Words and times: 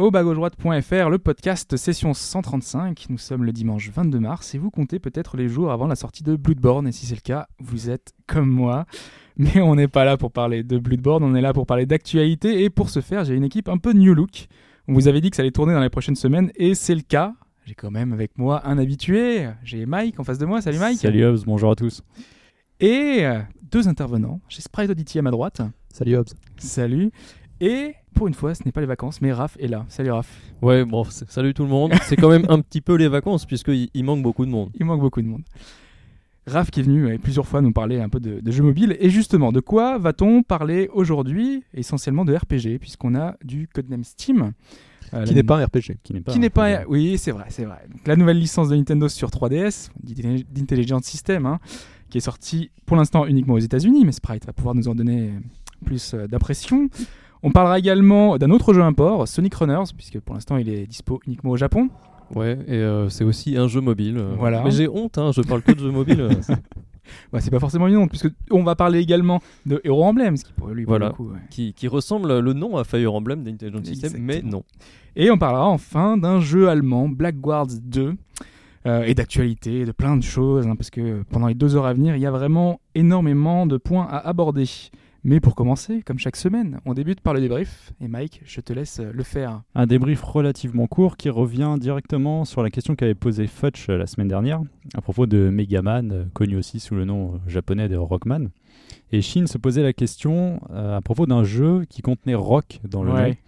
Au 0.00 0.10
le 0.10 1.18
podcast 1.18 1.76
session 1.76 2.14
135. 2.14 3.04
Nous 3.10 3.18
sommes 3.18 3.44
le 3.44 3.52
dimanche 3.52 3.90
22 3.90 4.18
mars 4.18 4.54
et 4.54 4.58
vous 4.58 4.70
comptez 4.70 4.98
peut-être 4.98 5.36
les 5.36 5.46
jours 5.46 5.72
avant 5.72 5.86
la 5.86 5.94
sortie 5.94 6.22
de 6.24 6.36
Bloodborne. 6.36 6.88
Et 6.88 6.92
si 6.92 7.04
c'est 7.04 7.16
le 7.16 7.20
cas, 7.20 7.48
vous 7.58 7.90
êtes 7.90 8.14
comme 8.26 8.48
moi. 8.48 8.86
Mais 9.36 9.60
on 9.60 9.74
n'est 9.74 9.88
pas 9.88 10.06
là 10.06 10.16
pour 10.16 10.32
parler 10.32 10.62
de 10.62 10.78
Bloodborne, 10.78 11.22
on 11.22 11.34
est 11.34 11.42
là 11.42 11.52
pour 11.52 11.66
parler 11.66 11.84
d'actualité. 11.84 12.64
Et 12.64 12.70
pour 12.70 12.88
ce 12.88 13.00
faire, 13.00 13.24
j'ai 13.24 13.34
une 13.34 13.44
équipe 13.44 13.68
un 13.68 13.76
peu 13.76 13.92
new 13.92 14.14
look. 14.14 14.46
On 14.88 14.94
vous 14.94 15.06
avait 15.06 15.20
dit 15.20 15.28
que 15.28 15.36
ça 15.36 15.42
allait 15.42 15.50
tourner 15.50 15.74
dans 15.74 15.82
les 15.82 15.90
prochaines 15.90 16.16
semaines 16.16 16.50
et 16.56 16.74
c'est 16.74 16.94
le 16.94 17.02
cas. 17.02 17.34
J'ai 17.66 17.74
quand 17.74 17.90
même 17.90 18.14
avec 18.14 18.38
moi 18.38 18.66
un 18.66 18.78
habitué. 18.78 19.50
J'ai 19.64 19.84
Mike 19.84 20.18
en 20.18 20.24
face 20.24 20.38
de 20.38 20.46
moi. 20.46 20.62
Salut 20.62 20.78
Mike. 20.78 20.96
Salut 20.96 21.26
Hobbs, 21.26 21.44
bonjour 21.44 21.72
à 21.72 21.76
tous. 21.76 22.02
Et 22.80 23.26
deux 23.70 23.86
intervenants. 23.86 24.40
J'ai 24.48 24.62
Sprite 24.62 24.88
Audity 24.88 25.18
à 25.18 25.22
ma 25.22 25.30
droite. 25.30 25.60
Salut 25.92 26.16
Hobbs. 26.16 26.32
Salut. 26.56 27.10
Et 27.60 27.96
pour 28.20 28.28
une 28.28 28.34
fois, 28.34 28.54
ce 28.54 28.64
n'est 28.66 28.70
pas 28.72 28.82
les 28.82 28.86
vacances, 28.86 29.22
mais 29.22 29.32
Raph 29.32 29.56
est 29.58 29.66
là. 29.66 29.86
Salut 29.88 30.10
Raph. 30.10 30.28
Ouais, 30.60 30.84
bon, 30.84 31.04
salut 31.04 31.54
tout 31.54 31.62
le 31.62 31.70
monde. 31.70 31.94
C'est 32.04 32.16
quand 32.16 32.28
même 32.28 32.44
un 32.50 32.60
petit 32.60 32.82
peu 32.82 32.94
les 32.96 33.08
vacances, 33.08 33.46
puisqu'il 33.46 33.88
il 33.94 34.04
manque 34.04 34.22
beaucoup 34.22 34.44
de 34.44 34.50
monde. 34.50 34.68
Il 34.78 34.84
manque 34.84 35.00
beaucoup 35.00 35.22
de 35.22 35.26
monde. 35.26 35.40
Raph 36.46 36.70
qui 36.70 36.80
est 36.80 36.82
venu 36.82 37.18
plusieurs 37.18 37.46
fois 37.46 37.62
nous 37.62 37.72
parler 37.72 37.98
un 37.98 38.10
peu 38.10 38.20
de, 38.20 38.40
de 38.40 38.50
jeux 38.50 38.62
mobiles. 38.62 38.94
Et 39.00 39.08
justement, 39.08 39.52
de 39.52 39.60
quoi 39.60 39.96
va-t-on 39.96 40.42
parler 40.42 40.90
aujourd'hui 40.92 41.62
Essentiellement 41.72 42.26
de 42.26 42.34
RPG, 42.34 42.78
puisqu'on 42.78 43.14
a 43.14 43.36
du 43.42 43.68
codename 43.72 44.04
Steam. 44.04 44.52
Euh, 45.14 45.24
Qui 45.24 45.34
n'est 45.34 45.42
pas 45.42 45.56
un 45.58 45.64
RPG. 45.64 45.96
Qui 46.02 46.12
n'est 46.12 46.20
pas. 46.20 46.32
Qui 46.32 46.36
un 46.38 46.40
n'est 46.42 46.50
pas. 46.50 46.82
Oui, 46.88 47.16
c'est 47.16 47.30
vrai, 47.30 47.46
c'est 47.48 47.64
vrai. 47.64 47.86
Donc, 47.90 48.06
la 48.06 48.16
nouvelle 48.16 48.38
licence 48.38 48.68
de 48.68 48.76
Nintendo 48.76 49.08
sur 49.08 49.30
3DS, 49.30 49.88
d'Intelli- 50.04 50.44
d'Intelligent 50.52 51.00
System, 51.00 51.46
hein, 51.46 51.58
qui 52.10 52.18
est 52.18 52.20
sortie 52.20 52.70
pour 52.84 52.98
l'instant 52.98 53.24
uniquement 53.24 53.54
aux 53.54 53.58
États-Unis, 53.60 54.04
mais 54.04 54.12
Sprite 54.12 54.44
va 54.44 54.52
pouvoir 54.52 54.74
nous 54.74 54.88
en 54.88 54.94
donner 54.94 55.30
plus 55.86 56.12
euh, 56.12 56.26
d'impression. 56.26 56.90
On 57.42 57.50
parlera 57.50 57.78
également 57.78 58.36
d'un 58.38 58.50
autre 58.50 58.74
jeu 58.74 58.82
import, 58.82 59.26
Sonic 59.26 59.54
Runners, 59.54 59.92
puisque 59.96 60.20
pour 60.20 60.34
l'instant 60.34 60.56
il 60.56 60.68
est 60.68 60.86
dispo 60.86 61.20
uniquement 61.26 61.50
au 61.52 61.56
Japon. 61.56 61.88
Ouais, 62.34 62.58
et 62.68 62.74
euh, 62.74 63.08
c'est 63.08 63.24
aussi 63.24 63.56
un 63.56 63.66
jeu 63.66 63.80
mobile. 63.80 64.18
euh. 64.18 64.34
Voilà. 64.38 64.62
Mais 64.62 64.70
j'ai 64.70 64.88
honte, 64.88 65.18
hein, 65.18 65.30
je 65.34 65.40
parle 65.42 65.62
que 65.62 65.72
de 65.72 65.80
jeux 65.80 65.90
mobiles. 65.90 66.20
euh, 66.20 66.30
c'est- 66.42 66.54
Ouais, 67.32 67.40
c'est 67.40 67.50
pas 67.50 67.58
forcément 67.58 67.88
une 67.88 67.96
honte, 67.96 68.08
puisque 68.10 68.28
on 68.52 68.62
va 68.62 68.76
parler 68.76 69.00
également 69.00 69.40
de 69.66 69.80
Hero 69.82 70.04
Emblem, 70.04 70.36
ce 70.36 70.44
qui 70.44 70.52
pour 70.52 70.68
lui, 70.68 70.84
pour 70.84 70.92
Voilà. 70.92 71.08
le 71.08 71.12
coup, 71.12 71.30
ouais. 71.30 71.38
qui, 71.50 71.72
qui 71.74 71.88
ressemble 71.88 72.38
le 72.38 72.52
nom 72.52 72.76
à 72.76 72.84
Fire 72.84 73.12
Emblem 73.14 73.42
d'Intelligent 73.42 73.82
System, 73.82 74.12
mais 74.20 74.42
non. 74.42 74.62
Et 75.16 75.28
on 75.32 75.36
parlera 75.38 75.66
enfin 75.66 76.16
d'un 76.16 76.38
jeu 76.40 76.68
allemand, 76.68 77.08
Black 77.08 77.40
Guards 77.40 77.66
2, 77.82 78.14
euh, 78.86 79.02
et 79.02 79.14
d'actualité, 79.14 79.84
de 79.86 79.90
plein 79.90 80.16
de 80.16 80.22
choses, 80.22 80.68
hein, 80.68 80.76
parce 80.76 80.90
que 80.90 81.22
pendant 81.30 81.48
les 81.48 81.54
deux 81.54 81.74
heures 81.74 81.86
à 81.86 81.94
venir, 81.94 82.14
il 82.14 82.22
y 82.22 82.26
a 82.26 82.30
vraiment 82.30 82.80
énormément 82.94 83.66
de 83.66 83.76
points 83.76 84.06
à 84.08 84.18
aborder. 84.18 84.66
Mais 85.22 85.38
pour 85.38 85.54
commencer, 85.54 86.02
comme 86.02 86.18
chaque 86.18 86.36
semaine, 86.36 86.80
on 86.86 86.94
débute 86.94 87.20
par 87.20 87.34
le 87.34 87.40
débrief. 87.40 87.92
Et 88.00 88.08
Mike, 88.08 88.40
je 88.44 88.60
te 88.62 88.72
laisse 88.72 89.00
euh, 89.00 89.10
le 89.12 89.22
faire. 89.22 89.62
Un 89.74 89.86
débrief 89.86 90.22
relativement 90.22 90.86
court 90.86 91.18
qui 91.18 91.28
revient 91.28 91.76
directement 91.78 92.46
sur 92.46 92.62
la 92.62 92.70
question 92.70 92.96
qu'avait 92.96 93.14
posée 93.14 93.46
Futch 93.46 93.90
euh, 93.90 93.98
la 93.98 94.06
semaine 94.06 94.28
dernière 94.28 94.62
à 94.94 95.02
propos 95.02 95.26
de 95.26 95.50
Megaman, 95.50 96.10
euh, 96.10 96.24
connu 96.32 96.56
aussi 96.56 96.80
sous 96.80 96.94
le 96.94 97.04
nom 97.04 97.38
japonais 97.46 97.88
de 97.88 97.96
Rockman. 97.96 98.46
Et 99.12 99.20
Shin 99.20 99.46
se 99.46 99.58
posait 99.58 99.82
la 99.82 99.92
question 99.92 100.60
à 100.72 101.00
propos 101.00 101.26
d'un 101.26 101.44
jeu 101.44 101.84
qui 101.88 102.00
contenait 102.00 102.34
rock 102.34 102.80
dans 102.88 103.02
le 103.02 103.10
nom. 103.10 103.16
Ouais. 103.16 103.38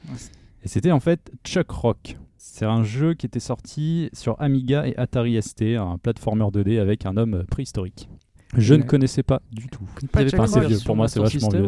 Et 0.64 0.68
c'était 0.68 0.90
en 0.90 1.00
fait 1.00 1.32
Chuck 1.44 1.70
Rock. 1.70 2.16
C'est 2.36 2.64
un 2.64 2.82
jeu 2.82 3.14
qui 3.14 3.26
était 3.26 3.40
sorti 3.40 4.10
sur 4.12 4.40
Amiga 4.40 4.86
et 4.86 4.96
Atari 4.96 5.40
ST, 5.40 5.62
un 5.78 5.98
platformer 5.98 6.44
2D 6.44 6.80
avec 6.80 7.06
un 7.06 7.16
homme 7.16 7.44
préhistorique. 7.48 8.08
Je 8.56 8.74
ne 8.74 8.80
Ouais. 8.80 8.86
connaissait 8.86 9.22
pas 9.22 9.40
du 9.50 9.68
tout. 9.68 9.84
Pas 10.12 10.24
pas 10.24 10.44
Rock. 10.44 10.64
vieux. 10.66 10.78
Pour 10.84 10.94
moi, 10.96 11.08
c'est 11.08 11.20
vachement 11.20 11.48
vieux, 11.48 11.64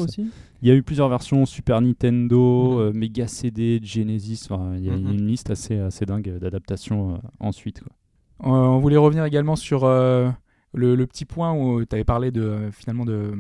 Il 0.62 0.68
y 0.68 0.70
a 0.70 0.74
eu 0.74 0.82
plusieurs 0.82 1.08
versions, 1.08 1.46
Super 1.46 1.80
Nintendo, 1.80 2.78
euh, 2.80 2.92
Mega 2.92 3.26
CD, 3.26 3.80
Genesis, 3.82 4.46
enfin, 4.50 4.72
il 4.76 4.84
y 4.84 4.90
a 4.90 4.96
Mhm. 4.96 5.12
une 5.12 5.26
liste 5.26 5.50
assez, 5.50 5.78
assez 5.78 6.04
dingue 6.04 6.38
d'adaptations 6.38 7.14
euh, 7.14 7.18
ensuite. 7.40 7.80
quoi. 7.82 8.52
Euh, 8.52 8.66
on 8.68 8.78
voulait 8.80 8.96
revenir 8.98 9.24
également 9.24 9.56
sur 9.56 9.84
euh, 9.84 10.28
le, 10.74 10.94
le 10.94 11.06
petit 11.06 11.24
point 11.24 11.52
où 11.54 11.84
tu 11.84 11.94
avais 11.94 12.04
parlé 12.04 12.30
de, 12.30 12.68
finalement 12.72 13.04
de, 13.06 13.32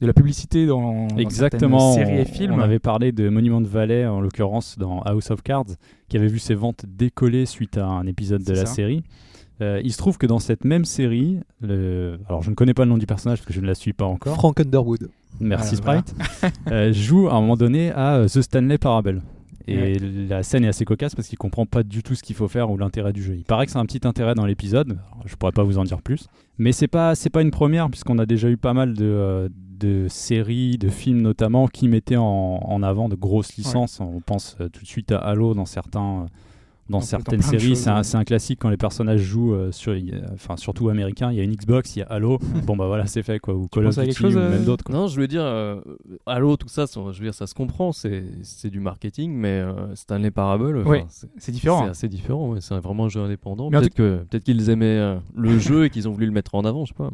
de 0.00 0.06
la 0.06 0.12
publicité 0.12 0.66
dans, 0.66 1.06
dans 1.08 1.16
Exactement, 1.16 1.92
certaines 1.92 2.06
séries 2.16 2.20
et 2.22 2.24
films. 2.24 2.54
on 2.54 2.58
avait 2.60 2.78
parlé 2.78 3.12
de 3.12 3.28
Monument 3.28 3.60
Valley, 3.62 4.06
en 4.06 4.20
l'occurrence 4.20 4.78
dans 4.78 5.00
House 5.02 5.30
of 5.30 5.42
Cards, 5.42 5.76
qui 6.08 6.16
avait 6.16 6.26
vu 6.28 6.38
ses 6.38 6.54
ventes 6.54 6.86
décoller 6.88 7.46
suite 7.46 7.76
à 7.78 7.86
un 7.86 8.06
épisode 8.06 8.42
de 8.42 8.52
la 8.52 8.66
ça. 8.66 8.74
série. 8.74 9.04
Euh, 9.60 9.80
il 9.82 9.92
se 9.92 9.98
trouve 9.98 10.18
que 10.18 10.26
dans 10.26 10.38
cette 10.38 10.64
même 10.64 10.84
série, 10.84 11.40
le- 11.60 12.18
alors 12.28 12.42
je 12.42 12.50
ne 12.50 12.54
connais 12.54 12.74
pas 12.74 12.84
le 12.84 12.90
nom 12.90 12.98
du 12.98 13.06
personnage 13.06 13.38
parce 13.38 13.46
que 13.48 13.52
je 13.52 13.60
ne 13.60 13.66
la 13.66 13.74
suis 13.74 13.92
pas 13.92 14.04
encore, 14.04 14.34
Frank 14.36 14.60
Underwood. 14.60 15.10
merci 15.40 15.74
voilà. 15.82 16.02
Sprite, 16.02 16.52
euh, 16.70 16.92
joue 16.92 17.28
à 17.28 17.34
un 17.34 17.40
moment 17.40 17.56
donné 17.56 17.90
à 17.90 18.16
euh, 18.16 18.28
The 18.28 18.40
Stanley 18.42 18.78
Parable. 18.78 19.22
Et 19.66 19.76
Ouais. 19.76 19.98
la 20.28 20.42
scène 20.42 20.64
est 20.64 20.68
assez 20.68 20.84
cocasse 20.86 21.14
parce 21.14 21.28
qu'il 21.28 21.36
comprend 21.36 21.66
pas 21.66 21.82
du 21.82 22.02
tout 22.02 22.14
ce 22.14 22.22
qu'il 22.22 22.34
faut 22.36 22.48
faire 22.48 22.70
ou 22.70 22.78
l'intérêt 22.78 23.12
du 23.12 23.22
jeu. 23.22 23.34
Il 23.36 23.44
paraît 23.44 23.66
que 23.66 23.72
c'est 23.72 23.78
un 23.78 23.84
petit 23.84 24.06
intérêt 24.06 24.34
dans 24.34 24.46
l'épisode, 24.46 24.96
je 25.26 25.34
pourrais 25.36 25.52
pas 25.52 25.62
vous 25.64 25.76
en 25.76 25.84
dire 25.84 26.00
plus. 26.00 26.26
Mais 26.56 26.72
c'est 26.72 26.88
pas 26.88 27.14
c'est 27.14 27.28
pas 27.28 27.42
une 27.42 27.50
première 27.50 27.90
puisqu'on 27.90 28.18
a 28.18 28.24
déjà 28.26 28.48
eu 28.48 28.56
pas 28.56 28.72
mal 28.72 28.94
de, 28.94 29.04
euh, 29.04 29.48
de 29.78 30.06
séries, 30.08 30.78
de 30.78 30.88
films 30.88 31.20
notamment 31.20 31.66
qui 31.68 31.86
mettaient 31.88 32.16
en, 32.16 32.24
en 32.24 32.82
avant 32.82 33.08
de 33.10 33.14
grosses 33.16 33.56
licences. 33.56 34.00
On 34.00 34.20
pense 34.20 34.56
tout 34.72 34.82
de 34.82 34.86
suite 34.88 35.12
à 35.12 35.18
Halo 35.18 35.52
dans 35.54 35.66
certains 35.66 36.26
dans 36.88 37.00
certaines 37.00 37.42
séries, 37.42 37.76
c'est 37.76 37.90
un, 37.90 37.98
ouais. 37.98 38.02
c'est 38.02 38.16
un 38.16 38.24
classique 38.24 38.58
quand 38.60 38.70
les 38.70 38.76
personnages 38.76 39.20
jouent 39.20 39.54
euh, 39.54 39.72
sur, 39.72 39.94
enfin 40.32 40.56
surtout 40.56 40.88
américains. 40.88 41.30
Il 41.30 41.36
y 41.36 41.40
a 41.40 41.44
une 41.44 41.54
Xbox, 41.54 41.96
il 41.96 41.98
y 42.00 42.02
a 42.02 42.06
Halo. 42.06 42.38
bon 42.66 42.76
bah 42.76 42.86
voilà, 42.86 43.06
c'est 43.06 43.22
fait 43.22 43.38
quoi. 43.38 43.54
Ou 43.54 43.66
Call 43.68 43.86
of 43.86 43.98
Duty 43.98 44.12
chose, 44.14 44.36
ou 44.36 44.38
euh, 44.38 44.50
même 44.50 44.64
d'autres. 44.64 44.84
quoi. 44.84 44.94
Non, 44.94 45.06
je 45.06 45.14
voulais 45.14 45.28
dire, 45.28 45.42
euh, 45.42 45.80
Halo, 46.26 46.56
tout 46.56 46.68
ça, 46.68 46.86
ça- 46.86 47.00
je 47.12 47.18
veux 47.18 47.24
dire, 47.26 47.34
ça 47.34 47.46
se 47.46 47.54
comprend, 47.54 47.92
c'est 47.92 48.24
du 48.70 48.80
marketing, 48.80 49.32
mais 49.32 49.48
euh, 49.60 49.94
Stanley 49.94 50.30
Parable, 50.30 50.78
Ouais, 50.86 51.04
c'est 51.36 51.52
différent. 51.52 51.84
c'est 51.84 51.90
assez 51.90 52.08
différent, 52.08 52.50
ouais, 52.52 52.60
c'est 52.60 52.74
vraiment 52.78 53.04
un 53.04 53.08
jeu 53.08 53.20
indépendant. 53.20 53.70
Peut-être 53.70 53.94
que- 53.94 54.24
peut-être 54.30 54.44
qu'ils 54.44 54.70
aimaient 54.70 54.86
euh, 54.98 55.16
le 55.36 55.58
jeu 55.58 55.84
et 55.84 55.90
qu'ils 55.90 56.08
ont 56.08 56.12
voulu 56.12 56.26
le 56.26 56.32
mettre 56.32 56.54
en 56.54 56.62
avant, 56.64 56.84
je 56.84 56.92
sais 56.92 56.96
pas. 56.98 57.10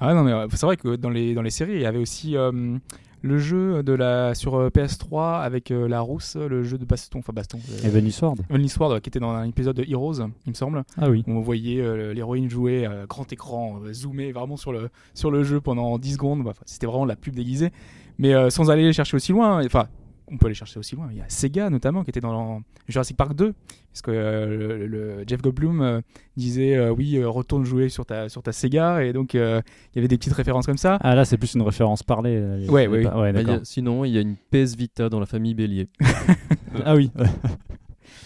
Ah 0.00 0.14
non 0.14 0.22
mais 0.22 0.32
euh, 0.32 0.46
c'est 0.50 0.64
vrai 0.66 0.76
que 0.76 0.94
dans 0.94 1.10
les 1.10 1.34
dans 1.34 1.42
les 1.42 1.50
séries 1.50 1.72
il 1.74 1.80
y 1.80 1.86
avait 1.86 1.98
aussi 1.98 2.36
euh, 2.36 2.76
le 3.22 3.38
jeu 3.38 3.82
de 3.82 3.92
la 3.92 4.34
sur 4.34 4.54
euh, 4.54 4.68
PS3 4.70 5.40
avec 5.42 5.70
euh, 5.70 5.88
la 5.88 6.00
rousse 6.00 6.36
le 6.36 6.62
jeu 6.62 6.78
de 6.78 6.84
baston 6.84 7.18
enfin 7.18 7.32
baston 7.32 7.58
euh, 7.70 7.86
Heavenly 7.86 8.12
Sword. 8.12 8.36
Heavenly 8.50 8.68
Sword 8.68 9.00
qui 9.00 9.08
était 9.10 9.18
dans 9.20 9.30
un 9.30 9.44
épisode 9.44 9.76
de 9.76 9.84
Heroes 9.90 10.20
il 10.46 10.50
me 10.50 10.54
semble 10.54 10.84
Ah 10.96 11.10
oui. 11.10 11.24
où 11.26 11.32
on 11.32 11.40
voyait 11.40 11.80
euh, 11.80 12.14
l'héroïne 12.14 12.48
jouer 12.48 12.86
à 12.86 13.06
grand 13.08 13.30
écran 13.32 13.80
zoomer 13.92 14.30
vraiment 14.32 14.56
sur 14.56 14.72
le 14.72 14.88
sur 15.14 15.30
le 15.30 15.42
jeu 15.42 15.60
pendant 15.60 15.98
10 15.98 16.12
secondes 16.14 16.44
Bah, 16.44 16.52
c'était 16.64 16.86
vraiment 16.86 17.04
la 17.04 17.16
pub 17.16 17.34
déguisée 17.34 17.70
mais 18.18 18.50
sans 18.50 18.70
aller 18.70 18.92
chercher 18.92 19.16
aussi 19.16 19.32
loin 19.32 19.64
enfin 19.64 19.88
on 20.30 20.36
peut 20.36 20.46
aller 20.46 20.54
chercher 20.54 20.78
aussi 20.78 20.94
loin 20.96 21.08
il 21.10 21.18
y 21.18 21.20
a 21.20 21.24
Sega 21.28 21.70
notamment 21.70 22.04
qui 22.04 22.10
était 22.10 22.20
dans 22.20 22.62
Jurassic 22.88 23.16
Park 23.16 23.34
2 23.34 23.52
parce 23.92 24.02
que 24.02 24.10
euh, 24.10 24.46
le, 24.78 24.86
le 24.86 25.24
Jeff 25.26 25.40
Goldblum 25.42 25.80
euh, 25.80 26.00
disait 26.36 26.76
euh, 26.76 26.90
oui 26.92 27.22
retourne 27.24 27.64
jouer 27.64 27.88
sur 27.88 28.04
ta 28.06 28.28
sur 28.28 28.42
ta 28.42 28.52
Sega 28.52 29.02
et 29.04 29.12
donc 29.12 29.34
euh, 29.34 29.60
il 29.92 29.96
y 29.96 29.98
avait 30.00 30.08
des 30.08 30.18
petites 30.18 30.32
références 30.34 30.66
comme 30.66 30.76
ça 30.78 30.98
Ah 31.00 31.14
là, 31.14 31.24
c'est 31.24 31.36
plus 31.38 31.54
une 31.54 31.62
référence 31.62 32.02
parlée. 32.02 32.36
euh, 32.36 32.66
Ouais, 32.68 32.86
pas- 32.86 33.18
ouais, 33.18 33.32
Bah, 33.32 33.40
il 33.40 33.46
y 33.46 33.50
a- 33.50 33.52
d'accord. 33.54 33.66
sinon, 33.66 34.04
il 34.04 34.10
y 34.12 34.18
a 34.18 34.20
une 34.20 34.36
PS 34.50 34.76
Vita 34.76 35.08
dans 35.08 35.20
la 35.20 35.26
famille 35.26 35.54
Bélier. 35.54 35.88
Ah 36.84 36.94
oui. 36.94 37.10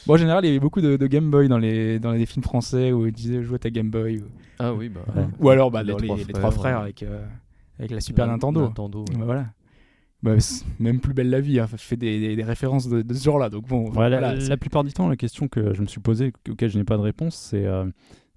Bon, 0.07 0.15
en 0.15 0.17
général, 0.17 0.45
il 0.45 0.49
y 0.49 0.51
avait 0.51 0.59
beaucoup 0.61 0.81
de, 0.81 0.97
de 0.97 1.07
Game 1.07 1.31
Boy 1.31 1.47
dans 1.49 1.59
les, 1.59 2.01
dans 2.01 2.11
les 2.11 2.27
films 2.27 2.43
français 2.43 2.91
où 2.91 3.07
ils 3.07 3.13
disaient 3.13 3.43
joue 3.45 3.55
à 3.55 3.59
ta 3.61 3.71
Game 3.71 3.89
Boy. 3.89 4.19
Ou, 4.19 4.25
Ah 4.59 4.75
oui, 4.75 4.89
bah. 4.89 5.01
Ouais. 5.15 5.27
ou 5.39 5.49
alors 5.51 5.71
bah, 5.71 5.85
Les 5.85 5.93
dans 5.93 5.99
les, 5.99 6.07
trois 6.09 6.17
les 6.17 6.25
frères, 6.25 6.39
trois 6.41 6.51
frères 6.51 6.77
ouais. 6.79 6.83
avec, 6.83 7.03
euh, 7.05 7.25
avec 7.79 7.93
la 7.93 8.01
Super 8.01 8.27
Na- 8.27 8.33
Nintendo. 8.33 8.63
Nintendo, 8.63 9.05
ouais. 9.09 9.17
Bah, 9.17 9.25
voilà. 9.25 9.47
Bah, 10.23 10.39
c'est 10.39 10.65
même 10.79 11.01
plus 11.01 11.15
belle 11.15 11.31
la 11.31 11.41
vie. 11.41 11.59
Hein. 11.59 11.67
Je 11.73 11.77
fais 11.79 11.97
des, 11.97 12.21
des, 12.21 12.37
des 12.37 12.45
références 12.45 12.89
de, 12.89 13.03
de 13.03 13.15
ce 13.15 13.25
genre-là. 13.25 13.49
Donc 13.51 13.67
bon, 13.67 13.91
Ouais, 13.91 14.09
la, 14.09 14.19
voilà, 14.21 14.41
c'est- 14.41 14.49
la 14.49 14.57
plupart 14.57 14.85
du 14.85 14.93
temps, 14.93 15.09
la 15.09 15.17
question 15.17 15.49
que 15.49 15.75
je 15.75 15.81
me 15.83 15.87
suis 15.87 16.01
posée, 16.01 16.33
auquel 16.49 16.71
je 16.71 16.79
n'ai 16.79 16.85
pas 16.85 16.97
de 16.97 17.03
réponse, 17.03 17.35
c'est 17.35 17.65
euh, 17.67 17.85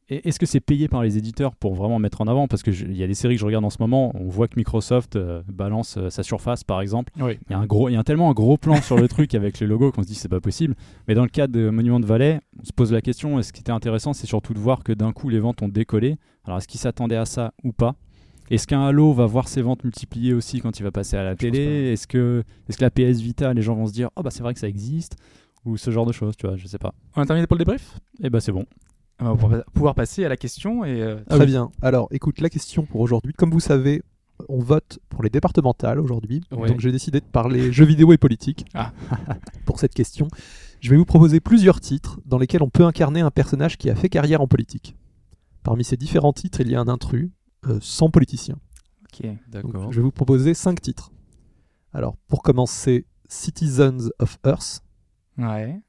est-ce 0.07 0.37
que 0.39 0.45
c'est 0.45 0.59
payé 0.59 0.87
par 0.87 1.01
les 1.01 1.17
éditeurs 1.17 1.55
pour 1.55 1.73
vraiment 1.73 1.97
mettre 1.97 2.21
en 2.21 2.27
avant? 2.27 2.47
Parce 2.47 2.61
qu'il 2.63 2.95
y 2.95 3.03
a 3.03 3.07
des 3.07 3.13
séries 3.15 3.35
que 3.35 3.41
je 3.41 3.45
regarde 3.45 3.65
en 3.65 3.71
ce 3.71 3.77
moment, 3.79 4.11
on 4.15 4.27
voit 4.29 4.47
que 4.47 4.53
Microsoft 4.57 5.15
euh, 5.15 5.41
balance 5.47 5.97
euh, 5.97 6.09
sa 6.11 6.21
surface, 6.21 6.63
par 6.63 6.81
exemple. 6.81 7.11
Oui. 7.19 7.39
Il 7.49 7.53
y 7.53 7.55
a 7.55 7.59
un 7.59 7.65
gros, 7.65 7.89
il 7.89 7.93
y 7.93 7.97
a 7.97 8.03
tellement 8.03 8.29
un 8.29 8.33
gros 8.33 8.57
plan 8.57 8.79
sur 8.83 8.97
le 8.97 9.07
truc 9.07 9.33
avec 9.33 9.59
les 9.59 9.65
logos 9.67 9.91
qu'on 9.91 10.03
se 10.03 10.07
dit 10.07 10.13
c'est 10.15 10.29
pas 10.29 10.39
possible. 10.41 10.75
Mais 11.07 11.13
dans 11.15 11.23
le 11.23 11.29
cas 11.29 11.47
de 11.47 11.69
Monument 11.71 11.99
de 11.99 12.05
Valley, 12.05 12.39
on 12.59 12.63
se 12.65 12.71
pose 12.73 12.91
la 12.93 13.01
question. 13.01 13.39
Et 13.39 13.43
ce 13.43 13.51
qui 13.51 13.61
était 13.61 13.71
intéressant, 13.71 14.13
c'est 14.13 14.27
surtout 14.27 14.53
de 14.53 14.59
voir 14.59 14.83
que 14.83 14.91
d'un 14.91 15.11
coup 15.11 15.29
les 15.29 15.39
ventes 15.39 15.61
ont 15.63 15.69
décollé. 15.69 16.17
Alors 16.45 16.59
est-ce 16.59 16.67
qu'ils 16.67 16.79
s'attendaient 16.79 17.15
à 17.15 17.25
ça 17.25 17.53
ou 17.63 17.71
pas? 17.71 17.95
Est-ce 18.51 18.67
qu'un 18.67 18.85
Halo 18.85 19.13
va 19.13 19.25
voir 19.25 19.47
ses 19.47 19.61
ventes 19.61 19.83
multipliées 19.83 20.33
aussi 20.33 20.61
quand 20.61 20.79
il 20.79 20.83
va 20.83 20.91
passer 20.91 21.17
à 21.17 21.23
la 21.23 21.35
télé 21.35 21.91
Est-ce 21.93 22.07
que, 22.07 22.43
est-ce 22.69 22.77
que 22.77 22.83
la 22.83 22.91
PS 22.91 23.19
Vita, 23.21 23.53
les 23.53 23.61
gens 23.61 23.75
vont 23.75 23.87
se 23.87 23.93
dire 23.93 24.09
oh 24.15 24.21
bah 24.21 24.29
c'est 24.31 24.43
vrai 24.43 24.53
que 24.53 24.59
ça 24.59 24.67
existe 24.67 25.15
ou 25.65 25.77
ce 25.77 25.89
genre 25.89 26.05
de 26.05 26.11
choses, 26.11 26.35
tu 26.37 26.45
vois, 26.45 26.55
je 26.57 26.67
sais 26.67 26.77
pas. 26.77 26.93
On 27.15 27.21
a 27.21 27.25
terminé 27.25 27.47
pour 27.47 27.55
le 27.55 27.59
débrief? 27.59 27.97
Et 28.21 28.29
bah 28.29 28.39
c'est 28.39 28.51
bon. 28.51 28.65
Ah 29.17 29.31
On 29.31 29.35
va 29.35 29.63
pouvoir 29.73 29.95
passer 29.95 30.25
à 30.25 30.29
la 30.29 30.37
question 30.37 30.83
et 30.85 31.01
euh, 31.01 31.15
Très 31.27 31.37
très 31.37 31.45
bien. 31.45 31.71
Alors, 31.81 32.07
écoute, 32.11 32.41
la 32.41 32.49
question 32.49 32.85
pour 32.85 33.01
aujourd'hui. 33.01 33.33
Comme 33.33 33.49
vous 33.49 33.59
savez, 33.61 34.03
on 34.49 34.59
vote 34.59 34.99
pour 35.09 35.23
les 35.23 35.29
départementales 35.29 35.99
aujourd'hui. 35.99 36.41
Ouais. 36.51 36.67
Donc, 36.67 36.81
j'ai 36.81 36.91
décidé 36.91 37.21
de 37.21 37.25
parler 37.25 37.71
jeux 37.71 37.85
vidéo 37.85 38.11
et 38.11 38.17
politique 38.17 38.65
Ah. 38.73 38.91
pour 39.65 39.79
cette 39.79 39.93
question. 39.93 40.27
Je 40.81 40.89
vais 40.89 40.97
vous 40.97 41.05
proposer 41.05 41.39
plusieurs 41.39 41.79
titres 41.79 42.19
dans 42.25 42.37
lesquels 42.37 42.61
on 42.61 42.69
peut 42.69 42.83
incarner 42.83 43.21
un 43.21 43.31
personnage 43.31 43.77
qui 43.77 43.89
a 43.89 43.95
fait 43.95 44.09
carrière 44.09 44.41
en 44.41 44.47
politique. 44.47 44.95
Parmi 45.63 45.83
ces 45.83 45.97
différents 45.97 46.33
titres, 46.33 46.59
il 46.61 46.69
y 46.69 46.75
a 46.75 46.81
un 46.81 46.87
intrus 46.89 47.31
sans 47.81 48.09
politicien. 48.09 48.55
Ok. 49.13 49.27
D'accord. 49.49 49.91
je 49.91 49.97
vais 49.97 50.03
vous 50.03 50.11
proposer 50.11 50.53
cinq 50.53 50.81
titres. 50.81 51.11
Alors, 51.93 52.15
pour 52.27 52.43
commencer, 52.43 53.05
Citizens 53.27 54.09
of 54.19 54.37
Earth, 54.45 54.81
Ouais. 55.37 55.79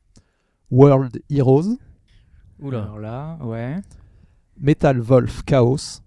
World 0.71 1.21
Heroes, 1.31 1.77
Oula. 2.61 2.83
Alors 2.83 2.99
là, 2.99 3.39
ouais. 3.43 3.77
Metal 4.59 4.99
Wolf 5.01 5.43
Chaos, 5.45 6.01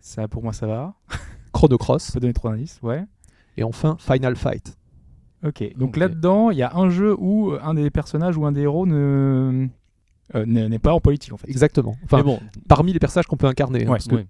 Ça, 0.00 0.28
pour 0.28 0.42
moi, 0.42 0.52
ça 0.52 0.66
va. 0.66 0.94
Chrono 1.52 1.76
Cross 1.78 2.04
Ça 2.04 2.12
peut 2.14 2.20
donner 2.20 2.32
trop 2.32 2.48
d'indices. 2.50 2.78
Ouais. 2.82 3.04
et 3.56 3.62
enfin 3.64 3.96
Final 3.98 4.36
Fight. 4.36 4.76
Ok. 5.44 5.76
Donc 5.76 5.96
là-dedans, 5.96 6.50
il 6.50 6.58
y 6.58 6.62
a 6.62 6.74
un 6.74 6.88
jeu 6.88 7.14
où 7.18 7.52
euh, 7.52 7.60
un 7.62 7.74
des 7.74 7.90
personnages 7.90 8.36
ou 8.36 8.46
un 8.46 8.52
des 8.52 8.62
héros 8.62 8.86
ne 8.86 9.68
euh, 10.34 10.46
n'est 10.46 10.68
n'est 10.70 10.78
pas 10.78 10.92
en 10.94 11.00
politique 11.00 11.32
en 11.32 11.36
fait. 11.36 11.48
Exactement. 11.50 11.96
Enfin, 12.04 12.18
Mais 12.18 12.22
bon, 12.22 12.40
parmi 12.68 12.92
les 12.94 12.98
personnages 12.98 13.26
qu'on 13.26 13.36
peut 13.36 13.46
incarner. 13.46 13.80
hein, 13.84 13.88
Ouais. 13.90 13.96
parce 13.96 14.08
que 14.08 14.14
ouais. 14.16 14.26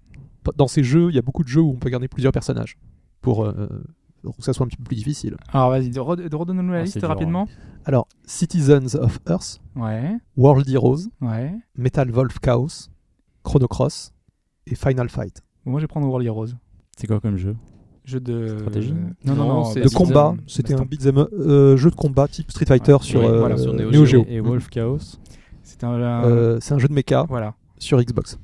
Dans 0.56 0.67
ces 0.69 0.82
jeux, 0.85 1.08
il 1.11 1.14
y 1.14 1.19
a 1.19 1.23
beaucoup 1.23 1.43
de 1.43 1.49
jeux 1.49 1.61
où 1.61 1.70
on 1.70 1.76
peut 1.76 1.88
incarner 1.88 2.08
plusieurs 2.08 2.32
personnages 2.32 2.76
pour, 3.20 3.44
euh, 3.44 3.69
pour 4.23 4.37
que 4.37 4.43
ça 4.43 4.52
soit 4.52 4.64
un 4.64 4.69
petit 4.69 4.76
peu 4.76 4.85
plus 4.85 4.96
difficile. 4.96 5.37
Alors 5.52 5.70
vas-y, 5.70 5.91
de- 5.91 6.00
re- 6.00 6.29
de- 6.29 6.37
redonne-nous 6.37 6.73
la 6.73 6.81
Ah, 6.81 6.82
liste 6.82 6.99
dur, 6.99 7.08
rapidement. 7.08 7.49
Alors, 7.85 8.08
Citizens 8.25 8.94
of 8.99 9.19
Earth, 9.29 9.61
Ouais. 9.76 10.17
World 10.37 10.69
Heroes, 10.69 11.08
Ouais. 11.20 11.55
Metal 11.76 12.11
Wolf 12.11 12.38
Chaos, 12.41 12.88
Chrono 13.43 13.69
Cross 13.69 14.12
et 14.67 14.75
Final 14.75 15.08
Fight. 15.11 15.43
Bon, 15.64 15.73
moi, 15.73 15.81
je 15.81 15.85
vais 15.85 15.88
prendre 15.88 16.06
World 16.06 16.26
Heroes. 16.26 16.49
C'est 16.96 17.06
quoi 17.06 17.20
comme 17.20 17.37
jeu? 17.37 17.56
Jeu 18.05 18.20
de 18.20 18.58
Stratégie? 18.58 18.93
Non, 18.93 19.35
non, 19.35 19.35
Non, 19.35 19.49
non. 19.49 19.64
c'est 19.64 19.81
De 19.81 19.85
baston. 19.85 20.05
combat, 20.05 20.35
c'était 20.46 20.75
un 20.75 20.85
beat'em 20.85 21.19
up- 21.19 21.29
euh, 21.32 21.76
jeu 21.79 21.91
de 21.91 21.94
combat 21.94 22.29
type 22.29 22.50
Street 22.50 22.67
Fighter 22.67 22.96
sur, 23.00 23.23
euh, 23.25 23.38
voilà, 23.41 23.56
sur 23.56 23.73
Neo 23.73 23.91
Neo 23.91 24.05
Geo. 24.05 24.25
Et 24.29 24.41
Wolf 24.41 24.69
Chaos? 24.69 24.99
Un. 25.82 26.25
Euh, 26.25 26.58
c'est 26.61 26.73
un 26.75 26.79
jeu 26.79 26.88
de 26.88 26.93
mecha 26.94 27.25
Voilà. 27.29 27.55
sur 27.79 28.00
Xbox. 28.02 28.38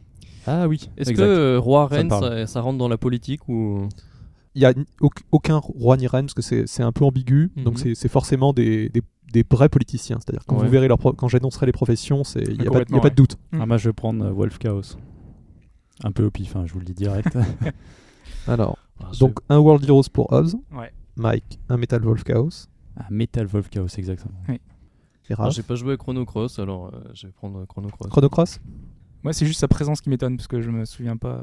Ah 0.52 0.69
oui. 0.69 0.91
Est-ce 0.97 1.12
que 1.12 1.20
euh, 1.20 1.58
Roi 1.61 1.88
Ça 1.91 1.97
Ren, 1.97 2.08
parle. 2.08 2.25
ça, 2.25 2.47
ça 2.47 2.61
rentre 2.61 2.79
dans 2.79 2.88
la 2.88 2.99
politique 2.99 3.49
ou? 3.49 3.88
Il 4.56 4.61
n'y 4.61 4.67
a 4.67 4.75
aucun 5.31 5.58
roi 5.58 5.97
ni 5.97 6.08
reine 6.08 6.26
parce 6.26 6.35
que 6.35 6.43
c'est 6.43 6.67
c'est 6.67 6.82
un 6.82 6.91
peu 6.93 7.05
ambigu, 7.05 7.50
Mhm. 7.56 7.64
donc 7.64 7.79
c'est 7.79 7.94
c'est 7.94 8.08
forcément 8.08 8.52
des, 8.52 8.88
des, 8.88 9.00
des 9.32 9.44
vrais 9.49 9.69
politiciens. 9.69 10.19
C'est-à-dire 10.20 10.44
quand 10.47 10.56
Ouais. 10.58 10.64
vous 10.64 10.70
verrez 10.70 10.88
leur 10.88 10.99
quand 10.99 11.29
j'annoncerai 11.29 11.67
les 11.67 11.73
professions, 11.73 12.25
c'est- 12.25 12.43
il 12.43 12.61
n'y 12.61 12.67
a, 12.67 12.70
pas 12.70 12.81
y 12.81 12.97
a 12.97 13.00
pas 13.00 13.11
de 13.11 13.14
doute. 13.14 13.37
Ah, 13.52 13.64
moi, 13.67 13.76
je 13.76 13.88
vais 13.88 13.93
prendre 13.93 14.25
euh, 14.25 14.32
Wolf 14.32 14.58
Chaos. 14.58 14.97
Un 16.02 16.11
peu 16.12 16.25
au 16.25 16.31
pif, 16.31 16.56
hein, 16.56 16.64
je 16.67 16.73
vous 16.73 16.81
le 16.81 16.85
dis 16.85 16.94
direct. 16.94 17.29
Alors, 18.49 18.76
Ah, 19.02 19.11
donc 19.20 19.38
un 19.49 19.58
World 19.58 19.88
Heroes 19.88 20.08
pour 20.12 20.32
Hobbs, 20.32 20.55
Ouais. 20.76 20.93
Mike, 21.17 21.61
un 21.69 21.76
Metal 21.76 22.02
Wolf 22.02 22.25
Chaos, 22.25 22.67
ah, 22.97 23.06
Metal 23.11 23.47
Wolf 23.47 23.69
Chaos, 23.70 23.87
exactement. 23.99 24.35
Raph. 25.31 25.55
j'ai 25.55 25.62
pas 25.62 25.76
joué 25.76 25.93
à 25.93 25.97
Chrono 25.97 26.25
Cross, 26.25 26.58
alors 26.58 26.87
euh, 26.93 26.99
je 27.14 27.29
vais 27.29 27.32
prendre 27.32 27.64
Chrono 27.67 27.88
Cross. 27.88 28.11
Chrono 28.11 28.29
Cross? 28.29 28.61
Moi, 29.22 29.32
c'est 29.34 29.44
juste 29.44 29.61
sa 29.61 29.69
présence 29.69 30.00
qui 30.00 30.08
m'étonne 30.08 30.37
parce 30.38 30.46
que 30.49 30.61
je 30.62 30.70
me 30.70 30.84
souviens 30.87 31.17
pas. 31.17 31.43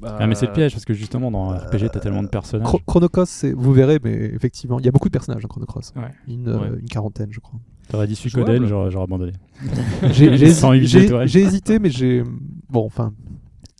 Bah, 0.00 0.16
Ah, 0.18 0.26
mais 0.26 0.34
c'est 0.34 0.46
le 0.46 0.52
piège 0.52 0.72
parce 0.72 0.84
que 0.86 0.94
justement, 0.94 1.30
dans 1.30 1.50
un 1.50 1.58
RPG, 1.58 1.90
t'as 1.92 2.00
tellement 2.00 2.22
de 2.22 2.28
personnages. 2.28 2.66
Chro- 2.66 2.80
Chrono 2.86 3.08
Cross, 3.08 3.28
c'est- 3.28 3.52
vous 3.52 3.72
verrez, 3.74 3.98
mais 4.02 4.12
effectivement, 4.34 4.78
il 4.78 4.86
y 4.86 4.88
a 4.88 4.92
beaucoup 4.92 5.08
de 5.08 5.12
personnages 5.12 5.42
dans 5.42 5.48
Chrono 5.48 5.66
Cross. 5.66 5.92
Ouais. 5.96 6.10
Une, 6.26 6.48
euh, 6.48 6.58
Ouais. 6.58 6.78
une 6.80 6.88
quarantaine, 6.88 7.28
je 7.30 7.40
crois. 7.40 7.60
T'aurais 7.88 8.06
dit. 8.06 8.14
Suikoden, 8.16 8.64
j'aurais 8.66 8.96
abandonné. 8.96 9.32
J'ai 10.12 11.40
hésité, 11.42 11.78
mais 11.78 11.90
j'ai. 11.90 12.22
Bon, 12.70 12.86
enfin, 12.86 13.12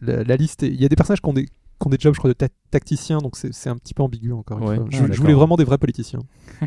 la, 0.02 0.22
la 0.24 0.36
liste. 0.36 0.62
est- 0.62 0.68
Il 0.68 0.80
y 0.80 0.84
a 0.84 0.88
des 0.88 0.96
personnages 0.96 1.22
qui 1.22 1.28
ont 1.28 1.32
des, 1.32 1.46
qui 1.46 1.86
ont 1.86 1.90
des 1.90 1.96
jobs, 1.98 2.12
je 2.14 2.18
crois, 2.18 2.28
de 2.28 2.34
ta- 2.34 2.48
tacticiens, 2.70 3.18
donc 3.18 3.36
c'est 3.36 3.70
un 3.70 3.76
petit 3.76 3.94
peu 3.94 4.02
ambigu 4.02 4.32
encore 4.32 4.58
une 4.58 4.68
Ouais. 4.68 4.76
fois. 4.76 4.86
Ah, 4.92 5.06
Je, 5.10 5.20
voulais 5.20 5.32
vraiment 5.34 5.56
des 5.56 5.64
vrais 5.64 5.78
politiciens. 5.78 6.20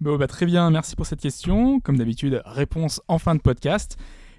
Bon, 0.00 0.16
bah, 0.18 0.26
très 0.26 0.44
bien, 0.44 0.70
merci 0.70 0.94
pour 0.94 1.06
cette 1.06 1.20
question. 1.20 1.80
Comme 1.80 1.96
d'habitude, 1.96 2.42
réponse 2.44 3.00
en 3.08 3.18
fin 3.18 3.34
de 3.34 3.40
podcast. 3.40 3.96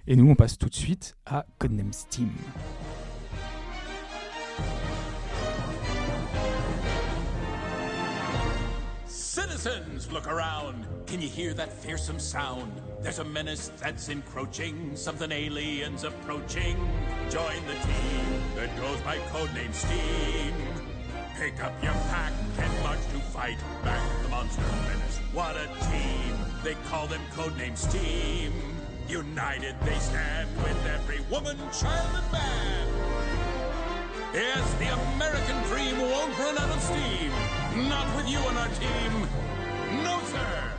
Et 0.10 0.16
nous, 0.16 0.30
on 0.30 0.36
passe 0.36 0.58
tout 0.58 0.70
de 0.70 0.76
suite 0.76 1.18
à 1.26 1.46
Codename 1.60 1.92
Steam. 1.92 2.32
Citizens, 9.06 10.10
look 10.14 10.26
around. 10.28 10.86
Can 11.08 11.20
you 11.20 11.28
hear 11.28 11.54
that 11.54 11.74
fearsome 11.74 12.20
sound? 12.20 12.72
There's 13.02 13.20
a 13.20 13.26
menace 13.26 13.70
that's 13.82 14.08
encroaching, 14.08 14.96
something 14.96 15.30
aliens 15.30 16.06
approaching. 16.06 16.78
Join 17.30 17.62
the 17.68 17.76
team 17.86 18.42
that 18.56 18.74
goes 18.78 19.02
by 19.02 19.18
codename 19.34 19.74
Steam. 19.74 20.54
Pick 21.38 21.62
up 21.62 21.74
your 21.84 21.92
pack 22.10 22.32
and 22.58 22.84
march 22.84 23.00
to 23.12 23.20
fight 23.34 23.58
back 23.84 24.02
the 24.24 24.30
monster 24.30 24.62
menace. 24.62 25.20
What 25.34 25.58
a 25.58 25.68
team! 25.92 26.34
They 26.64 26.76
call 26.90 27.08
them 27.08 27.22
codename 27.36 27.78
Steam. 27.78 28.77
United 29.10 29.76
they 29.86 29.98
stand 30.00 30.50
with 30.58 30.86
every 30.86 31.22
woman, 31.32 31.58
child, 31.72 32.10
and 32.14 32.32
man. 32.32 32.88
Yes, 34.34 34.74
the 34.74 34.88
American 35.16 35.64
dream 35.70 35.98
won't 36.02 36.38
run 36.38 36.58
out 36.58 36.70
of 36.70 36.82
steam. 36.82 37.32
Not 37.88 38.14
with 38.18 38.28
you 38.30 38.40
on 38.40 38.58
our 38.58 38.68
team. 38.68 39.28
No, 40.04 40.20
sir. 40.26 40.77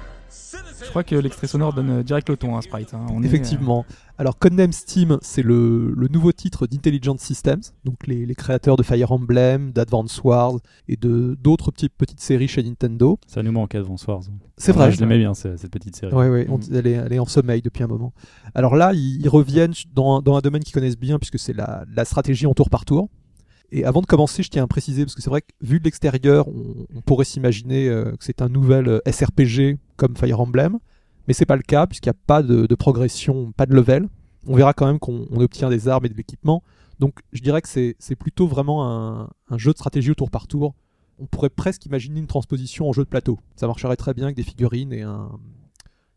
Je 0.85 0.89
crois 0.91 1.05
que 1.05 1.15
l'extrait 1.17 1.47
sonore 1.47 1.73
donne 1.73 1.91
euh, 1.91 2.03
direct 2.03 2.29
le 2.31 2.37
ton, 2.37 2.57
hein, 2.57 2.63
Sprite. 2.63 2.95
hein. 2.95 3.05
On 3.11 3.23
est, 3.23 3.27
Effectivement. 3.27 3.85
Alors, 4.17 4.39
Codename 4.39 4.73
Steam, 4.73 5.19
c'est 5.23 5.43
le, 5.43 5.93
le 5.95 6.09
nouveau 6.09 6.33
titre 6.33 6.67
d'Intelligent 6.67 7.17
Systems, 7.19 7.61
donc 7.85 8.07
les, 8.07 8.27
les 8.27 8.35
créateurs 8.35 8.77
de 8.77 8.83
Fire 8.83 9.13
Emblem, 9.13 9.71
d'Advance 9.73 10.23
Wars 10.25 10.55
et 10.89 10.97
de 10.97 11.37
d'autres 11.41 11.71
petites, 11.71 11.93
petites 11.95 12.21
séries 12.21 12.49
chez 12.49 12.63
Nintendo. 12.63 13.19
Ça 13.27 13.43
nous 13.43 13.53
manque 13.53 13.75
Advance 13.75 14.07
Wars. 14.07 14.23
C'est 14.57 14.73
Ouais, 14.73 14.79
vrai. 14.79 14.93
je 14.93 15.01
l'aimais 15.01 15.19
bien, 15.19 15.35
ce- 15.35 15.57
cette 15.57 15.71
petite 15.71 15.95
série. 15.97 16.13
Ouais, 16.15 16.29
ouais, 16.29 16.47
on- 16.49 16.59
Mhm. 16.59 16.65
elle, 16.75 16.87
est, 16.87 16.93
elle 16.93 17.13
est 17.13 17.19
en 17.19 17.27
sommeil 17.27 17.63
depuis 17.63 17.85
un 17.85 17.89
moment. 17.89 18.13
Alors 18.55 18.75
là, 18.75 18.93
ils, 18.95 19.21
ils 19.21 19.29
reviennent 19.29 19.75
dans, 19.95 20.17
un- 20.19 20.23
dans 20.23 20.37
un 20.37 20.41
domaine 20.41 20.63
qu'ils 20.65 20.75
connaissent 20.75 20.99
bien, 20.99 21.19
puisque 21.19 21.39
c'est 21.39 21.53
la, 21.53 21.85
la 21.95 22.05
stratégie 22.05 22.47
en 22.47 22.55
tour 22.55 22.71
par 22.71 22.85
tour. 22.85 23.09
Et 23.71 23.85
avant 23.85 24.01
de 24.01 24.07
commencer, 24.07 24.43
je 24.43 24.49
tiens 24.49 24.65
à 24.65 24.67
préciser, 24.67 25.05
parce 25.05 25.15
que 25.15 25.21
c'est 25.23 25.31
vrai 25.31 25.43
que 25.43 25.49
vu 25.61 25.79
de 25.79 25.85
l'extérieur, 25.85 26.49
on, 26.49 26.87
on 26.95 27.01
pourrait 27.03 27.25
s'imaginer 27.27 27.89
euh, 27.89 28.13
que 28.13 28.25
c'est 28.25 28.41
un 28.41 28.49
nouvel 28.49 28.89
euh, 28.89 29.01
SRPG 29.11 29.79
comme 29.97 30.17
Fire 30.17 30.41
Emblem, 30.41 30.79
mais 31.27 31.35
c'est 31.35 31.45
pas 31.47 31.57
le 31.57 31.63
cas, 31.63 31.87
puisqu'il 31.87 32.09
n'y 32.09 32.17
a 32.17 32.21
pas 32.27 32.43
de, 32.43 32.67
de 32.67 32.75
progression, 32.75 33.53
pas 33.53 33.67
de 33.67 33.75
level. 33.75 34.09
On 34.47 34.55
verra 34.55 34.73
quand 34.73 34.87
même 34.87 34.99
qu'on 34.99 35.27
on 35.31 35.41
obtient 35.41 35.69
des 35.69 35.89
armes 35.89 36.07
et 36.07 36.09
de 36.09 36.15
l'équipement. 36.15 36.63
Donc 36.99 37.21
je 37.33 37.43
dirais 37.43 37.61
que 37.61 37.69
c'est 37.69 38.17
plutôt 38.19 38.47
vraiment 38.47 38.89
un, 38.91 39.31
un 39.51 39.59
jeu 39.59 39.73
de 39.73 39.77
stratégie 39.77 40.11
au 40.11 40.15
tour 40.15 40.31
par 40.31 40.47
tour. 40.47 40.75
On 41.19 41.27
pourrait 41.27 41.51
presque 41.51 41.85
imaginer 41.85 42.21
une 42.21 42.27
transposition 42.27 42.89
en 42.89 42.93
jeu 42.93 43.05
de 43.05 43.09
plateau. 43.09 43.39
Ça 43.57 43.67
marcherait 43.67 43.97
très 43.97 44.15
bien 44.15 44.25
avec 44.25 44.37
des 44.37 44.43
figurines 44.43 44.93
et 44.93 45.03
un 45.03 45.29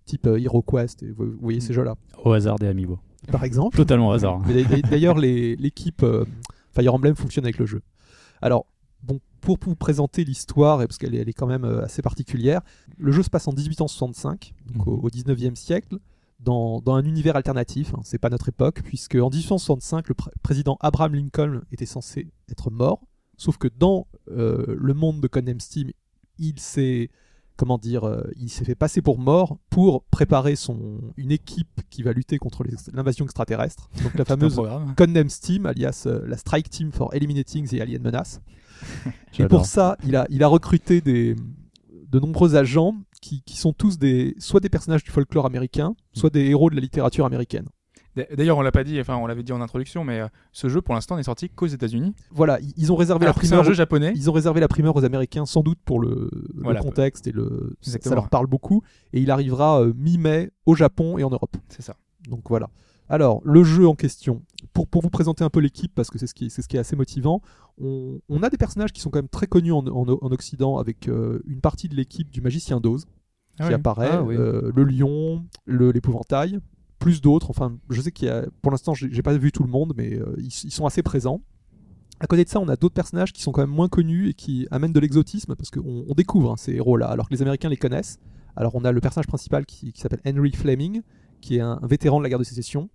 type 0.06 0.26
euh, 0.28 0.40
Hero 0.40 0.62
Quest. 0.62 1.04
Et 1.04 1.12
vous, 1.12 1.26
vous 1.26 1.38
voyez 1.42 1.60
ces 1.60 1.74
jeux-là, 1.74 1.96
Au 2.24 2.32
hasard 2.32 2.58
des 2.58 2.68
Amiibo. 2.68 2.98
par 3.32 3.44
exemple. 3.44 3.76
Totalement 3.76 4.10
au 4.10 4.12
hasard. 4.12 4.42
D'ailleurs, 4.90 5.18
l'équipe 5.18 6.04
euh, 6.04 6.24
Fire 6.72 6.94
Emblem 6.94 7.16
fonctionne 7.16 7.46
avec 7.46 7.58
le 7.58 7.66
jeu. 7.66 7.82
Alors, 8.42 8.66
bon, 9.04 9.20
pour 9.42 9.58
vous 9.62 9.76
présenter 9.76 10.24
l'histoire, 10.24 10.78
parce 10.80 10.98
qu'elle 10.98 11.16
est, 11.16 11.20
elle 11.20 11.30
est 11.30 11.34
quand 11.34 11.48
même 11.48 11.66
euh, 11.66 11.84
assez 11.84 12.02
particulière, 12.02 12.62
le 12.98 13.12
jeu 13.12 13.24
se 13.24 13.30
passe 13.30 13.48
en 13.48 13.54
1865, 13.54 14.54
donc 14.74 14.88
au, 14.88 14.98
Mhm. 14.98 15.06
au 15.06 15.10
19e 15.10 15.56
siècle, 15.56 15.98
dans, 16.40 16.80
dans 16.82 16.96
un 16.96 17.04
univers 17.06 17.36
alternatif. 17.36 17.94
hein, 17.94 18.02
c'est 18.04 18.18
pas 18.18 18.30
notre 18.30 18.50
époque, 18.50 18.82
puisque 18.84 19.16
en 19.16 19.30
1865, 19.30 20.08
le 20.10 20.16
pr- 20.16 20.30
président 20.42 20.78
Abraham 20.80 21.14
Lincoln 21.16 21.62
était 21.72 21.86
censé 21.86 22.32
être 22.50 22.72
mort. 22.72 23.02
Sauf 23.38 23.58
que 23.58 23.68
dans 23.68 24.08
euh, 24.30 24.76
le 24.80 24.94
monde 24.94 25.20
de 25.22 25.28
Codename 25.28 25.60
Steam, 25.60 25.92
il 26.40 26.60
s'est 26.60 27.10
comment 27.62 27.78
dire, 27.78 28.08
euh, 28.08 28.24
il 28.38 28.50
s'est 28.50 28.66
fait 28.66 28.74
passer 28.74 29.04
pour 29.04 29.20
mort 29.20 29.60
pour 29.70 30.04
préparer 30.06 30.56
son 30.56 31.00
une 31.16 31.32
équipe 31.32 31.82
qui 31.92 32.02
va 32.02 32.12
lutter 32.12 32.40
contre 32.40 32.64
l'invasion 32.92 33.24
extraterrestre. 33.24 33.88
Donc 34.02 34.16
la 34.16 34.26
fameuse. 34.32 34.60
Codename 34.98 35.28
Team, 35.28 35.68
alias 35.68 36.06
euh, 36.08 36.26
la 36.26 36.38
Strike 36.38 36.72
Team 36.72 36.92
for 36.92 37.14
Eliminating 37.14 37.68
the 37.68 37.80
Alien 37.80 38.02
Menace. 38.02 38.42
Et 39.38 39.46
pour 39.46 39.68
ça, 39.68 39.96
il 40.04 40.16
a, 40.16 40.26
il 40.32 40.42
a 40.42 40.48
recruté 40.48 41.02
des, 41.02 41.36
de 42.10 42.20
nombreux 42.20 42.56
agents 42.56 42.96
qui, 43.22 43.44
qui 43.44 43.58
sont 43.58 43.74
tous 43.74 44.00
des, 44.00 44.34
soit 44.40 44.60
des 44.60 44.70
personnages 44.70 45.04
du 45.04 45.12
folklore 45.12 45.46
américain, 45.46 45.94
soit 46.14 46.32
des 46.32 46.46
héros 46.48 46.72
de 46.72 46.76
la 46.76 46.82
littérature 46.82 47.28
américaine. 47.28 47.68
D'ailleurs, 48.16 48.58
on 48.58 48.62
l'a 48.62 48.72
pas 48.74 48.84
dit, 48.84 49.00
enfin, 49.00 49.16
on 49.16 49.26
l'avait 49.26 49.44
dit 49.44 49.54
en 49.54 49.62
introduction, 49.62 50.04
mais 50.04 50.20
euh, 50.20 50.28
ce 50.52 50.68
jeu, 50.68 50.82
pour 50.82 50.94
l'instant, 50.96 51.16
n'est 51.16 51.24
sorti 51.24 51.50
qu'aux 51.50 51.68
États-Unis. 51.68 52.14
Voilà, 52.32 52.60
ils, 52.78 52.92
ont 52.92 52.96
réservé 52.98 53.24
Alors 53.26 53.36
la 53.36 53.42
que 53.42 53.48
c'est 53.48 53.54
un 53.54 53.58
primeur. 53.60 53.66
jeu 53.72 53.74
japonais. 53.74 54.12
Ils 54.16 54.30
ont 54.30 54.34
réservé 54.34 54.60
la 54.60 54.68
primeur 54.68 54.96
aux 54.96 55.06
Américains 55.06 55.46
sans 55.46 55.62
doute 55.62 55.80
pour 55.86 56.02
le, 56.02 56.30
contexte 56.82 57.28
et 57.28 57.32
le 57.32 57.76
ça 57.82 57.90
Exactement. 57.92 58.16
leur 58.16 58.30
parle 58.30 58.48
beaucoup 58.48 58.82
et 59.14 59.22
il 59.22 59.32
arrivera 59.32 59.82
euh, 59.82 59.94
mi-mai 59.96 60.52
au 60.66 60.76
Japon 60.76 61.18
et 61.18 61.24
en 61.24 61.30
Europe. 61.30 61.56
C'est 61.70 61.82
ça. 61.84 61.96
Donc 62.28 62.42
voilà. 62.50 62.70
Alors, 63.08 63.42
le 63.44 63.64
jeu 63.64 63.88
en 63.88 63.96
question, 63.96 64.42
pour, 64.74 64.88
pour 64.88 65.02
vous 65.02 65.10
présenter 65.10 65.44
un 65.44 65.50
peu 65.50 65.60
l'équipe, 65.60 65.92
parce 65.96 66.10
que 66.10 66.18
c'est 66.18 66.28
ce, 66.28 66.34
qui, 66.34 66.50
ce 66.50 66.62
qui 66.68 66.78
est 66.78 66.80
assez 66.80 66.96
motivant, 66.96 67.42
on, 67.82 68.20
on 68.30 68.44
a 68.44 68.50
des 68.50 68.58
personnages 68.58 68.92
qui 68.94 69.02
sont 69.02 69.10
quand 69.10 69.20
même 69.20 69.28
très 69.30 69.48
connus 69.48 69.72
en, 69.74 69.86
en- 69.88 70.06
en 70.22 70.32
Occident, 70.32 70.78
avec 70.78 71.08
euh, 71.10 71.42
une 71.46 71.60
partie 71.62 71.88
de 71.90 71.96
l'équipe 71.96 72.30
du 72.30 72.40
magicien 72.42 72.80
d'Oz 72.80 73.06
Ah 73.60 73.64
qui 73.64 73.68
oui. 73.70 73.74
apparaît, 73.74 74.10
Ah 74.12 74.24
oui. 74.24 74.36
le 74.38 74.84
lion, 74.86 75.44
l'épouvantail, 75.68 76.60
plus 77.02 77.20
d'autres. 77.20 77.50
Enfin, 77.50 77.68
je 77.90 78.00
sais 78.02 78.12
qu'il 78.12 78.28
y 78.28 78.32
a, 78.32 78.46
pour 78.62 78.72
l'instant, 78.72 78.94
j'ai 78.94 79.22
pas 79.24 79.36
vu 79.38 79.52
tout 79.52 79.64
le 79.64 79.70
monde, 79.78 79.94
mais 79.98 80.10
euh, 80.14 80.36
ils, 80.38 80.46
ils 80.48 80.72
sont 80.72 80.86
assez 80.86 81.04
présents. 81.04 81.42
À 82.20 82.28
côté 82.28 82.44
de 82.44 82.50
ça, 82.50 82.60
on 82.60 82.70
a 82.70 82.76
d'autres 82.76 82.94
personnages 82.94 83.34
qui 83.34 83.42
sont 83.42 83.52
quand 83.52 83.62
même 83.62 83.76
moins 83.82 83.90
connus 83.90 84.30
et 84.30 84.34
qui 84.34 84.68
amènent 84.70 84.94
de 84.94 85.00
l'exotisme 85.00 85.56
parce 85.56 85.72
qu'on 85.72 86.06
on 86.08 86.14
découvre 86.14 86.52
hein, 86.52 86.58
ces 86.58 86.74
héros-là, 86.74 87.08
alors 87.08 87.28
que 87.28 87.34
les 87.34 87.42
Américains 87.42 87.70
les 87.70 87.78
connaissent. 87.86 88.20
Alors, 88.56 88.76
on 88.76 88.84
a 88.86 88.92
le 88.92 89.02
personnage 89.02 89.28
principal 89.28 89.66
qui, 89.66 89.92
qui 89.92 90.00
s'appelle 90.02 90.22
Henry 90.26 90.52
Fleming, 90.52 91.02
qui 91.42 91.58
est 91.58 91.62
un, 91.62 91.80
un 91.82 91.88
vétéran 91.88 92.20
de 92.20 92.24
la 92.24 92.30
guerre 92.30 92.40
de 92.40 92.44
sécession 92.44 92.90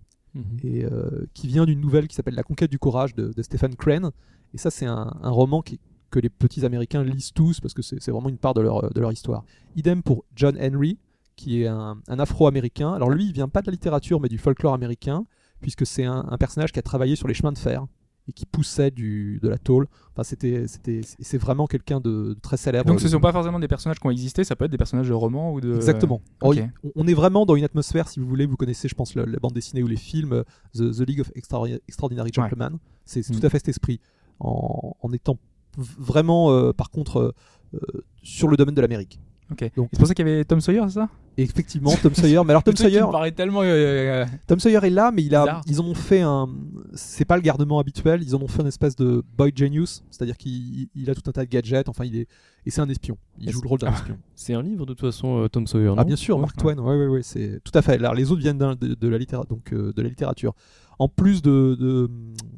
et 0.63 0.85
euh, 0.85 1.25
qui 1.33 1.47
vient 1.47 1.65
d'une 1.65 1.81
nouvelle 1.81 2.07
qui 2.07 2.15
s'appelle 2.15 2.35
La 2.35 2.43
conquête 2.43 2.69
du 2.71 2.77
courage 2.79 3.15
de, 3.15 3.33
de 3.35 3.41
Stephen 3.41 3.75
Crane. 3.75 4.11
Et 4.53 4.57
ça, 4.57 4.69
c'est 4.69 4.85
un, 4.85 5.11
un 5.21 5.29
roman 5.31 5.61
qui- 5.61 5.79
que 6.09 6.19
les 6.19 6.29
petits 6.29 6.63
Américains 6.65 7.03
lisent 7.03 7.33
tous 7.33 7.59
parce 7.59 7.73
que 7.73 7.81
c'est 7.81 7.99
c'est 8.01 8.11
vraiment 8.11 8.29
une 8.29 8.37
part 8.37 8.53
de 8.53 8.61
leur, 8.61 8.93
de 8.93 9.01
leur 9.01 9.11
histoire. 9.11 9.43
Idem 9.75 10.01
pour 10.03 10.23
John 10.35 10.55
Henry, 10.61 10.97
qui 11.37 11.61
est 11.63 11.67
un, 11.67 11.97
un 12.09 12.19
Afro-Américain. 12.19 12.91
Alors 12.93 13.09
lui, 13.09 13.25
il 13.27 13.31
vient 13.31 13.47
pas 13.47 13.61
de 13.61 13.67
la 13.67 13.71
littérature, 13.71 14.19
mais 14.19 14.27
du 14.27 14.37
folklore 14.37 14.73
américain, 14.73 15.25
puisque 15.61 15.85
c'est 15.85 16.03
un, 16.03 16.25
un 16.29 16.37
personnage 16.37 16.73
qui 16.73 16.79
a 16.79 16.81
travaillé 16.81 17.15
sur 17.15 17.29
les 17.29 17.33
chemins 17.33 17.53
de 17.53 17.57
fer 17.57 17.85
et 18.29 18.33
qui 18.33 18.45
poussait 18.45 18.91
du, 18.91 19.39
de 19.41 19.47
la 19.47 19.57
tôle. 19.57 19.87
Enfin, 20.11 20.23
c'était, 20.23 20.65
c'est 20.67 21.37
vraiment 21.37 21.65
quelqu'un 21.65 22.01
de, 22.01 22.33
de 22.33 22.37
très 22.41 22.57
célèbre. 22.57 22.85
Donc 22.85 22.99
ce 22.99 23.07
sont 23.07 23.21
pas 23.21 23.31
forcément 23.31 23.57
des 23.57 23.69
personnages 23.69 23.99
qui 24.01 24.05
ont 24.05 24.11
existé, 24.11 24.43
ça 24.43 24.57
peut 24.57 24.65
être 24.65 24.71
des 24.71 24.77
personnages 24.77 25.07
de 25.07 25.13
romans 25.13 25.53
ou 25.53 25.61
de. 25.61 25.73
Exactement. 25.75 26.21
ok. 26.41 26.57
Alors, 26.57 26.69
on- 26.95 27.07
est 27.07 27.13
vraiment 27.13 27.45
dans 27.45 27.55
une 27.55 27.63
atmosphère, 27.63 28.09
si 28.09 28.19
vous 28.19 28.27
voulez, 28.27 28.45
vous 28.45 28.57
connaissez, 28.57 28.89
je 28.89 28.95
pense, 28.95 29.15
le- 29.15 29.23
la 29.23 29.39
bande 29.39 29.53
dessinée 29.53 29.81
ou 29.81 29.87
les 29.87 29.95
films, 29.95 30.43
The, 30.73 30.91
The 30.91 31.07
League 31.07 31.21
of 31.21 31.31
Extraordinary, 31.35 32.27
Ouais. 32.35 32.43
Gentlemen. 32.43 32.79
C'est 33.05 33.29
Mm. 33.29 33.39
tout 33.39 33.45
à 33.45 33.49
fait 33.49 33.59
cet 33.59 33.69
esprit. 33.69 34.01
En, 34.41 34.97
en 35.01 35.13
étant 35.13 35.37
vraiment, 35.77 36.51
euh, 36.51 36.73
par 36.73 36.89
contre, 36.89 37.17
euh, 37.19 37.31
euh, 37.75 38.01
sur 38.23 38.47
le 38.49 38.57
domaine 38.57 38.75
de 38.75 38.81
l'Amérique. 38.81 39.19
Ok. 39.51 39.59
C'est 39.61 39.97
pour 39.99 40.07
ça 40.07 40.13
qu'il 40.13 40.27
y 40.27 40.29
avait 40.31 40.43
Tom 40.43 40.59
Sawyer, 40.59 40.81
c'est 40.87 40.95
ça? 40.95 41.09
Et 41.39 41.43
effectivement, 41.43 41.93
Tom 42.01 42.15
Sawyer. 42.15 42.41
Mais 42.43 42.49
alors, 42.51 42.63
Tom 42.65 42.75
Sawyer, 42.75 43.03
paraît 43.11 43.31
tellement. 43.31 43.61
euh, 43.61 43.65
euh, 43.65 44.25
Tom 44.47 44.59
Sawyer 44.59 44.79
est 44.83 44.89
là, 44.89 45.11
mais 45.13 45.23
il 45.23 45.35
a, 45.35 45.41
Bizarre. 45.43 45.61
ils 45.67 45.79
en 45.81 45.85
ont 45.85 45.93
fait 45.93 46.21
un. 46.21 46.49
C'est 46.95 47.25
pas 47.25 47.35
le 47.35 47.43
gardement 47.43 47.77
habituel. 47.79 48.23
Ils 48.23 48.35
en 48.35 48.41
ont 48.41 48.47
fait 48.47 48.61
une 48.61 48.67
espèce 48.67 48.95
de 48.95 49.23
boy 49.37 49.51
genius, 49.55 50.03
c'est-à-dire 50.09 50.35
qu'il 50.37 50.87
il 50.95 51.09
a 51.11 51.15
tout 51.15 51.21
un 51.27 51.31
tas 51.31 51.45
de 51.45 51.49
gadgets. 51.49 51.89
Enfin, 51.89 52.05
il 52.05 52.15
est 52.15 52.27
et 52.65 52.71
c'est 52.71 52.81
un 52.81 52.89
espion. 52.89 53.17
Il 53.39 53.49
joue 53.51 53.61
le 53.61 53.67
rôle 53.69 53.79
d'un 53.79 53.93
espion. 53.93 54.17
C'est 54.35 54.53
un 54.55 54.61
livre 54.63 54.85
de 54.85 54.93
toute 54.93 55.01
façon, 55.01 55.43
euh, 55.43 55.47
Tom 55.47 55.67
Sawyer. 55.67 55.93
Ah 55.95 56.03
bien 56.03 56.15
sûr, 56.15 56.35
Ouais. 56.37 56.41
Mark 56.41 56.57
Twain, 56.57 56.77
ouais, 56.79 56.97
ouais, 56.97 57.07
ouais, 57.07 57.23
c'est 57.23 57.61
tout 57.63 57.71
à 57.75 57.81
fait. 57.81 57.93
Alors 57.93 58.13
les 58.15 58.31
autres 58.31 58.41
viennent 58.41 58.57
de, 58.57 58.73
de 58.95 59.07
la 59.07 59.17
littéra- 59.19 59.45
donc 59.47 59.71
euh, 59.73 59.93
de 59.93 60.01
la 60.01 60.09
littérature. 60.09 60.53
En 60.99 61.07
plus 61.07 61.43
de, 61.43 61.77
de- 61.79 62.09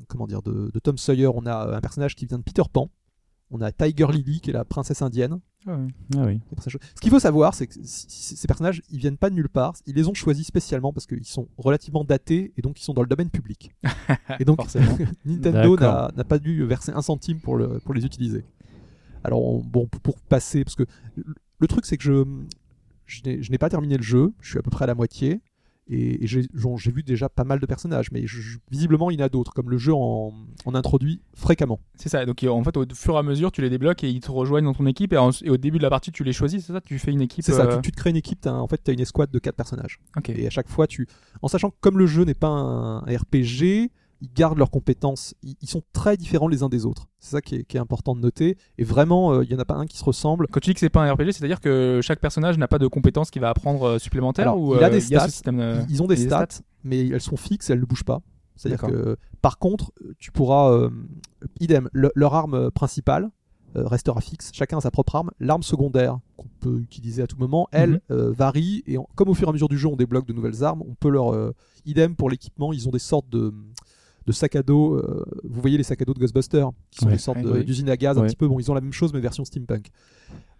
comment 0.07 0.25
dire 0.25 0.41
de, 0.41 0.71
de 0.73 0.79
Tom 0.79 0.97
Sawyer, 0.97 1.27
on 1.27 1.45
a 1.45 1.75
un 1.75 1.81
personnage 1.81 2.15
qui 2.15 2.25
vient 2.25 2.37
de 2.37 2.43
Peter 2.43 2.61
Pan. 2.71 2.89
On 3.51 3.61
a 3.61 3.71
Tiger 3.71 4.07
Lily 4.11 4.41
qui 4.41 4.51
est 4.51 4.53
la 4.53 4.63
princesse 4.65 5.01
indienne. 5.01 5.39
ah. 5.67 5.77
Ah 6.15 6.25
oui. 6.25 6.39
Personnages- 6.55 6.77
Ce 6.95 7.01
qu'il 7.01 7.09
faut 7.09 7.19
savoir, 7.19 7.53
c'est 7.55 7.67
que 7.67 7.73
ces 7.83 8.47
personnages, 8.47 8.81
ils 8.91 8.99
viennent 8.99 9.17
pas 9.17 9.29
de 9.29 9.35
nulle 9.35 9.49
part. 9.49 9.73
Ils 9.87 9.95
les 9.95 10.07
ont 10.07 10.13
choisis 10.13 10.45
spécialement 10.45 10.93
parce 10.93 11.07
qu'ils 11.07 11.25
sont 11.25 11.47
relativement 11.57 12.03
datés 12.03 12.53
et 12.57 12.61
donc 12.61 12.79
ils 12.79 12.83
sont 12.83 12.93
dans 12.93 13.01
le 13.01 13.07
domaine 13.07 13.29
public. 13.31 13.71
et 14.39 14.45
donc. 14.45 14.57
Nintendo 15.25 15.75
n'a 16.15 16.23
pas 16.23 16.37
dû 16.39 16.63
verser 16.65 16.91
un 16.91 17.01
centime 17.01 17.39
pour, 17.39 17.57
le, 17.57 17.79
pour 17.79 17.93
les 17.95 18.05
utiliser. 18.05 18.45
Alors, 19.23 19.43
on- 19.43 19.59
bon, 19.63 19.87
pour- 19.87 20.17
passer, 20.19 20.63
parce 20.63 20.75
que 20.75 20.85
le- 21.59 21.67
truc, 21.67 21.85
c'est 21.85 21.97
que 21.97 22.03
je 22.03 23.51
n'ai 23.51 23.57
pas 23.57 23.69
terminé 23.69 23.97
le 23.97 24.03
jeu, 24.03 24.31
je 24.41 24.49
suis 24.51 24.59
à 24.59 24.61
peu 24.61 24.69
près 24.69 24.83
à 24.83 24.87
la 24.87 24.95
moitié, 24.95 25.41
et, 25.89 26.23
et 26.23 26.27
j'ai 26.27 26.47
vu 26.91 27.03
déjà 27.03 27.29
pas 27.29 27.43
mal 27.43 27.59
de 27.59 27.65
personnages, 27.65 28.11
mais 28.11 28.25
je- 28.27 28.57
visiblement, 28.71 29.09
il 29.11 29.19
y 29.19 29.23
en 29.23 29.25
a 29.25 29.29
d'autres, 29.29 29.53
comme 29.53 29.69
le 29.69 29.77
jeu 29.77 29.93
en, 29.93 30.33
en 30.65 30.75
introduit 30.75 31.21
fréquemment. 31.33 31.79
C'est 31.95 32.09
ça. 32.09 32.25
Donc 32.25 32.43
en 32.47 32.63
fait, 32.63 32.77
au 32.77 32.85
fur 32.93 33.15
et 33.15 33.17
à 33.17 33.23
mesure, 33.23 33.51
tu 33.51 33.61
les 33.61 33.69
débloques 33.69 34.03
et 34.03 34.09
ils 34.09 34.19
te 34.19 34.31
rejoignent 34.31 34.65
dans 34.65 34.73
ton 34.73 34.85
équipe. 34.85 35.13
Et, 35.13 35.17
en- 35.17 35.31
et 35.31 35.49
au 35.49 35.57
début 35.57 35.77
de 35.79 35.83
la 35.83 35.89
partie, 35.89 36.11
tu 36.11 36.23
les 36.23 36.33
choisis, 36.33 36.65
c'est 36.65 36.73
ça? 36.73 36.81
Tu 36.81 36.99
fais 36.99 37.11
une 37.11 37.21
équipe. 37.21 37.43
C'est 37.43 37.53
ça, 37.53 37.65
euh, 37.65 37.75
tu, 37.77 37.81
tu 37.83 37.91
te 37.91 37.97
crées 37.97 38.11
une 38.11 38.15
équipe, 38.17 38.45
en 38.45 38.67
fait, 38.67 38.81
tu 38.83 38.91
as 38.91 38.93
une 38.93 38.99
escouade 38.99 39.31
de 39.31 39.39
quatre 39.39 39.55
personnages. 39.55 39.99
Ok. 40.17 40.29
Et 40.29 40.45
à 40.47 40.49
chaque 40.49 40.69
fois, 40.69 40.87
tu. 40.87 41.07
En 41.41 41.47
sachant 41.47 41.69
que 41.71 41.75
comme 41.81 41.97
le 41.97 42.05
jeu 42.05 42.23
n'est 42.23 42.33
pas 42.33 42.47
un 42.49 42.99
RPG, 42.99 43.91
ils 44.21 44.31
gardent 44.33 44.57
leurs 44.57 44.71
compétences. 44.71 45.33
Ils, 45.43 45.55
ils 45.61 45.69
sont 45.69 45.81
très 45.93 46.17
différents 46.17 46.47
les 46.47 46.61
uns 46.63 46.69
des 46.69 46.85
autres. 46.85 47.07
C'est 47.19 47.31
ça 47.31 47.41
qui 47.41 47.55
est, 47.55 47.63
qui 47.63 47.77
est 47.77 47.79
important 47.79 48.15
de 48.15 48.19
noter. 48.21 48.57
Et 48.77 48.83
vraiment, 48.83 49.33
euh, 49.33 49.43
il 49.43 49.51
y 49.51 49.55
en 49.55 49.59
a 49.59 49.65
pas 49.65 49.75
un 49.75 49.85
qui 49.85 49.97
se 49.97 50.03
ressemble. 50.03 50.47
Quand 50.51 50.59
tu 50.59 50.69
dis 50.69 50.73
que 50.73 50.79
c'est 50.79 50.89
pas 50.89 51.03
un 51.03 51.13
RPG, 51.13 51.31
c'est-à-dire 51.33 51.59
que 51.61 51.99
chaque 52.03 52.19
personnage 52.19 52.57
n'a 52.57 52.67
pas 52.67 52.79
de 52.79 52.87
compétences 52.87 53.31
qu'il 53.31 53.41
va 53.41 53.49
apprendre 53.49 53.83
euh, 53.83 53.99
supplémentaires 53.99 54.43
Alors, 54.49 54.59
ou 54.59 54.75
il 54.75 54.83
a 54.83 54.87
euh, 54.87 54.89
des 54.89 55.09
y 55.11 55.15
a 55.15 55.19
ce 55.21 55.25
stats, 55.25 55.29
système 55.29 55.57
de- 55.57 55.79
Ils 55.89 56.01
ont 56.03 56.07
des 56.07 56.15
des 56.15 56.25
stats, 56.25 56.47
stats 56.49 56.63
mais 56.83 57.07
elles 57.07 57.21
sont 57.21 57.37
fixes, 57.37 57.69
elles 57.69 57.79
ne 57.79 57.85
bougent 57.85 58.03
pas. 58.03 58.19
C'est-à-dire 58.55 58.81
que, 58.81 59.15
par 59.41 59.57
contre, 59.57 59.91
tu 60.17 60.31
pourras. 60.31 60.71
euh, 60.71 60.89
idem, 61.61 61.89
le- 61.93 62.11
leur 62.15 62.35
arme 62.35 62.71
principale 62.71 63.29
euh, 63.77 63.85
restera 63.87 64.19
fixe. 64.19 64.49
Chacun 64.53 64.79
a 64.79 64.81
sa 64.81 64.91
propre 64.91 65.15
arme. 65.15 65.29
L'arme 65.39 65.61
secondaire, 65.63 66.17
qu'on 66.35 66.47
peut 66.59 66.79
utiliser 66.79 67.21
à 67.21 67.27
tout 67.27 67.37
moment, 67.37 67.67
elle 67.71 67.91
Mhm. 67.91 67.99
euh, 68.11 68.31
varie. 68.31 68.83
Et 68.87 68.97
comme 69.15 69.29
au 69.29 69.33
fur 69.33 69.47
et 69.47 69.49
à 69.51 69.53
mesure 69.53 69.69
du 69.69 69.77
jeu, 69.77 69.87
on 69.87 69.95
débloque 69.95 70.25
de 70.25 70.33
nouvelles 70.33 70.63
armes, 70.63 70.81
on 70.89 70.95
peut 70.95 71.09
leur. 71.09 71.53
idem 71.85 72.15
pour 72.15 72.29
l'équipement, 72.29 72.73
ils 72.73 72.87
ont 72.87 72.91
des 72.91 72.99
sortes 72.99 73.29
de. 73.29 73.53
De 74.29 74.33
sacs 74.33 74.55
à 74.55 74.61
dos, 74.63 74.93
euh, 74.95 75.25
vous 75.43 75.59
voyez 75.59 75.75
les 75.77 75.83
sacs 75.83 76.01
à 76.01 76.05
dos 76.05 76.13
de 76.13 76.19
Ghostbusters, 76.19 76.69
qui 76.91 76.99
sont 76.99 77.07
Ouais. 77.07 77.13
des 77.13 77.17
sortes 77.17 77.37
Ouais, 77.39 77.43
de- 77.43 77.51
oui. 77.51 77.65
d'usines 77.65 77.89
à 77.89 77.97
gaz 77.97 78.17
un 78.19 78.25
petit 78.25 78.35
peu. 78.35 78.47
Bon, 78.47 78.59
ils 78.59 78.69
ont 78.69 78.75
la 78.75 78.81
même 78.81 78.93
chose, 78.93 79.11
mais 79.11 79.19
version 79.19 79.43
steampunk. 79.43 79.87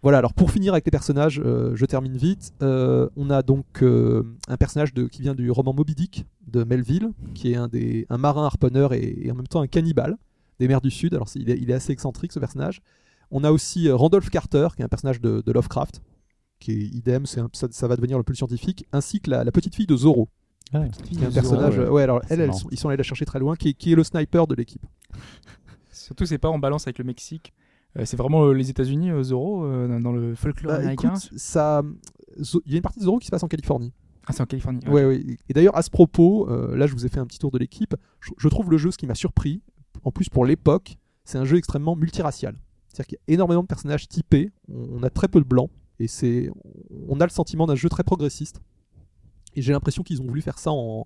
Voilà, 0.02 0.18
alors 0.18 0.34
pour 0.34 0.50
finir 0.50 0.74
avec 0.74 0.86
les 0.86 0.92
personnages, 0.92 1.40
euh, 1.46 1.76
je 1.76 1.86
termine 1.86 2.18
vite. 2.18 2.52
Euh, 2.64 3.08
on 3.16 3.30
a 3.30 3.42
donc 3.44 3.66
euh, 3.84 4.24
un 4.48 4.58
personnage 4.58 4.94
de, 4.94 5.06
qui 5.08 5.22
vient 5.22 5.36
du 5.36 5.52
roman 5.52 5.74
Moby 5.74 5.94
Dick 5.94 6.26
de 6.48 6.64
Melville, 6.64 7.10
qui 7.36 7.52
est 7.52 7.56
un, 7.56 7.68
des, 7.68 8.08
un 8.10 8.18
marin 8.18 8.46
harponneur 8.46 8.94
et, 8.94 9.18
et 9.24 9.32
en 9.32 9.36
même 9.36 9.48
temps 9.48 9.62
un 9.62 9.68
cannibale 9.68 10.18
des 10.60 10.68
mers 10.68 10.82
du 10.82 10.90
Sud. 10.90 11.14
Alors 11.14 11.28
il 11.36 11.50
est, 11.50 11.58
il 11.60 11.70
est 11.70 11.74
assez 11.74 11.92
excentrique 11.94 12.32
ce 12.32 12.40
personnage. 12.40 12.82
On 13.32 13.44
a 13.44 13.52
aussi 13.52 13.92
Randolph 13.92 14.30
Carter, 14.30 14.70
qui 14.76 14.82
est 14.82 14.86
un 14.86 14.90
personnage 14.90 15.22
de, 15.22 15.44
de 15.46 15.52
Lovecraft, 15.52 16.02
qui 16.60 16.72
est 16.72 16.76
idem, 16.96 17.26
c'est 17.26 17.42
un- 17.42 17.50
ça, 17.54 17.68
ça 17.70 17.88
va 17.88 17.96
devenir 17.96 18.18
le 18.18 18.24
plus 18.24 18.36
scientifique, 18.36 18.86
ainsi 18.94 19.20
que 19.20 19.30
la, 19.30 19.44
la 19.44 19.52
petite 19.52 19.76
fille 19.76 19.86
de 19.86 19.96
Zorro, 19.96 20.28
Ah 20.74 20.82
ouais. 20.82 20.90
qui 21.04 21.16
est 21.16 21.26
un 21.26 21.32
personnage. 21.32 21.78
ouais. 21.78 21.88
ouais, 21.88 22.04
alors 22.04 22.22
C'est 22.28 22.34
elle, 22.34 22.42
elles 22.42 22.48
marrant. 22.48 22.60
sont- 22.60 22.70
ils 22.72 22.78
sont 22.80 22.90
allés 22.90 22.98
la 22.98 23.04
chercher 23.04 23.26
très 23.26 23.40
loin, 23.40 23.56
qui 23.56 23.70
est, 23.70 23.74
qui 23.74 23.92
est 23.92 23.96
le 23.96 24.04
sniper 24.04 24.46
de 24.48 24.56
l'équipe. 24.56 24.86
Surtout, 25.92 26.26
c'est 26.26 26.38
pas 26.38 26.50
en 26.50 26.60
balance 26.60 26.88
avec 26.88 26.98
le 27.00 27.04
Mexique. 27.06 27.54
Euh, 27.98 28.06
c'est 28.06 28.18
vraiment 28.18 28.44
euh, 28.46 28.54
les 28.54 28.70
États-Unis, 28.70 29.12
euh, 29.12 29.24
Zorro, 29.24 29.66
euh, 29.66 30.00
dans- 30.00 30.12
le 30.12 30.36
folklore 30.36 30.74
Bah, 30.74 30.80
américain. 30.80 31.10
écoute, 31.16 31.30
ça, 31.38 31.82
Zo- 32.40 32.62
il 32.66 32.72
y 32.72 32.76
a 32.76 32.78
une 32.78 32.84
partie 32.84 33.00
de 33.00 33.06
Zorro 33.06 33.18
qui 33.20 33.26
se 33.26 33.32
passe 33.32 33.44
en 33.44 33.48
Californie. 33.48 33.92
Ah, 34.28 34.32
c'est 34.34 34.42
en 34.42 34.46
Californie. 34.46 34.80
Ouais, 34.88 35.06
ouais. 35.06 35.24
Et 35.50 35.54
d'ailleurs, 35.54 35.76
à 35.76 35.82
ce 35.82 35.90
propos, 35.90 36.48
euh, 36.50 36.76
là, 36.78 36.86
je 36.86 36.94
vous 36.94 37.06
ai 37.06 37.10
fait 37.10 37.20
un 37.20 37.26
petit 37.26 37.40
tour 37.40 37.50
de 37.52 37.58
l'équipe. 37.58 37.96
Je, 38.22 38.30
je 38.38 38.48
trouve 38.48 38.70
le 38.70 38.78
jeu, 38.78 38.92
ce 38.92 38.98
qui 38.98 39.08
m'a 39.08 39.16
surpris, 39.16 39.62
en 40.04 40.12
plus 40.12 40.30
pour 40.30 40.46
l'époque, 40.46 40.98
c'est 41.26 41.40
un 41.40 41.46
jeu 41.46 41.58
extrêmement 41.58 41.96
multiracial. 41.96 42.56
C'est-à-dire 42.88 43.08
qu'il 43.08 43.18
y 43.28 43.32
a 43.32 43.34
énormément 43.34 43.64
de 43.64 43.68
personnages 43.68 44.08
typés. 44.08 44.52
On, 44.72 45.00
on 45.00 45.04
a 45.04 45.10
très 45.10 45.28
peu 45.28 45.40
de 45.40 45.46
blancs. 45.46 45.72
Et 46.00 46.08
c'est, 46.08 46.50
on 47.08 47.20
a 47.20 47.26
le 47.26 47.30
sentiment 47.32 47.66
d'un 47.66 47.76
jeu 47.76 47.90
très 47.90 48.04
progressiste. 48.04 48.62
Et 49.56 49.62
j'ai 49.62 49.74
l'impression 49.74 50.04
qu'ils 50.04 50.22
ont 50.22 50.26
voulu 50.26 50.42
faire 50.42 50.60
ça 50.60 50.72
en, 50.72 51.06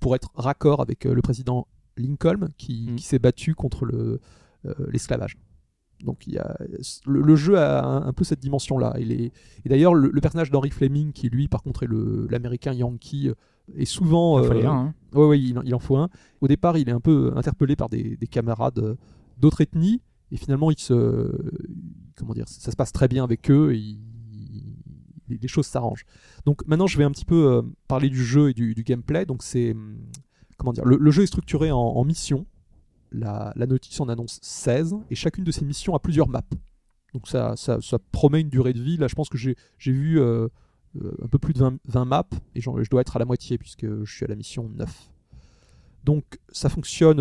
pour 0.00 0.14
être 0.14 0.30
raccord 0.34 0.80
avec 0.80 1.06
euh, 1.06 1.14
le 1.14 1.22
président 1.22 1.66
Lincoln, 1.96 2.48
qui, 2.58 2.94
qui 2.96 3.04
s'est 3.04 3.18
battu 3.18 3.54
contre 3.54 3.84
le, 3.84 4.20
euh, 4.66 4.74
l'esclavage. 4.90 5.36
Donc 6.02 6.26
il 6.26 6.34
y 6.34 6.38
a, 6.38 6.56
le, 7.06 7.22
le 7.22 7.36
jeu 7.36 7.56
a 7.58 7.84
un, 7.84 8.06
un 8.06 8.12
peu 8.12 8.24
cette 8.24 8.40
dimension-là. 8.40 8.94
Et 8.98 9.32
d'ailleurs, 9.64 9.94
le, 9.94 10.10
le 10.10 10.20
personnage 10.20 10.50
d'Henry 10.50 10.70
Fleming, 10.70 11.12
qui 11.12 11.28
lui, 11.28 11.48
par 11.48 11.62
contre, 11.62 11.84
est 11.84 11.86
le- 11.86 12.26
l'américain 12.30 12.72
yankee, 12.72 13.28
euh, 13.28 13.34
est 13.76 13.84
souvent. 13.86 14.42
Il 14.42 14.44
en 14.44 14.44
euh, 14.44 14.66
un, 14.66 14.86
hein. 14.86 14.94
Ouais, 15.14 15.26
ouais, 15.26 15.40
il, 15.40 15.58
il 15.64 15.74
en 15.74 15.78
faut 15.78 15.96
un. 15.96 16.10
Au 16.40 16.48
départ, 16.48 16.76
il 16.76 16.88
est 16.88 16.92
un 16.92 17.00
peu 17.00 17.32
interpellé 17.36 17.76
par 17.76 17.88
des, 17.88 18.16
des 18.16 18.26
camarades 18.26 18.96
d'autres 19.38 19.60
ethnies, 19.62 20.02
et 20.32 20.36
finalement, 20.36 20.70
il 20.70 20.78
se, 20.78 21.30
comment 22.16 22.34
dire, 22.34 22.48
ça 22.48 22.70
se 22.70 22.76
passe 22.76 22.92
très 22.92 23.08
bien 23.08 23.24
avec 23.24 23.50
eux, 23.50 23.72
et 23.72 23.78
il- 23.78 24.00
les 25.28 25.48
choses 25.48 25.66
s'arrangent. 25.66 26.04
Donc 26.44 26.66
maintenant, 26.66 26.86
je 26.86 26.98
vais 26.98 27.04
un 27.04 27.10
petit 27.10 27.24
peu 27.24 27.46
euh, 27.46 27.62
parler 27.88 28.08
du 28.08 28.24
jeu 28.24 28.50
et 28.50 28.54
du, 28.54 28.74
gameplay. 28.84 29.26
Donc 29.26 29.42
c'est, 29.42 29.72
hum, 29.72 29.98
comment 30.56 30.72
dire, 30.72 30.84
le, 30.84 31.10
jeu 31.10 31.22
est 31.22 31.26
structuré 31.26 31.70
en, 31.70 32.04
missions. 32.04 32.46
La, 33.12 33.52
notice 33.56 34.00
en 34.00 34.08
annonce 34.08 34.40
16, 34.42 34.96
et 35.10 35.14
chacune 35.14 35.44
de 35.44 35.52
ces 35.52 35.64
missions 35.64 35.94
a 35.94 35.98
plusieurs 35.98 36.28
maps. 36.28 36.42
Donc 37.12 37.28
ça, 37.28 37.54
promet 38.10 38.40
une 38.40 38.50
durée 38.50 38.72
de 38.72 38.82
vie. 38.82 38.96
Là, 38.96 39.06
je 39.06 39.14
pense 39.14 39.28
que 39.28 39.38
j'ai 39.38 39.56
vu 39.78 40.20
euh, 40.20 40.48
euh, 41.00 41.16
un 41.22 41.28
peu 41.28 41.38
plus 41.38 41.54
de 41.54 41.60
20, 41.60 41.78
20 41.86 42.04
maps, 42.04 42.24
et 42.54 42.60
je 42.60 42.90
dois 42.90 43.00
être 43.00 43.16
à 43.16 43.18
la 43.18 43.24
moitié, 43.24 43.56
puisque 43.56 43.86
je 43.86 44.12
suis 44.12 44.24
à 44.24 44.28
la 44.28 44.36
mission 44.36 44.68
9. 44.68 45.10
Donc 46.02 46.24
ça 46.50 46.68
fonctionne 46.68 47.18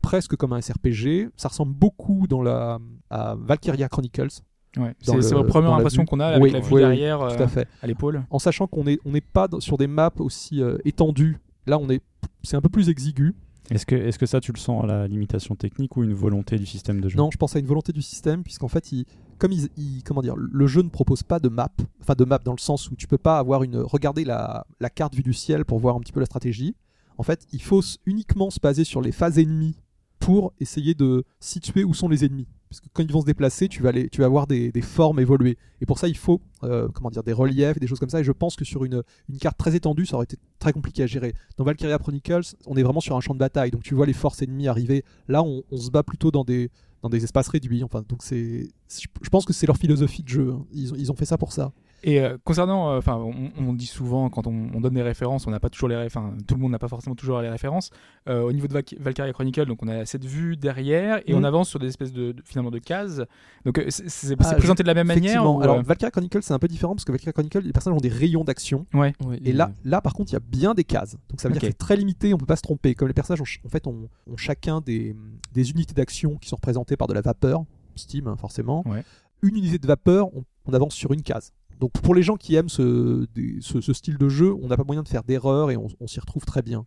presque 0.00 0.36
comme 0.36 0.52
un 0.52 0.60
SRPG. 0.60 1.30
Ça 1.36 1.48
ressemble 1.48 1.74
beaucoup 1.74 2.26
dans 2.28 2.42
la, 2.42 2.78
à 3.10 3.34
Valkyria 3.34 3.88
Chronicles, 3.88 4.40
Ouais. 4.76 4.94
C'est 5.00 5.34
la 5.34 5.44
première 5.44 5.72
impression 5.72 6.04
qu'on 6.04 6.20
a 6.20 6.26
avec 6.26 6.42
Oui, 6.42 6.50
la 6.50 6.60
vue 6.60 6.66
oui, 6.66 6.72
oui, 6.74 6.80
derrière 6.80 7.18
tout 7.18 7.24
euh, 7.40 7.44
à 7.44 7.48
fait. 7.48 7.66
à 7.82 7.86
l'épaule. 7.86 8.24
En 8.30 8.38
sachant 8.38 8.66
qu'on 8.66 8.84
n'est 8.84 8.98
on 9.04 9.12
n'est 9.12 9.20
pas 9.20 9.48
dans- 9.48 9.60
sur 9.60 9.76
des 9.78 9.86
maps 9.86 10.10
aussi 10.18 10.62
euh, 10.62 10.76
étendues. 10.84 11.38
Là, 11.66 11.78
on 11.78 11.88
est, 11.88 12.00
c'est 12.42 12.56
un 12.56 12.60
peu 12.60 12.68
plus 12.68 12.88
exigu. 12.88 13.34
Est-ce 13.70 13.84
que, 14.18 14.26
ça, 14.26 14.40
tu 14.40 14.52
le 14.52 14.58
sens 14.58 14.84
à 14.84 14.86
la 14.86 15.08
limitation 15.08 15.56
technique 15.56 15.96
ou 15.96 16.04
une 16.04 16.14
volonté 16.14 16.56
du 16.56 16.66
système 16.66 17.00
de 17.00 17.08
jeu? 17.08 17.16
Non, 17.16 17.30
je 17.32 17.36
pense 17.36 17.56
à 17.56 17.58
une 17.58 17.66
volonté 17.66 17.92
du 17.92 18.00
système, 18.00 18.44
puisqu'en 18.44 18.68
fait, 18.68 18.92
il, 18.92 19.06
comme 19.38 19.50
il, 19.50 19.68
il- 19.76 20.04
comment 20.04 20.22
dire, 20.22 20.36
le 20.36 20.66
jeu 20.68 20.82
ne 20.82 20.88
propose 20.88 21.24
pas 21.24 21.40
de 21.40 21.48
map, 21.48 21.70
enfin 22.00 22.14
de 22.16 22.24
map 22.24 22.38
dans 22.38 22.52
le 22.52 22.60
sens 22.60 22.88
où 22.90 22.94
tu 22.94 23.08
peux 23.08 23.18
pas 23.18 23.38
avoir 23.40 23.64
une, 23.64 23.78
regarder 23.78 24.24
la, 24.24 24.64
la 24.78 24.88
carte 24.88 25.16
vue 25.16 25.24
du 25.24 25.32
ciel 25.32 25.64
pour 25.64 25.80
voir 25.80 25.96
un 25.96 26.00
petit 26.00 26.12
peu 26.12 26.20
la 26.20 26.26
stratégie. 26.26 26.76
En 27.18 27.24
fait, 27.24 27.44
il 27.52 27.60
faut 27.62 27.80
uniquement 28.04 28.50
se 28.50 28.60
baser 28.60 28.84
sur 28.84 29.00
les 29.00 29.10
phases 29.10 29.38
ennemies 29.40 29.74
pour 30.20 30.52
essayer 30.60 30.94
de 30.94 31.24
situer 31.40 31.82
où 31.82 31.92
sont 31.92 32.08
les 32.08 32.24
ennemis. 32.24 32.46
Parce 32.68 32.80
que 32.80 32.86
quand 32.92 33.02
ils 33.02 33.12
vont 33.12 33.20
se 33.20 33.26
déplacer, 33.26 33.68
tu 33.68 33.82
vas, 33.82 33.92
les, 33.92 34.08
tu 34.08 34.20
vas 34.20 34.26
avoir 34.26 34.46
des, 34.46 34.72
des 34.72 34.80
formes 34.82 35.20
évoluer. 35.20 35.56
Et 35.80 35.86
pour 35.86 35.98
ça, 35.98 36.08
il 36.08 36.16
faut 36.16 36.40
euh, 36.64 36.88
comment 36.92 37.10
dire, 37.10 37.22
des 37.22 37.32
reliefs, 37.32 37.78
des 37.78 37.86
choses 37.86 38.00
comme 38.00 38.08
ça. 38.10 38.20
Et 38.20 38.24
je 38.24 38.32
pense 38.32 38.56
que 38.56 38.64
sur 38.64 38.84
une, 38.84 39.02
une 39.28 39.38
carte 39.38 39.56
très 39.56 39.76
étendue, 39.76 40.06
ça 40.06 40.16
aurait 40.16 40.24
été 40.24 40.36
très 40.58 40.72
compliqué 40.72 41.02
à 41.02 41.06
gérer. 41.06 41.34
Dans 41.56 41.64
Valkyria 41.64 41.98
Chronicles, 41.98 42.56
on 42.66 42.76
est 42.76 42.82
vraiment 42.82 43.00
sur 43.00 43.16
un 43.16 43.20
champ 43.20 43.34
de 43.34 43.38
bataille. 43.38 43.70
Donc 43.70 43.82
tu 43.82 43.94
vois 43.94 44.06
les 44.06 44.12
forces 44.12 44.42
ennemies 44.42 44.68
arriver. 44.68 45.04
Là, 45.28 45.42
on, 45.42 45.62
se 45.76 45.90
bat 45.90 46.02
plutôt 46.02 46.30
dans 46.30 46.44
des, 46.44 46.70
dans 47.02 47.08
des 47.08 47.22
espaces 47.24 47.48
réduits. 47.48 47.84
Enfin, 47.84 48.02
donc 48.08 48.22
c'est, 48.22 48.68
je 48.88 49.28
pense 49.30 49.44
que 49.44 49.52
c'est 49.52 49.66
leur 49.66 49.76
philosophie 49.76 50.22
de 50.22 50.28
jeu. 50.28 50.52
hein. 50.52 50.64
Ils, 50.72 50.92
ils 50.98 51.12
ont 51.12 51.16
fait 51.16 51.26
ça 51.26 51.38
pour 51.38 51.52
ça. 51.52 51.72
Et 52.04 52.20
euh, 52.20 52.36
concernant, 52.44 52.90
euh, 52.92 52.98
enfin, 52.98 53.16
on, 53.16 53.50
on 53.58 53.72
dit 53.72 53.86
souvent 53.86 54.28
quand 54.30 54.46
on, 54.46 54.68
on 54.74 54.80
donne 54.80 54.94
des 54.94 55.02
références, 55.02 55.46
on 55.46 55.50
n'a 55.50 55.58
pas 55.58 55.70
toujours 55.70 55.88
les, 55.88 55.96
enfin, 55.96 56.34
tout 56.46 56.54
le 56.54 56.60
monde 56.60 56.70
n'a 56.72 56.78
pas 56.78 56.88
forcément 56.88 57.16
toujours 57.16 57.40
les 57.40 57.48
références. 57.48 57.90
Euh, 58.28 58.42
au 58.42 58.52
niveau 58.52 58.68
de 58.68 58.74
Valk- 58.74 58.96
Valkyria 59.00 59.32
Chronicle, 59.32 59.64
donc 59.66 59.82
on 59.82 59.88
a 59.88 60.04
cette 60.04 60.24
vue 60.24 60.56
derrière 60.56 61.20
et 61.26 61.34
on 61.34 61.42
avance 61.42 61.68
sur 61.68 61.78
des 61.78 61.88
espèces 61.88 62.12
de, 62.12 62.32
de- 62.32 62.42
finalement 62.44 62.70
de 62.70 62.78
cases. 62.78 63.22
Donc 63.64 63.82
c'est 63.88 64.36
Ah, 64.40 64.54
présenté 64.54 64.82
de 64.82 64.88
la 64.88 64.94
même 64.94 65.06
manière. 65.06 65.22
Effectivement. 65.24 65.56
ou, 65.56 65.62
Alors 65.62 65.82
Valkyria 65.82 66.10
Chronicle, 66.10 66.38
c'est 66.42 66.54
un 66.54 66.58
peu 66.58 66.68
différent 66.68 66.94
parce 66.94 67.04
que 67.04 67.12
Valkyria 67.12 67.32
Chronicle, 67.32 67.60
les 67.60 67.72
personnages 67.72 67.96
ont 67.98 68.00
des 68.02 68.08
rayons 68.08 68.44
d'action. 68.44 68.86
ouais. 68.94 69.12
Oui, 69.24 69.40
Et 69.44 69.52
là, 69.52 69.72
là, 69.84 70.00
par 70.00 70.12
contre, 70.14 70.30
il 70.30 70.34
y 70.34 70.36
a 70.36 70.40
bien 70.40 70.74
des 70.74 70.84
cases. 70.84 71.16
Donc 71.30 71.40
ça 71.40 71.48
veut 71.48 71.52
dire 71.54 71.60
que 71.62 71.66
c'est 71.68 71.72
très 71.78 71.96
limité, 71.96 72.34
on 72.34 72.38
peut 72.38 72.46
pas 72.46 72.56
se 72.56 72.62
tromper. 72.62 72.94
Comme 72.94 73.08
les 73.08 73.14
personnages, 73.14 73.40
ont, 73.40 73.66
en 73.66 73.70
fait, 73.70 73.86
ont, 73.86 74.08
ont 74.30 74.36
chacun 74.36 74.80
des, 74.80 75.16
des 75.54 75.70
unités 75.70 75.94
d'action 75.94 76.36
qui 76.36 76.48
sont 76.48 76.56
représentées 76.56 76.96
par 76.96 77.08
de 77.08 77.14
la 77.14 77.22
vapeur, 77.22 77.64
Steam 77.96 78.28
hein, 78.28 78.36
forcément. 78.38 78.82
Ouais. 78.86 79.02
Une 79.42 79.56
unité 79.56 79.78
de 79.78 79.86
vapeur, 79.86 80.28
on, 80.34 80.44
on 80.66 80.72
avance 80.74 80.94
sur 80.94 81.12
une 81.12 81.22
case. 81.22 81.52
Donc 81.80 81.92
pour 81.92 82.14
les 82.14 82.22
gens 82.22 82.36
qui 82.36 82.54
aiment 82.54 82.68
ce, 82.68 83.26
des- 83.34 83.58
ce, 83.60 83.80
ce 83.80 83.92
style 83.92 84.16
de 84.18 84.28
jeu, 84.28 84.54
on 84.62 84.68
n'a 84.68 84.76
pas 84.76 84.84
moyen 84.84 85.02
de 85.02 85.08
faire 85.08 85.22
d'erreur 85.24 85.70
et 85.70 85.76
on, 85.76 85.88
on 86.00 86.06
s'y 86.06 86.20
retrouve 86.20 86.44
très 86.44 86.62
bien. 86.62 86.86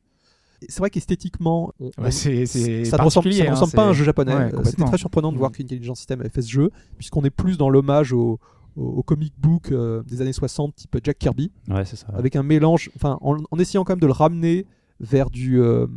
C'est 0.67 0.79
vrai 0.79 0.89
qu'esthétiquement, 0.89 1.72
Ouais, 1.79 2.12
ça 2.12 2.29
ne 2.29 2.81
ressemble, 2.81 2.98
particulier, 3.00 3.38
ça 3.38 3.43
ne 3.43 3.50
hein, 3.50 3.51
ressemble 3.53 3.72
pas 3.74 3.86
à 3.86 3.89
un 3.89 3.93
jeu 3.93 4.03
japonais. 4.03 4.34
ouais, 4.34 4.39
Euh, 4.41 4.46
C'était 4.48 4.58
complètement. 4.58 4.86
très 4.88 4.98
surprenant 4.98 5.31
de 5.31 5.38
voir 5.38 5.51
Mm. 5.51 5.53
qu'Intelligence 5.53 6.00
System 6.00 6.19
avait 6.19 6.29
fait 6.29 6.41
ce 6.41 6.50
jeu, 6.51 6.72
puisqu'on 6.98 7.24
est 7.24 7.29
plus 7.29 7.58
dans 7.58 7.69
l'hommage 7.69 8.12
au, 8.12 8.39
au, 8.75 8.84
au 8.84 9.03
comic 9.03 9.34
book 9.39 9.72
euh, 9.72 10.03
des 10.03 10.22
années 10.22 10.34
60 10.34 10.75
type 10.75 10.98
Jack 11.03 11.17
Kirby 11.17 11.51
Ouais, 11.69 11.86
ça. 11.86 12.08
avec 12.13 12.36
un 12.36 12.43
mélange, 12.43 12.89
enfin 12.96 13.17
en, 13.22 13.38
en 13.51 13.60
essayant 13.60 13.84
quand 13.86 13.93
même 13.93 14.01
de 14.01 14.08
le 14.08 14.12
ramener 14.12 14.65
vers 15.00 15.29
du. 15.29 15.62
euh, 15.62 15.88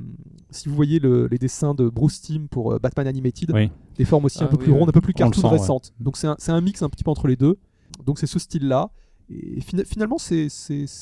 si 0.50 0.68
vous 0.68 0.76
voyez 0.76 0.98
le- 1.00 1.26
les 1.28 1.38
dessins 1.38 1.74
de 1.74 1.88
Bruce 1.88 2.20
Timm 2.20 2.46
pour 2.46 2.72
euh, 2.74 2.78
Batman 2.78 3.06
Animated, 3.08 3.50
Oui. 3.52 3.70
des 3.96 4.04
formes 4.04 4.26
aussi 4.26 4.42
un 4.44 4.46
Ah 4.46 4.48
peu 4.48 4.56
oui, 4.58 4.64
plus 4.64 4.72
rondes, 4.72 4.88
un 4.90 4.92
peu 4.92 5.00
plus 5.00 5.12
cartoon 5.14 5.48
récentes. 5.48 5.92
Donc 5.98 6.16
c'est 6.16 6.26
un, 6.28 6.36
c'est 6.38 6.52
un 6.52 6.60
mix 6.60 6.82
un 6.82 6.88
petit 6.88 7.02
peu 7.02 7.10
entre 7.10 7.26
les 7.26 7.36
deux. 7.36 7.56
Donc 8.04 8.18
c'est 8.18 8.26
ce 8.26 8.38
style-là. 8.38 8.90
Et 9.28 9.60
fina- 9.60 9.84
finalement, 9.84 10.18
c'est- 10.18 10.48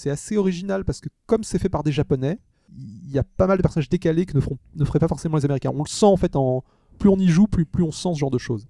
assez 0.08 0.36
original 0.36 0.84
parce 0.84 1.00
que 1.00 1.08
comme 1.26 1.42
c'est 1.44 1.58
fait 1.58 1.68
par 1.68 1.82
des 1.82 1.92
Japonais, 1.92 2.38
il 2.76 3.10
y 3.10 3.18
a 3.18 3.24
pas 3.24 3.46
mal 3.46 3.56
de 3.56 3.62
personnages 3.62 3.88
décalés 3.88 4.26
que 4.26 4.36
ne, 4.36 4.40
feront, 4.40 4.58
feraient 4.84 4.98
pas 5.00 5.08
forcément 5.08 5.36
les 5.36 5.44
Américains. 5.44 5.72
On 5.74 5.82
le 5.82 5.88
sent 5.88 6.06
en 6.06 6.16
fait 6.16 6.36
en. 6.36 6.62
Plus 6.98 7.08
on 7.08 7.16
y 7.18 7.28
joue, 7.28 7.46
plus, 7.46 7.64
plus 7.66 7.82
on 7.82 7.90
sent 7.92 8.10
ce 8.14 8.18
genre 8.18 8.30
de 8.30 8.38
choses. 8.38 8.66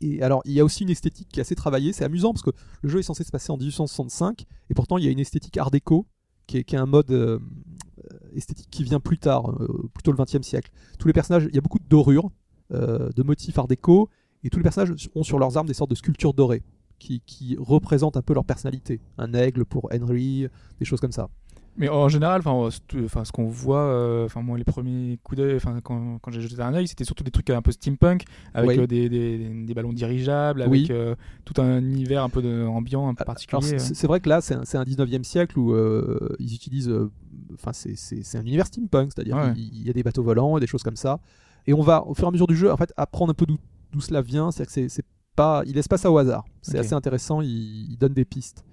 Et 0.00 0.20
alors, 0.22 0.42
il 0.44 0.52
y 0.52 0.60
a 0.60 0.64
aussi 0.64 0.82
une 0.82 0.90
esthétique 0.90 1.28
qui 1.32 1.40
est 1.40 1.42
assez 1.42 1.54
travaillée. 1.54 1.92
C'est 1.92 2.04
amusant 2.04 2.32
parce 2.32 2.42
que 2.42 2.50
le 2.82 2.88
jeu 2.88 2.98
est 2.98 3.02
censé 3.04 3.24
se 3.24 3.30
passer 3.30 3.50
en 3.52 3.56
1865 3.56 4.44
et 4.70 4.74
pourtant 4.74 4.98
il 4.98 5.04
y 5.04 5.08
a 5.08 5.10
une 5.10 5.18
esthétique 5.20 5.56
art 5.56 5.70
déco 5.70 6.06
qui 6.46 6.58
est, 6.58 6.74
un 6.74 6.86
mode 6.86 7.10
euh, 7.12 7.38
euh, 8.10 8.18
esthétique 8.34 8.68
qui 8.70 8.82
vient 8.84 9.00
plus 9.00 9.18
tard, 9.18 9.50
euh, 9.50 9.88
plutôt 9.94 10.10
le 10.12 10.18
20e 10.18 10.42
siècle. 10.42 10.70
Tous 10.98 11.06
les 11.06 11.12
personnages, 11.14 11.46
il 11.48 11.54
y 11.54 11.58
a 11.58 11.60
beaucoup 11.60 11.78
de 11.78 11.88
dorures, 11.88 12.30
de 12.70 13.22
motifs 13.22 13.58
art 13.58 13.68
déco 13.68 14.08
et 14.44 14.50
tous 14.50 14.58
les 14.58 14.62
personnages 14.62 15.08
ont 15.14 15.22
sur 15.22 15.38
leurs 15.38 15.56
armes 15.56 15.66
des 15.66 15.74
sortes 15.74 15.90
de 15.90 15.94
sculptures 15.94 16.32
dorées 16.34 16.62
qui, 17.02 17.20
qui 17.26 17.56
représentent 17.58 18.16
un 18.16 18.22
peu 18.22 18.34
leur 18.34 18.44
personnalité. 18.44 19.00
Un 19.18 19.32
aigle 19.34 19.64
pour 19.64 19.88
Henry, 19.92 20.46
des 20.78 20.84
choses 20.84 21.00
comme 21.00 21.12
ça. 21.12 21.28
Mais 21.78 21.88
en 21.88 22.06
général, 22.10 22.42
enfin, 22.44 22.68
c'est- 22.70 23.02
enfin, 23.02 23.24
ce 23.24 23.32
qu'on 23.32 23.46
voit, 23.48 23.80
euh, 23.80 24.28
moi 24.36 24.58
les 24.58 24.64
premiers 24.64 25.18
coups 25.24 25.38
d'œil, 25.38 25.56
enfin 25.56 25.80
quand, 25.82 26.18
quand 26.20 26.30
j'ai 26.30 26.42
jeté 26.42 26.60
un 26.60 26.74
œil, 26.74 26.86
c'était 26.86 27.04
surtout 27.04 27.24
des 27.24 27.30
trucs 27.30 27.48
un 27.48 27.62
peu 27.62 27.72
steampunk, 27.72 28.24
avec 28.52 28.68
Oui. 28.68 28.78
euh, 28.78 28.86
des, 28.86 29.08
des, 29.08 29.38
des 29.64 29.72
ballons 29.74 29.94
dirigeables, 29.94 30.60
avec 30.60 30.70
Oui. 30.70 30.86
euh, 30.90 31.14
tout 31.46 31.58
un 31.62 31.78
univers 31.78 32.24
un 32.24 32.28
peu 32.28 32.42
de, 32.42 32.66
ambiant, 32.66 33.08
un 33.08 33.14
peu 33.14 33.24
particulier. 33.24 33.78
c'est 33.78 34.06
vrai 34.06 34.20
que 34.20 34.28
là, 34.28 34.42
c'est 34.42 34.54
un, 34.54 34.80
un 34.80 34.84
19e 34.84 35.24
siècle 35.24 35.58
où 35.58 35.72
euh, 35.72 36.36
ils 36.38 36.54
utilisent. 36.54 36.90
euh, 36.90 37.10
Enfin, 37.54 37.72
c'est- 37.72 38.36
un 38.36 38.42
univers 38.42 38.66
steampunk, 38.66 39.10
c'est-à-dire 39.14 39.36
Ouais. 39.36 39.52
qu'il 39.54 39.74
il 39.74 39.86
y 39.86 39.90
a 39.90 39.92
des 39.94 40.02
bateaux 40.02 40.22
volants 40.22 40.56
et 40.58 40.60
des 40.60 40.66
choses 40.66 40.82
comme 40.82 40.96
ça. 40.96 41.20
Et 41.66 41.72
on 41.72 41.80
va, 41.82 42.04
au 42.06 42.12
fur 42.14 42.24
et 42.24 42.28
à 42.28 42.30
mesure 42.30 42.46
du 42.46 42.56
jeu, 42.56 42.70
en 42.70 42.76
fait, 42.76 42.92
apprendre 42.98 43.30
un 43.30 43.34
peu 43.34 43.46
d'où 43.46 44.00
cela 44.00 44.20
vient. 44.20 44.50
C'est-à-dire 44.50 44.74
que 44.74 44.88
c'est 44.88 45.04
pas, 45.36 45.62
il 45.66 45.74
laisse 45.74 45.88
pas 45.88 45.96
ça 45.98 46.10
au 46.10 46.18
hasard. 46.18 46.44
C'est 46.62 46.78
assez 46.78 46.94
intéressant. 46.94 47.40
Il, 47.40 47.90
il 47.92 47.96
donne 47.98 48.14
des 48.14 48.24
pistes. 48.24 48.64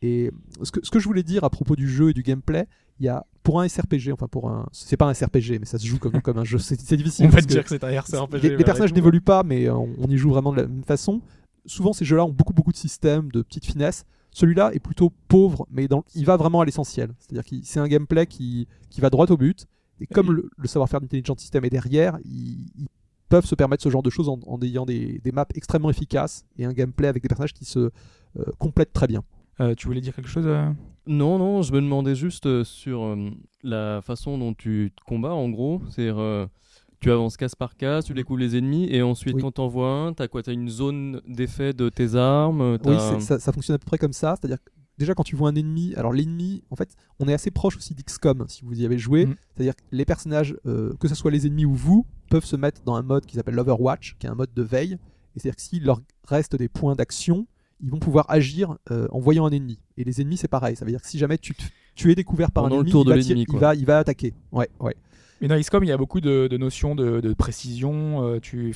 Et 0.00 0.30
ce 0.62 0.70
que, 0.72 0.80
ce 0.84 0.90
que 0.90 0.98
je 0.98 1.04
voulais 1.06 1.22
dire 1.22 1.44
à 1.44 1.50
propos 1.50 1.76
du 1.76 1.88
jeu 1.88 2.10
et 2.10 2.12
du 2.12 2.22
gameplay, 2.22 2.66
il 2.98 3.06
y 3.06 3.08
a 3.08 3.24
pour 3.42 3.60
un 3.60 3.68
SRPG, 3.68 4.12
enfin 4.12 4.26
pour 4.28 4.48
un, 4.50 4.68
c'est 4.72 4.96
pas 4.96 5.06
un 5.06 5.14
SRPG, 5.14 5.58
mais 5.60 5.64
ça 5.66 5.78
se 5.78 5.86
joue 5.86 5.98
comme, 5.98 6.20
comme 6.22 6.38
un 6.38 6.44
jeu. 6.44 6.58
C'est 6.58 6.96
difficile. 6.96 7.26
On 7.26 7.28
va 7.28 7.40
que- 7.40 7.46
dire 7.46 7.62
que 7.64 7.68
c'est 7.68 7.84
un 7.84 8.00
RPG. 8.00 8.38
les, 8.42 8.56
les 8.56 8.64
personnages 8.64 8.92
n'évoluent 8.94 9.20
pas, 9.20 9.42
mais 9.44 9.68
on, 9.70 9.88
on 9.98 10.08
y 10.08 10.16
joue 10.16 10.30
vraiment 10.30 10.52
de 10.52 10.56
la 10.60 10.66
même 10.68 10.84
façon. 10.84 11.20
Souvent, 11.66 11.92
ces 11.92 12.04
jeux-là 12.04 12.24
ont 12.24 12.32
beaucoup, 12.32 12.52
beaucoup 12.52 12.72
de 12.72 12.76
systèmes, 12.76 13.30
de 13.30 13.42
petites 13.42 13.64
finesses. 13.66 14.04
Celui-là 14.32 14.70
est 14.72 14.80
plutôt 14.80 15.12
pauvre, 15.28 15.66
mais 15.70 15.86
dans, 15.88 16.04
il 16.14 16.24
va 16.24 16.36
vraiment 16.36 16.60
à 16.60 16.64
l'essentiel. 16.64 17.12
C'est-à-dire 17.18 17.44
que 17.44 17.56
c'est 17.64 17.78
un 17.80 17.86
gameplay 17.86 18.26
qui, 18.26 18.66
qui 18.90 19.00
va 19.00 19.10
droit 19.10 19.30
au 19.30 19.36
but. 19.36 19.66
Et 20.00 20.06
comme 20.06 20.32
le, 20.32 20.50
le 20.56 20.66
savoir-faire 20.68 21.00
d'Intelligent 21.00 21.36
System 21.36 21.64
est 21.64 21.70
derrière, 21.70 22.18
ils 22.24 22.66
peuvent 23.32 23.46
se 23.46 23.54
permettre 23.54 23.82
ce 23.82 23.88
genre 23.88 24.02
de 24.02 24.10
choses 24.10 24.28
en, 24.28 24.38
en 24.46 24.60
ayant 24.60 24.84
des, 24.84 25.18
des 25.24 25.32
maps 25.32 25.46
extrêmement 25.54 25.88
efficaces 25.88 26.44
et 26.58 26.66
un 26.66 26.72
gameplay 26.74 27.08
avec 27.08 27.22
des 27.22 27.28
personnages 27.28 27.54
qui 27.54 27.64
se 27.64 27.78
euh, 27.78 27.90
complètent 28.58 28.92
très 28.92 29.06
bien. 29.06 29.22
Euh, 29.60 29.74
tu 29.74 29.86
voulais 29.86 30.02
dire 30.02 30.14
quelque 30.14 30.28
chose 30.28 30.44
euh? 30.46 30.70
Non, 31.06 31.38
non, 31.38 31.62
je 31.62 31.72
me 31.72 31.80
demandais 31.80 32.14
juste 32.14 32.44
euh, 32.46 32.62
sur 32.62 33.02
euh, 33.04 33.30
la 33.62 34.00
façon 34.02 34.36
dont 34.36 34.52
tu 34.52 34.92
te 34.94 35.02
combats, 35.04 35.32
en 35.32 35.48
gros. 35.48 35.80
C'est-à-dire, 35.88 36.18
euh, 36.18 36.46
tu 37.00 37.10
avances 37.10 37.36
case 37.38 37.54
par 37.54 37.74
case, 37.76 38.04
tu 38.04 38.12
découvres 38.12 38.38
les 38.40 38.54
ennemis, 38.56 38.86
et 38.90 39.00
ensuite, 39.02 39.34
Oui. 39.36 39.40
quand 39.42 39.52
t'en 39.52 39.68
vois 39.68 39.88
un, 39.90 40.12
t'as 40.12 40.28
quoi? 40.28 40.42
T'as 40.42 40.52
une 40.52 40.68
zone 40.68 41.20
d'effet 41.26 41.72
de 41.72 41.88
tes 41.88 42.14
armes 42.16 42.72
Oui, 42.72 42.78
t'as- 42.82 42.98
c'est- 42.98 43.20
ça, 43.20 43.38
ça 43.38 43.50
fonctionne 43.52 43.76
à 43.76 43.78
peu 43.78 43.86
près 43.86 43.98
comme 43.98 44.12
ça. 44.12 44.36
C'est-à-dire 44.38 44.62
que 44.62 44.70
déjà 44.98 45.14
quand 45.14 45.24
tu 45.24 45.36
vois 45.36 45.48
un 45.48 45.54
ennemi, 45.54 45.94
alors 45.96 46.12
l'ennemi, 46.12 46.62
en 46.70 46.76
fait, 46.76 46.94
on 47.18 47.28
est 47.28 47.34
assez 47.34 47.50
proche 47.50 47.76
aussi 47.76 47.94
d'XCOM 47.94 48.46
si 48.48 48.64
vous 48.64 48.80
y 48.80 48.84
avez 48.84 48.98
joué. 48.98 49.26
Mhm. 49.26 49.36
C'est-à-dire 49.54 49.76
que 49.76 49.82
les 49.90 50.04
personnages, 50.04 50.56
euh, 50.66 50.94
que 51.00 51.08
ce 51.08 51.14
soit 51.14 51.30
les 51.30 51.46
ennemis 51.46 51.64
ou 51.64 51.74
vous, 51.74 52.06
peuvent 52.30 52.44
se 52.44 52.56
mettre 52.56 52.82
dans 52.82 52.94
un 52.94 53.02
mode 53.02 53.26
qui 53.26 53.36
s'appelle 53.36 53.54
l'Overwatch, 53.54 54.16
qui 54.18 54.26
est 54.26 54.30
un 54.30 54.34
mode 54.34 54.52
de 54.54 54.62
veille. 54.62 54.98
Et 55.34 55.40
c'est-à-dire 55.40 55.56
que 55.56 55.62
s'il 55.62 55.84
leur 55.84 56.00
reste 56.26 56.56
des 56.56 56.68
points 56.68 56.94
d'action, 56.94 57.46
ils 57.80 57.90
vont 57.90 57.98
pouvoir 57.98 58.26
agir 58.28 58.76
euh, 58.90 59.08
en 59.10 59.18
voyant 59.18 59.46
un 59.46 59.50
ennemi. 59.50 59.78
Et 59.96 60.04
les 60.04 60.20
ennemis, 60.20 60.36
c'est 60.36 60.48
pareil. 60.48 60.76
Ça 60.76 60.84
veut 60.84 60.90
dire 60.90 61.02
que 61.02 61.08
si 61.08 61.18
jamais 61.18 61.38
tu, 61.38 61.54
es 62.10 62.14
découvert 62.14 62.50
par 62.50 62.64
Pendant 62.64 62.80
un 62.80 62.84
le 62.84 63.20
ennemi, 63.20 63.44
il, 63.48 63.56
va 63.56 63.56
il 63.56 63.58
va, 63.58 63.74
il 63.74 63.86
va 63.86 63.98
attaquer. 63.98 64.34
Ouais, 64.52 64.68
ouais. 64.80 64.94
Mais 65.42 65.48
dans 65.48 65.58
XCOM, 65.60 65.82
il 65.84 65.88
y 65.88 65.92
a 65.92 65.96
beaucoup 65.98 66.20
de, 66.20 66.46
de 66.48 66.56
notions 66.56 66.94
de, 66.94 67.20
de 67.20 67.34
précision. 67.34 68.24
euh, 68.24 68.38
tu, 68.40 68.72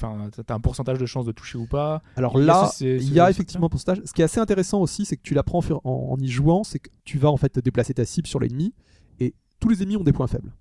t'as 0.46 0.54
un 0.54 0.60
pourcentage 0.60 0.98
de 0.98 1.06
chance 1.06 1.24
de 1.24 1.32
toucher 1.32 1.56
ou 1.58 1.66
pas. 1.66 2.02
Alors 2.16 2.38
Il 2.38 2.44
là, 2.44 2.70
il 2.80 3.12
y 3.12 3.20
a 3.20 3.30
effectivement 3.30 3.68
pour 3.68 3.80
stage. 3.80 4.02
Ce 4.04 4.12
qui 4.12 4.20
est 4.20 4.24
assez 4.24 4.40
intéressant 4.40 4.80
aussi, 4.80 5.04
c'est 5.04 5.16
que 5.16 5.22
tu 5.22 5.32
l'apprends 5.32 5.60
en, 5.84 5.90
en, 6.10 6.18
y 6.18 6.28
jouant, 6.28 6.64
c'est 6.64 6.80
que 6.80 6.90
tu 7.04 7.18
vas 7.18 7.30
en 7.30 7.36
fait 7.36 7.58
déplacer 7.60 7.94
ta 7.94 8.04
cible 8.04 8.26
sur 8.26 8.40
l'ennemi 8.40 8.74
et 9.20 9.32
tous 9.60 9.68
les 9.68 9.82
ennemis 9.82 9.96
ont 9.96 10.02
des 10.04 10.12
points 10.12 10.26
faibles. 10.26 10.52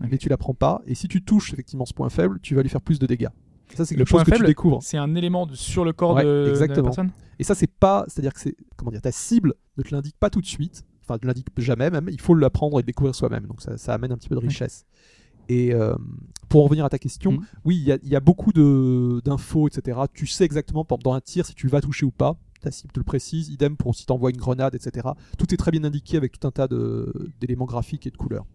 Mais 0.00 0.18
tu 0.18 0.28
l'apprends 0.28 0.54
pas 0.54 0.82
et 0.86 0.94
si 0.94 1.08
tu 1.08 1.22
touches 1.24 1.52
effectivement 1.54 1.86
ce 1.86 1.94
point 1.94 2.10
faible, 2.10 2.40
tu 2.42 2.54
vas 2.54 2.62
lui 2.62 2.68
faire 2.68 2.82
plus 2.82 2.98
de 2.98 3.06
dégâts. 3.06 3.28
Ça 3.74 3.86
c'est 3.86 3.94
Le 3.94 3.98
quelque 4.00 4.08
chose 4.08 4.16
point 4.18 4.24
que 4.24 4.30
faible, 4.32 4.44
tu 4.44 4.50
découvres. 4.50 4.82
C'est 4.82 4.98
un 4.98 5.14
élément 5.14 5.46
de- 5.46 5.54
sur 5.54 5.84
le 5.84 5.92
corps 5.94 6.14
Ouais, 6.16 6.24
de, 6.24 6.52
de 6.54 6.58
la 6.66 6.82
personne. 6.82 7.10
Et 7.38 7.44
ça 7.44 7.54
c'est 7.54 7.70
pas, 7.70 8.04
c'est-à-dire 8.08 8.34
que 8.34 8.40
c'est 8.40 8.54
comment 8.76 8.90
dire, 8.90 9.00
ta 9.00 9.12
cible 9.12 9.54
ne 9.78 9.82
te 9.82 9.94
l'indique 9.94 10.16
pas 10.20 10.28
tout 10.30 10.40
de 10.42 10.46
suite. 10.46 10.84
Enfin, 11.06 11.18
ne 11.22 11.26
l'indique 11.26 11.46
jamais 11.58 11.90
même. 11.90 12.08
Il 12.10 12.20
faut 12.20 12.34
l'apprendre 12.34 12.78
et 12.78 12.82
le 12.82 12.86
découvrir 12.86 13.14
soi-même. 13.14 13.46
Donc 13.46 13.60
ça, 13.60 13.76
ça 13.76 13.92
amène 13.94 14.10
un 14.12 14.16
petit 14.16 14.28
peu 14.28 14.34
de 14.36 14.40
richesse. 14.40 14.86
Et 15.48 15.72
euh, 15.74 15.94
pour 16.48 16.60
en 16.62 16.64
revenir 16.64 16.84
à 16.84 16.88
ta 16.88 16.98
question, 16.98 17.32
Mhm. 17.32 17.40
oui, 17.64 17.76
il 17.76 17.82
y, 17.84 17.92
a- 17.92 17.98
il 18.02 18.08
y 18.08 18.16
a 18.16 18.20
beaucoup 18.20 18.52
de- 18.52 19.20
d'infos, 19.24 19.68
etc. 19.68 19.98
Tu 20.12 20.26
sais 20.26 20.44
exactement 20.44 20.84
pendant 20.84 21.12
un 21.14 21.20
tir 21.20 21.44
si 21.46 21.54
tu 21.54 21.68
vas 21.68 21.80
toucher 21.80 22.06
ou 22.06 22.10
pas. 22.10 22.36
Ta 22.60 22.70
cible 22.70 22.92
te 22.92 23.00
le 23.00 23.04
précise. 23.04 23.48
Idem 23.50 23.76
pour 23.76 23.94
si 23.94 24.06
tu 24.06 24.12
envoies 24.12 24.30
une 24.30 24.36
grenade, 24.38 24.74
etc. 24.74 25.08
Tout 25.38 25.52
est 25.52 25.56
très 25.56 25.70
bien 25.70 25.84
indiqué 25.84 26.16
avec 26.16 26.38
tout 26.38 26.46
un 26.46 26.50
tas 26.50 26.66
d'éléments 27.40 27.66
graphiques 27.66 28.06
et 28.06 28.10
de 28.10 28.16
couleurs. 28.16 28.46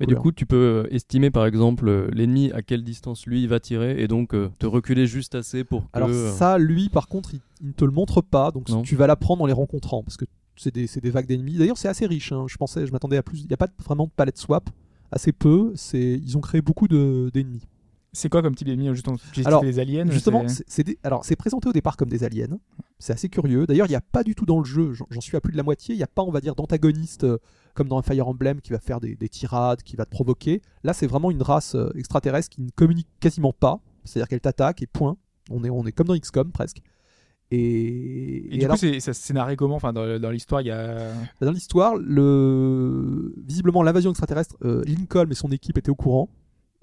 Et 0.00 0.06
du 0.06 0.16
coup, 0.16 0.32
tu 0.32 0.44
peux 0.44 0.84
euh, 0.86 0.92
estimer 0.94 1.30
par 1.30 1.46
exemple 1.46 1.88
euh, 1.88 2.08
l'ennemi 2.12 2.50
à 2.52 2.62
quelle 2.62 2.82
distance 2.82 3.26
lui 3.26 3.42
il 3.42 3.48
va 3.48 3.60
tirer 3.60 4.02
et 4.02 4.08
donc 4.08 4.34
euh, 4.34 4.50
te 4.58 4.66
reculer 4.66 5.06
juste 5.06 5.34
assez 5.36 5.62
pour 5.64 5.82
que. 5.82 5.86
Alors 5.96 6.10
ça, 6.12 6.58
lui, 6.58 6.88
par 6.88 7.06
contre, 7.06 7.34
il, 7.34 7.40
il 7.60 7.68
ne 7.68 7.72
te 7.72 7.84
le 7.84 7.92
montre 7.92 8.20
pas, 8.20 8.50
donc 8.50 8.68
Non. 8.70 8.82
tu 8.82 8.96
vas 8.96 9.06
l'apprendre 9.06 9.42
en 9.42 9.46
les 9.46 9.52
rencontrant, 9.52 10.02
parce 10.02 10.16
que 10.16 10.24
c'est 10.56 10.74
des, 10.74 10.88
c'est 10.88 11.00
des 11.00 11.10
vagues 11.10 11.26
d'ennemis. 11.28 11.54
D'ailleurs, 11.58 11.78
c'est 11.78 11.86
assez 11.88 12.06
riche. 12.06 12.32
hein. 12.32 12.46
Je 12.48 12.56
pensais, 12.56 12.86
je 12.86 12.92
m'attendais 12.92 13.16
à 13.18 13.22
plus. 13.22 13.40
Il 13.42 13.46
n'y 13.46 13.52
a 13.54 13.56
pas 13.56 13.68
vraiment 13.84 14.06
de 14.06 14.10
palette 14.10 14.36
swap, 14.38 14.68
assez 15.12 15.32
peu. 15.32 15.72
C'est, 15.74 16.14
ils 16.22 16.36
ont 16.36 16.40
créé 16.40 16.60
beaucoup 16.60 16.88
de- 16.88 17.30
d'ennemis. 17.32 17.62
C'est 18.12 18.30
quoi 18.30 18.40
comme 18.42 18.54
type 18.54 18.66
d'ennemi 18.66 18.88
Justement, 18.94 19.16
Alors, 19.46 19.62
les 19.64 19.78
aliens. 19.78 20.04
Justement, 20.10 20.38
c'est- 20.66 20.82
des- 20.82 20.98
alors 21.04 21.24
c'est 21.24 21.36
présenté 21.36 21.68
au 21.68 21.72
départ 21.72 21.96
comme 21.96 22.08
des 22.08 22.24
aliens. 22.24 22.58
C'est 22.98 23.12
assez 23.12 23.28
curieux. 23.28 23.66
D'ailleurs, 23.66 23.86
il 23.86 23.90
n'y 23.90 23.96
a 23.96 24.00
pas 24.00 24.24
du 24.24 24.34
tout 24.34 24.46
dans 24.46 24.58
le 24.58 24.64
jeu. 24.64 24.92
J'en 24.94 25.06
j'en 25.10 25.20
suis 25.20 25.36
à 25.36 25.40
plus 25.40 25.52
de 25.52 25.56
la 25.58 25.62
moitié. 25.62 25.94
Il 25.94 25.98
n'y 25.98 26.02
a 26.04 26.08
pas, 26.08 26.22
on 26.22 26.30
va 26.30 26.40
dire, 26.40 26.54
d'antagoniste 26.54 27.24
euh, 27.24 27.38
comme 27.74 27.86
dans 27.86 27.98
un 27.98 28.02
Fire 28.02 28.26
Emblem 28.26 28.60
qui 28.60 28.72
va 28.72 28.78
faire 28.80 28.98
des, 28.98 29.14
des 29.14 29.28
tirades, 29.28 29.82
qui 29.82 29.94
va 29.94 30.04
te 30.06 30.10
provoquer. 30.10 30.62
Là, 30.84 30.94
c'est 30.94 31.06
vraiment 31.06 31.30
une 31.30 31.42
race 31.42 31.74
euh, 31.74 31.90
extraterrestre 31.94 32.48
qui 32.48 32.62
ne 32.62 32.70
communique 32.70 33.08
quasiment 33.20 33.52
pas. 33.52 33.78
C'est-à-dire 34.04 34.26
qu'elle 34.28 34.40
t'attaque 34.40 34.82
et 34.82 34.86
point. 34.86 35.16
On 35.50 35.62
est, 35.62 35.70
on 35.70 35.84
est 35.86 35.92
comme 35.92 36.06
dans 36.08 36.16
XCOM 36.18 36.50
presque. 36.50 36.80
Et, 37.50 37.58
Et, 37.58 38.54
et 38.54 38.58
du 38.58 38.64
alors, 38.64 38.76
coup, 38.76 38.80
c'est 38.80 39.00
ça 39.00 39.14
se 39.14 39.22
scénarie 39.22 39.56
comment? 39.56 39.76
Enfin, 39.76 39.92
dans, 39.92 40.20
dans 40.20 40.30
l'histoire, 40.30 40.60
il 40.60 40.66
y 40.66 40.70
a. 40.70 41.12
dans 41.40 41.50
l'histoire, 41.50 41.96
le... 41.96 43.32
visiblement 43.46 43.82
l'invasion 43.82 44.10
extraterrestre, 44.10 44.56
euh, 44.64 44.84
Lincoln 44.84 45.30
et 45.30 45.34
son 45.34 45.50
équipe 45.50 45.78
étaient 45.78 45.90
au 45.90 45.94
courant. 45.94 46.28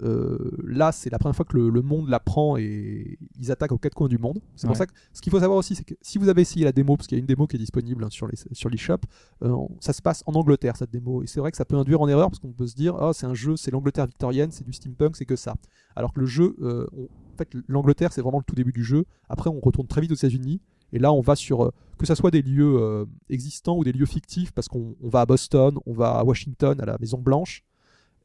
Euh, 0.02 0.50
là, 0.64 0.92
c'est 0.92 1.08
la 1.10 1.18
première 1.18 1.34
fois 1.36 1.44
que 1.46 1.56
le, 1.56 1.70
le 1.70 1.80
monde 1.82 2.08
l'apprend 2.08 2.56
et 2.58 3.18
ils 3.38 3.50
attaquent 3.50 3.72
aux 3.72 3.78
quatre 3.78 3.94
coins 3.94 4.08
du 4.08 4.18
monde. 4.18 4.40
C'est 4.54 4.66
pour 4.66 4.76
ça 4.76 4.86
que 4.86 4.92
ce 5.12 5.20
qu'il 5.22 5.30
faut 5.30 5.40
savoir 5.40 5.58
aussi, 5.58 5.74
c'est 5.74 5.84
que 5.84 5.94
si 6.02 6.18
vous 6.18 6.28
avez 6.28 6.42
essayé 6.42 6.64
la 6.64 6.72
démo, 6.72 6.96
parce 6.96 7.06
qu'il 7.06 7.16
y 7.16 7.18
a 7.18 7.22
une 7.22 7.26
démo 7.26 7.46
qui 7.46 7.56
est 7.56 7.58
disponible 7.58 8.04
hein, 8.04 8.10
sur 8.10 8.26
les 8.28 8.36
sur 8.52 8.68
l'eShop, 8.68 8.98
euh, 9.42 9.56
ça 9.80 9.92
se 9.92 10.02
passe 10.02 10.22
en 10.26 10.32
Angleterre 10.34 10.76
cette 10.76 10.90
démo. 10.90 11.22
Et 11.22 11.26
c'est 11.26 11.40
vrai 11.40 11.50
que 11.50 11.56
ça 11.56 11.64
peut 11.64 11.76
induire 11.76 12.00
en 12.00 12.08
erreur 12.08 12.28
parce 12.30 12.40
qu'on 12.40 12.52
peut 12.52 12.66
se 12.66 12.74
dire, 12.74 12.94
oh, 13.00 13.12
c'est 13.12 13.26
un 13.26 13.34
jeu, 13.34 13.56
c'est 13.56 13.70
l'Angleterre 13.70 14.06
victorienne, 14.06 14.50
c'est 14.50 14.64
du 14.64 14.72
steampunk, 14.72 15.16
c'est 15.16 15.24
que 15.24 15.36
ça. 15.36 15.54
Alors 15.94 16.12
que 16.12 16.20
le 16.20 16.26
jeu, 16.26 16.56
euh, 16.60 16.86
on- 16.96 17.04
en 17.04 17.36
fait, 17.38 17.48
l'Angleterre, 17.68 18.12
c'est 18.12 18.20
vraiment 18.22 18.38
le 18.38 18.44
tout 18.44 18.54
début 18.54 18.72
du 18.72 18.84
jeu. 18.84 19.04
Après, 19.28 19.50
on 19.50 19.60
retourne 19.60 19.86
très 19.86 20.00
vite 20.00 20.10
aux 20.12 20.14
États-Unis. 20.14 20.60
Et 20.92 20.98
là, 20.98 21.12
on 21.12 21.20
va 21.20 21.36
sur 21.36 21.72
que 21.98 22.06
ça 22.06 22.14
soit 22.14 22.30
des 22.30 22.40
lieux 22.42 23.06
existants 23.28 23.76
ou 23.76 23.84
des 23.84 23.92
lieux 23.92 24.06
fictifs, 24.06 24.52
parce 24.52 24.68
qu'on 24.68 24.94
on 25.02 25.08
va 25.08 25.20
à 25.22 25.26
Boston, 25.26 25.76
on 25.84 25.92
va 25.92 26.10
à 26.12 26.24
Washington, 26.24 26.80
à 26.80 26.86
la 26.86 26.96
Maison 26.98 27.18
Blanche, 27.18 27.62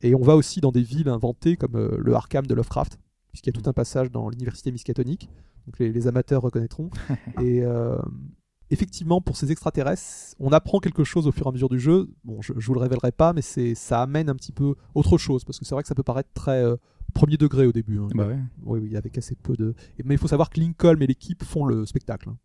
et 0.01 0.15
on 0.15 0.21
va 0.21 0.35
aussi 0.35 0.61
dans 0.61 0.71
des 0.71 0.81
villes 0.83 1.09
inventées 1.09 1.57
comme 1.57 1.75
euh, 1.75 1.97
le 1.99 2.13
Arkham 2.13 2.45
de 2.47 2.53
Lovecraft, 2.53 2.97
puisqu'il 3.31 3.53
y 3.53 3.57
a 3.57 3.61
tout 3.61 3.69
un 3.69 3.73
passage 3.73 4.11
dans 4.11 4.29
l'université 4.29 4.71
Miskatonic, 4.71 5.29
donc 5.67 5.79
les, 5.79 5.91
les 5.91 6.07
amateurs 6.07 6.41
reconnaîtront. 6.41 6.89
et 7.41 7.61
euh, 7.63 7.97
effectivement, 8.69 9.21
pour 9.21 9.37
ces 9.37 9.51
extraterrestres, 9.51 10.35
on 10.39 10.49
apprend 10.51 10.79
quelque 10.79 11.03
chose 11.03 11.27
au 11.27 11.31
fur 11.31 11.45
et 11.45 11.49
à 11.49 11.51
mesure 11.51 11.69
du 11.69 11.79
jeu. 11.79 12.09
Bon, 12.23 12.41
je, 12.41 12.53
je 12.57 12.67
vous 12.67 12.73
le 12.73 12.79
révélerai 12.79 13.11
pas, 13.11 13.33
mais 13.33 13.41
c'est 13.41 13.75
ça 13.75 14.01
amène 14.01 14.29
un 14.29 14.35
petit 14.35 14.51
peu 14.51 14.75
autre 14.95 15.17
chose, 15.17 15.43
parce 15.43 15.59
que 15.59 15.65
c'est 15.65 15.75
vrai 15.75 15.83
que 15.83 15.87
ça 15.89 15.95
peut 15.95 16.03
paraître 16.03 16.29
très 16.33 16.63
euh, 16.63 16.75
premier 17.13 17.37
degré 17.37 17.65
au 17.67 17.71
début. 17.71 17.99
hein. 17.99 18.07
Bah 18.15 18.27
ouais. 18.27 18.39
Oui, 18.63 18.79
oui, 18.79 18.95
avec 18.97 19.17
assez 19.17 19.35
peu 19.35 19.55
de. 19.55 19.73
Mais 20.05 20.15
il 20.15 20.17
faut 20.17 20.27
savoir 20.29 20.49
que 20.49 20.59
Lincoln 20.59 20.97
et 21.01 21.07
l'équipe 21.07 21.43
font 21.43 21.65
le 21.65 21.85
spectacle. 21.85 22.29
hein. 22.29 22.37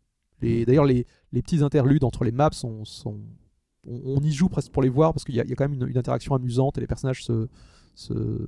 D'ailleurs, 0.42 0.84
les, 0.84 1.06
les 1.32 1.40
petits 1.42 1.62
interludes 1.62 2.04
entre 2.04 2.24
les 2.24 2.32
maps 2.32 2.50
sont. 2.52 2.84
sont- 2.84 3.20
On, 3.88 4.16
on 4.16 4.20
y 4.22 4.32
joue 4.32 4.48
presque 4.48 4.72
pour 4.72 4.82
les 4.82 4.88
voir 4.88 5.12
parce 5.12 5.24
qu'il 5.24 5.34
y, 5.34 5.40
a- 5.40 5.44
il 5.44 5.50
y 5.50 5.52
a 5.52 5.56
quand 5.56 5.68
même 5.68 5.74
une, 5.80 5.88
une 5.88 5.98
interaction 5.98 6.34
amusante 6.34 6.76
et 6.78 6.80
les 6.80 6.86
personnages 6.86 7.24
se, 7.24 7.48
se- 7.94 8.46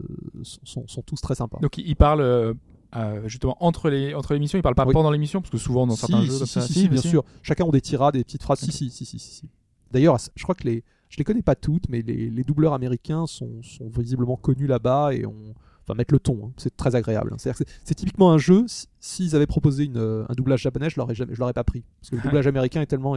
sont, 0.64 0.87
sont 0.87 1.03
tous 1.03 1.20
très 1.20 1.35
sympas. 1.35 1.59
Donc 1.61 1.79
il 1.79 1.87
il 1.88 1.96
parle 1.96 2.20
euh, 2.20 2.55
euh, 2.96 3.29
justement 3.29 3.57
entre 3.61 3.90
les 3.90 4.14
entre 4.14 4.33
les 4.35 4.40
missions, 4.40 4.59
il 4.59 4.62
parle 4.62 4.74
pas 4.74 4.87
Oui. 4.87 4.92
pendant 4.92 5.11
l'émission 5.11 5.40
parce 5.40 5.51
que 5.51 5.59
souvent 5.59 5.87
dans 5.87 5.94
Si, 5.94 6.01
certains 6.01 6.20
si, 6.20 6.27
jeux 6.27 6.33
si, 6.33 6.38
comme 6.38 6.46
si, 6.46 6.53
ça, 6.55 6.61
si, 6.62 6.72
si, 6.74 6.88
bien 6.88 7.01
sûr. 7.03 7.24
Chacun 7.42 7.64
ont 7.64 7.70
des 7.70 7.81
tirades, 7.81 8.14
des 8.14 8.24
petites 8.24 8.42
phrases. 8.42 8.61
Si, 8.61 8.72
si, 8.72 8.90
si, 8.90 9.05
si, 9.05 9.18
si. 9.18 9.48
D'ailleurs, 9.90 10.18
je 10.35 10.42
crois 10.42 10.55
que 10.55 10.64
les, 10.64 10.85
je 11.09 11.16
les 11.18 11.24
connais 11.24 11.42
pas 11.42 11.55
toutes, 11.55 11.88
mais 11.88 12.03
les, 12.03 12.29
les 12.31 12.44
doubleurs 12.44 12.74
américains 12.74 13.27
sont, 13.27 13.62
sont 13.62 13.88
visiblement 13.88 14.37
connus 14.37 14.66
là-bas 14.66 15.14
et 15.14 15.24
on, 15.24 15.55
enfin 15.85 15.94
mettre 15.96 16.12
le 16.12 16.20
ton. 16.20 16.38
hein. 16.46 16.53
C'est 16.59 16.77
très 16.77 16.94
agréable. 16.94 17.31
hein. 17.33 17.37
C'est- 17.38 17.94
typiquement 17.94 18.31
un 18.33 18.38
jeu. 18.38 18.64
si- 18.68 18.87
S'ils 19.01 19.35
avaient 19.37 19.46
proposé 19.46 19.85
une, 19.85 19.96
euh, 19.96 20.24
un 20.29 20.35
doublage 20.35 20.61
japonais, 20.61 20.90
je 20.90 20.96
l'aurais 20.98 21.14
jamais, 21.14 21.35
je 21.35 21.40
l'aurais 21.40 21.53
pas 21.55 21.64
pris 21.64 21.85
parce 22.01 22.11
que 22.11 22.16
le 22.16 22.22
doublage 22.22 22.46
américain 22.46 22.83
est 22.83 22.87
tellement 22.87 23.16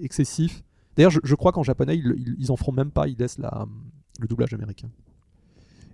excessif. 0.00 0.62
D'ailleurs, 0.96 1.10
je, 1.10 1.20
je 1.22 1.34
crois 1.34 1.52
qu'en 1.52 1.62
japonais, 1.62 1.96
ils, 1.96 2.36
ils, 2.38 2.50
en 2.50 2.56
feront 2.56 2.72
même 2.72 2.90
pas. 2.90 3.08
Ils 3.08 3.16
laissent 3.18 3.38
la, 3.38 3.66
le 4.20 4.26
doublage 4.28 4.52
américain. 4.54 4.88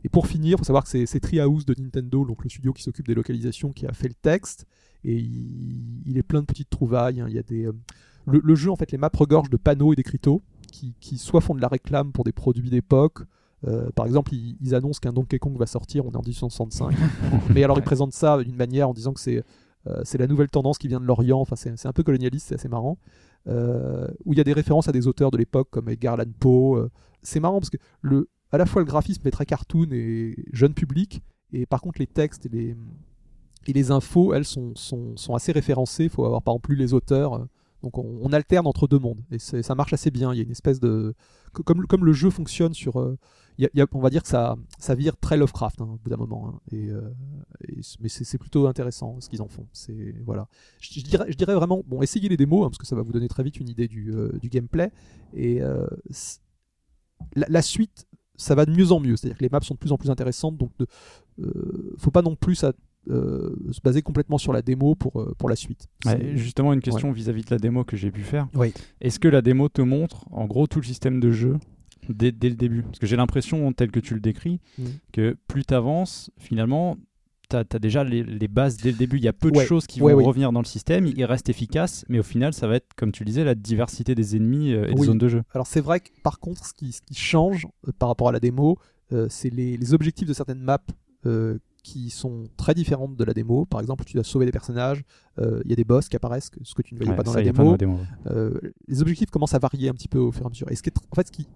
Et 0.04 0.08
pour 0.08 0.26
finir, 0.26 0.56
il 0.56 0.58
faut 0.58 0.64
savoir 0.64 0.84
que 0.84 1.06
c'est 1.06 1.20
Treehouse 1.20 1.64
de 1.64 1.74
Nintendo, 1.80 2.24
donc 2.24 2.42
le 2.42 2.50
studio 2.50 2.72
qui 2.72 2.82
s'occupe 2.82 3.06
des 3.06 3.14
localisations, 3.14 3.72
qui 3.72 3.86
a 3.86 3.92
fait 3.92 4.08
le 4.08 4.14
texte. 4.14 4.66
Et 5.04 5.16
il, 5.16 6.02
il 6.06 6.18
est 6.18 6.22
plein 6.22 6.40
de 6.40 6.46
petites 6.46 6.70
trouvailles. 6.70 7.20
hein. 7.20 7.26
Il 7.28 7.34
y 7.34 7.38
a 7.38 7.42
des, 7.42 7.66
euh, 7.66 7.72
le, 8.26 8.40
le 8.42 8.54
jeu, 8.54 8.70
en 8.70 8.76
fait, 8.76 8.90
les 8.92 8.98
maps 8.98 9.10
regorgent 9.14 9.50
de 9.50 9.56
panneaux 9.56 9.92
et 9.92 9.96
d'écriteaux 9.96 10.42
qui, 10.70 10.94
qui 11.00 11.18
soit 11.18 11.40
font 11.40 11.54
de 11.54 11.60
la 11.60 11.68
réclame 11.68 12.12
pour 12.12 12.24
des 12.24 12.32
produits 12.32 12.70
d'époque. 12.70 13.20
Euh, 13.68 13.90
par 13.94 14.06
exemple, 14.06 14.34
ils, 14.34 14.56
ils 14.60 14.74
annoncent 14.74 14.98
qu'un 15.00 15.12
Donkey 15.12 15.38
Kong 15.38 15.56
va 15.56 15.66
sortir, 15.66 16.04
on 16.04 16.10
est 16.10 16.16
en 16.16 16.22
1865. 16.22 16.96
Mais 17.54 17.62
alors, 17.62 17.78
ils 17.78 17.84
présentent 17.84 18.12
ça 18.12 18.42
d'une 18.42 18.56
manière 18.56 18.88
en 18.88 18.94
disant 18.94 19.12
que 19.12 19.20
c'est 19.20 19.44
euh, 19.86 20.02
la 20.18 20.26
nouvelle 20.26 20.50
tendance 20.50 20.78
qui 20.78 20.88
vient 20.88 21.00
de 21.00 21.04
l'Orient. 21.04 21.40
Enfin, 21.40 21.54
c'est 21.56 21.76
c'est 21.76 21.86
un 21.88 21.92
peu 21.92 22.02
colonialiste, 22.02 22.48
c'est 22.48 22.54
assez 22.56 22.68
marrant. 22.68 22.98
Euh, 23.48 24.07
où 24.24 24.33
il 24.33 24.38
y 24.38 24.40
a 24.40 24.44
des 24.44 24.52
références 24.52 24.87
à 24.87 24.92
des 24.92 25.09
auteurs 25.09 25.33
de 25.33 25.37
l'époque 25.37 25.68
comme 25.70 25.88
Edgar 25.88 26.14
Allan 26.14 26.31
Poe. 26.38 26.76
euh. 26.76 26.88
c'est 27.22 27.40
marrant 27.40 27.59
parce 27.59 27.70
que 27.70 27.78
à 28.52 28.59
la 28.59 28.66
fois 28.66 28.83
le 28.83 28.87
graphisme 28.87 29.26
est 29.26 29.33
très 29.33 29.46
cartoon 29.46 29.88
et 29.90 30.37
jeune 30.52 30.74
public, 30.74 31.22
et 31.52 31.66
par 31.66 31.81
contre 31.81 31.98
les 31.98 32.07
textes 32.07 32.46
et 32.46 32.76
les, 33.72 33.90
infos, 33.90 34.33
elles 34.33 34.44
sont, 34.44 34.74
assez 35.35 35.50
référencées. 35.52 36.05
Il 36.05 36.11
faut 36.11 36.24
avoir 36.24 36.42
par 36.42 36.55
exemple 36.55 36.70
lu 36.70 36.76
les 36.76 36.94
auteurs. 36.94 37.35
euh, 37.35 37.48
Donc 37.83 37.98
on, 37.98 38.33
alterne 38.33 38.66
entre 38.66 38.87
deux 38.87 38.98
mondes 39.00 39.22
et 39.33 39.38
ça 39.38 39.74
marche 39.74 39.92
assez 39.92 40.12
bien. 40.12 40.33
Il 40.33 40.37
y 40.37 40.40
a 40.40 40.44
une 40.44 40.52
espèce 40.52 40.78
de 40.78 41.14
co- 41.52 41.64
comme, 41.64 42.05
le 42.05 42.12
jeu 42.12 42.31
fonctionne 42.31 42.74
sur, 42.74 43.16
y 43.58 43.64
a- 43.66 43.70
il 43.74 43.78
y 43.78 43.82
a- 43.82 43.86
on 43.92 44.00
va 44.00 44.10
dire 44.10 44.22
que 44.22 44.28
ça, 44.28 44.56
ça 44.78 44.94
vire 44.94 45.16
très 45.16 45.36
Lovecraft 45.36 45.80
hein, 45.80 45.84
au 45.92 45.98
bout 45.98 46.08
d'un 46.10 46.16
moment. 46.16 46.48
hein. 46.48 46.60
et, 46.72 46.88
euh, 46.88 47.02
et 47.68 47.80
mais 48.00 48.08
c'est 48.08 48.38
plutôt 48.38 48.66
intéressant 48.66 49.20
ce 49.20 49.28
qu'ils 49.28 49.42
en 49.42 49.48
font. 49.48 49.66
C'est 49.72 50.14
voilà. 50.24 50.48
Je, 50.80 51.00
je 51.00 51.04
dirais, 51.04 51.26
je 51.28 51.36
dirais 51.36 51.54
vraiment, 51.54 51.82
bon, 51.86 52.02
essayez 52.02 52.28
les 52.28 52.36
démos 52.36 52.64
hein, 52.66 52.70
parce 52.70 52.78
que 52.78 52.86
ça 52.86 52.96
va 52.96 53.02
vous 53.02 53.12
donner 53.12 53.28
très 53.28 53.42
vite 53.42 53.58
une 53.58 53.68
idée 53.68 53.88
du, 53.88 54.12
euh, 54.12 54.32
du 54.40 54.48
gameplay. 54.48 54.90
Et 55.34 55.62
euh, 55.62 55.86
la, 57.36 57.46
la 57.48 57.62
suite, 57.62 58.06
ça 58.36 58.54
va 58.54 58.66
de 58.66 58.72
mieux 58.72 58.90
en 58.92 59.00
mieux. 59.00 59.16
C'est-à-dire 59.16 59.38
que 59.38 59.42
les 59.44 59.48
maps 59.50 59.60
sont 59.60 59.74
de 59.74 59.78
plus 59.78 59.92
en 59.92 59.98
plus 59.98 60.10
intéressantes. 60.10 60.56
Donc, 60.56 60.72
de, 60.78 60.86
faut 61.98 62.10
pas 62.10 62.22
non 62.22 62.34
plus 62.36 62.54
ça, 62.56 62.72
euh, 63.10 63.54
se 63.70 63.80
baser 63.80 64.02
complètement 64.02 64.38
sur 64.38 64.52
la 64.52 64.62
démo 64.62 64.94
pour, 64.94 65.34
pour 65.36 65.48
la 65.48 65.56
suite. 65.56 65.88
Ouais, 66.04 66.36
justement, 66.36 66.72
une 66.72 66.80
question 66.80 67.10
vis-à-vis 67.12 67.42
de 67.44 67.50
la 67.50 67.58
démo 67.58 67.84
que 67.84 67.96
j'ai 67.96 68.10
pu 68.10 68.22
faire. 68.22 68.48
Oui. 68.54 68.72
Est-ce 69.00 69.18
que 69.18 69.28
la 69.28 69.42
démo 69.42 69.68
te 69.68 69.82
montre, 69.82 70.24
en 70.30 70.46
gros, 70.46 70.66
tout 70.66 70.80
le 70.80 70.84
système 70.86 71.20
de 71.20 71.30
jeu 71.30 71.58
dès, 72.08 72.32
dès 72.32 72.48
le 72.48 72.56
début 72.56 72.82
Parce 72.82 72.98
que 72.98 73.06
j'ai 73.06 73.16
l'impression, 73.16 73.72
tel 73.72 73.90
que 73.90 74.00
tu 74.00 74.14
le 74.14 74.20
décris, 74.20 74.60
Mhm. 74.78 74.86
que 75.12 75.36
plus 75.48 75.64
tu 75.64 75.74
avances, 75.74 76.30
finalement, 76.38 76.96
tu 77.50 77.56
as, 77.56 77.64
déjà 77.78 78.02
les, 78.02 78.22
les 78.22 78.48
bases 78.48 78.78
dès 78.78 78.90
le 78.92 78.96
début. 78.96 79.18
Il 79.18 79.22
y 79.24 79.28
a 79.28 79.32
peu 79.34 79.50
de 79.50 79.58
Ouais. 79.58 79.66
choses 79.66 79.86
qui 79.86 80.00
Ouais, 80.00 80.12
vont 80.12 80.18
oui. 80.20 80.24
revenir 80.24 80.52
dans 80.52 80.60
le 80.60 80.66
système. 80.66 81.06
Il 81.06 81.22
reste 81.24 81.48
efficace, 81.50 82.04
mais 82.08 82.18
au 82.18 82.22
final, 82.22 82.54
ça 82.54 82.66
va 82.66 82.76
être, 82.76 82.94
comme 82.96 83.12
tu 83.12 83.24
disais, 83.24 83.44
la 83.44 83.54
diversité 83.54 84.14
des 84.14 84.36
ennemis 84.36 84.72
euh, 84.72 84.88
et 84.90 84.94
des 84.94 85.02
zones 85.02 85.18
de 85.18 85.28
jeu. 85.28 85.42
Alors 85.54 85.66
c'est 85.66 85.80
vrai 85.82 86.00
que 86.00 86.08
par 86.22 86.38
contre, 86.40 86.64
ce 86.66 86.72
qui, 86.72 86.92
ce 86.92 87.02
qui 87.02 87.14
change 87.14 87.66
euh, 87.86 87.92
par 87.98 88.08
rapport 88.08 88.28
à 88.28 88.32
la 88.32 88.40
démo, 88.40 88.78
euh, 89.12 89.26
c'est 89.28 89.50
les, 89.50 89.76
les 89.76 89.92
objectifs 89.94 90.26
de 90.26 90.32
certaines 90.32 90.60
maps 90.62 90.78
euh, 91.26 91.58
qui 91.82 92.10
sont 92.10 92.44
très 92.56 92.72
différentes 92.74 93.16
de 93.16 93.24
la 93.24 93.34
démo. 93.34 93.66
Par 93.66 93.80
exemple, 93.80 94.04
tu 94.04 94.14
dois 94.14 94.24
sauver 94.24 94.46
des 94.46 94.52
personnages, 94.52 95.02
euh, 95.38 95.60
il 95.64 95.70
y 95.70 95.72
a 95.72 95.76
des 95.76 95.84
boss 95.84 96.08
qui 96.08 96.16
apparaissent, 96.16 96.48
que- 96.48 96.60
ce 96.62 96.74
que 96.74 96.80
tu 96.82 96.94
ne 96.94 96.98
voyais 96.98 97.10
Ouais, 97.10 97.16
pas 97.16 97.22
dans 97.24 97.32
ça, 97.32 97.42
la 97.42 97.52
pas 97.52 97.58
démo. 97.58 97.64
dans 97.64 97.72
la 97.72 97.76
démo, 97.76 97.96
ouais. 97.96 98.32
Euh, 98.32 98.60
les 98.88 99.02
objectifs 99.02 99.30
commencent 99.30 99.54
à 99.54 99.58
varier 99.58 99.88
un 99.90 99.92
petit 99.92 100.08
peu 100.08 100.18
au 100.18 100.32
fur 100.32 100.44
et 100.44 100.46
à 100.46 100.48
mesure. 100.48 100.70
Et 100.70 100.76
ce 100.76 100.82
qui 100.82 100.88
est 100.90 100.96
en 100.96 101.14
fait, 101.14 101.26
ce 101.26 101.32
qui, 101.32 101.46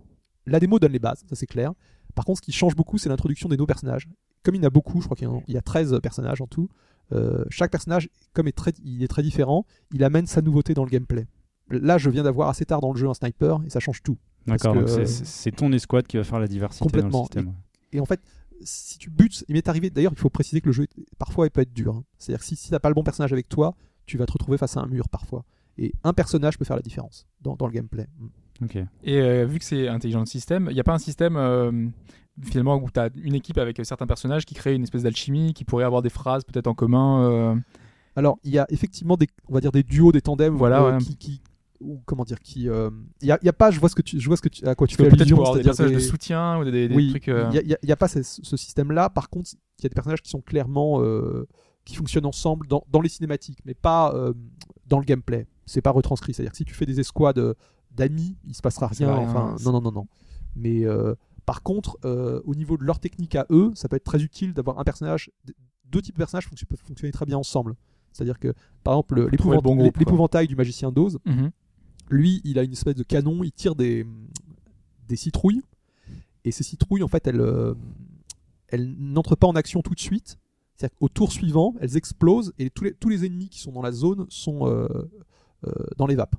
la 0.47 0.61
démo 0.61 0.79
donne 0.79 0.93
les 0.93 0.99
bases, 0.99 1.25
ça 1.29 1.37
c'est 1.37 1.47
clair. 1.47 1.73
Par 2.15 2.25
contre, 2.25 2.39
ce 2.41 2.43
qui 2.45 2.53
change 2.53 2.75
beaucoup, 2.75 2.99
c'est 2.99 3.09
l'introduction 3.09 3.49
des 3.49 3.57
nouveaux 3.57 3.67
personnages. 3.67 4.09
Comme 4.43 4.55
il 4.55 4.59
y 4.63 4.65
en 4.65 4.69
a 4.69 4.71
beaucoup, 4.71 5.01
je 5.01 5.07
crois 5.07 5.17
qu'il 5.17 5.29
y 5.29 5.31
a- 5.31 5.41
il 5.49 5.55
y 5.55 5.59
a 5.59 5.63
13 5.63 5.99
personnages 6.03 6.41
en 6.41 6.47
tout, 6.47 6.69
euh, 7.13 7.45
chaque 7.51 7.71
personnage, 7.71 8.09
comme 8.33 8.49
est 8.49 8.53
très, 8.57 8.73
il 8.85 9.03
est 9.03 9.09
très 9.09 9.23
différent, 9.23 9.67
il 9.93 10.03
amène 10.05 10.27
sa 10.27 10.41
nouveauté 10.41 10.73
dans 10.75 10.85
le 10.85 10.91
gameplay. 10.91 11.27
Là, 11.71 11.99
je 11.99 12.09
viens 12.11 12.23
d'avoir 12.23 12.49
assez 12.49 12.65
tard 12.65 12.81
dans 12.81 12.93
le 12.93 12.99
jeu 12.99 13.09
un 13.09 13.15
sniper 13.15 13.61
et 13.67 13.71
ça 13.71 13.81
change 13.81 14.03
tout. 14.03 14.17
D'accord, 14.47 14.77
c'est- 14.89 15.49
euh, 15.49 15.57
ton 15.57 15.73
escouade 15.73 16.07
qui 16.07 16.17
va 16.17 16.25
faire 16.25 16.39
la 16.39 16.47
diversité 16.47 16.85
dans 16.85 16.87
Complètement. 16.87 17.21
le 17.21 17.25
système. 17.25 17.47
ouais. 17.49 17.55
Et 17.93 18.01
en 18.01 18.05
fait, 18.07 18.21
si 18.63 18.99
tu 18.99 19.11
butes, 19.11 19.45
il 19.49 19.55
m'est 19.55 19.69
arrivé, 19.69 19.91
d'ailleurs, 19.91 20.13
il 20.13 20.19
faut 20.19 20.31
préciser 20.31 20.61
que 20.61 20.67
le 20.67 20.73
jeu, 20.73 20.85
est- 20.85 21.17
parfois, 21.19 21.47
il 21.47 21.51
peut 21.51 21.61
être 21.63 21.73
dur. 21.75 21.97
hein. 21.97 22.05
C'est-à-dire 22.19 22.41
que 22.41 22.47
si, 22.47 22.55
si 22.57 22.71
t'as 22.71 22.79
pas 22.79 22.89
le 22.89 22.95
bon 22.95 23.03
personnage 23.03 23.33
avec 23.33 23.49
toi, 23.49 23.75
tu 24.07 24.17
vas 24.17 24.27
te 24.27 24.33
retrouver 24.33 24.57
face 24.59 24.77
à 24.77 24.81
un 24.81 24.87
mur 24.87 25.09
parfois. 25.09 25.45
Et 25.79 25.93
un 26.05 26.13
personnage 26.13 26.57
peut 26.59 26.65
faire 26.65 26.77
la 26.77 26.83
différence 26.83 27.27
dans, 27.43 27.55
dans 27.57 27.67
le 27.67 27.73
gameplay. 27.73 28.07
Mm. 28.19 28.27
Ok. 28.65 28.77
Et 29.05 29.21
euh, 29.21 29.45
vu 29.45 29.59
que 29.59 29.65
c'est 29.65 29.89
intelligent 29.89 30.21
le 30.21 30.27
système, 30.27 30.69
il 30.71 30.75
n'y 30.75 30.81
a 30.81 30.85
pas 30.85 30.95
un 30.95 30.99
système 30.99 31.37
euh, 31.37 31.89
finalement 32.43 32.77
où 32.77 32.91
tu 32.91 32.99
as 32.99 33.11
une 33.17 33.35
équipe 33.35 33.59
avec 33.59 33.79
certains 33.85 34.07
personnages 34.07 34.47
qui 34.47 34.55
crée 34.55 34.75
une 34.75 34.83
espèce 34.83 35.03
d'alchimie, 35.03 35.53
qui 35.53 35.65
pourrait 35.65 35.85
avoir 35.85 36.01
des 36.03 36.09
phrases 36.09 36.45
peut-être 36.45 36.67
en 36.67 36.75
commun. 36.75 37.23
euh, 37.31 37.55
Alors, 38.15 38.39
il 38.45 38.53
y 38.53 38.59
a 38.59 38.67
effectivement 38.71 39.17
des, 39.19 39.27
on 39.49 39.55
va 39.55 39.61
dire 39.61 39.73
des 39.73 39.83
duos, 39.83 40.13
des 40.13 40.23
tandems, 40.23 40.55
Voilà, 40.57 40.83
euh, 40.83 40.93
ouais. 40.93 40.99
qui, 41.05 41.17
qui- 41.17 41.43
ou 41.81 42.01
comment 42.07 42.25
dire, 42.25 42.41
qui, 42.41 42.71
euh, 42.71 42.89
il 43.21 43.29
y, 43.29 43.33
a, 43.33 43.39
il 43.43 43.45
y 43.45 43.51
a 43.51 43.53
pas, 43.53 43.71
je 43.71 43.79
vois 43.79 43.91
ce 43.91 43.95
que 43.95 44.01
tu, 44.01 44.19
je 44.19 44.27
vois 44.27 44.39
ce 44.39 44.43
que 44.43 44.49
tu, 44.49 44.67
à 44.67 44.75
quoi 44.75 44.87
tu 44.87 44.97
fais 44.97 45.03
peut-être 45.03 45.21
allusion, 45.21 45.37
pour 45.37 45.45
avoir 45.49 45.57
des 45.59 45.63
c'est-à-dire 45.63 45.77
personnages 45.77 46.03
de 46.03 46.09
soutien 46.11 46.59
ou 46.59 46.65
des, 46.65 46.73
des- 46.73 46.89
des 46.89 46.95
oui, 46.95 47.11
trucs. 47.11 47.29
euh, 47.29 47.51
il 47.51 47.57
y 47.57 47.59
a- 47.59 47.63
il 47.63 47.69
y 47.69 47.75
a, 47.75 47.79
il 47.83 47.89
y 47.91 47.93
a 47.93 47.97
pas 47.97 48.09
ce, 48.09 48.23
ce 48.23 48.57
système-là. 48.57 49.11
Par 49.11 49.29
contre, 49.29 49.51
il 49.79 49.83
y 49.83 49.87
a 49.87 49.91
des 49.91 49.95
personnages 49.95 50.23
qui 50.23 50.31
sont 50.31 50.41
clairement, 50.41 51.03
euh, 51.03 51.47
qui 51.85 51.95
fonctionnent 51.97 52.25
ensemble 52.25 52.67
dans, 52.67 52.83
dans 52.91 53.03
les 53.03 53.11
cinématiques, 53.11 53.59
mais 53.67 53.75
pas 53.75 54.15
euh, 54.15 54.33
dans 54.87 54.99
le 54.99 55.05
gameplay. 55.05 55.47
C'est 55.67 55.83
pas 55.83 55.91
retranscrit. 55.91 56.33
C'est-à-dire 56.33 56.53
que 56.53 56.57
si 56.57 56.65
tu 56.65 56.75
fais 56.75 56.87
des 56.87 57.01
escouades 57.01 57.39
euh, 57.39 57.55
d'amis, 57.91 58.37
il 58.47 58.55
se 58.55 58.63
passera 58.63 58.87
rien. 58.87 59.15
enfin, 59.15 59.57
non, 59.65 59.73
non, 59.73 59.81
non, 59.81 59.93
non. 59.93 60.07
Mais 60.55 60.85
euh, 60.85 61.15
par 61.45 61.63
contre, 61.63 61.99
euh, 62.05 62.41
au 62.45 62.55
niveau 62.55 62.77
de 62.77 62.85
leur 62.85 62.99
technique 62.99 63.35
à 63.35 63.47
eux, 63.51 63.73
ça 63.75 63.89
peut 63.89 63.97
être 63.97 64.05
très 64.05 64.23
utile 64.23 64.53
d'avoir 64.53 64.79
un 64.79 64.85
personnage, 64.85 65.31
deux 65.91 66.03
types 66.03 66.15
de 66.15 66.19
personnages 66.19 66.47
fonction- 66.47 66.67
peuvent 66.69 66.83
fonctionner 66.85 67.13
très 67.13 67.27
bien 67.27 67.39
ensemble. 67.39 67.75
C'est-à-dire 68.13 68.39
que, 68.39 68.55
par 68.83 68.95
exemple, 68.95 69.29
bon 69.63 69.77
l'épouvantail 69.77 70.47
du 70.47 70.57
magicien 70.57 70.91
d'Oz, 70.91 71.19
mhm. 71.27 71.51
lui, 72.11 72.41
il 72.45 72.59
a 72.59 72.63
une 72.63 72.73
espèce 72.73 72.95
de 72.95 73.03
canon, 73.03 73.45
il 73.45 73.53
tire 73.53 73.75
des, 73.75 74.07
des 75.07 75.17
citrouilles, 75.17 75.63
et 76.45 76.51
ces 76.51 76.63
citrouilles, 76.63 77.03
en 77.03 77.09
fait, 77.09 77.27
elles, 77.27 77.41
euh, 77.41 77.75
elles 78.69 78.95
n'entrent 78.99 79.37
pas 79.37 79.47
en 79.47 79.55
action 79.55 79.83
tout 79.83 79.95
de 79.95 80.01
suite. 80.01 80.39
C'est-à-dire 80.77 80.97
qu'au 80.99 81.09
tour 81.09 81.33
suivant, 81.33 81.75
elles 81.81 81.97
explosent, 81.97 82.53
et 82.59 82.71
tous 82.71 82.85
les, 82.85 82.95
tous 82.95 83.09
les 83.09 83.25
ennemis 83.25 83.49
qui 83.49 83.61
sont 83.61 83.73
dans 83.73 83.83
la 83.83 83.93
zone 83.93 84.27
sont 84.29 84.67
dans 85.97 86.07
les 86.07 86.15
vapes. 86.15 86.37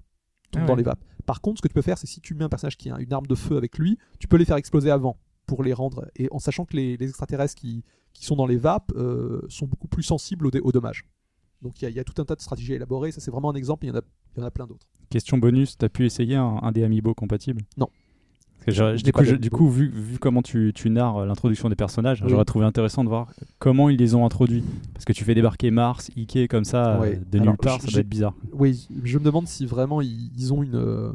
Ah 0.56 0.66
dans 0.66 0.76
les 0.76 0.84
vapes. 0.84 1.04
Par 1.26 1.42
contre, 1.42 1.58
ce 1.58 1.62
que 1.62 1.68
tu 1.68 1.74
peux 1.74 1.82
faire, 1.82 1.98
c'est 1.98 2.08
si 2.08 2.22
tu 2.22 2.34
mets 2.34 2.46
un 2.46 2.50
personnage 2.50 2.78
qui 2.78 2.90
a 2.90 2.98
une 3.00 3.12
arme 3.12 3.28
de 3.28 3.36
feu 3.36 3.58
avec 3.58 3.78
lui, 3.78 3.98
tu 4.20 4.28
peux 4.28 4.38
les 4.38 4.46
faire 4.46 4.56
exploser 4.58 4.90
avant 4.92 5.20
pour 5.46 5.63
les 5.63 5.74
rendre. 5.74 6.10
Et 6.16 6.28
en 6.32 6.40
sachant 6.40 6.66
que 6.66 6.76
les, 6.78 6.96
les 6.98 7.10
extraterrestres 7.10 7.56
qui, 7.56 7.84
qui 8.13 8.26
sont 8.26 8.36
dans 8.38 8.46
les 8.48 8.58
vapes 8.58 8.92
euh, 8.96 9.42
sont 9.50 9.68
beaucoup 9.68 9.88
plus 9.90 10.04
sensibles 10.04 10.48
aux, 10.48 10.52
dé- 10.52 10.60
aux 10.62 10.72
dommages. 10.72 11.06
Donc 11.62 11.82
il 11.82 11.84
y, 11.84 11.88
a- 11.88 11.90
il 11.90 11.96
y 11.96 12.00
a 12.00 12.04
tout 12.06 12.20
un 12.22 12.26
tas 12.26 12.36
de 12.36 12.42
stratégies 12.42 12.74
à 12.74 12.76
élaborer. 12.78 13.12
Ça, 13.12 13.20
c'est 13.20 13.32
vraiment 13.32 13.50
un 13.52 13.56
exemple. 13.56 13.86
Il 13.86 13.90
y 13.90 13.92
en 13.92 13.96
a, 13.96 14.02
il 14.36 14.40
y 14.40 14.44
en 14.44 14.46
a 14.46 14.52
plein 14.52 14.68
d'autres. 14.68 14.88
Question 15.10 15.38
bonus, 15.38 15.78
t'as 15.78 15.90
pu 15.90 16.06
essayer 16.06 16.36
un, 16.36 16.60
un 16.62 16.72
des 16.72 16.84
Amiibo 16.84 17.13
compatibles 17.13 17.63
Non. 17.78 17.90
Je 18.68 18.96
du 19.02 19.12
coup, 19.12 19.20
pas 19.20 19.24
je- 19.24 19.30
d'amiibo. 19.32 19.42
du 19.44 19.50
coup, 19.50 19.70
vu, 19.70 19.90
vu 19.90 20.20
comment 20.20 20.42
tu, 20.42 20.72
tu 20.76 20.90
narres 20.90 21.26
l'introduction 21.26 21.70
des 21.70 21.76
personnages, 21.76 22.22
Oui. 22.22 22.30
j'aurais 22.30 22.46
trouvé 22.46 22.66
intéressant 22.66 23.04
de 23.04 23.10
voir 23.10 23.32
comment 23.60 23.90
ils 23.90 23.98
les 23.98 24.14
ont 24.16 24.26
introduits. 24.26 24.64
Parce 24.94 25.06
que 25.06 25.14
tu 25.14 25.24
fais 25.24 25.34
débarquer 25.36 25.72
Mars, 25.72 26.12
Ike 26.18 26.48
comme 26.50 26.66
ça, 26.66 27.00
Ouais. 27.00 27.16
euh, 27.16 27.24
de 27.32 27.38
Alors, 27.40 27.54
nulle 27.54 27.58
part, 27.58 27.82
ça 27.82 27.88
doit 27.88 28.02
être 28.02 28.10
bizarre. 28.10 28.36
Oui, 28.54 28.88
je 29.04 29.18
me 29.18 29.24
demande 29.24 29.48
si 29.48 29.66
vraiment 29.66 30.02
ils, 30.02 30.32
ils 30.38 30.54
ont 30.54 30.64
une, 30.64 30.76
euh, 30.76 31.12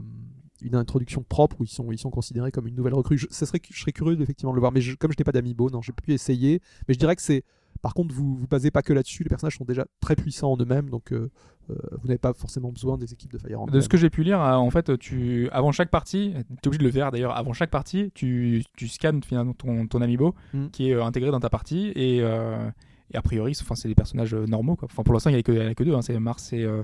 une 0.62 0.74
introduction 0.76 1.24
propre 1.28 1.60
ou 1.60 1.64
ils 1.64 1.68
sont, 1.68 1.90
ils 1.92 1.98
sont 1.98 2.10
considérés 2.10 2.52
comme 2.52 2.66
une 2.68 2.74
nouvelle 2.76 2.94
recrue. 2.94 3.18
Je, 3.18 3.26
ça 3.30 3.44
serait, 3.46 3.60
je 3.70 3.78
serais 3.80 3.92
curieux 3.92 4.18
effectivement 4.20 4.52
de 4.52 4.56
le 4.56 4.60
voir, 4.60 4.72
mais 4.72 4.80
comme 4.98 5.12
je 5.12 5.16
n'ai 5.18 5.24
pas 5.24 5.32
d'amiibo, 5.32 5.68
non, 5.70 5.82
j'ai 5.82 5.92
pu 5.92 6.12
essayer. 6.12 6.60
Mais 6.88 6.94
je 6.94 6.98
dirais 6.98 7.16
que 7.16 7.22
c'est. 7.22 7.42
Par 7.82 7.94
contre, 7.94 8.14
vous 8.14 8.36
vous 8.36 8.46
basez 8.46 8.70
pas 8.70 8.80
que 8.82 8.92
là-dessus. 8.92 9.24
Les 9.24 9.28
personnages 9.28 9.58
sont 9.58 9.64
déjà 9.64 9.84
très 10.00 10.14
puissants 10.16 10.52
en 10.52 10.56
eux-mêmes, 10.56 10.88
donc 10.88 11.12
euh, 11.12 11.30
euh, 11.70 11.74
vous 12.00 12.06
n'avez 12.08 12.18
pas 12.18 12.32
forcément 12.32 12.70
besoin 12.70 12.96
des 12.96 13.12
équipes 13.12 13.32
de 13.32 13.38
Fire 13.38 13.60
Emblem. 13.60 13.74
De 13.74 13.80
ce 13.80 13.88
que 13.88 13.96
j'ai 13.96 14.08
pu 14.08 14.22
lire, 14.22 14.40
euh, 14.40 14.54
en 14.54 14.70
fait, 14.70 14.96
tu, 14.98 15.48
avant 15.50 15.72
chaque 15.72 15.90
partie, 15.90 16.32
tu 16.32 16.38
es 16.38 16.66
obligé 16.68 16.78
de 16.78 16.84
le 16.84 16.90
faire 16.92 17.10
d'ailleurs, 17.10 17.36
avant 17.36 17.52
chaque 17.52 17.70
partie, 17.70 18.10
tu, 18.14 18.62
tu 18.76 18.88
scannes 18.88 19.22
finalement 19.22 19.52
ton, 19.52 19.86
ton 19.86 20.00
amiibo 20.00 20.34
Mm. 20.54 20.68
qui 20.68 20.90
est 20.90 20.94
intégré 21.00 21.30
dans 21.30 21.40
ta 21.40 21.50
partie 21.50 21.88
et, 21.96 22.18
et 22.18 23.16
a 23.16 23.22
priori, 23.22 23.54
c'est- 23.54 23.62
enfin, 23.64 23.74
c'est 23.74 23.88
des 23.88 23.94
personnages 23.94 24.34
normaux. 24.34 24.76
Quoi. 24.76 24.88
Enfin, 24.90 25.02
pour 25.02 25.12
l'instant, 25.12 25.30
il 25.30 25.34
n'y 25.34 25.58
a, 25.60 25.68
a 25.68 25.74
que 25.74 25.84
deux, 25.84 25.94
hein, 25.94 26.02
c'est 26.02 26.18
Mars 26.18 26.52
et 26.52 26.62
euh, 26.64 26.82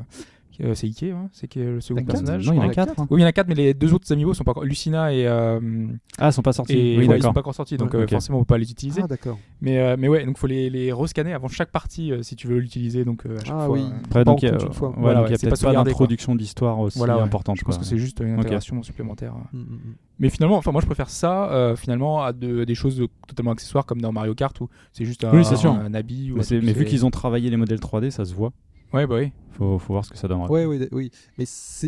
euh, 0.65 0.75
c'est 0.75 0.87
Ike, 0.89 1.03
hein, 1.05 1.29
c'est 1.33 1.47
qui 1.49 1.61
est 1.61 1.65
le 1.65 1.81
second 1.81 2.03
personnage. 2.05 2.47
Non, 2.47 2.53
il 2.53 2.57
y 2.57 2.59
en 2.59 2.63
a 2.63 2.67
je 2.67 2.73
crois. 2.73 2.87
quatre. 2.87 3.01
hein. 3.01 3.07
Oui, 3.11 3.21
il 3.21 3.23
y 3.23 3.25
en 3.25 3.29
a 3.29 3.33
quatre, 3.33 3.49
mais 3.49 3.55
les 3.55 3.75
deux 3.75 3.95
autres 3.95 4.13
amiibo 4.13 4.35
sont 4.35 4.45
pas 4.45 4.51
encore. 4.53 4.65
Lucina 4.65 5.13
et. 5.13 5.27
euh, 5.27 5.87
Ah, 6.19 6.29
ils 6.29 6.33
sont 6.33 6.43
pas 6.43 6.53
sortis. 6.53 6.73
et 6.73 6.77
oui, 6.77 6.97
ouais, 6.99 7.03
ils 7.05 7.07
sont 7.07 7.13
d'accord. 7.29 7.35
pas 7.35 7.41
encore 7.41 7.55
sortis, 7.55 7.77
donc 7.77 7.95
Ouais, 7.95 8.01
euh, 8.01 8.07
forcément 8.09 8.39
on 8.39 8.43
peut 8.43 8.55
pas 8.55 8.59
les 8.59 8.71
utiliser. 8.71 9.01
Ah, 9.05 9.07
d'accord. 9.07 9.39
Mais, 9.61 9.79
euh, 9.79 9.97
mais 9.99 10.09
ouais, 10.09 10.25
donc 10.27 10.37
faut 10.39 10.47
les, 10.47 10.69
les 10.71 10.93
rescanner 10.93 11.33
avant 11.33 11.49
chaque 11.49 11.71
partie 11.71 12.13
euh, 12.13 12.23
si 12.23 12.35
tu 12.37 12.47
veux 12.49 12.59
l'utiliser. 12.59 13.05
Donc 13.05 13.25
euh, 13.27 13.37
à 13.39 13.45
chaque 13.45 13.55
Ah 13.59 13.67
fois. 13.67 13.75
oui. 13.77 13.83
euh, 13.83 13.97
Après, 14.05 14.25
donc, 14.25 14.43
il 14.43 14.47
y 14.47 14.49
a, 14.49 14.53
compte 14.53 14.63
une 14.67 14.73
fois. 14.73 14.89
ouais, 14.91 14.95
Voilà, 14.99 15.15
donc 15.21 15.23
ouais, 15.25 15.29
il 15.29 15.33
y 15.33 15.35
a 15.35 15.39
c'est 15.39 15.47
peut-être 15.49 15.63
pas 15.63 15.85
d'introduction 15.85 16.35
d'histoire 16.35 16.79
aussi 16.81 16.99
Voilà, 16.99 17.17
ouais. 17.17 17.23
importante. 17.23 17.57
Je 17.59 17.65
pense 17.65 17.79
que 17.79 17.85
c'est 17.85 17.99
juste 17.99 18.21
une 18.21 18.39
intégration 18.39 18.83
supplémentaire. 18.83 19.35
Mm, 19.53 19.59
mm, 19.59 19.63
mm. 19.63 19.79
Mais 20.21 20.31
finalement, 20.31 20.57
enfin 20.57 20.73
moi 20.73 20.81
je 20.81 20.87
préfère 20.87 21.11
ça 21.11 21.49
euh, 21.53 21.77
finalement 21.77 22.23
à 22.25 22.33
de- 22.33 22.65
des 22.65 22.75
choses 22.75 23.01
totalement 23.29 23.53
accessoires 23.53 23.87
comme 23.87 24.01
dans 24.01 24.11
Mario 24.11 24.35
Kart 24.35 24.61
où 24.61 24.69
c'est 24.93 25.05
juste 25.05 25.23
un, 25.23 25.31
Oui, 25.33 25.45
un 25.65 25.95
habit. 25.95 26.33
ou 26.33 26.39
Mais, 26.51 26.73
vu 26.73 26.85
qu'ils 26.87 27.07
ont 27.07 27.11
travaillé 27.11 27.51
les 27.51 27.57
modèles 27.57 27.79
3D, 27.79 28.11
ça 28.11 28.25
se 28.25 28.35
voit. 28.35 28.53
Ouais, 28.93 29.07
bah 29.07 29.17
oui. 29.17 29.33
Faut, 29.51 29.79
faut 29.79 29.93
voir 29.93 30.05
ce 30.05 30.11
que 30.11 30.17
ça 30.17 30.29
donnera. 30.29 30.51
Ouais, 30.51 30.65
oui, 30.65 30.87
oui. 30.93 31.11
Mais 31.37 31.45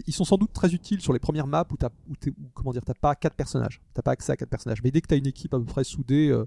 ils 0.07 0.13
sont 0.13 0.25
sans 0.25 0.37
doute 0.37 0.53
très 0.53 0.75
utiles 0.75 1.01
sur 1.01 1.13
les 1.13 1.19
premières 1.19 1.47
maps 1.47 1.67
où 1.71 1.77
t'as, 1.77 1.89
où 2.09 2.17
t'es- 2.17 2.31
où, 2.31 2.51
comment 2.53 2.73
dire, 2.73 2.83
t'as 2.85 2.95
pas 2.95 3.15
quatre 3.15 3.35
personnages, 3.37 3.81
t'as 3.95 4.03
pas 4.03 4.11
accès 4.11 4.33
à 4.33 4.37
quatre 4.37 4.49
personnages. 4.51 4.83
Mais 4.83 4.91
dès 4.91 5.01
que 5.01 5.07
t'as 5.07 5.17
une 5.17 5.27
équipe 5.27 5.55
à 5.55 5.59
peu 5.59 5.65
près 5.65 5.85
soudée, 5.85 6.29
euh, 6.29 6.45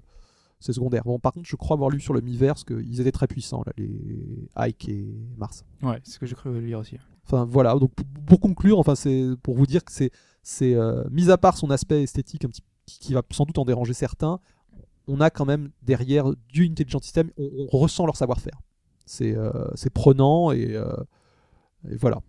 c'est 0.60 0.72
secondaire. 0.72 1.02
Bon, 1.04 1.18
par 1.18 1.32
contre, 1.32 1.48
je 1.48 1.56
crois 1.56 1.74
avoir 1.74 1.90
lu 1.90 1.98
sur 2.00 2.14
le 2.14 2.20
Miiverse 2.20 2.62
qu'ils 2.64 3.00
étaient 3.00 3.10
très 3.12 3.26
puissants 3.26 3.62
là, 3.66 3.72
les 3.76 4.48
Ike 4.56 4.88
et 4.88 5.06
Mars. 5.36 5.64
Ouais, 5.82 5.98
c'est 6.04 6.12
ce 6.12 6.18
que 6.18 6.26
j'ai 6.26 6.34
cru 6.34 6.60
lire 6.60 6.78
aussi. 6.78 6.98
Enfin 7.26 7.44
voilà. 7.46 7.74
Donc 7.78 7.92
pour, 7.94 8.06
pour 8.26 8.40
conclure, 8.40 8.78
enfin 8.78 8.94
c'est 8.94 9.30
pour 9.42 9.54
vous 9.56 9.66
dire 9.66 9.84
que 9.84 9.92
c'est, 9.92 10.10
c'est 10.42 10.74
euh, 10.74 11.04
mis 11.10 11.30
à 11.30 11.38
part 11.38 11.56
son 11.56 11.70
aspect 11.70 12.02
esthétique 12.02 12.44
un 12.44 12.48
petit, 12.48 12.62
qui, 12.86 12.98
qui 12.98 13.14
va 13.14 13.22
sans 13.32 13.44
doute 13.44 13.58
en 13.58 13.64
déranger 13.64 13.94
certains, 13.94 14.38
on 15.08 15.20
a 15.20 15.30
quand 15.30 15.46
même 15.46 15.70
derrière 15.82 16.26
du 16.48 16.66
Intelligent 16.66 17.00
System, 17.00 17.30
on, 17.38 17.48
on 17.72 17.78
ressent 17.78 18.04
leur 18.06 18.16
savoir-faire. 18.16 18.60
C'est, 19.06 19.36
euh, 19.36 19.50
c'est 19.74 19.90
prenant 19.92 20.52
et, 20.52 20.74
euh, 20.74 20.86
et 21.90 21.96
voilà. 21.96 22.20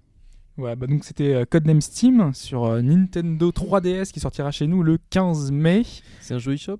Ouais, 0.57 0.75
bah 0.75 0.87
donc 0.87 1.03
c'était 1.03 1.33
euh, 1.33 1.45
Codename 1.45 1.81
Steam 1.81 2.33
sur 2.33 2.81
Nintendo 2.81 3.51
3DS 3.51 4.11
qui 4.11 4.19
sortira 4.19 4.51
chez 4.51 4.67
nous 4.67 4.83
le 4.83 4.97
15 5.09 5.51
mai. 5.51 5.83
C'est 6.21 6.33
un 6.33 6.39
jeu 6.39 6.53
eShop? 6.53 6.79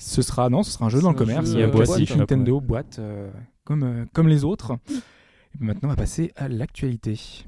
Ce 0.00 0.22
sera 0.22 0.48
non, 0.48 0.62
ce 0.62 0.72
sera 0.72 0.86
un 0.86 0.88
jeu 0.88 1.00
dans 1.02 1.12
le 1.12 1.16
C'est 1.18 1.24
un 1.24 1.26
commerce, 1.26 1.50
jeu, 1.50 1.62
euh, 1.62 1.66
boîte, 1.66 2.00
eShop, 2.00 2.16
Nintendo 2.16 2.60
boîte 2.60 2.98
euh, 2.98 3.30
comme 3.64 3.82
euh, 3.82 4.04
comme 4.14 4.28
les 4.28 4.44
autres. 4.44 4.78
Et 4.88 5.64
maintenant, 5.64 5.88
on 5.88 5.92
va 5.92 5.96
passer 5.96 6.32
à 6.36 6.48
l'actualité. 6.48 7.44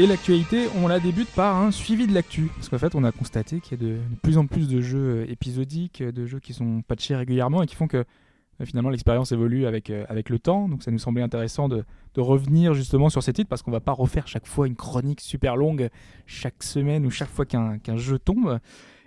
Et 0.00 0.06
l'actualité, 0.06 0.68
on 0.76 0.86
la 0.86 1.00
débute 1.00 1.28
par 1.30 1.56
un 1.56 1.72
suivi 1.72 2.06
de 2.06 2.14
l'actu. 2.14 2.52
Parce 2.54 2.68
qu'en 2.68 2.78
fait, 2.78 2.94
on 2.94 3.02
a 3.02 3.10
constaté 3.10 3.58
qu'il 3.58 3.82
y 3.82 3.84
a 3.84 3.88
de, 3.88 3.96
plus 4.22 4.38
en 4.38 4.46
plus 4.46 4.68
de 4.68 4.80
jeux 4.80 5.24
euh, 5.24 5.26
épisodiques, 5.28 6.02
euh, 6.02 6.12
de 6.12 6.24
jeux 6.24 6.38
qui 6.38 6.54
sont 6.54 6.82
patchés 6.82 7.16
régulièrement 7.16 7.64
et 7.64 7.66
qui 7.66 7.74
font 7.74 7.88
que 7.88 7.96
euh, 7.96 8.64
finalement 8.64 8.90
l'expérience 8.90 9.32
évolue 9.32 9.66
avec, 9.66 9.90
avec 9.90 10.30
le 10.30 10.38
temps. 10.38 10.68
Donc 10.68 10.84
ça 10.84 10.92
nous 10.92 11.00
semblait 11.00 11.22
intéressant 11.22 11.68
de, 11.68 11.84
de 12.14 12.20
revenir 12.20 12.74
justement 12.74 13.08
sur 13.08 13.24
ces 13.24 13.32
titres 13.32 13.48
parce 13.48 13.62
qu'on 13.62 13.72
va 13.72 13.80
pas 13.80 13.90
refaire 13.90 14.28
chaque 14.28 14.46
fois 14.46 14.68
une 14.68 14.76
chronique 14.76 15.20
super 15.20 15.56
longue 15.56 15.90
chaque 16.26 16.62
semaine 16.62 17.04
ou 17.04 17.10
chaque 17.10 17.30
fois 17.30 17.44
qu'un 17.44 17.78
qu'un 17.78 17.96
jeu 17.96 18.20
tombe. 18.20 18.60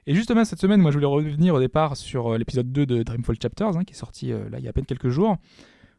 Et 0.08 0.14
justement, 0.14 0.44
cette 0.44 0.60
semaine, 0.60 0.82
moi 0.82 0.92
je 0.92 0.98
voulais 0.98 1.08
revenir 1.08 1.56
au 1.56 1.60
départ 1.62 1.96
sur 1.96 2.38
l'épisode 2.38 2.70
2 2.70 2.86
de 2.86 3.04
Dreamfall 3.04 3.38
Chapters, 3.42 3.78
hein, 3.78 3.86
qui 3.86 3.94
est 3.94 3.98
sorti 3.98 4.32
là 4.32 4.58
il 4.58 4.64
y 4.66 4.68
a 4.68 4.72
à 4.72 4.74
peine 4.74 4.86
quelques 4.86 5.10
jours. 5.10 5.38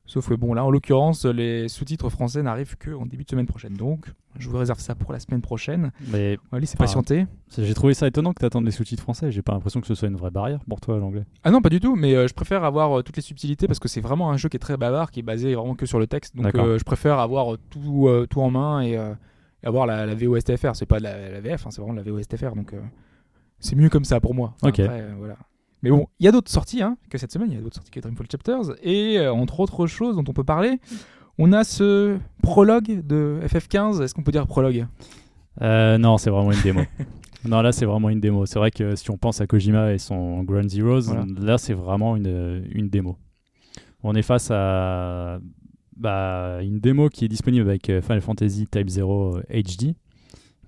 Sauf 0.05 0.29
que 0.29 0.35
bon, 0.35 0.53
là 0.53 0.65
en 0.65 0.71
l'occurrence, 0.71 1.25
les 1.25 1.69
sous-titres 1.69 2.11
français 2.11 2.43
n'arrivent 2.43 2.77
qu'en 2.77 3.07
début 3.07 3.25
de 3.25 3.31
semaine 3.31 3.47
prochaine. 3.47 3.75
Donc, 3.75 4.07
je 4.39 4.49
vous 4.49 4.59
réserve 4.59 4.81
ça 4.81 4.95
pour 4.97 5.13
la 5.13 5.21
semaine 5.21 5.41
prochaine. 5.41 5.93
Mais 6.09 6.39
Allez, 6.51 6.67
c'est 6.67 6.77
Enfin, 6.77 6.85
patienter. 6.85 7.27
c'est- 7.49 7.65
j'ai 7.65 7.73
trouvé 7.75 7.95
ça 7.95 8.09
étonnant 8.09 8.33
que 8.33 8.41
tu 8.41 8.45
attendes 8.47 8.65
les 8.65 8.73
sous-titres 8.73 9.03
français. 9.03 9.31
J'ai 9.31 9.43
pas 9.43 9.53
l'impression 9.53 9.81
que 9.81 9.87
ce 9.87 9.95
soit 9.95 10.09
une 10.09 10.17
vraie 10.17 10.33
barrière 10.33 10.59
pour 10.69 10.81
toi, 10.81 10.99
l'anglais. 10.99 11.25
Ah 11.45 11.51
non, 11.53 11.63
pas 11.63 11.69
du 11.69 11.79
tout, 11.81 11.95
mais 11.95 12.15
euh, 12.15 12.27
je 12.27 12.35
préfère 12.35 12.65
avoir 12.65 12.99
euh, 12.99 13.03
toutes 13.03 13.17
les 13.17 13.23
subtilités 13.23 13.67
parce 13.69 13.79
que 13.79 13.89
c'est 13.89 14.01
vraiment 14.01 14.31
un 14.33 14.37
jeu 14.37 14.49
qui 14.49 14.57
est 14.57 14.61
très 14.61 14.77
bavard, 14.77 15.11
qui 15.13 15.21
est 15.21 15.23
basé 15.23 15.55
vraiment 15.55 15.77
que 15.77 15.87
sur 15.87 16.01
le 16.01 16.07
texte. 16.09 16.37
Donc 16.37 16.53
euh, 16.57 16.79
je 16.79 16.85
préfère 16.85 17.19
avoir 17.21 17.57
tout, 17.71 18.09
tout 18.29 18.41
en 18.41 18.51
main 18.51 18.83
et, 18.83 18.99
avoir 19.65 19.87
la, 19.87 20.05
la 20.05 20.15
VOSTFR. 20.17 20.75
C'est 20.75 20.85
pas 20.87 20.99
de 20.99 21.05
la, 21.05 21.31
la 21.31 21.41
VF, 21.41 21.65
hein, 21.67 21.71
c'est 21.71 21.81
vraiment 21.81 21.95
de 21.99 22.05
la 22.05 22.11
VOSTFR. 22.11 22.57
Donc 22.57 22.75
c'est 23.61 23.77
mieux 23.77 23.89
comme 23.89 24.05
ça 24.05 24.21
pour 24.21 24.35
moi. 24.35 24.55
Enfin, 24.61 24.71
Ok. 24.71 24.81
après, 24.81 25.07
voilà. 25.17 25.37
Mais 25.83 25.91
bon, 25.91 26.07
il 26.21 26.25
y 26.25 26.29
a 26.29 26.33
d'autres 26.33 26.51
sorties 26.51 26.83
hein, 26.83 26.97
que 27.11 27.19
cette 27.19 27.33
semaine. 27.33 27.51
Il 27.51 27.55
y 27.57 27.59
a 27.59 27.61
d'autres 27.61 27.75
sorties 27.77 27.91
que 27.91 28.01
Dreamfall 28.01 28.27
Chapters. 28.31 28.75
Et 28.83 29.19
euh, 29.19 29.33
entre 29.33 29.61
autres 29.61 29.87
choses 29.87 30.17
dont 30.17 30.25
on 30.29 30.33
peut 30.33 30.45
parler, 30.45 30.79
on 31.39 31.53
a 31.53 31.65
ce 31.65 32.19
prologue 32.43 33.05
de 33.07 33.41
FF15. 33.45 34.03
Est-ce 34.03 34.15
qu'on 34.15 34.23
peut 34.23 34.33
dire 34.33 34.47
prologue? 34.47 34.87
Euh, 35.61 35.99
non, 35.99 36.19
c'est 36.19 36.31
vraiment 36.31 36.53
une 36.53 36.61
démo. 36.63 36.83
non, 37.45 37.63
là, 37.63 37.73
c'est 37.73 37.85
vraiment 37.85 38.11
une 38.11 38.21
démo. 38.21 38.47
C'est 38.47 38.59
vrai 38.59 38.71
que 38.71 38.95
si 38.95 39.11
on 39.11 39.17
pense 39.19 39.41
à 39.41 39.47
Kojima 39.47 39.93
et 39.93 39.99
son 39.99 40.43
Ground 40.45 40.71
Zeroes, 40.71 41.03
Voilà. 41.03 41.25
là, 41.41 41.59
c'est 41.59 41.75
vraiment 41.75 42.17
une, 42.17 42.65
une 42.71 42.89
démo. 42.89 43.17
On 44.05 44.15
est 44.15 44.23
face 44.23 44.51
à 44.51 45.39
bah, 45.97 46.59
une 46.63 46.81
démo 46.81 47.09
qui 47.09 47.25
est 47.25 47.29
disponible 47.29 47.69
avec 47.69 47.89
euh, 47.91 48.01
Final 48.03 48.21
Fantasy 48.21 48.67
Type 48.67 48.89
0 48.89 49.41
HD, 49.51 49.95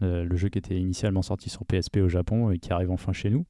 euh, 0.03 0.24
le 0.24 0.37
jeu 0.37 0.48
qui 0.48 0.59
était 0.59 0.77
initialement 0.79 1.22
sorti 1.22 1.50
sur 1.50 1.64
PSP 1.64 1.98
au 1.98 2.09
Japon 2.09 2.50
et 2.50 2.59
qui 2.59 2.72
arrive 2.72 2.90
enfin 2.90 3.12
chez 3.12 3.31
nous. 3.31 3.44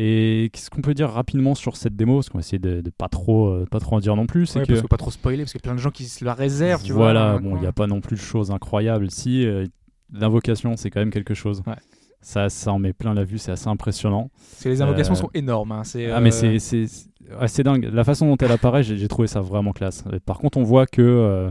Et 0.00 0.50
qu'est-ce 0.52 0.70
qu'on 0.70 0.80
peut 0.80 0.94
dire 0.94 1.10
rapidement 1.10 1.56
sur 1.56 1.76
cette 1.76 1.96
démo 1.96 2.14
Parce 2.18 2.28
qu'on 2.28 2.38
va 2.38 2.42
essayer 2.42 2.60
de, 2.60 2.80
de 2.82 2.90
pas 2.90 3.08
trop, 3.08 3.48
euh, 3.48 3.66
pas 3.68 3.80
trop 3.80 3.96
en 3.96 3.98
dire 3.98 4.14
non 4.14 4.26
plus. 4.26 4.46
C'est 4.46 4.60
Ouais, 4.60 4.64
que 4.64 4.68
Parce 4.72 4.82
que 4.82 4.86
pas 4.86 4.96
trop 4.96 5.10
spoiler, 5.10 5.38
parce 5.42 5.50
qu'il 5.50 5.58
y 5.58 5.62
a 5.62 5.66
plein 5.68 5.74
de 5.74 5.80
gens 5.80 5.90
qui 5.90 6.04
se 6.04 6.24
la 6.24 6.34
réservent. 6.34 6.84
Tu 6.84 6.92
vois, 6.92 7.06
voilà, 7.06 7.32
hein, 7.32 7.40
bon, 7.40 7.56
il 7.56 7.60
n'y 7.62 7.66
a 7.66 7.72
pas 7.72 7.88
non 7.88 8.00
plus 8.00 8.14
de 8.14 8.20
choses 8.20 8.52
incroyables. 8.52 9.10
Si, 9.10 9.44
euh, 9.44 9.66
l'invocation, 10.12 10.76
c'est 10.76 10.90
quand 10.90 11.00
même 11.00 11.10
quelque 11.10 11.34
chose. 11.34 11.62
Ouais. 11.66 11.74
Ça, 12.20 12.48
ça 12.48 12.72
en 12.72 12.78
met 12.78 12.92
plein 12.92 13.12
la 13.12 13.24
vue, 13.24 13.38
c'est 13.38 13.50
assez 13.50 13.66
impressionnant. 13.68 14.30
Parce 14.52 14.62
que 14.64 14.68
les 14.68 14.82
invocations 14.82 15.14
Euh, 15.14 15.16
sont 15.16 15.30
énormes. 15.34 15.72
hein, 15.72 15.82
Ah, 16.14 16.20
mais 16.20 16.30
c'est, 16.30 16.58
c'est 16.60 17.62
dingue. 17.64 17.90
La 17.92 18.04
façon 18.04 18.28
dont 18.28 18.36
elle 18.36 18.52
apparaît, 18.52 18.84
j'ai, 18.84 19.08
trouvé 19.08 19.26
ça 19.26 19.40
vraiment 19.40 19.72
classe. 19.72 20.04
Par 20.24 20.38
contre, 20.38 20.58
on 20.58 20.62
voit 20.62 20.86
que 20.86 21.50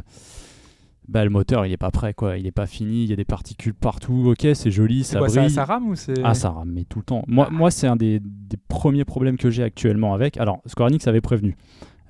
bah, 1.08 1.24
le 1.24 1.30
moteur, 1.30 1.66
il 1.66 1.72
est 1.72 1.78
pas 1.78 1.92
prêt, 1.92 2.14
quoi. 2.14 2.38
Il 2.38 2.46
est 2.46 2.52
pas 2.52 2.68
fini, 2.68 3.04
il 3.04 3.10
y 3.10 3.14
a 3.14 3.16
des 3.16 3.26
particules 3.26 3.74
partout. 3.74 4.30
Ok, 4.32 4.48
c'est 4.54 4.72
joli, 4.72 5.04
ça 5.04 5.20
quoi, 5.20 5.28
brille. 5.28 5.50
ça 5.50 5.64
rame 5.66 5.88
ou 5.88 5.96
c'est 5.96 6.16
Ah, 6.24 6.34
ça 6.34 6.50
rame, 6.50 6.72
mais 6.74 6.84
tout 6.84 7.00
le 7.00 7.06
temps. 7.06 7.24
Moi, 7.28 7.50
moi 7.50 7.72
c'est 7.72 7.88
un 7.88 7.96
des, 7.96 8.20
des 8.20 8.58
premiers 8.68 9.06
problèmes 9.06 9.38
que 9.38 9.50
j'ai 9.50 9.64
actuellement 9.64 10.14
avec. 10.14 10.38
Alors, 10.38 10.62
Square 10.66 10.90
Enix 10.90 11.08
avait 11.08 11.22
prévenu. 11.22 11.56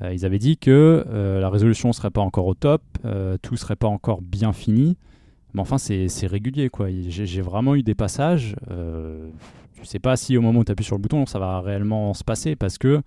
Euh, 0.01 0.13
ils 0.13 0.25
avaient 0.25 0.39
dit 0.39 0.57
que 0.57 1.05
euh, 1.07 1.39
la 1.39 1.49
résolution 1.49 1.91
serait 1.93 2.11
pas 2.11 2.21
encore 2.21 2.45
au 2.47 2.53
top, 2.53 2.81
euh, 3.05 3.37
tout 3.41 3.55
serait 3.57 3.75
pas 3.75 3.87
encore 3.87 4.21
bien 4.21 4.53
fini. 4.53 4.97
Mais 5.53 5.61
enfin, 5.61 5.77
c'est 5.77 6.07
c'est 6.07 6.27
régulier, 6.27 6.69
quoi. 6.69 6.87
J'ai 7.07 7.41
vraiment 7.41 7.75
eu 7.75 7.83
des 7.83 7.95
passages. 7.95 8.55
Euh, 8.69 9.29
je 9.79 9.87
sais 9.87 9.99
pas 9.99 10.15
si 10.15 10.37
au 10.37 10.41
moment 10.41 10.59
où 10.59 10.63
tu 10.63 10.71
appuies 10.71 10.85
sur 10.85 10.95
le 10.95 11.01
bouton, 11.01 11.25
ça 11.25 11.39
va 11.39 11.61
réellement 11.61 12.13
se 12.13 12.23
passer 12.23 12.55
parce 12.55 12.77
que 12.77 13.01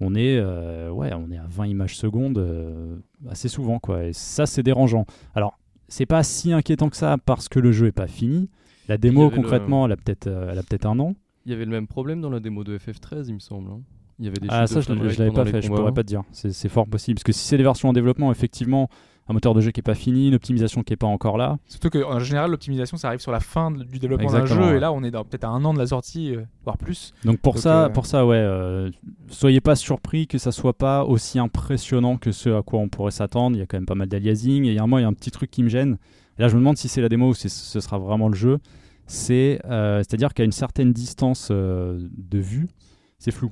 on 0.00 0.14
est, 0.14 0.36
euh, 0.38 0.90
ouais, 0.90 1.12
on 1.14 1.30
est 1.30 1.38
à 1.38 1.46
20 1.48 1.66
images 1.66 1.96
secondes 1.96 2.38
euh, 2.38 2.96
assez 3.28 3.48
souvent, 3.48 3.78
quoi. 3.78 4.04
Et 4.04 4.12
ça, 4.12 4.46
c'est 4.46 4.62
dérangeant. 4.62 5.06
Alors, 5.34 5.58
c'est 5.88 6.06
pas 6.06 6.22
si 6.22 6.52
inquiétant 6.52 6.88
que 6.90 6.96
ça 6.96 7.16
parce 7.24 7.48
que 7.48 7.58
le 7.60 7.72
jeu 7.72 7.86
est 7.86 7.92
pas 7.92 8.06
fini. 8.06 8.50
La 8.88 8.98
démo, 8.98 9.30
le- 9.30 9.36
concrètement, 9.36 9.86
elle 9.86 9.92
a 9.92 9.96
peut-être 9.96 10.26
euh, 10.26 10.48
elle 10.52 10.58
a 10.58 10.62
peut-être 10.62 10.86
un 10.86 10.98
an. 11.00 11.14
Il 11.44 11.52
y 11.52 11.54
avait 11.54 11.64
le 11.64 11.70
même 11.70 11.86
problème 11.86 12.20
dans 12.20 12.30
la 12.30 12.40
démo 12.40 12.64
de 12.64 12.76
FF13, 12.76 13.26
il 13.28 13.34
me 13.34 13.38
semble. 13.38 13.70
hein. 13.70 13.80
Il 14.18 14.24
y 14.24 14.28
avait 14.28 14.38
des 14.40 14.48
Ah 14.50 14.66
ça 14.66 14.76
de 14.80 15.08
je, 15.10 15.18
l'avais 15.18 15.30
pas 15.30 15.44
fait, 15.44 15.60
je 15.60 15.68
pourrais 15.68 15.92
pas 15.92 16.02
te 16.02 16.08
dire. 16.08 16.22
C'est 16.32 16.68
fort 16.68 16.86
possible 16.86 17.16
parce 17.16 17.24
que 17.24 17.32
si 17.32 17.46
c'est 17.46 17.58
des 17.58 17.62
versions 17.62 17.90
en 17.90 17.92
développement, 17.92 18.32
effectivement, 18.32 18.88
un 19.28 19.32
moteur 19.32 19.54
de 19.54 19.60
jeu 19.60 19.70
qui 19.72 19.80
est 19.80 19.82
pas 19.82 19.94
fini, 19.94 20.28
une 20.28 20.34
optimisation 20.34 20.82
qui 20.82 20.92
est 20.92 20.96
pas 20.96 21.06
encore 21.08 21.36
là. 21.36 21.58
Surtout 21.66 21.90
qu'en 21.90 22.18
général, 22.20 22.50
l'optimisation, 22.52 22.96
ça 22.96 23.08
arrive 23.08 23.20
sur 23.20 23.32
la 23.32 23.40
fin 23.40 23.70
de- 23.72 23.82
du 23.82 23.98
développement 23.98 24.30
d'un 24.30 24.46
jeu, 24.46 24.60
ouais. 24.60 24.76
et 24.76 24.80
là, 24.80 24.92
on 24.92 25.02
est 25.02 25.10
peut-être 25.10 25.44
à 25.44 25.48
un 25.48 25.64
an 25.64 25.74
de 25.74 25.78
la 25.80 25.86
sortie, 25.88 26.34
euh, 26.36 26.42
voire 26.64 26.78
plus. 26.78 27.12
Donc 27.24 27.38
pour 27.40 27.54
Donc, 27.54 27.62
ça, 27.62 27.84
euh, 27.86 27.88
pour 27.88 28.06
ça, 28.06 28.24
ouais, 28.24 28.36
euh, 28.36 28.90
soyez 29.28 29.60
pas 29.60 29.74
surpris 29.74 30.26
que 30.28 30.38
ça 30.38 30.52
soit 30.52 30.78
pas 30.78 31.04
aussi 31.04 31.38
impressionnant 31.40 32.16
que 32.18 32.30
ce 32.30 32.50
à 32.50 32.62
quoi 32.62 32.78
on 32.80 32.88
pourrait 32.88 33.10
s'attendre. 33.10 33.56
Il 33.56 33.58
y 33.58 33.62
a 33.62 33.66
quand 33.66 33.76
même 33.78 33.86
pas 33.86 33.94
mal 33.96 34.08
d'aliasing. 34.08 34.64
Et 34.64 34.68
il 34.68 34.74
y 34.74 34.78
a 34.78 34.82
un 34.82 34.86
moment, 34.86 34.98
il 34.98 35.02
y 35.02 35.04
a 35.04 35.08
un 35.08 35.12
petit 35.12 35.30
truc 35.32 35.50
qui 35.50 35.62
me 35.64 35.68
gêne. 35.68 35.98
Et 36.38 36.42
là, 36.42 36.48
je 36.48 36.54
me 36.54 36.60
demande 36.60 36.76
si 36.76 36.86
c'est 36.88 37.00
la 37.00 37.08
démo 37.08 37.30
ou 37.30 37.34
si 37.34 37.48
ce 37.48 37.80
sera 37.80 37.98
vraiment 37.98 38.28
le 38.28 38.34
jeu. 38.36 38.58
C'est, 39.08 39.60
c'est-à-dire 39.64 40.34
qu'à 40.34 40.44
une 40.44 40.52
certaine 40.52 40.92
distance 40.92 41.50
de 41.50 42.38
vue, 42.38 42.68
c'est 43.18 43.30
flou. 43.32 43.50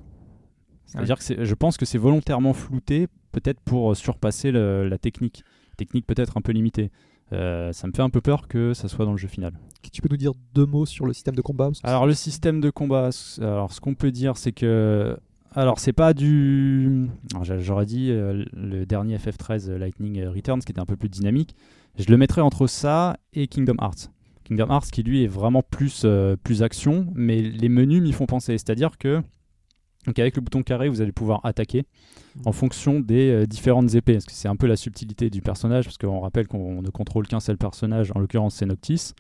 C'est-à-dire 0.86 1.18
que 1.18 1.44
je 1.44 1.54
pense 1.54 1.76
que 1.76 1.84
c'est 1.84 1.98
volontairement 1.98 2.52
flouté, 2.52 3.08
peut-être 3.32 3.60
pour 3.60 3.96
surpasser 3.96 4.52
le- 4.52 4.88
la 4.88 4.98
technique. 4.98 5.42
Technique 5.76 6.06
peut-être 6.06 6.36
un 6.36 6.40
peu 6.40 6.52
limitée. 6.52 6.90
Euh, 7.32 7.72
ça 7.72 7.86
me 7.86 7.92
fait 7.92 8.02
un 8.02 8.10
peu 8.10 8.20
peur 8.20 8.48
que 8.48 8.74
ça 8.74 8.88
soit 8.88 9.04
dans 9.04 9.12
le 9.12 9.18
jeu 9.18 9.28
final. 9.28 9.54
Tu 9.92 10.02
peux 10.02 10.08
nous 10.10 10.16
dire 10.16 10.32
deux 10.54 10.66
mots 10.66 10.86
sur 10.86 11.06
le 11.06 11.12
système 11.12 11.34
de 11.34 11.42
combat 11.42 11.70
Alors 11.82 12.06
le 12.06 12.14
système 12.14 12.60
de 12.60 12.70
combat, 12.70 13.10
alors 13.40 13.72
ce 13.72 13.80
qu'on 13.80 13.94
peut 13.94 14.10
dire 14.10 14.36
c'est 14.36 14.52
que 14.52 15.16
alors 15.54 15.78
c'est 15.78 15.92
pas 15.92 16.14
du 16.14 17.08
j'aurais 17.42 17.86
dit 17.86 18.10
euh, 18.10 18.44
le 18.52 18.86
dernier 18.86 19.18
FF13 19.18 19.70
euh, 19.70 19.78
Lightning 19.78 20.24
Returns 20.26 20.60
qui 20.60 20.72
était 20.72 20.80
un 20.80 20.86
peu 20.86 20.96
plus 20.96 21.08
dynamique. 21.08 21.54
Je 21.96 22.10
le 22.10 22.16
mettrais 22.16 22.40
entre 22.40 22.66
ça 22.66 23.16
et 23.34 23.46
Kingdom 23.46 23.76
Hearts. 23.80 24.10
Kingdom 24.42 24.68
Hearts 24.70 24.90
qui 24.90 25.02
lui 25.02 25.22
est 25.22 25.28
vraiment 25.28 25.62
plus 25.62 26.02
euh, 26.04 26.36
plus 26.42 26.62
action, 26.62 27.06
mais 27.14 27.40
les 27.40 27.68
menus 27.68 28.02
m'y 28.02 28.12
font 28.12 28.26
penser, 28.26 28.58
c'est-à-dire 28.58 28.98
que 28.98 29.22
donc 30.06 30.18
avec 30.18 30.36
le 30.36 30.42
bouton 30.42 30.62
carré, 30.62 30.88
vous 30.88 31.00
allez 31.00 31.12
pouvoir 31.12 31.40
attaquer 31.44 31.84
en 32.44 32.52
fonction 32.52 33.00
des 33.00 33.30
euh, 33.30 33.46
différentes 33.46 33.94
épées. 33.94 34.14
Parce 34.14 34.26
que 34.26 34.32
c'est 34.32 34.48
un 34.48 34.56
peu 34.56 34.66
la 34.66 34.76
subtilité 34.76 35.30
du 35.30 35.42
personnage, 35.42 35.84
parce 35.84 35.98
qu'on 35.98 36.20
rappelle 36.20 36.46
qu'on 36.46 36.82
ne 36.82 36.90
contrôle 36.90 37.26
qu'un 37.26 37.40
seul 37.40 37.56
personnage, 37.56 38.12
en 38.14 38.20
l'occurrence 38.20 38.56
c'est 38.56 38.66
Noctis. 38.66 39.12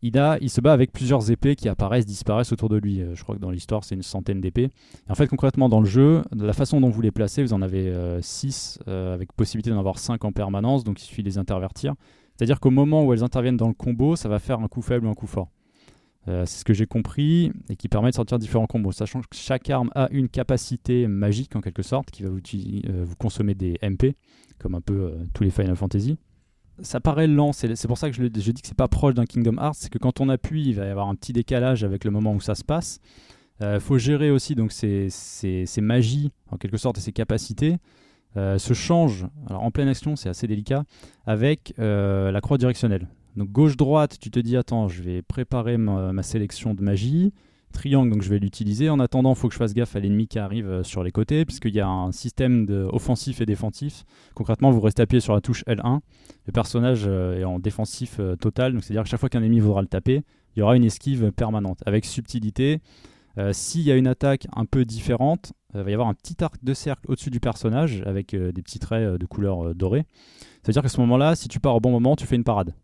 Il, 0.00 0.16
a, 0.16 0.38
il 0.40 0.48
se 0.48 0.60
bat 0.60 0.72
avec 0.72 0.92
plusieurs 0.92 1.28
épées 1.32 1.56
qui 1.56 1.68
apparaissent, 1.68 2.06
disparaissent 2.06 2.52
autour 2.52 2.68
de 2.68 2.76
lui. 2.76 3.00
Euh, 3.00 3.16
je 3.16 3.22
crois 3.24 3.34
que 3.34 3.40
dans 3.40 3.50
l'histoire, 3.50 3.82
c'est 3.82 3.96
une 3.96 4.02
centaine 4.02 4.40
d'épées. 4.40 4.70
Et 5.08 5.10
en 5.10 5.16
fait, 5.16 5.26
concrètement, 5.26 5.68
dans 5.68 5.80
le 5.80 5.88
jeu, 5.88 6.22
de 6.30 6.46
la 6.46 6.52
façon 6.52 6.80
dont 6.80 6.88
vous 6.88 7.00
les 7.00 7.10
placez, 7.10 7.42
vous 7.42 7.52
en 7.52 7.62
avez 7.62 7.92
6, 8.20 8.78
avec 8.86 9.32
possibilité 9.32 9.70
d'en 9.70 9.78
avoir 9.80 9.98
5 9.98 10.24
en 10.24 10.30
permanence, 10.30 10.84
donc 10.84 11.02
il 11.02 11.04
suffit 11.04 11.22
de 11.22 11.28
les 11.28 11.38
intervertir. 11.38 11.94
C'est-à-dire 12.36 12.60
qu'au 12.60 12.70
moment 12.70 13.04
où 13.04 13.12
elles 13.12 13.24
interviennent 13.24 13.56
dans 13.56 13.66
le 13.66 13.74
combo, 13.74 14.14
ça 14.14 14.28
va 14.28 14.38
faire 14.38 14.60
un 14.60 14.68
coup 14.68 14.82
faible 14.82 15.06
ou 15.06 15.10
un 15.10 15.14
coup 15.14 15.26
fort. 15.26 15.48
Euh, 16.26 16.44
c'est 16.46 16.58
ce 16.58 16.64
que 16.64 16.74
j'ai 16.74 16.86
compris 16.86 17.52
et 17.68 17.76
qui 17.76 17.88
permet 17.88 18.10
de 18.10 18.14
sortir 18.14 18.38
différents 18.38 18.66
combos, 18.66 18.92
sachant 18.92 19.20
que 19.20 19.26
chaque 19.32 19.70
arme 19.70 19.90
a 19.94 20.08
une 20.10 20.28
capacité 20.28 21.06
magique 21.06 21.54
en 21.56 21.60
quelque 21.60 21.82
sorte 21.82 22.10
qui 22.10 22.22
va 22.22 22.28
vous, 22.28 22.40
euh, 22.40 23.04
vous 23.04 23.16
consommer 23.16 23.54
des 23.54 23.78
MP, 23.82 24.16
comme 24.58 24.74
un 24.74 24.80
peu 24.80 24.94
euh, 24.94 25.24
tous 25.32 25.44
les 25.44 25.50
Final 25.50 25.76
Fantasy. 25.76 26.18
Ça 26.80 27.00
paraît 27.00 27.26
lent, 27.26 27.52
c'est 27.52 27.88
pour 27.88 27.98
ça 27.98 28.08
que 28.08 28.16
je, 28.16 28.22
dis 28.22 28.52
que 28.62 28.68
c'est 28.68 28.76
pas 28.76 28.86
proche 28.86 29.14
d'un 29.14 29.24
Kingdom 29.24 29.56
Hearts, 29.56 29.76
c'est 29.78 29.90
que 29.90 29.98
quand 29.98 30.20
on 30.20 30.28
appuie, 30.28 30.68
il 30.68 30.74
va 30.74 30.86
y 30.86 30.88
avoir 30.88 31.08
un 31.08 31.16
petit 31.16 31.32
décalage 31.32 31.82
avec 31.82 32.04
le 32.04 32.12
moment 32.12 32.32
où 32.34 32.40
ça 32.40 32.54
se 32.54 32.62
passe. 32.62 33.00
Il 33.60 33.80
faut 33.80 33.98
gérer 33.98 34.30
aussi 34.30 34.54
donc 34.54 34.70
ces, 34.70 35.08
magies 35.80 36.30
en 36.52 36.56
quelque 36.56 36.76
sorte 36.76 36.98
et 36.98 37.00
ces 37.00 37.10
capacités. 37.10 37.78
se 38.36 38.74
changent, 38.74 39.26
alors 39.48 39.64
en 39.64 39.72
pleine 39.72 39.88
action 39.88 40.14
c'est 40.14 40.28
assez 40.28 40.46
délicat, 40.46 40.84
avec 41.26 41.74
la 41.78 42.40
croix 42.40 42.58
directionnelle. 42.58 43.08
Donc 43.38 43.52
gauche-droite, 43.52 44.18
tu 44.20 44.32
te 44.32 44.40
dis 44.40 44.56
attends, 44.56 44.88
je 44.88 45.00
vais 45.00 45.22
préparer 45.22 45.76
ma, 45.78 46.22
sélection 46.24 46.74
de 46.74 46.82
magie. 46.82 47.32
Triangle, 47.72 48.10
donc 48.10 48.22
je 48.22 48.30
vais 48.30 48.40
l'utiliser. 48.40 48.90
En 48.90 48.98
attendant, 48.98 49.34
il 49.34 49.36
faut 49.36 49.46
que 49.46 49.54
je 49.54 49.58
fasse 49.58 49.74
gaffe 49.74 49.94
à 49.94 50.00
l'ennemi 50.00 50.26
qui 50.26 50.40
arrive 50.40 50.68
euh, 50.68 50.82
sur 50.82 51.04
les 51.04 51.12
côtés, 51.12 51.44
puisqu'il 51.44 51.74
y 51.74 51.80
a 51.80 51.86
un 51.86 52.10
système 52.10 52.66
offensif 52.92 53.40
et 53.40 53.46
défensif. 53.46 54.04
Concrètement, 54.34 54.72
vous 54.72 54.80
restez 54.80 55.02
appuyé 55.02 55.20
sur 55.20 55.34
la 55.34 55.40
touche 55.40 55.64
L1. 55.66 56.00
Le 56.46 56.52
personnage 56.52 57.04
euh, 57.06 57.38
est 57.38 57.44
en 57.44 57.60
défensif 57.60 58.16
euh, 58.18 58.34
total, 58.34 58.72
donc 58.72 58.82
c'est-à-dire 58.82 59.04
que 59.04 59.08
chaque 59.08 59.20
fois 59.20 59.28
qu'un 59.28 59.42
ennemi 59.42 59.60
voudra 59.60 59.82
le 59.82 59.86
taper, 59.86 60.22
il 60.56 60.58
y 60.58 60.62
aura 60.62 60.74
une 60.74 60.84
esquive 60.84 61.30
permanente. 61.30 61.78
Avec 61.86 62.04
subtilité, 62.04 62.80
s'il 63.52 63.82
y 63.82 63.92
a 63.92 63.96
une 63.96 64.08
attaque 64.08 64.48
un 64.56 64.64
peu 64.64 64.84
différente, 64.84 65.52
il 65.72 65.82
va 65.82 65.90
y 65.90 65.94
avoir 65.94 66.08
un 66.08 66.14
petit 66.14 66.42
arc 66.42 66.56
de 66.64 66.74
cercle 66.74 67.04
au-dessus 67.06 67.30
du 67.30 67.38
personnage 67.38 68.02
avec 68.04 68.34
des 68.34 68.62
petits 68.62 68.80
traits 68.80 69.12
de 69.12 69.26
couleur 69.26 69.76
dorée. 69.76 70.06
C'est-à-dire 70.64 70.82
qu'à 70.82 70.88
ce 70.88 71.00
moment-là, 71.02 71.36
si 71.36 71.46
tu 71.46 71.60
pars 71.60 71.76
au 71.76 71.80
bon 71.80 71.92
moment, 71.92 72.16
tu 72.16 72.26
fais 72.26 72.34
une 72.34 72.42
parade. 72.42 72.74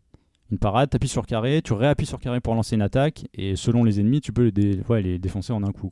Une 0.51 0.59
parade, 0.59 0.89
tu 0.89 0.95
appuies 0.95 1.09
sur 1.09 1.25
carré, 1.25 1.61
tu 1.63 1.73
réappuies 1.73 2.05
sur 2.05 2.19
carré 2.19 2.39
pour 2.39 2.55
lancer 2.55 2.75
une 2.75 2.81
attaque, 2.81 3.25
et 3.33 3.55
selon 3.55 3.83
les 3.83 3.99
ennemis, 3.99 4.21
tu 4.21 4.31
peux 4.31 4.51
les, 4.55 5.01
les 5.01 5.19
défoncer 5.19 5.53
en 5.53 5.63
un 5.63 5.71
coup. 5.71 5.91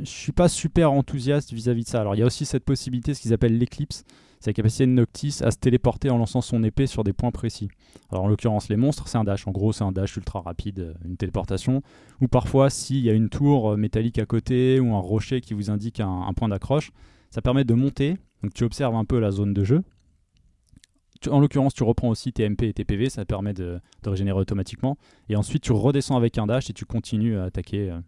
Je 0.00 0.04
suis 0.04 0.32
pas 0.32 0.48
super 0.48 0.90
enthousiaste 0.92 1.52
vis-à-vis 1.52 1.84
de 1.84 1.88
ça. 1.88 2.00
Alors 2.00 2.14
il 2.14 2.18
y 2.18 2.22
a 2.22 2.26
aussi 2.26 2.46
cette 2.46 2.64
possibilité, 2.64 3.12
ce 3.12 3.20
qu'ils 3.20 3.34
appellent 3.34 3.58
l'éclipse, 3.58 4.04
c'est 4.40 4.50
la 4.50 4.54
capacité 4.54 4.86
de 4.86 4.92
Noctis 4.92 5.38
à 5.42 5.50
se 5.50 5.58
téléporter 5.58 6.10
en 6.10 6.18
lançant 6.18 6.40
son 6.40 6.62
épée 6.64 6.86
sur 6.86 7.04
des 7.04 7.12
points 7.12 7.30
précis. 7.30 7.68
Alors 8.10 8.24
en 8.24 8.28
l'occurrence 8.28 8.68
les 8.68 8.76
monstres, 8.76 9.08
c'est 9.08 9.18
un 9.18 9.24
dash. 9.24 9.46
En 9.46 9.52
gros, 9.52 9.72
c'est 9.72 9.84
un 9.84 9.92
dash 9.92 10.16
ultra 10.16 10.40
rapide, 10.40 10.80
euh, 10.80 10.94
une 11.04 11.16
téléportation. 11.16 11.82
Ou 12.20 12.28
parfois, 12.28 12.68
s'il 12.70 12.98
y 13.00 13.08
a 13.08 13.12
une 13.12 13.28
tour 13.30 13.72
euh, 13.72 13.76
métallique 13.76 14.18
à 14.18 14.26
côté 14.26 14.80
ou 14.80 14.94
un 14.94 14.98
rocher 14.98 15.40
qui 15.40 15.54
vous 15.54 15.70
indique 15.70 16.00
un, 16.00 16.22
un 16.28 16.32
point 16.34 16.48
d'accroche, 16.48 16.90
ça 17.30 17.40
permet 17.40 17.64
de 17.64 17.74
monter. 17.74 18.16
Donc 18.42 18.52
tu 18.52 18.64
observes 18.64 18.94
un 18.96 19.04
peu 19.04 19.18
la 19.18 19.30
zone 19.30 19.54
de 19.54 19.64
jeu. 19.64 19.82
Tu- 21.20 21.28
en 21.30 21.40
l'occurrence, 21.40 21.74
tu 21.74 21.82
reprends 21.84 22.08
aussi 22.08 22.32
tes 22.32 22.44
MP 22.48 22.64
et 22.64 22.72
tes 22.72 22.84
PV, 22.84 23.08
ça 23.08 23.24
permet 23.24 23.54
de, 23.54 23.80
de 24.02 24.10
régénérer 24.10 24.38
automatiquement. 24.38 24.96
Et 25.28 25.36
ensuite, 25.36 25.62
tu 25.62 25.72
redescends 25.72 26.16
avec 26.16 26.38
un 26.38 26.46
dash 26.46 26.68
et 26.70 26.72
tu 26.72 26.84
continues 26.84 27.38
à 27.38 27.44
attaquer. 27.44 27.90
euh. 27.90 28.00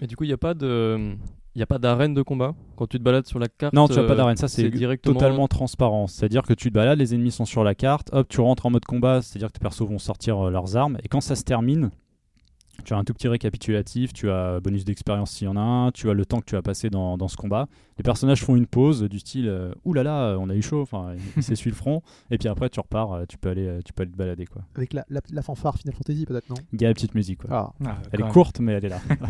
Et 0.00 0.06
du 0.06 0.16
coup, 0.16 0.24
il 0.24 0.28
n'y 0.28 0.32
a 0.34 0.38
pas 0.38 0.54
de. 0.54 1.14
Il 1.54 1.58
n'y 1.60 1.62
a 1.62 1.66
pas 1.66 1.78
d'arène 1.78 2.12
de 2.12 2.20
combat 2.20 2.54
quand 2.76 2.86
tu 2.86 2.98
te 2.98 3.02
balades 3.02 3.26
sur 3.26 3.38
la 3.38 3.48
carte. 3.48 3.72
Non, 3.72 3.88
tu 3.88 3.94
n'as 3.94 4.02
pas 4.04 4.12
euh, 4.12 4.16
d'arène, 4.16 4.36
ça 4.36 4.46
c'est 4.46 4.68
directement. 4.68 5.14
totalement 5.14 5.48
transparent. 5.48 6.06
C'est-à-dire 6.06 6.42
que 6.42 6.52
tu 6.52 6.68
te 6.68 6.74
balades, 6.74 6.98
les 6.98 7.14
ennemis 7.14 7.30
sont 7.30 7.46
sur 7.46 7.64
la 7.64 7.74
carte, 7.74 8.10
hop, 8.12 8.28
tu 8.28 8.42
rentres 8.42 8.66
en 8.66 8.70
mode 8.70 8.84
combat, 8.84 9.22
c'est-à-dire 9.22 9.48
que 9.48 9.54
tes 9.54 9.60
persos 9.62 9.88
vont 9.88 9.98
sortir 9.98 10.38
euh, 10.48 10.50
leurs 10.50 10.76
armes, 10.76 10.98
et 11.02 11.08
quand 11.08 11.22
ça 11.22 11.34
se 11.34 11.44
termine, 11.44 11.90
tu 12.84 12.94
as 12.94 12.96
un 12.96 13.04
tout 13.04 13.12
petit 13.14 13.28
récapitulatif, 13.28 14.12
tu 14.12 14.30
as 14.30 14.60
bonus 14.60 14.84
d'expérience 14.84 15.30
s'il 15.32 15.46
y 15.46 15.48
en 15.48 15.56
a 15.56 15.60
un, 15.60 15.90
tu 15.92 16.08
as 16.10 16.14
le 16.14 16.24
temps 16.24 16.40
que 16.40 16.44
tu 16.46 16.56
as 16.56 16.62
passé 16.62 16.90
dans, 16.90 17.16
dans 17.18 17.28
ce 17.28 17.36
combat. 17.36 17.66
Les 17.98 18.02
personnages 18.02 18.42
font 18.44 18.56
une 18.56 18.66
pause 18.66 19.02
du 19.04 19.18
style 19.18 19.48
euh, 19.48 19.72
Ouh 19.84 19.92
là 19.94 20.02
là, 20.02 20.36
on 20.38 20.48
a 20.50 20.54
eu 20.54 20.62
chaud, 20.62 20.82
enfin, 20.82 21.14
il 21.36 21.42
s'essuie 21.42 21.70
le 21.70 21.76
front, 21.76 22.02
et 22.30 22.38
puis 22.38 22.48
après 22.48 22.68
tu 22.70 22.78
repars, 22.80 23.12
euh, 23.12 23.24
tu 23.28 23.38
peux 23.38 23.48
aller, 23.50 23.66
euh, 23.66 23.80
tu 23.84 23.92
peux 23.92 24.02
aller 24.02 24.12
te 24.12 24.16
balader. 24.16 24.46
Quoi. 24.46 24.62
Avec 24.74 24.92
la, 24.92 25.04
la- 25.08 25.20
la 25.32 25.42
fanfare 25.42 25.76
Final 25.78 25.94
Fantasy, 25.94 26.24
peut-être, 26.26 26.48
non? 26.48 26.56
Il 26.72 26.80
y 26.80 26.84
a 26.84 26.88
la 26.88 26.94
petite 26.94 27.14
musique. 27.14 27.40
Quoi. 27.42 27.50
Ah, 27.52 27.72
Ah, 27.86 27.98
Elle 28.12 28.20
est 28.20 28.22
même. 28.24 28.32
courte, 28.32 28.60
mais 28.60 28.72
elle 28.72 28.84
est 28.84 28.90
là. 28.90 29.00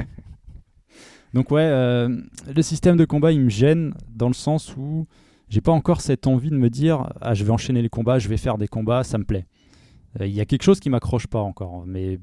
Donc 1.35 1.51
ouais, 1.51 1.63
euh, 1.63 2.21
le 2.55 2.63
système 2.63 2.97
de 2.97 3.05
combat, 3.05 3.33
il 3.33 3.41
me 3.41 3.49
gêne 3.51 3.93
dans 4.15 4.29
le 4.29 4.35
sens 4.35 4.75
où 4.77 5.07
j'ai 5.49 5.61
pas 5.61 5.73
encore 5.73 6.01
cette 6.01 6.27
envie 6.27 6.51
de 6.51 6.57
me 6.57 6.71
dire 6.71 7.13
ah 7.21 7.35
je 7.35 7.45
vais 7.45 7.51
enchaîner 7.51 7.83
les 7.83 7.89
combats, 7.89 8.19
je 8.19 8.29
vais 8.29 8.37
faire 8.37 8.59
des 8.59 8.69
combats, 8.69 9.05
ça 9.05 9.19
me 9.19 9.25
plaît. 9.25 9.47
Euh, 10.21 10.27
Il 10.27 10.33
y 10.35 10.41
a 10.41 10.45
quelque 10.47 10.63
chose 10.63 10.81
qui 10.81 10.89
m'accroche 10.89 11.27
pas 11.27 11.41
encore, 11.41 11.85
mais 11.87 12.19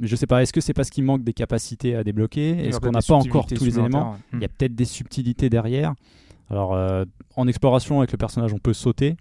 je 0.00 0.16
sais 0.16 0.26
pas. 0.26 0.42
Est-ce 0.42 0.52
que 0.52 0.60
c'est 0.60 0.74
parce 0.74 0.90
qu'il 0.90 1.04
manque 1.04 1.24
des 1.24 1.32
capacités 1.32 1.94
à 1.96 2.04
débloquer 2.04 2.50
Est-ce 2.66 2.80
qu'on 2.80 2.90
n'a 2.90 3.00
pas 3.02 3.14
encore 3.14 3.46
tous 3.46 3.64
les 3.64 3.78
éléments. 3.78 4.16
Il 4.32 4.40
y 4.40 4.44
a 4.44 4.48
peut-être 4.48 4.74
des 4.74 4.84
subtilités 4.84 5.50
derrière. 5.50 5.94
Alors 6.48 6.74
euh, 6.74 7.04
en 7.34 7.48
exploration 7.48 7.98
avec 7.98 8.12
le 8.12 8.18
personnage, 8.18 8.52
on 8.52 8.58
peut 8.58 8.72
sauter. 8.72 9.16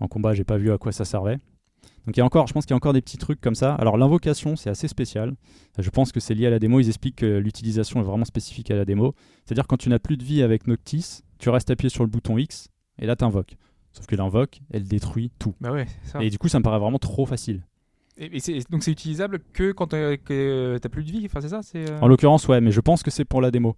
En 0.00 0.08
combat, 0.08 0.34
j'ai 0.34 0.44
pas 0.44 0.56
vu 0.56 0.70
à 0.70 0.78
quoi 0.78 0.92
ça 0.92 1.04
servait. 1.04 1.38
Donc 2.06 2.16
il 2.16 2.18
y 2.18 2.22
a 2.22 2.24
encore, 2.24 2.46
je 2.46 2.52
pense 2.52 2.64
qu'il 2.64 2.70
y 2.70 2.74
a 2.74 2.76
encore 2.76 2.92
des 2.92 3.02
petits 3.02 3.18
trucs 3.18 3.40
comme 3.40 3.54
ça. 3.54 3.74
Alors 3.74 3.96
l'invocation, 3.96 4.56
c'est 4.56 4.70
assez 4.70 4.88
spécial. 4.88 5.34
Je 5.78 5.90
pense 5.90 6.12
que 6.12 6.20
c'est 6.20 6.34
lié 6.34 6.46
à 6.46 6.50
la 6.50 6.58
démo. 6.58 6.80
Ils 6.80 6.88
expliquent 6.88 7.16
que 7.16 7.38
l'utilisation 7.38 8.00
est 8.00 8.04
vraiment 8.04 8.24
spécifique 8.24 8.70
à 8.70 8.76
la 8.76 8.84
démo. 8.84 9.14
C'est-à-dire 9.44 9.66
quand 9.66 9.76
tu 9.76 9.88
n'as 9.88 9.98
plus 9.98 10.16
de 10.16 10.24
vie 10.24 10.42
avec 10.42 10.66
Noctis, 10.66 11.20
tu 11.38 11.50
restes 11.50 11.70
appuyé 11.70 11.90
sur 11.90 12.04
le 12.04 12.10
bouton 12.10 12.38
X 12.38 12.68
et 12.98 13.06
là 13.06 13.16
t'invoques. 13.16 13.56
Sauf 13.92 14.06
que 14.06 14.14
l'invoque, 14.14 14.60
elle 14.70 14.84
détruit 14.84 15.32
tout. 15.38 15.54
Bah 15.60 15.72
ouais, 15.72 15.86
c'est 16.04 16.12
ça. 16.12 16.22
Et 16.22 16.30
du 16.30 16.38
coup, 16.38 16.48
ça 16.48 16.58
me 16.60 16.64
paraît 16.64 16.78
vraiment 16.78 17.00
trop 17.00 17.26
facile. 17.26 17.64
Et, 18.20 18.36
et 18.36 18.40
c'est- 18.40 18.70
donc 18.70 18.82
c'est 18.82 18.92
utilisable 18.92 19.40
que 19.52 19.72
quand 19.72 19.88
t'as 19.88 20.16
que 20.16 20.78
t'as 20.80 20.88
plus 20.88 21.02
de 21.04 21.10
vie, 21.10 21.22
enfin 21.26 21.40
c'est 21.40 21.48
ça 21.48 21.60
c'est, 21.62 21.90
euh, 21.90 21.98
En 22.00 22.06
l'occurrence, 22.08 22.46
ouais, 22.48 22.60
mais 22.60 22.70
je 22.70 22.80
pense 22.80 23.02
que 23.02 23.10
c'est 23.10 23.24
pour 23.24 23.40
la 23.40 23.50
démo. 23.50 23.74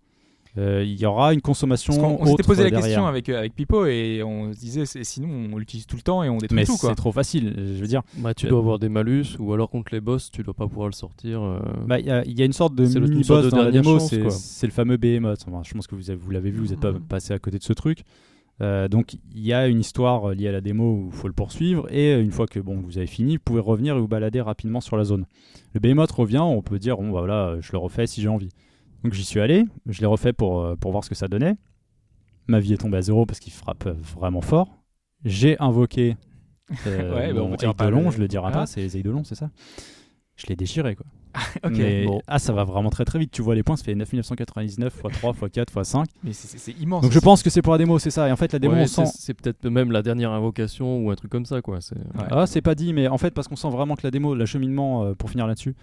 Euh, 0.59 0.85
Il 0.85 1.01
y 1.01 1.07
aura 1.07 1.33
une 1.33 1.41
consommation. 1.41 1.95
Parce 1.95 2.15
on 2.21 2.27
s'était 2.27 2.43
posé 2.43 2.65
la 2.65 2.69
derrière. 2.69 2.85
question 2.87 3.07
avec, 3.07 3.29
euh, 3.31 3.39
avec 3.39 3.55
Pipo 3.55 3.87
et 3.87 4.23
on 4.23 4.53
se 4.53 4.59
disait 4.59 4.85
sinon 4.85 5.49
on 5.51 5.57
l'utilise 5.57 5.87
tout 5.87 5.97
le 5.97 6.03
temps 6.03 6.23
et 6.23 6.29
on 6.29 6.37
détruit 6.37 6.57
Mais 6.57 6.65
tout 6.67 6.77
quoi. 6.77 6.91
c'est 6.91 6.95
trop 6.95 7.11
facile. 7.13 7.55
Je 7.57 7.81
veux 7.81 7.87
dire, 7.87 8.03
Bah, 8.19 8.35
tu 8.35 8.45
Euh, 8.47 8.51
dois 8.51 8.59
avoir 8.59 8.79
des 8.79 8.91
malus 8.91 9.25
ou 9.39 9.55
alors 9.55 9.71
contre 9.71 9.95
les 9.95 10.03
boss, 10.03 10.31
tu 10.31 10.43
dois 10.43 10.53
pas 10.53 10.67
pouvoir 10.69 10.89
le 10.89 10.93
sortir. 10.93 11.41
euh. 11.41 11.59
Bah, 11.87 12.01
Il 12.01 12.05
y, 12.07 12.11
a- 12.11 12.23
il 12.27 12.39
y 12.39 12.43
a 12.43 12.45
une 12.45 12.53
sorte 12.53 12.75
de 12.75 12.85
mini-boss 12.85 13.27
sorte 13.27 13.45
de 13.47 13.51
dans 13.51 13.63
la 13.63 13.71
démo, 13.71 13.99
c'est 13.99 14.67
le 14.67 14.73
fameux 14.73 14.99
Behemoth. 14.99 15.45
Enfin, 15.49 15.63
je 15.65 15.73
pense 15.73 15.87
que 15.87 15.95
vous, 15.95 16.03
vous 16.21 16.31
l'avez 16.33 16.51
vu, 16.51 16.59
vous 16.61 16.67
n'êtes 16.73 16.81
pas 16.81 16.93
Mhm. 16.93 17.01
passé 17.01 17.33
à 17.33 17.39
côté 17.39 17.57
de 17.59 17.65
ce 17.65 17.73
truc. 17.73 18.01
Euh, 18.61 18.87
donc 18.87 19.15
il 19.35 19.45
y 19.47 19.53
a 19.53 19.67
une 19.67 19.81
histoire 19.81 20.31
euh, 20.31 20.35
liée 20.35 20.49
à 20.49 20.53
la 20.53 20.61
démo 20.61 20.93
où 20.95 21.07
il 21.07 21.13
faut 21.13 21.27
le 21.27 21.33
poursuivre 21.33 21.91
et 21.93 22.13
euh, 22.15 22.23
une 22.23 22.31
fois 22.31 22.47
que 22.47 22.61
bon, 22.61 22.81
vous 22.81 22.99
avez 22.99 23.07
fini, 23.07 23.37
vous 23.37 23.43
pouvez 23.45 23.61
revenir 23.61 23.97
et 23.97 24.01
vous 24.01 24.07
balader 24.09 24.41
rapidement 24.41 24.81
sur 24.81 24.97
la 24.97 25.05
zone. 25.05 25.25
Le 25.73 25.81
Behemoth 25.81 26.13
revient, 26.13 26.39
on 26.39 26.63
peut 26.63 26.79
dire 26.79 26.97
bon 26.99 27.11
bah 27.11 27.21
voilà, 27.21 27.57
je 27.61 27.73
le 27.73 27.79
refais 27.79 28.07
si 28.07 28.21
j'ai 28.21 28.29
envie. 28.29 28.51
Donc 29.05 29.15
j'y 29.15 29.25
suis 29.25 29.41
allé, 29.41 29.65
je 29.87 30.01
l'ai 30.01 30.07
refait 30.07 30.33
pour, 30.33 30.77
pour 30.79 30.93
voir 30.93 31.03
ce 31.03 31.09
que 31.09 31.15
ça 31.17 31.29
donnait. 31.29 31.57
Ma 32.47 32.61
vie 32.61 32.75
est 32.75 32.77
tombée 32.79 32.99
à 32.99 33.03
zéro 33.03 33.25
parce 33.27 33.41
qu'il 33.41 33.53
frappe 33.53 33.89
vraiment 33.89 34.43
fort. 34.43 34.69
J'ai 35.25 35.59
invoqué 35.59 36.17
euh, 36.87 37.15
Ouais, 37.17 37.33
bah, 37.33 37.43
on 37.43 37.49
mon 37.49 37.57
pas 37.57 37.91
le- 37.91 38.11
je 38.11 38.19
le 38.19 38.29
dirai 38.29 38.43
Voilà. 38.43 38.59
pas, 38.59 38.67
c'est 38.67 38.81
les 38.83 38.97
Eidolons, 38.99 39.25
c'est 39.25 39.35
ça? 39.35 39.51
Je 40.37 40.47
l'ai 40.47 40.57
déchiré 40.57 40.95
quoi. 40.95 41.07
Ok, 41.65 41.73
Mais- 41.77 42.05
bon. 42.07 42.21
Ah, 42.27 42.39
ça 42.39 42.53
va 42.53 42.65
vraiment 42.65 42.91
très 42.91 43.05
très 43.05 43.19
vite. 43.19 43.31
Tu 43.33 43.43
vois 43.43 43.55
les 43.55 43.63
points, 43.63 43.77
ça 43.77 43.85
fait 43.85 43.95
9999 43.95 45.01
x 45.05 45.19
3 45.19 45.31
x 45.33 45.41
4 45.53 45.73
x 45.79 45.89
5. 45.89 46.07
Mais 46.25 46.33
c'est- 46.33 46.73
immense. 46.81 47.03
Donc 47.03 47.13
je 47.13 47.19
pense 47.19 47.43
que 47.43 47.51
c'est 47.51 47.63
pour 47.63 47.73
la 47.73 47.79
démo, 47.79 47.99
c'est 47.99 48.11
ça. 48.11 48.29
Et 48.29 48.33
en 48.33 48.37
fait, 48.37 48.53
la 48.53 48.59
démo, 48.59 48.75
Ouais, 48.75 48.83
on 48.83 48.87
c'est 48.87 49.07
sent. 49.07 49.13
c'est 49.19 49.35
peut-être 49.35 49.65
même 49.69 49.93
la 49.93 50.03
dernière 50.03 50.33
invocation 50.33 50.99
ou 51.05 51.11
un 51.11 51.15
truc 51.15 51.31
comme 51.31 51.47
ça, 51.47 51.61
quoi. 51.63 51.77
Ouais. 51.77 52.25
Ah, 52.31 52.47
c'est 52.47 52.61
pas 52.63 52.75
dit, 52.75 52.93
mais 52.93 53.09
en 53.09 53.19
fait, 53.19 53.33
parce 53.33 53.49
qu'on 53.49 53.57
sent 53.57 53.71
vraiment 53.71 53.95
que 53.97 54.03
la 54.05 54.11
démo, 54.11 54.35
l'acheminement, 54.35 55.05
euh, 55.05 55.15
pour 55.15 55.31
finir 55.31 55.47
là-dessus, 55.47 55.75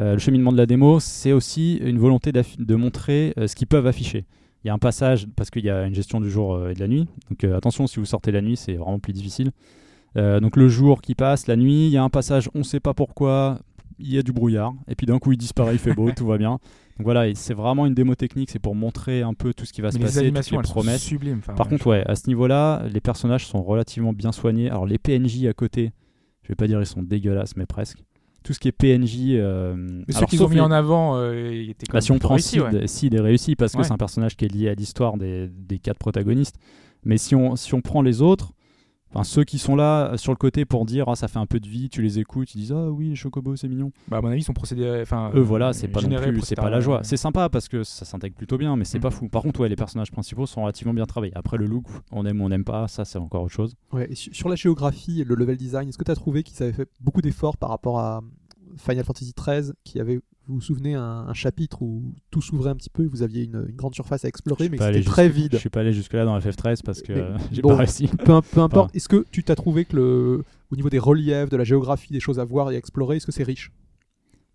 euh, 0.00 0.12
le 0.14 0.18
cheminement 0.18 0.52
de 0.52 0.56
la 0.58 0.66
démo, 0.66 1.00
c'est 1.00 1.32
aussi 1.32 1.76
une 1.76 1.98
volonté 1.98 2.30
de 2.32 2.74
montrer 2.74 3.32
euh, 3.38 3.46
ce 3.48 3.56
qu'ils 3.56 3.66
peuvent 3.66 3.86
afficher. 3.86 4.24
Il 4.64 4.68
y 4.68 4.70
a 4.70 4.74
un 4.74 4.78
passage, 4.78 5.26
parce 5.36 5.50
qu'il 5.50 5.64
y 5.64 5.70
a 5.70 5.86
une 5.86 5.94
gestion 5.94 6.20
du 6.20 6.30
jour 6.30 6.54
euh, 6.54 6.70
et 6.70 6.74
de 6.74 6.80
la 6.80 6.88
nuit. 6.88 7.06
Donc 7.30 7.44
euh, 7.44 7.56
attention, 7.56 7.86
si 7.86 7.98
vous 7.98 8.04
sortez 8.06 8.30
la 8.32 8.40
nuit, 8.42 8.56
c'est 8.56 8.74
vraiment 8.74 8.98
plus 8.98 9.12
difficile. 9.12 9.50
Euh, 10.16 10.40
donc 10.40 10.56
le 10.56 10.68
jour 10.68 11.00
qui 11.00 11.14
passe, 11.14 11.46
la 11.46 11.56
nuit, 11.56 11.86
il 11.86 11.90
y 11.92 11.96
a 11.96 12.02
un 12.02 12.08
passage, 12.08 12.48
on 12.54 12.62
sait 12.62 12.80
pas 12.80 12.94
pourquoi, 12.94 13.60
il 13.98 14.12
y 14.14 14.18
a 14.18 14.22
du 14.22 14.32
brouillard. 14.32 14.72
Et 14.88 14.94
puis 14.94 15.06
d'un 15.06 15.18
coup, 15.18 15.32
il 15.32 15.36
disparaît, 15.38 15.74
il 15.74 15.78
fait 15.78 15.94
beau, 15.94 16.10
tout 16.16 16.26
va 16.26 16.38
bien. 16.38 16.52
Donc 16.98 17.04
voilà, 17.04 17.32
c'est 17.34 17.54
vraiment 17.54 17.86
une 17.86 17.94
démo 17.94 18.14
technique, 18.16 18.50
c'est 18.50 18.58
pour 18.58 18.74
montrer 18.74 19.22
un 19.22 19.34
peu 19.34 19.54
tout 19.54 19.64
ce 19.64 19.72
qui 19.72 19.80
va 19.80 19.90
se 19.92 19.98
les 19.98 20.04
passer, 20.04 20.14
toutes 20.16 20.24
animations, 20.24 20.56
les 20.56 20.60
elles 20.60 20.66
sont 20.66 20.72
promesses. 20.72 21.02
sublimes. 21.02 21.38
Enfin, 21.38 21.54
Par 21.54 21.66
ouais, 21.66 21.70
contre, 21.70 21.86
ouais, 21.88 22.02
à 22.06 22.14
ce 22.16 22.26
niveau-là, 22.26 22.82
les 22.92 23.00
personnages 23.00 23.46
sont 23.46 23.62
relativement 23.62 24.12
bien 24.12 24.32
soignés. 24.32 24.68
Alors, 24.68 24.86
les 24.86 24.98
PNJ 24.98 25.46
à 25.46 25.52
côté, 25.52 25.92
je 26.42 26.48
vais 26.48 26.54
pas 26.56 26.66
dire 26.66 26.80
ils 26.80 26.86
sont 26.86 27.02
dégueulasses, 27.02 27.56
mais 27.56 27.66
presque. 27.66 27.98
Tout 28.44 28.52
ce 28.52 28.60
qui 28.60 28.68
est 28.68 28.72
PNJ. 28.72 29.34
euh, 29.34 29.74
Mais 29.76 30.14
ceux 30.14 30.24
qu'ils 30.26 30.42
ont 30.42 30.48
mis 30.48 30.54
les- 30.56 30.60
en 30.60 30.70
avant, 30.70 31.16
euh, 31.16 31.52
ils 31.52 31.70
étaient 31.70 31.86
quand 31.86 31.92
bah, 31.92 31.96
même 31.96 32.02
si 32.02 32.12
on 32.12 32.18
prend 32.18 32.34
réussis, 32.34 32.50
Sid, 32.50 32.62
ouais. 32.62 32.86
Sid 32.86 33.14
est 33.14 33.20
réussi 33.20 33.56
parce 33.56 33.72
que 33.72 33.78
Ouais. 33.78 33.84
c'est 33.84 33.92
un 33.92 33.96
personnage 33.98 34.36
qui 34.36 34.44
est 34.46 34.52
lié 34.52 34.68
à 34.68 34.74
l'histoire 34.74 35.18
des, 35.18 35.48
des 35.48 35.78
quatre 35.78 35.98
protagonistes. 35.98 36.56
Mais 37.04 37.16
si 37.18 37.34
on, 37.34 37.56
si 37.56 37.74
on 37.74 37.80
prend 37.80 38.00
les 38.02 38.22
autres, 38.22 38.52
enfin 39.10 39.24
ceux 39.24 39.44
qui 39.44 39.58
sont 39.58 39.76
là 39.76 40.12
euh, 40.12 40.16
sur 40.16 40.32
le 40.32 40.36
côté 40.36 40.64
pour 40.64 40.84
dire 40.84 41.08
ah, 41.08 41.16
ça 41.16 41.28
fait 41.28 41.38
un 41.38 41.46
peu 41.46 41.60
de 41.60 41.68
vie, 41.68 41.88
tu 41.88 42.02
les 42.02 42.18
écoutes, 42.18 42.54
ils 42.54 42.58
disent 42.58 42.72
ah 42.72 42.90
oui, 42.90 43.14
Chocobo 43.16 43.56
c'est 43.56 43.68
mignon. 43.68 43.92
Bah, 44.08 44.18
à 44.18 44.20
mon 44.20 44.28
avis, 44.28 44.40
ils 44.40 44.44
sont 44.44 44.52
procédés. 44.52 45.00
Enfin, 45.02 45.30
Eux 45.34 45.40
voilà, 45.40 45.72
c'est 45.72 45.88
pas 45.88 46.00
non 46.00 46.16
plus, 46.16 46.40
c'est 46.42 46.54
pas 46.54 46.70
la 46.70 46.80
joie. 46.80 47.00
C'est 47.02 47.16
sympa 47.16 47.48
parce 47.48 47.68
que 47.68 47.84
ça 47.84 48.04
s'intègre 48.04 48.36
plutôt 48.36 48.58
bien, 48.58 48.76
mais 48.76 48.84
c'est 48.84 49.00
pas 49.00 49.10
fou. 49.10 49.28
Par 49.28 49.42
contre, 49.42 49.60
ouais, 49.60 49.68
les 49.68 49.76
personnages 49.76 50.10
principaux 50.10 50.46
sont 50.46 50.62
relativement 50.62 50.94
bien 50.94 51.06
travaillés. 51.06 51.36
Après 51.36 51.56
le 51.56 51.66
look, 51.66 51.84
on 52.12 52.26
aime 52.26 52.40
ou 52.40 52.44
on 52.44 52.48
n'aime 52.48 52.64
pas, 52.64 52.88
ça 52.88 53.04
c'est 53.04 53.18
encore 53.18 53.42
autre 53.44 53.54
chose. 53.54 53.74
Ouais, 53.92 54.10
et 54.10 54.14
sur 54.14 54.48
la 54.48 54.56
géographie 54.56 55.20
et 55.20 55.24
le 55.24 55.34
level 55.34 55.56
design, 55.56 55.88
est-ce 55.88 55.98
que 55.98 56.04
tu 56.04 56.10
as 56.10 56.16
trouvé 56.16 56.42
qu'ils 56.42 56.62
avaient 56.62 56.72
fait 56.72 56.88
beaucoup 57.00 57.22
d'efforts 57.22 57.56
par 57.56 57.70
rapport 57.70 57.98
à 57.98 58.20
Final 58.76 59.04
Fantasy 59.04 59.34
XIII, 59.36 59.72
qui 59.84 60.00
avait, 60.00 60.20
vous 60.48 60.54
vous 60.54 60.60
souvenez, 60.62 60.94
un, 60.94 61.26
un 61.28 61.34
chapitre 61.34 61.82
où 61.82 62.14
tout 62.30 62.40
s'ouvrait 62.40 62.70
un 62.70 62.76
petit 62.76 62.88
peu 62.88 63.04
et 63.04 63.06
vous 63.06 63.22
aviez 63.22 63.44
une, 63.44 63.66
une 63.68 63.76
grande 63.76 63.94
surface 63.94 64.24
à 64.24 64.28
explorer, 64.28 64.68
mais 64.70 64.78
c'était 64.78 65.02
très 65.02 65.28
vide. 65.28 65.52
Je 65.52 65.58
suis 65.58 65.68
pas 65.68 65.80
allé 65.80 65.92
jusque 65.92 66.14
là 66.14 66.24
dans 66.24 66.38
FF13 66.38 66.80
parce 66.82 67.02
que 67.02 67.12
euh, 67.12 67.36
j'ai 67.52 67.60
bon. 67.60 67.70
pas 67.70 67.76
réussi. 67.76 68.08
Peu, 68.08 68.40
peu 68.40 68.60
importe, 68.60 68.96
est-ce 68.96 69.08
que 69.08 69.26
tu 69.30 69.44
t'as 69.44 69.54
trouvé 69.54 69.84
que 69.84 69.96
le, 69.96 70.44
au 70.70 70.76
niveau 70.76 70.88
des 70.88 70.98
reliefs, 70.98 71.50
de 71.50 71.56
la 71.56 71.64
géographie, 71.64 72.12
des 72.12 72.20
choses 72.20 72.40
à 72.40 72.44
voir 72.44 72.70
et 72.70 72.76
à 72.76 72.78
explorer, 72.78 73.16
est-ce 73.16 73.26
que 73.26 73.32
c'est 73.32 73.44
riche? 73.44 73.70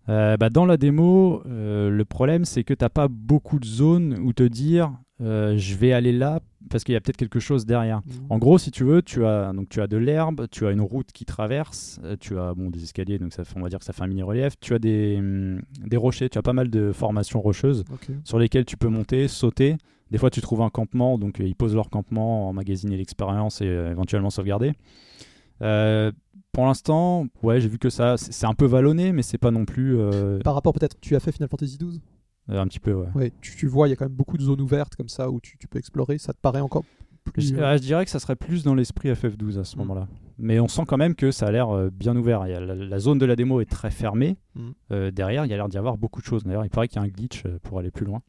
Euh, 0.08 0.36
bah, 0.36 0.50
dans 0.50 0.66
la 0.66 0.76
démo, 0.76 1.42
euh, 1.46 1.88
le 1.90 2.04
problème 2.04 2.44
c'est 2.44 2.64
que 2.64 2.74
t'as 2.74 2.90
pas 2.90 3.08
beaucoup 3.08 3.58
de 3.58 3.64
zones 3.64 4.18
où 4.22 4.32
te 4.32 4.42
dire 4.42 4.92
euh, 5.20 5.56
je 5.56 5.76
vais 5.76 5.92
aller 5.92 6.12
là 6.12 6.40
parce 6.70 6.84
qu'il 6.84 6.92
y 6.92 6.96
a 6.96 7.00
peut-être 7.00 7.16
quelque 7.16 7.40
chose 7.40 7.66
derrière. 7.66 8.00
En 8.30 8.38
gros, 8.38 8.58
si 8.58 8.70
tu 8.70 8.84
veux, 8.84 9.02
tu 9.02 9.24
as 9.24 9.52
donc 9.52 9.68
tu 9.68 9.80
as 9.80 9.86
de 9.86 9.96
l'herbe, 9.96 10.46
tu 10.50 10.66
as 10.66 10.70
une 10.70 10.80
route 10.80 11.10
qui 11.12 11.24
traverse, 11.24 12.00
euh, 12.04 12.16
tu 12.18 12.38
as 12.38 12.54
bon 12.54 12.70
des 12.70 12.82
escaliers, 12.82 13.18
donc 13.18 13.32
ça, 13.32 13.44
fait- 13.44 13.54
on 13.58 13.62
va 13.62 13.68
dire 13.68 13.78
que 13.78 13.84
ça 13.84 13.92
fait 13.92 14.02
un 14.02 14.06
mini 14.06 14.22
relief. 14.22 14.54
Tu 14.60 14.74
as 14.74 14.78
des, 14.78 15.16
hum, 15.18 15.60
des 15.86 15.96
rochers, 15.96 16.28
tu 16.28 16.38
as 16.38 16.42
pas 16.42 16.52
mal 16.52 16.70
de 16.70 16.92
formations 16.92 17.40
rocheuses 17.40 17.84
sur 18.24 18.38
lesquelles 18.38 18.64
tu 18.64 18.76
peux 18.76 18.88
monter, 18.88 19.28
sauter. 19.28 19.76
Des 20.10 20.18
fois, 20.18 20.30
tu 20.30 20.40
trouves 20.40 20.60
un 20.62 20.70
campement, 20.70 21.18
donc 21.18 21.40
euh, 21.40 21.44
ils 21.46 21.54
posent 21.56 21.74
leur 21.74 21.90
campement, 21.90 22.48
emmagasiner 22.48 22.96
l'expérience 22.96 23.60
et 23.60 23.66
euh, 23.66 23.90
éventuellement 23.90 24.30
sauvegarder. 24.30 24.72
Euh, 25.62 26.12
pour 26.52 26.66
l'instant, 26.66 27.26
ouais, 27.42 27.60
j'ai 27.60 27.68
vu 27.68 27.78
que 27.78 27.90
ça, 27.90 28.16
c'est 28.16 28.46
un 28.46 28.54
peu 28.54 28.66
vallonné, 28.66 29.12
mais 29.12 29.22
c'est 29.22 29.38
pas 29.38 29.50
non 29.50 29.64
plus 29.64 29.96
Par 30.44 30.54
rapport 30.54 30.72
peut-être, 30.72 30.96
tu 31.00 31.16
as 31.16 31.20
fait 31.20 31.32
Final 31.32 31.48
Fantasy 31.48 31.78
XII 31.78 32.00
un 32.48 32.66
petit 32.66 32.80
peu. 32.80 32.92
Ouais. 32.94 33.08
Ouais, 33.14 33.32
tu, 33.40 33.56
tu 33.56 33.66
vois, 33.66 33.86
il 33.88 33.90
y 33.90 33.92
a 33.92 33.96
quand 33.96 34.04
même 34.06 34.14
beaucoup 34.14 34.36
de 34.36 34.42
zones 34.42 34.60
ouvertes 34.60 34.94
comme 34.96 35.08
ça 35.08 35.30
où 35.30 35.40
tu, 35.40 35.56
tu 35.58 35.66
peux 35.68 35.78
explorer, 35.78 36.18
ça 36.18 36.32
te 36.32 36.38
paraît 36.40 36.60
encore 36.60 36.84
plus... 37.32 37.54
Je, 37.54 37.56
ah, 37.62 37.76
je 37.78 37.82
dirais 37.82 38.04
que 38.04 38.10
ça 38.10 38.18
serait 38.18 38.36
plus 38.36 38.64
dans 38.64 38.74
l'esprit 38.74 39.08
FF12 39.10 39.58
à 39.58 39.64
ce 39.64 39.76
Mm. 39.76 39.78
moment-là. 39.80 40.08
Mais 40.38 40.60
on 40.60 40.68
sent 40.68 40.82
quand 40.86 40.96
même 40.98 41.14
que 41.14 41.30
ça 41.30 41.46
a 41.46 41.50
l'air 41.52 41.70
euh, 41.70 41.88
bien 41.90 42.14
ouvert. 42.16 42.46
Il 42.46 42.50
y 42.50 42.54
a 42.54 42.60
la, 42.60 42.74
la 42.74 42.98
zone 42.98 43.18
de 43.18 43.24
la 43.24 43.34
démo 43.36 43.60
est 43.62 43.70
très 43.70 43.90
fermée. 43.90 44.36
Mm. 44.56 44.70
Euh, 44.92 45.10
derrière, 45.10 45.46
il 45.46 45.50
y 45.50 45.54
a 45.54 45.56
l'air 45.56 45.68
d'y 45.68 45.78
avoir 45.78 45.96
beaucoup 45.96 46.20
de 46.20 46.26
choses. 46.26 46.44
D'ailleurs, 46.44 46.64
il 46.66 46.70
paraît 46.70 46.88
qu'il 46.88 46.96
y 47.00 47.02
a 47.02 47.06
un 47.06 47.08
glitch 47.08 47.44
euh, 47.46 47.58
pour 47.62 47.78
aller 47.78 47.90
plus 47.90 48.04
loin. 48.04 48.20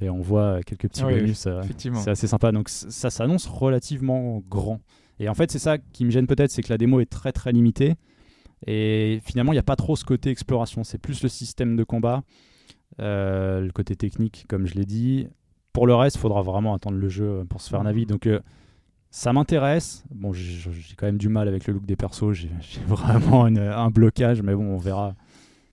Et 0.00 0.08
on 0.08 0.20
voit 0.20 0.42
euh, 0.42 0.60
quelques 0.64 0.88
petits 0.88 1.02
Ah 1.04 1.08
oui, 1.08 1.20
bonus. 1.20 1.46
euh, 1.46 1.60
c'est 1.78 2.08
assez 2.10 2.26
sympa. 2.26 2.52
Donc 2.52 2.68
ça 2.70 3.10
s'annonce 3.10 3.46
relativement 3.46 4.40
grand. 4.48 4.80
Et 5.18 5.28
en 5.28 5.34
fait, 5.34 5.50
c'est 5.50 5.58
ça 5.58 5.76
qui 5.78 6.04
me 6.06 6.10
gêne 6.10 6.26
peut-être, 6.26 6.50
c'est 6.50 6.62
que 6.62 6.70
la 6.72 6.78
démo 6.78 7.00
est 7.00 7.10
très 7.10 7.32
très 7.32 7.52
limitée. 7.52 7.94
Et 8.66 9.20
finalement, 9.24 9.52
il 9.52 9.56
n'y 9.56 9.60
a 9.60 9.64
pas 9.64 9.76
trop 9.76 9.94
ce 9.96 10.04
côté 10.04 10.30
exploration. 10.30 10.84
C'est 10.84 10.98
plus 10.98 11.22
le 11.22 11.28
système 11.28 11.76
de 11.76 11.84
combat, 11.84 12.16
euh, 12.18 12.20
le 12.98 13.70
côté 13.72 13.96
technique, 13.96 14.44
comme 14.48 14.66
je 14.66 14.74
l'ai 14.74 14.84
dit. 14.84 15.28
Pour 15.72 15.86
le 15.86 15.94
reste, 15.94 16.16
il 16.16 16.20
faudra 16.20 16.42
vraiment 16.42 16.74
attendre 16.74 16.98
le 16.98 17.08
jeu 17.08 17.44
pour 17.48 17.60
se 17.60 17.70
faire 17.70 17.80
un 17.80 17.86
avis. 17.86 18.04
Donc 18.06 18.26
euh, 18.26 18.40
ça 19.10 19.32
m'intéresse. 19.32 20.04
Bon, 20.14 20.32
j'ai 20.32 20.70
quand 20.96 21.06
même 21.06 21.18
du 21.18 21.28
mal 21.28 21.48
avec 21.48 21.66
le 21.66 21.74
look 21.74 21.86
des 21.86 21.96
persos. 21.96 22.32
J'ai 22.32 22.50
vraiment 22.86 23.46
une- 23.46 23.58
un 23.58 23.90
blocage, 23.90 24.42
mais 24.42 24.54
bon, 24.54 24.64
on 24.74 24.78
verra. 24.78 25.14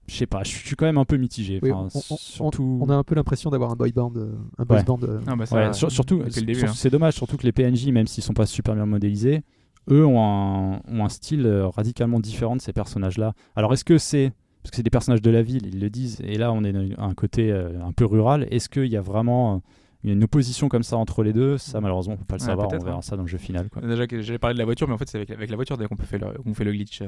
Je 0.07 0.15
sais 0.15 0.25
pas, 0.25 0.41
je 0.43 0.49
suis 0.49 0.75
quand 0.75 0.85
même 0.87 0.97
un 0.97 1.05
peu 1.05 1.17
mitigé. 1.17 1.59
Oui, 1.61 1.71
on, 1.71 1.85
on- 1.85 1.89
surtout... 2.17 2.79
on 2.81 2.89
a 2.89 2.95
un 2.95 3.03
peu 3.03 3.13
l'impression 3.13 3.51
d'avoir 3.51 3.71
un 3.71 3.75
boy 3.75 3.91
band, 3.91 4.11
euh, 4.15 4.31
un 4.57 4.65
Ouais. 4.65 4.83
band. 4.83 4.97
euh, 5.03 5.19
Ah, 5.27 5.35
bah, 5.35 5.45
ça, 5.45 5.55
Ouais, 5.55 5.73
sur- 5.73 5.91
surtout, 5.91 6.21
hein. 6.25 6.29
c'est 6.73 6.89
dommage, 6.89 7.13
surtout 7.13 7.37
que 7.37 7.43
les 7.43 7.51
PNJ, 7.51 7.91
même 7.91 8.07
s'ils 8.07 8.23
sont 8.23 8.33
pas 8.33 8.47
super 8.47 8.73
bien 8.73 8.87
modélisés, 8.87 9.43
eux 9.91 10.03
ont 10.03 10.19
un, 10.19 10.81
ont 10.87 11.05
un 11.05 11.09
style 11.09 11.45
euh, 11.45 11.67
radicalement 11.67 12.19
différent 12.19 12.55
de 12.55 12.61
ces 12.61 12.73
personnages-là. 12.73 13.33
Alors, 13.55 13.71
est-ce 13.73 13.85
que 13.85 13.99
c'est 13.99 14.33
parce 14.61 14.71
que 14.71 14.75
c'est 14.77 14.83
des 14.83 14.89
personnages 14.89 15.21
de 15.21 15.29
la 15.31 15.41
ville, 15.41 15.65
ils 15.65 15.79
le 15.79 15.89
disent, 15.89 16.19
et 16.21 16.37
là 16.37 16.51
on 16.51 16.63
est 16.63 16.71
dans 16.73 16.85
un 17.03 17.13
côté 17.13 17.51
euh, 17.51 17.81
un 17.83 17.91
peu 17.91 18.05
rural. 18.05 18.47
Est-ce 18.51 18.69
qu'il 18.69 18.87
y 18.87 18.97
a 18.97 19.01
vraiment 19.01 19.61
une 20.03 20.23
opposition 20.23 20.69
comme 20.69 20.83
ça 20.83 20.97
entre 20.97 21.23
les 21.23 21.33
deux? 21.33 21.57
Ça, 21.57 21.81
malheureusement, 21.81 22.13
on 22.15 22.17
peut 22.17 22.25
pas 22.25 22.35
le 22.37 22.41
Ouais, 22.41 22.45
savoir. 22.47 22.67
On 22.73 22.77
verra 22.83 22.97
hein. 22.97 23.01
ça 23.01 23.15
dans 23.17 23.23
le 23.23 23.27
jeu 23.27 23.37
final. 23.37 23.69
quoi. 23.69 23.81
Déjà 23.81 24.05
j'allais 24.21 24.37
parler 24.39 24.53
de 24.53 24.59
la 24.59 24.65
voiture, 24.65 24.87
mais 24.87 24.93
en 24.93 24.97
fait, 24.97 25.09
c'est 25.09 25.17
avec, 25.17 25.29
avec 25.31 25.49
la 25.49 25.55
voiture 25.55 25.77
dès 25.77 25.87
qu'on 25.87 25.95
peut 25.95 26.05
faire 26.05 26.19
le, 26.19 26.37
qu'on 26.41 26.53
fait 26.53 26.63
le 26.63 26.71
glitch. 26.71 27.01
euh, 27.01 27.07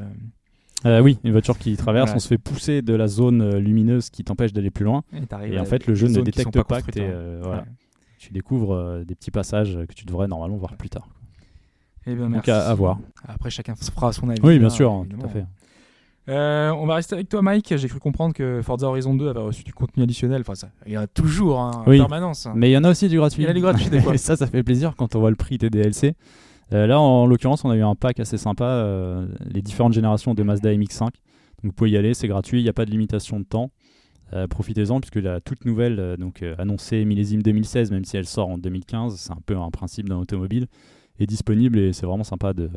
Euh, 0.85 0.99
oui, 1.01 1.19
une 1.23 1.31
voiture 1.31 1.57
qui 1.59 1.75
traverse, 1.77 2.09
Ouais. 2.09 2.15
on 2.15 2.19
se 2.19 2.27
fait 2.27 2.37
pousser 2.39 2.81
de 2.81 2.93
la 2.95 3.07
zone 3.07 3.57
lumineuse 3.57 4.09
qui 4.09 4.23
t'empêche 4.23 4.51
d'aller 4.53 4.71
plus 4.71 4.83
loin. 4.85 5.03
et, 5.13 5.59
en 5.59 5.61
à 5.61 5.65
fait, 5.65 5.85
le 5.87 5.93
jeu 5.93 6.07
ne 6.07 6.21
détecte 6.21 6.61
pas, 6.63 6.81
que 6.81 6.89
hein. 6.99 7.03
euh, 7.03 7.39
voilà. 7.43 7.61
Ouais. 7.61 7.67
tu 8.17 8.31
découvres 8.33 9.03
des 9.05 9.13
petits 9.15 9.29
passages 9.31 9.77
que 9.87 9.93
tu 9.93 10.05
devrais 10.05 10.27
normalement 10.27 10.57
voir 10.57 10.75
plus 10.77 10.89
tard. 10.89 11.07
Eh 12.07 12.15
bien, 12.15 12.23
Donc 12.25 12.47
merci. 12.47 12.49
à, 12.51 12.61
à 12.67 12.73
voir. 12.73 12.99
Après, 13.27 13.51
chacun 13.51 13.75
fera 13.75 14.11
son 14.11 14.27
avis. 14.29 14.39
Oui, 14.43 14.57
bien 14.57 14.67
hein, 14.67 14.71
sûr, 14.71 15.05
tout 15.07 15.23
à 15.25 15.29
fait. 15.29 15.45
Euh, 16.29 16.69
on 16.71 16.85
va 16.85 16.95
rester 16.95 17.15
avec 17.15 17.29
toi, 17.29 17.41
Mike. 17.41 17.73
J'ai 17.75 17.87
cru 17.87 17.99
comprendre 17.99 18.33
que 18.33 18.61
Forza 18.61 18.87
Horizon 18.87 19.15
2 19.15 19.29
avait 19.29 19.39
reçu 19.39 19.63
du 19.63 19.73
contenu 19.73 20.03
additionnel. 20.03 20.41
Enfin, 20.41 20.55
ça, 20.55 20.69
il 20.85 20.93
y 20.93 20.97
en 20.97 21.01
a 21.01 21.07
toujours 21.07 21.59
hein, 21.59 21.83
en 21.85 21.91
permanence. 21.91 22.47
Mais 22.55 22.69
il 22.69 22.73
y 22.73 22.77
en 22.77 22.83
a 22.83 22.89
aussi 22.89 23.09
du 23.09 23.17
gratuit. 23.17 23.43
Il 23.43 23.45
y 23.45 23.47
en 23.47 23.51
a 23.51 23.53
du 23.53 23.61
gratuit, 23.61 23.89
des 23.89 23.99
fois. 23.99 24.13
Et 24.15 24.17
ça, 24.17 24.35
ça 24.35 24.47
fait 24.47 24.63
plaisir 24.63 24.95
quand 24.95 25.15
on 25.15 25.19
voit 25.19 25.29
le 25.29 25.35
prix 25.35 25.57
des 25.57 25.69
DLC. 25.69 26.15
Euh, 26.73 26.87
là, 26.87 26.99
en 26.99 27.25
l'occurrence, 27.25 27.65
on 27.65 27.69
a 27.69 27.75
eu 27.75 27.81
un 27.81 27.95
pack 27.95 28.19
assez 28.19 28.37
sympa, 28.37 28.65
euh, 28.65 29.27
les 29.49 29.61
différentes 29.61 29.93
générations 29.93 30.33
de 30.33 30.43
Mazda 30.43 30.73
MX-5. 30.73 30.99
Donc 30.99 31.11
vous 31.63 31.73
pouvez 31.73 31.91
y 31.91 31.97
aller, 31.97 32.13
c'est 32.13 32.27
gratuit, 32.27 32.59
il 32.59 32.63
n'y 32.63 32.69
a 32.69 32.73
pas 32.73 32.85
de 32.85 32.91
limitation 32.91 33.39
de 33.39 33.45
temps. 33.45 33.71
Profitez-en, 34.49 35.01
puisque 35.01 35.17
la 35.17 35.41
toute 35.41 35.65
nouvelle, 35.65 36.15
donc 36.17 36.41
annoncée 36.57 37.03
millésime 37.03 37.43
2016, 37.43 37.91
même 37.91 38.05
si 38.05 38.15
elle 38.15 38.25
sort 38.25 38.47
en 38.47 38.57
2015, 38.57 39.17
c'est 39.17 39.31
un 39.31 39.41
peu 39.45 39.57
un 39.57 39.69
principe 39.69 40.07
d'un 40.07 40.15
automobile, 40.15 40.67
est 41.19 41.25
disponible 41.25 41.77
et 41.77 41.91
c'est 41.91 42.05
vraiment 42.05 42.23
sympa 42.23 42.53
de, 42.53 42.69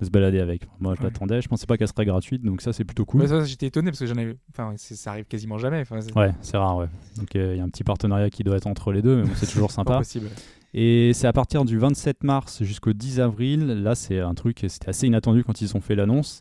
de 0.00 0.04
se 0.04 0.10
balader 0.10 0.40
avec. 0.40 0.62
Moi, 0.80 0.94
je 0.94 1.00
Ouais. 1.00 1.06
l'attendais, 1.06 1.40
je 1.42 1.48
pensais 1.48 1.66
pas 1.66 1.76
qu'elle 1.76 1.88
serait 1.88 2.04
gratuite, 2.04 2.42
donc 2.44 2.60
ça, 2.62 2.72
c'est 2.72 2.84
plutôt 2.84 3.04
cool. 3.04 3.22
Ouais, 3.22 3.44
j'étais 3.46 3.66
étonné 3.66 3.90
parce 3.90 3.98
que 4.00 4.06
j'en 4.06 4.16
avais. 4.16 4.36
Enfin, 4.50 4.74
ça 4.76 5.10
arrive 5.10 5.24
quasiment 5.24 5.58
jamais. 5.58 5.80
Enfin, 5.80 5.98
Ouais, 6.16 6.32
c'est 6.40 6.56
rare, 6.56 6.76
ouais. 6.76 6.88
Donc 7.16 7.34
euh, 7.36 7.54
il 7.54 7.58
y 7.58 7.60
a 7.60 7.64
un 7.64 7.68
petit 7.68 7.84
partenariat 7.84 8.30
qui 8.30 8.44
doit 8.44 8.56
être 8.56 8.66
entre 8.66 8.92
les 8.92 9.02
deux, 9.02 9.16
mais 9.16 9.22
bon, 9.24 9.32
c'est 9.36 9.46
toujours 9.46 9.68
pas 9.68 9.74
sympa. 9.74 9.98
possible. 9.98 10.28
Et 10.74 11.12
c'est 11.14 11.26
à 11.26 11.32
partir 11.32 11.64
du 11.64 11.78
27 11.78 12.24
mars 12.24 12.62
jusqu'au 12.62 12.92
10 12.92 13.20
avril. 13.20 13.66
Là, 13.66 13.94
c'est 13.94 14.20
un 14.20 14.34
truc, 14.34 14.64
c'était 14.68 14.88
assez 14.90 15.06
inattendu 15.06 15.42
quand 15.42 15.60
ils 15.62 15.76
ont 15.76 15.80
fait 15.80 15.94
l'annonce. 15.94 16.40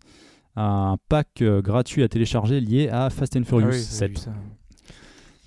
Un 0.56 0.98
pack 1.08 1.42
euh, 1.42 1.62
gratuit 1.62 2.04
à 2.04 2.08
télécharger 2.10 2.60
lié 2.60 2.90
à 2.90 3.10
Fast 3.10 3.38
and 3.38 3.44
Furious 3.44 3.68
Ah 3.68 3.72
oui, 3.74 3.78
j'ai 3.78 3.84
7. 3.84 4.30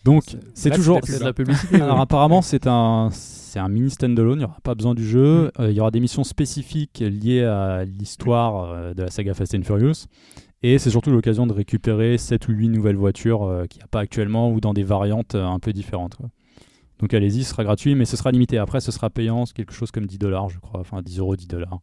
Donc, 0.05 0.23
C'est- 0.55 0.71
toujours. 0.71 0.97
c'était 1.03 1.13
C'est 1.13 1.19
de 1.21 1.25
la 1.25 1.33
publicité. 1.33 1.75
Alors, 1.81 2.01
apparemment, 2.01 2.43
c'est 2.43 2.67
un, 2.67 3.11
c'est 3.13 3.59
un 3.59 3.69
mini 3.69 3.91
standalone. 3.91 4.37
Il 4.37 4.39
n'y 4.39 4.45
aura 4.45 4.59
pas 4.63 4.75
besoin 4.75 4.95
du 4.95 5.07
jeu. 5.07 5.51
Euh, 5.59 5.71
il 5.71 5.77
y 5.77 5.81
aura 5.81 5.91
des 5.91 6.01
missions 6.01 6.25
spécifiques 6.25 7.01
liées 7.07 7.45
à 7.45 7.85
l'histoire 7.85 8.71
euh, 8.71 8.95
de 8.95 9.03
la 9.03 9.11
saga 9.11 9.35
Fast 9.35 9.55
and 9.55 9.63
Furious. 9.63 10.07
Et 10.63 10.79
c'est 10.79 10.91
surtout 10.91 11.11
l'occasion 11.11 11.47
de 11.47 11.53
récupérer 11.53 12.19
7 12.19 12.49
ou 12.49 12.53
8 12.53 12.69
nouvelles 12.69 12.97
voitures 12.97 13.45
euh, 13.45 13.65
qu'il 13.67 13.79
n'y 13.79 13.85
a 13.85 13.89
pas 13.89 14.01
actuellement 14.01 14.51
ou 14.51 14.61
dans 14.61 14.75
des 14.75 14.83
variantes 14.85 15.35
euh, 15.35 15.47
un 15.47 15.59
peu 15.59 15.73
différentes. 15.73 16.15
quoi. 16.17 16.29
Donc 16.99 17.15
allez-y, 17.15 17.45
ce 17.45 17.51
sera 17.51 17.65
gratuit, 17.65 17.95
mais 17.95 18.05
ce 18.05 18.17
sera 18.17 18.31
limité. 18.31 18.59
Après, 18.59 18.81
ce 18.81 18.93
sera 18.93 19.09
payant, 19.09 19.45
quelque 19.55 19.73
chose 19.73 19.91
comme 19.91 20.07
10 20.07 20.19
dollars, 20.19 20.51
je 20.51 20.59
crois. 20.59 20.81
Enfin, 20.81 21.01
10 21.03 21.19
euros, 21.19 21.35
10 21.35 21.47
dollars. 21.47 21.79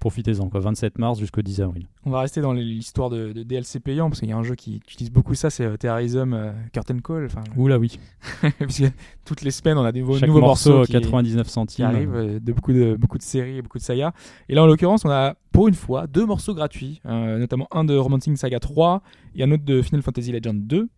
Profitez-en, 0.00 0.48
quoi. 0.50 0.60
27 0.60 0.98
mars 0.98 1.18
jusqu'au 1.18 1.42
10 1.42 1.62
avril. 1.62 1.86
On 2.04 2.10
va 2.10 2.20
rester 2.20 2.40
dans 2.40 2.52
l'histoire 2.52 3.08
de, 3.10 3.32
de 3.32 3.42
DLC 3.42 3.80
payant 3.80 4.08
parce 4.08 4.20
qu'il 4.20 4.28
y 4.28 4.32
a 4.32 4.36
un 4.36 4.42
jeu 4.42 4.54
qui 4.54 4.76
utilise 4.76 5.10
beaucoup 5.10 5.34
ça, 5.34 5.50
c'est 5.50 5.64
euh, 5.64 5.76
Terrorism 5.76 6.32
euh, 6.34 6.52
Curtain 6.72 6.98
Call. 6.98 7.24
Enfin, 7.26 7.42
Oula, 7.56 7.78
oui. 7.78 7.98
puisque 8.60 8.84
toutes 9.24 9.42
les 9.42 9.50
semaines 9.50 9.78
on 9.78 9.84
a 9.84 9.92
des 9.92 10.00
nouveaux, 10.00 10.18
Chaque 10.18 10.28
nouveaux 10.28 10.40
morceau, 10.40 10.70
morceaux 10.78 10.86
qui, 10.86 10.92
99 10.92 11.46
qui 11.46 11.52
centimes. 11.52 11.84
arrivent 11.86 12.14
euh, 12.14 12.38
de 12.38 12.52
beaucoup 12.52 12.72
de 12.72 12.94
beaucoup 12.98 13.18
de 13.18 13.22
séries 13.22 13.56
et 13.56 13.62
beaucoup 13.62 13.78
de 13.78 13.82
sagas. 13.82 14.12
Et 14.48 14.54
là 14.54 14.62
en 14.62 14.66
l'occurrence 14.66 15.04
on 15.04 15.10
a 15.10 15.34
pour 15.50 15.66
une 15.68 15.74
fois 15.74 16.06
deux 16.06 16.26
morceaux 16.26 16.54
gratuits, 16.54 17.00
euh, 17.06 17.38
notamment 17.38 17.66
un 17.70 17.84
de 17.84 17.96
Romancing 17.96 18.36
Saga 18.36 18.60
3 18.60 19.02
et 19.34 19.42
un 19.44 19.50
autre 19.50 19.64
de 19.64 19.80
Final 19.82 20.02
Fantasy 20.02 20.30
Legend 20.32 20.66
2. 20.66 20.88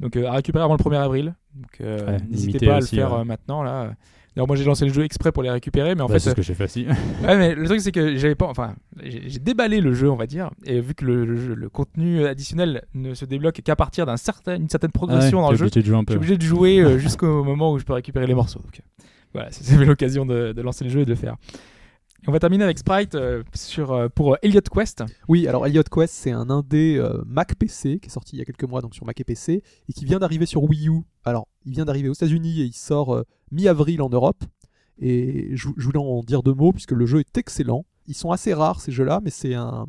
Donc 0.00 0.16
euh, 0.16 0.26
à 0.26 0.32
récupérer 0.32 0.64
avant 0.64 0.76
le 0.76 0.82
1er 0.84 0.96
avril. 1.02 1.34
Donc 1.54 1.80
euh, 1.80 2.06
Ouais, 2.06 2.16
n'hésitez 2.28 2.66
pas 2.66 2.74
à 2.74 2.78
aussi, 2.78 2.96
le 2.96 3.02
faire 3.02 3.12
ouais. 3.14 3.20
euh, 3.20 3.24
maintenant 3.24 3.62
là. 3.62 3.94
D'ailleurs 4.34 4.46
moi 4.46 4.56
j'ai 4.56 4.64
lancé 4.64 4.84
le 4.86 4.92
jeu 4.92 5.04
exprès 5.04 5.30
pour 5.32 5.42
les 5.42 5.50
récupérer, 5.50 5.94
mais 5.94 6.00
en 6.02 6.06
Bah, 6.06 6.14
fait 6.14 6.20
c'est 6.20 6.30
ce 6.30 6.34
que 6.34 6.42
j'ai 6.42 6.54
fait 6.54 6.64
aussi. 6.64 6.86
Ouais, 7.22 7.36
mais 7.36 7.54
le 7.54 7.64
truc 7.66 7.80
c'est 7.80 7.92
que 7.92 8.16
j'avais 8.16 8.34
pas, 8.34 8.46
enfin, 8.46 8.74
j'ai 9.02 9.38
déballé 9.38 9.80
le 9.80 9.92
jeu, 9.92 10.10
on 10.10 10.16
va 10.16 10.26
dire, 10.26 10.50
et 10.64 10.80
vu 10.80 10.94
que 10.94 11.04
le, 11.04 11.24
le 11.24 11.36
jeu- 11.36 11.54
le 11.54 11.68
contenu 11.68 12.24
additionnel 12.26 12.82
ne 12.94 13.14
se 13.14 13.24
débloque 13.24 13.60
qu'à 13.62 13.76
partir 13.76 14.06
d'un 14.06 14.16
certain, 14.16 14.56
une 14.56 14.68
certaine 14.68 14.90
progression 14.92 15.38
Ouais, 15.38 15.44
dans 15.44 15.50
le 15.50 15.56
jeu, 15.58 15.66
je 15.66 15.80
suis 15.80 16.16
obligé 16.16 16.36
de 16.38 16.42
jouer 16.42 16.80
euh, 16.80 16.98
jusqu'au 16.98 17.44
moment 17.44 17.72
où 17.72 17.78
je 17.78 17.84
peux 17.84 17.92
récupérer 17.92 18.26
les 18.26 18.34
morceaux. 18.34 18.60
Donc, 18.60 18.80
euh, 18.80 19.04
voilà, 19.34 19.50
c'était 19.52 19.84
l'occasion 19.84 20.24
de, 20.26 20.52
de 20.52 20.62
lancer 20.62 20.84
le 20.84 20.90
jeu 20.90 21.00
et 21.00 21.04
de 21.04 21.10
le 21.10 21.16
faire. 21.16 21.36
On 22.28 22.30
va 22.32 22.38
terminer 22.38 22.62
avec 22.62 22.78
Sprite 22.78 23.16
euh, 23.16 23.42
sur, 23.52 23.90
euh, 23.92 24.08
pour 24.08 24.36
Elliot 24.42 24.60
Quest. 24.72 25.02
Oui, 25.28 25.48
alors 25.48 25.66
Elliot 25.66 25.82
Quest, 25.82 26.14
c'est 26.14 26.30
un 26.30 26.50
indé 26.50 26.96
euh, 26.96 27.20
Mac 27.26 27.56
PC 27.56 27.98
qui 27.98 28.06
est 28.06 28.12
sorti 28.12 28.36
il 28.36 28.38
y 28.38 28.42
a 28.42 28.44
quelques 28.44 28.62
mois 28.62 28.80
donc 28.80 28.94
sur 28.94 29.04
Mac 29.04 29.20
et 29.20 29.24
PC 29.24 29.62
et 29.88 29.92
qui 29.92 30.04
vient 30.04 30.20
d'arriver 30.20 30.46
sur 30.46 30.62
Wii 30.62 30.88
U. 30.88 31.00
Alors, 31.24 31.48
il 31.64 31.72
vient 31.72 31.84
d'arriver 31.84 32.08
aux 32.08 32.12
États-Unis 32.14 32.60
et 32.60 32.64
il 32.64 32.72
sort 32.74 33.12
euh, 33.16 33.24
mi-avril 33.52 34.02
en 34.02 34.08
Europe. 34.08 34.42
Et 34.98 35.50
je, 35.56 35.68
je 35.76 35.84
voulais 35.84 35.98
en 35.98 36.22
dire 36.22 36.42
deux 36.42 36.54
mots 36.54 36.72
puisque 36.72 36.92
le 36.92 37.06
jeu 37.06 37.20
est 37.20 37.38
excellent. 37.38 37.84
Ils 38.06 38.14
sont 38.14 38.30
assez 38.32 38.52
rares 38.54 38.80
ces 38.80 38.92
jeux-là, 38.92 39.20
mais 39.22 39.30
c'est 39.30 39.54
un. 39.54 39.86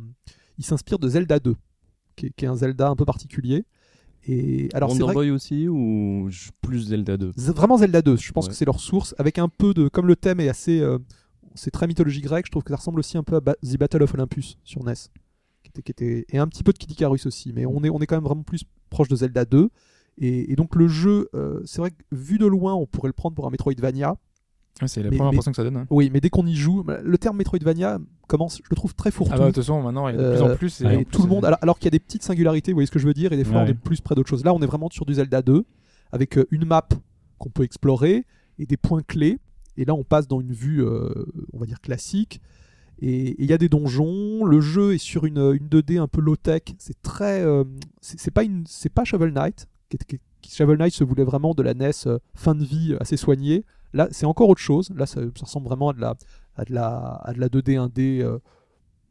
Il 0.57 0.63
s'inspire 0.65 0.99
de 0.99 1.09
Zelda 1.09 1.39
2, 1.39 1.55
qui 2.15 2.27
est, 2.27 2.29
qui 2.35 2.45
est 2.45 2.47
un 2.47 2.55
Zelda 2.55 2.89
un 2.89 2.95
peu 2.95 3.05
particulier. 3.05 3.65
Et 4.25 4.69
alors 4.73 4.89
Wonder 4.91 5.03
vrai 5.03 5.13
Boy 5.13 5.31
aussi 5.31 5.67
ou 5.67 6.29
plus 6.61 6.87
Zelda 6.89 7.17
2 7.17 7.31
Z- 7.31 7.53
Vraiment 7.53 7.77
Zelda 7.77 8.01
2, 8.01 8.15
je 8.15 8.31
pense 8.31 8.45
Ouais. 8.45 8.51
que 8.51 8.55
c'est 8.55 8.63
leur 8.65 8.79
source, 8.79 9.13
avec 9.17 9.37
un 9.39 9.49
peu 9.49 9.73
de. 9.73 9.87
Comme 9.89 10.07
le 10.07 10.15
thème 10.15 10.39
est 10.39 10.47
assez. 10.49 10.79
euh, 10.79 10.97
c'est 11.55 11.71
très 11.71 11.85
mythologie 11.87 12.21
grecque, 12.21 12.45
je 12.45 12.51
trouve 12.51 12.63
que 12.63 12.69
ça 12.71 12.77
ressemble 12.77 12.99
aussi 12.99 13.17
un 13.17 13.23
peu 13.23 13.35
à 13.35 13.39
Ba- 13.41 13.55
The 13.61 13.77
Battle 13.77 14.03
of 14.03 14.13
Olympus 14.13 14.57
sur 14.63 14.83
NES. 14.83 14.93
Qui 15.63 15.69
était, 15.69 15.81
qui 15.81 15.91
était- 15.91 16.25
et 16.29 16.37
un 16.37 16.47
petit 16.47 16.63
peu 16.63 16.71
de 16.71 16.77
Kid 16.77 16.91
Icarus 16.91 17.25
aussi, 17.25 17.51
mais 17.53 17.65
on 17.65 17.83
est, 17.83 17.89
on 17.89 17.99
est 17.99 18.05
quand 18.07 18.15
même 18.15 18.23
vraiment 18.23 18.43
plus 18.43 18.63
proche 18.89 19.07
de 19.09 19.15
Zelda 19.15 19.43
2. 19.45 19.69
Et, 20.19 20.51
et 20.51 20.55
donc 20.55 20.75
le 20.75 20.87
jeu, 20.87 21.27
euh, 21.33 21.61
c'est 21.65 21.79
vrai 21.79 21.91
que 21.91 21.95
vu 22.11 22.37
de 22.37 22.45
loin, 22.45 22.73
on 22.75 22.85
pourrait 22.85 23.09
le 23.09 23.13
prendre 23.13 23.35
pour 23.35 23.47
un 23.47 23.49
Metroidvania. 23.49 24.15
Ouais, 24.81 24.87
c'est 24.87 25.01
la 25.03 25.09
Mais- 25.09 25.17
première 25.17 25.31
mais- 25.31 25.35
impression 25.37 25.51
que 25.51 25.55
ça 25.57 25.63
donne. 25.63 25.77
hein. 25.77 25.87
Oui, 25.89 26.09
mais 26.11 26.19
dès 26.19 26.29
qu'on 26.29 26.45
y 26.47 26.55
joue, 26.55 26.83
le 27.03 27.17
terme 27.17 27.37
Metroidvania 27.37 27.99
commence, 28.27 28.57
je 28.57 28.67
le 28.69 28.75
trouve 28.75 28.93
très 28.95 29.11
fourre-tout. 29.11 29.33
Ah 29.35 29.37
bah 29.39 29.45
de 29.45 29.51
toute 29.51 29.63
façon 29.63 29.81
maintenant 29.81 30.07
il 30.07 30.15
y 30.15 30.19
a 30.19 30.21
de 30.21 30.31
plus 30.33 30.41
en 30.41 30.47
Euh, 30.49 30.55
plus. 30.55 30.81
Et 30.81 30.85
en 30.87 30.95
plus, 30.97 31.05
tout 31.05 31.23
le 31.23 31.29
monde, 31.29 31.43
euh, 31.43 31.47
alors, 31.47 31.59
alors 31.61 31.77
qu'il 31.79 31.85
y 31.85 31.89
a 31.89 31.91
des 31.91 31.99
petites 31.99 32.23
singularités, 32.23 32.71
vous 32.71 32.77
voyez 32.77 32.87
ce 32.87 32.91
que 32.91 32.99
je 32.99 33.05
veux 33.07 33.13
dire, 33.13 33.33
et 33.33 33.37
des 33.37 33.43
fois 33.43 33.59
on 33.61 33.65
est 33.65 33.73
plus 33.73 34.01
près 34.01 34.15
d'autre 34.15 34.29
chose. 34.29 34.43
Là, 34.43 34.53
on 34.53 34.61
est 34.61 34.65
vraiment 34.67 34.89
sur 34.91 35.05
du 35.05 35.13
Zelda 35.15 35.41
2, 35.41 35.65
avec 36.11 36.39
une 36.51 36.65
map 36.65 36.87
qu'on 37.39 37.49
peut 37.49 37.63
explorer 37.63 38.25
et 38.59 38.65
des 38.65 38.77
points 38.77 39.01
clés. 39.01 39.39
Et 39.77 39.85
là, 39.85 39.95
on 39.95 40.03
passe 40.03 40.27
dans 40.27 40.39
une 40.41 40.53
vue, 40.53 40.83
euh, 40.85 41.09
on 41.53 41.59
va 41.59 41.65
dire 41.65 41.81
classique. 41.81 42.39
Et 42.99 43.35
il 43.41 43.49
y 43.49 43.53
a 43.53 43.57
des 43.57 43.69
donjons. 43.69 44.45
Le 44.45 44.61
jeu 44.61 44.93
est 44.93 44.97
sur 44.99 45.25
une, 45.25 45.39
une 45.39 45.67
2D 45.67 45.97
un 45.99 46.07
peu 46.07 46.21
low-tech. 46.21 46.61
C'est 46.77 47.01
très, 47.01 47.41
euh, 47.41 47.63
c'est 48.01 48.29
pas 48.31 48.43
une, 48.43 48.65
pas 48.93 49.03
Shovel 49.03 49.33
Knight. 49.33 49.67
Shovel 50.47 50.77
Knight 50.77 50.93
se 50.93 51.03
voulait 51.03 51.23
vraiment 51.23 51.53
de 51.53 51.63
la 51.63 51.73
NES 51.73 51.91
euh, 52.05 52.19
fin 52.35 52.55
de 52.55 52.63
vie 52.63 52.95
assez 52.99 53.17
soignée. 53.17 53.65
Là, 53.93 54.07
c'est 54.11 54.25
encore 54.25 54.49
autre 54.49 54.61
chose. 54.61 54.89
Là, 54.95 55.05
ça, 55.05 55.21
ressemble 55.39 55.67
vraiment 55.67 55.89
à 55.89 55.93
de 55.93 56.01
la, 56.01 56.15
à 56.55 56.65
de 56.65 56.73
la, 56.73 57.21
à 57.23 57.33
de 57.33 57.39
la 57.39 57.47
2D 57.47 57.77
1D 57.77 58.21
euh, 58.21 58.39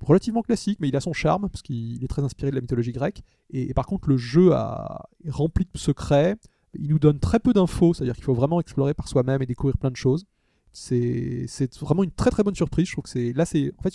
relativement 0.00 0.42
classique, 0.42 0.78
mais 0.80 0.88
il 0.88 0.96
a 0.96 1.00
son 1.00 1.12
charme 1.12 1.48
parce 1.48 1.62
qu'il 1.62 2.02
est 2.02 2.08
très 2.08 2.22
inspiré 2.22 2.50
de 2.50 2.56
la 2.56 2.60
mythologie 2.60 2.92
grecque. 2.92 3.22
Et, 3.50 3.72
par 3.74 3.86
contre, 3.86 4.08
le 4.08 4.16
jeu 4.16 4.50
est 4.52 5.30
rempli 5.30 5.66
de 5.72 5.78
secrets. 5.78 6.36
Il 6.74 6.88
nous 6.88 6.98
donne 6.98 7.20
très 7.20 7.38
peu 7.38 7.52
d'infos, 7.52 7.94
c'est-à-dire 7.94 8.14
qu'il 8.14 8.24
faut 8.24 8.34
vraiment 8.34 8.60
explorer 8.60 8.94
par 8.94 9.06
soi-même 9.08 9.42
et 9.42 9.46
découvrir 9.46 9.76
plein 9.78 9.90
de 9.90 9.96
choses. 9.96 10.24
C'est 10.72 11.46
vraiment 11.80 12.02
une 12.02 12.10
très 12.10 12.30
très 12.30 12.42
bonne 12.42 12.54
surprise. 12.54 12.86
Je 12.86 12.92
trouve 12.92 13.04
que 13.04 13.10
c'est 13.10 13.32
là, 13.34 13.44
c'est 13.44 13.72
en 13.78 13.82
fait 13.82 13.92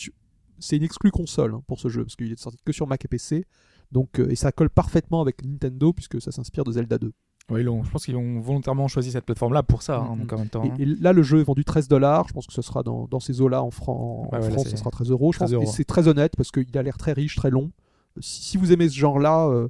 c'est 0.59 0.77
une 0.77 0.83
exclue 0.83 1.11
console 1.11 1.53
hein, 1.55 1.63
pour 1.67 1.79
ce 1.79 1.87
jeu 1.87 2.03
parce 2.03 2.15
qu'il 2.15 2.31
est 2.31 2.39
sorti 2.39 2.57
que 2.63 2.71
sur 2.71 2.87
Mac 2.87 3.03
et 3.03 3.07
PC. 3.07 3.45
Donc 3.91 4.19
euh, 4.19 4.29
et 4.29 4.35
ça 4.35 4.51
colle 4.51 4.69
parfaitement 4.69 5.21
avec 5.21 5.43
Nintendo 5.45 5.93
puisque 5.93 6.21
ça 6.21 6.31
s'inspire 6.31 6.63
de 6.63 6.71
Zelda 6.71 6.97
2. 6.97 7.11
ouais, 7.49 7.61
ils 7.61 7.63
l'ont- 7.63 7.83
je 7.83 7.89
pense 7.91 8.03
qu'ils 8.05 8.17
ont 8.17 8.41
volontairement 8.41 8.87
choisi 8.89 9.11
cette 9.11 9.25
plateforme-là 9.25 9.63
pour 9.63 9.81
ça, 9.81 9.99
hein, 9.99 10.15
Mhm. 10.15 10.19
donc 10.21 10.33
en 10.33 10.37
même 10.39 10.49
temps. 10.49 10.63
Et, 10.65 10.69
hein. 10.71 10.75
et 10.79 10.85
là, 10.85 11.13
le 11.13 11.23
jeu 11.23 11.39
est 11.39 11.43
vendu 11.43 11.63
13 11.63 11.87
dollars. 11.87 12.27
Je 12.27 12.33
pense 12.33 12.45
que 12.45 12.51
ce 12.53 12.61
sera 12.61 12.83
dans, 12.83 13.07
dans 13.07 13.21
ces 13.21 13.39
eaux-là 13.39 13.63
en, 13.63 13.71
Fran- 13.71 13.93
en 13.93 14.23
Ouais, 14.35 14.39
ouais, 14.41 14.47
là, 14.47 14.51
France, 14.51 14.63
c'est 14.65 14.71
ce 14.71 14.77
sera 14.77 14.91
13 14.91 15.09
euros. 15.11 15.31
Je 15.31 15.37
13 15.39 15.51
pense 15.51 15.53
euros. 15.55 15.63
et 15.63 15.67
c'est 15.73 15.85
très 15.85 16.09
honnête 16.09 16.33
parce 16.35 16.51
qu'il 16.51 16.77
a 16.77 16.83
l'air 16.83 16.97
très 16.97 17.13
riche, 17.13 17.37
très 17.37 17.49
long. 17.49 17.71
Si, 18.19 18.43
si 18.43 18.57
vous 18.57 18.73
aimez 18.73 18.89
ce 18.89 18.95
genre-là, 18.97 19.47
euh, 19.47 19.69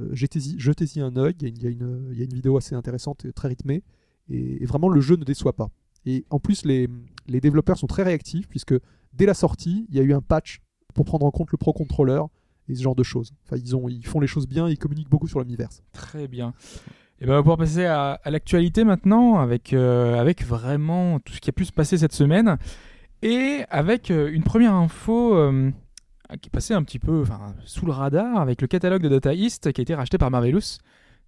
euh, 0.00 0.08
jetez-y 0.12 1.00
un 1.00 1.16
œil. 1.16 1.34
Il 1.40 1.42
y, 1.42 1.46
a 1.46 1.48
une- 1.50 1.56
il 1.56 1.62
y 1.62 1.66
a 1.66 1.70
une- 1.70 2.08
il 2.12 2.18
y 2.18 2.22
a 2.22 2.24
une 2.24 2.34
vidéo 2.34 2.56
assez 2.56 2.74
intéressante 2.74 3.24
et 3.24 3.32
très 3.32 3.46
rythmée. 3.48 3.84
Et, 4.28 4.62
et 4.62 4.66
vraiment, 4.66 4.88
le 4.88 5.00
jeu 5.00 5.14
ne 5.16 5.24
déçoit 5.24 5.52
pas. 5.54 5.68
Et 6.06 6.24
en 6.30 6.40
plus, 6.40 6.64
les, 6.64 6.88
les 7.28 7.40
développeurs 7.40 7.78
sont 7.78 7.86
très 7.86 8.02
réactifs 8.02 8.48
puisque 8.48 8.74
dès 9.12 9.26
la 9.26 9.34
sortie, 9.34 9.86
il 9.90 9.94
y 9.96 10.00
a 10.00 10.02
eu 10.02 10.12
un 10.12 10.22
patch 10.22 10.60
pour 10.94 11.04
prendre 11.04 11.24
en 11.26 11.30
compte 11.30 11.52
le 11.52 11.58
Pro 11.58 11.72
Controller 11.72 12.22
et 12.68 12.74
ce 12.74 12.82
genre 12.82 12.94
de 12.94 13.02
choses. 13.02 13.32
Enfin, 13.44 13.60
ils, 13.62 13.76
ont, 13.76 13.88
ils 13.88 14.06
font 14.06 14.20
les 14.20 14.26
choses 14.26 14.46
bien, 14.46 14.68
ils 14.68 14.78
communiquent 14.78 15.10
beaucoup 15.10 15.28
sur 15.28 15.40
l'univers. 15.40 15.68
Très 15.92 16.28
bien. 16.28 16.54
Et 17.20 17.26
ben 17.26 17.34
on 17.34 17.36
va 17.36 17.42
pouvoir 17.42 17.58
passer 17.58 17.84
à, 17.84 18.20
l'actualité 18.26 18.82
maintenant, 18.82 19.38
avec, 19.38 19.72
euh, 19.72 20.18
avec 20.18 20.44
vraiment 20.44 21.20
tout 21.20 21.32
ce 21.32 21.40
qui 21.40 21.50
a 21.50 21.52
pu 21.52 21.64
se 21.64 21.72
passer 21.72 21.96
cette 21.96 22.12
semaine. 22.12 22.58
Et 23.22 23.62
avec 23.70 24.10
euh, 24.10 24.30
une 24.32 24.42
première 24.42 24.74
info 24.74 25.36
euh, 25.36 25.70
qui 26.40 26.48
est 26.48 26.50
passée 26.50 26.74
un 26.74 26.82
petit 26.82 26.98
peu 26.98 27.22
sous 27.64 27.86
le 27.86 27.92
radar, 27.92 28.40
avec 28.40 28.60
le 28.60 28.66
catalogue 28.66 29.02
de 29.02 29.08
Data 29.08 29.34
East 29.34 29.72
qui 29.72 29.80
a 29.80 29.82
été 29.82 29.94
racheté 29.94 30.18
par 30.18 30.30
Marvelous. 30.32 30.78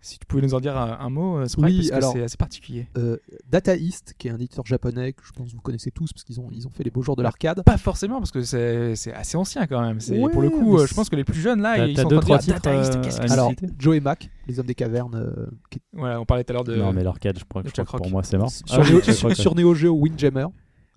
Si 0.04 0.18
tu 0.18 0.26
pouvais 0.26 0.42
nous 0.42 0.52
en 0.52 0.60
dire 0.60 0.76
un, 0.76 0.98
un 1.00 1.08
mot, 1.08 1.38
euh, 1.38 1.46
Sprite, 1.46 1.64
Oui, 1.64 1.88
parce 1.88 2.04
que 2.04 2.18
c'est 2.18 2.24
assez 2.24 2.36
particulier. 2.36 2.88
Euh, 2.98 3.16
Data 3.48 3.74
East, 3.74 4.12
qui 4.18 4.28
est 4.28 4.30
un 4.30 4.34
éditeur 4.34 4.66
japonais 4.66 5.14
que 5.14 5.22
je 5.24 5.32
pense 5.32 5.48
que 5.48 5.56
vous 5.56 5.62
connaissez 5.62 5.90
tous 5.90 6.12
parce 6.12 6.24
qu'ils 6.24 6.38
ont, 6.40 6.50
ils 6.52 6.66
ont 6.66 6.70
fait 6.70 6.84
les 6.84 6.90
beaux 6.90 7.00
jours 7.00 7.16
de 7.16 7.22
l'arcade. 7.22 7.62
Pas 7.64 7.78
forcément, 7.78 8.18
parce 8.18 8.30
que 8.30 8.42
c'est 8.42 8.96
c'est 8.96 9.14
assez 9.14 9.38
ancien 9.38 9.66
quand 9.66 9.80
même. 9.80 9.98
Ouais, 10.10 10.30
pour 10.30 10.42
le 10.42 10.50
coup, 10.50 10.76
euh, 10.76 10.86
je 10.86 10.92
pense 10.92 11.08
que 11.08 11.16
les 11.16 11.24
plus 11.24 11.40
jeunes 11.40 11.62
là, 11.62 11.86
ils 11.86 11.98
sont 11.98 12.06
deux, 12.06 12.18
en 12.18 12.20
train 12.20 12.36
de 12.36 12.38
trois 12.38 12.38
dire 12.38 12.54
titres, 12.56 12.70
Data 12.70 12.82
East, 12.82 12.96
euh, 12.96 13.00
qu'est-ce 13.00 13.18
que 13.18 13.32
Alors, 13.32 13.50
Joe 13.78 13.96
et 13.96 14.00
Mac, 14.00 14.28
les 14.46 14.60
hommes 14.60 14.66
des 14.66 14.74
cavernes, 14.74 15.14
euh, 15.14 15.46
qui 15.70 15.80
Voilà, 15.94 16.20
on 16.20 16.26
parlait 16.26 16.44
tout 16.44 16.52
à 16.52 16.54
l'heure 16.54 16.64
de. 16.64 16.76
Non, 16.76 16.92
mais 16.92 17.02
l'arcade, 17.02 17.38
je 17.38 17.44
crois, 17.44 17.62
je 17.64 17.70
Jack 17.74 17.86
crois 17.86 17.98
que 17.98 18.02
pour 18.04 18.12
moi, 18.12 18.22
c'est 18.22 18.36
mort. 18.36 18.50
sur, 18.50 18.64
Ah 18.70 18.84
sur, 19.12 19.34
sur 19.34 19.54
Neo 19.54 19.74
Geo 19.74 19.94
Windjammer. 19.94 20.48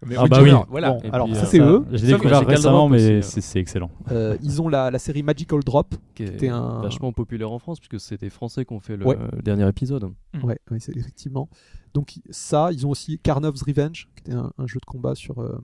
Mais 0.05 0.15
Ah 0.17 0.25
bah 0.27 0.39
oui. 0.43 0.51
Voilà. 0.69 0.91
Bon, 0.91 1.09
alors 1.11 1.27
puis, 1.27 1.35
ça 1.35 1.45
c'est 1.45 1.59
eux. 1.59 1.83
J'ai 1.91 2.07
découvert 2.07 2.45
récemment, 2.45 2.87
mais 2.89 3.21
c'est 3.21 3.59
excellent. 3.59 3.89
Euh, 4.11 4.37
ils 4.43 4.61
ont 4.61 4.69
la, 4.69 4.91
la 4.91 4.99
série 4.99 5.23
Magical 5.23 5.61
Drop. 5.63 5.95
qui 6.13 6.23
est 6.23 6.27
C'était 6.27 6.49
un- 6.49 6.81
vachement 6.81 7.11
populaire 7.11 7.51
en 7.51 7.59
France 7.59 7.79
puisque 7.79 7.99
c'était 7.99 8.29
français 8.29 8.63
qu'on 8.65 8.79
fait 8.79 8.95
le 8.97 9.05
Ouais. 9.07 9.17
dernier 9.43 9.67
épisode. 9.67 10.11
Mm. 10.33 10.43
Ouais, 10.45 10.59
ouais, 10.71 10.77
c'est 10.79 10.95
effectivement. 10.95 11.49
Donc 11.93 12.19
ça, 12.29 12.69
ils 12.71 12.85
ont 12.85 12.91
aussi 12.91 13.17
Karnov's 13.17 13.63
Revenge, 13.63 14.07
qui 14.15 14.21
était 14.21 14.33
un, 14.33 14.51
un 14.57 14.67
jeu 14.67 14.79
de 14.79 14.85
combat 14.85 15.15
sur. 15.15 15.39
euh, 15.39 15.57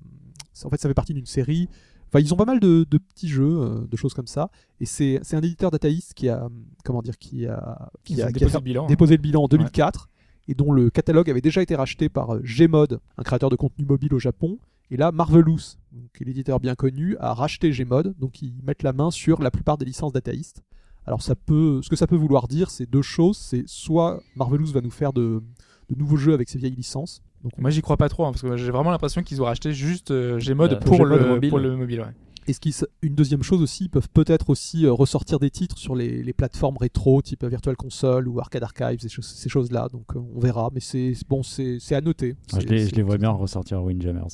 en 0.63 0.69
fait, 0.69 0.79
ça 0.81 0.87
fait 0.89 0.93
partie 0.95 1.13
d'une 1.13 1.25
série. 1.27 1.67
Enfin, 2.09 2.19
ils 2.19 2.31
ont 2.33 2.37
pas 2.37 2.45
mal 2.45 2.59
de, 2.59 2.85
de 2.89 2.97
petits 2.99 3.27
jeux, 3.27 3.59
euh, 3.61 3.87
de 3.89 3.97
choses 3.97 4.13
comme 4.13 4.27
ça. 4.27 4.49
Et 4.79 4.85
c'est 4.85 5.19
un 5.33 5.39
éditeur 5.41 5.71
dataïste 5.71 6.13
qui 6.13 6.29
a, 6.29 6.47
comment 6.83 7.01
dire, 7.01 7.17
qui 7.17 7.47
a, 7.47 7.89
qui 8.03 8.15
qui 8.15 8.21
déposé 8.23 8.45
fait- 8.49 8.57
le 8.57 8.63
bilan. 8.63 8.83
hein. 8.83 8.87
déposé 8.87 9.15
le 9.17 9.21
bilan 9.21 9.43
en 9.43 9.47
2004 9.47 10.09
et 10.47 10.53
dont 10.53 10.71
le 10.71 10.89
catalogue 10.89 11.29
avait 11.29 11.41
déjà 11.41 11.61
été 11.61 11.75
racheté 11.75 12.09
par 12.09 12.35
euh, 12.35 12.41
Gmod, 12.41 12.99
un 13.17 13.23
créateur 13.23 13.49
de 13.49 13.55
contenu 13.55 13.85
mobile 13.85 14.13
au 14.13 14.19
Japon. 14.19 14.57
Et 14.91 14.97
là, 14.97 15.11
Marvelous, 15.11 15.77
donc, 15.91 16.03
qui 16.15 16.23
est 16.23 16.25
l'éditeur 16.25 16.59
bien 16.59 16.75
connu, 16.75 17.15
a 17.19 17.33
racheté 17.33 17.71
Gmod, 17.71 18.13
donc 18.19 18.41
ils 18.41 18.53
mettent 18.63 18.83
la 18.83 18.93
main 18.93 19.11
sur 19.11 19.41
la 19.41 19.49
plupart 19.51 19.77
des 19.77 19.85
licences 19.85 20.13
dataïstes. 20.13 20.61
Alors 21.05 21.21
ça 21.21 21.35
peut, 21.35 21.81
ce 21.81 21.89
que 21.89 21.95
ça 21.95 22.07
peut 22.07 22.15
vouloir 22.15 22.47
dire, 22.47 22.69
c'est 22.69 22.89
deux 22.89 23.01
choses. 23.01 23.37
C'est 23.37 23.63
soit 23.67 24.21
Marvelous 24.35 24.67
va 24.67 24.81
nous 24.81 24.91
faire 24.91 25.11
de, 25.13 25.41
de 25.89 25.95
nouveaux 25.95 26.17
jeux 26.17 26.33
avec 26.33 26.49
ses 26.49 26.57
vieilles 26.57 26.75
licences. 26.75 27.21
Donc, 27.43 27.57
Moi, 27.57 27.71
j'y 27.71 27.81
crois 27.81 27.97
pas 27.97 28.07
trop, 28.07 28.25
hein, 28.25 28.31
parce 28.31 28.41
que 28.41 28.55
j'ai 28.55 28.71
vraiment 28.71 28.91
l'impression 28.91 29.21
qu'ils 29.21 29.41
ont 29.41 29.45
racheté 29.45 29.73
juste 29.73 30.11
euh, 30.11 30.39
Gmod 30.39 30.73
Euh, 30.73 30.79
pour, 30.79 30.97
Gmod 30.97 31.09
le, 31.19 31.27
mobile. 31.27 31.49
pour 31.49 31.59
le 31.59 31.75
mobile. 31.75 31.99
Ouais. 32.01 32.13
Et 32.47 32.53
ce 32.53 32.59
qui, 32.59 32.69
s- 32.69 32.85
une 33.01 33.15
deuxième 33.15 33.43
chose 33.43 33.61
aussi, 33.61 33.85
ils 33.85 33.89
peuvent 33.89 34.09
peut-être 34.13 34.49
aussi 34.49 34.85
euh, 34.85 34.91
ressortir 34.91 35.39
des 35.39 35.49
titres 35.49 35.77
sur 35.77 35.95
les, 35.95 36.21
les 36.23 36.33
plateformes 36.33 36.77
rétro, 36.77 37.21
type 37.21 37.43
Virtual 37.45 37.75
Console 37.75 38.27
ou 38.27 38.39
Arcade 38.39 38.63
Archive, 38.63 38.99
ces, 38.99 39.09
choses- 39.09 39.25
ces 39.27 39.49
choses-là. 39.49 39.87
Donc 39.91 40.15
euh, 40.15 40.19
on 40.35 40.39
verra, 40.39 40.69
mais 40.73 40.79
c'est 40.79 41.13
bon, 41.29 41.43
c'est 41.43 41.79
à 41.95 42.01
noter. 42.01 42.35
Ah, 42.53 42.59
Je 42.59 42.67
les, 42.67 42.79
je 42.79 42.85
c'est- 42.89 42.95
les 42.95 43.03
vois 43.03 43.17
bien 43.17 43.29
ressortir 43.31 43.83
Windjammers. 43.83 44.27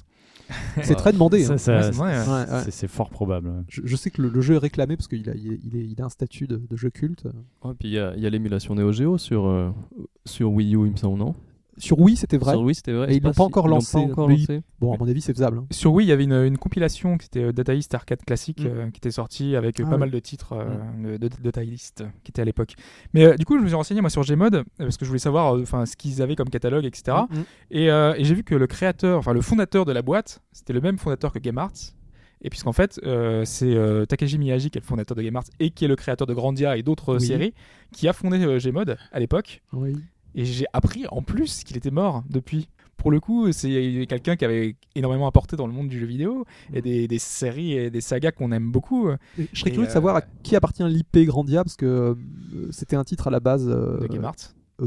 C'est 0.81 0.95
très 0.95 1.13
demandé. 1.13 1.45
Hein. 1.45 1.57
c'est 1.59 1.71
ouais. 2.81 2.87
Fort 2.87 3.11
probable. 3.11 3.49
ouais. 3.49 3.61
Je, 3.67 3.81
je 3.85 3.95
sais 3.95 4.09
que 4.09 4.19
le, 4.23 4.29
le 4.29 4.41
jeu 4.41 4.55
est 4.55 4.59
réclamé 4.59 4.97
parce 4.97 5.07
qu'il 5.07 5.29
a, 5.29 5.35
il 5.35 5.53
est- 5.53 5.59
il 5.63 5.75
est- 5.77 5.85
il 5.85 6.01
a 6.01 6.05
un 6.05 6.09
statut 6.09 6.47
de, 6.47 6.57
de 6.57 6.75
jeu 6.75 6.89
culte. 6.89 7.25
Ouais, 7.63 7.73
puis 7.77 7.89
il 7.89 7.93
y 7.93 7.99
a, 7.99 8.15
l'émulation 8.15 8.73
Neo 8.73 8.91
Geo 8.91 9.19
sur, 9.19 9.45
euh, 9.45 9.69
sur 10.25 10.51
Wii 10.51 10.75
U, 10.75 10.87
il 10.87 10.91
me 10.93 10.97
semble, 10.97 11.19
non? 11.19 11.35
Sur 11.79 11.99
Wii, 11.99 12.15
c'était 12.15 12.37
vrai. 12.37 12.51
Sur 12.53 12.61
Wii, 12.61 12.75
c'était 12.75 12.91
vrai. 12.93 13.11
Et 13.11 13.17
ils 13.17 13.23
l'ont 13.23 13.29
pas 13.29 13.33
si- 13.33 13.41
encore 13.41 13.65
ils 13.65 13.69
l'ont 13.69 13.75
lancé, 13.75 13.93
pas 13.97 13.99
encore 14.03 14.27
mais 14.27 14.37
lancé. 14.37 14.61
Bon, 14.79 14.93
à 14.93 14.97
mon 14.97 15.07
avis, 15.07 15.21
c'est 15.21 15.33
faisable. 15.33 15.57
hein. 15.59 15.65
Sur 15.71 15.93
Wii, 15.93 16.05
il 16.05 16.09
y 16.09 16.11
avait 16.11 16.25
une, 16.25 16.33
une 16.33 16.57
compilation 16.57 17.17
qui 17.17 17.25
était 17.27 17.43
euh, 17.45 17.51
Data 17.53 17.73
East 17.73 17.93
Arcade 17.95 18.23
classique 18.25 18.61
Mm. 18.63 18.67
euh, 18.67 18.89
qui 18.91 18.97
était 18.97 19.11
sortie 19.11 19.55
avec 19.55 19.79
euh, 19.79 19.83
Ah 19.85 19.89
pas 19.89 19.95
oui. 19.95 19.99
mal 20.01 20.11
de 20.11 20.19
titres 20.19 20.53
euh, 20.53 21.17
de, 21.17 21.27
de 21.27 21.29
Data 21.41 21.63
East 21.63 22.03
qui 22.23 22.31
étaient 22.31 22.41
à 22.41 22.45
l'époque. 22.45 22.73
Mais 23.13 23.25
euh, 23.25 23.35
du 23.35 23.45
coup, 23.45 23.57
je 23.57 23.61
me 23.63 23.67
suis 23.67 23.75
renseigné 23.75 24.01
moi 24.01 24.09
sur 24.09 24.23
Gmod 24.23 24.55
euh, 24.55 24.63
parce 24.77 24.97
que 24.97 25.05
je 25.05 25.09
voulais 25.09 25.19
savoir 25.19 25.55
euh, 25.55 25.61
enfin 25.63 25.85
ce 25.85 25.95
qu'ils 25.95 26.21
avaient 26.21 26.35
comme 26.35 26.49
catalogue, 26.49 26.85
etc. 26.85 27.17
Mhm. 27.29 27.43
Et, 27.71 27.89
euh, 27.89 28.13
et 28.17 28.23
j'ai 28.25 28.35
vu 28.35 28.43
que 28.43 28.55
le 28.55 28.67
créateur, 28.67 29.17
enfin 29.19 29.33
le 29.33 29.41
fondateur 29.41 29.85
de 29.85 29.91
la 29.91 30.01
boîte, 30.01 30.41
c'était 30.51 30.73
le 30.73 30.81
même 30.81 30.97
fondateur 30.97 31.31
que 31.31 31.39
Game 31.39 31.57
Arts. 31.57 31.71
Et 32.41 32.49
puisqu'en 32.49 32.71
fait, 32.71 33.01
euh, 33.03 33.43
c'est 33.43 33.75
euh, 33.75 34.05
Takeshi 34.05 34.37
Miyagi 34.37 34.69
qui 34.69 34.77
est 34.77 34.81
le 34.81 34.85
fondateur 34.85 35.17
de 35.17 35.21
Game 35.21 35.35
Arts 35.35 35.43
et 35.59 35.71
qui 35.71 35.83
est 35.83 35.89
le 35.89 35.97
créateur 35.97 36.25
de 36.25 36.33
Grandia 36.33 36.77
et 36.77 36.83
d'autres 36.83 37.15
Oui. 37.15 37.25
séries, 37.27 37.53
qui 37.91 38.07
a 38.07 38.13
fondé 38.13 38.41
euh, 38.45 38.59
Gmod 38.59 38.97
à 39.11 39.19
l'époque. 39.19 39.61
Oui. 39.73 39.93
Et 40.35 40.45
j'ai 40.45 40.65
appris 40.73 41.05
en 41.11 41.21
plus 41.21 41.63
qu'il 41.63 41.75
était 41.77 41.91
mort 41.91 42.23
depuis. 42.29 42.67
pour 42.97 43.11
le 43.11 43.19
coup, 43.19 43.51
c'est 43.53 44.05
quelqu'un 44.09 44.35
qui 44.35 44.43
avait 44.45 44.75
énormément 44.95 45.25
apporté 45.27 45.55
dans 45.55 45.65
le 45.67 45.73
monde 45.73 45.87
du 45.87 45.97
jeu 45.99 46.05
vidéo 46.05 46.45
et 46.73 46.81
des, 46.81 47.07
des 47.07 47.17
séries 47.19 47.73
et 47.73 47.89
des 47.89 48.01
sagas 48.01 48.31
qu'on 48.31 48.51
aime 48.51 48.71
beaucoup. 48.71 49.09
Et 49.09 49.15
je 49.53 49.59
serais 49.59 49.69
Et, 49.69 49.73
curieux 49.73 49.85
de 49.87 49.91
euh, 49.91 49.93
savoir 49.93 50.15
à 50.17 50.21
qui 50.43 50.55
appartient 50.55 50.83
l'IP 50.83 51.17
Grandia, 51.25 51.63
parce 51.63 51.77
que 51.77 51.85
euh, 51.85 52.67
c'était 52.71 52.95
un 52.97 53.03
titre 53.03 53.27
à 53.27 53.31
la 53.31 53.39
base 53.39 53.67
euh, 53.69 53.99
de 53.99 54.07
Game 54.07 54.25
Arts. 54.25 54.35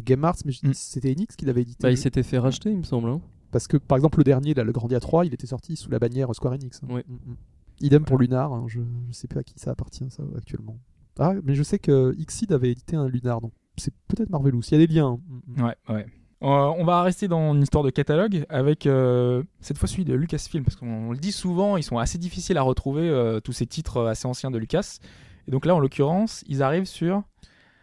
Game 0.05 0.25
Arts, 0.25 0.37
mais 0.45 0.53
Mm. 0.63 0.73
c'était 0.75 1.11
Enix 1.13 1.37
qui 1.37 1.45
l'avait 1.47 1.63
édité. 1.63 1.79
Bah, 1.83 1.91
il 1.91 1.99
s'était 1.99 2.23
fait 2.23 2.39
racheter, 2.39 2.71
il 2.71 2.79
me 2.79 2.83
semble. 2.85 3.09
hein. 3.09 3.21
Parce 3.51 3.67
que 3.67 3.77
par 3.77 3.97
exemple, 3.97 4.19
le 4.19 4.25
dernier, 4.25 4.55
là, 4.55 4.65
le 4.65 4.73
Grandia 4.73 5.01
3, 5.01 5.27
il 5.27 5.35
était 5.35 5.47
sorti 5.47 5.77
sous 5.77 5.91
la 5.91 5.99
bannière 5.99 6.35
Square 6.35 6.55
Enix. 6.55 6.81
hein. 6.83 6.89
Oui. 6.91 7.01
Mm, 7.09 7.31
mm. 7.33 7.37
Idem 7.81 8.05
pour 8.05 8.17
Lunar, 8.19 8.53
hein, 8.53 8.65
je, 8.69 8.81
je 9.09 9.13
sais 9.13 9.27
pas 9.29 9.41
à 9.41 9.43
qui 9.43 9.55
ça 9.59 9.71
appartient 9.73 10.05
ça 10.11 10.23
actuellement. 10.37 10.79
Ah, 11.19 11.33
mais 11.45 11.55
je 11.55 11.63
sais 11.63 11.79
que 11.79 12.15
Xseed 12.19 12.53
avait 12.53 12.71
édité 12.71 12.95
un 12.97 13.09
Lunar, 13.09 13.41
donc 13.41 13.53
c'est 13.77 13.93
peut-être 14.09 14.31
Marvelous. 14.31 14.63
Il 14.71 14.79
y 14.79 14.83
a 14.83 14.87
des 14.87 14.93
liens. 14.93 15.07
hein. 15.07 15.21
Mm, 15.57 15.61
mm. 15.61 15.65
Ouais, 15.65 15.77
ouais. 15.89 16.07
Euh, 16.43 16.47
on 16.77 16.85
va 16.85 17.03
rester 17.03 17.29
dans 17.29 17.55
une 17.55 17.63
histoire 17.63 17.85
de 17.85 17.91
catalogue 17.91 18.45
avec 18.49 18.87
euh, 18.87 19.45
cette 19.61 19.79
fois 19.79 19.87
celui 19.89 20.05
de 20.05 20.13
Lucasfilm 20.15 20.65
parce 20.65 20.75
qu'on 20.75 21.13
le 21.13 21.17
dit 21.19 21.31
souvent, 21.31 21.77
ils 21.77 21.85
sont 21.85 21.99
assez 21.99 22.19
difficiles 22.19 22.59
à 22.59 22.63
retrouver 22.63 23.09
euh, 23.09 23.39
tous 23.39 23.53
ces 23.53 23.67
titres 23.67 24.07
assez 24.07 24.27
anciens 24.27 24.51
de 24.51 24.59
Lucas. 24.59 24.99
Et 25.47 25.53
donc 25.53 25.67
là, 25.67 25.75
en 25.77 25.79
l'occurrence, 25.79 26.43
ils 26.49 26.63
arrivent 26.65 26.85
sur. 26.87 27.23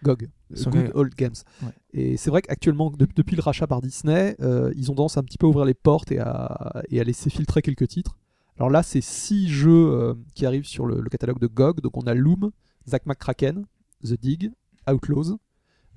GOG, 0.03 0.27
Sur 0.53 0.71
Good. 0.71 0.91
Old 0.93 1.15
Games. 1.15 1.33
Ouais. 1.63 1.69
Et 1.93 2.17
c'est 2.17 2.29
vrai 2.29 2.41
qu'actuellement, 2.41 2.89
de- 2.91 3.07
depuis 3.15 3.35
le 3.37 3.41
rachat 3.41 3.65
par 3.67 3.81
Disney, 3.81 4.35
ils 4.75 4.91
ont 4.91 4.95
tendance 4.95 5.17
à 5.17 5.21
un 5.21 5.23
petit 5.23 5.37
peu 5.37 5.45
ouvrir 5.47 5.65
les 5.65 5.73
portes 5.73 6.11
et 6.11 6.19
à, 6.19 6.81
et 6.89 6.99
à 6.99 7.03
laisser 7.03 7.29
filtrer 7.29 7.61
quelques 7.61 7.87
titres. 7.87 8.17
Alors 8.57 8.69
là, 8.69 8.83
c'est 8.83 9.01
six 9.01 9.47
jeux 9.49 10.15
qui 10.35 10.45
arrivent 10.45 10.65
sur 10.67 10.85
le, 10.85 10.99
le 11.01 11.09
catalogue 11.09 11.39
de 11.39 11.47
GOG. 11.47 11.79
Donc 11.81 11.95
on 11.97 12.01
a 12.07 12.13
Loom, 12.13 12.51
Zack 12.89 13.05
McCracken, 13.05 13.65
The 14.03 14.19
Dig, 14.19 14.51
Outlaws, 14.89 15.37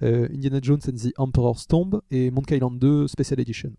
Indiana 0.02 0.58
Jones 0.62 0.80
and 0.88 0.92
the 0.96 1.12
Emperor's 1.18 1.66
Tomb 1.66 2.00
et 2.10 2.30
Monkey 2.30 2.56
Island 2.56 2.78
2 2.78 3.08
Special 3.08 3.40
Edition. 3.40 3.70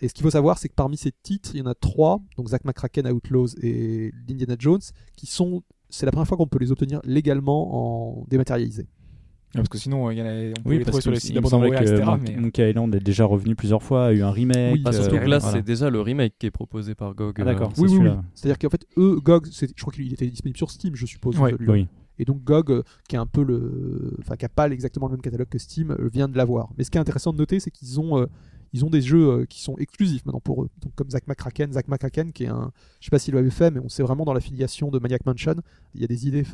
Et 0.00 0.08
ce 0.08 0.14
qu'il 0.14 0.22
faut 0.22 0.30
savoir, 0.30 0.58
c'est 0.58 0.68
que 0.68 0.74
parmi 0.74 0.96
ces 0.96 1.10
titres, 1.22 1.50
il 1.54 1.58
y 1.58 1.62
en 1.62 1.66
a 1.66 1.74
trois, 1.74 2.20
donc 2.36 2.48
Zack 2.48 2.64
McCracken, 2.64 3.06
Outlaws 3.08 3.48
et 3.62 4.12
Indiana 4.30 4.54
Jones, 4.58 4.80
qui 5.16 5.26
sont, 5.26 5.62
c'est 5.90 6.06
la 6.06 6.12
première 6.12 6.28
fois 6.28 6.36
qu'on 6.36 6.46
peut 6.46 6.58
les 6.60 6.70
obtenir 6.70 7.00
légalement 7.04 8.20
en 8.20 8.24
dématérialisé. 8.28 8.86
Parce 9.54 9.68
que 9.70 9.78
sinon, 9.78 10.10
il 10.10 10.18
y 10.18 10.22
en 10.22 10.26
a, 10.26 10.28
on 10.30 10.52
peut 10.52 10.60
Oui, 10.66 10.78
les 10.78 10.84
parce 10.84 10.98
trouver 11.00 11.18
sur 11.18 11.36
etc. 11.36 12.02
Mon- 12.04 12.18
mais- 12.18 12.36
Monkey 12.36 12.70
Island 12.70 12.94
est 12.94 13.00
déjà 13.00 13.24
revenu 13.24 13.56
plusieurs 13.56 13.82
fois, 13.82 14.08
a 14.08 14.12
eu 14.12 14.22
un 14.22 14.30
remake. 14.30 14.74
Oui, 14.74 14.82
Ah, 14.84 14.92
surtout 14.92 15.16
euh, 15.16 15.20
que 15.20 15.24
là, 15.28 15.38
voilà. 15.38 15.56
c'est 15.56 15.62
déjà 15.64 15.88
le 15.88 16.00
remake 16.02 16.34
qui 16.38 16.46
est 16.46 16.50
proposé 16.50 16.94
par 16.94 17.14
GOG. 17.14 17.36
Ah, 17.40 17.44
d'accord. 17.44 17.70
euh, 17.70 17.72
C'est 17.74 17.80
Oui, 17.82 17.88
oui, 17.98 18.08
oui. 18.08 18.10
C'est-à-dire 18.34 18.58
qu'en 18.58 18.68
fait, 18.68 18.86
eux, 18.98 19.18
GOG, 19.20 19.46
je 19.50 19.66
crois 19.80 19.92
qu'il 19.92 20.12
était 20.12 20.26
disponible 20.28 20.58
sur 20.58 20.70
Steam, 20.70 20.94
je 20.94 21.06
suppose. 21.06 21.38
Ouais, 21.38 21.52
celui-là. 21.52 21.72
Oui. 21.72 21.86
Et 22.18 22.24
donc 22.24 22.42
GOG, 22.44 22.70
euh, 22.70 22.82
qui 23.08 23.16
est 23.16 23.18
un 23.18 23.26
peu 23.26 23.42
le, 23.44 24.14
enfin 24.20 24.36
qui 24.36 24.44
a 24.44 24.48
pas 24.48 24.68
exactement 24.68 25.06
le 25.06 25.12
même 25.12 25.22
catalogue 25.22 25.48
que 25.48 25.58
Steam, 25.58 25.90
euh, 25.92 26.08
vient 26.12 26.28
de 26.28 26.36
l'avoir. 26.36 26.68
Mais 26.76 26.84
ce 26.84 26.90
qui 26.90 26.98
est 26.98 27.00
intéressant 27.00 27.32
de 27.32 27.38
noter, 27.38 27.60
c'est 27.60 27.70
qu'ils 27.70 28.00
ont, 28.00 28.18
euh, 28.18 28.26
ils 28.72 28.84
ont 28.84 28.90
des 28.90 29.00
jeux 29.02 29.46
qui 29.48 29.62
sont 29.62 29.76
exclusifs 29.78 30.24
maintenant 30.26 30.40
pour 30.40 30.62
eux. 30.64 30.68
Donc 30.82 30.92
comme 30.94 31.10
Zack 31.10 31.26
McCracken, 31.26 31.72
Zack 31.72 31.88
McCracken, 31.88 32.32
qui 32.32 32.44
est 32.44 32.48
un, 32.48 32.72
je 33.00 33.06
sais 33.06 33.10
pas 33.10 33.18
s'il 33.18 33.34
l'avait 33.34 33.50
fait, 33.50 33.70
mais 33.70 33.80
on 33.80 33.88
sait 33.88 34.02
vraiment 34.02 34.24
dans 34.24 34.32
l'affiliation 34.32 34.90
de 34.90 34.98
Maniac 34.98 35.24
Mansion, 35.26 35.54
il 35.94 36.00
y 36.00 36.04
a 36.04 36.06
des 36.08 36.26
idées 36.26 36.44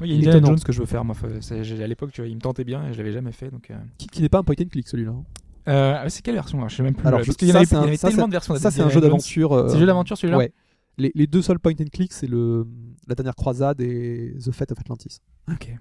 Oui, 0.00 0.08
il 0.10 0.22
y 0.22 0.26
a 0.26 0.28
Indiana. 0.30 0.48
Jones 0.48 0.60
que 0.60 0.72
je 0.72 0.80
veux 0.80 0.86
faire. 0.86 1.04
Moi, 1.04 1.14
à 1.16 1.86
l'époque, 1.86 2.10
il 2.18 2.34
me 2.34 2.40
tentait 2.40 2.64
bien 2.64 2.86
et 2.88 2.92
je 2.92 2.98
l'avais 2.98 3.12
jamais 3.12 3.32
fait. 3.32 3.50
Donc, 3.50 3.70
euh... 3.70 3.76
qui, 3.98 4.08
qui 4.08 4.22
n'est 4.22 4.28
pas 4.28 4.38
un 4.38 4.42
point 4.42 4.56
and 4.60 4.66
click 4.70 4.88
celui-là. 4.88 5.12
hein. 5.12 5.24
Euh, 5.66 6.04
c'est 6.08 6.20
quelle 6.22 6.34
version 6.34 6.68
Je 6.68 6.76
sais 6.76 6.82
même 6.82 6.94
plus. 6.94 7.06
Alors, 7.06 7.20
parce 7.24 7.36
qu'il 7.38 7.48
y 7.48 7.50
avait, 7.52 7.64
y 7.64 7.98
tellement 7.98 8.26
de 8.26 8.32
versions. 8.32 8.54
Ça, 8.56 8.70
c'est 8.70 8.82
un 8.82 8.90
jeu 8.90 9.00
d'aventure. 9.00 9.52
euh, 9.52 9.68
C'est 9.68 9.76
un 9.76 9.80
jeu 9.80 9.86
d'aventure 9.86 10.18
celui-là? 10.18 10.36
Ouais. 10.38 10.52
Les, 10.98 11.10
les 11.14 11.26
deux 11.26 11.40
seuls 11.42 11.58
point 11.58 11.72
and 11.80 11.86
click, 11.92 12.12
c'est 12.12 12.26
le 12.26 12.66
la 13.08 13.14
dernière 13.14 13.34
croisade 13.34 13.80
et 13.80 14.34
The 14.44 14.50
Fate 14.52 14.72
of 14.72 14.78
Atlantis. 14.80 15.20
Ok. 15.50 15.74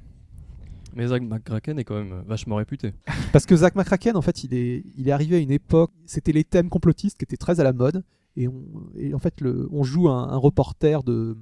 Mais 0.95 1.07
Zack 1.07 1.23
McCracken 1.23 1.79
est 1.79 1.83
quand 1.83 1.95
même 1.95 2.21
vachement 2.27 2.57
réputé. 2.57 2.93
Parce 3.31 3.45
que 3.45 3.55
Zack 3.55 3.75
McCracken, 3.75 4.15
en 4.15 4.21
fait, 4.21 4.43
il 4.43 4.53
est, 4.53 4.83
il 4.95 5.07
est 5.07 5.11
arrivé 5.11 5.37
à 5.37 5.39
une 5.39 5.51
époque, 5.51 5.91
c'était 6.05 6.31
les 6.31 6.43
thèmes 6.43 6.69
complotistes 6.69 7.17
qui 7.17 7.23
étaient 7.23 7.37
très 7.37 7.59
à 7.59 7.63
la 7.63 7.73
mode, 7.73 8.03
et, 8.35 8.47
on, 8.47 8.63
et 8.95 9.13
en 9.13 9.19
fait, 9.19 9.41
le, 9.41 9.67
on 9.71 9.83
joue 9.83 10.09
un, 10.09 10.29
un 10.29 10.37
reporter 10.37 11.01
de, 11.03 11.35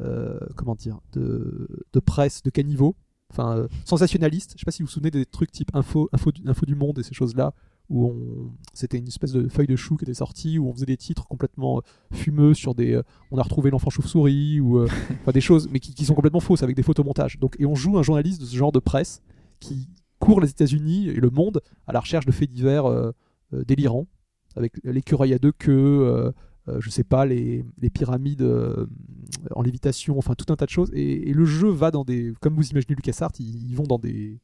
euh, 0.00 0.38
comment 0.56 0.74
dire, 0.74 1.00
de, 1.12 1.84
de 1.92 2.00
presse 2.00 2.42
de 2.42 2.50
caniveau, 2.50 2.96
enfin 3.30 3.56
euh, 3.58 3.68
sensationnaliste. 3.84 4.52
Je 4.54 4.60
sais 4.60 4.64
pas 4.64 4.70
si 4.70 4.82
vous 4.82 4.86
vous 4.86 4.92
souvenez 4.92 5.10
des 5.10 5.26
trucs 5.26 5.52
type 5.52 5.70
info, 5.74 6.08
info, 6.12 6.32
du- 6.32 6.48
info 6.48 6.64
du 6.64 6.74
monde 6.74 6.98
et 6.98 7.02
ces 7.02 7.14
choses-là, 7.14 7.52
où 7.90 8.06
on, 8.06 8.50
c'était 8.74 8.98
une 8.98 9.08
espèce 9.08 9.32
de 9.32 9.48
feuille 9.48 9.66
de 9.66 9.76
chou 9.76 9.96
qui 9.96 10.04
était 10.04 10.14
sortie, 10.14 10.58
où 10.58 10.68
on 10.68 10.72
faisait 10.72 10.86
des 10.86 10.96
titres 10.96 11.26
complètement 11.26 11.78
euh, 11.78 12.16
fumeux 12.16 12.54
sur 12.54 12.74
des, 12.74 12.94
euh, 12.94 13.02
on 13.30 13.38
a 13.38 13.42
retrouvé 13.42 13.70
l'enfant 13.70 13.90
chauve-souris 13.90 14.60
ou, 14.60 14.78
euh, 14.78 14.88
enfin 15.22 15.32
des 15.32 15.40
choses, 15.40 15.68
mais 15.70 15.80
qui, 15.80 15.94
qui 15.94 16.04
sont 16.04 16.14
complètement 16.14 16.40
fausses 16.40 16.62
avec 16.62 16.76
des 16.76 16.82
photomontages. 16.82 17.38
Donc, 17.38 17.56
et 17.58 17.66
on 17.66 17.74
joue 17.74 17.98
un 17.98 18.02
journaliste 18.02 18.40
de 18.40 18.46
ce 18.46 18.56
genre 18.56 18.72
de 18.72 18.78
presse 18.78 19.22
qui 19.60 19.88
court 20.18 20.40
les 20.40 20.50
États-Unis 20.50 21.08
et 21.08 21.14
le 21.14 21.30
monde 21.30 21.60
à 21.86 21.92
la 21.92 22.00
recherche 22.00 22.26
de 22.26 22.32
faits 22.32 22.50
divers 22.50 22.86
euh, 22.86 23.12
euh, 23.54 23.64
délirants, 23.64 24.06
avec 24.56 24.72
l'écureuil 24.84 25.32
à 25.32 25.38
deux 25.38 25.52
queues, 25.52 26.32
euh, 26.68 26.80
je 26.80 26.90
sais 26.90 27.04
pas, 27.04 27.24
les, 27.24 27.64
les 27.80 27.90
pyramides 27.90 28.46
en 29.52 29.62
lévitation, 29.62 30.18
enfin 30.18 30.34
tout 30.34 30.52
un 30.52 30.56
tas 30.56 30.66
de 30.66 30.70
choses. 30.70 30.90
Et, 30.92 31.30
et 31.30 31.32
le 31.32 31.44
jeu 31.44 31.68
va 31.68 31.90
dans 31.90 32.04
des, 32.04 32.34
comme 32.40 32.54
vous 32.54 32.68
imaginez 32.68 32.94
LucasArts, 32.94 33.32
ils, 33.38 33.70
ils 33.70 33.74
vont 33.74 33.84
dans 33.84 33.98
des 33.98 34.38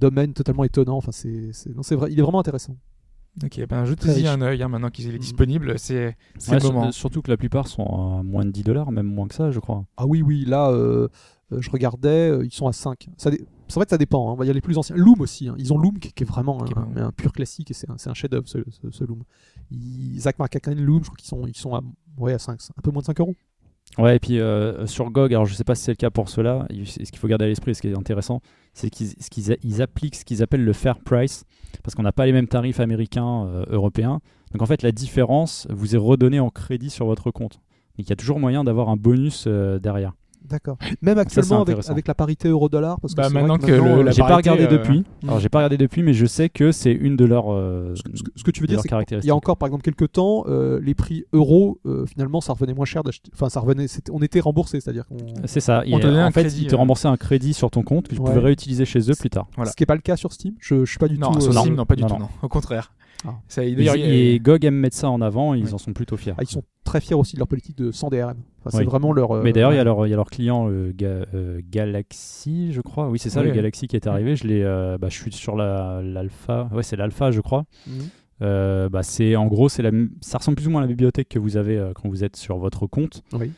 domaines 0.00 0.32
totalement 0.32 0.64
étonnants. 0.64 0.96
Enfin, 0.96 1.12
c'est, 1.12 1.52
c'est- 1.52 1.74
non, 1.74 1.82
c'est 1.82 1.94
vrai, 1.94 2.10
il 2.12 2.18
est 2.18 2.22
vraiment 2.22 2.40
intéressant. 2.40 2.76
Ok, 3.44 3.64
ben 3.68 3.84
je 3.84 3.94
te 3.94 4.00
Très 4.00 4.14
dis 4.14 4.20
riche. 4.22 4.28
un 4.28 4.40
œil 4.42 4.60
hein, 4.62 4.68
maintenant 4.68 4.90
qu'il 4.90 5.06
est 5.08 5.12
Mhm. 5.12 5.18
disponible. 5.18 5.78
C'est 5.78 6.16
Ouais, 6.48 6.58
le 6.58 6.62
moment. 6.64 6.90
surtout 6.90 7.22
que 7.22 7.30
la 7.30 7.36
plupart 7.36 7.68
sont 7.68 7.84
à 8.18 8.22
moins 8.24 8.44
de 8.44 8.50
10 8.50 8.64
dollars, 8.64 8.90
même 8.90 9.06
moins 9.06 9.28
que 9.28 9.34
ça, 9.34 9.52
je 9.52 9.60
crois. 9.60 9.84
Ah 9.96 10.04
oui, 10.06 10.20
oui, 10.20 10.44
là, 10.44 10.68
euh, 10.70 11.06
euh, 11.52 11.60
je 11.60 11.70
regardais, 11.70 12.30
euh, 12.30 12.44
ils 12.44 12.52
sont 12.52 12.66
à 12.66 12.72
5. 12.72 13.08
Ça 13.16 13.30
vrai 13.30 13.84
que 13.84 13.90
ça 13.90 13.98
dépend, 13.98 14.28
hein. 14.28 14.32
on 14.32 14.34
va 14.34 14.46
y 14.46 14.50
aller 14.50 14.60
plus 14.60 14.76
anciens. 14.78 14.96
Loom 14.96 15.20
aussi, 15.20 15.46
hein. 15.48 15.54
ils 15.58 15.72
ont 15.72 15.78
Loom 15.78 16.00
qui, 16.00 16.12
qui 16.12 16.24
est 16.24 16.26
vraiment 16.26 16.60
un, 16.60 16.66
bon. 16.66 16.96
un 16.96 17.12
pur 17.12 17.30
classique 17.32 17.70
et 17.70 17.74
c'est 17.74 17.88
un, 17.88 17.96
c'est 17.98 18.10
un 18.10 18.14
chef-d'œuvre 18.14 18.48
ce, 18.48 18.58
ce- 18.68 18.90
ce 18.90 19.04
Loom. 19.04 19.22
Ils, 19.70 20.18
Zach 20.20 20.36
McCacken 20.40 20.74
Loom, 20.80 21.04
je 21.04 21.10
crois 21.10 21.16
qu'ils 21.16 21.28
sont, 21.28 21.46
ils 21.46 21.56
sont 21.56 21.76
à, 21.76 21.80
ouais, 22.18 22.32
à 22.32 22.38
5, 22.40 22.58
un 22.76 22.82
peu 22.82 22.90
moins 22.90 23.00
de 23.02 23.06
5 23.06 23.20
euros. 23.20 23.36
Ouais, 23.98 24.16
et 24.16 24.18
puis 24.20 24.38
euh, 24.38 24.86
sur 24.86 25.10
GOG, 25.10 25.32
alors 25.34 25.46
je 25.46 25.54
sais 25.54 25.64
pas 25.64 25.74
si 25.74 25.82
c'est 25.82 25.90
le 25.92 25.96
cas 25.96 26.10
pour 26.10 26.28
il- 26.70 26.86
ce 26.88 26.98
qu'il 26.98 27.18
faut 27.18 27.26
garder 27.26 27.44
à 27.44 27.48
l'esprit, 27.48 27.74
ce 27.74 27.82
qui 27.82 27.88
est 27.88 27.98
intéressant, 27.98 28.40
c'est 28.72 28.88
qu'ils 28.88 29.82
appliquent 29.82 30.14
ce 30.14 30.24
qu'ils 30.24 30.42
appellent 30.42 30.64
le 30.64 30.72
fair 30.72 31.00
price, 31.00 31.44
parce 31.82 31.94
qu'on 31.94 32.04
n'a 32.04 32.12
pas 32.12 32.24
les 32.26 32.32
mêmes 32.32 32.46
tarifs 32.48 32.78
américains, 32.80 33.46
euh, 33.46 33.64
européens. 33.68 34.20
Donc 34.52 34.62
en 34.62 34.66
fait, 34.66 34.82
la 34.82 34.92
différence 34.92 35.66
vous 35.70 35.94
est 35.94 35.98
redonnée 35.98 36.40
en 36.40 36.50
crédit 36.50 36.90
sur 36.90 37.06
votre 37.06 37.30
compte. 37.30 37.54
Donc 37.98 38.06
il 38.06 38.10
y 38.10 38.12
a 38.12 38.16
toujours 38.16 38.38
moyen 38.38 38.62
d'avoir 38.64 38.88
un 38.88 38.96
bonus 38.96 39.44
euh, 39.48 39.78
derrière. 39.80 40.12
D'accord. 40.48 40.78
Même 41.02 41.18
actuellement 41.18 41.62
avec, 41.62 41.78
avec 41.88 42.08
la 42.08 42.14
parité 42.14 42.48
euro-dollar, 42.48 42.98
parce 43.00 43.14
que 43.14 43.20
Bah, 43.20 43.28
maintenant 43.30 43.56
que 43.56 43.66
que 43.66 43.72
maintenant, 43.72 43.94
le- 43.96 44.00
euh, 44.00 44.02
la 44.04 44.10
J'ai 44.10 44.22
pas 44.22 44.28
parité, 44.28 44.50
regardé 44.50 44.74
euh, 44.74 44.78
depuis. 44.78 45.04
Alors 45.22 45.38
j'ai 45.38 45.48
pas 45.48 45.58
regardé 45.58 45.76
depuis, 45.76 46.02
mais 46.02 46.12
je 46.12 46.26
sais 46.26 46.48
que 46.48 46.72
c'est 46.72 46.92
une 46.92 47.16
de 47.16 47.24
leurs. 47.24 47.52
euh, 47.52 47.94
ce, 47.94 48.02
que- 48.02 48.16
ce 48.16 48.22
que- 48.24 48.30
ce 48.34 48.42
que 48.44 48.50
tu 48.50 48.60
veux 48.60 48.66
dire, 48.66 48.80
c'est 48.80 48.88
qu'il 48.88 49.24
y 49.24 49.30
a 49.30 49.34
encore, 49.36 49.56
par 49.58 49.68
exemple, 49.68 49.82
quelques 49.84 50.10
temps, 50.12 50.44
euh, 50.48 50.80
les 50.82 50.94
prix 50.94 51.24
euros, 51.32 51.78
euh, 51.86 52.04
finalement, 52.06 52.40
ça 52.40 52.52
revenait 52.52 52.74
moins 52.74 52.84
cher 52.84 53.02
d'acheter. 53.04 53.30
Enfin, 53.34 53.48
ça 53.48 53.60
revenait, 53.60 53.86
on 54.10 54.20
était 54.22 54.40
remboursé, 54.40 54.80
c'est-à-dire 54.80 55.06
qu'on. 55.06 55.18
C'est 55.44 55.60
ça. 55.60 55.82
On 55.90 55.98
donnait 55.98 56.22
en 56.22 56.26
un 56.26 56.30
fait, 56.32 56.40
crédit, 56.42 56.62
ils 56.62 56.66
te 56.68 56.74
remboursaient 56.74 57.08
un 57.08 57.16
crédit 57.16 57.54
sur 57.54 57.70
ton 57.70 57.82
compte 57.82 58.08
que 58.08 58.14
tu 58.14 58.20
Ouais. 58.20 58.26
pouvais 58.28 58.40
réutiliser 58.40 58.84
chez 58.84 59.08
eux 59.10 59.14
plus 59.18 59.30
tard. 59.30 59.46
Voilà. 59.56 59.70
Ce 59.70 59.76
qui 59.76 59.82
n'est 59.82 59.86
pas 59.86 59.94
le 59.94 60.00
cas 60.00 60.16
sur 60.16 60.32
Steam. 60.32 60.54
Je, 60.58 60.84
je 60.84 60.90
suis 60.90 60.98
pas 60.98 61.08
du 61.08 61.18
Non, 61.18 61.30
tout. 61.32 61.40
sur 61.40 61.52
Steam, 61.54 61.74
non, 61.74 61.86
pas 61.86 61.94
du 61.96 62.02
non, 62.02 62.08
tout, 62.08 62.18
non. 62.18 62.28
Au 62.42 62.48
contraire. 62.48 62.92
Ah. 63.26 63.34
Ça, 63.48 63.60
a- 63.60 63.64
et 63.64 64.38
GOG 64.42 64.64
aime 64.64 64.74
mettre 64.76 64.96
ça 64.96 65.10
en 65.10 65.20
avant, 65.20 65.52
ils 65.54 65.64
Oui. 65.66 65.74
en 65.74 65.78
sont 65.78 65.92
plutôt 65.92 66.16
fiers. 66.16 66.32
Ah, 66.38 66.42
ils 66.42 66.48
sont 66.48 66.62
très 66.84 67.00
fiers 67.00 67.14
aussi 67.14 67.34
de 67.36 67.40
leur 67.40 67.48
politique 67.48 67.76
de 67.76 67.90
sans 67.92 68.08
DRM. 68.08 68.36
Enfin, 68.64 68.78
c'est 68.78 68.84
vraiment 68.84 69.12
leur. 69.12 69.32
euh, 69.32 69.42
Mais 69.42 69.52
d'ailleurs, 69.52 69.72
il 69.72 69.76
y 69.76 69.78
a 69.78 69.84
leur, 69.84 70.06
y 70.06 70.12
a 70.12 70.16
leur 70.16 70.30
client 70.30 70.68
euh, 70.70 70.92
Ga- 70.94 71.26
euh, 71.34 71.60
Galaxy, 71.70 72.72
je 72.72 72.80
crois. 72.80 73.08
Oui, 73.10 73.18
c'est 73.18 73.30
ça, 73.30 73.40
Oui, 73.40 73.48
le. 73.48 73.52
Galaxy 73.52 73.86
qui 73.88 73.96
est 73.96 74.06
arrivé. 74.06 74.36
Je, 74.36 74.46
l'ai, 74.46 74.62
bah, 74.98 75.08
je 75.10 75.14
suis 75.16 75.32
sur 75.32 75.54
la- 75.56 76.00
l'alpha. 76.02 76.68
Ouais, 76.72 76.82
c'est 76.82 76.96
l'alpha, 76.96 77.30
je 77.30 77.40
crois. 77.40 77.64
Mhm. 77.86 78.88
Bah, 78.90 79.02
c'est, 79.02 79.36
en 79.36 79.46
gros, 79.46 79.68
c'est 79.68 79.82
la, 79.82 79.90
ça 80.22 80.38
ressemble 80.38 80.56
plus 80.56 80.66
ou 80.66 80.70
moins 80.70 80.80
à 80.80 80.84
la 80.84 80.88
bibliothèque 80.88 81.28
que 81.28 81.38
vous 81.38 81.56
avez 81.58 81.90
quand 81.94 82.08
vous 82.08 82.24
êtes 82.24 82.36
sur 82.36 82.56
votre 82.58 82.86
compte. 82.86 83.22
Oui. 83.34 83.50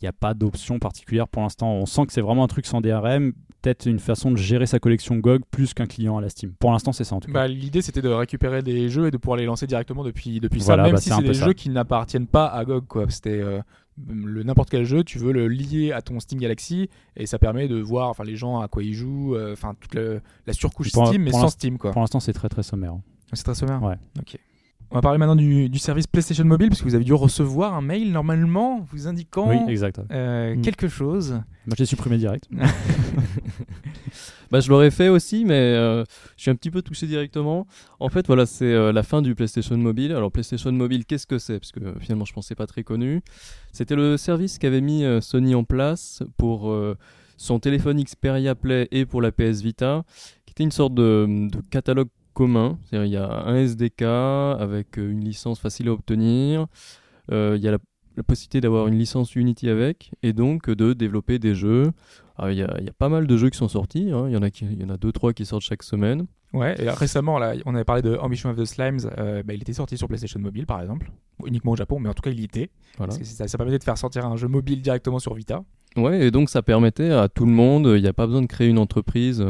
Il 0.00 0.04
n'y 0.04 0.08
a 0.08 0.12
pas 0.14 0.32
d'option 0.32 0.78
particulière 0.78 1.28
pour 1.28 1.42
l'instant. 1.42 1.72
On 1.74 1.84
sent 1.84 2.06
que 2.06 2.12
c'est 2.14 2.22
vraiment 2.22 2.42
un 2.44 2.46
truc 2.48 2.64
sans 2.64 2.80
DRM. 2.80 3.32
Peut-être 3.62 3.86
une 3.86 3.98
façon 3.98 4.30
de 4.30 4.36
gérer 4.36 4.64
sa 4.66 4.78
collection 4.78 5.16
GOG 5.16 5.42
plus 5.50 5.74
qu'un 5.74 5.86
client 5.86 6.16
à 6.16 6.20
la 6.22 6.28
Steam. 6.30 6.52
Pour 6.58 6.72
l'instant, 6.72 6.92
c'est 6.92 7.04
ça 7.04 7.14
en 7.16 7.20
tout 7.20 7.26
cas. 7.28 7.32
Bah, 7.34 7.46
L'idée 7.48 7.82
c'était 7.82 8.00
de 8.02 8.08
récupérer 8.08 8.62
des 8.62 8.88
jeux 8.88 9.06
et 9.08 9.10
de 9.10 9.16
pouvoir 9.18 9.36
les 9.36 9.44
lancer 9.44 9.66
directement 9.66 10.02
depuis, 10.02 10.40
depuis 10.40 10.60
Voilà, 10.60 10.84
ça, 10.84 10.86
même 10.86 10.94
bah, 10.94 11.00
si 11.00 11.10
c'est 11.10 11.22
des 11.22 11.34
ça. 11.34 11.44
jeux 11.46 11.52
qui 11.52 11.68
n'appartiennent 11.68 12.26
pas 12.26 12.46
à 12.46 12.64
GOG. 12.64 13.10
C'était 13.10 13.40
euh, 13.40 13.60
n'importe 13.98 14.70
quel 14.70 14.84
jeu, 14.84 15.04
tu 15.04 15.18
veux 15.18 15.32
le 15.32 15.46
lier 15.48 15.92
à 15.92 16.00
ton 16.00 16.20
Steam 16.20 16.40
Galaxy 16.40 16.88
et 17.16 17.26
ça 17.26 17.38
permet 17.38 17.68
de 17.68 17.78
voir 17.80 18.08
enfin, 18.08 18.24
les 18.24 18.36
gens 18.36 18.60
à 18.60 18.68
quoi 18.68 18.82
ils 18.82 18.94
jouent, 18.94 19.34
euh, 19.34 19.52
enfin 19.52 19.74
toute 19.78 19.94
le- 19.94 20.22
la 20.46 20.52
surcouche 20.54 20.90
Pour- 20.92 21.06
Steam 21.08 21.22
mais 21.22 21.32
sans 21.32 21.48
Steam. 21.48 21.76
quoi. 21.76 21.90
Pour 21.90 22.00
l'instant, 22.00 22.20
c'est 22.20 22.32
très 22.32 22.48
très 22.48 22.62
sommaire. 22.62 22.94
C'est 23.32 23.44
très 23.44 23.54
sommaire 23.54 23.82
Ouais. 23.82 23.96
Ok. 24.18 24.38
On 24.92 24.96
va 24.96 25.02
parler 25.02 25.18
maintenant 25.18 25.36
du, 25.36 25.68
du 25.68 25.78
service 25.78 26.08
PlayStation 26.08 26.44
Mobile 26.44 26.68
parce 26.68 26.80
que 26.80 26.86
vous 26.88 26.96
avez 26.96 27.04
dû 27.04 27.14
recevoir 27.14 27.74
un 27.74 27.80
mail 27.80 28.10
normalement 28.10 28.80
vous 28.90 29.06
indiquant 29.06 29.48
Oui, 29.48 29.56
exact. 29.68 30.00
euh, 30.10 30.56
Mm. 30.56 30.62
quelque 30.62 30.88
chose. 30.88 31.30
Moi, 31.66 31.74
je 31.76 31.82
l'ai 31.82 31.86
supprimé 31.86 32.18
direct. 32.18 32.48
Bah, 34.50 34.58
je 34.58 34.68
l'aurais 34.68 34.90
fait 34.90 35.08
aussi, 35.08 35.44
mais 35.44 35.54
euh, 35.54 36.02
je 36.36 36.42
suis 36.42 36.50
un 36.50 36.56
petit 36.56 36.72
peu 36.72 36.82
touché 36.82 37.06
directement. 37.06 37.68
En 38.00 38.08
fait, 38.08 38.26
voilà, 38.26 38.46
c'est 38.46 38.64
euh, 38.64 38.90
la 38.90 39.04
fin 39.04 39.22
du 39.22 39.36
PlayStation 39.36 39.76
Mobile. 39.76 40.10
Alors, 40.10 40.32
PlayStation 40.32 40.72
Mobile, 40.72 41.04
qu'est-ce 41.06 41.28
que 41.28 41.38
c'est? 41.38 41.60
Parce 41.60 41.70
que 41.70 41.78
euh, 41.78 41.92
finalement, 42.00 42.24
je 42.24 42.32
pensais 42.32 42.56
pas 42.56 42.66
très 42.66 42.82
connu. 42.82 43.22
C'était 43.70 43.94
le 43.94 44.16
service 44.16 44.58
qu'avait 44.58 44.80
mis 44.80 45.04
euh, 45.04 45.20
Sony 45.20 45.54
en 45.54 45.62
place 45.62 46.24
pour 46.36 46.68
euh, 46.72 46.96
son 47.36 47.60
téléphone 47.60 48.02
Xperia 48.02 48.56
Play 48.56 48.88
et 48.90 49.06
pour 49.06 49.22
la 49.22 49.30
PS 49.30 49.60
Vita, 49.62 50.02
qui 50.46 50.50
était 50.50 50.64
une 50.64 50.72
sorte 50.72 50.94
de, 50.94 51.48
de 51.48 51.60
catalogue 51.70 52.08
commun. 52.40 52.78
C'est-à-dire, 52.84 53.06
il 53.06 53.12
y 53.12 53.16
a 53.16 53.44
un 53.46 53.56
SDK 53.56 54.02
avec 54.02 54.98
euh, 54.98 55.10
une 55.12 55.22
licence 55.24 55.58
facile 55.60 55.88
à 55.88 55.92
obtenir. 55.92 56.66
Euh, 57.30 57.54
il 57.56 57.62
y 57.62 57.68
a 57.68 57.72
la, 57.72 57.78
la 58.16 58.22
possibilité 58.22 58.60
d'avoir 58.60 58.86
une 58.88 58.98
licence 58.98 59.36
Unity 59.36 59.68
avec 59.68 60.10
et 60.22 60.32
donc 60.32 60.70
de 60.70 60.94
développer 60.94 61.38
des 61.38 61.54
jeux. 61.54 61.92
Alors, 62.36 62.50
il, 62.50 62.58
y 62.58 62.62
a, 62.62 62.74
il 62.78 62.86
y 62.86 62.88
a 62.88 62.92
pas 62.94 63.10
mal 63.10 63.26
de 63.26 63.36
jeux 63.36 63.50
qui 63.50 63.58
sont 63.58 63.68
sortis. 63.68 64.10
hein. 64.10 64.24
Il 64.28 64.32
y 64.32 64.36
en 64.36 64.42
a 64.42 64.50
qui, 64.50 64.64
il 64.64 64.80
y 64.80 64.84
en 64.84 64.88
a 64.88 64.96
deux 64.96 65.12
trois 65.12 65.32
qui 65.34 65.44
sortent 65.44 65.62
chaque 65.62 65.82
semaine. 65.82 66.26
Ouais, 66.52 66.74
et 66.80 66.84
là, 66.84 66.94
récemment, 66.94 67.38
là, 67.38 67.52
on 67.66 67.74
avait 67.74 67.84
parlé 67.84 68.02
de 68.02 68.16
Ambition 68.16 68.50
of 68.50 68.56
the 68.56 68.64
Slimes. 68.64 68.98
euh, 69.18 69.42
bah, 69.44 69.52
il 69.54 69.60
était 69.60 69.74
sorti 69.74 69.96
sur 69.98 70.08
PlayStation 70.08 70.40
Mobile, 70.40 70.66
par 70.66 70.80
exemple. 70.80 71.10
Uniquement 71.46 71.72
au 71.72 71.76
Japon, 71.76 72.00
mais 72.00 72.08
en 72.08 72.14
tout 72.14 72.22
cas, 72.22 72.30
il 72.30 72.40
y 72.40 72.44
était. 72.44 72.70
Voilà. 72.96 73.10
Parce 73.12 73.18
que 73.18 73.24
ça, 73.24 73.46
ça 73.46 73.56
permettait 73.58 73.78
de 73.78 73.84
faire 73.84 73.98
sortir 73.98 74.24
un 74.26 74.36
jeu 74.36 74.48
mobile 74.48 74.80
directement 74.82 75.18
sur 75.20 75.34
Vita. 75.34 75.62
Ouais, 75.96 76.26
et 76.26 76.30
donc 76.30 76.48
ça 76.50 76.62
permettait 76.62 77.10
à 77.10 77.28
tout 77.28 77.44
le 77.46 77.52
monde, 77.52 77.86
il 77.96 78.00
n'y 78.02 78.08
a 78.08 78.12
pas 78.12 78.26
besoin 78.26 78.42
de 78.42 78.46
créer 78.46 78.68
une 78.68 78.78
entreprise, 78.78 79.44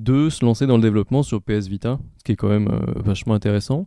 de 0.00 0.30
se 0.30 0.44
lancer 0.44 0.66
dans 0.66 0.76
le 0.76 0.82
développement 0.82 1.22
sur 1.22 1.42
PS 1.42 1.68
Vita, 1.68 1.98
ce 2.18 2.24
qui 2.24 2.32
est 2.32 2.36
quand 2.36 2.48
même 2.48 2.68
euh, 2.68 2.80
vachement 2.96 3.34
intéressant. 3.34 3.86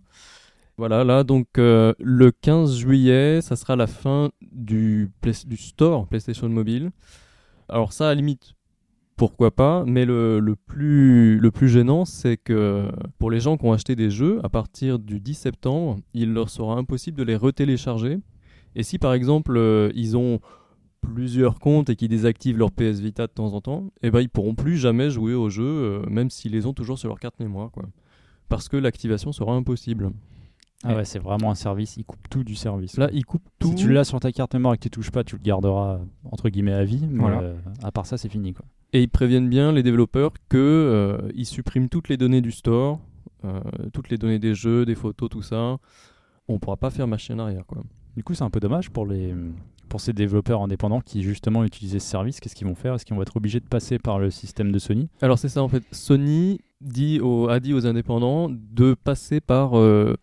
Voilà, 0.77 1.03
là, 1.03 1.23
donc 1.23 1.47
euh, 1.57 1.93
le 1.99 2.31
15 2.31 2.77
juillet, 2.77 3.41
ça 3.41 3.55
sera 3.55 3.75
la 3.75 3.87
fin 3.87 4.31
du, 4.51 5.11
store 5.55 6.07
PlayStation 6.07 6.47
Mobile. 6.49 6.91
Alors 7.67 7.93
ça, 7.93 8.05
à 8.05 8.09
la 8.09 8.15
limite, 8.15 8.53
pourquoi 9.15 9.51
pas, 9.51 9.83
mais 9.85 10.05
le, 10.05 10.39
le 10.39 10.55
plus, 10.55 11.39
le 11.39 11.51
plus 11.51 11.69
gênant, 11.69 12.05
c'est 12.05 12.37
que 12.37 12.87
pour 13.19 13.31
les 13.31 13.39
gens 13.39 13.57
qui 13.57 13.65
ont 13.65 13.73
acheté 13.73 13.95
des 13.95 14.09
jeux, 14.09 14.39
à 14.43 14.49
partir 14.49 14.99
du 14.99 15.19
10 15.19 15.33
septembre, 15.33 15.97
il 16.13 16.33
leur 16.33 16.49
sera 16.49 16.75
impossible 16.75 17.17
de 17.17 17.23
les 17.23 17.35
retélécharger. 17.35 18.19
Et 18.75 18.83
si 18.83 18.99
par 18.99 19.13
exemple, 19.13 19.55
euh, 19.57 19.91
ils 19.95 20.17
ont 20.17 20.39
plusieurs 21.03 21.59
comptes 21.59 21.89
et 21.89 21.95
qui 21.95 22.07
désactivent 22.07 22.57
leur 22.57 22.71
PS 22.71 22.99
Vita 22.99 23.27
de 23.27 23.31
temps 23.31 23.53
en 23.53 23.61
temps, 23.61 23.91
eh 24.01 24.09
ben 24.11 24.21
ils 24.21 24.29
pourront 24.29 24.55
plus 24.55 24.77
jamais 24.77 25.09
jouer 25.09 25.33
au 25.33 25.49
jeu, 25.49 25.63
euh, 25.65 26.05
même 26.09 26.29
s'ils 26.29 26.51
les 26.53 26.65
ont 26.65 26.73
toujours 26.73 26.97
sur 26.97 27.09
leur 27.09 27.19
carte 27.19 27.39
mémoire, 27.39 27.71
quoi. 27.71 27.83
Parce 28.49 28.69
que 28.69 28.77
l'activation 28.77 29.31
sera 29.31 29.53
impossible. 29.53 30.11
Ah 30.85 30.95
ouais, 30.97 31.05
c'est 31.05 31.19
vraiment 31.19 31.49
un 31.49 31.55
service, 31.55 31.95
il 31.97 32.03
coupe 32.03 32.27
tout 32.29 32.43
du 32.43 32.55
service. 32.55 32.97
Là, 32.97 33.09
ils 33.13 33.25
coupent 33.25 33.47
tout. 33.59 33.69
si 33.69 33.75
tu 33.75 33.91
l'as 33.93 34.03
sur 34.03 34.19
ta 34.19 34.31
carte 34.33 34.53
mémoire 34.53 34.73
et 34.73 34.77
que 34.77 34.83
tu 34.83 34.89
touches 34.89 35.11
pas, 35.11 35.23
tu 35.23 35.37
le 35.37 35.41
garderas 35.41 35.99
entre 36.29 36.49
guillemets 36.49 36.73
à 36.73 36.83
vie. 36.83 37.07
Mais 37.09 37.19
Voilà. 37.21 37.39
euh, 37.41 37.55
à 37.81 37.91
part 37.91 38.05
ça, 38.05 38.17
c'est 38.17 38.27
fini 38.29 38.53
quoi. 38.53 38.65
Et 38.91 39.01
ils 39.01 39.07
préviennent 39.09 39.47
bien 39.49 39.71
les 39.71 39.81
développeurs 39.81 40.31
que 40.49 40.57
euh, 40.57 41.31
ils 41.35 41.45
suppriment 41.45 41.87
toutes 41.89 42.09
les 42.09 42.17
données 42.17 42.41
du 42.41 42.51
store, 42.51 42.99
euh, 43.45 43.61
toutes 43.93 44.09
les 44.09 44.17
données 44.17 44.39
des 44.39 44.53
jeux, 44.53 44.85
des 44.85 44.93
photos, 44.95 45.29
tout 45.29 45.41
ça. 45.41 45.77
On 46.49 46.59
pourra 46.59 46.75
pas 46.77 46.89
faire 46.89 47.07
machine 47.07 47.39
arrière, 47.39 47.65
quoi. 47.65 47.81
Du 48.17 48.23
coup, 48.23 48.33
c'est 48.33 48.43
un 48.43 48.49
peu 48.49 48.59
dommage 48.59 48.89
pour 48.91 49.05
les 49.07 49.33
pour 49.93 50.01
ces 50.01 50.11
développeurs 50.11 50.63
indépendants 50.63 51.01
qui 51.01 51.21
justement 51.21 51.63
utilisaient 51.63 51.99
ce 51.99 52.07
service. 52.09 52.39
Qu'est-ce 52.39 52.55
qu'ils 52.55 52.65
vont 52.65 52.73
faire? 52.73 52.95
Est-ce 52.95 53.05
qu'ils 53.05 53.15
vont 53.15 53.21
être 53.21 53.37
obligés 53.37 53.59
de 53.59 53.67
passer 53.67 53.99
par 53.99 54.17
le 54.17 54.31
système 54.31 54.71
de 54.71 54.79
Sony? 54.79 55.07
Alors 55.21 55.37
c'est 55.37 55.49
ça 55.49 55.61
en 55.61 55.67
fait. 55.67 55.83
Sony 55.91 56.59
dit 56.81 57.19
aux- 57.19 57.47
a 57.47 57.59
dit 57.59 57.75
aux 57.75 57.85
indépendants 57.85 58.49
de 58.49 58.95
passer 58.95 59.39
par 59.39 59.77
euh, 59.77 60.15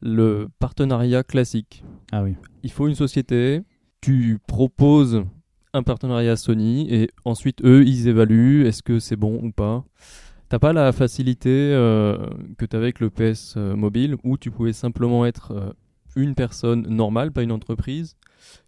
le 0.00 0.48
partenariat 0.58 1.22
classique. 1.22 1.84
Ah 2.12 2.22
oui. 2.22 2.34
il 2.62 2.70
faut 2.70 2.88
une 2.88 2.94
société, 2.94 3.60
tu 4.00 4.38
proposes 4.46 5.22
un 5.74 5.82
partenariat 5.82 6.32
à 6.32 6.36
Sony 6.36 6.90
et 6.90 7.10
ensuite 7.26 7.62
eux 7.62 7.84
ils 7.86 8.08
évaluent 8.08 8.64
est-ce 8.66 8.82
que 8.82 9.00
c'est 9.00 9.16
bon 9.16 9.38
ou 9.42 9.52
pas. 9.52 9.84
T'as 10.48 10.58
pas 10.58 10.72
la 10.72 10.92
facilité 10.92 11.50
euh, 11.50 12.16
que 12.56 12.64
tu 12.64 12.74
avec 12.74 13.00
le 13.00 13.10
PS 13.10 13.52
euh, 13.58 13.76
mobile 13.76 14.16
où 14.24 14.38
tu 14.38 14.50
pouvais 14.50 14.72
simplement 14.72 15.26
être 15.26 15.52
euh, 15.52 15.72
une 16.16 16.34
personne 16.34 16.82
normale, 16.88 17.32
pas 17.32 17.42
une 17.42 17.52
entreprise, 17.52 18.16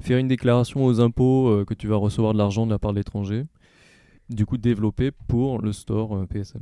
faire 0.00 0.18
une 0.18 0.28
déclaration 0.28 0.84
aux 0.84 1.00
impôts 1.00 1.48
euh, 1.48 1.64
que 1.64 1.74
tu 1.74 1.86
vas 1.88 1.96
recevoir 1.96 2.32
de 2.32 2.38
l'argent 2.38 2.66
de 2.66 2.70
la 2.70 2.78
part 2.78 2.92
de 2.92 2.98
l'étranger, 2.98 3.46
du 4.30 4.46
coup 4.46 4.56
développer 4.58 5.10
pour 5.28 5.60
le 5.60 5.72
store 5.72 6.16
euh, 6.16 6.26
PSN. 6.26 6.60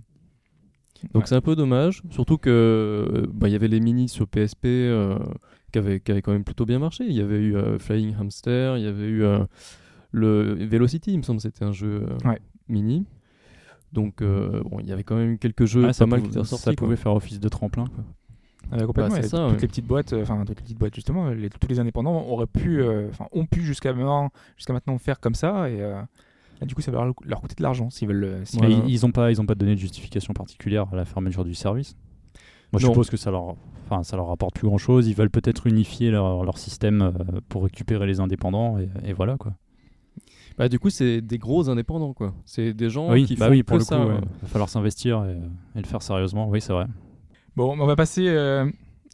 Donc 1.15 1.23
Ouais. 1.23 1.27
c'est 1.27 1.35
un 1.35 1.41
peu 1.41 1.57
dommage, 1.57 2.03
surtout 2.11 2.37
que 2.37 2.51
euh, 2.51 3.27
bah, 3.33 3.49
il 3.49 3.53
y 3.53 3.55
avait 3.55 3.69
les 3.69 3.81
mini 3.81 4.09
sur 4.09 4.27
PSP 4.29 4.63
qui, 5.73 5.79
avaient, 5.79 6.01
qui 6.01 6.11
avaient 6.13 6.21
quand 6.23 6.33
même 6.33 6.45
plutôt 6.45 6.67
bien 6.67 6.79
marché. 6.79 7.05
Il 7.09 7.15
y 7.15 7.21
avait 7.23 7.41
eu 7.41 7.55
Flying 7.79 8.15
Hamster, 8.21 8.77
il 8.77 8.85
y 8.85 8.87
avait 8.87 9.07
eu 9.09 9.23
le 10.13 10.55
Velocity, 10.67 11.13
il 11.13 11.19
me 11.19 11.23
semble, 11.23 11.39
que 11.39 11.43
c'était 11.45 11.65
un 11.65 11.73
jeu 11.73 12.05
Ouais. 12.25 12.39
mini. 12.69 13.07
Donc 13.93 14.23
bon, 14.23 14.79
il 14.81 14.87
y 14.89 14.93
avait 14.93 15.05
quand 15.05 15.17
même 15.17 15.39
quelques 15.39 15.65
jeux 15.65 15.81
Ouais, 15.81 15.87
pas 15.89 15.93
ça 15.95 16.07
mal 16.07 16.19
pouvait- 16.21 16.29
qui 16.29 16.33
étaient 16.33 16.41
ressortis. 16.41 16.65
Ça 16.65 16.75
quoi. 16.75 16.87
pouvait 16.87 16.97
faire 16.97 17.15
office 17.15 17.41
de 17.41 17.49
tremplin. 17.49 17.87
quoi. 17.87 18.05
Euh, 18.73 18.87
complètement. 18.87 19.15
Bah, 19.15 19.21
et 19.21 19.23
ça, 19.23 19.39
toutes 19.47 19.55
ouais. 19.57 19.61
les 19.63 19.69
petites 19.69 19.87
boîtes, 19.87 20.13
euh, 20.13 20.23
enfin 20.23 20.39
toutes 20.45 20.49
les 20.59 20.63
petites 20.63 20.79
boîtes 20.79 20.95
justement, 20.95 21.29
les- 21.31 21.51
tous 21.51 21.67
les 21.69 21.81
indépendants 21.81 22.25
auraient 22.29 22.47
pu, 22.47 22.81
euh, 22.83 23.09
enfin 23.11 23.27
ont 23.33 23.47
pu 23.47 23.63
jusqu'à 23.63 23.93
maintenant, 23.93 24.31
jusqu'à 24.57 24.73
maintenant 24.73 24.97
faire 24.99 25.19
comme 25.21 25.35
ça 25.35 25.69
et 25.69 25.81
euh, 25.81 25.95
là, 26.61 26.67
du 26.67 26.75
coup 26.75 26.81
ça 26.81 26.91
va 26.93 27.05
leur, 27.05 27.15
leur 27.25 27.41
coûter 27.41 27.55
de 27.57 27.63
l'argent 27.63 27.91
s'ils 27.91 28.07
veulent. 28.09 28.41
s'ils 28.45 28.65
ils, 28.65 28.89
ils 28.89 29.07
ont 29.07 29.11
pas 29.13 29.31
ils 29.31 29.41
ont 29.41 29.47
pas 29.47 29.55
donné 29.57 29.75
de 29.75 29.81
justification 29.81 30.33
particulière 30.35 30.87
à 30.93 30.97
la 30.97 31.05
fermeture 31.05 31.45
du 31.45 31.55
service? 31.55 31.97
Moi, 32.73 32.79
je 32.79 32.87
Non. 32.87 32.93
suppose 32.93 33.11
que 33.11 33.17
ça 33.17 33.33
leur 33.33 33.57
enfin 33.89 34.05
ça 34.05 34.17
leur 34.17 34.29
rapporte 34.29 34.55
plus 34.55 34.69
grand 34.69 34.79
chose. 34.79 35.09
Ils 35.09 35.15
veulent 35.17 35.31
peut-être 35.31 35.67
unifier 35.67 36.13
leur, 36.13 36.45
leur 36.45 36.57
système 36.59 37.13
pour 37.49 37.65
récupérer 37.65 38.07
les 38.07 38.21
indépendants 38.21 38.79
et, 38.79 38.89
et 39.05 39.13
voilà 39.13 39.37
quoi. 39.37 39.55
Bah, 40.59 40.69
du 40.69 40.79
coup, 40.79 40.91
c'est 40.91 41.23
des 41.23 41.39
gros 41.39 41.71
indépendants, 41.71 42.13
quoi. 42.13 42.35
C'est 42.45 42.75
des 42.75 42.91
gens 42.91 43.11
oui, 43.11 43.25
qui 43.25 43.35
bah 43.35 43.47
font 43.47 43.53
oui, 43.53 43.63
pour 43.63 43.77
que 43.79 43.81
le 43.81 43.85
ça. 43.87 43.97
coup, 43.97 44.03
ouais. 44.03 44.15
ouais. 44.15 44.21
il 44.23 44.43
va 44.43 44.49
falloir 44.49 44.69
s'investir 44.69 45.25
et, 45.25 45.39
et 45.79 45.83
le 45.83 45.87
faire 45.87 46.03
sérieusement. 46.03 46.49
Oui, 46.51 46.61
c'est 46.61 46.73
vrai. 46.75 46.87
Bon, 47.61 47.79
on 47.79 47.85
va 47.85 47.95
passer 47.95 48.25
euh, 48.27 48.65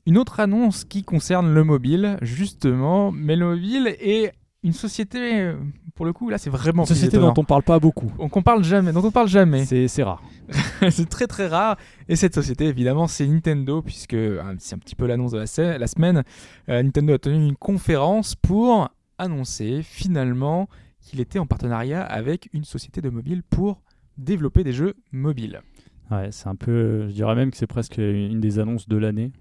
une 0.07 0.17
autre 0.17 0.39
annonce 0.39 0.85
qui 0.85 1.03
concerne 1.03 1.53
le 1.53 1.65
mobile 1.65 2.17
justement, 2.23 3.11
mais 3.11 3.35
le 3.35 3.45
mobile 3.45 3.89
est 3.99 4.35
une 4.63 4.73
société, 4.73 5.41
euh, 5.41 5.57
pour 5.97 6.07
le 6.07 6.13
coup 6.13 6.31
là 6.31 6.39
c'est 6.39 6.49
vraiment 6.49 6.85
Une 6.85 6.95
société 6.95 7.19
dont 7.19 7.35
on 7.37 7.43
parle 7.43 7.65
pas 7.65 7.81
beaucoup. 7.81 8.13
on 8.21 8.29
qu'on 8.29 8.43
parle 8.43 8.63
jamais, 8.63 8.93
dont 8.93 9.03
on 9.03 9.11
parle 9.11 9.27
jamais. 9.27 9.65
C'est 9.65 10.03
rare. 10.05 10.23
c'est 10.91 11.09
très 11.09 11.27
très 11.27 11.49
rare. 11.49 11.77
Et 12.09 12.15
cette 12.15 12.37
société, 12.37 12.67
évidemment, 12.67 13.09
c'est 13.09 13.27
Nintendo, 13.27 13.83
puisque 13.83 14.15
euh, 14.15 14.41
c'est 14.61 14.77
un 14.77 14.79
petit 14.79 14.95
peu 14.95 15.07
l'annonce 15.07 15.33
de 15.33 15.39
la 15.39 15.87
semaine. 15.89 16.23
Euh, 16.69 16.85
Nintendo 16.85 17.15
a 17.15 17.19
tenu 17.19 17.35
une 17.35 17.57
conférence 17.57 18.37
pour 18.37 18.91
annoncer 19.19 19.81
finalement 19.83 20.69
qu'il 21.01 21.19
était 21.21 21.41
en 21.41 21.47
partenariat 21.47 22.01
avec 22.01 22.49
une 22.53 22.63
société 22.63 23.01
de 23.01 23.11
mobile 23.11 23.43
pour 23.43 23.83
développer 24.19 24.63
des 24.63 24.73
jeux 24.73 24.95
mobiles. 25.11 25.63
Ouais, 26.11 26.29
c'est 26.31 26.49
un 26.49 26.55
peu, 26.55 27.09
je 27.09 27.13
dirais 27.13 27.35
même 27.35 27.51
que 27.51 27.57
c'est 27.57 27.67
presque 27.67 27.99
une 27.99 28.41
des 28.41 28.59
annonces 28.59 28.89
de 28.89 28.97
l'année. 28.97 29.33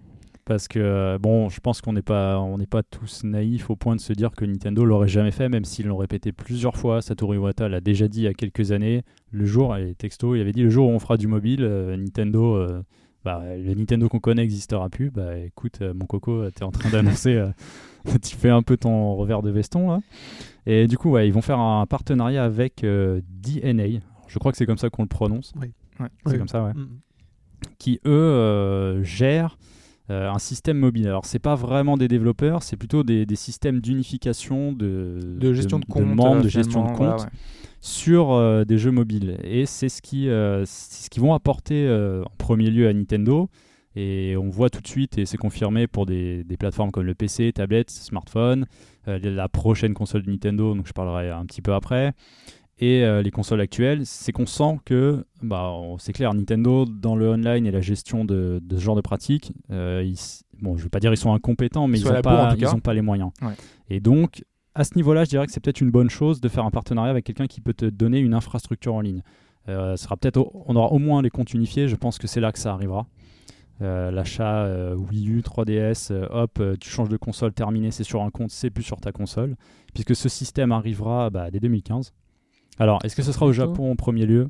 Parce 0.46 0.68
que, 0.68 0.78
euh, 0.80 1.18
bon, 1.20 1.50
je 1.50 1.60
pense 1.60 1.82
qu'on 1.82 1.94
n'est 1.94 2.04
pas, 2.04 2.40
pas 2.70 2.84
tous 2.84 3.24
naïfs 3.24 3.72
au 3.72 3.76
point 3.76 3.96
de 3.96 4.00
se 4.00 4.14
dire 4.14 4.30
que 4.32 4.46
Nintendo 4.46 4.86
l'aurait 4.86 5.08
jamais 5.08 5.32
fait, 5.32 5.50
même 5.50 5.66
s'ils 5.66 5.88
l'ont 5.88 5.98
répété 5.98 6.32
plusieurs 6.32 6.78
fois. 6.78 7.02
Satoru 7.02 7.38
Iwata 7.38 7.68
l'a 7.68 7.82
déjà 7.82 8.08
dit 8.08 8.20
il 8.20 8.24
y 8.26 8.28
a 8.28 8.34
quelques 8.36 8.72
années. 8.72 9.02
Le 9.32 9.46
jour, 9.46 9.76
et 9.76 9.96
texto, 9.96 10.36
il 10.36 10.42
avait 10.42 10.52
dit 10.52 10.62
le 10.62 10.70
jour 10.70 10.88
où 10.88 10.92
on 10.92 11.00
fera 11.00 11.18
du 11.18 11.28
mobile, 11.28 11.64
euh, 11.64 11.98
Nintendo, 11.98 12.58
euh, 12.58 12.84
bah, 13.24 13.42
le 13.58 13.74
Nintendo 13.74 14.08
qu'on 14.08 14.20
connaît 14.20 14.44
n'existera 14.44 14.88
plus. 14.90 15.10
Bah 15.10 15.36
écoute, 15.36 15.82
mon 15.82 16.06
coco, 16.06 16.48
t'es 16.52 16.64
en 16.64 16.72
train 16.72 16.92
d'annoncer, 16.92 17.44
tu 18.22 18.36
fais 18.36 18.52
un 18.52 18.62
peu 18.62 18.78
ton 18.78 19.16
revers 19.16 19.42
de 19.42 19.50
veston 19.50 19.90
là. 19.90 20.00
Et 20.68 20.86
du 20.86 21.00
coup, 21.00 21.10
ouais, 21.10 21.28
ils 21.28 21.34
vont 21.34 21.42
faire 21.42 21.60
un 21.60 21.88
partenariat 21.88 22.44
avec 22.44 22.86
DNA. 22.86 24.00
Je 24.28 24.38
crois 24.38 24.52
que 24.52 24.60
c'est 24.60 24.68
comme 24.68 24.78
ça 24.78 24.92
qu'on 24.92 25.02
le 25.02 25.08
prononce. 25.08 25.54
Ouais. 26.00 26.08
C'est 26.26 26.34
Oui. 26.34 26.38
comme 26.40 26.48
ça, 26.48 26.64
ouais 26.64 26.74
Mm. 26.74 26.88
qui 27.80 28.00
eux 28.06 28.10
euh, 28.12 29.04
gèrent 29.04 29.58
euh, 30.12 30.30
un 30.30 30.38
système 30.40 30.78
mobile. 30.78 31.08
Alors 31.08 31.26
c'est 31.26 31.40
pas 31.40 31.56
vraiment 31.56 31.98
des 31.98 32.08
développeurs, 32.08 32.62
c'est 32.64 32.78
plutôt 32.78 33.04
des, 33.04 33.26
des 33.26 33.36
systèmes 33.36 33.80
d'unification 33.82 34.72
de, 34.72 35.20
De 35.40 35.54
gestion 35.54 35.80
de, 35.80 35.86
compte. 35.86 36.06
membres, 36.06 36.36
euh, 36.38 36.42
de 36.42 36.50
gestion 36.50 36.84
de 36.84 36.90
compte 36.90 36.98
voilà, 36.98 37.16
ouais. 37.24 37.30
sur 37.82 38.32
euh, 38.34 38.66
des 38.66 38.78
jeux 38.78 38.92
mobiles. 38.92 39.38
Et 39.44 39.66
c'est 39.66 39.90
ce 39.90 40.02
qui, 40.04 40.26
ce 40.26 41.10
qu'ils 41.10 41.22
vont 41.24 41.34
apporter 41.34 41.90
en 41.90 42.30
premier 42.38 42.70
lieu 42.70 42.88
à 42.88 42.94
Nintendo. 42.94 43.50
Et 43.98 44.36
on 44.36 44.50
voit 44.50 44.70
tout 44.70 44.82
de 44.82 44.88
suite, 44.90 45.18
et 45.18 45.26
c'est 45.26 45.38
confirmé 45.38 45.88
pour 45.88 46.06
des, 46.06 46.44
des 46.44 46.58
plateformes 46.58 46.92
comme 46.92 47.06
le 47.06 47.16
PC, 47.16 47.54
tablette, 47.54 47.90
smartphone, 47.90 48.66
euh, 49.08 49.18
la 49.24 49.48
prochaine 49.48 49.94
console 49.94 50.24
de 50.24 50.30
Nintendo, 50.32 50.76
donc 50.76 50.86
je 50.86 50.92
parlerai 50.92 51.30
un 51.30 51.46
petit 51.46 51.62
peu 51.62 51.74
après, 51.74 52.12
et 52.78 53.04
euh, 53.04 53.22
les 53.22 53.32
consoles 53.32 53.62
actuelles, 53.62 54.06
c'est 54.06 54.32
qu'on 54.32 54.46
sent 54.46 54.80
que, 54.84 55.26
bah, 55.42 55.74
c'est 55.98 56.14
clair, 56.14 56.34
Nintendo, 56.34 56.86
dans 56.86 57.16
le 57.16 57.30
online 57.30 57.66
et 57.66 57.72
la 57.72 57.82
gestion 57.82 58.26
de, 58.26 58.60
de 58.62 58.78
ce 58.78 58.82
genre 58.82 58.96
de 58.96 59.02
pratique, 59.02 59.54
euh, 59.72 60.04
ils, 60.06 60.20
bon, 60.62 60.76
je 60.78 60.84
vais 60.84 60.90
pas 60.90 61.00
dire 61.00 61.14
ils 61.14 61.18
sont 61.18 61.34
incompétents, 61.34 61.88
mais 61.88 62.00
Ils 62.00 62.06
n'ont 62.06 62.22
pas, 62.22 62.56
pas 62.84 62.94
les 62.94 63.02
moyens. 63.02 63.32
Ouais. 63.42 63.54
Et 63.90 64.02
donc, 64.02 64.44
à 64.74 64.84
ce 64.84 64.96
niveau-là, 64.96 65.24
je 65.24 65.30
dirais 65.30 65.46
que 65.46 65.54
c'est 65.54 65.62
peut-être 65.62 65.80
une 65.80 65.92
bonne 65.92 66.10
chose 66.10 66.42
de 66.42 66.50
faire 66.50 66.66
un 66.66 66.72
partenariat 66.72 67.12
avec 67.12 67.24
quelqu'un 67.26 67.48
qui 67.48 67.62
peut 67.62 67.74
te 67.74 67.86
donner 67.86 68.20
une 68.20 68.34
infrastructure 68.34 68.94
en 68.94 69.02
ligne. 69.02 69.22
Euh, 69.70 69.96
sera 69.96 70.18
peut-être, 70.18 70.52
on 70.54 70.76
aura 70.76 70.92
au 70.92 71.00
moins 71.00 71.22
les 71.22 71.30
comptes 71.30 71.54
unifiés. 71.54 71.88
Je 71.88 71.96
pense 71.96 72.18
que 72.18 72.28
c'est 72.28 72.42
là 72.42 72.52
que 72.52 72.60
ça 72.60 72.74
arrivera. 72.74 73.08
Euh, 73.82 74.12
L'achat 74.12 74.64
euh, 74.66 74.96
Wii 74.96 75.30
U, 75.30 75.42
3DS, 75.42 76.12
euh, 76.12 76.28
hop, 76.30 76.62
tu 76.80 76.90
changes 76.90 77.10
de 77.10 77.18
console, 77.18 77.54
terminé, 77.54 77.92
c'est 77.92 78.04
sur 78.04 78.22
un 78.22 78.30
compte, 78.30 78.52
c'est 78.52 78.70
plus 78.70 78.84
sur 78.84 79.02
ta 79.02 79.12
console, 79.12 79.56
puisque 79.94 80.16
ce 80.16 80.30
système 80.30 80.72
arrivera 80.72 81.30
bah, 81.30 81.52
dès 81.52 81.60
2015. 81.60 82.14
Alors, 82.78 83.00
est-ce 83.04 83.16
que 83.16 83.22
ce 83.24 83.32
sera 83.32 83.46
au. 83.46 83.52
Japon 83.54 83.92
en 83.92 83.96
premier 83.96 84.26
lieu? 84.26 84.50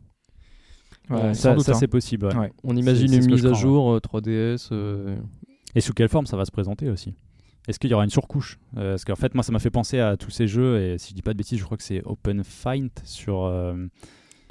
Ouais, 1.10 1.34
Ça, 1.36 1.52
hein. 1.54 1.74
c'est 1.74 1.88
possible. 1.88 2.26
ouais. 2.28 2.36
Ouais. 2.36 2.52
On 2.64 2.76
imagine 2.76 3.14
une 3.14 3.26
mise 3.26 3.46
à 3.46 3.54
jour 3.54 3.94
euh, 3.94 4.00
3DS. 4.00 4.70
euh, 4.72 5.16
Et 5.76 5.82
sous 5.82 5.94
quelle 5.94 6.10
forme 6.10 6.26
ça 6.26 6.36
va 6.38 6.46
se 6.46 6.52
présenter 6.52 6.90
aussi? 6.90 7.14
Est-ce 7.68 7.80
qu'il 7.80 7.90
y 7.90 7.94
aura 7.94 8.04
une 8.04 8.10
surcouche? 8.10 8.60
Euh, 8.78 8.92
Parce 8.92 9.06
qu'en 9.06 9.16
fait, 9.16 9.34
moi, 9.36 9.44
ça 9.44 9.52
m'a 9.52 9.60
fait 9.60 9.70
penser 9.72 10.00
à 10.00 10.18
tous 10.18 10.30
ces 10.32 10.48
jeux, 10.48 10.80
et 10.82 10.98
si 10.98 11.10
je 11.12 11.16
dis 11.16 11.22
pas 11.22 11.34
de 11.34 11.38
bêtises, 11.38 11.60
je 11.60 11.64
crois 11.64 11.78
que 11.78 11.84
c'est 11.84 12.02
Open 12.06 12.44
Fight 12.44 13.02
sur. 13.06 13.44
euh, 13.44 13.76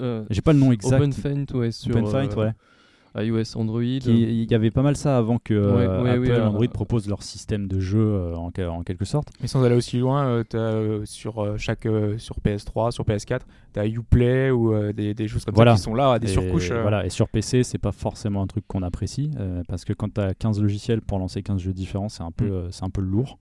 euh, 0.01 0.25
J'ai 0.31 0.41
pas 0.43 0.53
le 0.53 0.59
nom 0.59 0.73
exact. 0.73 0.97
Open 0.97 1.13
Feint, 1.13 1.45
ouais, 1.57 1.71
sur. 1.73 1.91
Open 1.97 2.07
euh, 2.07 2.35
ouais. 2.37 2.53
iOS, 3.17 3.57
Android. 3.57 3.83
Il 3.83 4.51
y 4.51 4.55
avait 4.55 4.71
pas 4.71 4.83
mal 4.83 4.97
ça 4.97 5.17
avant 5.17 5.39
que 5.39 5.55
euh, 5.55 5.73
Ouais, 5.77 6.03
ouais, 6.03 6.11
Apple 6.11 6.21
oui, 6.21 6.29
et 6.29 6.33
alors, 6.33 6.49
Android 6.49 6.65
euh, 6.65 6.69
proposent 6.69 7.09
leur 7.09 7.23
système 7.23 7.69
de 7.69 7.79
jeu 7.81 8.01
euh, 8.01 8.35
en, 8.37 8.51
quelque 8.83 9.05
sorte. 9.05 9.29
Mais 9.41 9.47
sans 9.47 9.63
aller 9.63 9.75
aussi 9.77 9.99
loin, 9.99 10.27
euh, 10.27 10.45
euh, 10.55 11.03
sur 11.05 11.39
euh, 11.43 11.57
chaque 11.57 11.87
euh, 11.87 12.19
sur 12.19 12.39
PS3, 12.41 12.91
sur 12.91 13.05
PS4, 13.05 13.41
t'as 13.73 13.87
Uplay 13.87 14.51
ou 14.51 14.73
euh, 14.75 14.93
des, 14.93 15.15
des 15.15 15.29
choses 15.29 15.45
comme 15.45 15.55
Voilà. 15.55 15.73
ça 15.73 15.77
qui 15.77 15.83
sont 15.85 15.95
là, 15.95 16.19
des 16.19 16.29
Et 16.29 16.33
surcouches. 16.33 16.71
euh. 16.71 16.83
Voilà, 16.83 17.07
et 17.07 17.11
sur 17.11 17.29
PC, 17.29 17.63
c'est 17.63 17.79
pas 17.79 17.93
forcément 17.93 18.43
un 18.43 18.47
truc 18.47 18.65
qu'on 18.67 18.83
apprécie, 18.83 19.31
euh, 19.39 19.63
parce 19.69 19.85
que 19.85 19.93
quand 19.93 20.13
tu 20.15 20.21
as 20.21 20.35
15 20.35 20.61
logiciels 20.61 21.01
pour 21.01 21.19
lancer 21.19 21.43
15 21.43 21.61
jeux 21.61 21.73
différents, 21.73 22.09
c'est 22.09 22.23
un, 22.23 22.31
peu, 22.33 22.47
Mm. 22.47 22.53
euh, 22.53 22.71
c'est 22.71 22.85
un 22.85 22.91
peu 22.91 23.01
lourd. 23.01 23.39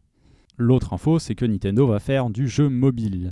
L'autre 0.58 0.94
info, 0.94 1.18
c'est 1.18 1.34
que 1.34 1.46
Nintendo 1.46 1.88
va 1.88 2.00
faire 2.00 2.30
du 2.30 2.48
jeu 2.48 2.70
mobile. 2.70 3.30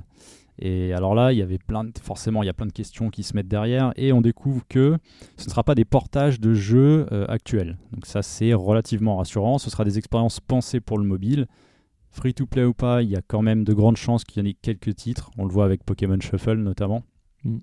Et 0.61 0.93
alors 0.93 1.15
là, 1.15 1.33
il 1.33 1.39
y 1.39 1.41
avait 1.41 1.57
plein 1.57 1.83
de- 1.83 1.91
forcément, 2.01 2.43
il 2.43 2.45
y 2.45 2.49
a 2.49 2.53
plein 2.53 2.67
de 2.67 2.71
questions 2.71 3.09
qui 3.09 3.23
se 3.23 3.35
mettent 3.35 3.47
derrière, 3.47 3.93
et 3.95 4.13
on 4.13 4.21
découvre 4.21 4.63
que 4.69 4.97
ce 5.37 5.45
ne 5.45 5.49
sera 5.49 5.63
pas 5.63 5.75
des 5.75 5.85
portages 5.85 6.39
de 6.39 6.53
jeux 6.53 7.07
euh, 7.11 7.25
actuels. 7.27 7.77
Donc 7.91 8.05
ça, 8.05 8.21
c'est 8.21 8.53
relativement 8.53 9.17
rassurant. 9.17 9.57
Ce 9.57 9.69
sera 9.69 9.83
des 9.83 9.97
expériences 9.97 10.39
pensées 10.39 10.79
pour 10.79 10.97
le 10.99 11.03
mobile. 11.03 11.47
Free 12.11 12.33
to 12.33 12.45
play 12.45 12.63
ou 12.63 12.73
pas, 12.73 13.01
il 13.01 13.09
y 13.09 13.15
a 13.15 13.21
quand 13.25 13.41
même 13.41 13.63
de 13.63 13.73
grandes 13.73 13.97
chances 13.97 14.23
qu'il 14.23 14.43
y 14.43 14.45
en 14.45 14.49
ait 14.49 14.53
quelques 14.53 14.95
titres. 14.95 15.31
On 15.37 15.45
le 15.45 15.51
voit 15.51 15.65
avec 15.65 15.83
Pokémon 15.83 16.19
Shuffle 16.19 16.57
notamment. 16.57 17.03
Mm. 17.43 17.57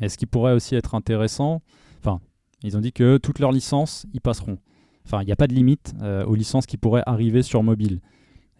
Et 0.00 0.08
ce 0.08 0.16
qui 0.16 0.26
pourrait 0.26 0.52
aussi 0.52 0.74
être 0.74 0.94
intéressant, 0.94 1.62
enfin, 1.98 2.20
ils 2.62 2.76
ont 2.76 2.80
dit 2.80 2.92
que 2.92 3.18
toutes 3.18 3.40
leurs 3.40 3.52
licences 3.52 4.06
y 4.14 4.20
passeront. 4.20 4.58
Enfin, 5.04 5.22
il 5.22 5.26
n'y 5.26 5.32
a 5.32 5.36
pas 5.36 5.46
de 5.46 5.54
limite 5.54 5.94
euh, 6.02 6.24
aux 6.24 6.34
licences 6.34 6.66
qui 6.66 6.76
pourraient 6.76 7.02
arriver 7.06 7.42
sur 7.42 7.62
mobile. 7.62 8.00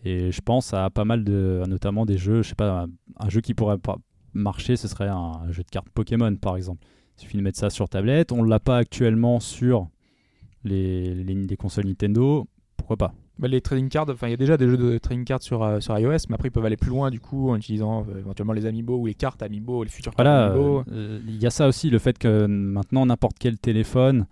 Et 0.05 0.31
je 0.31 0.41
pense 0.41 0.75
à 0.75 0.91
pas 0.91 1.05
mal 1.05 1.25
de, 1.25 1.63
notamment 1.69 2.07
des 2.07 2.19
jeux, 2.19 2.43
je 2.43 2.51
sais 2.51 2.55
pas, 2.55 2.87
un, 3.19 3.29
jeu 3.29 3.41
qui 3.41 3.55
pourrait 3.55 3.79
pas 3.79 3.97
marcher, 4.33 4.77
ce 4.77 4.89
serait 4.89 5.09
un, 5.09 5.51
jeu 5.51 5.63
de 5.63 5.71
cartes 5.71 5.89
Pokémon 5.91 6.35
par 6.37 6.57
exemple. 6.57 6.87
Il 7.17 7.23
suffit 7.23 7.37
de 7.37 7.43
mettre 7.43 7.59
ça 7.59 7.69
sur 7.69 7.89
tablette. 7.89 8.31
On 8.31 8.45
l'a 8.45 8.61
pas 8.61 8.77
actuellement 8.77 9.41
sur 9.41 9.89
les, 10.65 11.15
les, 11.15 11.35
les 11.35 11.57
consoles 11.57 11.87
Nintendo. 11.87 12.47
Pourquoi 12.77 12.97
pas? 12.97 13.13
Bah, 13.39 13.47
les 13.47 13.61
trading 13.61 13.89
cards, 13.89 14.09
enfin 14.11 14.27
il 14.27 14.31
y 14.31 14.35
a 14.35 14.37
déjà 14.37 14.57
des 14.57 14.69
jeux 14.69 14.77
de 14.77 14.99
trading 14.99 15.25
cards 15.25 15.43
sur, 15.43 15.63
euh, 15.63 15.79
sur 15.79 15.97
iOS, 15.97 16.27
mais 16.29 16.35
après 16.35 16.49
ils 16.49 16.51
peuvent 16.51 16.65
aller 16.65 16.77
plus 16.77 16.91
loin 16.91 17.09
du 17.11 17.21
coup 17.21 17.51
en 17.51 17.57
utilisant 17.57 18.05
euh, 18.09 18.19
éventuellement 18.19 18.53
les 18.53 18.67
amiibo 18.67 18.97
ou 18.97 19.07
les 19.07 19.15
cartes 19.15 19.43
amiibo, 19.45 19.85
les 19.85 19.91
futures 19.91 20.13
cartes 20.13 20.27
Voilà, 20.27 20.47
amiibo. 20.47 20.83
euh, 20.91 21.21
il 21.25 21.41
y 21.41 21.47
a 21.47 21.51
ça 21.51 21.69
aussi, 21.69 21.89
le 21.89 22.01
fait 22.01 22.19
que 22.19 22.47
maintenant 22.47 23.07
n'importe 23.07 23.37
quel 23.39 23.57
téléphone 23.59 24.27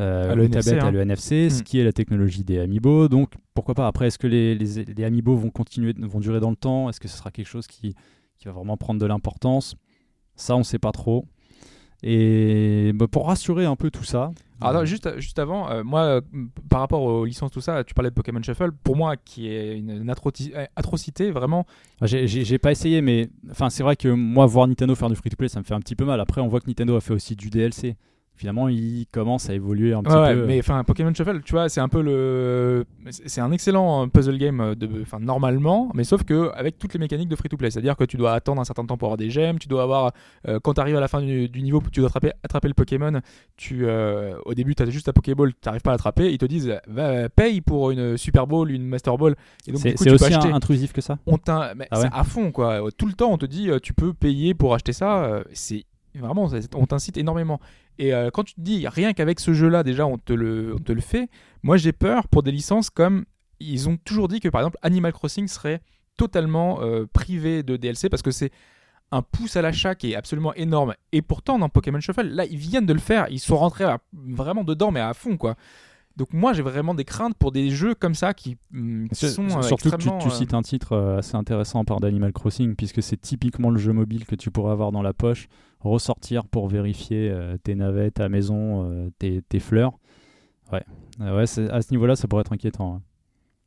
euh, 0.00 0.32
A 0.32 0.34
le 0.34 0.44
NFC, 0.44 0.70
tablette 0.70 0.84
hein. 0.84 0.90
le 0.92 1.00
NFC, 1.00 1.50
ce 1.50 1.60
Mm. 1.60 1.64
qui 1.64 1.78
est 1.80 1.84
la 1.84 1.92
technologie 1.92 2.44
des 2.44 2.58
Amiibo. 2.60 3.08
Donc 3.08 3.32
pourquoi 3.54 3.74
pas 3.74 3.86
Après, 3.86 4.06
est-ce 4.06 4.18
que 4.18 4.26
les, 4.26 4.54
les, 4.54 4.84
les 4.84 5.04
Amiibo 5.04 5.34
vont 5.36 5.50
continuer, 5.50 5.94
vont 5.98 6.20
durer 6.20 6.40
dans 6.40 6.50
le 6.50 6.56
temps? 6.56 6.88
Est-ce 6.88 7.00
que 7.00 7.08
ce 7.08 7.16
sera 7.16 7.30
quelque 7.30 7.46
chose 7.48 7.66
qui, 7.66 7.94
qui 8.38 8.46
va 8.46 8.52
vraiment 8.52 8.76
prendre 8.76 9.00
de 9.00 9.06
l'importance? 9.06 9.74
Ça, 10.36 10.54
on 10.56 10.62
sait 10.62 10.78
pas 10.78 10.92
trop. 10.92 11.24
Et 12.02 12.92
bah, 12.94 13.08
pour 13.08 13.26
rassurer 13.26 13.64
un 13.64 13.74
peu 13.74 13.90
tout 13.90 14.04
ça. 14.04 14.30
Alors 14.60 14.74
non, 14.74 14.84
juste, 14.84 15.18
juste 15.18 15.38
avant, 15.38 15.68
euh, 15.70 15.82
moi, 15.84 16.00
euh, 16.02 16.20
par 16.68 16.80
rapport 16.80 17.02
aux 17.02 17.24
licences, 17.24 17.50
tout 17.50 17.60
ça, 17.60 17.82
tu 17.84 17.94
parlais 17.94 18.10
de 18.10 18.14
Pokémon 18.14 18.40
Shuffle, 18.42 18.70
pour 18.84 18.96
moi, 18.96 19.16
qui 19.16 19.48
est 19.48 19.76
une, 19.78 19.90
une 19.90 20.10
euh, 20.10 20.64
atrocité, 20.76 21.30
vraiment, 21.30 21.66
Ah, 22.00 22.06
J'ai- 22.06 22.58
pas 22.58 22.70
essayé, 22.72 23.00
mais 23.02 23.30
c'est 23.70 23.82
vrai 23.82 23.96
que 23.96 24.08
moi, 24.08 24.46
voir 24.46 24.66
Nintendo 24.68 24.94
faire 24.94 25.08
du 25.08 25.16
free-to-play, 25.16 25.48
ça 25.48 25.58
me 25.60 25.64
fait 25.64 25.74
un 25.74 25.80
petit 25.80 25.96
peu 25.96 26.04
mal. 26.04 26.20
Après, 26.20 26.40
on 26.40 26.48
voit 26.48 26.60
que 26.60 26.66
Nintendo 26.68 26.94
a 26.96 27.00
fait 27.00 27.14
aussi 27.14 27.34
du 27.36 27.50
DLC. 27.50 27.96
Finalement, 28.38 28.68
il 28.68 29.06
commence 29.10 29.50
à 29.50 29.54
évoluer 29.54 29.92
un 29.92 30.02
petit 30.02 30.14
Ouais, 30.14 30.20
ouais, 30.20 30.34
peu. 30.34 30.46
mais 30.46 30.58
enfin 30.60 30.84
Pokémon 30.84 31.12
Shuffle, 31.12 31.42
tu 31.42 31.52
vois, 31.52 31.68
c'est 31.68 31.80
un 31.80 31.88
peu 31.88 32.00
le, 32.00 32.84
c'est 33.10 33.40
un 33.40 33.50
excellent 33.50 34.04
euh, 34.04 34.06
puzzle 34.06 34.38
game 34.38 34.60
euh, 34.60 34.74
de, 34.76 34.88
enfin 35.02 35.18
normalement, 35.18 35.90
mais 35.92 36.04
sauf 36.04 36.22
que 36.22 36.50
avec 36.54 36.78
toutes 36.78 36.94
les 36.94 37.00
mécaniques 37.00 37.28
de 37.28 37.34
free 37.36 37.48
to 37.48 37.56
play, 37.56 37.70
c'est-à-dire 37.70 37.96
que 37.96 38.04
tu 38.04 38.16
dois 38.16 38.32
attendre 38.32 38.60
un 38.60 38.64
certain 38.64 38.86
temps 38.86 38.96
pour 38.96 39.06
avoir 39.08 39.16
des 39.16 39.28
gemmes, 39.28 39.58
tu 39.58 39.66
dois 39.66 39.82
avoir, 39.82 40.12
euh, 40.46 40.60
quand 40.62 40.74
tu 40.74 40.80
arrives 40.80 40.96
à 40.96 41.00
la 41.00 41.08
fin 41.08 41.20
du, 41.20 41.48
du 41.48 41.62
niveau, 41.62 41.82
tu 41.92 42.00
dois 42.00 42.08
attraper, 42.08 42.30
attraper 42.44 42.68
le 42.68 42.74
Pokémon, 42.74 43.20
tu, 43.56 43.80
euh, 43.86 44.36
au 44.46 44.54
début 44.54 44.74
tu 44.76 44.82
as 44.84 44.90
juste 44.90 45.06
ta 45.06 45.12
Pokéball, 45.12 45.52
tu 45.52 45.58
n'arrives 45.66 45.82
pas 45.82 45.90
à 45.90 45.94
l'attraper, 45.94 46.30
ils 46.32 46.38
te 46.38 46.46
disent, 46.46 46.72
va, 46.86 47.28
paye 47.28 47.60
pour 47.60 47.90
une 47.90 48.16
Super 48.16 48.46
Ball, 48.46 48.70
une 48.70 48.86
Master 48.86 49.18
Ball, 49.18 49.34
et 49.66 49.72
donc 49.72 49.80
C'est 49.80 49.88
du 49.90 49.94
coup 49.96 50.04
c'est 50.04 50.10
tu 50.10 50.16
peux 50.16 50.24
aussi 50.26 50.34
acheter. 50.34 50.52
intrusif 50.52 50.92
que 50.92 51.00
ça? 51.00 51.18
On 51.26 51.38
mais 51.76 51.88
Ah 51.90 51.96
c'est 52.02 52.08
à 52.12 52.22
fond 52.24 52.52
quoi. 52.52 52.80
Tout 52.96 53.06
le 53.06 53.14
temps 53.14 53.32
on 53.32 53.38
te 53.38 53.46
dit 53.46 53.70
tu 53.82 53.94
peux 53.94 54.12
payer 54.14 54.54
pour 54.54 54.74
acheter 54.74 54.92
ça. 54.92 55.40
C'est 55.52 55.84
vraiment 56.20 56.48
on 56.74 56.86
t'incite 56.86 57.16
énormément. 57.16 57.60
Et 57.98 58.14
euh, 58.14 58.30
quand 58.30 58.44
tu 58.44 58.54
te 58.54 58.60
dis 58.60 58.86
rien 58.88 59.12
qu'avec 59.12 59.40
ce 59.40 59.52
jeu 59.52 59.68
là 59.68 59.82
déjà 59.82 60.06
on 60.06 60.18
te 60.18 60.32
le 60.32 60.74
on 60.74 60.78
te 60.78 60.92
le 60.92 61.00
fait. 61.00 61.28
Moi 61.62 61.76
j'ai 61.76 61.92
peur 61.92 62.28
pour 62.28 62.42
des 62.42 62.52
licences 62.52 62.90
comme 62.90 63.24
ils 63.60 63.88
ont 63.88 63.96
toujours 63.96 64.28
dit 64.28 64.40
que 64.40 64.48
par 64.48 64.60
exemple 64.60 64.78
Animal 64.82 65.12
Crossing 65.12 65.48
serait 65.48 65.80
totalement 66.16 66.80
euh, 66.82 67.06
privé 67.12 67.62
de 67.62 67.76
DLC 67.76 68.08
parce 68.08 68.22
que 68.22 68.30
c'est 68.30 68.50
un 69.10 69.22
pouce 69.22 69.56
à 69.56 69.62
l'achat 69.62 69.94
qui 69.94 70.12
est 70.12 70.16
absolument 70.16 70.52
énorme. 70.54 70.94
Et 71.12 71.22
pourtant 71.22 71.58
dans 71.58 71.68
Pokémon 71.68 72.00
Shuffle 72.00 72.22
là 72.28 72.44
ils 72.44 72.58
viennent 72.58 72.86
de 72.86 72.92
le 72.92 72.98
faire. 72.98 73.26
Ils 73.30 73.40
sont 73.40 73.56
rentrés 73.56 73.84
à- 73.84 73.98
vraiment 74.12 74.64
dedans 74.64 74.90
mais 74.90 75.00
à 75.00 75.14
fond 75.14 75.36
quoi. 75.36 75.56
Donc 76.16 76.32
moi 76.32 76.52
j'ai 76.52 76.62
vraiment 76.62 76.94
des 76.94 77.04
craintes 77.04 77.36
pour 77.38 77.52
des 77.52 77.70
jeux 77.70 77.94
comme 77.94 78.16
ça 78.16 78.34
qui, 78.34 78.56
hum, 78.74 79.08
qui 79.08 79.28
sont 79.28 79.46
euh, 79.56 79.62
Surtout 79.62 79.90
que 79.90 79.96
tu, 79.96 80.08
tu 80.20 80.30
cites 80.30 80.52
un 80.52 80.62
titre 80.62 80.96
assez 81.18 81.36
intéressant 81.36 81.84
par 81.84 82.00
d'Animal 82.00 82.32
Crossing, 82.32 82.74
puisque 82.74 83.04
c'est 83.04 83.16
typiquement 83.20 83.70
le 83.70 83.78
jeu 83.78 83.92
mobile 83.92 84.26
que 84.26 84.34
tu 84.34 84.50
pourrais 84.50 84.72
avoir 84.72 84.90
dans 84.90 85.00
la 85.02 85.12
poche, 85.12 85.46
ressortir 85.80 86.44
pour 86.46 86.68
vérifier 86.68 87.30
euh, 87.30 87.56
tes 87.62 87.74
navettes, 87.74 88.14
ta 88.14 88.28
maison, 88.28 88.90
euh, 88.90 89.10
tes, 89.18 89.42
tes 89.42 89.60
fleurs. 89.60 89.92
Ouais, 90.72 90.84
Euh, 91.20 91.36
ouais 91.36 91.70
à 91.70 91.82
ce 91.82 91.90
niveau-là, 91.92 92.16
ça 92.16 92.28
pourrait 92.28 92.42
être 92.42 92.52
inquiétant. 92.52 92.94
hein. 92.96 93.02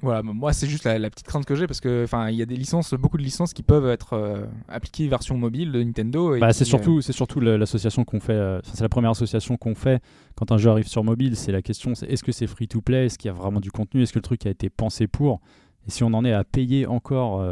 Voilà, 0.03 0.24
mais 0.24 0.34
moi 0.34 0.51
c'est 0.51 0.66
juste 0.66 0.84
la, 0.84 0.97
la 0.97 1.12
petite 1.12 1.28
crainte 1.28 1.45
que 1.45 1.53
j'ai 1.53 1.68
parce 1.68 1.80
que 1.80 2.05
enfin 2.05 2.30
il 2.30 2.36
y 2.36 2.41
a 2.41 2.47
des 2.47 2.55
licences, 2.55 2.95
beaucoup 2.95 3.20
de 3.20 3.22
licences 3.24 3.53
qui 3.53 3.62
peuvent 3.62 3.86
être 3.88 4.14
euh, 4.14 4.45
appliquées 4.68 5.07
version 5.07 5.38
mobile 5.38 5.72
de 5.72 5.84
Nintendo. 5.84 6.39
Bah, 6.39 6.53
c'est 6.53 6.66
surtout, 6.66 7.01
c'est 7.01 7.14
surtout 7.14 7.39
la- 7.39 7.55
l'association 7.59 8.03
qu'on 8.03 8.20
fait. 8.20 8.34
euh, 8.34 8.59
c'est 8.64 8.82
la 8.82 8.89
première 8.89 9.12
association 9.12 9.57
qu'on 9.57 9.76
fait 9.76 10.01
quand 10.36 10.51
un 10.51 10.57
jeu 10.57 10.72
arrive 10.72 10.88
sur 10.88 11.03
mobile. 11.03 11.36
C'est 11.36 11.51
la 11.51 11.62
question, 11.62 11.93
c'est 11.93 12.07
est-ce 12.07 12.24
que 12.24 12.32
c'est 12.32 12.47
free 12.47 12.68
to 12.68 12.82
play, 12.82 13.05
est-ce 13.05 13.20
qu'il 13.20 13.28
y 13.28 13.32
a 13.32 13.34
vraiment 13.38 13.59
du 13.59 13.70
contenu, 13.70 14.01
est-ce 14.01 14.12
que 14.14 14.18
le 14.18 14.24
truc 14.24 14.43
a 14.47 14.49
été 14.49 14.72
pensé 14.72 15.05
pour? 15.05 15.39
Et 15.88 15.91
si 15.91 16.03
on 16.03 16.14
en 16.16 16.26
est 16.26 16.34
à 16.34 16.43
payer 16.43 16.88
encore, 16.88 17.43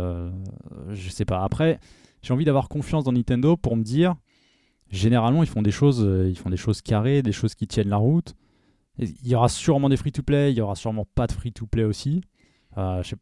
je 0.90 1.10
sais 1.10 1.26
pas. 1.26 1.44
Après, 1.44 1.80
j'ai 2.24 2.34
envie 2.34 2.46
d'avoir 2.46 2.68
confiance 2.68 3.04
dans 3.04 3.12
Nintendo 3.12 3.58
pour 3.58 3.76
me 3.78 3.84
dire, 3.84 4.16
généralement 4.90 5.44
ils 5.44 5.50
font 5.50 5.62
des 5.62 5.72
choses, 5.72 6.04
euh, 6.04 6.30
ils 6.30 6.38
font 6.38 6.50
des 6.50 6.58
choses 6.58 6.82
carrées, 6.82 7.22
des 7.22 7.32
choses 7.32 7.56
qui 7.56 7.68
tiennent 7.68 7.90
la 7.90 7.98
route. 7.98 8.36
Il 8.98 9.28
y 9.28 9.36
aura 9.36 9.48
sûrement 9.48 9.88
des 9.88 9.98
free 9.98 10.12
to 10.12 10.24
play, 10.24 10.52
il 10.52 10.58
y 10.58 10.62
aura 10.62 10.76
sûrement 10.76 11.06
pas 11.16 11.28
de 11.28 11.32
free 11.32 11.54
to 11.54 11.66
play 11.66 11.86
aussi. 11.86 12.22
Euh, 12.78 13.02
je 13.02 13.10
sais 13.10 13.16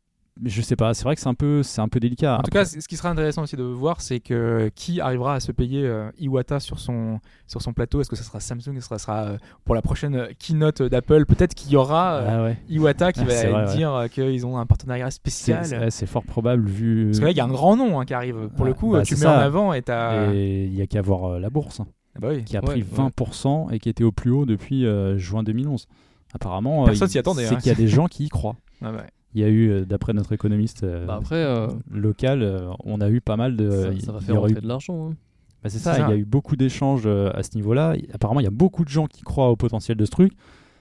je 0.46 0.62
sais 0.62 0.76
pas, 0.76 0.94
c'est 0.94 1.04
vrai 1.04 1.16
que 1.16 1.22
c'est 1.22 1.28
un 1.28 1.34
peu, 1.34 1.64
c'est 1.64 1.82
un 1.82 1.88
peu 1.88 2.00
délicat. 2.00 2.38
En 2.40 2.42
tout 2.44 2.52
cas, 2.52 2.66
ce 2.66 2.88
qui 2.88 2.96
sera 2.98 3.10
intéressant 3.10 3.44
aussi 3.44 3.56
de 3.56 3.64
voir, 3.64 4.02
c'est 4.02 4.20
que 4.20 4.70
qui 4.76 5.02
arrivera 5.02 5.36
à 5.36 5.40
se 5.40 5.52
payer 5.52 5.86
euh, 5.86 6.10
Iwata 6.20 6.60
sur 6.60 6.80
son 6.80 7.20
sur 7.48 7.62
son 7.62 7.74
plateau? 7.74 8.02
Est-ce 8.02 8.10
que 8.10 8.16
ça 8.16 8.24
sera 8.24 8.40
Samsung? 8.40 8.76
Est-ce 8.78 8.90
que 8.90 8.96
ça 8.96 9.00
sera 9.00 9.24
euh, 9.26 9.38
pour 9.66 9.76
la 9.76 9.82
prochaine 9.82 10.28
keynote 10.40 10.82
d'Apple? 10.82 11.26
Peut-être 11.26 11.54
qu'il 11.54 11.72
y 11.72 11.76
aura 11.76 12.14
euh, 12.16 12.28
Ah 12.30 12.44
ouais. 12.44 12.58
Iwata 12.70 13.12
qui 13.14 13.22
Ah, 13.22 13.26
va 13.26 13.34
vrai, 13.34 13.54
ouais. 13.68 13.76
dire 13.76 13.94
euh, 13.94 14.08
qu'ils 14.08 14.46
ont 14.46 14.58
un 14.58 14.66
partenariat 14.66 15.10
spécial. 15.12 15.66
c'est- 15.66 15.78
ouais, 16.04 16.08
fort 16.08 16.24
probable 16.24 16.68
vu. 16.68 17.06
Parce 17.08 17.20
que 17.20 17.26
là, 17.26 17.32
il 17.32 17.38
y 17.38 17.42
a 17.42 17.46
un 17.46 17.50
grand 17.50 17.76
nom 17.76 18.00
hein, 18.00 18.06
qui 18.06 18.14
arrive. 18.14 18.50
Pour 18.56 18.66
le 18.66 18.72
Ah, 18.72 18.74
coup, 18.76 18.92
bah, 18.94 19.04
tu 19.04 19.16
mets 19.16 19.26
en 19.26 19.32
avant 19.32 19.74
et 19.74 19.82
t'as. 19.82 20.32
Et 20.34 20.66
il 20.66 20.74
y 20.76 20.82
a 20.82 20.88
qu'à 20.88 21.02
voir 21.02 21.40
la 21.40 21.50
bourse 21.50 21.80
hein, 21.80 21.88
Ah 22.16 22.20
bah 22.22 22.28
oui. 22.32 22.44
qui 22.44 22.56
a 22.58 22.62
Ouais, 22.62 22.66
pris 22.72 22.82
ouais. 22.84 22.88
20% 23.10 23.72
et 23.72 23.80
qui 23.80 23.90
était 23.90 24.04
au 24.04 24.12
plus 24.12 24.32
haut 24.32 24.46
depuis 24.46 24.86
juin 25.18 25.44
2011. 25.44 25.88
Apparemment, 26.34 26.84
Personne 26.86 27.08
il- 27.08 27.12
s'y 27.12 27.20
attendait, 27.20 27.46
C'est 27.46 27.56
hein. 27.56 27.58
qu'il 27.58 27.68
y 27.68 27.72
a 27.72 27.76
des 27.78 27.88
gens 27.88 28.08
qui 28.08 28.26
y 28.26 28.30
croient. 28.30 28.56
Ah 28.84 28.92
ouais. 28.92 28.98
Il 29.38 29.42
y 29.42 29.44
a 29.44 29.50
eu, 29.50 29.70
euh, 29.70 29.86
d'après 29.86 30.14
notre 30.14 30.34
économiste 30.34 30.84
euh, 30.84 31.06
Bah 31.06 31.18
après, 31.20 31.36
euh, 31.36 31.68
local, 31.92 32.42
euh, 32.42 32.70
on 32.84 33.00
a 33.02 33.10
eu 33.12 33.22
pas 33.22 33.36
mal 33.38 33.56
de. 33.56 33.70
ça, 33.70 34.00
ça 34.06 34.12
va 34.14 34.20
faire 34.20 34.34
eu- 34.36 34.40
rentrer 34.40 34.62
de 34.62 34.68
l'argent. 34.68 35.10
hein. 35.12 35.16
Bah, 35.64 35.70
c'est 35.70 35.78
ça, 35.78 35.94
ça. 35.94 36.08
il 36.08 36.10
y 36.10 36.14
a 36.14 36.18
eu 36.18 36.26
beaucoup 36.26 36.56
d'échanges 36.56 37.04
euh, 37.06 37.30
à 37.36 37.44
ce 37.44 37.52
niveau-là. 37.56 37.96
Apparemment, 38.14 38.40
il 38.40 38.46
y 38.46 38.48
a 38.48 38.52
beaucoup 38.52 38.84
de 38.84 38.90
gens 38.90 39.06
qui 39.06 39.22
croient 39.22 39.50
au 39.52 39.56
potentiel 39.56 39.96
de 39.96 40.06
ce 40.06 40.10
truc. 40.10 40.34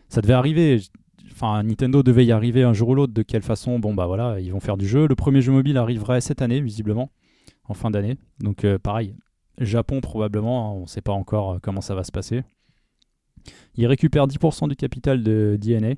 Ça 0.09 0.22
devait 0.22 0.32
arriver. 0.32 0.80
Enfin, 1.32 1.62
Nintendo 1.64 2.02
devait 2.02 2.24
y 2.24 2.32
arriver 2.32 2.62
un 2.62 2.72
jour 2.72 2.88
ou 2.88 2.94
l'autre. 2.94 3.12
De 3.12 3.20
quelle 3.22 3.42
façon 3.42 3.78
Bon, 3.78 3.92
bah 3.92 4.07
voilà, 4.07 4.40
ils 4.40 4.50
vont 4.52 4.61
faire 4.61 4.78
du 4.78 4.88
jeu. 4.88 5.07
Le 5.07 5.14
premier 5.14 5.42
jeu 5.42 5.52
mobile 5.52 5.76
arriverait 5.76 6.22
cette 6.22 6.40
année, 6.40 6.62
visiblement, 6.62 7.11
en 7.68 7.74
fin 7.74 7.90
d'année. 7.90 8.16
Donc, 8.40 8.64
euh, 8.64 8.78
pareil, 8.78 9.14
Japon 9.59 10.00
probablement. 10.00 10.70
hein, 10.70 10.74
on 10.78 10.82
ne 10.82 10.86
sait 10.86 11.02
pas 11.02 11.12
encore 11.12 11.59
comment 11.61 11.82
ça 11.82 11.94
va 11.94 12.04
se 12.04 12.12
passer. 12.12 12.42
Ils 13.74 13.86
récupèrent 13.86 14.26
10% 14.26 14.66
du 14.68 14.76
capital 14.76 15.22
de 15.22 15.59
DNA. 15.61 15.94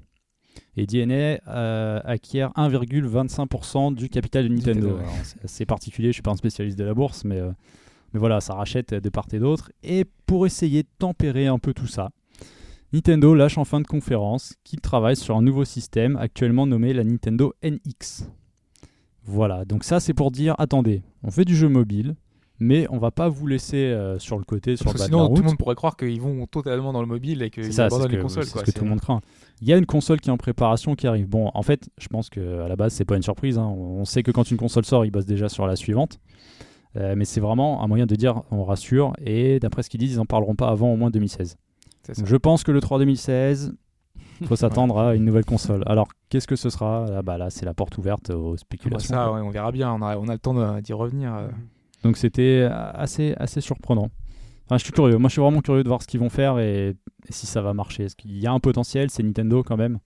Et 0.77 0.87
DNA 0.87 1.41
euh, 1.49 2.01
acquiert 2.05 2.51
1,25% 2.57 3.95
du 3.95 4.09
capital 4.09 4.49
de 4.49 4.55
Nintendo. 4.55 4.89
Nintendo, 4.89 4.97
ouais. 4.97 5.03
Alors, 5.03 5.25
C'est 5.25 5.45
assez 5.45 5.67
particulier, 5.67 6.09
je 6.09 6.15
suis 6.15 6.23
pas 6.23 6.31
un 6.31 6.37
spécialiste 6.37 6.79
de 6.79 6.85
la 6.85 6.95
bourse, 6.95 7.25
mais, 7.25 7.39
euh, 7.39 7.51
mais 8.13 8.21
voilà, 8.21 8.41
ça 8.41 8.55
rachète 8.55 8.95
de 8.95 9.09
part 9.09 9.27
et 9.33 9.39
d'autre. 9.39 9.71
Et 9.83 10.05
pour 10.27 10.47
essayer 10.47 10.83
de 10.83 10.89
tempérer 10.99 11.47
un 11.47 11.59
peu 11.59 11.75
tout 11.75 11.87
ça, 11.87 12.11
Nintendo 12.93 13.35
lâche 13.35 13.59
en 13.59 13.65
fin 13.65 13.81
de 13.81 13.87
conférence 13.87 14.55
qu'il 14.65 14.81
travaille 14.81 15.17
sur 15.17 15.37
un 15.37 15.43
nouveau 15.43 15.65
système 15.65 16.17
actuellement 16.17 16.67
nommé 16.67 16.95
la 16.95 17.05
Nintendo 17.05 17.55
NX. 17.63 18.29
Voilà, 19.25 19.67
donc 19.67 19.85
ça 19.85 20.01
c'est 20.01 20.15
pour 20.15 20.31
dire, 20.31 20.55
attendez, 20.59 21.03
on 21.23 21.31
fait 21.31 21.45
du 21.45 21.55
jeu 21.55 21.69
mobile, 21.69 22.17
mais 22.61 22.87
on 22.91 22.99
va 22.99 23.11
pas 23.11 23.29
vous 23.29 23.47
laisser 23.47 23.77
euh, 23.77 24.19
sur 24.19 24.37
le 24.39 24.45
côté, 24.45 24.77
sur 24.77 24.87
le 24.87 24.93
que 24.95 24.99
bas 24.99 25.07
de 25.07 25.11
la 25.13 25.17
sinon, 25.17 25.25
tout 25.27 25.31
route. 25.31 25.39
le 25.39 25.45
monde 25.45 25.59
pourrait 25.59 25.75
croire 25.75 25.97
qu'ils 25.97 26.21
vont 26.21 26.47
totalement 26.47 26.93
dans 26.93 27.01
le 27.01 27.07
mobile 27.07 27.43
et 27.43 27.51
qu'ils 27.51 27.81
abandonnent 27.81 28.09
que, 28.11 28.17
les 28.17 28.23
consoles. 28.23 28.45
c'est 28.45 28.53
quoi. 28.53 28.63
ce 28.65 28.71
que 28.73 28.79
tout 28.79 28.85
le 28.85 28.91
monde 28.91 29.01
craint. 29.01 29.21
Il 29.61 29.69
y 29.69 29.73
a 29.73 29.77
une 29.77 29.87
console 29.87 30.21
qui 30.21 30.29
est 30.29 30.33
en 30.33 30.37
préparation 30.37 30.95
qui 30.95 31.07
arrive. 31.07 31.29
Bon, 31.29 31.51
en 31.55 31.63
fait, 31.63 31.89
je 31.99 32.09
pense 32.09 32.31
que 32.31 32.61
à 32.61 32.69
la 32.69 32.77
base, 32.77 32.93
c'est 32.93 33.05
pas 33.05 33.17
une 33.17 33.23
surprise. 33.23 33.59
hein. 33.59 33.67
On 33.67 34.05
sait 34.05 34.23
que 34.23 34.31
quand 34.31 34.51
une 34.51 34.57
console 34.57 34.85
sort, 34.85 35.05
ils 35.05 35.11
bossent 35.11 35.27
déjà 35.27 35.49
sur 35.49 35.67
la 35.67 35.77
suivante. 35.77 36.19
Euh, 36.97 37.15
mais 37.17 37.25
c'est 37.27 37.41
vraiment 37.41 37.83
un 37.83 37.87
moyen 37.87 38.07
de 38.07 38.15
dire 38.15 38.43
on 38.51 38.65
rassure. 38.65 39.13
Et 39.25 39.61
d'après 39.61 39.83
ce 39.83 39.91
qu'ils 39.91 40.01
disent, 40.01 40.15
ils 40.15 40.21
en 40.21 40.27
parleront 40.27 40.55
pas 40.55 40.69
avant 40.69 40.93
au 40.93 40.97
moins 40.97 41.11
2016. 41.11 41.57
C'est 42.03 42.15
ça. 42.15 42.23
Donc, 42.23 42.29
je 42.29 42.37
pense 42.37 42.65
que 42.65 42.73
le 42.73 42.81
3 42.81 42.99
2016, 43.01 43.75
faut 44.47 44.57
s'attendre 44.57 44.99
à 44.99 45.15
une 45.15 45.25
nouvelle 45.25 45.45
console. 45.45 45.83
Alors, 45.87 46.09
qu'est-ce 46.31 46.47
que 46.47 46.57
ce 46.57 46.71
sera? 46.71 47.07
Ah, 47.19 47.23
bah 47.23 47.37
Là, 47.39 47.51
c'est 47.51 47.67
la 47.67 47.75
porte 47.75 47.99
ouverte 47.99 48.31
aux 48.31 48.53
Bon, 48.53 48.57
spéculations. 48.57 49.15
ça, 49.15 49.33
ouais, 49.33 49.41
on 49.41 49.51
verra 49.51 49.71
bien. 49.71 49.93
On 49.93 50.01
a, 50.03 50.17
on 50.17 50.29
a 50.29 50.33
le 50.33 50.39
temps 50.39 50.81
d'y 50.81 50.93
revenir. 50.93 51.35
euh. 51.35 51.49
Donc, 52.05 52.17
c'était 52.17 52.69
assez, 52.95 53.35
assez 53.39 53.61
surprenant. 53.61 54.11
Enfin, 54.67 54.77
je 54.79 54.85
suis 54.85 54.93
curieux. 54.93 55.17
Moi, 55.17 55.29
je 55.29 55.33
suis 55.33 55.41
vraiment 55.41 55.61
curieux 55.63 55.83
de 55.83 55.89
voir 55.89 56.03
ce 56.03 56.07
qu'ils 56.07 56.21
vont 56.21 56.29
faire 56.29 56.59
et, 56.59 56.89
et 56.91 57.33
si 57.33 57.47
ça 57.47 57.63
va 57.63 57.73
marcher. 57.73 58.05
Est-ce 58.05 58.17
qu'il 58.17 58.39
y 58.39 58.47
a 58.47 58.53
un 58.53 58.61
potentiel? 58.61 59.11
C'est 59.11 59.23
Nintendo 59.23 59.63
quand 59.63 59.77
même. 59.79 59.99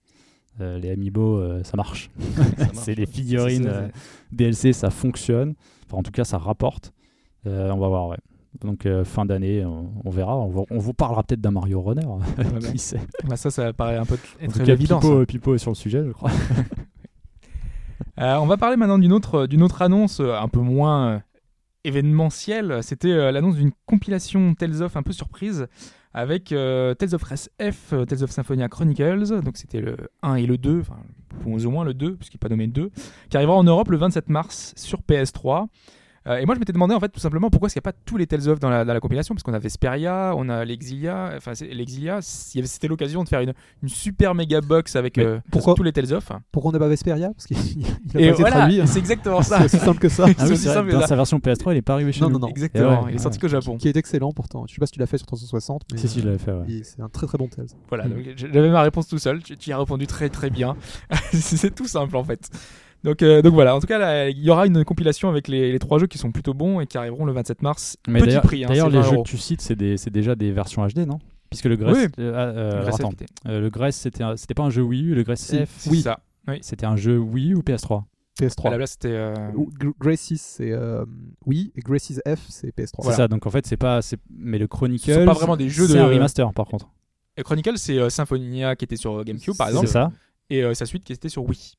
Euh, 0.61 0.77
les 0.79 0.91
Amiibo, 0.91 1.37
euh, 1.37 1.63
ça 1.63 1.75
marche. 1.75 2.09
c'est 2.73 2.95
des 2.95 3.05
figurines 3.05 3.67
euh, 3.67 3.87
DLC, 4.31 4.71
ça 4.71 4.89
fonctionne. 4.89 5.55
Enfin, 5.87 5.97
en 5.97 6.03
tout 6.03 6.11
cas, 6.11 6.23
ça 6.23 6.37
rapporte. 6.37 6.93
On 7.45 7.77
va 7.77 7.87
voir, 7.89 8.07
ouais. 8.07 8.17
Donc, 8.61 8.87
fin 9.03 9.25
d'année, 9.25 9.65
on, 9.65 9.91
on 10.05 10.09
verra. 10.09 10.37
On, 10.37 10.47
va- 10.49 10.61
on 10.69 10.77
vous 10.77 10.93
parlera 10.93 11.23
peut-être 11.23 11.41
d'un 11.41 11.51
Mario 11.51 11.81
Runner. 11.81 12.07
Qui 12.71 12.77
sait? 12.77 13.01
Bah, 13.27 13.35
ça, 13.35 13.51
ça 13.51 13.73
paraît 13.73 13.97
un 13.97 14.05
peu 14.05 14.15
En 14.41 14.45
être 14.45 14.53
tout 14.53 14.63
cas, 14.65 14.73
évident. 14.73 14.99
Pipo, 15.01 15.25
Pipo 15.25 15.55
est 15.55 15.57
sur 15.57 15.71
le 15.71 15.75
sujet, 15.75 16.05
je 16.05 16.11
crois. 16.11 16.31
On 18.15 18.45
va 18.45 18.55
parler 18.55 18.77
maintenant 18.77 18.99
d'une 18.99 19.11
autre, 19.11 19.47
d'une 19.47 19.63
autre 19.63 19.81
annonce 19.81 20.21
un 20.21 20.47
peu 20.47 20.61
moins 20.61 21.21
événementielle. 21.83 22.79
C'était 22.81 23.11
euh, 23.11 23.31
l'annonce 23.31 23.55
d'une 23.55 23.71
compilation 23.85 24.55
Tales 24.55 24.81
of 24.81 24.95
un 24.97 25.03
peu 25.03 25.13
surprise 25.13 25.67
avec 26.13 26.51
euh, 26.51 26.93
Tales 26.93 27.15
of 27.15 27.23
F, 27.23 27.93
euh, 27.93 28.05
Tales 28.05 28.23
of 28.23 28.31
Symphonia 28.31 28.67
Chronicles. 28.69 29.41
Donc 29.41 29.57
c'était 29.57 29.81
le 29.81 29.97
1 30.21 30.35
et 30.35 30.45
le 30.45 30.57
2, 30.57 30.81
enfin 30.81 30.97
ou 31.45 31.71
moins 31.71 31.83
le 31.83 31.93
2, 31.93 32.15
puisqu'il 32.15 32.37
n'est 32.37 32.39
pas 32.39 32.49
nommé 32.49 32.67
le 32.67 32.71
2, 32.71 32.91
qui 33.29 33.37
arrivera 33.37 33.55
en 33.55 33.63
Europe 33.63 33.89
le 33.89 33.97
27 33.97 34.29
mars 34.29 34.73
sur 34.75 35.01
PS3. 35.01 35.67
Euh, 36.27 36.37
et 36.37 36.45
moi, 36.45 36.55
je 36.55 36.59
m'étais 36.59 36.71
demandé 36.73 36.93
en 36.95 36.99
fait 37.01 37.09
tout 37.09 37.19
simplement 37.19 37.49
pourquoi 37.49 37.67
est-ce 37.67 37.73
qu'il 37.73 37.79
n'y 37.81 37.89
a 37.89 37.91
pas 37.91 37.97
tous 38.05 38.15
les 38.17 38.27
Tales 38.27 38.47
of 38.47 38.59
dans 38.59 38.69
la, 38.69 38.85
dans 38.85 38.93
la 38.93 38.99
compilation, 39.01 39.35
parce 39.35 39.43
qu'on 39.43 39.53
a 39.53 39.59
Vesperia, 39.59 40.33
on 40.37 40.47
a 40.47 40.63
l'Exilia, 40.63 41.33
enfin 41.35 41.51
l'Exilia, 41.69 42.15
avait- 42.17 42.67
c'était 42.67 42.87
l'occasion 42.87 43.23
de 43.23 43.29
faire 43.29 43.41
une, 43.41 43.53
une 43.81 43.89
super 43.89 44.33
méga 44.33 44.61
box 44.61 44.95
avec 44.95 45.17
euh, 45.17 45.39
pourquoi- 45.51 45.73
tous 45.75 45.83
les 45.83 45.91
Tales 45.91 46.13
of. 46.13 46.31
Pourquoi 46.51 46.69
on 46.69 46.71
n'a 46.73 46.79
pas 46.79 46.87
Vesperia 46.87 47.29
Parce 47.29 47.45
qu'il 47.47 47.57
il 47.77 47.85
a 47.85 48.13
pas 48.13 48.19
Et 48.19 48.27
été 48.29 48.33
voilà, 48.39 48.55
traduit. 48.57 48.81
hein. 48.81 48.85
c'est 48.85 48.99
exactement 48.99 49.41
ça. 49.41 49.57
C'est 49.59 49.65
aussi 49.75 49.79
simple 49.85 49.99
que 49.99 50.09
ça. 50.09 50.25
C'est 50.27 50.35
Ah 50.39 50.43
oui, 50.43 50.47
vrai, 50.49 50.55
simple 50.57 50.87
que 50.89 50.93
dans 50.95 51.01
ça. 51.01 51.07
sa 51.07 51.15
version 51.17 51.39
PS3, 51.39 51.73
il 51.73 51.77
est 51.77 51.81
pas 51.81 51.93
arrivé 51.93 52.11
chez 52.13 52.21
Non, 52.21 52.27
nous. 52.29 52.33
non, 52.39 52.39
non. 52.39 52.47
Exactement, 52.47 53.03
ouais, 53.03 53.11
il 53.11 53.15
est 53.15 53.19
sorti 53.19 53.37
ouais. 53.37 53.41
qu'au 53.41 53.47
Japon. 53.49 53.77
Qui 53.77 53.89
est 53.89 53.97
excellent 53.97 54.31
pourtant. 54.31 54.65
Je 54.67 54.73
sais 54.75 54.79
pas 54.79 54.85
si 54.85 54.93
tu 54.93 54.99
l'as 54.99 55.07
fait 55.07 55.17
sur 55.17 55.27
360, 55.27 55.81
mais 55.91 55.97
Si, 55.97 56.07
si, 56.07 56.19
je 56.21 56.25
l'avais 56.25 56.37
fait, 56.37 56.51
ouais. 56.53 56.65
il- 56.69 56.85
c'est 56.85 57.01
un 57.01 57.09
très 57.09 57.27
très 57.27 57.37
bon 57.37 57.47
Tales. 57.47 57.67
Voilà, 57.89 58.05
Mm. 58.05 58.23
j'avais 58.35 58.69
ma 58.69 58.81
réponse 58.81 59.07
tout 59.07 59.17
seul. 59.17 59.43
Tu, 59.43 59.57
tu 59.57 59.69
y 59.69 59.73
as 59.73 59.77
répondu 59.77 60.07
très 60.07 60.29
très 60.29 60.49
bien. 60.49 60.75
c'est 61.33 61.75
tout 61.75 61.87
simple 61.87 62.15
en 62.15 62.23
fait. 62.23 62.49
Donc, 63.03 63.21
euh, 63.21 63.41
donc 63.41 63.53
voilà, 63.53 63.75
en 63.75 63.79
tout 63.79 63.87
cas, 63.87 64.27
il 64.29 64.39
y 64.39 64.49
aura 64.49 64.65
une 64.65 64.85
compilation 64.85 65.29
avec 65.29 65.47
les, 65.47 65.71
les 65.71 65.79
trois 65.79 65.99
jeux 65.99 66.07
qui 66.07 66.17
sont 66.17 66.31
plutôt 66.31 66.53
bons 66.53 66.79
et 66.79 66.87
qui 66.87 66.97
arriveront 66.97 67.25
le 67.25 67.33
27 67.33 67.61
mars. 67.61 67.97
Mais 68.07 68.19
Petit 68.19 68.27
d'ailleurs, 68.29 68.43
prix, 68.43 68.63
hein, 68.63 68.67
d'ailleurs, 68.69 68.87
c'est 68.87 68.91
les 68.93 68.97
20 68.99 69.03
jeux 69.03 69.13
euros. 69.15 69.23
que 69.23 69.29
tu 69.29 69.37
cites, 69.37 69.61
c'est 69.61 69.75
des- 69.75 69.97
c'est 69.97 70.09
déjà 70.09 70.35
des 70.35 70.51
versions 70.51 70.85
HD, 70.87 70.99
non? 71.05 71.19
Puisque 71.49 71.65
le 71.65 71.75
Grèce, 71.75 71.97
Oui. 71.97 72.07
euh, 72.19 72.33
ah, 72.35 72.39
euh. 72.57 72.89
Euh, 73.47 73.59
le 73.61 73.69
Grèce, 73.69 73.97
c'était 73.97 74.23
un- 74.23 74.37
c'était 74.37 74.53
pas 74.53 74.63
un 74.63 74.69
jeu 74.69 74.81
Wii 74.81 75.03
U, 75.03 75.15
le 75.15 75.23
Grèce 75.23 75.45
F, 75.53 75.69
C'est 75.77 75.89
Oui. 75.89 76.01
ça. 76.01 76.19
c'était 76.61 76.85
un 76.85 76.95
jeu 76.95 77.17
Wii 77.17 77.51
U 77.51 77.55
ou 77.55 77.61
PS3 77.61 78.05
PS3. 78.39 78.67
À 78.69 78.71
la 78.71 78.77
place, 78.77 78.91
c'était. 78.93 79.09
euh, 79.11 79.35
Ou 79.55 79.69
Gr- 79.79 79.93
Graces, 79.99 80.33
c'est 80.37 80.71
euh, 80.71 81.05
oui, 81.45 81.71
et 81.75 81.81
Graces 81.81 82.19
F, 82.25 82.39
c'est 82.49 82.73
PS3. 82.75 83.03
C'est 83.05 83.11
ça, 83.17 83.27
donc 83.27 83.45
en 83.45 83.51
fait, 83.51 83.67
c'est 83.67 83.77
pas. 83.77 84.01
c'est- 84.01 84.17
Mais 84.35 84.57
le 84.57 84.65
Chronicle. 84.67 85.05
Ce 85.05 85.19
sont 85.19 85.25
pas 85.25 85.33
vraiment 85.33 85.55
des 85.57 85.69
jeux 85.69 85.85
C'est 85.87 85.93
de- 85.95 85.99
un 85.99 86.07
remaster, 86.07 86.51
par 86.53 86.65
contre. 86.65 86.89
Et 87.37 87.43
Chronicle, 87.43 87.77
c'est 87.77 87.99
euh, 87.99 88.09
Symphonia 88.09 88.75
qui 88.75 88.85
était 88.85 88.95
sur 88.95 89.23
GameCube 89.23 89.55
par 89.55 89.67
exemple, 89.67 89.85
C'est 89.87 89.93
ça 89.93 90.11
et 90.49 90.63
euh, 90.63 90.73
sa 90.73 90.85
suite 90.87 91.03
qui 91.03 91.13
était 91.13 91.29
sur 91.29 91.43
Wii. 91.47 91.73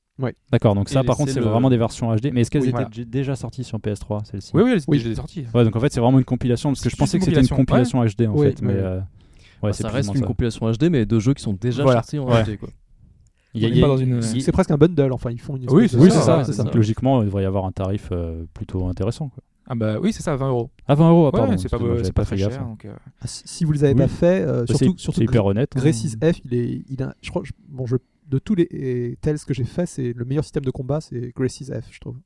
D'accord, 0.53 0.75
donc 0.75 0.89
ça, 0.89 1.03
par 1.03 1.17
contre, 1.17 1.33
c'est 1.33 1.41
le- 1.41 1.47
vraiment 1.47 1.71
des 1.71 1.77
versions 1.77 2.15
HD. 2.15 2.31
Mais 2.33 2.43
est-ce 2.43 2.51
qu'elles 2.51 2.62
Oui, 2.62 2.69
étaient 2.69 2.85
voilà. 2.85 3.05
déjà 3.07 3.35
sorties 3.37 3.65
sur 3.65 3.79
PS3, 3.79 4.25
celles-ci? 4.25 4.53
Oui, 4.55 4.62
oui, 4.65 4.71
elles 4.75 4.83
Oui. 4.87 5.15
sorties. 5.17 5.47
Ouais, 5.53 5.65
donc 5.65 5.75
en 5.75 5.81
fait, 5.81 5.93
c'est 5.93 6.01
vraiment 6.01 6.19
une 6.19 6.25
compilation, 6.25 6.71
parce 6.71 6.81
que 6.81 6.85
C'est 6.89 6.91
je 6.91 6.97
pensais 6.97 7.19
que 7.19 7.25
c'était 7.25 7.41
une 7.41 7.49
compilation 7.49 8.05
HD, 8.05 8.29
en 8.29 8.33
Oui, 8.35 8.47
fait. 8.47 8.62
Mais 8.62 8.75
oui. 8.75 8.79
euh, 8.79 8.99
ouais, 8.99 9.03
Bah, 9.62 9.73
c'est 9.73 9.83
ça 9.83 9.89
plus 9.89 9.97
reste 9.97 10.09
moins 10.09 10.15
une 10.17 10.21
ça. 10.23 10.27
compilation 10.27 10.71
HD, 10.71 10.85
mais 10.91 11.05
de 11.05 11.19
jeux 11.19 11.35
qui 11.35 11.43
sont 11.43 11.53
déjà 11.55 11.83
Voilà. 11.83 12.01
sortis 12.03 12.19
en 12.21 12.29
Ouais. 12.29 12.45
HD. 12.45 12.57
Quoi. 12.59 12.69
Il 13.57 13.62
y 13.62 13.67
a- 13.67 13.69
est 13.69 13.73
y 13.73 14.15
a- 14.15 14.23
C'est 14.41 14.53
presque 14.53 14.71
un 14.71 14.77
bundle, 14.77 15.12
enfin 15.12 15.31
ils 15.31 15.41
font 15.41 15.57
une 15.57 15.62
Oui, 15.71 15.85
espèce 15.85 15.91
c'est 15.93 15.97
de- 15.97 16.03
Oui, 16.03 16.11
c'est 16.11 16.21
ça. 16.21 16.45
c'est 16.45 16.53
ça. 16.53 16.62
Donc 16.65 16.75
logiquement, 16.75 17.23
il 17.23 17.27
devrait 17.27 17.43
y 17.45 17.47
avoir 17.47 17.65
un 17.65 17.73
tarif 17.73 18.09
euh, 18.11 18.45
plutôt 18.53 18.87
intéressant. 18.87 19.29
Quoi. 19.29 19.43
Ah 19.67 19.75
bah 19.77 19.97
oui, 20.01 20.12
c'est 20.12 20.23
ça, 20.23 20.35
20 20.37 20.49
euros. 20.49 20.71
Ah, 20.89 20.95
20 20.97 21.09
euros, 21.11 21.23
ah, 21.23 21.27
Ouais, 21.27 21.31
pardon. 21.41 21.57
c'est 21.57 21.69
pas, 21.69 21.77
excuse-moi, 21.77 21.89
j'avais 21.95 22.05
c'est 22.05 22.12
pas 22.12 22.25
fait 22.25 22.37
très 22.37 22.45
gaffe. 22.45 22.55
cher. 22.55 22.65
Donc, 22.67 22.85
euh, 22.85 22.93
Ah, 23.21 23.27
Si, 23.27 23.65
vous 23.65 23.73
les 23.73 23.85
avez 23.85 23.95
Oui. 23.95 24.01
pas 24.01 24.09
fait, 24.09 24.43
euh, 24.43 24.61
Bah, 24.61 24.67
surtout, 24.67 24.95
c'est- 24.97 25.03
surtout 25.03 25.19
c'est 25.21 25.25
hyper 25.25 25.47
honnête. 25.47 25.71
hein. 25.77 25.81
Graces 25.81 26.17
F, 26.23 26.41
il 26.45 26.55
est, 26.55 26.83
il 26.91 27.03
a, 27.03 27.15
je 27.23 27.31
crois, 27.31 27.43
je- 27.45 27.53
bon, 27.69 27.87
je, 27.87 27.97
de 28.35 28.39
tous 28.41 28.55
les 28.55 29.16
Tales 29.20 29.39
que 29.39 29.55
j'ai 29.55 29.64
fait, 29.64 29.87
c'est 29.87 30.12
le 30.12 30.24
meilleur 30.24 30.45
système 30.45 30.64
de 30.64 30.70
combat, 30.70 31.01
c'est 31.01 31.32
Graces 31.35 31.62
F, 31.70 31.87
je 31.91 32.01
trouve. 32.01 32.16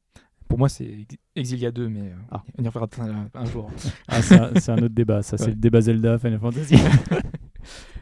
pour 0.48 0.58
moi, 0.58 0.68
c'est 0.70 0.84
Ex- 0.86 1.16
Exilia 1.36 1.70
2, 1.70 1.88
mais 1.88 2.00
euh, 2.00 2.14
Ah. 2.30 2.42
on 2.58 2.62
y 2.64 2.68
reviendra 2.68 2.88
un, 3.00 3.28
un 3.34 3.44
jour. 3.44 3.70
Ah, 4.08 4.22
c'est 4.22 4.38
un, 4.40 4.50
c'est 4.58 4.72
un 4.72 4.78
autre 4.78 4.94
débat, 4.94 5.22
ça. 5.22 5.36
C'est 5.36 5.48
le 5.50 5.54
débat 5.56 5.80
Zelda, 5.82 6.18
Final 6.18 6.40
Fantasy. 6.40 6.76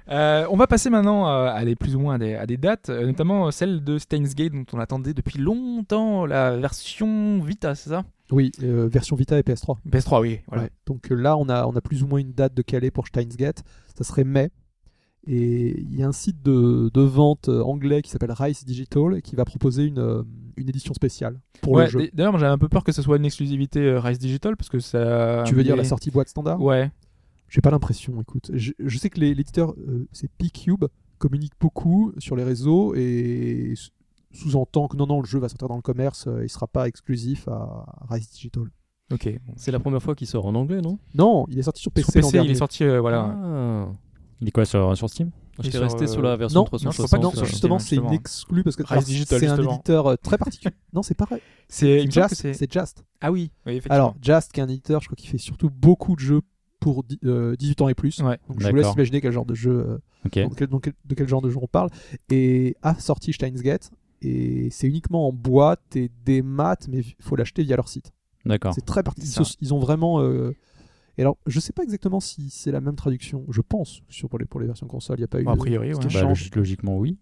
Euh, 0.08 0.46
on 0.50 0.56
va 0.56 0.68
passer 0.68 0.88
maintenant 0.88 1.28
euh, 1.28 1.48
à 1.52 1.64
des 1.64 1.74
plus 1.74 1.96
ou 1.96 1.98
moins 1.98 2.14
à 2.14 2.18
des, 2.18 2.34
à 2.34 2.46
des 2.46 2.56
dates, 2.56 2.90
euh, 2.90 3.06
notamment 3.06 3.50
celle 3.50 3.82
de 3.82 3.98
Steins 3.98 4.22
Gate 4.36 4.52
dont 4.52 4.64
on 4.72 4.78
attendait 4.78 5.14
depuis 5.14 5.40
longtemps 5.40 6.26
la 6.26 6.56
version 6.58 7.40
Vita, 7.40 7.74
c'est 7.74 7.90
ça? 7.90 8.04
Oui, 8.30 8.52
euh, 8.62 8.86
version 8.86 9.16
Vita 9.16 9.36
et 9.36 9.42
PS3. 9.42 9.78
PS3, 9.90 10.20
oui. 10.20 10.38
Voilà. 10.46 10.62
Ouais. 10.64 10.70
Donc 10.86 11.10
euh, 11.10 11.16
là, 11.16 11.36
on 11.36 11.48
a, 11.48 11.66
on 11.66 11.74
a 11.74 11.80
plus 11.80 12.04
ou 12.04 12.06
moins 12.06 12.20
une 12.20 12.30
date 12.32 12.54
de 12.54 12.62
calé 12.62 12.92
pour 12.92 13.08
Steins 13.08 13.24
Gate. 13.36 13.64
Ça 13.98 14.04
serait 14.04 14.22
mai. 14.22 14.50
Et 15.26 15.80
il 15.80 15.94
y 15.98 16.02
a 16.02 16.06
un 16.08 16.12
site 16.12 16.42
de, 16.44 16.88
de 16.94 17.00
vente 17.00 17.48
euh, 17.48 17.62
anglais 17.62 18.00
qui 18.02 18.10
s'appelle 18.10 18.30
Rice 18.32 18.64
Digital 18.64 19.16
et 19.16 19.22
qui 19.22 19.34
va 19.34 19.44
proposer 19.44 19.84
une, 19.84 19.98
euh, 19.98 20.22
une 20.56 20.68
édition 20.68 20.94
spéciale 20.94 21.40
pour 21.62 21.72
Ouais, 21.72 21.84
le 21.84 21.90
jeu. 21.90 22.10
D'ailleurs, 22.12 22.38
j'avais 22.38 22.52
un 22.52 22.58
peu 22.58 22.68
peur 22.68 22.84
que 22.84 22.92
ce 22.92 23.02
soit 23.02 23.16
une 23.16 23.24
exclusivité 23.24 23.80
euh, 23.80 23.98
Rise 24.00 24.18
Digital 24.18 24.56
parce 24.56 24.68
que 24.68 24.78
ça. 24.78 25.42
Tu 25.46 25.54
veux 25.54 25.64
dire 25.64 25.74
la 25.76 25.84
sortie 25.84 26.10
boîte 26.12 26.28
standard? 26.28 26.60
Ouais. 26.62 26.90
J'ai 27.48 27.60
pas 27.60 27.70
l'impression, 27.70 28.20
écoute. 28.20 28.50
Je, 28.54 28.72
je 28.78 28.98
sais 28.98 29.08
que 29.10 29.18
l'éditeur, 29.20 29.74
euh, 29.88 30.06
c'est 30.12 30.28
P-Cube, 30.30 30.84
communique 31.18 31.52
beaucoup 31.60 32.12
sur 32.18 32.36
les 32.36 32.44
réseaux 32.44 32.94
et 32.94 33.74
sous-entend 34.32 34.86
que 34.88 34.96
non, 34.96 35.06
non, 35.06 35.20
le 35.20 35.26
jeu 35.26 35.38
va 35.38 35.48
sortir 35.48 35.68
dans 35.68 35.76
le 35.76 35.82
commerce, 35.82 36.26
euh, 36.26 36.44
il 36.44 36.48
sera 36.48 36.66
pas 36.66 36.86
exclusif 36.88 37.48
à 37.48 37.86
Rise 38.10 38.28
Digital. 38.30 38.64
Ok. 39.12 39.28
C'est 39.56 39.70
la 39.70 39.78
première 39.78 40.02
fois 40.02 40.14
qu'il 40.16 40.26
sort 40.26 40.46
en 40.46 40.54
anglais, 40.56 40.80
non? 40.80 40.98
Non, 41.14 41.46
il 41.48 41.58
est 41.58 41.62
sorti 41.62 41.80
sur 41.82 41.92
PC, 41.92 42.04
Sur 42.10 42.12
PC, 42.14 42.28
il 42.28 42.32
dernier. 42.32 42.50
est 42.50 42.54
sorti, 42.56 42.84
euh, 42.84 43.00
voilà. 43.00 43.36
Ah. 43.40 43.88
Il 44.40 44.48
est 44.48 44.50
quoi 44.50 44.64
sur, 44.64 44.96
sur 44.96 45.08
Steam 45.08 45.30
J'étais 45.60 45.78
sur, 45.78 45.82
resté 45.82 46.04
euh, 46.04 46.06
sur 46.06 46.20
la 46.22 46.36
version 46.36 46.60
Non, 46.60 46.64
je 46.66 46.68
crois 46.68 46.78
360. 46.92 47.10
pas 47.10 47.18
non, 47.26 47.30
sur 47.32 47.44
justement, 47.46 47.78
c'est 47.78 47.96
une 47.96 48.12
exclue 48.12 48.62
parce 48.62 48.76
que 48.76 48.82
c'est 48.86 49.46
un 49.46 49.56
éditeur 49.56 50.06
euh, 50.06 50.16
très 50.16 50.36
particulier. 50.36 50.74
non, 50.92 51.02
c'est 51.02 51.14
pareil. 51.14 51.40
C'est 51.68 52.10
Just, 52.10 52.34
c'est. 52.34 52.52
c'est 52.52 52.70
Just. 52.70 53.04
Ah 53.20 53.32
oui. 53.32 53.50
Alors, 53.88 54.14
Just, 54.20 54.52
qui 54.52 54.60
est 54.60 54.62
un 54.62 54.68
éditeur, 54.68 55.00
je 55.00 55.06
crois 55.08 55.16
qu'il 55.16 55.30
fait 55.30 55.38
surtout 55.38 55.70
beaucoup 55.70 56.14
de 56.14 56.20
jeux 56.20 56.42
pour 56.78 57.04
di- 57.04 57.18
euh, 57.24 57.56
18 57.56 57.80
ans 57.82 57.88
et 57.88 57.94
plus. 57.94 58.18
Ouais. 58.20 58.38
Donc, 58.48 58.60
je 58.60 58.68
vous 58.68 58.76
laisse 58.76 58.92
imaginer 58.92 59.20
quel 59.22 59.32
genre 59.32 59.46
de 59.46 59.54
jeu, 59.54 59.70
euh, 59.88 59.98
de 60.24 61.14
quel 61.14 61.28
genre 61.28 61.40
de 61.40 61.48
jeu 61.48 61.58
on 61.62 61.66
parle. 61.66 61.88
Et 62.30 62.76
a 62.82 62.94
sorti 62.96 63.32
Steins 63.32 63.50
Gate. 63.52 63.90
Et 64.22 64.68
c'est 64.70 64.86
uniquement 64.86 65.28
en 65.28 65.32
boîte 65.32 65.94
et 65.96 66.10
des 66.24 66.42
maths, 66.42 66.88
mais 66.88 66.98
il 67.00 67.14
faut 67.20 67.36
l'acheter 67.36 67.62
via 67.62 67.76
leur 67.76 67.88
site. 67.88 68.12
D'accord. 68.44 68.74
C'est 68.74 68.84
très 68.84 69.02
particulier. 69.02 69.46
Ils 69.62 69.72
ont 69.72 69.78
vraiment. 69.78 70.20
Euh, 71.18 71.20
Et 71.20 71.22
alors, 71.22 71.38
je 71.46 71.60
sais 71.60 71.72
pas 71.72 71.82
exactement 71.82 72.20
si 72.20 72.50
c'est 72.50 72.70
la 72.72 72.80
même 72.80 72.96
traduction. 72.96 73.44
Je 73.50 73.60
pense 73.60 74.02
sur 74.08 74.28
pour 74.28 74.38
les 74.38 74.44
pour 74.46 74.60
les 74.60 74.66
versions 74.66 74.86
console, 74.86 75.18
il 75.18 75.20
n'y 75.20 75.24
a 75.24 75.28
pas 75.28 75.40
eu. 75.40 75.44
Bon, 75.44 75.52
a 75.52 75.54
de- 75.54 75.60
priori, 75.60 75.88
ouais. 75.94 76.00
Bah, 76.12 76.34
logiquement, 76.54 76.98
oui. 76.98 77.18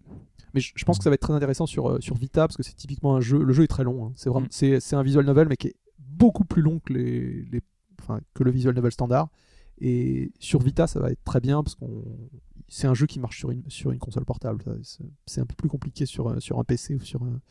Mais 0.53 0.61
je, 0.61 0.71
je 0.75 0.85
pense 0.85 0.97
que 0.97 1.03
ça 1.03 1.09
va 1.09 1.15
être 1.15 1.21
très 1.21 1.33
intéressant 1.33 1.65
sur, 1.65 1.89
euh, 1.89 1.99
sur 1.99 2.15
Vita 2.15 2.47
parce 2.47 2.55
que 2.55 2.63
c'est 2.63 2.75
typiquement 2.75 3.15
un 3.15 3.21
jeu. 3.21 3.43
Le 3.43 3.51
jeu 3.53 3.63
est 3.63 3.67
très 3.67 3.83
long. 3.83 4.05
hein. 4.07 4.13
C'est 4.15 4.29
vraiment 4.29 4.45
Mm. 4.45 4.51
c'est, 4.51 4.79
c'est 4.79 4.95
un 4.95 5.03
visual 5.03 5.25
novel 5.25 5.47
mais 5.49 5.57
qui 5.57 5.67
est 5.67 5.75
beaucoup 5.99 6.45
plus 6.45 6.61
long 6.61 6.79
que 6.79 6.93
les, 6.93 7.43
les 7.51 7.61
enfin, 8.01 8.21
que 8.33 8.43
le 8.43 8.51
visual 8.51 8.73
novel 8.75 8.91
standard. 8.91 9.29
Et 9.81 10.31
sur 10.39 10.61
Vita, 10.61 10.87
ça 10.87 10.99
va 11.01 11.11
être 11.11 11.23
très 11.25 11.41
bien 11.41 11.61
parce 11.61 11.75
qu'on 11.75 12.03
c'est 12.69 12.87
un 12.87 12.93
jeu 12.93 13.05
qui 13.05 13.19
marche 13.19 13.37
sur 13.37 13.51
une 13.51 13.63
sur 13.69 13.91
une 13.91 13.99
console 13.99 14.23
portable. 14.25 14.63
C'est, 15.27 15.41
un 15.41 15.45
peu 15.45 15.55
plus 15.55 15.67
compliqué 15.69 16.05
sur 16.05 16.29
un- 16.29 16.39
sur 16.39 16.57
un 16.57 16.63
PC 16.63 16.95
ou 16.95 16.99
sur 17.01 17.21
un- 17.23 17.41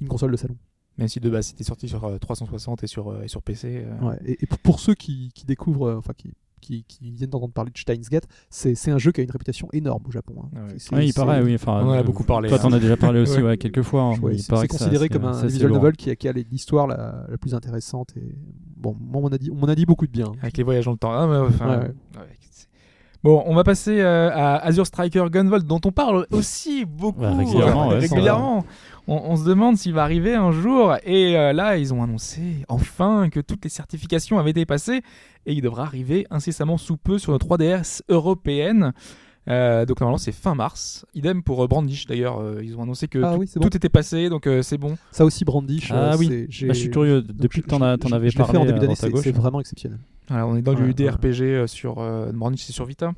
une 0.00 0.08
console 0.08 0.30
de 0.32 0.36
salon. 0.36 0.56
Même 0.98 1.08
si 1.08 1.20
de 1.20 1.30
base 1.30 1.46
c'était 1.46 1.64
sorti 1.64 1.88
sur 1.88 2.04
euh, 2.04 2.18
360 2.18 2.84
et 2.84 2.86
sur, 2.86 3.08
euh, 3.10 3.22
et 3.22 3.28
sur 3.28 3.42
PC. 3.42 3.84
euh, 3.86 4.06
Ouais. 4.08 4.18
Et, 4.24 4.42
et 4.42 4.46
pour, 4.46 4.58
pour 4.58 4.80
ceux 4.80 4.94
qui, 4.94 5.30
qui 5.34 5.46
découvrent, 5.46 5.86
euh, 5.88 5.96
enfin 5.98 6.12
qui, 6.16 6.32
qui, 6.60 6.84
qui 6.84 7.10
viennent 7.12 7.30
d'entendre 7.30 7.54
parler 7.54 7.70
de 7.70 7.78
Steins 7.78 8.02
Gate, 8.10 8.26
c'est, 8.50 8.74
c'est 8.74 8.90
un 8.90 8.98
jeu 8.98 9.12
qui 9.12 9.22
a 9.22 9.24
une 9.24 9.30
réputation 9.30 9.66
énorme 9.72 10.02
au 10.06 10.10
Japon. 10.10 10.34
hein. 10.44 10.48
Ouais. 10.68 10.74
C'est- 10.78 10.94
Oui, 10.94 11.06
il 11.06 11.14
paraît, 11.14 11.42
oui. 11.42 11.54
Enfin, 11.54 11.80
On 11.82 11.88
en 11.88 11.92
a 11.92 12.00
euh, 12.00 12.02
beaucoup 12.02 12.24
parlé, 12.24 12.50
Toi, 12.50 12.58
hein. 12.58 12.62
t'en 12.62 12.72
as 12.72 12.80
déjà 12.80 12.98
parlé 12.98 13.20
aussi, 13.22 13.38
Ouais. 13.38 13.42
ouais, 13.44 13.56
quelques 13.56 13.80
fois. 13.82 14.02
hein. 14.02 14.18
Ouais, 14.20 14.34
Il 14.34 14.42
c'est 14.42 14.54
ça, 14.54 14.66
considéré 14.66 15.08
comme 15.08 15.24
un 15.24 15.46
visual 15.46 15.72
novel 15.72 15.96
qui 15.96 16.10
a, 16.10 16.16
qui 16.16 16.28
a 16.28 16.32
l'histoire 16.32 16.86
la, 16.86 17.24
la 17.30 17.38
plus 17.38 17.54
intéressante. 17.54 18.14
Et 18.18 18.34
bon, 18.76 18.94
moi, 19.00 19.20
on 19.20 19.22
m'en 19.22 19.28
a 19.28 19.38
dit, 19.38 19.50
on 19.50 19.62
a 19.68 19.74
dit 19.74 19.86
beaucoup 19.86 20.06
de 20.06 20.12
bien. 20.12 20.32
Avec 20.42 20.58
les 20.58 20.62
voyages 20.64 20.84
dans 20.84 20.92
le 20.92 20.98
temps. 20.98 21.12
Ah, 21.12 21.26
mais, 21.26 21.36
enfin, 21.36 21.66
Ouais, 21.68 21.76
ouais. 21.76 21.84
ouais, 22.20 22.28
c'est- 22.50 22.68
Bon, 23.22 23.42
on 23.46 23.54
va 23.54 23.64
passer 23.64 24.00
euh, 24.00 24.30
à 24.32 24.56
Azure 24.64 24.86
Striker 24.86 25.26
Gunvolt, 25.30 25.66
dont 25.66 25.80
on 25.84 25.92
parle 25.92 26.26
aussi 26.30 26.86
beaucoup, 26.86 27.20
Ouais, 27.20 27.28
régulièrement, 27.34 27.90
euh, 27.90 27.94
ouais, 27.94 27.98
régulièrement. 27.98 28.64
On, 29.06 29.14
on 29.16 29.36
se 29.36 29.44
demande 29.44 29.76
s'il 29.76 29.92
va 29.92 30.04
arriver 30.04 30.34
un 30.34 30.52
jour. 30.52 30.96
Et 31.04 31.36
euh, 31.36 31.52
là, 31.52 31.76
ils 31.76 31.92
ont 31.92 32.02
annoncé 32.02 32.64
enfin 32.68 33.28
que 33.30 33.40
toutes 33.40 33.64
les 33.64 33.70
certifications 33.70 34.38
avaient 34.38 34.52
été 34.52 34.64
passées 34.64 35.02
et 35.44 35.52
il 35.52 35.60
devra 35.60 35.82
arriver 35.82 36.26
incessamment 36.30 36.78
sous 36.78 36.96
peu 36.96 37.18
sur 37.18 37.32
nos 37.32 37.38
3DS 37.38 38.00
européennes. 38.08 38.92
Euh, 39.48 39.86
donc 39.86 40.00
normalement 40.00 40.18
c'est 40.18 40.32
fin 40.32 40.54
mars. 40.54 41.06
Idem 41.14 41.42
pour 41.42 41.64
euh, 41.64 41.66
Brandish 41.66 42.06
d'ailleurs. 42.06 42.38
euh, 42.40 42.60
ils 42.62 42.76
ont 42.76 42.82
annoncé 42.82 43.08
que 43.08 43.18
Ah 43.22 43.32
tout, 43.34 43.40
oui, 43.40 43.46
c'est 43.48 43.58
bon. 43.58 43.68
tout 43.68 43.76
était 43.76 43.88
passé, 43.88 44.28
donc 44.28 44.46
euh, 44.46 44.62
c'est 44.62 44.78
bon. 44.78 44.96
Ça 45.12 45.24
aussi, 45.24 45.44
Brandish. 45.44 45.90
Ah 45.90 46.12
euh, 46.12 46.16
oui. 46.18 46.28
Bah, 46.28 46.44
je 46.50 46.72
suis 46.74 46.90
curieux. 46.90 47.22
Depuis 47.22 47.62
que 47.62 47.68
t'en 47.68 47.80
avais 47.80 47.96
l'ai 48.26 48.30
fait 48.30 48.38
parlé 48.38 48.58
en 48.58 48.64
début 48.66 48.78
d'année, 48.80 48.94
c'est 48.94 49.08
vraiment 49.32 49.60
exceptionnel. 49.60 49.98
Voilà, 50.28 50.46
on 50.46 50.56
est 50.56 50.62
dans 50.62 50.74
Ouais, 50.74 50.92
du. 50.92 50.94
DRPG 50.94 51.66
sur 51.66 51.98
euh, 51.98 52.30
Brandish, 52.32 52.62
c'est 52.64 52.72
sur 52.72 52.84
Vita. 52.84 53.12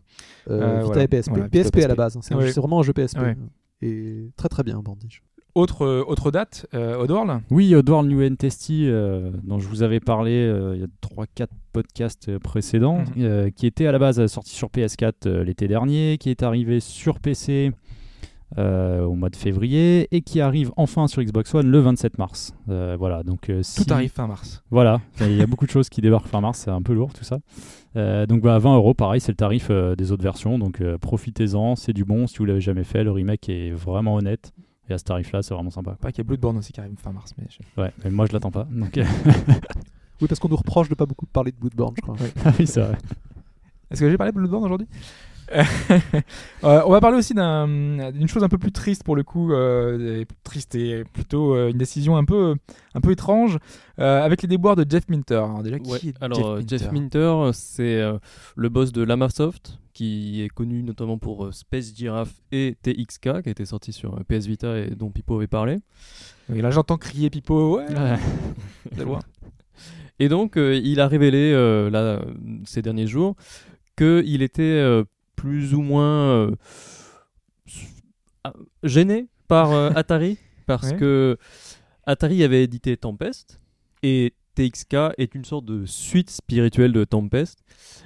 Euh, 0.48 0.60
Euh, 0.62 0.74
Vita 0.76 0.86
voilà. 0.86 1.02
et 1.02 1.08
PSP. 1.08 1.28
Voilà, 1.30 1.48
PSP, 1.48 1.76
à 1.82 1.88
la 1.88 1.94
base. 1.94 2.16
hein. 2.16 2.20
C'est 2.22 2.34
Ouais. 2.34 2.50
vraiment 2.52 2.80
un 2.80 2.82
jeu 2.82 2.92
PSP. 2.94 3.18
Ouais. 3.18 3.36
Et 3.82 4.30
très 4.36 4.48
très 4.48 4.62
bien, 4.62 4.78
Brandish. 4.78 5.22
Autre 5.54 5.86
autre 6.08 6.30
date, 6.30 6.66
euh, 6.72 6.96
Oddworld. 6.96 7.42
Oui, 7.50 7.74
Oddworld 7.74 8.08
New 8.08 8.22
and 8.26 8.36
Testy, 8.36 8.86
euh, 8.86 9.30
dont 9.44 9.58
je 9.58 9.68
vous 9.68 9.82
avais 9.82 10.00
parlé 10.00 10.32
euh, 10.32 10.74
il 10.74 10.80
y 10.80 10.84
a 10.84 10.86
3-4 11.46 11.48
podcasts 11.74 12.30
euh, 12.30 12.38
précédents, 12.38 13.04
Mhm. 13.16 13.52
qui 13.52 13.66
était 13.66 13.86
à 13.86 13.92
la 13.92 13.98
base 13.98 14.24
sorti 14.28 14.54
sur 14.54 14.68
PS4 14.70 15.26
euh, 15.26 15.44
l'été 15.44 15.68
dernier, 15.68 16.16
qui 16.18 16.30
est 16.30 16.42
arrivé 16.42 16.80
sur 16.80 17.20
PC 17.20 17.72
au 18.58 19.14
mois 19.14 19.30
de 19.30 19.36
février 19.36 20.08
et 20.14 20.20
qui 20.20 20.42
arrive 20.42 20.72
enfin 20.76 21.06
sur 21.06 21.22
Xbox 21.22 21.54
One 21.54 21.68
le 21.70 21.78
27 21.80 22.18
mars. 22.18 22.54
Voilà, 22.66 23.22
donc 23.22 23.50
si- 23.62 23.82
Tout 23.82 23.90
arrive 23.94 24.10
fin 24.12 24.26
mars. 24.26 24.62
Voilà, 24.70 25.00
il 25.20 25.36
y 25.36 25.40
a 25.40 25.46
beaucoup 25.46 25.64
de 25.64 25.70
choses 25.70 25.88
qui 25.88 26.02
débarquent 26.02 26.26
fin 26.28 26.42
mars, 26.42 26.58
c'est 26.64 26.70
un 26.70 26.82
peu 26.82 26.92
lourd 26.92 27.14
tout 27.14 27.24
ça. 27.24 27.38
Donc 27.94 28.42
bah, 28.42 28.58
20 28.58 28.76
euros, 28.76 28.92
pareil, 28.92 29.22
c'est 29.22 29.32
le 29.32 29.36
tarif 29.36 29.70
des 29.70 30.12
autres 30.12 30.22
versions, 30.22 30.58
donc 30.58 30.82
profitez-en, 30.98 31.76
c'est 31.76 31.94
du 31.94 32.04
bon 32.04 32.26
si 32.26 32.36
vous 32.38 32.44
l'avez 32.44 32.60
jamais 32.60 32.84
fait. 32.84 33.04
Le 33.04 33.10
remake 33.10 33.48
est 33.48 33.70
vraiment 33.70 34.16
honnête 34.16 34.52
et 34.88 34.92
à 34.94 34.98
ce 34.98 35.04
tarif-là, 35.04 35.42
c'est 35.42 35.54
vraiment 35.54 35.70
sympa. 35.70 35.92
Pas 35.92 36.10
qu'il 36.10 36.18
y 36.18 36.26
a 36.26 36.28
Bloodborne 36.28 36.56
aussi 36.58 36.72
qui 36.72 36.80
arrive 36.80 36.94
fin 36.98 37.12
mars, 37.12 37.32
mais 37.38 37.44
je- 37.48 37.80
Ouais, 37.80 37.92
mais 38.04 38.10
moi 38.10 38.26
je 38.26 38.32
l'attends 38.32 38.50
pas. 38.50 38.66
Donc 38.70 38.96
Oui, 40.20 40.28
parce 40.28 40.38
qu'on 40.38 40.48
nous 40.48 40.56
reproche 40.56 40.88
de 40.88 40.94
pas 40.94 41.06
beaucoup 41.06 41.26
parler 41.26 41.52
de 41.52 41.56
Bloodborne, 41.56 41.94
je 41.96 42.02
crois. 42.02 42.16
ah 42.44 42.52
oui, 42.58 42.66
c'est 42.66 42.80
vrai. 42.80 42.96
Est-ce 43.90 44.00
que 44.00 44.10
j'ai 44.10 44.16
parlé 44.16 44.32
de 44.32 44.36
Bloodborne 44.38 44.64
aujourd'hui? 44.64 44.86
Euh, 44.92 44.96
On 46.62 46.90
va 46.90 47.00
parler 47.00 47.18
aussi 47.18 47.34
d'un- 47.34 48.10
d'une 48.12 48.28
chose 48.28 48.42
un 48.44 48.48
peu 48.48 48.58
plus 48.58 48.72
triste 48.72 49.04
pour 49.04 49.16
le 49.16 49.22
coup, 49.22 49.52
euh, 49.52 50.24
triste 50.44 50.74
et 50.74 51.04
plutôt 51.12 51.54
euh, 51.54 51.70
une 51.70 51.78
décision 51.78 52.16
un 52.16 52.24
peu, 52.24 52.54
un 52.94 53.00
peu 53.00 53.10
étrange, 53.12 53.58
euh, 53.98 54.22
avec 54.22 54.42
les 54.42 54.48
déboires 54.48 54.76
de 54.76 54.86
Jeff 54.88 55.08
Minter. 55.08 55.34
Alors 55.36 55.62
déjà, 55.62 55.78
qui 55.78 55.90
Ouais, 55.90 55.98
est 56.04 56.14
alors 56.22 56.60
Jeff 56.66 56.86
euh, 56.88 56.90
Minter? 56.92 57.50
C'est 57.52 58.00
euh, 58.00 58.18
le 58.56 58.68
boss 58.68 58.92
de 58.92 59.02
Lamasoft, 59.02 59.78
qui 59.92 60.42
est 60.42 60.48
connu 60.48 60.82
notamment 60.82 61.18
pour 61.18 61.44
euh, 61.46 61.52
Space 61.52 61.92
Giraffe 61.94 62.34
et 62.50 62.76
TXK, 62.82 63.42
qui 63.42 63.48
a 63.48 63.50
été 63.50 63.64
sorti 63.64 63.92
sur 63.92 64.14
euh, 64.14 64.22
PS 64.28 64.46
Vita 64.46 64.78
et 64.78 64.90
dont 64.90 65.10
Pipo 65.10 65.36
avait 65.36 65.46
parlé. 65.48 65.78
Et 66.54 66.60
là, 66.62 66.70
j'entends 66.70 66.96
crier 66.98 67.30
Pipo, 67.30 67.76
ouais, 67.76 67.86
Ouais. 67.88 68.18
de 68.96 69.02
loin. 69.02 69.20
Et 70.18 70.28
donc, 70.28 70.56
euh, 70.56 70.74
il 70.82 71.00
a 71.00 71.08
révélé, 71.08 71.52
euh, 71.52 71.90
là, 71.90 71.98
euh, 71.98 72.20
ces 72.64 72.80
derniers 72.82 73.06
jours, 73.06 73.34
qu'il 73.96 74.42
était 74.42 74.62
euh, 74.62 75.04
plus 75.42 75.74
ou 75.74 75.82
moins 75.82 76.30
euh, 76.46 76.50
gêné 78.84 79.26
par 79.48 79.72
euh, 79.72 79.90
Atari, 79.96 80.38
parce 80.66 80.90
Ouais. 80.90 80.96
que 80.96 81.36
Atari 82.06 82.44
avait 82.44 82.62
édité 82.62 82.96
Tempest, 82.96 83.60
et 84.04 84.34
TXK 84.54 84.94
est 85.18 85.34
une 85.34 85.44
sorte 85.44 85.64
de 85.64 85.84
suite 85.84 86.30
spirituelle 86.30 86.92
de 86.92 87.02
Tempest. 87.04 87.58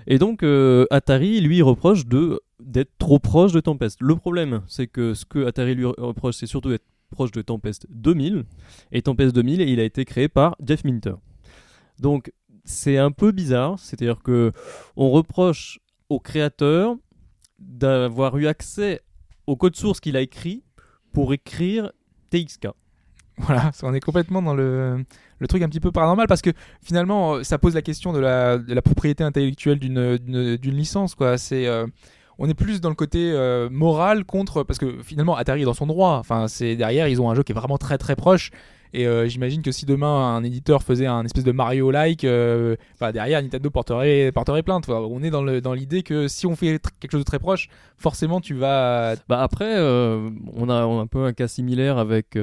Et 0.07 0.19
donc, 0.19 0.43
euh, 0.43 0.87
Atari 0.91 1.41
lui 1.41 1.61
reproche 1.63 2.07
de 2.07 2.41
d'être 2.59 2.93
trop 2.99 3.19
proche 3.19 3.53
de 3.53 3.61
Tempest. 3.61 3.99
Le 4.01 4.17
problème, 4.17 4.63
c'est 4.67 4.87
que 4.87 5.13
ce 5.13 5.27
que 5.27 5.45
Atari 5.47 5.75
lui 5.75 5.85
reproche, 5.85 6.37
c'est 6.37 6.47
surtout 6.47 6.71
d'être 6.71 6.87
proche 7.11 7.33
de 7.33 7.43
Tempest 7.43 7.87
2000. 7.91 8.45
Et 8.93 9.03
Tempest 9.03 9.35
2000, 9.35 9.61
il 9.61 9.79
a 9.79 9.85
été 9.85 10.07
créé 10.07 10.29
par 10.29 10.57
Jeff 10.65 10.83
Minter. 10.85 11.17
Donc, 12.01 12.33
c'est 12.65 12.97
un 12.97 13.11
peu 13.11 13.31
bizarre. 13.33 13.79
C'est-à-dire 13.79 14.23
que 14.23 14.53
on 14.97 15.11
reproche 15.11 15.81
au 16.09 16.19
créateur 16.19 16.97
d'avoir 17.59 18.37
eu 18.37 18.47
accès 18.47 19.01
au 19.47 19.57
code 19.57 19.77
source 19.77 20.01
qu'il 20.01 20.17
a 20.17 20.21
écrit 20.21 20.63
pour 21.13 21.33
écrire 21.33 21.93
TXK. 22.31 22.69
Voilà, 23.39 23.71
on 23.83 23.93
est 23.93 24.01
complètement 24.01 24.41
dans 24.41 24.55
le, 24.55 25.05
le 25.39 25.47
truc 25.47 25.63
un 25.63 25.69
petit 25.69 25.81
peu 25.81 25.93
paranormal 25.93 26.27
parce 26.27 26.41
que 26.41 26.51
finalement, 26.83 27.35
euh, 27.35 27.43
ça 27.43 27.59
pose 27.59 27.75
la 27.75 27.83
question 27.83 28.13
de 28.13 28.19
la, 28.19 28.59
propriété 28.83 29.25
intellectuelle 29.25 29.79
d'une- 29.79 30.57
licence. 30.63 31.15
Quoi. 31.15 31.37
Euh, 31.53 31.87
on 32.39 32.49
est 32.49 32.55
plus 32.55 32.81
dans 32.81 32.89
le 32.89 32.95
côté 32.95 33.31
euh, 33.33 33.69
moral 33.71 34.25
contre. 34.25 34.63
Parce 34.63 34.79
que 34.79 35.03
finalement, 35.03 35.37
Atari 35.37 35.63
est 35.63 35.65
dans 35.67 35.75
son 35.75 35.87
droit. 35.87 36.17
Enfin, 36.19 36.49
c'est 36.49 36.77
derrière, 36.77 37.09
ils 37.09 37.21
ont 37.21 37.31
un 37.31 37.35
jeu 37.35 37.43
qui 37.43 37.53
est 37.53 37.55
vraiment 37.55 37.79
très 37.79 37.99
très 37.99 38.17
proche. 38.17 38.51
Et 38.93 39.07
euh, 39.07 39.29
j'imagine 39.29 39.63
que 39.63 39.73
si 39.73 39.85
demain 39.87 40.35
un 40.37 40.43
éditeur 40.45 40.83
faisait 40.83 41.07
un 41.07 41.25
espèce 41.25 41.45
de 41.45 41.53
Mario-like, 41.53 42.25
euh, 42.25 42.77
enfin, 42.95 43.13
derrière 43.13 43.43
Nintendo 43.43 43.71
porterait, 43.71 44.33
porterait 44.33 44.63
plainte. 44.63 44.89
Enfin, 44.89 45.01
on 45.11 45.23
est 45.23 45.31
dans 45.31 45.43
le- 45.43 45.61
dans 45.61 45.75
l'idée 45.75 46.03
que 46.03 46.29
si 46.29 46.47
on 46.47 46.57
fait 46.57 46.79
quelque 47.01 47.13
chose 47.13 47.21
de 47.21 47.25
très 47.27 47.39
proche, 47.39 47.69
forcément 47.99 48.41
tu 48.41 48.55
vas. 48.55 49.15
Bah 49.29 49.43
après, 49.43 49.77
euh, 49.79 50.31
on, 50.55 50.69
a, 50.69 50.85
on 50.87 50.99
a 50.99 51.03
un 51.03 51.07
peu 51.07 51.25
un 51.25 51.33
cas 51.33 51.49
similaire 51.49 51.99
avec 51.99 52.37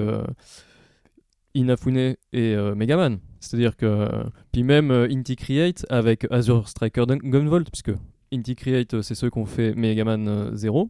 Inafune 1.56 2.16
et 2.34 2.56
Megaman. 2.76 3.20
C'est-à-dire 3.39 3.76
que. 3.76 4.08
Puis 4.52 4.64
même 4.64 4.91
Inti 4.91 5.36
Create 5.36 5.86
avec 5.89 6.26
Azure 6.32 6.68
Striker 6.68 7.06
Gun- 7.08 7.18
Gunvolt, 7.18 7.70
puisque 7.70 7.91
Inti 8.34 8.56
Create, 8.56 9.02
c'est 9.02 9.16
ceux 9.16 9.30
qui 9.30 9.38
ont 9.38 9.46
fait 9.46 9.74
Megaman 9.76 10.28
euh, 10.28 10.50
0. 10.56 10.89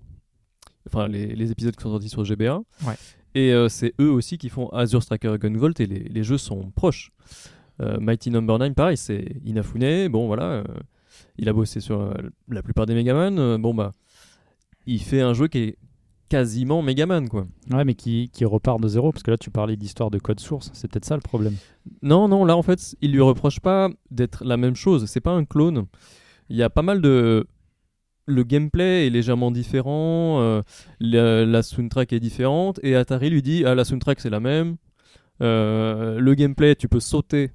Enfin, 0.87 1.07
les, 1.07 1.27
les 1.35 1.51
épisodes 1.51 1.75
qui 1.75 1.81
sont 1.83 1.91
sortis 1.91 2.09
sur 2.09 2.23
GBA. 2.23 2.61
Ouais. 2.85 2.93
Et 3.35 3.51
euh, 3.51 3.69
c'est 3.69 3.93
eux 3.99 4.11
aussi 4.11 4.37
qui 4.37 4.49
font 4.49 4.69
Azure 4.69 5.01
Striker 5.01 5.35
Gunvolt 5.39 5.79
et 5.79 5.85
les, 5.85 5.99
les 5.99 6.23
jeux 6.23 6.37
sont 6.37 6.71
proches. 6.71 7.11
Euh, 7.81 7.99
Mighty 7.99 8.29
Number 8.29 8.59
9, 8.59 8.73
pareil, 8.73 8.97
c'est 8.97 9.25
Inafune. 9.43 10.07
Bon, 10.09 10.27
voilà. 10.27 10.43
euh, 10.43 10.63
il 11.37 11.49
a 11.49 11.53
bossé 11.53 11.79
sur 11.79 12.13
la 12.47 12.61
plupart 12.61 12.85
des 12.85 12.93
Megaman. 12.93 13.57
bon, 13.57 13.73
bah. 13.73 13.91
Il 14.85 15.01
fait 15.01 15.21
un 15.21 15.33
jeu 15.33 15.47
qui 15.47 15.59
est 15.59 15.77
quasiment 16.29 16.81
Megaman, 16.81 17.29
quoi. 17.29 17.45
Ouais, 17.71 17.85
mais 17.85 17.93
qui, 17.93 18.29
qui 18.33 18.43
repart 18.43 18.81
de 18.81 18.87
zéro, 18.87 19.11
parce 19.11 19.23
que 19.23 19.31
là 19.31 19.37
tu 19.37 19.51
parlais 19.51 19.75
d'histoire 19.75 20.09
de 20.11 20.17
code 20.17 20.39
source, 20.39 20.71
c'est 20.73 20.91
peut-être 20.91 21.05
ça 21.05 21.15
le 21.15 21.21
problème. 21.21 21.55
Non, 22.01 22.27
non, 22.27 22.43
là 22.43 22.57
en 22.57 22.63
fait, 22.63 22.95
il 23.01 23.11
lui 23.11 23.21
reproche 23.21 23.59
pas 23.59 23.89
d'être 24.11 24.43
la 24.43 24.57
même 24.57 24.75
chose. 24.75 25.05
C'est 25.05 25.21
pas 25.21 25.31
un 25.31 25.45
clone. 25.45 25.85
Il 26.49 26.57
y 26.57 26.63
a 26.63 26.69
pas 26.69 26.81
mal 26.81 27.01
de. 27.01 27.47
Le 28.25 28.43
gameplay 28.43 29.07
est 29.07 29.09
légèrement 29.09 29.51
différent, 29.51 30.39
euh, 30.41 30.61
la, 30.99 31.45
la 31.45 31.61
soundtrack 31.63 32.13
est 32.13 32.19
différente, 32.21 32.79
et 32.83 32.95
Atari 32.95 33.29
lui 33.29 33.41
dit 33.41 33.63
Ah, 33.65 33.75
la 33.75 33.83
soundtrack 33.83 34.19
c'est 34.21 34.29
la 34.29 34.39
même, 34.39 34.77
euh, 35.41 36.19
le 36.19 36.33
gameplay 36.35 36.75
tu 36.75 36.87
peux 36.87 36.99
sauter. 36.99 37.51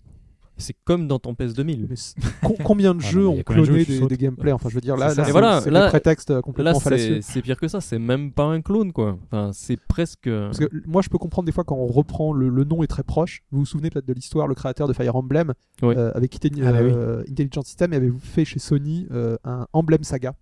C'est 0.61 0.75
comme 0.85 1.07
dans 1.07 1.21
Tempest 1.21 1.57
2000. 1.57 1.87
Mais 1.89 1.95
c- 1.95 2.17
com- 2.43 2.57
combien 2.65 2.93
de 2.93 3.01
Ah 3.01 3.07
jeux 3.09 3.23
non, 3.23 3.31
ont 3.31 3.37
jeux 3.37 3.43
cloné 3.45 3.85
des, 4.09 4.17
gameplays 4.17 4.51
Enfin, 4.51 4.69
je 4.69 4.75
veux 4.75 4.81
dire, 4.81 4.97
là, 4.97 5.11
C'est 5.11 5.21
là 5.23 5.31
voilà, 5.31 5.61
le 5.65 5.89
prétexte 5.89 6.33
euh, 6.33 6.41
complètement 6.41 6.81
fallacieux. 6.81 7.21
c'est 7.23 7.43
pire 7.43 7.57
que 7.61 7.69
ça, 7.69 7.81
c'est 7.81 8.01
même 8.01 8.33
pas 8.33 8.43
un 8.43 8.61
clone 8.61 8.93
quoi. 8.93 9.17
Enfin, 9.27 9.53
c'est 9.53 9.77
presque. 9.77 10.29
Parce 10.29 10.59
que 10.59 10.69
moi, 10.85 11.01
je 11.01 11.09
peux 11.11 11.19
comprendre 11.19 11.47
des 11.47 11.53
fois 11.53 11.63
quand 11.63 11.77
on 11.77 11.87
reprend 11.87 12.33
le, 12.33 12.49
le 12.49 12.65
nom 12.65 12.83
est 12.83 12.89
très 12.89 13.05
proche. 13.05 13.43
Vous 13.53 13.61
vous 13.61 13.67
souvenez 13.67 13.89
peut-être 13.89 14.07
de 14.09 14.13
l'histoire, 14.13 14.49
le 14.49 14.57
créateur 14.57 14.89
de 14.89 14.93
Fire 14.93 15.15
Emblem, 15.15 15.55
Oui. 15.83 15.95
euh, 15.97 16.11
avec 16.13 16.35
Intelli- 16.35 16.61
Ah 16.67 16.73
bah 16.73 16.81
oui. 16.83 16.91
euh, 16.93 17.23
Intelligent 17.31 17.63
System, 17.63 17.93
avait 17.93 18.11
fait 18.21 18.45
chez 18.45 18.59
Sony 18.59 19.07
euh, 19.13 19.37
un 19.45 19.69
Emblem 19.73 20.03
Saga? 20.03 20.35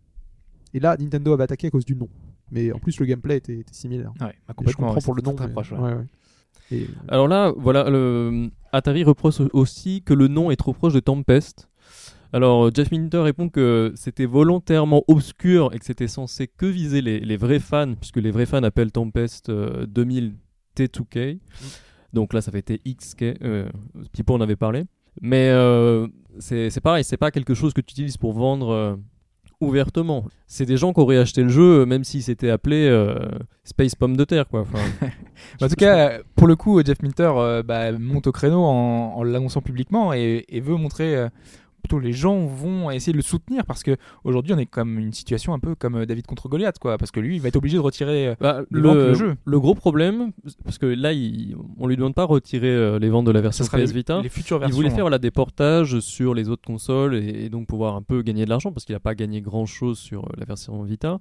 Et 0.77 0.79
là, 0.79 0.95
Nintendo 1.01 1.33
avait 1.33 1.45
attaqué 1.45 1.69
à 1.69 1.71
cause 1.71 1.87
du 1.87 1.97
nom. 1.97 2.09
Mais 2.51 2.71
en 2.71 2.79
plus, 2.79 3.01
le 3.01 3.07
gameplay 3.07 3.39
était, 3.39 3.61
était 3.61 3.73
similaire. 3.73 4.13
Ouais, 4.21 4.35
bah, 4.47 4.55
je 4.67 4.75
comprends 4.75 5.01
pour 5.01 5.15
le 5.15 5.23
nom. 5.23 5.35
Très, 5.35 5.47
mais- 5.47 5.53
proche, 5.55 5.73
ouais. 5.73 5.79
ouais, 5.79 5.95
ouais. 5.95 6.05
Et, 6.71 6.87
Alors 7.09 7.29
là, 7.29 7.55
voilà, 7.57 7.89
le... 7.89 8.51
Atari 8.73 9.03
reproche 9.03 9.41
aussi 9.55 10.03
que 10.03 10.13
le 10.13 10.29
nom 10.29 10.51
est 10.51 10.57
trop 10.57 10.75
proche 10.75 10.93
de 10.93 11.01
Tempest. 11.01 11.71
Alors 12.33 12.75
Jeff 12.75 12.91
Minter 12.91 13.21
répond 13.21 13.49
que 13.49 13.93
c'était 13.95 14.27
volontairement 14.27 15.03
obscur 15.09 15.73
et 15.73 15.79
que 15.79 15.85
c'était 15.87 16.09
censé 16.09 16.47
que 16.49 16.67
viser 16.67 17.01
les, 17.01 17.21
les 17.21 17.37
vrais 17.39 17.61
fans, 17.61 17.95
puisque 17.95 18.17
les 18.17 18.31
vrais 18.31 18.45
fans 18.45 18.63
appellent 18.65 18.93
Tempest 18.93 19.49
euh, 19.49 19.87
2000 19.87 20.35
T2K. 20.77 21.39
Donc 22.13 22.35
là, 22.35 22.43
ça 22.43 22.53
fait 22.53 22.63
TXK. 22.63 23.23
Euh, 23.23 23.71
Pipo 24.13 24.35
en 24.35 24.41
avait 24.43 24.57
parlé. 24.57 24.85
Mais 25.23 25.49
euh, 25.49 26.07
c'est 26.39 26.69
c'est 26.69 26.83
pareil, 26.83 27.05
c'est 27.05 27.17
pas 27.17 27.31
quelque 27.31 27.55
chose 27.55 27.73
que 27.73 27.81
tu 27.81 27.93
utilises 27.93 28.19
pour 28.19 28.35
vendre 28.35 28.69
euh, 28.69 28.97
ouvertement. 29.61 30.25
C'est 30.47 30.67
des 30.67 30.77
gens 30.77 30.93
qui 30.93 31.01
auraient 31.01 31.19
acheté 31.19 31.43
le 31.43 31.49
jeu, 31.49 31.81
euh, 31.81 31.87
même 31.87 32.05
s'il 32.05 32.23
s'était 32.23 32.51
appelé 32.51 32.87
euh, 32.89 33.17
Space 33.65 33.95
Pomme 33.95 34.17
de 34.17 34.25
Terre, 34.25 34.47
quoi. 34.49 34.61
Enfin, 34.61 34.79
En 35.63 35.69
tout 35.69 35.75
cas, 35.75 36.19
pour 36.35 36.47
le 36.47 36.57
coup, 36.57 36.83
Jeff 36.85 37.03
Minter 37.03 37.33
euh, 37.37 37.63
bah, 37.63 37.93
monte 37.93 38.27
au 38.27 38.33
créneau 38.33 38.63
en, 38.65 39.15
en 39.17 39.23
l'annonçant 39.23 39.63
publiquement 39.63 40.13
et, 40.13 40.45
et 40.49 40.61
veut 40.61 40.77
montrer. 40.77 41.29
Plutôt 41.87 42.01
les 42.01 42.13
gens 42.13 42.47
vont 42.47 42.91
essayer 42.91 43.13
de 43.13 43.17
le 43.19 43.23
soutenir 43.23 43.65
parce 43.65 43.83
que 43.85 43.97
aujourd'hui 44.25 44.53
on 44.53 44.59
est 44.59 44.67
comme 44.67 44.99
une 44.99 45.13
situation 45.13 45.55
un 45.55 45.59
peu 45.61 45.75
comme 45.77 45.95
euh, 45.97 46.07
David 46.07 46.27
contre 46.27 46.49
Goliath 46.49 46.79
quoi 46.81 46.99
parce 46.99 47.11
que 47.13 47.21
lui 47.21 47.37
il 47.37 47.41
va 47.41 47.49
être 47.49 47.57
obligé 47.57 47.77
de 47.77 47.83
retirer 47.83 48.29
euh, 48.29 48.35
Bah, 48.41 48.63
le, 48.71 48.81
le 48.81 49.15
jeu. 49.15 49.37
le 49.45 49.61
gros 49.61 49.75
problème, 49.75 50.33
parce 50.65 50.79
que 50.79 50.87
là, 50.87 51.13
il, 51.13 51.55
on 51.79 51.87
lui 51.87 51.97
demande 51.97 52.15
pas 52.15 52.25
retirer 52.25 52.69
euh, 52.71 52.99
les 52.99 53.09
ventes 53.09 53.27
de 53.27 53.31
la 53.31 53.41
version 53.41 53.65
PS 53.65 53.93
Vita. 53.93 54.21
les 54.23 54.29
futures 54.29 54.57
Il 54.57 54.61
versions. 54.61 54.77
voulait 54.77 54.89
faire 54.91 54.99
hein. 54.99 55.03
voilà, 55.03 55.19
des 55.19 55.31
portages 55.31 56.01
sur 56.01 56.35
les 56.35 56.49
autres 56.49 56.65
consoles 56.67 57.15
et, 57.15 57.45
et 57.45 57.49
donc 57.49 57.67
pouvoir 57.69 57.95
un 57.95 58.03
peu 58.03 58.23
gagner 58.23 58.45
de 58.45 58.51
l'argent 58.51 58.73
parce 58.73 58.85
qu'il 58.85 58.95
n'a 58.95 59.01
pas 59.01 59.15
gagné 59.15 59.41
grand 59.41 59.67
chose 59.67 59.99
sur 59.99 60.29
la 60.37 60.45
version 60.45 60.83
Vita. 60.83 61.21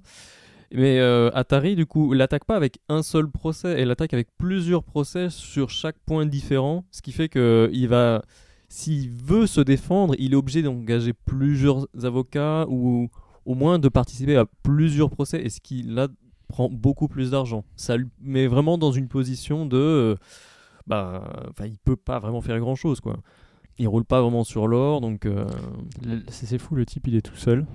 Mais 0.74 0.98
euh, 0.98 1.30
Atari, 1.32 1.76
du 1.76 1.86
coup, 1.86 2.12
l'attaque 2.12 2.44
pas 2.44 2.56
avec 2.56 2.78
un 2.88 3.02
seul 3.02 3.28
procès, 3.30 3.76
elle 3.80 3.90
attaque 3.92 4.12
avec 4.14 4.28
plusieurs 4.36 4.82
procès 4.82 5.30
sur 5.30 5.70
chaque 5.70 5.96
point 6.06 6.26
différent, 6.26 6.84
ce 6.90 7.02
qui 7.02 7.12
fait 7.12 7.28
que 7.28 7.70
il 7.72 7.86
va, 7.86 8.22
s'il 8.68 9.10
veut 9.10 9.46
se 9.46 9.60
défendre, 9.60 10.14
il 10.18 10.32
est 10.32 10.36
obligé 10.36 10.62
d'engager 10.62 11.12
plusieurs 11.12 11.86
avocats 12.02 12.66
ou, 12.68 13.08
au 13.44 13.54
moins 13.54 13.78
de 13.78 13.88
participer 13.88 14.36
à 14.36 14.46
plusieurs 14.62 15.10
procès, 15.10 15.40
et 15.42 15.50
ce 15.50 15.60
qui 15.60 15.82
là 15.82 16.08
prend 16.48 16.68
beaucoup 16.68 17.08
plus 17.08 17.30
d'argent. 17.30 17.64
Ça 17.76 17.96
lui 17.96 18.08
met 18.20 18.46
vraiment 18.46 18.78
dans 18.78 18.92
une 18.92 19.08
position 19.08 19.66
de, 19.66 19.76
euh, 19.76 20.16
bah, 20.86 21.46
enfin, 21.50 21.66
il 21.66 21.78
peut 21.78 21.96
pas 21.96 22.18
vraiment 22.18 22.40
faire 22.40 22.58
grand 22.58 22.74
chose, 22.76 23.00
quoi. 23.00 23.18
Il 23.78 23.88
roule 23.88 24.04
pas 24.04 24.22
vraiment 24.22 24.42
sur 24.44 24.68
l'or, 24.68 25.00
donc. 25.00 25.26
euh, 25.26 25.44
Le- 26.04 26.22
C'est 26.28 26.46
c'est 26.46 26.58
fou, 26.58 26.74
le 26.76 26.86
type 26.86 27.06
il 27.08 27.14
est 27.16 27.20
tout 27.22 27.36
seul. 27.36 27.66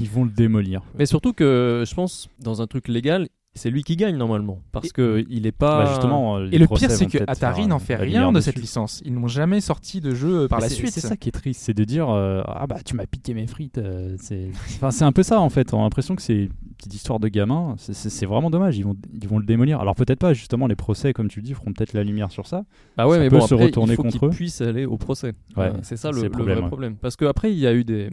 Ils 0.00 0.08
vont 0.10 0.24
le 0.24 0.30
démolir. 0.30 0.82
Mais 0.98 1.06
surtout 1.06 1.32
que 1.32 1.84
je 1.86 1.94
pense 1.94 2.28
dans 2.40 2.60
un 2.60 2.66
truc 2.66 2.88
légal, 2.88 3.28
c'est 3.54 3.70
lui 3.70 3.82
qui 3.84 3.96
gagne 3.96 4.16
normalement, 4.16 4.60
parce 4.72 4.88
Et- 4.88 4.90
que 4.90 5.24
il 5.28 5.46
est 5.46 5.52
pas. 5.52 5.84
Bah, 5.84 5.90
justement, 5.90 6.40
Et 6.40 6.58
le 6.58 6.66
pire, 6.66 6.90
c'est 6.90 7.06
que 7.06 7.18
Atari 7.26 7.66
n'en 7.66 7.78
fait 7.78 7.96
rien 7.96 8.32
de 8.32 8.40
cette 8.40 8.56
licence. 8.58 9.00
Ils 9.04 9.14
n'ont 9.14 9.28
jamais 9.28 9.60
sorti 9.60 10.00
de 10.00 10.14
jeu 10.14 10.48
par 10.48 10.60
la 10.60 10.68
suite. 10.68 10.90
C'est 10.90 11.00
ça 11.00 11.16
qui 11.16 11.28
est 11.28 11.32
triste, 11.32 11.60
c'est 11.62 11.74
de 11.74 11.84
dire 11.84 12.08
euh, 12.10 12.42
ah 12.46 12.66
bah 12.66 12.76
tu 12.84 12.94
m'as 12.96 13.06
piqué 13.06 13.32
mes 13.34 13.46
frites. 13.46 13.78
euh, 13.78 14.16
c'est 14.18 14.48
enfin, 14.76 14.90
c'est 14.90 15.04
un 15.04 15.12
peu 15.12 15.22
ça 15.22 15.40
en 15.40 15.48
fait. 15.50 15.72
On 15.74 15.80
a 15.80 15.82
l'impression 15.84 16.16
que 16.16 16.22
c'est 16.22 16.34
une 16.44 16.48
petite 16.78 16.94
histoire 16.94 17.20
de 17.20 17.28
gamin. 17.28 17.74
C'est- 17.78 18.24
vraiment 18.26 18.50
dommage. 18.50 18.76
Ils 18.78 18.84
vont 18.84 18.96
ils 19.20 19.28
vont 19.28 19.38
le 19.38 19.44
démolir. 19.46 19.80
Alors 19.80 19.94
peut-être 19.94 20.18
pas 20.18 20.32
justement 20.34 20.66
les 20.66 20.76
procès 20.76 21.12
comme 21.12 21.28
tu 21.28 21.40
le 21.40 21.44
dis 21.44 21.52
feront 21.54 21.72
peut-être 21.72 21.92
la 21.92 22.02
lumière 22.04 22.30
sur 22.32 22.46
ça. 22.46 22.64
Bah 22.96 23.06
ouais, 23.06 23.16
Ça 23.16 23.22
mais 23.22 23.28
peut 23.30 23.38
bon, 23.38 23.46
se 23.46 23.54
après, 23.54 23.66
retourner 23.66 23.92
il 23.92 23.96
faut 23.96 24.02
contre 24.02 24.18
qu'il 24.18 24.28
eux. 24.28 24.30
puisse 24.30 24.60
aller 24.60 24.84
au 24.86 24.96
procès. 24.96 25.34
Ouais, 25.56 25.66
Euh, 25.66 25.72
c'est 25.82 25.96
ça 25.96 26.10
le, 26.10 26.28
problème, 26.30 26.54
vrai 26.56 26.62
ouais. 26.62 26.68
problème. 26.68 26.96
Parce 26.96 27.16
qu'après, 27.16 27.52
il 27.52 27.58
y 27.58 27.66
a 27.66 27.74
eu 27.74 27.84
des, 27.84 28.10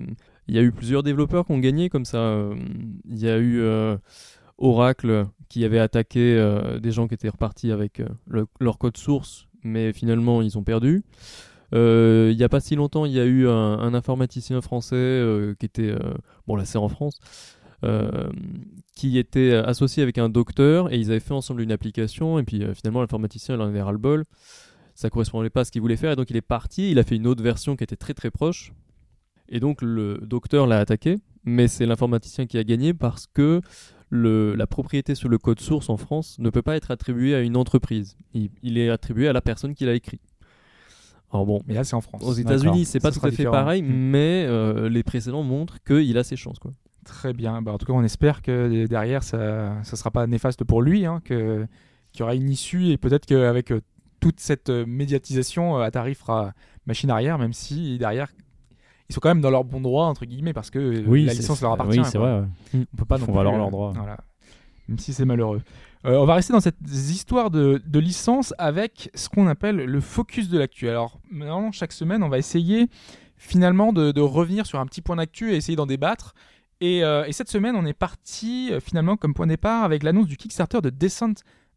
il 0.48 0.56
y 0.56 0.60
a 0.60 0.62
eu 0.62 0.72
plusieurs 0.72 1.02
développeurs 1.04 1.46
qui 1.46 1.52
ont 1.54 1.60
gagné 1.60 1.90
comme 1.90 2.06
ça. 2.06 2.18
Euh, 2.18 2.56
Il 3.10 3.18
y 3.20 3.30
a 3.30 3.38
eu 3.38 3.60
euh, 3.62 3.98
Oracle 4.62 5.28
qui 5.50 5.66
avait 5.66 5.80
attaqué 5.80 6.38
euh, 6.38 6.80
des 6.80 6.92
gens 6.92 7.08
qui 7.08 7.14
étaient 7.16 7.28
repartis 7.30 7.72
avec 7.72 8.00
euh, 8.00 8.08
le- 8.28 8.48
leur 8.60 8.78
code 8.78 8.96
source, 8.98 9.48
mais 9.64 9.92
finalement 9.92 10.42
ils 10.42 10.58
ont 10.58 10.64
perdu. 10.64 11.04
Euh, 11.74 12.30
Il 12.32 12.38
n'y 12.38 12.44
a 12.44 12.50
pas 12.50 12.60
si 12.62 12.76
longtemps, 12.76 13.06
il 13.06 13.12
y 13.12 13.20
a 13.20 13.26
eu 13.26 13.48
un, 13.48 13.94
informaticien 13.94 14.62
français 14.62 15.24
qui 15.60 15.66
était, 15.66 15.94
bon 16.48 16.56
là 16.56 16.66
c'est 16.66 16.78
en 16.78 16.88
France, 16.90 17.20
qui 18.96 19.18
était 19.18 19.54
associé 19.54 20.04
avec 20.04 20.18
un 20.18 20.30
docteur 20.30 20.92
et 20.94 20.98
ils 21.00 21.12
avaient 21.12 21.20
fait 21.20 21.34
ensemble 21.34 21.62
une 21.62 21.72
application 21.72 22.40
et 22.40 22.44
puis 22.44 22.64
finalement 22.76 23.02
l'informaticien 23.02 23.56
il 23.56 23.62
en 23.62 23.68
avait 23.68 23.82
ras 23.82 23.92
le 23.92 23.98
bol 23.98 24.26
ça 24.94 25.10
correspondait 25.10 25.50
pas 25.50 25.62
à 25.62 25.66
ce 25.66 25.72
qu'il 25.72 25.82
voulait 25.82 25.96
faire 25.96 26.12
et 26.12 26.16
donc 26.16 26.30
il 26.30 26.36
est 26.36 26.42
parti 26.42 26.92
il 26.92 27.00
a 27.00 27.04
fait 27.04 27.16
une 27.16 27.26
autre 27.28 27.42
version 27.42 27.76
qui 27.76 27.84
était 27.84 27.96
très 27.96 28.14
très 28.14 28.30
proche 28.30 28.74
et 29.50 29.60
donc 29.60 29.82
le 29.82 30.20
docteur 30.22 30.68
l'a 30.68 30.80
attaqué 30.80 31.18
mais 31.44 31.68
c'est 31.68 31.86
l'informaticien 31.86 32.46
qui 32.46 32.58
a 32.58 32.64
gagné 32.64 32.94
parce 32.94 33.26
que 33.34 33.62
le, 34.12 34.54
la 34.56 34.68
propriété 34.68 35.16
sur 35.16 35.28
le 35.30 35.40
code 35.40 35.60
source 35.60 35.90
en 35.90 35.98
France 35.98 36.38
ne 36.38 36.50
peut 36.52 36.62
pas 36.62 36.76
être 36.76 36.92
attribuée 36.92 37.34
à 37.34 37.42
une 37.42 37.58
entreprise 37.58 38.18
il, 38.34 38.52
il 38.62 38.78
est 38.78 38.90
attribué 38.90 39.28
à 39.28 39.34
la 39.34 39.42
personne 39.42 39.74
qui 39.74 39.86
l'a 39.86 39.96
écrit 39.96 40.20
alors 41.34 41.46
bon 41.46 41.62
Mais 41.66 41.74
là, 41.74 41.84
c'est 41.84 41.96
en 41.96 42.02
France. 42.02 42.22
aux 42.24 42.34
États-Unis 42.34 42.86
c'est 42.86 43.00
pas 43.00 43.12
tout 43.12 43.20
à 43.20 43.24
fait 43.24 43.32
différent. 43.32 43.52
pareil 43.54 43.82
Mm. 43.82 43.88
mais 43.88 44.46
euh, 44.48 44.90
les 44.90 45.02
précédents 45.02 45.44
montrent 45.44 45.82
qu'il 45.84 46.18
a 46.18 46.24
ses 46.24 46.36
chances 46.36 46.60
quoi 46.60 46.72
Très 47.04 47.34
bien. 47.34 47.62
Bah, 47.62 47.72
en 47.72 47.78
tout 47.78 47.86
cas, 47.86 47.94
on 47.94 48.04
espère 48.04 48.42
que 48.44 48.86
derrière, 48.86 49.24
ça 49.24 49.76
ne 49.80 49.84
sera 49.84 50.12
pas 50.12 50.28
néfaste 50.28 50.64
pour 50.64 50.82
lui, 50.84 51.06
hein, 51.06 51.22
qu'il 51.26 51.68
y 52.20 52.22
aura 52.22 52.36
une 52.36 52.50
issue 52.50 52.90
et 52.90 52.98
peut-être 52.98 53.26
qu'avec 53.26 53.72
euh, 53.72 53.82
toute 54.20 54.40
cette 54.40 54.70
euh, 54.70 54.86
médiatisation, 54.86 55.78
euh, 55.78 55.82
Atari 55.82 56.14
fera 56.14 56.54
machine 56.86 57.10
arrière, 57.10 57.38
même 57.40 57.54
si 57.54 57.98
derrière, 57.98 58.32
ils 59.12 59.14
sont 59.14 59.20
quand 59.20 59.30
même 59.30 59.42
dans 59.42 59.50
leur 59.52 59.64
bon 59.66 59.82
droit, 59.82 60.06
entre 60.06 60.26
guillemets, 60.26 60.54
parce 60.54 60.70
que 60.70 61.06
Oui, 61.06 61.26
la 61.26 61.34
licence 61.34 61.62
leur 61.62 61.74
appartient. 61.74 62.00
Oui, 62.00 62.06
c'est 62.06 62.18
vrai. 62.18 62.40
ouais. 62.40 62.46
On 62.94 62.98
peut 62.98 63.06
pas 63.06 63.18
Ils 63.18 63.20
non 63.20 63.26
font 63.28 63.32
plus, 63.34 63.38
valoir 63.38 63.56
euh, 63.56 63.58
leurs 63.58 63.70
droits. 63.72 63.92
voilà. 63.96 64.18
Même 64.88 64.98
si 65.00 65.14
c'est 65.14 65.26
malheureux. 65.26 65.62
Euh, 66.06 66.16
on 66.18 66.26
va 66.26 66.34
rester 66.36 66.54
dans 66.54 66.60
cette 66.62 66.78
histoire 66.90 67.52
de, 67.52 67.82
de 67.86 68.00
licence 68.00 68.54
avec 68.58 69.12
ce 69.14 69.30
qu'on 69.30 69.48
appelle 69.48 69.76
le 69.76 70.00
focus 70.02 70.50
de 70.50 70.58
l'actu. 70.58 70.90
Alors, 70.90 71.20
maintenant, 71.30 71.72
chaque 71.72 71.92
semaine, 71.92 72.24
on 72.24 72.30
va 72.30 72.38
essayer 72.40 72.88
finalement 73.38 73.94
de, 73.94 74.12
de 74.12 74.22
revenir 74.22 74.66
sur 74.66 74.80
un 74.80 74.86
petit 74.86 75.02
point 75.02 75.18
d'actu 75.18 75.52
et 75.52 75.58
essayer 75.58 75.76
d'en 75.76 75.86
débattre. 75.86 76.34
Et, 76.80 77.04
euh, 77.04 77.26
et 77.26 77.32
cette 77.34 77.50
semaine, 77.50 77.76
on 77.76 77.86
est 77.86 77.94
parti 77.94 78.72
finalement 78.84 79.18
comme 79.18 79.34
point 79.36 79.46
de 79.46 79.52
départ 79.52 79.84
avec 79.84 80.02
l'annonce 80.04 80.28
du 80.28 80.38
Kickstarter 80.38 80.82
de 80.82 80.90
Descent 80.90 81.34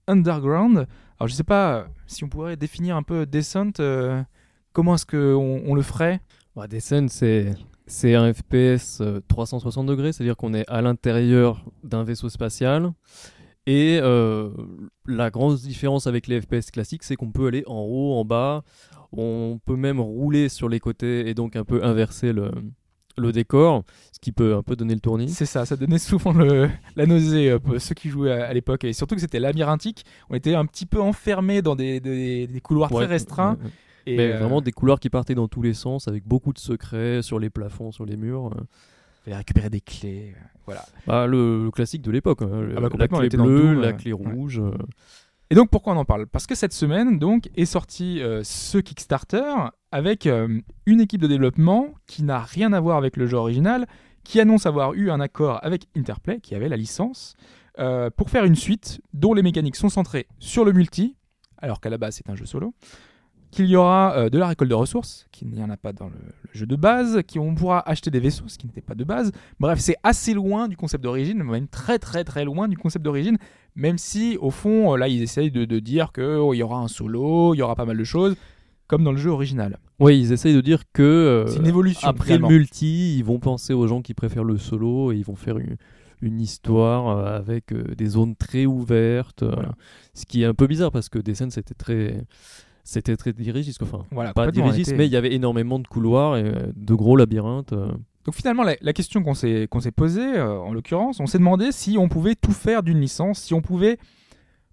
Underground. 0.09 0.86
Alors, 1.19 1.28
je 1.28 1.35
sais 1.35 1.44
pas 1.44 1.86
si 2.06 2.24
on 2.24 2.28
pourrait 2.28 2.56
définir 2.56 2.97
un 2.97 3.02
peu 3.02 3.27
Descent. 3.27 3.73
euh, 3.81 4.23
comment 4.73 4.94
est-ce 4.94 5.06
qu'on 5.06 5.62
on 5.66 5.74
le 5.74 5.82
ferait? 5.82 6.20
Bah, 6.57 6.67
Descent, 6.69 7.09
c'est 7.09 7.55
c'est 7.87 8.15
un 8.15 8.33
FPS 8.33 9.01
euh, 9.03 9.21
360 9.29 9.87
degrés, 9.87 10.13
c'est-à-dire 10.13 10.37
qu'on 10.37 10.55
est 10.55 10.65
à 10.69 10.81
l'intérieur 10.81 11.65
d'un 11.83 12.03
vaisseau 12.05 12.29
spatial. 12.31 12.93
Et 13.67 13.99
euh, 14.03 14.51
la 15.07 15.31
grande 15.31 15.57
différence 15.59 16.07
avec 16.07 16.27
les 16.27 16.41
FPS 16.41 16.71
classiques, 16.71 17.03
c'est 17.03 17.17
qu'on 17.17 17.31
peut 17.31 17.47
aller 17.49 17.63
en 17.67 17.81
haut, 17.81 18.15
en 18.15 18.25
bas. 18.25 18.63
On 19.13 19.59
peut 19.65 19.77
même 19.77 20.01
rouler 20.01 20.49
sur 20.49 20.69
les 20.69 20.81
côtés 20.81 21.29
et 21.29 21.35
donc 21.35 21.57
un 21.57 21.65
peu 21.65 21.83
inverser 21.85 22.33
le, 22.33 22.51
le 23.19 23.33
décor, 23.33 23.85
ce 24.13 24.19
qui 24.21 24.33
peut 24.33 24.55
un 24.55 24.63
peu 24.63 24.77
donner 24.77 24.95
le 24.95 25.01
tournis. 25.01 25.29
C'est 25.29 25.47
ça, 25.47 25.67
ça 25.67 25.77
donnait 25.77 25.99
souvent 25.99 26.33
le, 26.33 26.69
la 26.97 27.07
nausée 27.07 27.51
euh, 27.51 27.59
pour 27.59 27.79
ceux 27.81 27.95
qui 27.95 28.09
jouaient 28.09 28.33
à, 28.33 28.47
à 28.47 28.53
l'époque. 28.55 28.85
Et 28.85 28.93
surtout 28.95 29.15
que 29.15 29.21
c'était 29.21 29.41
labyrinthique. 29.41 30.05
On 30.31 30.35
était 30.35 30.55
un 30.55 30.65
petit 30.67 30.87
peu 30.87 31.01
enfermés 31.01 31.61
dans 31.63 31.77
des, 31.77 32.01
des- 32.01 32.47
des 32.47 32.61
couloirs 32.61 32.91
Ouais, 32.93 33.05
très 33.05 33.13
restreints. 33.15 33.57
ouais, 33.59 33.65
ouais. 33.65 33.71
Et 34.07 34.17
Mais 34.17 34.33
euh, 34.33 34.39
vraiment 34.39 34.61
des 34.61 34.73
couloirs 34.73 35.01
qui 35.01 35.11
partaient 35.11 35.35
dans 35.35 35.49
tous 35.49 35.63
les 35.63 35.75
sens, 35.75 36.09
avec 36.09 36.25
beaucoup 36.27 36.53
de 36.53 36.59
secrets 36.59 37.23
sur 37.23 37.39
les 37.39 37.51
plafonds, 37.51 37.91
sur 37.93 38.05
les 38.07 38.17
murs. 38.17 38.47
euh. 38.49 38.65
fallait 39.25 39.37
récupérer 39.37 39.71
des 39.71 39.81
clés. 39.81 40.35
euh, 40.37 40.41
Voilà. 40.67 40.85
Bah, 41.07 41.27
le, 41.27 41.65
le 41.65 41.71
classique 41.71 42.03
de 42.03 42.11
l'époque. 42.11 42.43
hein, 42.43 42.49
le- 42.61 42.75
Ah 42.77 42.81
bah, 42.81 42.89
la 42.99 43.09
clé 43.09 43.29
bleue, 43.31 43.81
la 43.81 43.93
clé 43.95 44.13
ouais. 44.13 44.33
rouge. 44.33 44.59
euh. 44.61 44.73
Et 45.51 45.55
donc 45.55 45.71
pourquoi 45.71 45.93
on 45.95 45.97
en 45.97 46.05
parle? 46.05 46.27
Parce 46.27 46.47
que 46.47 46.55
cette 46.55 46.73
semaine 46.73 47.19
donc 47.19 47.49
est 47.55 47.65
sorti 47.67 48.21
euh, 48.21 48.43
ce 48.45 48.79
Kickstarter 48.79 49.53
avec 49.93 50.27
euh, 50.27 50.59
une 50.87 51.01
équipe 51.01 51.21
de 51.21 51.27
développement 51.27 51.91
qui 52.07 52.23
n'a 52.25 52.41
rien 52.41 52.73
à 52.73 52.81
voir 52.81 52.97
avec 52.97 53.17
le 53.17 53.27
jeu 53.27 53.37
original, 53.37 53.87
qui 54.25 54.41
annonce 54.41 54.65
avoir 54.67 54.95
eu 54.95 55.11
un 55.11 55.21
accord 55.21 55.61
avec 55.63 55.87
Interplay, 55.97 56.41
qui 56.41 56.55
avait 56.55 56.69
la 56.71 56.77
licence, 56.79 57.37
euh, 57.79 58.09
pour 58.11 58.31
faire 58.31 58.45
une 58.47 58.55
suite 58.57 59.01
dont 59.13 59.35
les 59.35 59.43
mécaniques 59.43 59.77
sont 59.77 59.91
centrées 59.91 60.27
sur 60.39 60.65
le 60.65 60.73
multi, 60.73 61.15
alors 61.59 61.81
qu'à 61.81 61.91
la 61.91 61.99
base 61.99 62.17
c'est 62.17 62.29
un 62.31 62.35
jeu 62.37 62.47
solo, 62.47 62.73
qu'il 63.55 63.67
y 63.67 63.77
aura 63.77 64.15
euh, 64.17 64.29
de 64.29 64.39
la 64.39 64.49
récolte 64.49 64.69
de 64.71 64.75
ressources, 64.75 65.27
qu'il 65.33 65.49
n'y 65.49 65.63
en 65.63 65.71
a 65.71 65.77
pas 65.77 65.93
dans 65.93 66.07
le, 66.07 66.13
le 66.13 66.51
jeu 66.53 66.67
de 66.67 66.77
base, 66.77 67.21
qu'on 67.33 67.55
pourra 67.55 67.89
acheter 67.89 68.11
des 68.11 68.21
vaisseaux, 68.21 68.49
ce 68.49 68.59
qui 68.59 68.67
n'était 68.67 68.81
pas 68.81 68.95
de 68.95 69.05
base. 69.05 69.33
Bref, 69.61 69.79
c'est 69.79 69.97
assez 70.03 70.35
loin 70.35 70.69
du 70.69 70.77
concept 70.77 71.03
d'origine, 71.05 71.43
même 71.43 71.69
très 71.69 71.99
très 71.99 72.25
très 72.25 72.45
loin 72.45 72.69
du 72.69 72.77
concept 72.77 73.05
d'origine, 73.05 73.39
même 73.77 73.99
si 73.99 74.37
au 74.41 74.51
fond, 74.51 74.93
euh, 74.93 74.97
là, 74.97 75.09
ils 75.09 75.23
essayent 75.23 75.51
de, 75.51 75.65
de 75.65 75.79
dire 75.79 76.13
qu'il 76.13 76.25
y 76.55 76.63
aura 76.63 76.79
un 76.79 76.89
solo, 76.89 77.55
il 77.55 77.59
y 77.59 77.63
aura 77.63 77.75
pas 77.77 77.85
mal 77.85 77.97
de 77.97 78.05
choses, 78.05 78.37
comme 78.87 79.05
dans 79.05 79.13
le 79.13 79.19
jeu 79.19 79.31
original. 79.31 79.79
Oui, 80.01 80.19
ils 80.21 80.33
essayent 80.33 80.55
de 80.55 80.61
dire 80.61 80.83
que 80.93 81.03
euh, 81.03 81.47
c'est 81.47 81.59
une 81.61 81.67
évolution. 81.67 82.09
après 82.09 82.27
finalement. 82.27 82.49
le 82.49 82.55
multi, 82.57 83.17
ils 83.17 83.25
vont 83.25 83.39
penser 83.39 83.73
aux 83.73 83.87
gens 83.87 84.03
qui 84.03 84.13
préfèrent 84.15 84.45
le 84.45 84.59
solo 84.59 85.13
et 85.13 85.17
ils 85.17 85.25
vont 85.25 85.37
faire 85.37 85.59
une, 85.59 85.77
une 86.21 86.41
histoire 86.41 87.25
avec 87.27 87.73
des 87.73 88.07
zones 88.07 88.35
très 88.35 88.67
ouvertes. 88.67 89.45
Voilà. 89.45 89.75
Ce 90.13 90.27
qui 90.27 90.43
est 90.43 90.47
un 90.47 90.55
peu 90.55 90.67
bizarre 90.67 90.91
parce 90.91 91.09
que 91.09 91.19
Descent 91.19 91.51
c'était 91.51 91.75
très 91.75 92.27
c'était 92.85 93.16
très 93.16 93.32
dirigiste. 93.32 93.82
Enfin, 93.82 94.05
Voilà, 94.11 94.32
pas 94.32 94.51
dirigiste, 94.51 94.94
mais 94.97 95.06
il 95.06 95.12
y 95.12 95.16
avait 95.16 95.35
énormément 95.35 95.78
de 95.78 95.86
couloirs 95.89 96.36
et 96.36 96.44
euh, 96.44 96.73
de 96.77 96.94
gros 96.94 97.16
labyrinthes. 97.16 97.73
euh. 97.73 97.90
Donc 98.24 98.35
finalement, 98.35 98.62
la, 98.62 98.77
la 98.81 98.93
question 98.93 99.23
qu'on 99.23 99.35
s'est 99.35 99.69
s'est 99.81 99.90
posée, 99.90 100.20
euh, 100.36 100.59
en 100.59 100.73
l'occurrence, 100.73 101.19
on 101.20 101.27
s'est 101.27 101.39
demandé 101.39 101.73
si 101.73 101.97
on 101.98 102.09
pouvait 102.09 102.35
tout 102.36 102.52
faire 102.52 102.82
d'une 102.82 103.01
licence, 103.01 103.40
si 103.40 103.52
on 103.55 103.61
pouvait 103.62 103.98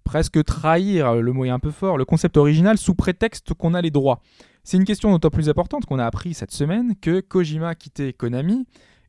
presque 0.04 0.42
trahir, 0.44 1.14
le 1.16 1.32
mot 1.32 1.44
est 1.44 1.50
un 1.50 1.58
peu 1.58 1.70
fort, 1.70 1.96
le 1.98 2.04
concept 2.04 2.36
original 2.36 2.76
sous 2.78 2.94
prétexte 2.94 3.54
qu'on 3.54 3.74
a 3.74 3.80
les 3.80 3.90
droits. 3.90 4.20
C'est 4.64 4.76
une 4.76 4.84
question 4.84 5.10
d'autant 5.10 5.30
plus 5.30 5.48
importante 5.48 5.86
qu'on 5.86 5.98
a 5.98 6.06
appris 6.06 6.34
cette 6.34 6.50
semaine 6.52 6.94
que 7.00 7.20
Kojima 7.20 7.74
quittait 7.74 8.12
Konami, 8.12 8.66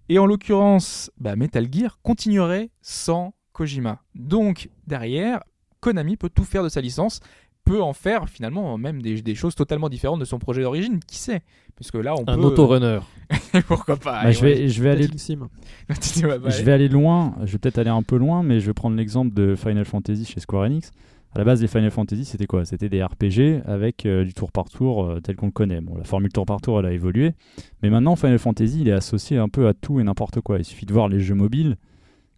et 0.10 0.20
en 0.20 0.26
l'occurrence, 0.26 1.10
bah, 1.20 1.36
Metal 1.36 1.68
Gear 1.72 2.00
continuerait 2.04 2.70
sans 2.82 3.34
Kojima. 3.54 4.02
Donc 4.16 4.70
derrière, 4.88 5.42
Konami 5.80 6.18
peut 6.18 6.30
tout 6.30 6.44
faire 6.44 6.64
de 6.64 6.70
sa 6.70 6.82
licence, 6.82 7.20
peut 7.66 7.82
en 7.82 7.94
faire 7.94 8.30
finalement 8.30 8.78
même 8.78 9.02
des, 9.02 9.22
des 9.22 9.36
choses 9.36 9.56
totalement 9.56 9.90
différentes 9.90 10.20
de 10.20 10.26
son 10.26 10.40
projet 10.40 10.62
d'origine, 10.62 11.00
qui 11.08 11.18
sait? 11.18 11.42
Puisque 11.76 11.96
là, 11.96 12.16
on 12.16 12.24
Un 12.28 12.36
peut... 12.36 12.44
autorunner. 12.44 13.00
Pourquoi 13.68 13.98
pas 13.98 14.24
Bah, 14.24 14.32
je, 14.32 14.42
vais, 14.42 14.68
je, 14.68 14.84
vais 14.84 14.90
aller, 14.92 15.08
bah, 15.90 15.96
je 16.00 16.64
vais 16.64 16.72
aller 16.72 16.90
loin, 16.90 17.36
je 17.44 17.54
vais 17.54 17.58
peut-être 17.58 17.78
aller 17.80 17.90
un 17.90 18.04
peu 18.04 18.18
loin, 18.18 18.44
mais 18.44 18.60
je 18.60 18.68
vais 18.68 18.74
prendre 18.74 18.96
l'exemple 18.96 19.34
de 19.34 19.56
Final 19.56 19.86
Fantasy 19.86 20.26
chez 20.26 20.40
Square 20.40 20.64
Enix. 20.64 20.92
À 21.36 21.40
la 21.40 21.46
base, 21.46 21.62
les 21.62 21.68
Final 21.68 21.90
Fantasy, 21.90 22.26
c'était 22.26 22.46
quoi? 22.46 22.64
C'était 22.64 22.90
des 22.90 23.04
RPG 23.04 23.64
avec 23.66 24.06
euh, 24.06 24.24
du 24.24 24.36
tour 24.36 24.52
par 24.52 24.70
tour 24.70 25.04
euh, 25.04 25.20
tel 25.20 25.36
qu'on 25.36 25.48
le 25.48 25.52
connaît. 25.52 25.82
Bon, 25.82 25.98
la 25.98 26.04
formule 26.04 26.32
tour 26.32 26.46
par 26.46 26.62
tour, 26.62 26.80
elle 26.80 26.86
a 26.86 26.92
évolué. 26.92 27.34
Mais 27.82 27.90
maintenant, 27.90 28.16
Final 28.16 28.38
Fantasy, 28.38 28.82
il 28.82 28.88
est 28.88 28.92
associé 28.94 29.38
un 29.40 29.50
peu 29.50 29.68
à 29.68 29.74
tout 29.74 30.00
et 30.00 30.04
n'importe 30.04 30.42
quoi. 30.42 30.60
Il 30.60 30.64
suffit 30.66 30.86
de 30.86 30.94
voir 30.94 31.08
les 31.10 31.20
jeux 31.20 31.34
mobiles. 31.34 31.78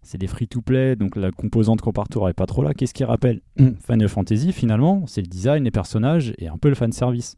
C'est 0.06 0.20
des 0.20 0.28
free-to-play, 0.28 0.96
donc 0.96 1.16
la 1.16 1.32
composante 1.32 1.82
par 1.92 2.08
tour 2.08 2.28
n'est 2.28 2.34
pas 2.34 2.46
trop 2.46 2.62
là. 2.64 2.74
Qu'est-ce 2.76 2.94
qui 2.94 3.04
rappelle 3.04 3.42
Final 3.58 4.08
Fantasy, 4.08 4.52
finalement 4.54 5.04
C'est 5.08 5.22
le 5.22 5.28
design, 5.28 5.64
les 5.64 5.72
personnages 5.72 6.34
et 6.38 6.48
un 6.48 6.58
peu 6.58 6.70
le 6.70 6.76
fanservice. 6.76 7.36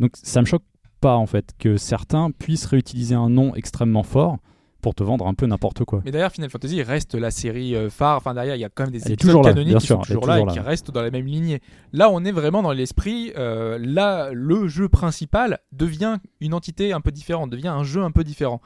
Donc 0.00 0.10
ça 0.20 0.40
me 0.40 0.46
choque 0.46 0.64
pas, 1.00 1.14
en 1.16 1.26
fait, 1.26 1.52
que 1.58 1.76
certains 1.76 2.30
puissent 2.32 2.66
réutiliser 2.66 3.14
un 3.14 3.30
nom 3.30 3.54
extrêmement 3.54 4.02
fort 4.02 4.38
pour 4.82 4.94
te 4.94 5.02
vendre 5.02 5.26
un 5.26 5.34
peu 5.34 5.46
n'importe 5.46 5.84
quoi. 5.84 6.02
Mais 6.04 6.10
d'ailleurs, 6.10 6.32
Final 6.32 6.50
Fantasy 6.50 6.82
reste 6.82 7.14
la 7.14 7.30
série 7.30 7.74
euh, 7.74 7.88
phare. 7.90 8.16
Enfin, 8.18 8.34
derrière, 8.34 8.56
il 8.56 8.60
y 8.60 8.64
a 8.64 8.68
quand 8.68 8.84
même 8.84 8.92
des 8.92 8.98
épisodes 9.00 9.18
toujours 9.18 9.42
là, 9.42 9.50
canoniques 9.50 9.70
bien 9.70 9.78
qui 9.78 9.86
sûr, 9.86 9.96
sont 9.96 10.02
toujours 10.02 10.26
là 10.26 10.40
et 10.40 10.46
qui 10.46 10.56
là. 10.56 10.62
restent 10.62 10.90
dans 10.90 11.02
la 11.02 11.10
même 11.10 11.26
lignée. 11.26 11.60
Là, 11.92 12.10
on 12.10 12.24
est 12.24 12.32
vraiment 12.32 12.62
dans 12.62 12.72
l'esprit. 12.72 13.32
euh, 13.36 13.78
là, 13.80 14.30
le 14.32 14.68
jeu 14.68 14.88
principal 14.88 15.58
devient 15.72 16.18
une 16.40 16.54
entité 16.54 16.92
un 16.92 17.00
peu 17.00 17.10
différente, 17.10 17.50
devient 17.50 17.68
un 17.68 17.84
jeu 17.84 18.02
un 18.02 18.10
peu 18.10 18.22
différent. 18.24 18.60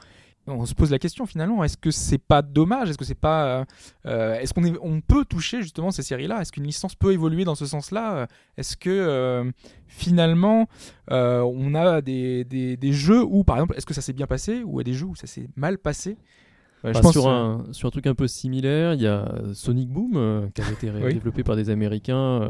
On 0.47 0.65
se 0.65 0.73
pose 0.73 0.91
la 0.91 0.99
question 0.99 1.25
finalement 1.25 1.63
est-ce 1.63 1.77
que 1.77 1.91
c'est 1.91 2.17
pas 2.17 2.41
dommage? 2.41 2.89
Est-ce 2.89 2.97
que 2.97 3.05
c'est 3.05 3.13
pas 3.13 3.45
euh, 3.45 3.65
euh, 4.07 4.39
Est-ce 4.39 4.53
qu'on 4.53 4.63
est- 4.63 4.77
on 4.81 4.99
peut 5.01 5.23
toucher 5.25 5.61
justement 5.61 5.91
ces 5.91 6.01
séries-là? 6.03 6.41
Est-ce 6.41 6.51
qu'une 6.51 6.63
licence 6.65 6.95
peut 6.95 7.13
évoluer 7.13 7.43
dans 7.45 7.55
ce 7.55 7.65
sens-là? 7.65 8.27
Est-ce 8.57 8.75
que 8.75 8.89
euh, 8.89 9.49
finalement 9.87 10.67
euh, 11.11 11.41
on 11.41 11.75
a 11.75 12.01
des, 12.01 12.43
des, 12.43 12.75
des 12.77 12.93
jeux 12.93 13.23
où 13.23 13.43
par 13.43 13.57
exemple 13.57 13.75
est-ce 13.77 13.85
que 13.85 13.93
ça 13.93 14.01
s'est 14.01 14.13
bien 14.13 14.27
passé 14.27 14.63
ou 14.65 14.81
des 14.83 14.93
jeux 14.93 15.05
où 15.05 15.15
ça 15.15 15.27
s'est 15.27 15.47
mal 15.55 15.77
passé? 15.77 16.17
Je 16.83 16.97
pense, 16.99 17.11
sur, 17.11 17.29
un, 17.29 17.65
sur 17.73 17.87
un 17.87 17.91
truc 17.91 18.07
un 18.07 18.15
peu 18.15 18.27
similaire, 18.27 18.95
il 18.95 19.01
y 19.03 19.07
a 19.07 19.31
Sonic 19.53 19.87
Boom 19.89 20.49
qui 20.55 20.61
avait 20.61 20.73
été 20.73 20.89
Oui. 20.89 21.13
développé 21.13 21.43
par 21.43 21.55
des 21.55 21.69
Américains. 21.69 22.49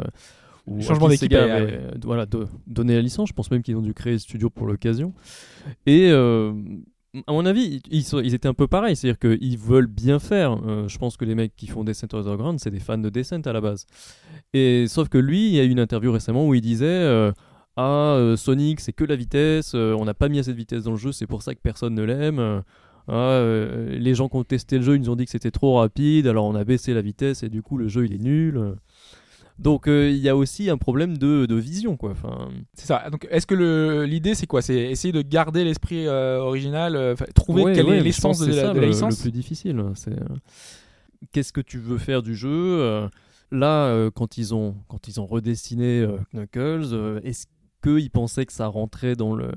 où 0.65 0.79
Changement 0.81 1.07
à 1.07 1.09
qui 1.09 1.27
d'équipe, 1.27 1.37
avait, 1.37 1.63
ouais. 1.65 1.81
voilà, 2.01 2.25
de- 2.25 2.47
donné 2.65 2.95
la 2.95 3.01
licence. 3.01 3.27
Je 3.27 3.33
pense 3.33 3.51
même 3.51 3.61
qu'ils 3.61 3.75
ont 3.75 3.81
dû 3.81 3.93
créer 3.93 4.13
le 4.13 4.19
studio 4.19 4.49
pour 4.49 4.67
l'occasion. 4.67 5.13
Et 5.85 6.11
à 7.27 7.31
mon 7.33 7.45
avis, 7.45 7.81
ils, 7.91 8.03
sont- 8.03 8.19
ils 8.19 8.33
étaient 8.33 8.47
un 8.47 8.53
peu 8.53 8.67
pareils. 8.67 8.95
C'est-à-dire 8.95 9.19
qu'ils 9.19 9.57
veulent 9.57 9.87
bien 9.87 10.19
faire. 10.19 10.57
Euh, 10.65 10.87
je 10.87 10.97
pense 10.97 11.17
que 11.17 11.25
les 11.25 11.35
mecs 11.35 11.55
qui 11.55 11.67
font 11.67 11.83
Descent 11.83 12.07
Underground, 12.13 12.59
c'est 12.59 12.71
des 12.71 12.79
fans 12.79 12.97
de 12.97 13.09
Descent 13.09 13.41
à 13.45 13.53
la 13.53 13.61
base. 13.61 13.85
Et 14.53 14.85
sauf 14.87 15.09
que 15.09 15.17
lui, 15.17 15.47
il 15.47 15.53
y 15.55 15.59
a 15.59 15.63
eu 15.63 15.69
une 15.69 15.79
interview 15.79 16.11
récemment 16.11 16.47
où 16.47 16.53
il 16.53 16.61
disait. 16.61 16.85
euh, 16.87 17.31
ah, 17.77 18.15
euh, 18.17 18.35
Sonic, 18.35 18.79
c'est 18.81 18.93
que 18.93 19.03
la 19.05 19.15
vitesse, 19.15 19.73
on 19.75 20.03
n'a 20.05 20.13
pas 20.13 20.27
mis 20.29 20.39
assez 20.39 20.51
de 20.51 20.57
vitesse 20.57 20.83
dans 20.83 20.91
le 20.91 20.97
jeu, 20.97 21.11
c'est 21.13 21.25
pour 21.27 21.41
ça 21.41 21.55
que 21.55 21.59
personne 21.61 21.95
ne 21.95 22.03
l'aime. 22.03 22.63
ah, 23.07 23.43
les 23.89 24.13
gens 24.13 24.27
qui 24.29 24.35
ont 24.37 24.43
testé 24.43 24.77
le 24.77 24.83
jeu, 24.83 24.95
ils 24.95 25.01
nous 25.01 25.09
ont 25.09 25.15
dit 25.15 25.25
que 25.25 25.31
c'était 25.31 25.51
trop 25.51 25.77
rapide, 25.77 26.27
alors 26.27 26.45
on 26.45 26.55
a 26.55 26.63
baissé 26.65 26.93
la 26.93 27.01
vitesse 27.01 27.43
et 27.43 27.49
du 27.49 27.61
coup 27.61 27.77
le 27.77 27.87
jeu 27.87 28.05
il 28.05 28.13
est 28.13 28.17
nul. 28.19 28.75
Donc 29.59 29.87
euh, 29.87 30.09
il 30.09 30.17
y 30.17 30.29
a 30.29 30.35
aussi 30.35 30.69
un 30.69 30.77
problème 30.77 31.17
de, 31.17 31.45
de 31.45 31.55
vision 31.55 31.97
quoi. 31.97 32.11
Enfin, 32.11 32.49
C'est 32.73 32.87
ça. 32.87 33.09
Donc 33.11 33.27
est-ce 33.29 33.45
que 33.45 34.03
l'idée 34.05 34.33
c'est 34.35 34.47
quoi? 34.47 34.61
C'est 34.61 34.75
essayer 34.77 35.11
de 35.11 35.21
garder 35.21 35.63
l'esprit 35.63 36.07
euh, 36.07 36.39
original, 36.39 36.95
euh, 36.95 37.15
trouver 37.35 37.63
ouais, 37.63 37.73
quelle 37.73 37.85
ouais, 37.87 37.97
est 37.97 38.03
l'essence 38.03 38.39
de, 38.39 38.51
c'est 38.51 38.63
la- 38.63 38.69
de 38.73 38.79
la 38.79 38.85
le- 38.85 38.87
licence? 38.91 39.17
Le 39.17 39.21
plus 39.23 39.31
difficile, 39.31 39.77
hein, 39.79 39.91
c'est 39.95 40.15
qu'est-ce 41.31 41.53
que 41.53 41.61
tu 41.61 41.77
veux 41.77 41.97
faire 41.97 42.21
du 42.23 42.35
jeu 42.35 43.07
Là, 43.51 44.09
quand 44.15 44.37
ils 44.37 44.55
ont 44.55 44.75
quand 44.87 45.07
ils 45.07 45.19
ont 45.19 45.25
redessiné 45.25 46.07
Knuckles, 46.33 47.19
est-ce 47.23 47.47
qu'ils 47.83 48.09
pensaient 48.09 48.45
que 48.45 48.53
ça 48.53 48.67
rentrait 48.67 49.15
dans 49.15 49.35
le 49.35 49.51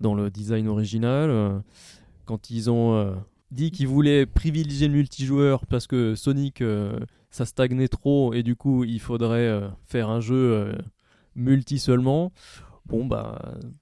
dans 0.00 0.14
le 0.14 0.30
design 0.30 0.68
original 0.68 1.62
Quand 2.24 2.50
ils 2.50 2.70
ont 2.70 3.16
dit 3.50 3.70
qu'ils 3.72 3.88
voulaient 3.88 4.26
privilégier 4.26 4.86
le 4.88 4.94
multijoueur 4.94 5.66
parce 5.66 5.86
que 5.88 6.14
Sonic 6.14 6.62
ça 7.30 7.44
stagnait 7.44 7.88
trop 7.88 8.32
et 8.34 8.42
du 8.42 8.56
coup 8.56 8.84
il 8.84 9.00
faudrait 9.00 9.46
euh, 9.48 9.68
faire 9.84 10.08
un 10.10 10.20
jeu 10.20 10.34
euh, 10.36 10.72
multi 11.34 11.78
seulement. 11.78 12.32
Bon 12.86 13.04
bah 13.04 13.40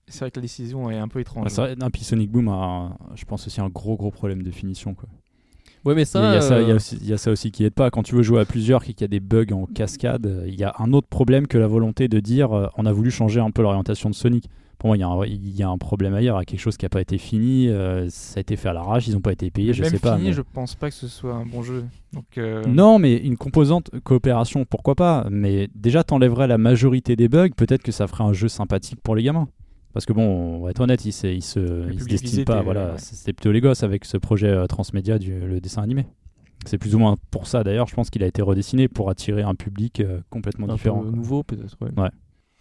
C'est 0.09 0.21
vrai 0.21 0.31
que 0.31 0.39
la 0.39 0.43
décision 0.43 0.91
est 0.91 0.97
un 0.99 1.09
peu 1.09 1.21
étrange. 1.21 1.45
Ouais, 1.45 1.51
c'est 1.51 1.61
vrai, 1.61 1.77
non, 1.77 1.91
puis 1.91 2.05
Sonic 2.05 2.31
Boom 2.31 2.49
a, 2.49 2.97
je 3.15 3.25
pense 3.27 3.47
aussi 3.47 3.61
un 3.61 3.69
gros 3.69 3.97
gros 3.97 4.11
problème 4.11 4.43
de 4.43 4.51
finition. 4.51 4.95
Quoi. 4.95 5.09
ouais 5.85 5.95
mais 5.95 6.03
Il 6.03 6.05
y, 6.05 6.07
ça 6.07 6.21
a- 6.21 6.31
il 6.31 6.35
y 6.35 6.37
a 6.37 6.41
ça, 6.41 6.61
il 6.63 6.67
y 6.69 6.71
a 6.71 6.73
euh, 6.73 6.77
aussi- 6.77 6.99
il 7.03 7.07
y 7.09 7.13
a 7.13 7.19
ça 7.19 7.31
aussi 7.31 7.51
qui 7.51 7.65
aide 7.65 7.75
pas. 7.75 7.91
Quand 7.91 8.03
tu 8.03 8.15
veux 8.15 8.23
jouer 8.23 8.41
à 8.41 8.47
plusieurs, 8.47 8.83
qu'il 8.83 8.99
y 8.99 9.05
a 9.05 9.09
des 9.09 9.21
bugs 9.21 9.53
en 9.53 9.67
cascade, 9.67 10.45
il 10.47 10.55
y 10.55 10.65
a 10.65 10.75
un 10.79 10.93
autre 10.95 11.07
problème 11.09 11.47
que 11.47 11.59
la 11.59 11.67
volonté 11.67 12.09
de 12.09 12.19
dire 12.19 12.53
euh, 12.53 12.67
on 12.79 12.87
a 12.87 12.93
voulu 12.93 13.11
changer 13.11 13.41
un 13.41 13.51
peu 13.51 13.61
l'orientation 13.61 14.09
de 14.09 14.15
Sonic. 14.15 14.49
Pour 14.79 14.89
moi, 14.89 14.97
il 14.97 15.01
y, 15.01 15.03
a 15.03 15.09
un, 15.09 15.25
il 15.25 15.57
y 15.57 15.63
a 15.63 15.69
un 15.69 15.79
problème 15.79 16.15
ailleurs, 16.15 16.37
il 16.37 16.41
y 16.41 16.43
a 16.43 16.45
quelque 16.45 16.61
chose 16.61 16.77
qui 16.77 16.85
n'a 16.85 16.89
pas 16.91 17.01
été 17.01 17.17
fini, 17.19 17.69
euh, 17.69 18.09
ça 18.11 18.39
a 18.39 18.41
été 18.41 18.57
fait 18.57 18.69
à 18.69 18.73
l'arrache, 18.73 19.07
ils 19.09 19.15
n'ont 19.15 19.21
pas 19.21 19.33
été 19.33 19.51
payés, 19.51 19.69
Mais 19.69 19.75
je 19.75 19.83
même 19.83 19.91
sais 19.93 19.99
pas. 19.99 20.17
fini, 20.17 20.29
mais- 20.29 20.35
je 20.35 20.43
pense 20.43 20.75
pas 20.75 20.89
que 20.91 20.95
ce 20.97 21.09
soit 21.09 21.35
un 21.35 21.47
bon 21.47 21.63
jeu. 21.63 21.85
Donc 22.13 22.25
euh, 22.39 22.63
Non, 22.67 22.99
mais 22.99 23.17
une 23.17 23.37
composante 23.37 23.91
coopération, 24.03 24.65
pourquoi 24.65 24.95
pas 24.95 25.27
Mais 25.31 25.69
déjà, 25.75 26.05
t'enlèverais 26.05 26.47
la 26.47 26.59
majorité 26.59 27.17
des 27.17 27.29
bugs, 27.29 27.51
peut-être 27.57 27.83
que 27.83 27.93
ça 27.93 28.07
ferait 28.07 28.25
un 28.25 28.33
jeu 28.33 28.49
sympathique 28.49 29.01
pour 29.03 29.17
les 29.17 29.23
gamins. 29.23 29.49
Parce 29.93 30.07
que 30.07 30.13
bon, 30.13 30.25
on 30.59 30.65
va 30.65 30.71
être 30.71 30.81
honnête, 30.81 31.05
ils 31.05 31.13
se, 31.13 31.29
ils 31.29 31.41
se, 31.41 31.61
ils 31.61 32.01
se 32.01 32.05
public 32.05 32.09
destinent 32.09 32.45
pas. 32.45 32.57
était- 32.57 32.65
Voilà, 32.65 32.87
ouais. 32.93 32.99
c'était 32.99 33.33
plutôt 33.33 33.53
les 33.53 33.61
gosses 33.61 33.85
avec 33.85 34.05
ce 34.05 34.17
projet 34.17 34.49
euh, 34.49 34.67
transmédia 34.67 35.19
du 35.21 35.39
le 35.39 35.61
dessin 35.61 35.83
animé. 35.83 36.05
C'est 36.67 36.79
plus 36.79 36.95
ou 36.95 36.99
moins 36.99 37.15
pour 37.31 37.47
ça 37.47 37.63
d'ailleurs, 37.63 37.87
je 37.89 37.95
pense 37.95 38.11
qu'il 38.11 38.23
a 38.23 38.27
été 38.27 38.41
redessiné 38.43 38.89
pour 38.89 39.11
attirer 39.11 39.43
un 39.43 39.55
public 39.55 40.01
euh, 40.01 40.21
complètement 40.31 40.69
un 40.69 40.75
différent. 40.75 41.01
peu 41.03 41.11
nouveau 41.11 41.43
peut-être. 41.45 41.77
ouais. 41.83 42.09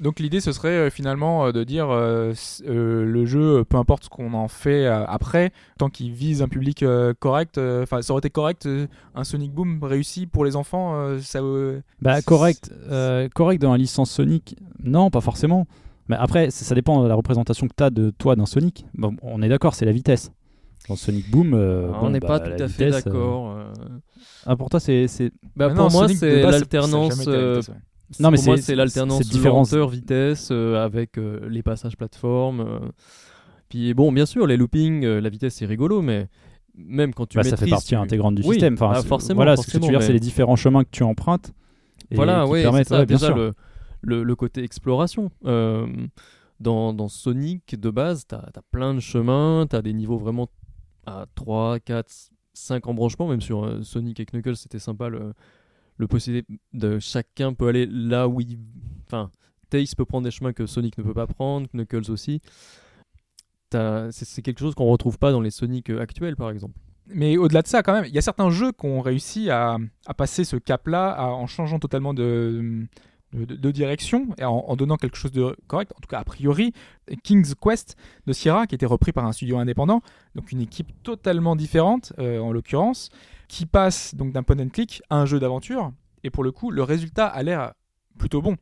Donc 0.03 0.19
l'idée 0.19 0.41
ce 0.41 0.51
serait 0.51 0.67
euh, 0.69 0.89
finalement 0.89 1.45
euh, 1.47 1.51
de 1.53 1.63
dire 1.63 1.87
euh, 1.89 2.33
euh, 2.67 3.05
le 3.05 3.25
jeu, 3.25 3.63
peu 3.63 3.77
importe 3.77 4.03
ce 4.03 4.09
qu'on 4.09 4.33
en 4.33 4.47
fait 4.49 4.85
euh, 4.85 5.05
après, 5.07 5.51
tant 5.79 5.89
qu'il 5.89 6.11
vise 6.11 6.41
un 6.41 6.47
public 6.49 6.83
euh, 6.83 7.13
correct, 7.17 7.57
euh, 7.57 7.83
enfin 7.83 8.01
ça 8.01 8.11
aurait 8.11 8.19
été 8.19 8.29
correct, 8.29 8.65
euh, 8.65 8.85
un 9.15 9.23
Sonic 9.23 9.53
Boom 9.53 9.79
réussi 9.81 10.27
pour 10.27 10.43
les 10.43 10.55
enfants, 10.57 10.93
euh, 10.95 11.19
ça. 11.19 11.39
euh, 11.39 11.79
Bah 12.01 12.21
correct, 12.21 12.69
euh, 12.91 13.29
correct 13.33 13.61
dans 13.61 13.71
la 13.71 13.77
licence 13.77 14.11
Sonic, 14.11 14.57
non, 14.83 15.09
pas 15.09 15.21
forcément. 15.21 15.65
Mais 16.09 16.17
après, 16.19 16.51
ça, 16.51 16.65
ça 16.65 16.75
dépend 16.75 17.01
de 17.01 17.07
la 17.07 17.15
représentation 17.15 17.65
que 17.67 17.73
tu 17.77 17.83
as 17.83 17.89
de 17.89 18.09
toi 18.09 18.35
d'un 18.35 18.45
Sonic. 18.45 18.85
Bon, 18.93 19.15
on 19.21 19.41
est 19.41 19.47
d'accord, 19.47 19.73
c'est 19.73 19.85
la 19.85 19.93
vitesse. 19.93 20.33
Dans 20.89 20.97
Sonic 20.97 21.31
Boom, 21.31 21.53
euh, 21.53 21.91
Ah, 21.93 21.99
bon, 22.01 22.07
on 22.07 22.09
n'est 22.09 22.19
bah, 22.19 22.27
pas 22.27 22.39
tout 22.41 22.61
à 22.61 22.67
fait 22.67 22.89
d'accord. 22.89 23.51
euh. 23.51 23.71
Ah, 24.45 24.57
pour 24.57 24.69
toi, 24.69 24.81
c'est 24.81 25.07
c'est- 25.07 25.31
Bah, 25.55 25.69
Mais 25.69 25.75
pour 25.75 25.85
non, 25.85 25.91
moi, 25.91 26.07
c'est 26.09 26.41
l'alternance. 26.43 27.25
euh. 27.27 27.61
Non, 28.19 28.31
mais 28.31 28.37
pour 28.37 28.45
moi, 28.47 28.57
c'est- 28.57 28.75
l'alternance 28.75 29.27
différence- 29.27 29.71
lenteur-vitesse 29.71 30.49
euh, 30.51 30.83
avec 30.83 31.17
euh, 31.17 31.47
les 31.49 31.63
passages 31.63 31.97
plateforme. 31.97 32.61
euh. 32.61 32.79
Puis 33.69 33.93
bon, 33.93 34.11
bien 34.11 34.25
sûr, 34.25 34.45
les 34.47 34.57
loopings, 34.57 35.03
la 35.05 35.29
vitesse, 35.29 35.55
c'est 35.55 35.65
rigolo, 35.65 36.01
mais 36.01 36.27
même 36.75 37.13
quand 37.13 37.25
tu 37.25 37.37
bah, 37.37 37.43
ça 37.43 37.57
fait 37.57 37.67
partie 37.69 37.89
tu- 37.89 37.95
intégrante 37.95 38.35
du 38.35 38.41
Oui, 38.43 38.55
système. 38.55 38.73
Enfin, 38.75 38.91
ah, 38.95 39.01
forcément, 39.01 39.37
Voilà, 39.37 39.55
ce 39.57 39.65
que 39.65 39.71
tu 39.71 39.79
veux 39.79 39.87
dire, 39.89 40.01
c'est 40.03 40.13
les 40.13 40.19
différents 40.19 40.55
chemins 40.55 40.83
que 40.83 40.89
tu 40.91 41.03
empruntes. 41.03 41.51
et 42.11 42.15
Voilà, 42.15 42.45
permettent- 42.47 42.87
c'est 42.87 42.93
ça. 42.93 42.99
ouais, 42.99 43.05
bien 43.05 43.15
déjà 43.17 43.27
sûr. 43.27 43.35
le, 43.37 43.53
le, 44.01 44.23
le 44.23 44.35
côté 44.35 44.63
exploration. 44.63 45.31
Dans, 46.59 46.93
dans 46.93 47.09
Sonic, 47.09 47.77
de 47.79 47.89
base, 47.89 48.25
t'as 48.27 48.37
as 48.55 48.61
plein 48.71 48.93
de 48.93 48.99
chemins, 48.99 49.65
t'as 49.69 49.81
des 49.81 49.91
niveaux 49.93 50.17
vraiment 50.17 50.47
à 51.05 51.25
3, 51.35 51.79
4, 51.79 52.09
5 52.53 52.87
embranchements, 52.87 53.27
même 53.27 53.41
sur 53.41 53.79
Sonic 53.83 54.19
et 54.19 54.25
Knuckles, 54.25 54.55
c'était 54.55 54.79
sympa 54.79 55.09
le, 55.09 55.33
le 55.97 56.07
possibilité 56.07 56.59
de 56.73 56.99
chacun 56.99 57.53
peut 57.53 57.67
aller 57.67 57.85
là 57.85 58.27
où 58.27 58.41
il. 58.41 58.59
Enfin, 59.05 59.29
Tails 59.69 59.87
peut 59.95 60.05
prendre 60.05 60.25
des 60.25 60.31
chemins 60.31 60.53
que 60.53 60.65
Sonic 60.65 60.97
ne 60.97 61.03
peut 61.03 61.13
pas 61.13 61.27
prendre, 61.27 61.67
Knuckles 61.73 62.11
aussi. 62.11 62.41
C'est 63.71 64.41
quelque 64.43 64.59
chose 64.59 64.75
qu'on 64.75 64.85
retrouve 64.85 65.17
pas 65.17 65.31
dans 65.31 65.41
les 65.41 65.49
Sonic 65.49 65.89
actuels, 65.89 66.35
par 66.35 66.51
exemple. 66.51 66.75
Mais 67.07 67.37
au-delà 67.37 67.63
de 67.63 67.67
ça, 67.67 67.81
quand 67.83 67.93
même, 67.93 68.05
il 68.05 68.13
y 68.13 68.17
a 68.17 68.21
certains 68.21 68.49
jeux 68.49 68.71
qui 68.71 68.85
ont 68.85 69.01
réussi 69.01 69.49
à, 69.49 69.77
à 70.05 70.13
passer 70.13 70.43
ce 70.43 70.55
cap-là 70.55 71.21
en 71.25 71.47
changeant 71.47 71.79
totalement 71.79 72.13
de, 72.13 72.85
de, 73.33 73.55
de 73.55 73.71
direction 73.71 74.27
et 74.37 74.43
en, 74.43 74.75
donnant 74.75 74.97
quelque 74.97 75.17
chose 75.17 75.31
de 75.31 75.55
correct. 75.67 75.91
En 75.95 75.99
tout 75.99 76.07
cas, 76.07 76.19
a 76.19 76.23
priori, 76.23 76.73
King's 77.23 77.55
Quest 77.55 77.97
de 78.25 78.33
Sierra, 78.33 78.67
qui 78.67 78.75
été 78.75 78.85
repris 78.85 79.11
par 79.11 79.25
un 79.25 79.31
studio 79.31 79.57
indépendant, 79.57 80.01
donc 80.35 80.51
une 80.51 80.61
équipe 80.61 80.91
totalement 81.03 81.55
différente, 81.55 82.13
euh, 82.19 82.39
en 82.39 82.51
l'occurrence, 82.51 83.09
qui 83.47 83.65
passe 83.65 84.15
donc 84.15 84.31
d'un 84.33 84.43
point 84.43 84.59
and 84.59 84.69
click 84.69 85.01
à 85.09 85.17
un 85.17 85.25
jeu 85.25 85.39
d'aventure. 85.39 85.91
Et 86.23 86.29
pour 86.29 86.43
le 86.43 86.51
coup, 86.51 86.71
le 86.71 86.83
résultat 86.83 87.27
a 87.27 87.43
l'air 87.43 87.73
plutôt 88.17 88.41
bon. 88.41 88.55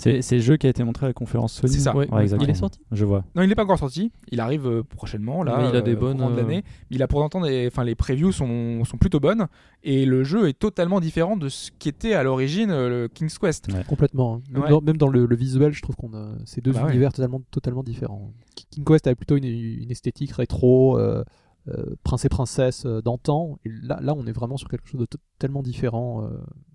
C'est 0.00 0.36
le 0.36 0.40
jeu 0.40 0.56
qui 0.56 0.66
a 0.66 0.70
été 0.70 0.82
montré 0.82 1.06
à 1.06 1.08
la 1.08 1.12
conférence 1.12 1.52
Sony. 1.52 1.72
C'est 1.74 1.80
ça. 1.80 1.94
Ouais, 1.94 2.08
Ouais, 2.10 2.22
exactement. 2.22 2.48
il 2.48 2.50
est 2.50 2.58
sorti? 2.58 2.80
Je 2.90 3.04
vois. 3.04 3.24
Non, 3.34 3.42
il 3.42 3.48
n'est 3.48 3.54
pas 3.54 3.64
encore 3.64 3.78
sorti. 3.78 4.12
Il 4.32 4.40
arrive 4.40 4.66
euh, 4.66 4.82
prochainement, 4.82 5.42
là. 5.42 5.58
Mais 5.58 5.68
il 5.68 5.74
a 5.76 5.78
euh, 5.80 5.82
des 5.82 5.94
au 5.94 5.98
bonnes, 5.98 6.18
de 6.18 6.22
euh, 6.22 6.36
l'année. 6.36 6.64
Il 6.90 7.02
a 7.02 7.06
pour 7.08 7.20
l'instant 7.20 7.40
des, 7.42 7.66
enfin, 7.70 7.84
les 7.84 7.94
previews 7.94 8.32
sont, 8.32 8.84
sont 8.84 8.96
plutôt 8.96 9.20
bonnes 9.20 9.46
et 9.82 10.06
le 10.06 10.24
jeu 10.24 10.48
est 10.48 10.58
totalement 10.58 11.00
différent 11.00 11.36
de 11.36 11.48
ce 11.48 11.70
qu'était 11.78 12.14
à 12.14 12.22
l'origine 12.22 12.70
euh, 12.70 12.88
le 13.02 13.08
King's 13.08 13.38
Quest. 13.38 13.68
Complètement. 13.86 14.36
hein. 14.36 14.42
Même, 14.50 14.62
Ouais. 14.62 14.70
dans, 14.70 14.80
même 14.80 14.96
dans 14.96 15.08
le, 15.08 15.26
le 15.26 15.36
visuel, 15.36 15.72
je 15.72 15.82
trouve 15.82 15.96
qu'on 15.96 16.14
a 16.14 16.32
ces 16.46 16.60
deux 16.60 16.72
Ah 16.74 16.80
bah 16.80 16.84
ouais. 16.86 16.90
univers 16.92 17.12
totalement, 17.12 17.42
totalement 17.50 17.82
différents. 17.82 18.32
King 18.70 18.84
Quest 18.84 19.06
avait 19.06 19.14
plutôt 19.16 19.36
une, 19.36 19.44
une 19.44 19.90
esthétique 19.90 20.32
rétro, 20.32 20.98
euh, 20.98 21.24
euh, 21.68 21.94
prince 22.04 22.24
et 22.24 22.28
princesse 22.30 22.84
euh, 22.86 23.02
d'antan. 23.02 23.58
Et 23.66 23.70
là, 23.82 23.98
là, 24.02 24.14
on 24.16 24.26
est 24.26 24.32
vraiment 24.32 24.56
sur 24.56 24.68
quelque 24.68 24.88
chose 24.88 25.00
de 25.00 25.06
totalement 25.06 25.62
différent. 25.62 26.24
euh. 26.24 26.28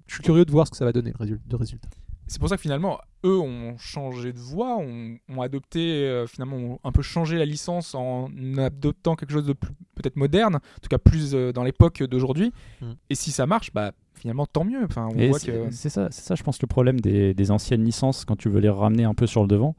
Je 0.07 0.13
suis 0.15 0.23
curieux 0.23 0.45
de 0.45 0.51
voir 0.51 0.67
ce 0.67 0.71
que 0.71 0.77
ça 0.77 0.85
va 0.85 0.91
donner, 0.91 1.11
le 1.19 1.25
résul- 1.25 1.39
de 1.47 1.55
résultat. 1.55 1.89
C'est 2.27 2.39
pour 2.39 2.49
ça 2.49 2.55
que 2.55 2.61
finalement, 2.61 2.99
eux 3.23 3.39
ont 3.39 3.77
changé 3.77 4.33
de 4.33 4.39
voie, 4.39 4.77
ont, 4.77 5.17
ont 5.29 5.41
adopté, 5.41 5.79
euh, 5.79 6.25
finalement, 6.27 6.57
ont 6.57 6.79
un 6.83 6.91
peu 6.91 7.01
changé 7.01 7.37
la 7.37 7.45
licence 7.45 7.93
en 7.93 8.29
adoptant 8.57 9.15
quelque 9.15 9.31
chose 9.31 9.45
de 9.45 9.53
peut-être 9.53 10.15
moderne, 10.15 10.55
en 10.55 10.79
tout 10.81 10.89
cas 10.89 10.97
plus 10.97 11.35
euh, 11.35 11.51
dans 11.51 11.63
l'époque 11.63 12.01
d'aujourd'hui. 12.03 12.51
Mm. 12.81 12.91
Et 13.09 13.15
si 13.15 13.31
ça 13.31 13.45
marche, 13.45 13.71
bah 13.73 13.91
finalement 14.15 14.45
tant 14.45 14.63
mieux. 14.63 14.83
Enfin, 14.85 15.07
on 15.13 15.17
Et 15.17 15.29
voit 15.29 15.39
c'est 15.39 15.51
que 15.51 15.71
c'est 15.71 15.89
ça, 15.89 16.07
c'est 16.09 16.23
ça, 16.23 16.35
je 16.35 16.43
pense, 16.43 16.61
le 16.61 16.67
problème 16.67 16.99
des, 16.99 17.33
des 17.33 17.51
anciennes 17.51 17.83
licences 17.83 18.25
quand 18.25 18.35
tu 18.35 18.49
veux 18.49 18.59
les 18.59 18.69
ramener 18.69 19.03
un 19.03 19.13
peu 19.13 19.27
sur 19.27 19.41
le 19.41 19.47
devant. 19.47 19.75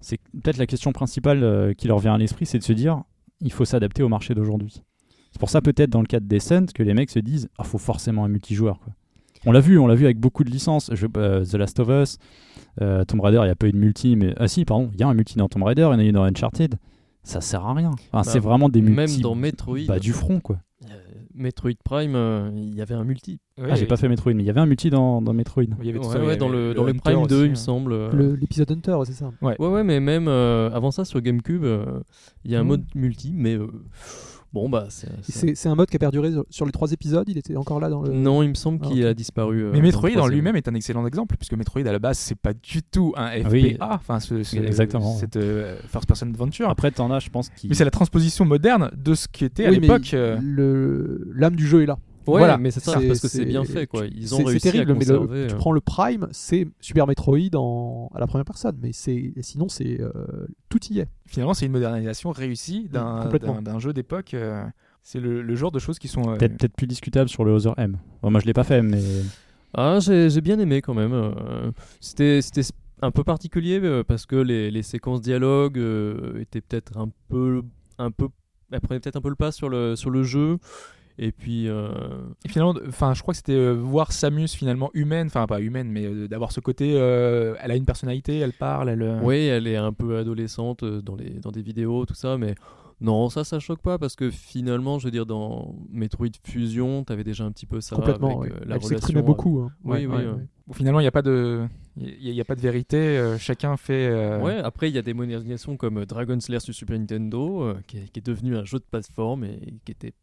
C'est 0.00 0.18
peut-être 0.42 0.58
la 0.58 0.66
question 0.66 0.92
principale 0.92 1.42
euh, 1.44 1.74
qui 1.74 1.88
leur 1.88 1.98
vient 1.98 2.14
à 2.14 2.18
l'esprit, 2.18 2.46
c'est 2.46 2.58
de 2.58 2.64
se 2.64 2.72
dire 2.72 3.02
il 3.40 3.52
faut 3.52 3.64
s'adapter 3.64 4.02
au 4.02 4.08
marché 4.08 4.34
d'aujourd'hui. 4.34 4.82
C'est 5.30 5.38
pour 5.38 5.50
ça, 5.50 5.60
peut-être, 5.60 5.90
dans 5.90 6.00
le 6.00 6.06
cas 6.06 6.20
de 6.20 6.26
Descent, 6.26 6.66
que 6.72 6.82
les 6.82 6.94
mecs 6.94 7.10
se 7.10 7.18
disent 7.18 7.48
ah, 7.58 7.64
faut 7.64 7.78
forcément 7.78 8.24
un 8.24 8.28
multijoueur. 8.28 8.78
Quoi. 8.80 8.92
On 9.46 9.52
l'a 9.52 9.60
vu, 9.60 9.78
on 9.78 9.86
l'a 9.86 9.94
vu 9.94 10.04
avec 10.04 10.18
beaucoup 10.18 10.44
de 10.44 10.50
licences. 10.50 10.90
Je- 10.94 11.06
euh, 11.16 11.44
The 11.44 11.54
Last 11.54 11.78
of 11.80 11.88
Us, 11.88 12.18
euh, 12.80 13.04
Tomb 13.04 13.20
Raider, 13.20 13.38
il 13.42 13.44
n'y 13.44 13.50
a 13.50 13.54
pas 13.56 13.66
eu 13.68 13.72
de 13.72 13.78
multi, 13.78 14.16
mais. 14.16 14.34
Ah, 14.38 14.48
si, 14.48 14.64
pardon, 14.64 14.90
il 14.94 15.00
y 15.00 15.02
a 15.02 15.08
un 15.08 15.14
multi 15.14 15.36
dans 15.36 15.48
Tomb 15.48 15.62
Raider, 15.64 15.82
il 15.82 15.92
y 15.92 15.96
en 15.96 15.98
a 15.98 16.04
eu 16.04 16.12
dans 16.12 16.24
Uncharted. 16.24 16.76
Ça 17.22 17.40
sert 17.40 17.64
à 17.64 17.72
rien. 17.74 17.90
Enfin, 18.12 18.22
c'est 18.22 18.38
vraiment 18.38 18.68
des 18.68 18.82
multi. 18.82 18.96
Même 19.14 19.20
dans 19.22 19.34
Metroid, 19.34 19.78
Bah, 19.88 19.98
du 19.98 20.12
front, 20.12 20.40
quoi. 20.40 20.58
euh, 20.84 20.94
Metroid 21.34 21.72
Prime, 21.82 22.14
euh, 22.14 22.50
il 22.54 22.74
y 22.74 22.82
avait 22.82 22.94
un 22.94 23.04
multi. 23.04 23.38
Ouais, 23.58 23.68
Ah, 23.70 23.74
j'ai 23.76 23.86
pas 23.86 23.96
fait 23.96 24.08
Metroid, 24.08 24.34
mais 24.34 24.42
il 24.42 24.46
y 24.46 24.50
avait 24.50 24.60
un 24.60 24.66
multi 24.66 24.90
dans, 24.90 25.22
dans 25.22 25.32
Metroid. 25.32 25.62
il 25.64 25.86
y 25.86 25.88
avait 25.88 25.98
tout 25.98 26.04
Ouais, 26.06 26.12
ça, 26.12 26.18
il 26.18 26.22
y 26.22 26.24
ouais, 26.26 26.28
avait 26.32 26.36
dans 26.36 26.50
le, 26.50 26.74
dans 26.74 26.84
le 26.84 26.92
Prime 26.92 27.26
2, 27.26 27.34
aussi, 27.36 27.44
il 27.44 27.48
me 27.48 27.52
hein. 27.52 27.54
semble. 27.54 27.92
Le- 28.12 28.34
L'épisode 28.34 28.70
Hunter, 28.72 28.96
c'est 29.06 29.14
ça. 29.14 29.30
Ouais, 29.40 29.56
ouais, 29.58 29.84
mais 29.84 30.00
même 30.00 30.28
euh, 30.28 30.70
avant 30.72 30.90
ça, 30.90 31.06
sur 31.06 31.20
GameCube, 31.22 31.64
euh, 31.64 32.00
il 32.44 32.50
y 32.50 32.56
a 32.56 32.60
un 32.60 32.62
Mhm. 32.62 32.68
mode 32.68 32.84
multi, 32.94 33.32
mais 33.34 33.54
euh, 33.56 33.68
Bon, 34.54 34.68
bah, 34.68 34.86
c'est. 34.88 35.66
Un 35.66 35.74
mode 35.74 35.90
qui 35.90 35.96
a 35.96 35.98
perduré 35.98 36.30
sur- 36.48 36.64
les 36.64 36.70
trois 36.72 36.92
épisodes. 36.92 37.28
Il 37.28 37.36
était 37.36 37.56
encore 37.56 37.80
là 37.80 37.90
dans 37.90 38.02
le. 38.02 38.12
Non, 38.12 38.40
il 38.42 38.48
me 38.50 38.54
semble 38.54 38.78
Ah, 38.84 38.86
qu'il 38.88 39.04
a 39.04 39.12
disparu. 39.12 39.64
euh, 39.64 39.70
Mais 39.72 39.80
Metroid 39.80 40.10
en 40.16 40.28
lui-même 40.28 40.54
est 40.54 40.68
un 40.68 40.74
excellent 40.74 41.04
exemple, 41.08 41.36
puisque 41.36 41.54
Metroid 41.54 41.82
à 41.86 41.90
la 41.92 41.98
base 41.98 42.16
c'est 42.18 42.38
pas 42.38 42.52
du 42.54 42.82
tout 42.82 43.12
un 43.16 43.30
FPA, 43.30 43.48
Oui. 43.50 43.76
enfin 43.80 44.20
ce, 44.20 44.44
ce- 44.44 44.56
Exactement. 44.56 45.16
cette 45.16 45.36
euh, 45.36 45.76
first 45.88 46.06
person 46.06 46.28
adventure. 46.28 46.70
Après, 46.70 46.92
t'en 46.92 47.10
as, 47.10 47.18
je 47.18 47.30
pense, 47.30 47.48
qui. 47.50 47.66
Mais 47.68 47.74
c'est 47.74 47.84
la 47.84 47.90
transposition 47.90 48.44
moderne 48.44 48.90
de 48.96 49.14
ce 49.14 49.26
qui 49.26 49.44
était 49.44 49.66
à 49.66 49.70
Oui, 49.70 49.80
l'époque. 49.80 50.14
euh, 50.14 50.38
le- 50.40 51.28
l'âme 51.34 51.56
du 51.56 51.66
jeu 51.66 51.82
est 51.82 51.86
là. 51.86 51.98
Ouais, 52.26 52.38
Voilà. 52.38 52.56
mais 52.58 52.70
c'est 52.70 52.80
ça, 52.80 52.92
parce 53.06 53.20
que 53.20 53.28
c'est 53.28 53.44
bien 53.44 53.64
fait, 53.64 53.86
quoi. 53.86 54.06
Ils 54.06 54.34
ont 54.34 54.38
C'est- 54.38 54.44
réussi 54.44 54.60
C'est 54.60 54.72
terrible, 54.72 54.92
à 54.92 54.94
mais 54.94 55.04
le- 55.04 55.18
conserver. 55.18 55.46
tu 55.48 55.54
euh, 55.54 55.56
prends 55.58 55.72
le 55.72 55.80
Prime, 55.80 56.26
c'est 56.32 56.66
Super 56.80 57.06
Metroid 57.06 57.54
en- 57.54 58.10
à 58.14 58.20
la 58.20 58.26
première 58.26 58.44
personne, 58.44 58.76
mais 58.82 58.92
c'est 58.92 59.32
sinon 59.42 59.68
c'est 59.68 60.00
euh, 60.00 60.12
tout 60.68 60.80
y 60.90 61.00
est. 61.00 61.08
Finalement, 61.26 61.54
c'est 61.54 61.66
une 61.66 61.72
modernisation 61.72 62.30
réussie 62.30 62.88
d'un 62.90 63.28
d'un 63.62 63.78
jeu 63.78 63.92
d'époque. 63.92 64.34
euh, 64.34 64.64
c'est 65.02 65.20
le, 65.20 65.42
le 65.42 65.54
genre 65.54 65.70
de 65.70 65.78
choses 65.78 65.98
qui 65.98 66.08
sont. 66.08 66.30
euh, 66.30 66.36
Peut-être 66.36 66.56
peut-être 66.56 66.76
plus 66.76 66.86
discutable 66.86 67.28
sur 67.28 67.44
le 67.44 67.52
Other 67.52 67.74
M. 67.76 67.98
Bon, 68.22 68.30
moi, 68.30 68.40
je 68.40 68.46
l'ai 68.46 68.54
pas 68.54 68.64
fait, 68.64 68.80
mais. 68.80 69.02
Ah, 69.74 69.98
j'ai 70.00 70.30
j'ai 70.30 70.40
bien 70.40 70.58
aimé 70.58 70.80
quand 70.80 70.94
même. 70.94 71.32
C'était 72.00 72.40
c'était 72.42 72.62
un 73.02 73.10
peu 73.10 73.24
particulier 73.24 73.80
parce 74.06 74.24
que 74.24 74.36
les, 74.36 74.70
les 74.70 74.82
séquences 74.82 75.20
dialogue 75.20 75.78
euh, 75.78 76.40
étaient 76.40 76.60
peut-être 76.62 76.96
un 76.96 77.08
peu 77.28 77.62
un 77.98 78.10
peu 78.10 78.28
elles 78.72 78.80
prenaient 78.80 78.98
peut-être 79.00 79.16
un 79.16 79.20
peu 79.20 79.28
le 79.28 79.34
pas 79.36 79.52
sur 79.52 79.68
le 79.68 79.94
sur 79.96 80.10
le 80.10 80.22
jeu. 80.22 80.56
Et 81.16 81.30
puis 81.30 81.68
euh, 81.68 81.90
Et 82.44 82.48
finalement, 82.48 82.74
enfin, 82.88 83.14
je 83.14 83.22
crois 83.22 83.32
que 83.32 83.36
c'était 83.36 83.52
euh, 83.52 83.72
voir 83.72 84.10
Samus 84.12 84.48
finalement 84.48 84.90
humaine, 84.94 85.28
enfin 85.28 85.46
pas 85.46 85.60
humaine, 85.60 85.88
mais 85.90 86.04
euh, 86.06 86.26
d'avoir 86.26 86.50
ce 86.50 86.58
côté. 86.60 86.94
euh, 86.96 87.54
elle 87.62 87.70
a 87.70 87.76
une 87.76 87.84
personnalité, 87.86 88.38
elle 88.38 88.52
parle, 88.52 88.88
elle. 88.88 89.02
euh, 89.02 89.20
oui, 89.22 89.36
elle 89.46 89.66
est 89.68 89.76
un 89.76 89.92
peu 89.92 90.16
adolescente 90.18 90.84
dans 90.84 91.14
les 91.14 91.30
dans 91.30 91.52
des 91.52 91.62
vidéos 91.62 92.04
tout 92.04 92.14
ça, 92.14 92.36
mais 92.36 92.54
non, 93.00 93.28
ça 93.28 93.44
ça 93.44 93.60
choque 93.60 93.80
pas 93.80 93.96
parce 93.98 94.16
que 94.16 94.30
finalement, 94.30 94.98
je 94.98 95.04
veux 95.06 95.10
dire 95.12 95.24
dans 95.26 95.74
Metroid 95.90 96.28
Fusion, 96.42 97.04
t'avais 97.04 97.22
déjà 97.24 97.44
un 97.44 97.52
petit 97.52 97.66
peu 97.66 97.80
ça 97.80 97.94
Complètement. 97.94 98.40
avec 98.40 98.52
ouais. 98.52 98.58
euh, 98.60 98.64
la 98.66 98.76
Elle 98.76 98.82
s'exprimait 98.82 99.22
beaucoup. 99.22 99.60
hein. 99.60 99.70
Oui, 99.84 100.06
Ouais, 100.06 100.16
oui, 100.16 100.24
ouais, 100.26 100.46
Finalement, 100.72 100.98
il 101.00 101.04
n'y 101.04 101.08
a 101.08 101.12
pas 101.12 101.22
de, 101.22 101.66
il 101.96 102.30
y, 102.30 102.40
a 102.40 102.44
pas 102.44 102.54
de 102.54 102.60
vérité. 102.60 102.96
euh, 102.96 103.36
chacun 103.38 103.76
fait. 103.76 104.08
euh, 104.10 104.40
Ouais, 104.40 104.56
après 104.56 104.88
il 104.90 104.94
y 104.94 104.98
a 104.98 105.02
des 105.02 105.12
modernisations 105.14 105.76
comme 105.76 106.04
Dragon 106.06 106.40
Slayer 106.40 106.60
sur 106.60 106.74
Super 106.74 106.98
Nintendo, 106.98 107.62
euh, 107.62 107.74
qui, 107.86 107.98
est, 107.98 108.08
qui 108.10 108.18
est 108.20 108.26
devenu 108.26 108.56
un 108.56 108.64
jeu 108.64 108.78
de 108.78 108.84
plateforme 108.90 109.44
et 109.44 109.74
qui 109.84 109.92
était 109.92 110.14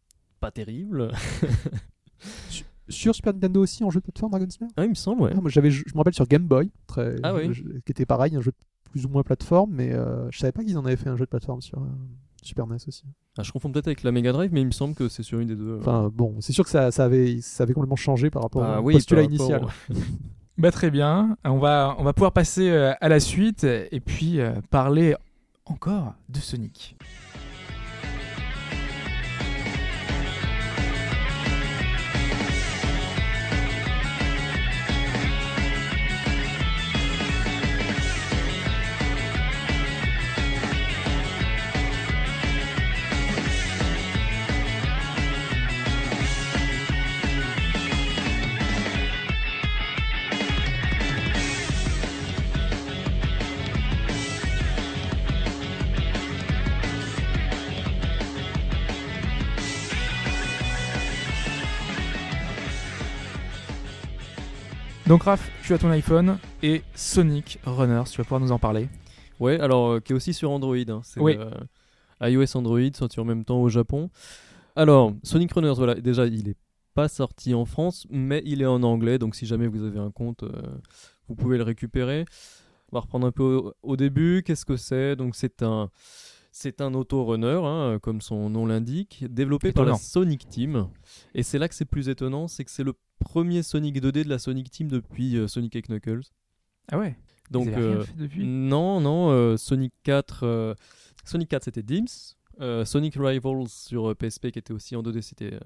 pas 0.42 0.50
terrible. 0.50 1.10
Sur 2.88 3.14
Super 3.14 3.32
Nintendo 3.32 3.62
aussi 3.62 3.84
en 3.84 3.90
jeu 3.90 4.00
de 4.00 4.04
plateforme 4.04 4.32
Dragon 4.32 4.50
Slayer 4.50 4.72
ah, 4.76 4.84
il 4.84 4.90
me 4.90 4.94
semble, 4.94 5.22
ouais. 5.22 5.30
Ah, 5.34 5.40
moi, 5.40 5.48
j'avais, 5.50 5.70
je 5.70 5.82
me 5.94 5.98
rappelle 5.98 6.12
sur 6.14 6.26
Game 6.26 6.46
Boy, 6.46 6.70
très, 6.86 7.14
Ah 7.22 7.34
oui. 7.34 7.48
je- 7.54 7.62
qui 7.62 7.92
était 7.92 8.04
pareil, 8.04 8.34
un 8.36 8.40
jeu 8.40 8.50
de 8.50 8.90
plus 8.90 9.06
ou 9.06 9.08
moins 9.08 9.22
plateforme, 9.22 9.70
mais 9.72 9.92
euh, 9.92 10.30
je 10.30 10.38
savais 10.38 10.52
pas 10.52 10.62
qu'ils 10.64 10.76
en 10.76 10.84
avaient 10.84 10.96
fait 10.96 11.08
un 11.08 11.16
jeu 11.16 11.24
de 11.24 11.30
plateforme 11.30 11.62
sur 11.62 11.78
euh, 11.78 11.86
Super 12.42 12.66
NES 12.66 12.76
aussi. 12.88 13.04
Ah, 13.38 13.42
je 13.44 13.52
confonds 13.52 13.70
peut-être 13.72 13.86
avec 13.86 14.02
la 14.02 14.12
Mega 14.12 14.32
Drive, 14.32 14.50
mais 14.52 14.60
il 14.60 14.66
me 14.66 14.72
semble 14.72 14.94
que 14.94 15.08
c'est 15.08 15.22
sur 15.22 15.38
une 15.38 15.48
des 15.48 15.56
deux. 15.56 15.78
Enfin 15.80 16.10
bon, 16.12 16.40
c'est 16.40 16.52
sûr 16.52 16.64
que 16.64 16.70
ça, 16.70 16.90
ça, 16.90 17.04
avait, 17.04 17.40
ça 17.40 17.62
avait 17.62 17.72
complètement 17.72 17.96
changé 17.96 18.28
par 18.30 18.42
rapport 18.42 18.62
Ah 18.64 18.80
au 18.82 18.84
oui, 18.84 18.94
postulat 18.94 19.22
rapport 19.22 19.30
initial. 19.36 19.66
Bah, 20.58 20.70
très 20.70 20.90
bien. 20.90 21.38
On 21.46 21.58
va, 21.58 21.96
on 21.98 22.04
va 22.04 22.12
pouvoir 22.12 22.32
passer 22.32 22.68
euh, 22.68 22.92
à 23.00 23.08
la 23.08 23.20
suite 23.20 23.64
et 23.64 24.00
puis 24.00 24.38
euh, 24.38 24.52
parler 24.70 25.14
encore 25.64 26.12
de 26.28 26.38
Sonic. 26.38 26.96
Donc 65.12 65.24
Raph, 65.24 65.50
tu 65.62 65.74
as 65.74 65.78
ton 65.78 65.90
iPhone 65.90 66.38
et 66.62 66.80
Sonic 66.94 67.58
Runners, 67.66 68.04
tu 68.10 68.16
vas 68.16 68.24
pouvoir 68.24 68.40
nous 68.40 68.50
en 68.50 68.58
parler. 68.58 68.88
Ouais, 69.40 69.60
alors 69.60 69.90
euh, 69.90 70.00
qui 70.00 70.14
est 70.14 70.16
aussi 70.16 70.32
sur 70.32 70.50
Android. 70.50 70.74
hein. 70.88 71.02
C'est 71.04 71.20
Oui. 71.20 71.36
euh, 71.38 71.50
iOS 72.30 72.56
Android, 72.56 72.80
sorti 72.94 73.20
en 73.20 73.26
même 73.26 73.44
temps 73.44 73.60
au 73.60 73.68
Japon. 73.68 74.08
Alors, 74.74 75.12
Sonic 75.22 75.52
Runners, 75.52 75.74
voilà, 75.76 75.96
déjà, 75.96 76.24
il 76.24 76.48
est 76.48 76.56
pas 76.94 77.08
sorti 77.08 77.52
en 77.52 77.66
France, 77.66 78.06
mais 78.08 78.40
il 78.46 78.62
est 78.62 78.66
en 78.66 78.82
anglais, 78.82 79.18
donc 79.18 79.34
si 79.34 79.44
jamais 79.44 79.66
vous 79.66 79.84
avez 79.84 79.98
un 79.98 80.10
compte, 80.10 80.44
euh, 80.44 80.50
vous 81.28 81.34
pouvez 81.34 81.58
le 81.58 81.62
récupérer. 81.62 82.24
On 82.90 82.96
va 82.96 83.00
reprendre 83.00 83.26
un 83.26 83.32
peu 83.32 83.42
au, 83.42 83.74
au 83.82 83.96
début. 83.98 84.42
Qu'est-ce 84.46 84.64
que 84.64 84.78
c'est? 84.78 85.14
Donc, 85.14 85.36
c'est 85.36 85.62
un. 85.62 85.90
C'est 86.54 86.82
un 86.82 86.92
auto-runner, 86.92 87.62
hein, 87.64 87.98
comme 88.02 88.20
son 88.20 88.50
nom 88.50 88.66
l'indique, 88.66 89.24
développé 89.30 89.72
par 89.72 89.86
la. 89.86 89.94
Sonic 89.96 90.48
Team. 90.48 90.88
Et 91.34 91.42
c'est 91.42 91.58
là 91.58 91.66
que 91.66 91.74
c'est 91.74 91.86
plus 91.86 92.10
étonnant, 92.10 92.46
c'est 92.46 92.64
que 92.64 92.70
c'est 92.70 92.84
le 92.84 92.92
premier 93.18 93.62
Sonic 93.62 93.96
2D 94.02 94.24
de 94.24 94.28
la 94.28 94.38
Sonic 94.38 94.70
Team 94.70 94.88
depuis 94.88 95.36
euh, 95.36 95.48
Sonic 95.48 95.74
et 95.76 95.82
Knuckles. 95.82 96.20
Ah 96.90 96.98
ouais 96.98 97.16
Donc, 97.50 97.66
Ils 97.66 97.74
avaient 97.74 97.86
rien 97.86 97.96
euh, 97.96 98.04
fait 98.04 98.16
depuis 98.16 98.46
non, 98.46 99.00
non, 99.00 99.30
euh, 99.30 99.56
Sonic 99.56 99.94
4, 100.02 100.40
euh, 100.44 100.74
Sonic 101.24 101.48
4 101.48 101.64
c'était 101.64 101.82
Dims. 101.82 102.36
Sonic 102.84 103.14
Rivals 103.16 103.68
sur 103.68 104.14
PSP 104.14 104.50
qui 104.50 104.58
était 104.58 104.72
aussi 104.72 104.94
en 104.94 105.02
2D, 105.02 105.22
c'était 105.22 105.58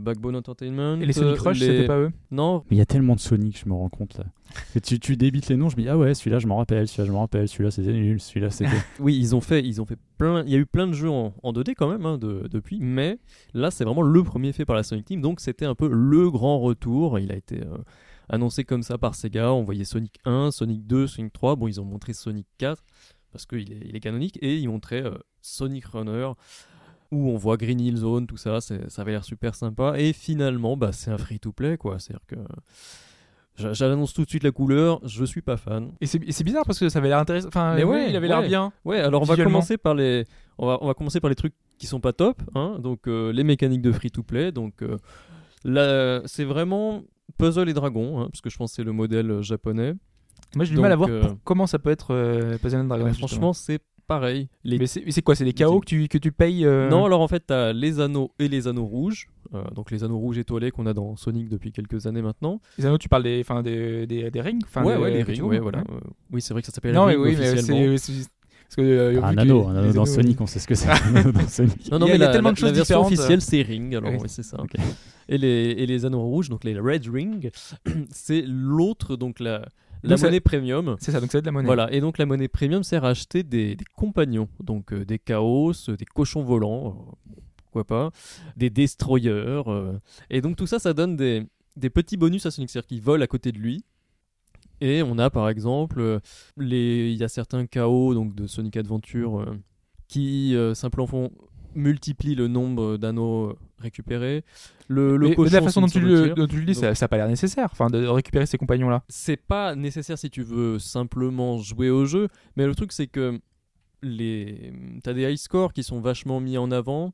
Backbone 0.00 0.36
Entertainment. 0.36 1.00
Et 1.00 1.06
les 1.06 1.12
Sonic 1.12 1.38
Euh, 1.38 1.42
Rush, 1.48 1.60
les- 1.60 1.66
c'était 1.66 1.86
pas 1.86 1.98
eux 1.98 2.12
Non, 2.30 2.64
Mais 2.70 2.76
il 2.76 2.78
y 2.78 2.82
a 2.82 2.86
tellement 2.86 3.14
de 3.14 3.20
Sonic, 3.20 3.58
je 3.62 3.68
me 3.68 3.74
rends 3.74 3.88
compte 3.88 4.16
là. 4.18 4.24
Et 4.74 4.80
tu, 4.80 4.98
tu 5.00 5.16
débites 5.16 5.48
les 5.48 5.56
noms, 5.56 5.68
je 5.70 5.76
me 5.76 5.82
dis 5.82 5.88
ah 5.88 5.96
ouais, 5.96 6.14
celui-là 6.14 6.38
je 6.38 6.46
m'en 6.46 6.56
rappelle, 6.58 6.86
celui-là 6.88 7.06
je 7.06 7.12
m'en 7.12 7.20
rappelle, 7.20 7.48
celui-là 7.48 7.70
c'était 7.70 7.92
nul, 7.92 8.20
celui-là 8.20 8.50
c'était. 8.50 8.70
oui, 9.00 9.16
ils 9.18 9.34
ont 9.34 9.40
fait, 9.40 9.62
ils 9.64 9.80
ont 9.80 9.86
fait 9.86 9.98
plein. 10.18 10.42
Il 10.44 10.50
y 10.50 10.54
a 10.54 10.58
eu 10.58 10.66
plein 10.66 10.86
de 10.86 10.92
jeux 10.92 11.10
en, 11.10 11.34
en 11.42 11.52
2D 11.52 11.74
quand 11.74 11.88
même 11.90 12.04
hein, 12.06 12.18
de- 12.18 12.48
depuis, 12.50 12.78
mais 12.80 13.18
là 13.54 13.70
c'est 13.70 13.84
vraiment 13.84 14.02
le 14.02 14.22
premier 14.22 14.52
fait 14.52 14.64
par 14.64 14.76
la 14.76 14.82
Sonic 14.82 15.04
Team, 15.06 15.20
donc 15.20 15.40
c'était 15.40 15.66
un 15.66 15.74
peu 15.74 15.88
le 15.90 16.30
grand 16.30 16.58
retour. 16.60 17.18
Il 17.18 17.32
a 17.32 17.36
été 17.36 17.60
euh, 17.62 17.78
annoncé 18.28 18.64
comme 18.64 18.82
ça 18.82 18.98
par 18.98 19.14
Sega. 19.14 19.52
On 19.52 19.62
voyait 19.62 19.84
Sonic 19.84 20.18
1, 20.24 20.50
Sonic 20.50 20.86
2, 20.86 21.06
Sonic 21.06 21.32
3. 21.32 21.56
Bon, 21.56 21.66
ils 21.68 21.80
ont 21.80 21.84
montré 21.84 22.12
Sonic 22.12 22.46
4 22.58 22.82
parce 23.30 23.46
qu'il 23.46 23.72
est, 23.72 23.80
il 23.86 23.96
est 23.96 24.00
canonique 24.00 24.38
et 24.42 24.58
ils 24.58 24.68
montraient 24.68 25.04
euh, 25.04 25.14
Sonic 25.40 25.86
Runner 25.86 26.28
où 27.12 27.28
on 27.30 27.36
voit 27.36 27.56
Green 27.56 27.80
Hill 27.80 27.96
Zone, 27.98 28.26
tout 28.26 28.36
ça. 28.36 28.60
Ça 28.60 28.74
avait 28.98 29.12
l'air 29.12 29.24
super 29.24 29.54
sympa 29.54 29.94
et 29.98 30.12
finalement, 30.12 30.76
bah, 30.76 30.90
c'est 30.92 31.10
un 31.12 31.18
free-to-play 31.18 31.76
quoi. 31.76 31.98
C'est-à-dire 32.00 32.26
que 32.26 32.36
j'a- 33.56 33.72
J'annonce 33.74 34.12
tout 34.14 34.24
de 34.24 34.28
suite 34.28 34.42
la 34.42 34.50
couleur, 34.50 35.00
je 35.06 35.24
suis 35.24 35.42
pas 35.42 35.56
fan. 35.56 35.92
Et 36.00 36.06
c'est 36.06 36.44
bizarre 36.44 36.64
parce 36.66 36.78
que 36.78 36.88
ça 36.88 36.98
avait 36.98 37.08
l'air 37.08 37.18
intéressant. 37.18 37.48
Enfin, 37.48 37.74
Mais 37.76 37.84
oui, 37.84 37.90
ouais, 37.96 38.10
il 38.10 38.16
avait 38.16 38.28
l'air 38.28 38.42
bien. 38.42 38.72
Ouais, 38.84 38.98
alors 38.98 39.22
on 39.22 39.24
va 39.24 39.36
commencer 39.36 39.76
par 39.78 39.94
les, 39.94 40.24
on 40.58 40.66
va, 40.66 40.78
on 40.80 40.86
va 40.86 40.94
commencer 40.94 41.20
par 41.20 41.28
les 41.30 41.36
trucs 41.36 41.54
qui 41.78 41.86
sont 41.86 42.00
pas 42.00 42.12
top, 42.12 42.40
hein. 42.54 42.78
Donc 42.80 43.06
euh, 43.08 43.32
les 43.32 43.44
mécaniques 43.44 43.82
de 43.82 43.92
free 43.92 44.10
to 44.10 44.22
play, 44.22 44.52
donc 44.52 44.82
euh, 44.82 44.96
là, 45.64 46.22
c'est 46.26 46.44
vraiment 46.44 47.02
puzzle 47.38 47.68
et 47.68 47.74
dragon, 47.74 48.20
hein, 48.20 48.28
parce 48.30 48.40
que 48.40 48.50
je 48.50 48.56
pense 48.56 48.70
que 48.72 48.76
c'est 48.76 48.84
le 48.84 48.92
modèle 48.92 49.42
japonais. 49.42 49.94
Moi, 50.54 50.64
j'ai 50.64 50.74
du 50.74 50.80
mal 50.80 50.92
à 50.92 50.96
voir 50.96 51.08
euh, 51.10 51.22
comment 51.44 51.66
ça 51.66 51.78
peut 51.78 51.90
être 51.90 52.08
Puzzle 52.60 52.80
and. 52.80 52.88
Ouais, 52.90 52.98
justement. 53.08 53.26
franchement, 53.28 53.52
c'est 53.52 53.80
pareil. 54.20 54.48
Les- 54.64 54.78
Mais 54.78 54.86
c'est 54.86 55.02
mais 55.04 55.22
quoi 55.22 55.34
C'est 55.34 55.44
des 55.44 55.52
KO 55.54 55.80
que 55.80 55.86
tu, 55.86 56.08
que 56.08 56.18
tu 56.18 56.32
payes 56.32 56.64
euh, 56.64 56.88
Non, 56.90 57.04
alors 57.06 57.20
en 57.20 57.28
fait, 57.28 57.44
t'as 57.46 57.72
les 57.72 58.00
anneaux 58.00 58.32
et 58.38 58.48
les 58.48 58.68
anneaux 58.68 58.84
rouges, 58.86 59.28
euh, 59.54 59.62
donc 59.74 59.90
les 59.90 60.04
anneaux 60.04 60.18
rouges 60.18 60.38
étoilés 60.38 60.70
qu'on 60.70 60.86
a 60.86 60.94
dans 60.94 61.16
Sonic 61.16 61.48
depuis 61.48 61.72
quelques 61.72 62.06
années 62.06 62.22
maintenant. 62.22 62.60
Les 62.78 62.86
anneaux, 62.86 62.98
tu 62.98 63.08
parles 63.08 63.22
des, 63.24 63.40
enfin, 63.40 63.62
des, 63.62 64.06
des, 64.06 64.30
des 64.30 64.40
rings 64.40 64.60
enfin, 64.64 64.84
ouais, 64.84 64.96
des- 64.96 65.02
ouais, 65.02 65.10
les 65.10 65.24
tu 65.24 65.30
rings, 65.32 65.42
ouais, 65.42 65.58
voilà. 65.58 65.82
Oui, 66.32 66.40
c'est 66.42 66.52
vrai 66.54 66.60
que 66.62 66.66
ça 66.66 66.72
s'appelle 66.72 66.94
Non, 66.94 67.06
mais 67.06 67.12
ring 67.14 67.22
oui, 67.24 67.36
mais 67.38 67.56
c'est. 67.56 67.98
c'est- 67.98 68.28
Parce 68.74 68.76
que, 68.76 68.82
euh, 68.82 69.22
un 69.22 69.36
anneau, 69.36 69.62
les- 69.62 69.66
un 69.66 69.70
anneau 69.76 69.86
les 69.88 69.92
dans 69.92 70.02
anneaux- 70.02 70.06
Sonic, 70.06 70.40
on 70.40 70.46
sait 70.46 70.58
ce 70.58 70.66
que 70.66 70.74
c'est. 70.74 70.88
Non, 71.90 71.98
non, 71.98 72.06
Il 72.06 72.10
y 72.10 72.12
a- 72.12 72.12
mais 72.12 72.16
il 72.16 72.20
y 72.20 72.24
a 72.24 72.26
la, 72.26 72.32
tellement 72.32 72.52
de 72.52 72.56
choses 72.56 72.70
la 72.70 72.76
version 72.76 73.02
différentes. 73.02 73.12
officielle, 73.12 73.40
c'est 73.42 73.62
ring, 73.62 73.94
alors 73.94 74.12
Oui. 74.12 74.18
c'est 74.28 74.42
ça. 74.42 74.56
Et 75.28 75.38
les, 75.38 75.48
et 75.78 75.86
les 75.86 76.04
anneaux 76.06 76.22
rouges, 76.22 76.48
donc 76.48 76.64
les 76.64 76.78
red 76.78 77.06
ring, 77.06 77.50
c'est 78.10 78.42
l'autre, 78.46 79.16
donc 79.16 79.40
la, 79.40 79.66
la 80.02 80.16
Donc 80.16 80.24
monnaie 80.24 80.40
premium. 80.40 80.96
C'est 81.00 81.12
ça, 81.12 81.20
donc 81.20 81.30
ça 81.30 81.38
va 81.38 81.40
être 81.40 81.46
la 81.46 81.52
monnaie. 81.52 81.66
Voilà, 81.66 81.92
et 81.92 82.00
donc 82.00 82.18
la 82.18 82.26
monnaie 82.26 82.48
premium 82.48 82.82
sert 82.82 83.04
à 83.04 83.10
acheter 83.10 83.42
des, 83.42 83.76
des 83.76 83.84
compagnons, 83.96 84.48
donc 84.60 84.92
euh, 84.92 85.04
des 85.04 85.18
chaos, 85.18 85.72
euh, 85.88 85.96
des 85.96 86.04
cochons 86.04 86.42
volants, 86.42 86.88
euh, 87.30 87.40
pourquoi 87.56 87.84
pas, 87.84 88.10
des 88.56 88.70
destroyers, 88.70 89.30
euh, 89.30 89.92
et 90.28 90.40
donc 90.40 90.56
tout 90.56 90.66
ça, 90.66 90.78
ça 90.78 90.92
donne 90.92 91.16
des, 91.16 91.46
des 91.76 91.90
petits 91.90 92.16
bonus 92.16 92.46
à 92.46 92.50
Sonic, 92.50 92.70
c'est-à-dire 92.70 92.88
qu'ils 92.88 93.02
volent 93.02 93.22
à 93.22 93.26
côté 93.28 93.52
de 93.52 93.58
lui. 93.58 93.84
Et 94.80 95.02
on 95.02 95.16
a 95.18 95.30
par 95.30 95.48
exemple, 95.48 96.20
les, 96.56 97.12
il 97.12 97.16
y 97.16 97.22
a 97.22 97.28
certains 97.28 97.66
chaos 97.66 98.14
donc 98.14 98.34
de 98.34 98.48
Sonic 98.48 98.76
Adventure 98.76 99.54
qui 100.08 100.56
simplement 100.74 101.06
font 101.06 101.30
multiplient 101.74 102.34
le 102.34 102.48
nombre 102.48 102.96
d'anneaux 102.96 103.50
euh, 103.50 103.58
récupérés. 103.78 104.44
Le, 104.88 105.16
le 105.16 105.28
Mais 105.30 105.34
de 105.36 105.44
la 105.50 105.62
façon 105.62 105.80
dont 105.80 105.86
tu, 105.86 106.00
le, 106.00 106.24
tir. 106.26 106.34
dont 106.34 106.46
tu 106.46 106.56
le 106.60 106.64
dis, 106.66 106.74
Donc- 106.80 106.94
ça 106.96 107.04
n'a 107.04 107.08
pas 107.08 107.16
l'air 107.16 107.28
nécessaire 107.28 107.68
enfin, 107.72 107.88
de 107.88 108.06
récupérer 108.06 108.46
ces 108.46 108.58
compagnons-là. 108.58 109.02
c'est 109.08 109.36
pas 109.36 109.74
nécessaire 109.74 110.18
si 110.18 110.30
tu 110.30 110.42
veux 110.42 110.78
simplement 110.78 111.58
jouer 111.58 111.90
au 111.90 112.04
jeu, 112.04 112.28
mais 112.56 112.66
le 112.66 112.74
truc 112.74 112.92
c'est 112.92 113.06
que 113.06 113.40
les 114.02 114.72
t'as 115.02 115.12
des 115.12 115.22
high 115.30 115.36
scores 115.36 115.72
qui 115.72 115.82
sont 115.82 116.00
vachement 116.00 116.40
mis 116.40 116.58
en 116.58 116.70
avant 116.70 117.12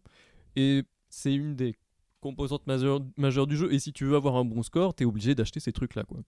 et 0.57 0.83
c'est 1.11 1.35
une 1.35 1.55
des 1.55 1.75
composantes 2.21 2.67
majeures, 2.67 3.01
majeures 3.17 3.47
du 3.47 3.57
jeu. 3.57 3.73
Et 3.73 3.79
si 3.79 3.93
tu 3.93 4.05
veux 4.05 4.17
avoir 4.17 4.37
un 4.37 4.45
bon 4.45 4.63
score, 4.63 4.95
t'es 4.95 5.05
obligé 5.05 5.35
d'acheter 5.35 5.61
ces 5.61 5.73
trucs-là, 5.73 6.03
quoi. 6.05 6.19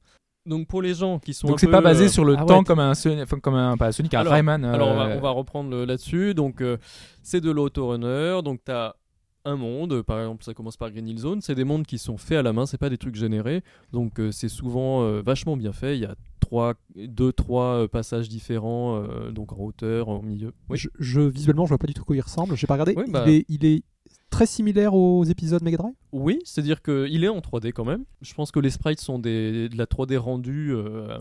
Donc 0.46 0.66
pour 0.68 0.80
les 0.82 0.94
gens 0.94 1.18
qui 1.18 1.34
sont 1.34 1.48
Donc 1.48 1.60
c'est 1.60 1.66
pas 1.68 1.80
basé 1.82 2.04
euh, 2.06 2.08
sur 2.08 2.24
le 2.24 2.34
ah 2.38 2.44
temps 2.44 2.64
comme 2.64 2.78
un 2.80 2.94
Sonic, 2.94 3.20
enfin, 3.22 3.38
comme 3.40 3.54
un 3.54 3.76
pas 3.76 3.92
Sonic, 3.92 4.14
un 4.14 4.20
Alors- 4.20 4.32
Rayman. 4.32 4.64
euh, 4.64 4.72
Alors 4.72 4.88
on 4.88 4.96
va, 4.96 5.08
on 5.16 5.20
va 5.20 5.30
reprendre 5.30 5.84
là-dessus. 5.84 6.34
Donc 6.34 6.60
euh, 6.62 6.78
c'est 7.22 7.40
de 7.40 7.50
l'autorunner. 7.50 8.40
Donc 8.42 8.60
tu 8.64 8.72
as 8.72 8.96
un 9.44 9.56
monde, 9.56 10.02
par 10.02 10.18
exemple 10.20 10.44
ça 10.44 10.52
commence 10.54 10.76
par 10.76 10.90
Green 10.90 11.08
Hill 11.08 11.18
Zone, 11.18 11.40
c'est 11.40 11.54
des 11.54 11.64
mondes 11.64 11.86
qui 11.86 11.96
sont 11.98 12.18
faits 12.18 12.38
à 12.38 12.42
la 12.42 12.52
main, 12.52 12.66
c'est 12.66 12.76
pas 12.78 12.90
des 12.90 12.98
trucs 12.98 13.16
générés. 13.16 13.62
Donc 13.92 14.18
euh, 14.20 14.30
c'est 14.32 14.48
souvent 14.48 15.02
euh, 15.02 15.22
vachement 15.24 15.56
bien 15.56 15.72
fait. 15.72 15.96
Il 15.96 16.00
y 16.00 16.06
a 16.06 16.14
trois, 16.40 16.74
deux, 16.96 17.32
trois 17.32 17.82
euh, 17.82 17.88
passages 17.88 18.28
différents, 18.28 18.96
euh, 19.02 19.30
donc 19.30 19.52
en 19.52 19.58
hauteur, 19.58 20.08
en 20.08 20.22
milieu. 20.22 20.52
Oui. 20.68 20.76
Je, 20.78 20.88
je- 20.98 21.20
visuellement, 21.20 21.64
je 21.64 21.70
vois 21.70 21.78
pas 21.78 21.86
du 21.86 21.94
tout 21.94 22.04
quoi 22.04 22.16
il 22.16 22.20
ressemble. 22.20 22.56
J'ai 22.56 22.66
pas 22.66 22.74
regardé. 22.74 22.94
Oui, 22.96 23.04
bah- 23.08 23.24
il, 23.26 23.32
est, 23.34 23.44
il 23.48 23.64
est 23.64 23.82
très 24.30 24.46
similaire 24.46 24.94
aux 24.94 25.24
épisodes 25.24 25.62
Mega 25.62 25.76
Drive? 25.78 25.94
Oui, 26.12 26.38
c'est-à-dire 26.44 26.82
qu'il 26.82 27.24
est 27.24 27.28
en 27.28 27.40
3D 27.40 27.72
quand 27.72 27.84
même. 27.84 28.04
Je 28.22 28.32
pense 28.34 28.50
que 28.52 28.60
les 28.60 28.70
sprites 28.70 29.00
sont 29.00 29.18
des, 29.18 29.68
de 29.68 29.76
la 29.76 29.86
3D 29.86 30.16
rendue 30.18 30.72
euh, 30.72 31.18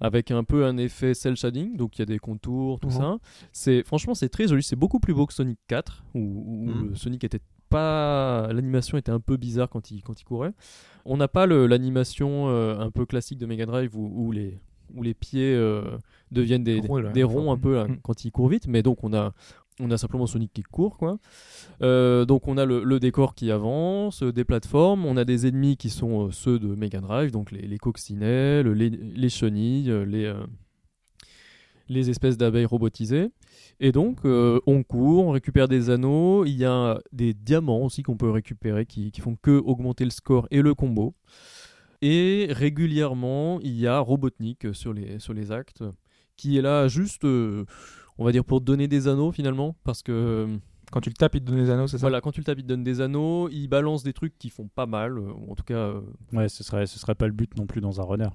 avec 0.00 0.30
un 0.30 0.44
peu 0.44 0.64
un 0.64 0.76
effet 0.76 1.14
cel 1.14 1.36
shading, 1.36 1.76
donc 1.76 1.98
il 1.98 2.00
y 2.00 2.02
a 2.02 2.06
des 2.06 2.18
contours, 2.18 2.78
tout 2.80 2.88
Mhm. 2.88 2.92
ça. 2.94 3.18
C'est 3.52 3.82
franchement 3.84 4.14
c'est 4.14 4.28
très 4.28 4.46
joli, 4.48 4.62
c'est 4.62 4.76
beaucoup 4.76 5.00
plus 5.00 5.14
beau 5.14 5.26
que 5.26 5.34
Sonic 5.34 5.58
4 5.68 6.04
où, 6.14 6.18
où 6.20 6.66
Mhm. 6.66 6.96
Sonic 6.96 7.24
était 7.24 7.40
pas 7.70 8.48
l'animation 8.52 8.96
était 8.98 9.10
un 9.12 9.20
peu 9.20 9.36
bizarre 9.36 9.68
quand 9.68 9.90
il 9.90 10.02
quand 10.02 10.20
il 10.20 10.24
courait. 10.24 10.52
On 11.04 11.16
n'a 11.16 11.28
pas 11.28 11.46
l'animation 11.46 12.48
euh, 12.48 12.78
un 12.78 12.90
peu 12.90 13.04
classique 13.04 13.38
de 13.38 13.46
Mega 13.46 13.66
Drive 13.66 13.96
où, 13.96 14.10
où 14.14 14.32
les 14.32 14.60
où 14.94 15.02
les 15.02 15.14
pieds 15.14 15.54
euh, 15.54 15.82
deviennent 16.30 16.62
des, 16.62 16.80
Gros, 16.80 17.00
là, 17.00 17.10
des 17.10 17.24
enfin, 17.24 17.34
ronds 17.34 17.52
un 17.52 17.58
peu 17.58 17.74
là, 17.74 17.88
mhm. 17.88 17.98
quand 18.02 18.24
il 18.24 18.30
court 18.30 18.48
vite, 18.48 18.68
mais 18.68 18.82
donc 18.82 19.02
on 19.02 19.12
a 19.14 19.32
on 19.80 19.90
a 19.90 19.98
simplement 19.98 20.26
Sonic 20.26 20.52
qui 20.52 20.62
court 20.62 20.96
quoi. 20.96 21.18
Euh, 21.82 22.24
donc 22.24 22.46
on 22.46 22.56
a 22.56 22.64
le, 22.64 23.00
décor 23.00 23.34
qui 23.34 23.50
avance, 23.50 24.22
euh, 24.22 24.32
des 24.32 24.44
plateformes, 24.44 25.04
on 25.04 25.16
a 25.16 25.24
des 25.24 25.46
ennemis 25.46 25.76
qui 25.76 25.90
sont 25.90 26.26
euh, 26.26 26.30
ceux 26.30 26.58
de 26.58 26.74
Mega 26.74 27.00
Drive, 27.00 27.30
donc 27.32 27.50
les, 27.50 27.62
les 27.62 27.78
coccinelles, 27.78 28.68
les, 28.68 28.90
les 28.90 29.28
chenilles, 29.28 29.92
les, 31.88 32.10
espèces 32.10 32.36
d'abeilles 32.36 32.64
robotisées. 32.64 33.30
Et 33.80 33.92
donc 33.92 34.20
on 34.24 34.82
court, 34.84 35.26
on 35.26 35.30
récupère 35.32 35.68
des 35.68 35.90
anneaux, 35.90 36.44
il 36.44 36.56
y 36.56 36.64
a 36.64 37.00
des 37.12 37.34
diamants 37.34 37.84
aussi 37.84 38.02
qu'on 38.02 38.16
peut 38.16 38.30
récupérer 38.30 38.86
qui, 38.86 39.12
font 39.20 39.36
que 39.40 39.58
augmenter 39.58 40.04
le 40.04 40.10
score 40.10 40.46
et 40.50 40.62
le 40.62 40.74
combo. 40.74 41.14
Et 42.00 42.48
régulièrement 42.50 43.60
il 43.60 43.76
y 43.76 43.86
a 43.86 43.98
Robotnik 43.98 44.74
sur 44.74 44.92
les, 44.92 45.18
sur 45.18 45.32
les 45.32 45.50
actes 45.50 45.82
qui 46.36 46.58
est 46.58 46.62
là 46.62 46.88
juste, 46.88 47.24
on 48.18 48.24
va 48.24 48.32
dire, 48.32 48.44
pour 48.44 48.60
donner 48.60 48.88
des 48.88 49.08
anneaux 49.08 49.32
finalement, 49.32 49.76
parce 49.84 50.02
que... 50.02 50.12
euh, 50.12 50.56
Quand 50.92 51.00
tu 51.00 51.08
le 51.10 51.14
tapes, 51.14 51.34
il 51.34 51.40
te 51.40 51.46
donne 51.46 51.56
des 51.64 51.70
anneaux, 51.70 51.86
c'est 51.86 51.98
ça 51.98 52.02
voilà, 52.02 52.20
quand 52.20 52.30
tu 52.30 52.40
le 52.40 52.44
tapes, 52.44 52.58
il 52.58 52.62
te 52.62 52.68
donne 52.68 52.84
des 52.84 53.00
anneaux, 53.00 53.48
il 53.48 53.66
balance 53.68 54.02
des 54.04 54.12
trucs 54.12 54.38
qui 54.38 54.50
font 54.50 54.68
pas 54.68 54.86
mal, 54.86 55.18
euh, 55.18 55.32
ou 55.36 55.52
en 55.52 55.54
tout 55.54 55.64
cas. 55.64 55.74
euh, 55.74 56.00
Ouais, 56.32 56.48
ce 56.48 56.62
serait, 56.62 56.86
ce 56.86 56.98
serait 56.98 57.14
pas 57.14 57.26
le 57.26 57.32
but 57.32 57.56
non 57.56 57.66
plus 57.66 57.80
dans 57.80 58.00
un 58.00 58.04
runner. 58.04 58.28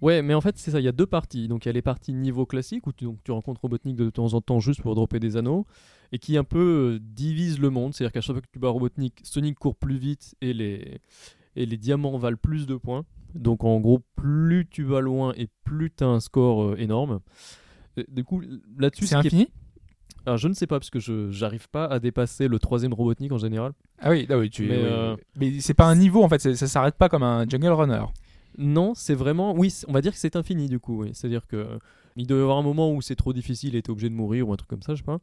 Ouais, 0.00 0.22
mais 0.22 0.34
en 0.34 0.40
fait, 0.40 0.56
c'est 0.58 0.70
ça, 0.70 0.80
il 0.80 0.84
y 0.84 0.88
a 0.88 0.92
deux 0.92 1.06
parties. 1.06 1.48
Donc 1.48 1.64
il 1.64 1.68
y 1.68 1.70
a 1.70 1.72
les 1.72 1.82
parties 1.82 2.12
niveau 2.12 2.46
classique, 2.46 2.86
où 2.86 2.92
tu, 2.92 3.04
donc, 3.04 3.18
tu 3.24 3.32
rencontres 3.32 3.60
Robotnik 3.62 3.96
de 3.96 4.10
temps 4.10 4.34
en 4.34 4.40
temps 4.40 4.60
juste 4.60 4.82
pour 4.82 4.94
dropper 4.94 5.18
des 5.20 5.36
anneaux, 5.36 5.66
et 6.12 6.18
qui 6.18 6.36
un 6.36 6.44
peu 6.44 6.94
euh, 6.94 6.98
divise 7.00 7.58
le 7.58 7.70
monde. 7.70 7.94
C'est-à-dire 7.94 8.12
qu'à 8.12 8.20
chaque 8.20 8.34
fois 8.34 8.42
que 8.42 8.50
tu 8.52 8.58
bats 8.58 8.68
Robotnik, 8.68 9.20
Sonic 9.24 9.58
court 9.58 9.76
plus 9.76 9.98
vite 9.98 10.34
et 10.40 10.52
les, 10.52 11.00
et 11.56 11.66
les 11.66 11.76
diamants 11.76 12.18
valent 12.18 12.36
plus 12.40 12.66
de 12.66 12.76
points. 12.76 13.04
Donc 13.34 13.64
en 13.64 13.80
gros, 13.80 14.00
plus 14.16 14.66
tu 14.70 14.84
vas 14.84 15.00
loin 15.00 15.32
et 15.36 15.48
plus 15.64 15.90
tu 15.96 16.04
as 16.04 16.08
un 16.08 16.20
score 16.20 16.62
euh, 16.62 16.76
énorme. 16.76 17.20
Et 17.98 18.06
Du 18.08 18.24
coup, 18.24 18.42
là-dessus, 18.78 19.06
C'est 19.06 19.14
ce 19.16 19.20
qui 19.20 19.26
est- 19.26 19.30
infini 19.34 19.48
Alors, 20.26 20.36
je 20.38 20.48
ne 20.48 20.52
sais 20.54 20.66
pas, 20.66 20.78
parce 20.78 20.90
que 20.90 20.98
je 21.00 21.30
j'arrive 21.30 21.68
pas 21.68 21.86
à 21.86 21.98
dépasser 22.00 22.48
le 22.48 22.58
troisième 22.58 22.92
Robotnik 22.92 23.32
en 23.32 23.38
général. 23.38 23.72
Ah 23.98 24.10
oui, 24.10 24.26
ah 24.30 24.38
oui, 24.38 24.50
tu. 24.50 24.66
Mais, 24.66 24.76
euh. 24.76 25.16
Mais 25.36 25.60
c'est 25.60 25.74
pas 25.74 25.86
un 25.86 25.94
niveau 25.96 26.22
en 26.22 26.28
fait, 26.28 26.38
ça 26.54 26.66
s'arrête 26.66 26.96
pas 26.96 27.08
comme 27.08 27.22
un 27.22 27.48
Jungle 27.48 27.68
Runner. 27.68 28.02
Non, 28.56 28.94
c'est 28.94 29.14
vraiment. 29.14 29.54
Oui, 29.54 29.72
on 29.86 29.92
va 29.92 30.00
dire 30.00 30.12
que 30.12 30.18
c'est 30.18 30.36
infini 30.36 30.68
du 30.68 30.80
coup. 30.80 31.02
oui. 31.02 31.10
C'est-à-dire 31.14 31.46
que 31.46 31.56
euh, 31.56 31.78
il 32.16 32.26
doit 32.26 32.38
y 32.38 32.40
avoir 32.40 32.58
un 32.58 32.62
moment 32.62 32.92
où 32.92 33.00
c'est 33.00 33.14
trop 33.16 33.32
difficile 33.32 33.76
et 33.76 33.82
t'es 33.82 33.90
obligé 33.90 34.08
de 34.08 34.14
mourir 34.14 34.48
ou 34.48 34.52
un 34.52 34.56
truc 34.56 34.68
comme 34.68 34.82
ça, 34.82 34.94
je 34.94 34.98
sais 34.98 35.04
pas. 35.04 35.20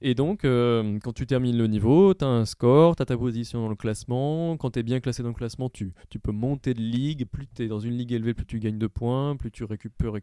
Et 0.00 0.14
donc, 0.14 0.44
euh, 0.44 0.98
quand 1.02 1.12
tu 1.12 1.26
termines 1.26 1.56
le 1.58 1.66
niveau, 1.66 2.14
t'as 2.14 2.26
un 2.26 2.44
score, 2.44 2.94
t'as 2.96 3.04
ta 3.04 3.16
position 3.16 3.62
dans 3.62 3.68
le 3.68 3.74
classement. 3.76 4.56
Quand 4.56 4.70
t'es 4.70 4.82
bien 4.84 5.00
classé 5.00 5.22
dans 5.24 5.30
le 5.30 5.34
classement, 5.34 5.68
tu, 5.70 5.92
tu 6.08 6.18
peux 6.20 6.30
monter 6.32 6.72
de 6.74 6.80
ligue. 6.80 7.24
Plus 7.26 7.46
t'es 7.48 7.66
dans 7.66 7.80
une 7.80 7.96
ligue 7.96 8.12
élevée, 8.12 8.32
plus 8.34 8.46
tu 8.46 8.58
gagnes 8.60 8.78
de 8.78 8.86
points, 8.86 9.36
plus 9.36 9.50
tu 9.50 9.64
récupères, 9.64 10.14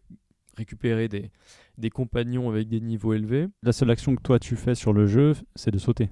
récupérer 0.58 1.08
des, 1.08 1.32
des 1.78 1.90
compagnons 1.90 2.50
avec 2.50 2.68
des 2.68 2.82
niveaux 2.82 3.14
élevés. 3.14 3.48
La 3.64 3.74
seule 3.74 3.92
action 3.92 4.16
que 4.16 4.22
toi 4.22 4.40
tu 4.40 4.56
fais 4.56 4.76
sur 4.76 4.94
le 4.94 5.08
jeu, 5.08 5.34
c'est 5.56 5.72
de 5.72 5.78
sauter. 5.78 6.10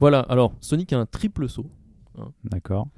Voilà, 0.00 0.20
alors 0.20 0.54
Sonic 0.60 0.92
a 0.92 0.98
un 0.98 1.06
triple 1.06 1.48
saut. 1.48 1.70
D'accord. 2.44 2.88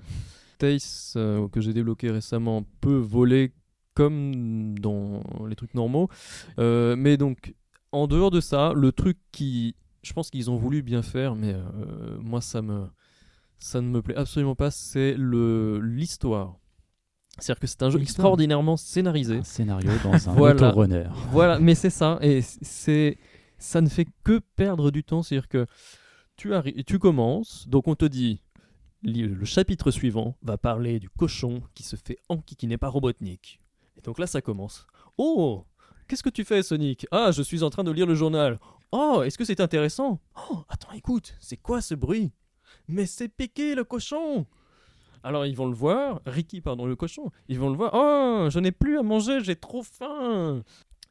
Tace 0.59 1.15
euh, 1.17 1.49
que 1.49 1.61
j'ai 1.61 1.73
débloqué 1.73 2.11
récemment 2.11 2.65
peut 2.81 2.97
voler 2.97 3.53
comme 3.95 4.79
dans 4.79 5.23
les 5.49 5.57
trucs 5.57 5.75
normaux. 5.75 6.09
Euh, 6.59 6.97
mais 6.97 7.17
donc, 7.17 7.55
en 7.93 8.07
dehors 8.07 8.31
de 8.31 8.41
ça, 8.41 8.73
le 8.75 8.93
truc 8.93 9.19
qui, 9.33 9.75
je 10.03 10.13
pense 10.13 10.31
qu'ils 10.31 10.51
ont 10.51 10.57
voulu 10.57 10.83
bien 10.83 11.03
faire, 11.03 11.35
mais 11.35 11.55
euh, 11.55 12.19
moi 12.21 12.41
ça 12.41 12.63
me, 12.63 12.87
ça 13.59 13.81
ne 13.81 13.89
me 13.89 14.03
plaît 14.03 14.17
absolument 14.17 14.55
pas, 14.55 14.71
c'est 14.71 15.17
l'histoire. 15.19 16.57
C'est-à-dire 17.41 17.61
que 17.61 17.67
c'est 17.67 17.83
un 17.83 17.91
jeu 17.91 18.01
extraordinairement 18.01 18.77
scénarisé. 18.77 19.39
Un 19.39 19.43
scénario 19.43 19.91
dans 20.05 20.29
un 20.29 20.33
Voilà. 20.35 20.69
autorunner. 20.69 21.05
Voilà, 21.33 21.59
mais 21.59 21.75
c'est 21.77 21.91
ça, 21.91 22.19
et 22.23 22.43
c'est, 22.43 23.19
ça 23.59 23.81
ne 23.81 23.89
fait 23.89 24.07
que 24.25 24.41
perdre 24.57 24.91
du 24.91 25.05
temps. 25.05 25.23
C'est-à-dire 25.23 25.49
que 25.49 25.67
tu, 26.37 26.53
tu 26.87 26.99
commences, 26.99 27.69
donc 27.69 27.89
on 27.89 27.95
te 27.95 28.05
dit, 28.05 28.41
le 29.03 29.45
chapitre 29.45 29.91
suivant 29.91 30.37
va 30.43 30.59
parler 30.59 31.01
du 31.01 31.09
cochon 31.09 31.63
qui 31.75 31.83
se 31.83 31.97
fait 31.97 32.19
enquiquiner 32.29 32.77
par 32.79 32.93
Robotnik. 32.93 33.61
Et 33.97 34.01
donc 34.03 34.19
là, 34.19 34.27
ça 34.27 34.41
commence. 34.41 34.87
Oh, 35.19 35.65
qu'est-ce 36.09 36.23
que 36.23 36.31
tu 36.31 36.45
fais, 36.45 36.63
Sonic? 36.63 37.07
Ah, 37.11 37.31
je 37.33 37.43
suis 37.43 37.63
en 37.63 37.71
train 37.71 37.85
de 37.85 37.91
lire 37.91 38.07
le 38.07 38.15
journal. 38.15 38.59
Oh, 38.93 39.23
est-ce 39.25 39.39
que 39.39 39.45
c'est 39.45 39.61
intéressant? 39.61 40.21
Oh, 40.51 40.65
attends, 40.69 40.93
écoute, 40.93 41.35
c'est 41.41 41.57
quoi 41.57 41.81
ce 41.81 41.95
bruit? 41.95 42.33
Mais 42.89 43.07
c'est 43.07 43.29
Piqué 43.29 43.75
le 43.75 43.85
cochon 43.85 44.47
alors 45.23 45.47
ils 45.47 45.57
vont 45.57 45.67
le 45.67 45.75
voir, 45.75 46.21
Ricky 46.27 46.61
pardon 46.61 46.87
le 46.87 46.97
cochon, 46.97 47.31
ils 47.49 47.59
vont 47.59 47.71
le 47.71 47.77
voir, 47.77 47.91
oh 47.95 48.49
je 48.51 48.59
n'ai 48.59 48.73
plus 48.73 48.99
à 48.99 49.03
manger, 49.03 49.39
j'ai 49.43 49.57
trop 49.57 49.83
faim. 49.83 50.63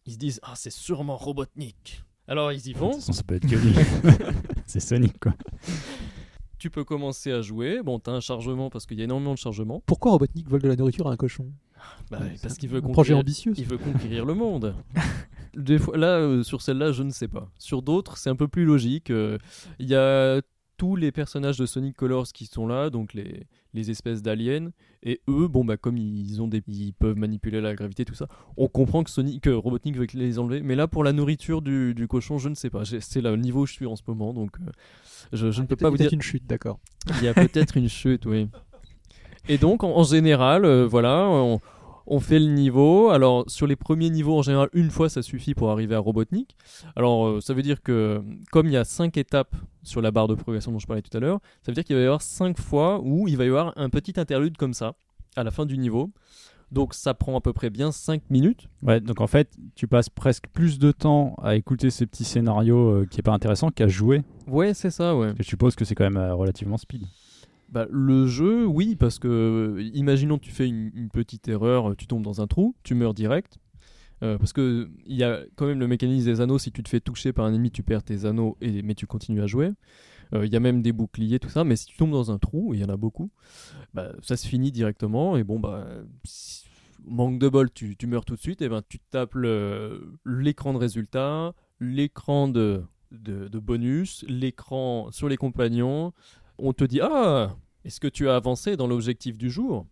Ils 0.06 0.14
se 0.14 0.18
disent, 0.18 0.40
ah 0.44 0.53
c'est 0.56 0.72
sûrement 0.72 1.18
Robotnik. 1.18 2.03
Alors 2.27 2.52
ils 2.52 2.68
y 2.68 2.73
De 2.73 2.77
vont, 2.80 2.91
toute 2.91 2.99
façon, 3.02 3.14
ça 3.14 3.23
peut 3.23 3.36
être 3.36 3.48
que 3.48 3.56
lui. 3.56 3.73
c'est 4.65 4.80
Sonic 4.80 5.19
quoi. 5.19 5.34
tu 6.57 6.69
peux 6.69 6.84
commencer 6.84 7.31
à 7.31 7.41
jouer, 7.41 7.81
bon 7.84 7.99
t'as 7.99 8.11
un 8.11 8.19
chargement 8.19 8.69
parce 8.69 8.86
qu'il 8.86 8.98
y 8.98 9.02
a 9.02 9.06
énormément 9.06 9.34
de 9.34 9.38
chargement, 9.40 9.81
Pourquoi 9.86 10.11
Robotnik 10.11 10.48
vole 10.49 10.61
de 10.61 10.68
la 10.68 10.76
nourriture 10.76 11.07
à 11.07 11.11
un 11.11 11.18
cochon? 11.18 11.52
Bah, 12.11 12.19
Ouais, 12.22 12.36
parce 12.41 12.56
qu'il 12.57 12.69
veut 12.69 12.80
un 12.80 12.81
projet 12.81 12.94
conquérir, 13.14 13.18
ambitieux. 13.19 13.53
il 13.57 13.65
veut 13.65 13.77
conquérir 13.77 14.26
le 14.26 14.34
monde. 14.34 14.76
Des 15.56 15.80
fois, 15.80 15.98
là, 15.98 16.18
euh, 16.19 16.44
sur 16.44 16.61
celle-là, 16.61 16.91
je 16.91 17.02
ne 17.03 17.10
sais 17.10 17.27
pas. 17.27 17.49
Sur 17.57 17.81
d'autres, 17.81 18.18
c'est 18.18 18.30
un 18.30 18.36
peu 18.36 18.48
plus 18.48 18.65
logique. 18.65 19.10
euh, 19.10 19.38
Il 19.80 19.88
y 19.88 19.95
a 19.95 20.41
tous 20.80 20.95
les 20.95 21.11
personnages 21.11 21.57
de 21.57 21.65
Sonic 21.65 21.97
Colors 21.97 22.27
qui 22.34 22.45
sont 22.45 22.65
là, 22.65 22.89
donc 22.89 23.14
les, 23.14 23.45
les 23.73 23.91
espèces 23.91 24.22
d'aliens. 24.22 24.72
Et 25.03 25.19
eux, 25.27 25.49
bon, 25.49 25.65
bah, 25.65 25.76
comme 25.76 25.97
ils, 25.97 26.41
ont 26.41 26.47
des, 26.47 26.64
ils 26.68 26.93
peuvent 26.93 27.18
manipuler 27.18 27.60
la 27.60 27.76
gravité, 27.76 28.06
tout 28.06 28.15
ça, 28.15 28.27
on 28.56 28.69
comprend 28.69 29.03
que, 29.03 29.10
Sonic, 29.10 29.43
que 29.43 29.49
Robotnik 29.49 29.97
veut 29.97 30.07
les 30.14 30.39
enlever. 30.39 30.61
Mais 30.61 30.76
là, 30.76 30.88
pour 30.88 31.03
la 31.03 31.11
nourriture 31.11 31.61
du, 31.61 31.93
du 31.93 32.07
cochon, 32.07 32.38
je 32.38 32.47
ne 32.47 32.56
sais 32.56 32.69
pas. 32.69 32.84
C'est 32.85 33.22
le 33.22 33.35
niveau 33.35 33.64
où 33.64 33.65
je 33.65 33.73
suis 33.73 33.85
en 33.85 33.97
ce 33.97 34.03
moment, 34.07 34.34
donc 34.34 34.51
euh, 34.61 34.72
je, 35.34 35.51
je 35.51 35.61
ne 35.61 35.68
peux 35.68 35.76
pas 35.76 35.89
vous 35.89 35.97
dire. 35.97 36.06
Peut-être 36.06 36.14
une 36.14 36.22
chute, 36.22 36.47
d'accord. 36.47 36.80
Il 37.18 37.26
y 37.26 37.27
a 37.27 37.34
peut-être 37.34 37.76
une 37.76 37.89
chute, 37.89 38.26
oui. 38.26 38.47
Et 39.49 39.57
donc, 39.57 39.84
en, 39.84 39.97
en 39.97 40.03
général, 40.03 40.64
euh, 40.64 40.88
voilà, 40.88 41.27
on, 41.27 41.60
on 42.10 42.19
fait 42.19 42.40
le 42.40 42.48
niveau. 42.48 43.10
Alors, 43.10 43.45
sur 43.48 43.68
les 43.68 43.76
premiers 43.76 44.10
niveaux, 44.10 44.38
en 44.38 44.41
général, 44.41 44.69
une 44.73 44.90
fois, 44.90 45.10
ça 45.10 45.22
suffit 45.22 45.53
pour 45.53 45.69
arriver 45.69 45.95
à 45.95 45.99
Robotnik. 45.99 46.56
Alors, 46.95 47.27
euh, 47.27 47.41
ça 47.41 47.53
veut 47.53 47.61
dire 47.61 47.81
que, 47.81 48.22
comme 48.52 48.68
il 48.68 48.73
y 48.73 48.77
a 48.77 48.84
cinq 48.84 49.18
étapes 49.18 49.56
sur 49.84 50.02
la 50.02 50.11
barre 50.11 50.27
de 50.27 50.36
progression 50.36 50.72
dont 50.72 50.80
je 50.80 50.88
parlais 50.88 51.02
tout 51.02 51.15
à 51.15 51.19
l'heure, 51.19 51.40
ça 51.61 51.72
veut 51.72 51.76
dire 51.76 51.84
qu'il 51.84 51.95
va 51.95 52.02
y 52.02 52.06
avoir 52.06 52.22
cinq 52.22 52.60
fois 52.60 52.99
où 53.03 53.27
il 53.27 53.38
va 53.38 53.45
y 53.45 53.48
avoir 53.48 53.73
un 53.77 53.90
petit 53.90 54.19
interlude 54.19 54.57
comme 54.57 54.73
ça, 54.73 54.95
à 55.36 55.44
la 55.44 55.52
fin 55.52 55.65
du 55.65 55.77
niveau. 55.77 56.11
Donc, 56.72 56.94
ça 56.94 57.14
prend 57.14 57.36
à 57.38 57.41
peu 57.41 57.53
près 57.53 57.69
bien 57.69 57.91
5 57.91 58.30
minutes. 58.30 58.68
Ouais, 58.84 58.99
donc 58.99 59.22
en 59.22 59.27
fait, 59.27 59.49
tu 59.76 59.88
passes 59.88 60.10
presque 60.10 60.45
plus 60.53 60.77
de 60.77 60.91
temps 60.91 61.36
à 61.41 61.56
écouter 61.56 61.90
ces 61.90 62.06
petits 62.06 62.23
scénarios 62.23 62.90
euh, 62.90 63.07
qui 63.10 63.19
est 63.19 63.23
pas 63.23 63.34
intéressant 63.34 63.72
qu'à 63.72 63.88
jouer. 63.88 64.22
Ouais, 64.48 64.73
c'est 64.73 64.91
ça, 64.91 65.15
ouais. 65.15 65.34
Je 65.40 65.44
suppose 65.44 65.76
que 65.76 65.84
c'est 65.84 65.95
quand 65.95 66.03
même 66.03 66.18
euh, 66.18 66.36
relativement 66.36 66.77
speed. 66.77 67.03
Bah, 67.71 67.85
le 67.91 68.25
jeu, 68.25 68.65
oui, 68.65 68.95
parce 68.95 69.19
que 69.19 69.27
euh, 69.27 69.89
imaginons 69.93 70.39
tu 70.39 70.49
fais 70.51 70.67
une, 70.67 71.09
petite 71.09 71.47
erreur, 71.47 71.95
tu 71.95 72.07
tombes 72.07 72.23
dans 72.23 72.41
un 72.41 72.47
trou, 72.47 72.75
tu 72.83 72.95
meurs 72.95 73.13
direct. 73.13 73.59
Euh, 74.21 74.37
parce 74.37 74.51
que 74.51 74.89
il 75.05 75.15
y 75.15 75.23
a 75.23 75.43
quand 75.55 75.65
même 75.65 75.79
le 75.79 75.87
mécanisme 75.87 76.25
des 76.25 76.41
anneaux, 76.41 76.57
si 76.59 76.71
tu 76.71 76.83
te 76.83 76.89
fais 76.89 76.99
toucher 76.99 77.31
par 77.31 77.45
un 77.45 77.53
ennemi, 77.53 77.71
tu 77.71 77.83
perds 77.83 78.03
tes 78.03 78.25
anneaux, 78.25 78.57
mais 78.61 78.95
tu 78.95 79.07
continues 79.07 79.41
à 79.41 79.47
jouer. 79.47 79.71
Euh, 80.33 80.45
Il 80.45 80.51
y 80.51 80.55
a 80.55 80.59
même 80.59 80.81
des 80.81 80.91
boucliers, 80.91 81.39
tout 81.39 81.49
ça, 81.49 81.63
mais 81.63 81.75
si 81.75 81.85
tu 81.85 81.97
tombes 81.97 82.11
dans 82.11 82.31
un 82.31 82.37
trou, 82.37 82.73
il 82.73 82.81
y 82.81 82.83
en 82.83 82.89
a 82.89 82.97
beaucoup, 82.97 83.31
bah, 83.93 84.11
ça 84.21 84.35
se 84.35 84.47
finit 84.47 84.71
directement, 84.71 85.37
et 85.37 85.43
bon, 85.43 85.59
bah, 85.59 85.87
manque 87.05 87.39
de 87.39 87.47
bol, 87.49 87.71
tu, 87.71 87.95
tu 87.95 88.07
meurs 88.07 88.25
tout 88.25 88.35
de 88.35 88.41
suite, 88.41 88.61
et 88.61 88.69
ben 88.69 88.81
tu 88.87 88.99
tapes 88.99 89.35
l'écran 90.25 90.73
de 90.73 90.79
résultat, 90.79 91.53
l'écran 91.79 92.47
de 92.47 92.83
bonus, 93.11 94.25
l'écran 94.27 95.09
sur 95.11 95.29
les 95.29 95.37
compagnons, 95.37 96.13
on 96.61 96.73
te 96.73 96.84
dit 96.84 96.99
Ah, 97.02 97.56
est-ce 97.86 97.99
que 97.99 98.07
tu 98.07 98.30
as 98.30 98.36
avancé 98.36 98.76
dans 98.77 98.88
l'objectif 98.88 99.38
du 99.38 99.49
jour? 99.49 99.86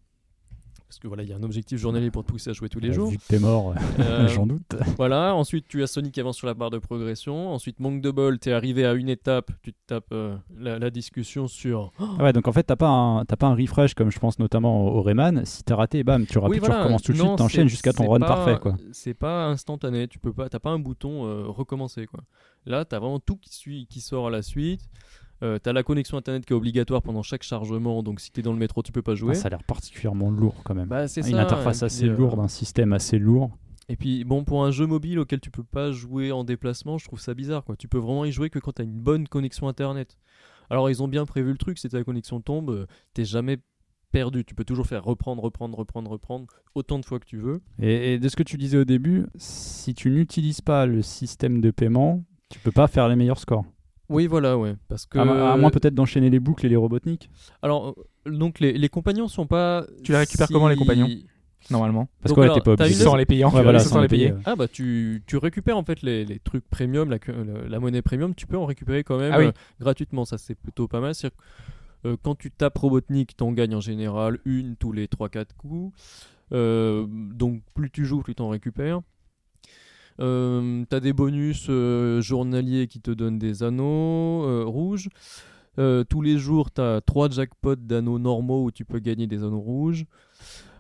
Parce 0.88 0.99
que 0.99 1.07
voilà, 1.10 1.23
il 1.23 1.30
y 1.30 1.34
a 1.34 1.35
un 1.35 1.44
objectif 1.44 1.77
journalier 1.77 2.11
pour 2.11 2.23
te 2.23 2.31
pousser 2.31 2.49
à 2.49 2.53
jouer 2.53 2.69
tous 2.69 2.80
les 2.80 2.94
jours. 2.94 3.10
Vu 3.11 3.18
que 3.18 3.23
t'es 3.27 3.39
mort, 3.39 3.73
Euh, 3.99 4.26
j'en 4.30 4.48
doute. 4.48 4.73
Voilà, 4.95 5.35
ensuite 5.35 5.68
tu 5.68 5.84
as 5.84 5.88
Sonic 5.88 6.14
qui 6.14 6.22
avance 6.22 6.38
sur 6.38 6.48
la 6.48 6.53
barre 6.53 6.69
de 6.69 6.77
progression. 6.77 7.52
Ensuite, 7.53 7.81
manque 7.81 7.99
de 7.99 8.10
bol, 8.10 8.39
t'es 8.39 8.53
arrivé 8.53 8.85
à 8.85 8.94
une 8.94 9.10
étape, 9.10 9.52
tu 9.64 9.73
te 9.73 9.77
tapes 9.85 10.06
euh, 10.14 10.38
la, 10.57 10.80
la 10.80 10.89
discussion 10.89 11.49
sur. 11.49 11.91
Ah 11.99 12.23
ouais, 12.23 12.31
donc 12.31 12.48
en 12.48 12.53
fait, 12.53 12.64
t'as 12.64 12.77
pas, 12.77 12.88
un, 12.88 13.26
pas 13.26 13.48
un 13.48 13.56
refresh 13.56 13.95
comme 13.95 14.11
je 14.11 14.19
pense 14.19 14.39
notamment 14.39 14.88
au, 14.88 14.99
au 14.99 15.02
Rayman. 15.02 15.44
Si 15.44 15.61
t'as 15.65 15.76
raté, 15.76 16.06
bam, 16.06 16.26
tu, 16.26 16.38
Oui, 16.39 16.52
tu 16.53 16.60
voilà. 16.60 16.80
recommences 16.80 17.02
tout 17.03 17.11
de 17.11 17.18
suite, 17.18 17.35
t'enchaînes 17.35 17.68
jusqu'à 17.68 17.91
ton 17.91 18.07
run 18.07 18.19
pas- 18.22 18.27
parfait. 18.27 18.57
quoi. 18.57 18.77
C'est 18.94 19.14
pas 19.14 19.48
instantané, 19.48 20.07
tu 20.07 20.19
peux 20.19 20.31
pas, 20.31 20.48
t'as 20.48 20.60
pas 20.60 20.69
un 20.69 20.80
bouton 20.80 21.26
euh, 21.26 21.48
recommencer 21.48 22.06
quoi. 22.06 22.22
Là, 22.65 22.85
t'as 22.85 22.99
vraiment 22.99 23.19
tout 23.19 23.35
qui 23.35 23.53
suit, 23.53 23.88
qui 23.89 23.99
sort 23.99 24.27
à 24.27 24.30
la 24.30 24.41
suite. 24.41 24.81
Euh, 25.43 25.59
t'as 25.59 25.73
la 25.73 25.84
connexion 25.84 26.18
internet 26.18 26.45
qui 26.45 26.53
est 26.53 26.55
obligatoire 26.55 27.01
pendant 27.01 27.22
chaque 27.22 27.43
chargement, 27.43 28.01
donc 28.01 28.19
si 28.19 28.31
t'es 28.31 28.41
dans 28.41 28.53
le 28.53 28.57
métro, 28.59 28.81
tu 28.81 28.91
peux 28.91 29.01
pas 29.03 29.15
jouer. 29.15 29.34
Ah, 29.34 29.39
ça 29.39 29.47
a 29.47 29.49
l'air 29.51 29.64
particulièrement 29.64 30.31
lourd 30.31 30.55
quand 30.64 30.73
même. 30.73 30.88
Bah, 30.88 31.07
c'est 31.07 31.22
Une 31.22 31.35
ça, 31.35 31.41
interface 31.43 31.84
assez 31.84 32.05
puis, 32.05 32.09
euh, 32.09 32.18
lourde, 32.18 32.39
un 32.39 32.47
système 32.47 32.93
assez 32.93 33.19
lourd. 33.19 33.51
Et 33.89 33.95
puis 33.95 34.23
bon, 34.23 34.43
pour 34.43 34.65
un 34.65 34.72
jeu 34.72 34.85
mobile 34.85 35.19
auquel 35.19 35.39
tu 35.39 35.51
peux 35.51 35.64
pas 35.64 35.91
jouer 35.91 36.31
en 36.31 36.43
déplacement, 36.43 36.97
je 36.97 37.05
trouve 37.05 37.19
ça 37.19 37.34
bizarre 37.34 37.64
quoi. 37.64 37.76
Tu 37.76 37.88
peux 37.88 37.99
vraiment 37.99 38.26
y 38.26 38.31
jouer 38.31 38.49
que 38.49 38.59
quand 38.59 38.73
t'as 38.73 38.84
une 38.84 38.99
bonne 38.99 39.27
connexion 39.27 39.68
internet. 39.68 40.18
Alors 40.69 40.89
ils 40.89 41.01
ont 41.01 41.07
bien 41.07 41.26
prévu 41.26 41.51
le 41.51 41.57
truc, 41.57 41.77
si 41.77 41.88
ta 41.88 42.03
connexion 42.03 42.41
tombe, 42.41 42.69
euh, 42.72 42.85
t'es 43.14 43.23
jamais 43.23 43.57
perdu. 44.11 44.43
Tu 44.43 44.55
peux 44.55 44.65
toujours 44.65 44.88
faire 44.88 45.03
reprendre, 45.03 45.43
reprendre, 45.43 45.77
reprendre, 45.77 46.11
reprendre 46.11 46.47
autant 46.76 46.99
de 46.99 47.05
fois 47.05 47.19
que 47.19 47.26
tu 47.26 47.38
veux. 47.38 47.61
Et, 47.80 48.15
et 48.15 48.19
de 48.19 48.27
ce 48.27 48.35
que 48.35 48.43
tu 48.43 48.57
disais 48.57 48.77
au 48.77 48.85
début, 48.85 49.27
si 49.35 49.93
tu 49.93 50.09
n'utilises 50.09 50.61
pas 50.61 50.85
le 50.85 51.01
système 51.01 51.61
de 51.61 51.72
paiement, 51.72 52.23
tu 52.49 52.59
peux 52.59 52.72
pas 52.72 52.88
faire 52.88 53.07
les 53.07 53.15
meilleurs 53.15 53.39
scores. 53.39 53.65
Oui, 54.09 54.27
voilà, 54.27 54.57
ouais, 54.57 54.75
parce 54.88 55.05
que 55.05 55.19
À, 55.19 55.25
mo- 55.25 55.34
à 55.34 55.57
moins 55.57 55.69
peut-être 55.69 55.93
d'enchaîner 55.95 56.29
les 56.29 56.39
boucles 56.39 56.65
et 56.65 56.69
les 56.69 56.75
robotniques. 56.75 57.29
alors 57.61 57.95
euh, 58.25 58.31
donc 58.31 58.59
les, 58.59 58.73
les 58.73 58.89
compagnons 58.89 59.27
sont 59.27 59.47
pas. 59.47 59.85
Tu 60.03 60.11
les 60.13 60.17
récupères 60.19 60.47
si- 60.47 60.53
comment, 60.53 60.67
les 60.69 60.75
compagnons? 60.77 61.07
Normalement. 61.69 62.07
Parce 62.21 62.34
qu'on 62.34 62.43
était 62.43 62.61
pas 62.61 62.71
obligé. 62.73 62.91
une- 62.91 62.95
Sans 63.03 63.15
les 63.17 63.25
payants. 63.25 63.53
Ouais, 63.53 63.63
voilà, 63.63 63.79
sans, 63.79 63.89
sans 63.89 63.95
les 63.97 64.03
les 64.03 64.07
payer. 64.07 64.29
payer. 64.29 64.41
Ah 64.45 64.55
bah 64.55 64.67
tu, 64.69 65.21
tu 65.27 65.35
récupères 65.38 65.75
en 65.77 65.84
fait 65.84 66.01
les, 66.01 66.23
les 66.23 66.39
trucs 66.39 66.65
premium, 66.69 67.09
la, 67.09 67.17
la, 67.27 67.67
la 67.67 67.79
monnaie 67.79 68.01
premium, 68.01 68.34
tu 68.35 68.47
peux 68.47 68.57
en 68.57 68.65
récupérer 68.65 69.03
quand 69.03 69.17
même 69.17 69.34
Ah 69.34 69.39
oui. 69.39 69.45
euh, 69.47 69.51
gratuitement, 69.81 70.23
ça 70.23 70.38
c'est 70.38 70.55
plutôt 70.55 70.88
pas 70.88 71.01
mal. 71.01 71.13
C'est-à-dire 71.13 71.38
que, 72.03 72.07
euh, 72.09 72.15
quand 72.21 72.35
tu 72.35 72.51
tapes 72.51 72.77
Robotnik, 72.77 73.35
t'en 73.35 73.51
gagnes 73.51 73.75
en 73.75 73.81
général 73.81 74.39
une 74.45 74.77
tous 74.77 74.93
les 74.93 75.07
3-4 75.07 75.47
coups. 75.57 75.93
Euh, 76.53 77.05
donc 77.09 77.61
plus 77.73 77.89
tu 77.91 78.05
joues, 78.05 78.21
plus 78.21 78.35
t'en 78.35 78.47
récupères. 78.49 79.01
Euh, 80.19 80.84
t'as 80.89 80.99
des 80.99 81.14
bonus 81.14 81.68
euh, 81.69 82.22
journaliers 82.22 82.88
qui 82.88 82.99
te 83.02 83.11
donnent 83.11 83.39
des 83.39 83.64
anneaux 83.64 84.44
euh, 84.45 84.64
rouges. 84.65 85.10
Euh, 85.80 86.03
tous 86.03 86.22
les 86.22 86.38
jours, 86.39 86.72
t'as 86.72 87.02
3 87.02 87.30
jackpots 87.30 87.76
d'anneaux 87.76 88.18
normaux 88.18 88.64
où 88.65 88.72
tu 88.72 88.84
peux 88.84 88.99
gagner 88.99 89.27
des 89.27 89.44
anneaux 89.44 89.60
rouges. 89.60 90.06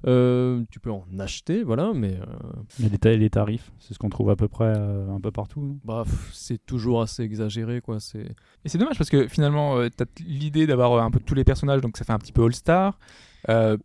Euh, 0.05 0.63
tu 0.71 0.79
peux 0.79 0.91
en 0.91 1.05
acheter, 1.19 1.63
voilà, 1.63 1.91
mais 1.93 2.13
euh, 2.15 2.83
Et 2.85 2.89
les, 2.89 2.97
ta- 2.99 3.15
les 3.15 3.29
tarifs, 3.31 3.71
c'est 3.79 3.93
ce 3.95 3.99
qu'on 3.99 4.09
trouve 4.09 4.29
à 4.29 4.35
peu 4.35 4.47
près 4.47 4.71
euh, 4.77 5.09
un 5.09 5.19
peu 5.19 5.31
partout. 5.31 5.79
Bah, 5.83 6.03
pff, 6.05 6.29
c'est 6.33 6.63
toujours 6.65 7.01
assez 7.01 7.23
exagéré, 7.23 7.81
quoi. 7.81 7.99
C'est 7.99 8.27
Et 8.63 8.69
c'est 8.69 8.77
dommage 8.77 8.97
parce 8.97 9.09
que 9.09 9.27
finalement, 9.27 9.77
euh, 9.77 9.89
t'as 9.95 10.05
t- 10.05 10.23
l'idée 10.23 10.67
d'avoir 10.67 10.93
euh, 10.93 11.01
un 11.01 11.09
peu 11.11 11.19
tous 11.19 11.33
les 11.33 11.43
personnages, 11.43 11.81
donc 11.81 11.97
ça 11.97 12.05
fait 12.05 12.13
un 12.13 12.19
petit 12.19 12.31
peu 12.31 12.43
All-Star. 12.45 12.97
Euh, 13.49 13.77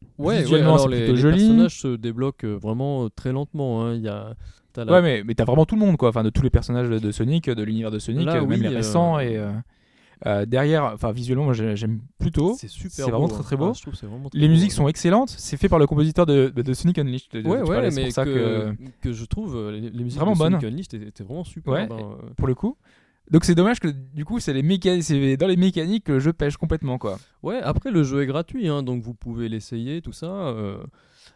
Visuellement, 0.43 0.77
c'est 0.77 0.83
alors 0.85 0.89
les, 0.89 1.07
les 1.07 1.07
personnages 1.39 1.81
se 1.81 1.97
débloquent 1.97 2.47
euh, 2.47 2.57
vraiment 2.57 3.05
euh, 3.05 3.09
très 3.15 3.33
lentement. 3.33 3.83
hein. 3.85 3.95
Il 3.95 4.03
y 4.03 4.09
a, 4.09 4.35
la- 4.77 4.93
Ouais, 4.93 5.03
mais, 5.03 5.23
mais 5.25 5.35
t'as 5.35 5.45
vraiment 5.45 5.67
tout 5.67 5.75
le 5.75 5.81
monde, 5.81 5.97
quoi. 5.97 6.09
Enfin, 6.11 6.23
de 6.25 6.31
tous 6.31 6.43
les 6.43 6.51
personnages 6.51 6.89
de 6.89 7.11
Sonic, 7.13 7.49
de 7.49 7.63
l'univers 7.63 7.91
de 7.91 7.99
Sonic, 7.99 8.27
Là, 8.27 8.37
euh, 8.37 8.41
même 8.41 8.49
oui, 8.51 8.61
les 8.61 8.67
euh, 8.73 8.77
récents. 8.77 9.19
Et 9.19 9.37
euh, 10.27 10.47
derrière, 10.47 10.85
enfin, 10.95 11.11
visuellement, 11.11 11.45
moi 11.45 11.53
j'ai- 11.53 11.75
j'aime 11.75 12.01
plutôt. 12.19 12.55
c'est 12.57 12.69
super. 12.69 12.91
c'est 12.93 13.03
vraiment 13.03 13.27
beau, 13.27 13.29
très, 13.29 13.39
hein. 13.41 13.43
très 13.43 13.57
beau. 13.57 13.69
Ah, 13.71 13.73
je 13.75 13.83
trouve 13.83 13.93
que 13.95 13.99
c'est 13.99 14.07
vraiment 14.07 14.29
très 14.29 14.39
Les 14.39 14.47
beau, 14.47 14.53
musiques 14.53 14.71
ouais. 14.71 14.77
sont 14.77 14.89
excellentes. 14.89 15.31
C'est 15.37 15.57
fait 15.57 15.69
par 15.69 15.79
le 15.81 15.87
compositeur 15.87 16.27
de, 16.27 16.53
de, 16.55 16.63
de 16.63 16.73
Sonic 16.75 16.99
Unleashed. 16.99 17.33
de- 17.43 17.49
Ouais, 17.49 17.61
ouais, 17.63 17.91
mais 17.91 18.05
pour 18.05 18.13
ça 18.13 18.25
que, 18.25 18.31
que, 18.31 18.77
que 19.03 19.13
je 19.13 19.25
trouve 19.25 19.71
les, 19.71 19.81
les 19.91 20.05
musiques 20.05 20.21
Vraiment 20.21 20.33
de 20.35 20.39
Sonic. 20.39 20.63
Unleashed 20.65 20.95
étaient, 21.03 21.25
vraiment 21.25 21.43
super. 21.45 21.73
Ouais, 21.73 21.87
ben, 21.89 21.97
euh, 21.97 22.31
pour 22.37 22.47
le 22.47 22.55
coup. 22.55 22.77
Donc 23.31 23.45
c'est 23.45 23.55
dommage 23.55 23.81
que 23.81 23.89
du 23.89 24.25
coup, 24.25 24.41
c'est 24.41 24.53
les 24.53 24.63
méca- 24.63 25.01
c'est 25.01 25.37
dans 25.37 25.47
les 25.47 25.57
mécaniques 25.57 26.05
que 26.05 26.13
le 26.13 26.19
jeu 26.21 26.33
pêche 26.33 26.57
complètement, 26.57 26.99
quoi. 26.99 27.19
Ouais, 27.43 27.61
après 27.63 27.91
le 27.91 28.03
jeu 28.03 28.23
est 28.23 28.27
gratuit, 28.27 28.69
hein, 28.69 28.83
donc 28.83 29.03
vous 29.03 29.15
pouvez 29.15 29.49
l'essayer, 29.49 30.03
tout 30.03 30.13
ça. 30.13 30.27
euh, 30.27 30.77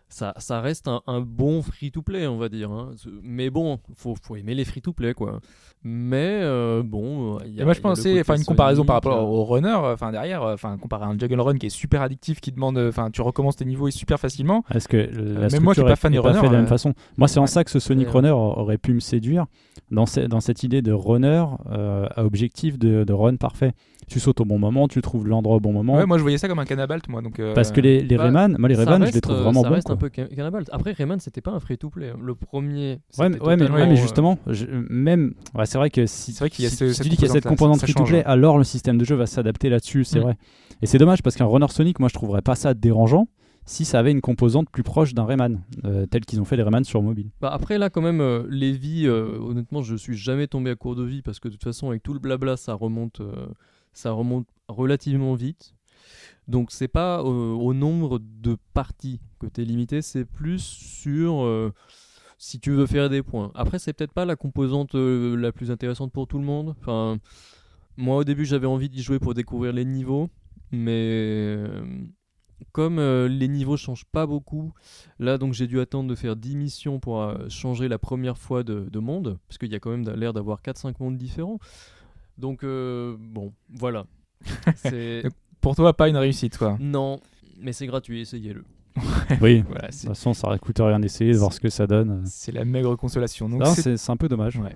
ça, 0.09 0.35
ça 0.39 0.61
reste 0.61 0.89
un, 0.89 1.03
un 1.07 1.21
bon 1.21 1.63
free-to-play, 1.63 2.27
on 2.27 2.39
va 2.39 2.49
dire. 2.49 2.71
hein. 2.71 2.91
Mais 3.23 3.51
bon, 3.51 3.79
faut, 3.97 4.15
faut 4.23 4.37
aimer 4.37 4.55
les 4.55 4.65
free-to-play, 4.65 5.15
quoi. 5.15 5.41
Mais 5.83 6.41
euh, 6.43 6.83
bon, 6.85 7.39
il 7.45 7.55
y 7.55 7.59
a. 7.59 7.63
Et 7.63 7.65
moi, 7.65 7.75
je 7.75 7.81
pensais, 7.81 8.21
enfin, 8.21 8.37
une 8.37 8.45
comparaison 8.45 8.85
par 8.85 8.97
Sonic, 9.03 9.05
rapport 9.13 9.29
euh, 9.29 9.37
au 9.37 9.45
runner, 9.45 9.75
enfin 9.75 10.11
derrière, 10.11 10.43
euh, 10.43 10.55
enfin 10.55 10.77
comparé 10.79 11.05
à 11.05 11.09
un 11.09 11.19
Juggle 11.19 11.41
Run 11.41 11.59
qui 11.59 11.67
est 11.67 11.71
super 11.71 12.03
addictif, 12.03 12.41
qui 12.41 12.51
demande, 12.51 12.77
euh, 12.79 12.89
enfin, 12.89 13.11
tu 13.11 13.21
recommences 13.21 13.57
tes 13.57 13.65
niveaux 13.65 13.89
super 13.91 14.19
facilement. 14.19 14.65
Est-ce 14.75 14.89
que 14.89 14.97
la 14.97 15.05
même 15.13 15.41
moi 15.41 15.49
structure 15.49 15.75
suis 15.75 15.83
pas 15.85 15.97
fan 15.97 16.13
des 16.13 16.19
runners, 16.19 16.41
fait 16.41 16.49
de 16.49 16.53
la 16.53 16.59
même 16.59 16.67
façon? 16.67 16.95
Moi, 17.19 17.29
c'est 17.29 17.39
en 17.39 17.47
ça 17.47 17.63
que 17.63 17.71
ce 17.71 17.79
Sonic 17.79 18.07
Ouais. 18.09 18.13
Runner 18.15 18.31
aurait 18.31 18.79
pu 18.79 18.95
me 18.95 19.01
séduire 19.01 19.47
dans, 19.91 20.07
ce- 20.07 20.21
dans 20.21 20.41
cette 20.41 20.63
idée 20.65 20.83
de 20.83 20.93
runner 20.93 21.45
euh, 21.71 22.07
à 22.17 22.25
objectif 22.25 22.79
de, 22.79 23.05
de 23.05 23.13
run 23.13 23.37
parfait. 23.37 23.73
Tu 24.09 24.21
sautes 24.21 24.41
au 24.41 24.45
bon 24.45 24.59
moment, 24.59 24.87
tu 24.87 25.03
trouves 25.03 25.27
l'endroit 25.27 25.57
au 25.57 25.61
bon 25.61 25.73
moment. 25.73 25.97
Ouais, 25.97 26.07
moi 26.07 26.17
je 26.17 26.23
voyais 26.23 26.39
ça 26.39 26.47
comme 26.47 26.61
un 26.61 26.65
cannabalt, 26.65 27.09
moi. 27.09 27.23
Donc, 27.23 27.41
euh, 27.41 27.55
Parce 27.55 27.73
que 27.73 27.81
les, 27.81 28.03
les 28.03 28.17
bah, 28.17 28.25
Rayman, 28.25 28.55
moi 28.57 28.69
les 28.69 28.77
Rayman, 28.77 29.05
je 29.05 29.13
les 29.13 29.21
trouve 29.21 29.35
euh, 29.35 29.43
vraiment 29.43 29.63
ça 29.63 29.69
bons. 29.69 29.75
reste 29.75 29.91
un 29.91 29.97
peu 29.97 30.11
ca- 30.15 30.27
Cannibal. 30.29 30.65
Après, 30.71 30.93
Rayman, 30.93 31.19
c'était 31.19 31.41
pas 31.41 31.51
un 31.51 31.59
free-to-play. 31.59 32.11
hein. 32.11 32.19
Le 32.23 32.35
premier. 32.37 33.01
Ouais, 33.19 33.29
mais, 33.29 33.33
c'était 33.33 33.41
ouais, 33.45 33.57
mais, 33.57 33.65
totalement, 33.65 33.75
ouais, 33.79 33.87
mais 33.89 33.99
euh, 33.99 34.03
justement, 34.03 34.39
je- 34.47 34.67
même, 34.89 35.35
ouais, 35.57 35.67
c'est 35.67 35.79
vrai 35.79 35.91
que 35.91 36.07
si, 36.07 36.33
vrai 36.35 36.51
y 36.61 36.67
a 36.67 36.71
si- 36.71 36.77
ce- 36.77 36.89
si 36.89 36.95
cette 36.95 37.03
tu 37.05 37.11
dis 37.11 37.17
qu'il 37.17 37.27
y 37.27 37.31
a 37.31 37.33
cette 37.33 37.47
composante 37.47 37.81
free-to-play, 37.81 38.19
change. 38.23 38.31
alors 38.33 38.59
le 38.59 38.65
système 38.65 38.97
de 38.97 39.05
jeu 39.05 39.17
va 39.17 39.27
s'adapter 39.27 39.69
là-dessus, 39.71 40.05
c'est 40.05 40.21
Mm. 40.21 40.23
vrai. 40.23 40.37
Et 40.83 40.87
c'est 40.87 40.99
dommage 40.99 41.23
parce 41.23 41.35
qu'un 41.35 41.47
runner 41.47 41.67
Sonic, 41.69 41.99
moi 41.99 42.09
je 42.09 42.15
trouverais 42.15 42.43
pas 42.43 42.55
ça 42.55 42.75
dérangeant 42.75 43.27
si 43.65 43.85
ça 43.85 43.99
avait 43.99 44.13
une 44.13 44.21
composante 44.21 44.71
plus 44.71 44.85
proche 44.85 45.15
d'un 45.15 45.25
Rayman, 45.25 45.63
euh, 45.85 46.07
tel 46.07 46.25
qu'ils 46.25 46.41
ont 46.41 46.45
fait 46.45 46.57
les 46.57 46.63
Rayman 46.63 46.85
sur 46.85 47.03
mobile. 47.03 47.31
Bah 47.41 47.51
après 47.53 47.79
là 47.79 47.91
quand 47.91 48.03
même 48.03 48.21
euh, 48.21 48.45
les 48.49 48.71
vies 48.71 49.07
euh, 49.09 49.37
honnêtement 49.41 49.83
je 49.83 49.97
suis 49.97 50.17
jamais 50.17 50.47
tombé 50.47 50.71
à 50.71 50.77
court 50.77 50.95
de 50.95 51.03
vie 51.03 51.21
parce 51.23 51.41
que 51.41 51.49
de 51.49 51.55
toute 51.55 51.65
façon 51.65 51.89
avec 51.91 52.05
tout 52.05 52.13
le 52.13 52.21
blabla 52.21 52.57
ça 52.57 52.75
remonte 52.75 53.21
euh, 53.21 53.33
ça 53.97 54.13
remonte 54.13 54.47
relativement 54.69 55.35
vite. 55.35 55.75
Donc 56.49 56.71
c'est 56.71 56.89
pas 56.89 57.21
euh, 57.21 57.25
au 57.25 57.75
nombre 57.75 58.21
de 58.21 58.57
parties 58.75 59.21
que 59.41 59.47
tu 59.47 59.63
es 59.63 59.65
limité, 59.65 60.03
c'est 60.03 60.25
plus 60.25 60.63
sur 60.63 61.43
euh, 61.45 61.73
si 62.39 62.61
tu 62.61 62.71
veux 62.71 62.87
faire 62.87 63.09
des 63.09 63.23
points. 63.23 63.51
Après 63.55 63.79
c'est 63.79 63.93
peut-être 63.93 64.13
pas 64.13 64.27
la 64.27 64.37
composante 64.37 64.95
euh, 64.95 65.35
la 65.37 65.51
plus 65.51 65.71
intéressante 65.71 66.13
pour 66.13 66.29
tout 66.29 66.39
le 66.39 66.45
monde. 66.45 66.75
Enfin 66.79 67.19
moi 67.97 68.19
au 68.19 68.25
début 68.25 68.45
j'avais 68.45 68.67
envie 68.67 68.91
d'y 68.91 69.03
jouer 69.03 69.19
pour 69.19 69.35
découvrir 69.35 69.73
les 69.73 69.85
niveaux 69.85 70.29
mais 70.71 71.57
comme 72.73 73.01
les 73.01 73.49
niveaux 73.49 73.77
changent 73.77 74.07
pas 74.07 74.27
beaucoup, 74.27 74.73
Là, 75.19 75.37
donc, 75.39 75.53
j'ai 75.53 75.67
dû 75.67 75.79
attendre 75.79 76.09
de 76.09 76.15
faire 76.15 76.37
10 76.37 76.57
missions 76.57 77.01
pour 77.01 77.31
changer 77.51 77.87
la 77.87 77.99
première 77.99 78.39
fois 78.39 78.63
de, 78.65 78.89
de 78.91 78.99
monde, 78.99 79.39
parce 79.47 79.59
qu'il 79.59 79.71
y 79.71 79.75
a 79.75 79.79
quand 79.79 79.91
même 79.91 80.09
l'air 80.15 80.33
d'avoir 80.33 80.63
4-5 80.63 80.95
mondes 80.99 81.19
différents. 81.19 81.59
Donc, 82.39 82.65
euh, 82.65 83.17
bon, 83.19 83.53
voilà. 83.75 84.07
C'est... 84.77 85.23
pour 85.61 85.75
toi, 85.77 85.93
pas 85.97 86.09
une 86.09 86.17
réussite, 86.17 86.59
quoi. 86.59 86.77
non, 86.81 87.21
mais 87.59 87.73
c'est 87.73 87.87
gratuit, 87.87 88.21
essayez-le. 88.21 88.65
Oui, 89.43 89.61
de 89.63 89.67
Voilà, 89.67 89.91
c'est 89.91 90.07
toute 90.07 90.17
façon, 90.17 90.33
ça 90.33 90.51
ne 90.51 90.57
coûte 90.57 90.79
rien 90.79 90.99
d'essayer, 91.01 91.33
de 91.33 91.39
voir 91.39 91.53
ce 91.53 91.61
que 91.61 91.69
ça 91.69 91.87
donne. 91.87 92.23
c'est 92.25 92.53
la 92.53 92.65
maigre 92.65 92.97
consolation. 92.97 93.49
Donc, 93.49 93.67
c'est- 93.67 94.11
un 94.11 94.17
peu 94.17 94.29
dommage. 94.29 94.57
Ouais. 94.57 94.75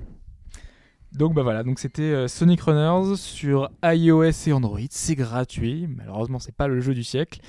Donc 1.12 1.35
bah 1.35 1.43
voilà, 1.43 1.65
donc 1.65 1.81
c'était 1.81 2.03
euh, 2.03 2.28
Sonic 2.28 2.61
Runners 2.61 3.16
sur 3.16 3.69
iOS 3.82 4.31
et 4.47 4.53
Android, 4.53 4.78
c'est 4.91 5.16
gratuit, 5.16 5.89
malheureusement 5.89 6.39
c'est 6.39 6.55
pas 6.55 6.69
le 6.69 6.81
jeu 6.81 6.95
du 6.95 7.03
siècle. 7.03 7.41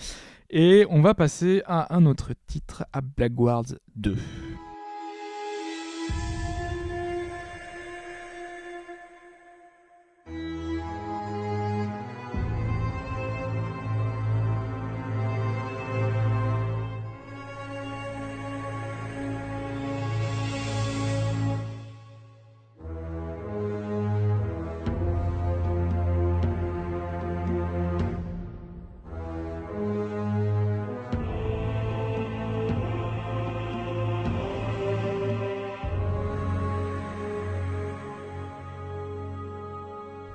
Et 0.49 0.85
on 0.89 1.01
va 1.01 1.13
passer 1.13 1.61
à 1.67 1.95
un 1.95 2.07
autre 2.07 2.33
titre, 2.47 2.85
à 2.91 3.01
Blackguards 3.01 3.75
2. 3.95 4.15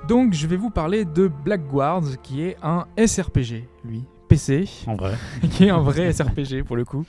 Donc 0.07 0.33
je 0.33 0.47
vais 0.47 0.55
vous 0.55 0.69
parler 0.69 1.03
de 1.03 1.27
Blackguards 1.27 2.21
qui 2.23 2.41
est 2.41 2.55
un 2.63 2.85
SRPG, 2.97 3.67
lui, 3.83 4.05
PC, 4.29 4.63
En 4.87 4.95
vrai. 4.95 5.15
qui 5.51 5.65
est 5.65 5.69
un 5.69 5.81
vrai 5.81 6.13
SRPG 6.13 6.63
pour 6.63 6.77
le 6.77 6.85
coup. 6.85 7.05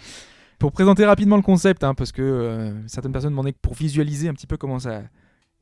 Pour 0.58 0.72
présenter 0.72 1.04
rapidement 1.04 1.36
le 1.36 1.42
concept, 1.42 1.84
hein, 1.84 1.94
parce 1.94 2.10
que 2.10 2.22
euh, 2.22 2.88
certaines 2.88 3.12
personnes 3.12 3.30
demandaient 3.30 3.52
que 3.52 3.60
pour 3.62 3.74
visualiser 3.74 4.28
un 4.28 4.34
petit 4.34 4.48
peu 4.48 4.56
comment 4.56 4.80
ça, 4.80 5.02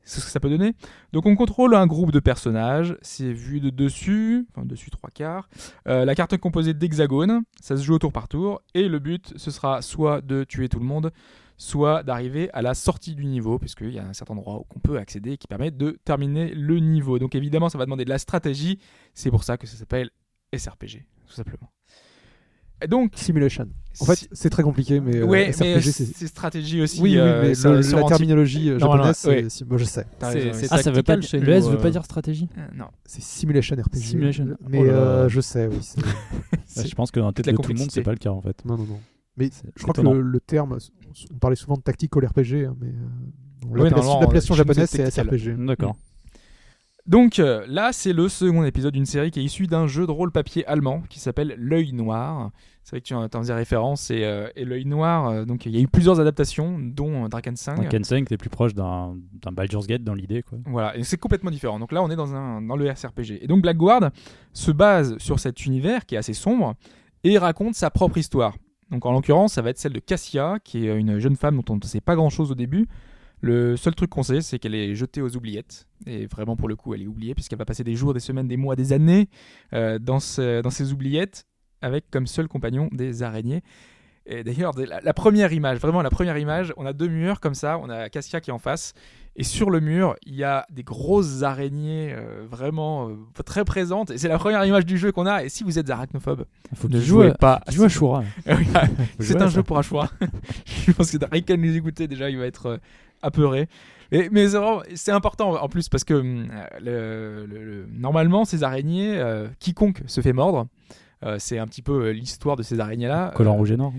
ce 0.03 0.19
que 0.19 0.31
ça 0.31 0.39
peut 0.39 0.49
donner. 0.49 0.73
Donc 1.13 1.27
on 1.27 1.35
contrôle 1.35 1.75
un 1.75 1.85
groupe 1.85 2.11
de 2.11 2.19
personnages, 2.19 2.97
c'est 3.03 3.31
vu 3.31 3.59
de 3.59 3.69
dessus, 3.69 4.47
enfin 4.49 4.65
dessus 4.65 4.89
trois 4.89 5.11
quarts. 5.11 5.47
Euh, 5.87 6.05
la 6.05 6.15
carte 6.15 6.33
est 6.33 6.39
composée 6.39 6.73
d'hexagones, 6.73 7.43
ça 7.61 7.77
se 7.77 7.83
joue 7.83 7.93
au 7.93 7.99
tour 7.99 8.11
par 8.11 8.27
tour, 8.27 8.63
et 8.73 8.87
le 8.87 8.97
but 8.97 9.33
ce 9.35 9.51
sera 9.51 9.83
soit 9.83 10.21
de 10.21 10.43
tuer 10.43 10.69
tout 10.69 10.79
le 10.79 10.85
monde, 10.85 11.11
soit 11.57 12.03
d'arriver 12.03 12.49
à 12.53 12.61
la 12.61 12.73
sortie 12.75 13.15
du 13.15 13.25
niveau, 13.25 13.57
puisqu'il 13.59 13.91
y 13.91 13.99
a 13.99 14.05
un 14.05 14.13
certain 14.13 14.33
endroit 14.35 14.63
qu'on 14.69 14.79
peut 14.79 14.97
accéder 14.97 15.37
qui 15.37 15.47
permet 15.47 15.71
de 15.71 15.97
terminer 16.05 16.53
le 16.53 16.79
niveau. 16.79 17.17
Donc 17.19 17.33
évidemment 17.35 17.69
ça 17.69 17.77
va 17.77 17.85
demander 17.85 18.05
de 18.05 18.09
la 18.09 18.19
stratégie, 18.19 18.79
c'est 19.13 19.31
pour 19.31 19.43
ça 19.43 19.57
que 19.57 19.65
ça 19.67 19.75
s'appelle 19.75 20.09
SRPG, 20.55 21.05
tout 21.27 21.33
simplement. 21.33 21.69
Et 22.79 22.87
donc, 22.87 23.13
Simulation. 23.15 23.67
En 23.99 24.05
fait, 24.05 24.27
c'est 24.31 24.51
très 24.51 24.61
compliqué, 24.61 24.99
mais 24.99 25.15
euh, 25.17 25.23
ouais, 25.25 25.51
SRPG, 25.51 25.73
mais 25.77 25.81
c'est. 25.81 26.05
c'est 26.05 26.27
stratégie 26.27 26.79
aussi. 26.79 27.01
Oui, 27.01 27.13
oui, 27.13 27.17
euh, 27.17 27.41
mais 27.41 27.55
ça- 27.55 27.71
le- 27.71 27.79
la 27.81 28.03
terminologie 28.03 28.69
euh, 28.69 28.77
Non, 28.77 28.95
non, 28.95 29.11
japonaise, 29.11 29.25
ouais. 29.61 29.65
moi 29.67 29.77
je 29.79 29.83
sais. 29.85 30.05
C'est-. 30.53 30.67
Ah, 30.69 30.77
ça 30.83 30.91
veut 30.91 31.01
pas 31.01 31.15
le 31.15 31.23
S 31.23 31.33
veut 31.67 31.73
euh, 31.73 31.77
pas 31.81 31.89
dire 31.89 32.05
stratégie 32.05 32.47
Euh, 32.55 32.67
non. 32.75 32.85
C'est 33.03 33.23
Simulation 33.23 33.75
RPG. 33.75 33.95
Simulation. 33.97 34.55
Mais 34.69 34.77
Oh 34.81 34.85
euh, 34.85 35.27
je 35.27 35.41
sais, 35.41 35.65
oui. 35.65 35.77
c'est- 35.81 35.99
Ouais, 36.77 36.87
Je 36.87 36.93
pense 36.93 37.09
que 37.09 37.19
dans 37.19 37.25
la 37.25 37.33
tête 37.33 37.47
la 37.47 37.53
de 37.53 37.57
tout 37.57 37.67
le 37.73 37.79
monde, 37.79 37.89
c'est 37.89 38.03
pas 38.03 38.11
le 38.11 38.17
cas 38.19 38.29
en 38.29 38.41
fait. 38.41 38.63
non, 38.63 38.77
non, 38.77 38.83
non. 38.85 38.99
Mais 39.37 39.49
je 39.75 39.83
crois 39.83 39.93
que 39.93 40.01
le, 40.01 40.21
le 40.21 40.39
terme, 40.39 40.77
on 41.31 41.37
parlait 41.37 41.55
souvent 41.55 41.75
de 41.75 41.81
tactical 41.81 42.25
RPG, 42.25 42.65
hein, 42.65 42.75
mais 42.79 42.87
euh, 42.87 43.67
Oui, 43.69 43.89
l'appellation 43.89 44.55
chez 44.55 44.61
nous, 44.61 44.67
japonaise 44.67 44.89
c'est. 44.89 45.09
SRPG. 45.09 45.55
D'accord. 45.65 45.95
Donc 47.05 47.39
euh, 47.39 47.65
là, 47.69 47.93
c'est 47.93 48.11
le 48.11 48.27
second 48.27 48.65
épisode 48.65 48.93
d'une 48.93 49.05
série 49.05 49.31
qui 49.31 49.39
est 49.39 49.43
issue 49.43 49.65
d'un 49.67 49.87
jeu 49.87 50.05
de 50.05 50.11
rôle 50.11 50.31
papier 50.31 50.65
allemand 50.67 51.03
qui 51.09 51.21
s'appelle 51.21 51.55
L'œil 51.57 51.93
noir. 51.93 52.51
C'est 52.83 52.91
vrai 52.91 53.01
que 53.01 53.05
tu 53.05 53.13
en 53.13 53.41
faisais 53.41 53.53
référence 53.53 54.11
et, 54.11 54.23
euh, 54.23 54.49
et 54.55 54.65
L'œil 54.65 54.85
noir, 54.85 55.27
euh, 55.27 55.45
donc 55.45 55.65
il 55.65 55.73
y 55.73 55.77
a 55.77 55.81
eu 55.81 55.87
plusieurs 55.87 56.21
adaptations, 56.21 56.79
dont 56.79 57.25
euh, 57.25 57.27
Draken 57.27 57.55
5. 57.55 57.75
Dans 57.77 57.87
Ken 57.89 58.03
5, 58.03 58.27
t'es 58.27 58.37
plus 58.37 58.49
proche 58.49 58.73
d'un 58.73 59.17
d'un 59.33 59.51
Baldur's 59.51 59.87
Gate 59.87 60.03
dans 60.03 60.13
l'idée 60.13 60.41
quoi. 60.41 60.57
Voilà, 60.65 60.97
et 60.97 61.03
c'est 61.03 61.17
complètement 61.17 61.51
différent. 61.51 61.79
Donc 61.79 61.91
là, 61.91 62.01
on 62.01 62.09
est 62.09 62.15
dans, 62.15 62.33
un, 62.33 62.61
dans 62.61 62.75
le 62.75 62.93
SRPG. 62.93 63.39
Et 63.41 63.47
donc 63.47 63.61
Blackguard 63.61 64.11
se 64.53 64.71
base 64.71 65.17
sur 65.17 65.39
cet 65.39 65.65
univers 65.65 66.05
qui 66.05 66.15
est 66.15 66.17
assez 66.17 66.33
sombre 66.33 66.75
et 67.23 67.37
raconte 67.37 67.75
sa 67.75 67.89
propre 67.89 68.17
histoire. 68.17 68.55
Donc 68.91 69.05
en 69.05 69.11
l'occurrence, 69.11 69.53
ça 69.53 69.61
va 69.61 69.69
être 69.69 69.77
celle 69.77 69.93
de 69.93 69.99
Cassia, 69.99 70.59
qui 70.63 70.87
est 70.87 70.95
une 70.95 71.19
jeune 71.19 71.35
femme 71.35 71.57
dont 71.57 71.73
on 71.73 71.77
ne 71.77 71.83
sait 71.83 72.01
pas 72.01 72.15
grand-chose 72.15 72.51
au 72.51 72.55
début. 72.55 72.87
Le 73.41 73.77
seul 73.77 73.93
truc 73.93 74.09
qu'on 74.09 74.23
sait, 74.23 74.41
c'est 74.41 74.57
qu'elle 74.57 74.73
est 74.73 74.95
jetée 74.95 75.21
aux 75.21 75.35
oubliettes. 75.35 75.87
Et 76.07 76.25
vraiment, 76.25 76.55
pour 76.55 76.67
le 76.67 76.75
coup, 76.75 76.93
elle 76.93 77.03
est 77.03 77.07
oubliée, 77.07 77.35
puisqu'elle 77.35 77.59
va 77.59 77.65
passer 77.65 77.83
des 77.83 77.95
jours, 77.95 78.13
des 78.13 78.19
semaines, 78.19 78.47
des 78.47 78.57
mois, 78.57 78.75
des 78.75 78.93
années 78.93 79.29
euh, 79.73 79.99
dans, 79.99 80.17
dans 80.17 80.69
ces 80.69 80.91
oubliettes, 80.91 81.45
avec 81.81 82.09
comme 82.09 82.25
seul 82.25 82.47
compagnon 82.47 82.89
des 82.91 83.21
araignées. 83.21 83.61
Et 84.25 84.43
d'ailleurs, 84.43 84.73
la, 84.77 85.01
la 85.01 85.13
première 85.13 85.53
image, 85.53 85.77
vraiment 85.77 86.01
la 86.01 86.09
première 86.09 86.37
image, 86.37 86.73
on 86.77 86.85
a 86.85 86.93
deux 86.93 87.07
murs 87.07 87.39
comme 87.39 87.53
ça, 87.53 87.77
on 87.77 87.89
a 87.89 88.09
Cassia 88.09 88.41
qui 88.41 88.49
est 88.49 88.53
en 88.53 88.59
face, 88.59 88.93
et 89.39 89.43
sur 89.43 89.69
le 89.69 89.79
mur, 89.79 90.15
il 90.25 90.33
y 90.35 90.43
a 90.43 90.65
des 90.71 90.81
grosses 90.83 91.43
araignées 91.43 92.11
euh, 92.11 92.45
vraiment 92.49 93.09
euh, 93.09 93.13
très 93.45 93.63
présentes. 93.63 94.09
Et 94.09 94.17
c'est 94.17 94.27
la 94.27 94.39
première 94.39 94.65
image 94.65 94.85
du 94.85 94.97
jeu 94.97 95.11
qu'on 95.11 95.27
a. 95.27 95.43
Et 95.43 95.49
si 95.49 95.63
vous 95.63 95.77
êtes 95.77 95.89
arachnophobe, 95.89 96.45
Faut 96.73 96.87
ne 96.89 96.99
jouez 96.99 97.27
joue 97.29 97.33
pas. 97.35 97.61
joue 97.69 97.83
à 97.83 97.89
Shura. 97.89 98.23
C'est 99.19 99.39
un 99.41 99.47
jeu 99.47 99.61
pour 99.63 99.77
Ashura. 99.77 100.09
Je 100.65 100.91
pense 100.91 101.11
que 101.11 101.17
Rick 101.31 101.49
nous 101.51 101.75
écouter 101.77 102.07
déjà, 102.07 102.29
il 102.31 102.37
va 102.37 102.45
être 102.45 102.65
euh, 102.65 102.77
apeuré. 103.21 103.67
Et- 104.11 104.29
mais 104.31 104.47
c'est 104.95 105.11
important 105.11 105.61
en 105.61 105.67
plus 105.69 105.87
parce 105.89 106.03
que 106.03 106.13
hum, 106.15 106.47
le- 106.81 107.45
le- 107.45 107.63
le- 107.63 107.87
normalement, 107.93 108.43
ces 108.45 108.63
araignées, 108.63 109.17
euh, 109.17 109.47
quiconque 109.59 110.01
se 110.07 110.21
fait 110.21 110.33
mordre, 110.33 110.67
euh, 111.25 111.35
c'est 111.39 111.59
un 111.59 111.67
petit 111.67 111.81
peu 111.81 112.09
l'histoire 112.11 112.55
de 112.55 112.63
ces 112.63 112.79
araignées-là. 112.79 113.33
Collant 113.35 113.53
rouge 113.55 113.71
et 113.71 113.77
noir. 113.77 113.91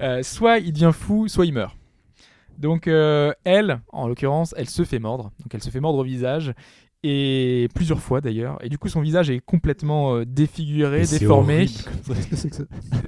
Euh, 0.00 0.22
soit 0.22 0.58
il 0.58 0.72
devient 0.72 0.92
fou, 0.94 1.28
soit 1.28 1.46
il 1.46 1.52
meurt. 1.52 1.76
Donc 2.58 2.86
euh, 2.88 3.32
elle, 3.44 3.80
en 3.92 4.08
l'occurrence, 4.08 4.54
elle 4.56 4.68
se 4.68 4.84
fait 4.84 4.98
mordre. 4.98 5.32
Donc 5.40 5.54
elle 5.54 5.62
se 5.62 5.70
fait 5.70 5.80
mordre 5.80 5.98
au 5.98 6.04
visage 6.04 6.52
et 7.04 7.68
plusieurs 7.74 7.98
fois 8.00 8.20
d'ailleurs. 8.20 8.58
Et 8.64 8.68
du 8.68 8.78
coup 8.78 8.88
son 8.88 9.00
visage 9.00 9.28
est 9.30 9.40
complètement 9.40 10.14
euh, 10.16 10.24
défiguré, 10.24 11.00
Mais 11.00 11.18
déformé. 11.18 11.54
horrible. 11.54 11.72
Qu'est-ce 12.06 12.28
que 12.28 12.36
c'est 12.36 12.50
que 12.50 12.56
ça? 12.56 12.62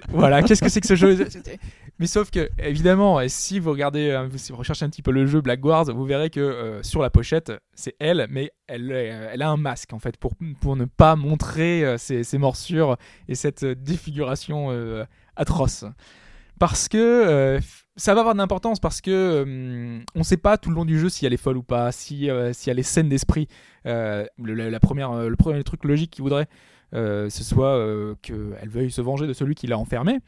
Voilà, 0.09 0.43
qu'est-ce 0.43 0.63
que 0.63 0.69
c'est 0.69 0.81
que 0.81 0.87
ce 0.87 0.97
jeu? 0.97 1.17
Mais 2.01 2.09
sauf 2.09 2.33
que 2.33 2.51
évidemment, 2.59 3.21
si 3.29 3.61
vous 3.61 3.71
regardez, 3.71 4.11
euh, 4.11 4.29
si 4.35 4.51
vous 4.51 4.59
recherchez 4.59 4.85
un 4.85 4.91
petit 4.91 5.03
peu 5.03 5.13
le 5.13 5.27
jeu 5.27 5.41
Blackguards, 5.41 5.93
vous 5.95 6.05
verrez 6.05 6.29
que 6.29 6.41
euh, 6.41 6.83
sur 6.83 7.01
la 7.03 7.11
pochette, 7.11 7.53
c'est 7.75 7.95
elle, 8.01 8.27
mais 8.31 8.51
elle, 8.67 8.91
elle 8.91 9.43
a 9.43 9.49
un 9.49 9.57
masque 9.57 9.93
en 9.93 10.01
fait 10.01 10.17
pour 10.17 10.33
pour 10.61 10.75
ne 10.75 10.87
pas 10.87 11.15
montrer 11.15 11.85
euh, 11.85 11.97
ses, 11.97 12.25
ses 12.25 12.39
morsures 12.39 12.97
et 13.29 13.37
cette 13.37 13.65
défiguration 13.65 14.73
euh, 14.73 15.05
atroce. 15.37 15.85
Parce 16.59 16.89
que 16.89 16.99
euh, 16.99 17.61
ça 17.97 18.15
va 18.15 18.21
avoir 18.21 18.35
de 18.35 18.39
l'importance 18.39 18.81
parce 18.81 19.01
que 19.01 19.11
euh, 19.11 20.01
on 20.15 20.23
sait 20.23 20.37
pas 20.37 20.59
tout 20.59 20.71
le 20.71 20.75
long 20.75 20.85
du 20.85 20.99
jeu 20.99 21.09
si 21.09 21.27
elle 21.27 21.33
est 21.33 21.39
folle 21.39 21.57
ou 21.57 21.63
pas, 21.63 21.93
si 21.93 22.29
euh, 22.31 22.53
si 22.53 22.71
elle 22.71 22.79
est 22.79 22.83
saine 22.85 23.09
d'esprit. 23.09 23.49
Euh, 23.87 24.27
le, 24.43 24.55
la, 24.55 24.81
première, 24.81 25.13
euh, 25.13 25.29
le 25.29 25.37
premier 25.37 25.63
truc 25.63 25.85
logique 25.85 26.11
qu'il 26.11 26.23
voudrait, 26.23 26.49
ce 26.93 27.29
soit 27.31 28.17
qu'elle 28.23 28.69
veuille 28.69 28.91
se 28.91 29.01
venger 29.01 29.27
de 29.27 29.33
celui 29.33 29.55
qui 29.55 29.67
l'a 29.67 29.79
enfermée. 29.79 30.21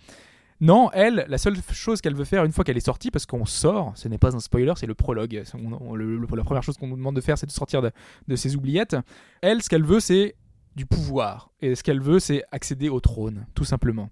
Non, 0.61 0.91
elle, 0.93 1.27
la 1.29 1.37
seule 1.37 1.57
chose 1.71 2.01
qu'elle 2.01 2.15
veut 2.15 2.25
faire 2.25 2.45
une 2.45 2.53
fois 2.53 2.65
qu'elle 2.65 2.79
est 2.79 2.81
sortie, 2.85 3.11
parce 3.11 3.27
qu'on 3.27 3.45
sort, 3.45 3.93
ce 3.95 4.09
n'est 4.09 4.17
pas 4.17 4.35
un 4.35 4.41
spoiler, 4.41 4.73
c'est 4.77 4.87
le 4.87 4.95
prologue. 4.95 5.43
La 5.55 6.45
première 6.45 6.63
chose 6.63 6.79
qu'on 6.79 6.87
nous 6.87 6.97
demande 6.97 7.15
de 7.15 7.21
faire, 7.21 7.37
c'est 7.37 7.47
de 7.47 7.53
sortir 7.53 7.83
de, 7.83 7.91
de 8.27 8.37
ses 8.37 8.57
oubliettes. 8.57 8.97
Elle, 9.43 9.63
ce 9.63 9.69
qu'elle 9.69 9.85
veut, 9.85 10.01
c'est 10.01 10.35
du 10.75 10.87
pouvoir. 10.87 11.51
Et 11.61 11.75
ce 11.75 11.83
qu'elle 11.83 12.01
veut, 12.01 12.21
c'est 12.21 12.43
accéder 12.53 12.89
au 12.89 13.01
trône, 13.01 13.47
tout 13.55 13.65
simplement. 13.65 14.09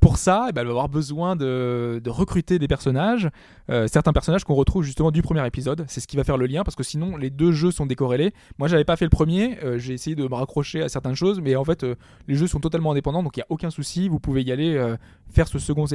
Pour 0.00 0.16
ça, 0.16 0.46
eh 0.48 0.52
ben, 0.52 0.60
elle 0.60 0.68
va 0.68 0.72
avoir 0.72 0.88
besoin 0.88 1.34
de, 1.34 2.00
recruter 2.06 2.60
des 2.60 2.68
personnages, 2.68 3.28
euh, 3.68 3.88
certains 3.88 4.12
personnages 4.12 4.44
qu'on 4.44 4.54
retrouve 4.54 4.84
justement 4.84 5.10
du 5.10 5.22
premier 5.22 5.44
épisode. 5.44 5.84
C'est 5.88 6.00
ce 6.00 6.06
qui 6.06 6.16
va 6.16 6.22
faire 6.22 6.36
le 6.36 6.46
lien, 6.46 6.62
parce 6.62 6.76
que 6.76 6.84
sinon, 6.84 7.16
les 7.16 7.30
deux 7.30 7.50
jeux 7.50 7.72
sont 7.72 7.84
décorrélés. 7.84 8.32
Moi, 8.58 8.68
j'avais 8.68 8.84
pas 8.84 8.94
fait 8.94 9.06
le 9.06 9.10
premier, 9.10 9.58
euh, 9.64 9.78
j'ai 9.78 9.94
essayé 9.94 10.14
de 10.14 10.22
me 10.22 10.34
raccrocher 10.34 10.82
à 10.82 10.88
certaines 10.88 11.16
choses, 11.16 11.40
mais 11.40 11.56
en 11.56 11.64
fait, 11.64 11.82
euh, 11.82 11.96
les 12.28 12.36
jeux 12.36 12.46
sont 12.46 12.60
totalement 12.60 12.92
indépendants, 12.92 13.24
donc 13.24 13.36
il 13.36 13.40
n'y 13.40 13.44
a 13.44 13.46
aucun 13.48 13.70
souci. 13.70 14.08
Vous 14.08 14.20
pouvez 14.20 14.42
y 14.42 14.52
aller 14.52 14.80
faire 15.30 15.48
ce 15.48 15.58
second, 15.58 15.86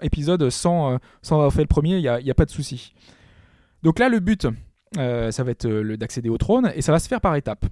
épisode 0.00 0.48
sans, 0.48 0.98
avoir 1.30 1.52
fait 1.52 1.60
le 1.60 1.66
premier, 1.66 1.98
il 1.98 2.24
n'y 2.24 2.30
a, 2.30 2.34
pas 2.34 2.46
de 2.46 2.50
souci. 2.50 2.94
Donc 3.82 3.98
là, 3.98 4.08
le 4.08 4.20
but, 4.20 4.46
ça 4.94 5.42
va 5.44 5.50
être 5.50 5.68
d'accéder 5.96 6.30
au 6.30 6.38
trône, 6.38 6.72
et 6.74 6.80
ça 6.80 6.92
va 6.92 6.98
se 6.98 7.08
faire 7.08 7.20
par 7.20 7.36
étapes. 7.36 7.66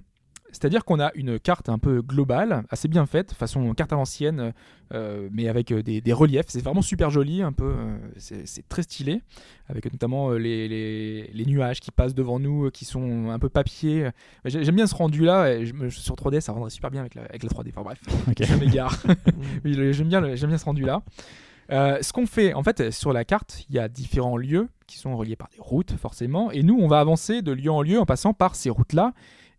C'est-à-dire 0.51 0.83
qu'on 0.85 0.99
a 0.99 1.11
une 1.15 1.39
carte 1.39 1.69
un 1.69 1.77
peu 1.77 2.01
globale, 2.01 2.63
assez 2.69 2.87
bien 2.87 3.05
faite, 3.05 3.33
façon 3.33 3.73
carte 3.73 3.93
à 3.93 3.95
l'ancienne, 3.95 4.53
euh, 4.93 5.29
mais 5.31 5.47
avec 5.47 5.71
euh, 5.71 5.81
des, 5.81 6.01
des 6.01 6.13
reliefs. 6.13 6.45
C'est 6.49 6.61
vraiment 6.63 6.81
super 6.81 7.09
joli, 7.09 7.41
un 7.41 7.53
peu, 7.53 7.73
euh, 7.75 7.97
c'est 8.17 8.67
très 8.67 8.83
stylé, 8.83 9.21
avec 9.69 9.91
notamment 9.91 10.31
les, 10.31 10.67
les- 10.67 11.31
les 11.33 11.45
nuages 11.45 11.79
qui 11.79 11.91
passent 11.91 12.13
devant 12.15 12.39
nous, 12.39 12.69
qui 12.71 12.85
sont 12.85 13.29
un 13.29 13.39
peu 13.39 13.49
papier. 13.49 14.09
J'ai- 14.45 14.63
J'aime 14.63 14.75
bien 14.75 14.87
ce 14.87 14.95
rendu-là, 14.95 15.55
sur 15.89 16.15
3D, 16.15 16.41
ça 16.41 16.51
rendrait 16.51 16.69
super 16.69 16.91
bien 16.91 17.01
avec 17.01 17.15
la, 17.15 17.23
avec 17.23 17.43
la 17.43 17.49
3D. 17.49 17.69
Enfin 17.69 17.83
bref, 17.83 17.99
Ok. 18.27 18.43
je 18.43 18.55
m'égare. 18.55 18.97
J'aime 19.65 20.07
bien, 20.09 20.21
bien 20.21 20.57
ce 20.57 20.65
rendu-là. 20.65 21.01
Euh, 21.71 21.99
ce 22.01 22.11
qu'on 22.11 22.25
fait, 22.25 22.53
en 22.53 22.63
fait, 22.63 22.91
sur 22.91 23.13
la 23.13 23.23
carte, 23.23 23.63
il 23.69 23.75
y 23.75 23.79
a 23.79 23.87
différents 23.87 24.35
lieux 24.35 24.67
qui 24.87 24.97
sont 24.97 25.15
reliés 25.15 25.37
par 25.37 25.47
des 25.47 25.59
routes, 25.61 25.91
forcément, 25.93 26.51
et 26.51 26.63
nous, 26.63 26.77
on 26.77 26.89
va 26.89 26.99
avancer 26.99 27.41
de 27.41 27.53
lieu 27.53 27.71
en 27.71 27.81
lieu 27.81 27.97
en 27.97 28.05
passant 28.05 28.33
par 28.33 28.55
ces 28.55 28.69
routes-là, 28.69 29.13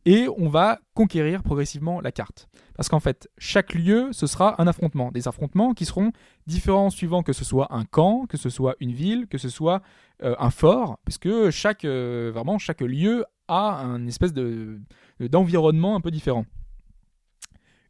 et 0.05 0.29
on 0.37 0.49
va 0.49 0.81
conquérir 0.95 1.43
progressivement 1.43 2.01
la 2.01 2.13
carte. 2.13 2.49
Parce 2.75 2.89
qu'en 2.89 3.01
fait, 3.01 3.29
chaque 3.39 3.75
lieu, 3.75 4.09
ce 4.13 4.27
sera 4.27 4.61
un 4.61 4.67
affrontement. 4.67 5.13
Des 5.13 5.29
affrontements 5.29 5.75
qui 5.75 5.85
seront 5.85 6.13
différents 6.47 6.91
suivant 6.91 7.23
que 7.23 7.33
ce 7.33 7.45
soit 7.45 7.73
un 7.75 7.85
camp, 7.85 8.27
que 8.27 8.37
ce 8.37 8.51
soit 8.51 8.77
une 8.81 8.93
ville, 8.93 9.27
que 9.29 9.39
ce 9.39 9.49
soit 9.49 9.83
euh, 10.23 10.35
un 10.39 10.51
fort, 10.51 10.99
puisque 11.05 11.51
chaque, 11.51 11.85
euh, 11.85 12.33
lieu 12.81 13.25
a 13.49 13.83
un 13.83 14.07
espèce 14.07 14.33
de, 14.33 14.81
d'environnement 15.21 15.95
un 15.95 16.01
peu 16.01 16.11
différent. 16.11 16.47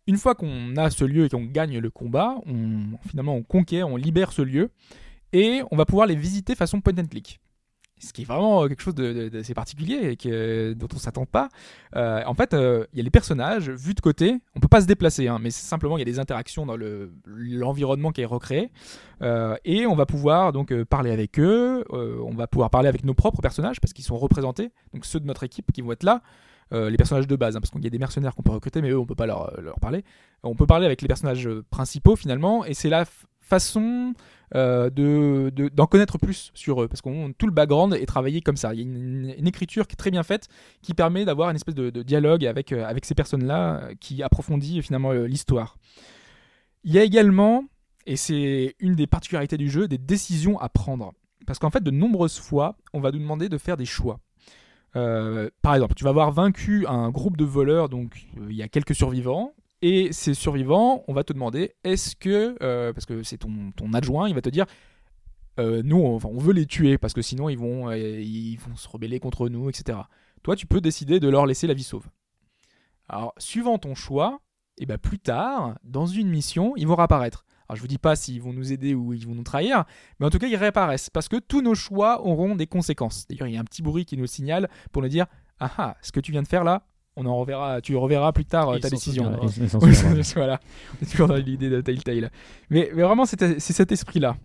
Une 0.07 0.17
fois 0.17 0.35
qu'on 0.35 0.77
a 0.77 0.91
ce 0.91 1.05
lieu 1.05 1.27
et 1.27 1.29
qu'on 1.29 1.45
gagne 1.45 1.79
le 1.79 1.91
combat, 1.91 2.37
finalement 3.07 3.37
on 3.37 3.45
conquiert, 3.45 3.89
on 3.89 3.97
libère 3.97 4.33
ce 4.33 4.43
lieu, 4.43 4.71
et 5.33 5.63
on 5.71 5.77
va 5.77 5.87
pouvoir 5.87 6.07
les 6.09 6.17
visiter 6.17 6.57
façon 6.57 6.81
point 6.81 6.95
and 6.99 7.07
click. 7.07 7.41
Ce 8.03 8.13
qui 8.13 8.23
est 8.23 8.25
vraiment 8.25 8.65
euh, 8.65 8.69
quelque 8.69 8.83
chose 8.83 8.95
de- 8.95 9.29
particulier 9.55 10.11
et 10.11 10.17
que, 10.17 10.73
dont 10.73 10.89
on 10.95 10.99
s'attend 10.99 11.25
pas. 11.27 11.49
Euh, 11.95 12.23
en 12.27 12.35
fait, 12.35 12.53
euh, 12.55 12.85
il 12.93 12.97
y 12.99 13.01
a 13.01 13.05
les 13.05 13.11
personnages 13.11 13.71
vus 13.71 13.95
de 13.95 14.01
côté. 14.01 14.41
On 14.57 14.61
peut 14.61 14.69
pas 14.69 14.81
se 14.81 14.87
déplacer, 14.87 15.29
hein, 15.29 15.39
mais 15.41 15.51
simplement 15.51 15.97
il 15.97 16.01
y 16.01 16.03
a 16.03 16.07
des 16.07 16.19
interactions 16.19 16.67
dans 16.67 16.77
le- 16.77 17.13
l'environnement 17.27 18.11
qui 18.11 18.23
est 18.23 18.27
recréé. 18.27 18.71
Et 19.65 19.87
on 19.87 19.95
va 19.95 20.05
pouvoir 20.07 20.53
donc 20.53 20.75
parler 20.85 21.13
avec 21.13 21.39
eux. 21.39 21.85
on 21.93 22.35
va 22.35 22.47
pouvoir 22.49 22.71
parler 22.71 22.89
avec 22.89 23.05
nos 23.05 23.15
propres 23.15 23.41
personnages 23.41 23.81
parce 23.81 23.93
qu'ils 23.93 24.05
sont 24.05 24.19
représentés. 24.19 24.73
Donc 24.93 25.05
ceux 25.07 25.21
de 25.21 25.27
notre 25.27 25.45
équipe 25.45 25.71
qui 25.73 25.81
vont 25.81 25.93
être 25.93 26.03
là. 26.03 26.23
les 26.73 26.97
personnages 26.97 27.27
de 27.29 27.37
base, 27.37 27.55
hein, 27.57 27.61
parce 27.61 27.71
qu'il 27.71 27.85
y 27.85 27.87
a 27.87 27.91
des 27.91 27.99
mercenaires 27.99 28.35
qu'on 28.35 28.43
peut 28.43 28.51
recruter, 28.53 28.81
mais 28.83 28.91
eux, 28.91 28.99
on 28.99 29.07
peut 29.07 29.15
pas 29.15 29.27
leur, 29.27 29.61
leur 29.61 29.79
parler. 29.79 30.05
On 30.43 30.55
peut 30.55 30.67
parler 30.67 30.87
avec 30.87 31.03
les 31.03 31.09
personnages 31.09 31.49
principaux 31.71 32.17
finalement, 32.17 32.65
et 32.65 32.75
c'est 32.75 32.89
f- 33.05 33.25
façon 33.53 34.15
euh, 34.55 34.91
de, 34.91 35.51
de- 35.55 35.69
d'en 35.69 35.87
connaître 35.87 36.19
plus 36.19 36.51
sur 36.55 36.83
eux, 36.83 36.89
parce 36.89 37.03
que 37.03 37.33
tout 37.33 37.47
le 37.47 37.53
background 37.53 37.95
est 37.95 38.07
travaillé 38.07 38.41
comme 38.41 38.57
ça. 38.57 38.75
Il 38.75 38.81
y 38.81 38.83
a 38.83 38.87
une, 38.87 39.47
écriture 39.47 39.87
qui 39.87 39.95
est 39.95 39.97
très 39.97 40.11
bien 40.11 40.23
faite, 40.23 40.49
qui 40.83 40.95
permet 40.95 41.25
d'avoir 41.25 41.51
une 41.51 41.57
espèce 41.57 41.75
de, 41.75 41.91
dialogue 42.03 42.47
avec, 42.47 42.73
euh, 42.73 42.85
avec 42.87 43.05
ces 43.05 43.15
personnes-là, 43.15 43.77
euh, 43.77 43.95
qui 44.01 44.23
approfondit 44.23 44.79
euh, 44.79 44.83
finalement 44.83 45.13
l'histoire. 45.13 45.77
Il 46.85 46.93
y 46.93 46.99
a 46.99 47.05
également, 47.05 47.65
et 48.07 48.17
c'est 48.17 48.75
une 48.79 48.95
des 48.95 49.07
particularités 49.07 49.57
du 49.57 49.71
jeu, 49.71 49.89
des 49.89 49.99
décisions 49.99 50.59
à 50.61 50.69
prendre. 50.69 51.13
Parce 51.47 51.59
qu'en 51.59 51.71
fait, 51.71 51.83
de 51.83 51.91
nombreuses 51.91 52.39
fois, 52.39 52.77
on 52.93 53.01
va 53.01 53.11
nous 53.11 53.19
demander 53.19 53.49
de 53.49 53.59
faire 53.59 53.77
des 53.77 53.87
choix. 53.87 54.19
Par 54.93 55.75
exemple, 55.75 55.95
tu 55.95 56.05
vas 56.05 56.11
avoir 56.11 56.33
vaincu 56.33 56.87
un 56.87 57.11
groupe 57.11 57.39
de 57.39 57.45
voleurs, 57.45 57.89
donc 57.89 58.27
il 58.37 58.55
y 58.55 58.63
a 58.63 58.69
quelques 58.69 58.95
survivants. 58.95 59.55
Et 59.83 60.13
ces 60.13 60.35
survivants, 60.35 61.03
on 61.09 61.13
va 61.13 61.25
te 61.25 61.33
demander, 61.33 61.75
est-ce 61.83 62.15
que, 62.15 62.57
euh, 62.63 62.93
parce 62.93 63.05
que 63.05 63.25
c'est 63.25 63.39
ton, 63.39 63.93
adjoint, 63.93 64.29
il 64.29 64.35
va 64.35 64.41
te 64.41 64.49
dire, 64.49 64.65
euh, 65.59 65.83
nous, 65.85 65.97
on, 65.97 66.39
veut 66.39 66.53
les 66.53 66.67
tuer, 66.67 66.99
parce 66.99 67.13
que 67.13 67.21
sinon 67.21 67.49
ils 67.49 67.59
vont, 67.59 67.91
euh, 67.91 68.23
se 68.77 68.89
rebeller 68.89 69.19
contre 69.19 69.49
nous, 69.49 69.69
etc. 69.69 69.99
Toi, 70.45 70.55
tu 70.55 70.67
peux 70.67 70.81
décider 70.81 71.19
de 71.19 71.29
leur 71.29 71.47
laisser 71.47 71.67
la 71.67 71.75
vie 71.75 71.83
sauve. 71.83 72.07
Alors, 73.09 73.35
suivant 73.39 73.77
ton 73.79 73.97
choix, 73.97 74.41
et 74.79 74.87
ben 74.87 74.99
plus 74.99 75.19
tard, 75.19 75.77
dans 75.83 76.07
une 76.07 76.29
mission, 76.29 76.75
ils 76.77 76.87
vont 76.87 76.95
réapparaître. 76.95 77.45
Alors, 77.69 77.77
je 77.77 77.83
vous 77.83 77.89
dis 77.89 77.99
pas 77.99 78.15
s'ils 78.15 78.41
vont 78.41 78.53
nous 78.53 78.73
aider 78.73 78.95
ou 78.95 79.13
ils 79.13 79.27
vont 79.27 79.35
nous 79.35 79.43
trahir, 79.43 79.85
mais 80.21 80.27
en 80.27 80.31
tout 80.31 80.39
cas, 80.39 80.47
ils 80.47 80.57
réapparaissent 80.57 81.11
parce 81.11 81.29
que 81.29 81.37
tous 81.37 81.61
nos 81.61 81.75
choix 81.75 82.25
auront 82.25 82.55
des 82.55 82.69
conséquences. 82.69 83.27
D'ailleurs, 83.27 83.49
il 83.49 83.55
y 83.55 83.57
a 83.57 83.61
un 83.61 83.65
petit 83.65 83.83
bruit 83.83 84.05
qui 84.05 84.17
nous 84.17 84.27
signale 84.29 84.71
pour 84.93 85.03
nous 85.03 85.09
dire 85.09 85.27
Ah 85.59 85.73
ah, 85.77 85.97
ce 86.03 86.13
que 86.13 86.21
tu 86.21 86.31
viens 86.31 86.43
de 86.43 86.49
faire 86.49 86.63
là, 86.63 86.87
on 87.17 87.27
en 87.27 87.37
reverra, 87.37 87.81
tu 87.81 87.95
reverras 87.97 88.33
plus 88.33 88.45
tard 88.45 88.71
euh, 88.71 88.77
Ils 88.77 88.81
ta 88.81 88.89
décision. 88.91 89.39
ils 89.43 89.77
Oui, 89.83 90.23
voilà, 90.35 90.61
on 91.01 91.05
est 91.05 91.11
toujours 91.11 91.29
dans 91.29 91.37
l'idée 91.37 91.69
de 91.71 91.81
Telltale. 91.81 92.31
Mais, 92.71 92.91
mais 92.95 93.03
vraiment, 93.03 93.25
c'est 93.27 93.61
c'est 93.61 93.73
cet 93.73 93.93
esprit-là. 93.93 94.37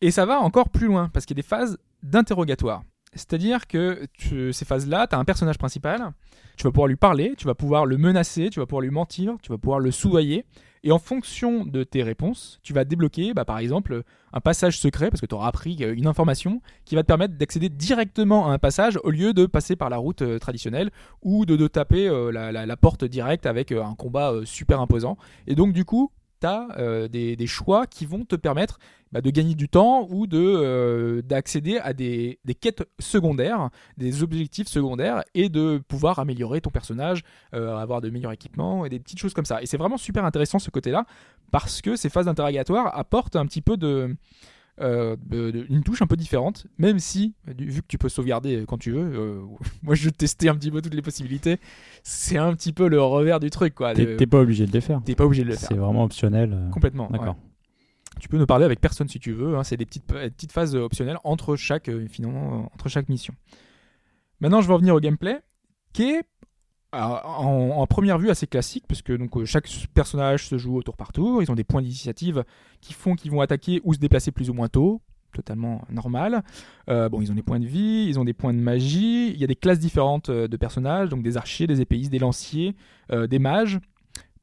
Et 0.00 0.10
ça 0.10 0.26
va 0.26 0.40
encore 0.40 0.68
plus 0.68 0.86
loin, 0.86 1.08
parce 1.12 1.24
qu'il 1.24 1.36
y 1.36 1.40
a 1.40 1.42
des 1.42 1.46
phases 1.48 1.78
d'interrogatoire. 2.02 2.82
C'est-à-dire 3.14 3.66
que 3.66 4.06
tu- 4.12 4.52
ces 4.52 4.64
phases-là, 4.64 5.06
tu 5.06 5.14
as 5.14 5.18
un 5.18 5.24
personnage 5.24 5.56
principal, 5.56 6.10
tu 6.56 6.64
vas 6.64 6.70
pouvoir 6.70 6.88
lui 6.88 6.96
parler, 6.96 7.34
tu 7.38 7.46
vas 7.46 7.54
pouvoir 7.54 7.86
le 7.86 7.96
menacer, 7.96 8.50
tu 8.50 8.58
vas 8.60 8.66
pouvoir 8.66 8.82
lui 8.82 8.90
mentir, 8.90 9.36
tu 9.42 9.50
vas 9.52 9.58
pouvoir 9.58 9.78
le 9.80 9.90
soudoyer. 9.90 10.44
Et 10.86 10.92
en 10.92 10.98
fonction 10.98 11.64
de 11.64 11.82
tes 11.82 12.02
réponses, 12.02 12.60
tu 12.62 12.74
vas 12.74 12.84
débloquer, 12.84 13.32
bah, 13.32 13.46
par 13.46 13.58
exemple, 13.58 14.02
un 14.34 14.40
passage 14.40 14.78
secret, 14.78 15.08
parce 15.08 15.22
que 15.22 15.26
tu 15.26 15.34
auras 15.34 15.48
appris 15.48 15.78
euh, 15.80 15.94
une 15.96 16.06
information 16.06 16.60
qui 16.84 16.94
va 16.94 17.02
te 17.02 17.06
permettre 17.06 17.38
d'accéder 17.38 17.70
directement 17.70 18.50
à 18.50 18.52
un 18.52 18.58
passage 18.58 18.98
au 19.02 19.10
lieu 19.10 19.32
de 19.32 19.46
passer 19.46 19.76
par 19.76 19.88
la 19.88 19.96
route 19.96 20.20
euh, 20.20 20.38
traditionnelle 20.38 20.90
ou 21.22 21.46
de, 21.46 21.66
taper 21.68 22.06
euh, 22.06 22.30
la, 22.30 22.76
porte 22.76 23.06
directe 23.06 23.46
avec 23.46 23.72
un 23.72 23.94
combat 23.94 24.34
super 24.44 24.78
imposant. 24.78 25.16
Et 25.46 25.54
donc, 25.54 25.72
du 25.72 25.86
coup, 25.86 26.12
tu 26.40 26.46
as 26.46 27.08
des, 27.08 27.46
choix 27.46 27.86
qui 27.86 28.06
vont 28.06 28.24
te 28.24 28.36
permettre 28.36 28.78
bah, 29.14 29.20
de 29.20 29.30
gagner 29.30 29.54
du 29.54 29.68
temps 29.68 30.08
ou 30.10 30.26
euh, 30.32 31.22
d'accéder 31.22 31.78
à 31.78 31.92
des, 31.92 32.40
des 32.44 32.56
quêtes 32.56 32.82
secondaires, 32.98 33.70
des 33.96 34.24
objectifs 34.24 34.66
secondaires 34.66 35.22
et 35.34 35.48
de 35.48 35.80
pouvoir 35.86 36.18
améliorer 36.18 36.60
ton 36.60 36.70
personnage, 36.70 37.22
euh, 37.54 37.76
avoir 37.76 38.00
de 38.00 38.10
meilleurs 38.10 38.32
équipements 38.32 38.84
et 38.84 38.88
des 38.88 38.98
petites 38.98 39.20
choses 39.20 39.32
comme 39.32 39.44
ça. 39.44 39.62
Et 39.62 39.66
c'est 39.66 39.76
vraiment 39.76 39.98
super 39.98 40.24
intéressant 40.24 40.58
ce 40.58 40.68
côté-là 40.70 41.06
parce 41.52 41.80
que 41.80 41.94
ces 41.94 42.08
phases 42.08 42.26
d'interrogatoire 42.26 42.98
apportent 42.98 43.36
un 43.36 43.46
petit 43.46 43.62
peu 43.62 43.76
de, 43.76 44.16
euh, 44.80 45.16
une 45.68 45.82
touche 45.84 46.02
un 46.02 46.06
peu 46.06 46.16
différente, 46.16 46.66
même 46.78 46.98
si, 46.98 47.34
vu 47.46 47.80
que 47.82 47.86
tu 47.86 47.96
peux 47.98 48.08
sauvegarder 48.08 48.64
quand 48.66 48.78
tu 48.78 48.90
veux, 48.90 49.00
euh, 49.18 49.40
moi 49.82 49.94
je 49.94 50.10
testais 50.10 50.48
un 50.48 50.54
petit 50.56 50.70
peu 50.70 50.82
toutes 50.82 50.94
les 50.94 51.02
possibilités, 51.02 51.58
c'est 52.02 52.38
un 52.38 52.52
petit 52.54 52.72
peu 52.72 52.88
le 52.88 53.00
revers 53.00 53.38
du 53.40 53.50
truc 53.50 53.74
quoi. 53.74 53.94
T'es 53.94 54.04
Le- 54.04 54.26
pas 54.26 54.40
obligé 54.40 54.66
de 54.66 54.72
les 54.72 54.80
faire. 54.80 55.00
T'es 55.04 55.14
pas 55.14 55.24
obligé 55.24 55.42
de 55.44 55.48
le 55.48 55.54
faire. 55.56 55.68
C'est 55.68 55.76
vraiment 55.76 56.04
optionnel. 56.04 56.52
euh, 56.52 56.70
Complètement. 56.70 57.08
D'accord. 57.10 57.28
ouais. 57.36 58.20
Tu 58.20 58.28
peux 58.28 58.38
ne 58.38 58.44
parler 58.44 58.64
avec 58.64 58.80
personne 58.80 59.08
si 59.08 59.18
tu 59.18 59.32
veux. 59.32 59.56
hein, 59.56 59.64
c'est 59.64 59.76
des 59.76 59.86
petites, 59.86 60.06
petites 60.06 60.52
phases 60.52 60.74
euh, 60.76 60.80
optionnelles 60.84 61.18
entre 61.24 61.56
chaque, 61.56 61.88
euh, 61.88 62.06
finalement, 62.08 62.60
euh, 62.60 62.66
entre 62.74 62.88
chaque 62.88 63.08
mission. 63.08 63.34
Maintenant, 64.40 64.60
je 64.60 64.68
vais 64.68 64.74
revenir 64.74 64.94
au 64.94 65.00
gameplay, 65.00 65.40
qui 65.92 66.10
est 66.10 66.22
alors, 66.94 67.46
en, 67.46 67.86
première 67.86 68.18
vue 68.18 68.30
assez 68.30 68.46
classique, 68.46 68.84
parce 68.88 69.02
euh, 69.08 69.44
chaque 69.44 69.68
personnage 69.94 70.48
se 70.48 70.58
joue 70.58 70.76
au 70.76 70.82
tour 70.82 70.96
par 70.96 71.12
tour. 71.12 71.42
Ils 71.42 71.50
ont 71.50 71.54
des 71.54 71.64
points 71.64 71.82
d'initiative 71.82 72.44
qui 72.80 72.92
font 72.92 73.14
qu'ils 73.14 73.30
vont 73.30 73.40
attaquer 73.40 73.80
ou 73.84 73.94
se 73.94 73.98
déplacer 73.98 74.30
plus 74.30 74.50
ou 74.50 74.54
moins 74.54 74.68
tôt. 74.68 75.00
Totalement 75.34 75.82
normal. 75.90 76.44
Euh, 76.88 77.08
bon, 77.08 77.20
ils 77.20 77.32
ont 77.32 77.34
des 77.34 77.42
points 77.42 77.58
de 77.58 77.66
vie, 77.66 78.06
ils 78.08 78.20
ont 78.20 78.24
des 78.24 78.32
points 78.32 78.54
de 78.54 78.58
magie. 78.58 79.30
Il 79.30 79.36
y 79.36 79.44
a 79.44 79.48
des 79.48 79.56
classes 79.56 79.80
différentes 79.80 80.28
euh, 80.28 80.46
de 80.46 80.56
personnages, 80.56 81.08
donc 81.08 81.22
des 81.22 81.36
archers, 81.36 81.66
des 81.66 81.80
épéistes, 81.80 82.12
des 82.12 82.20
lanciers, 82.20 82.76
euh, 83.10 83.26
des 83.26 83.40
mages 83.40 83.80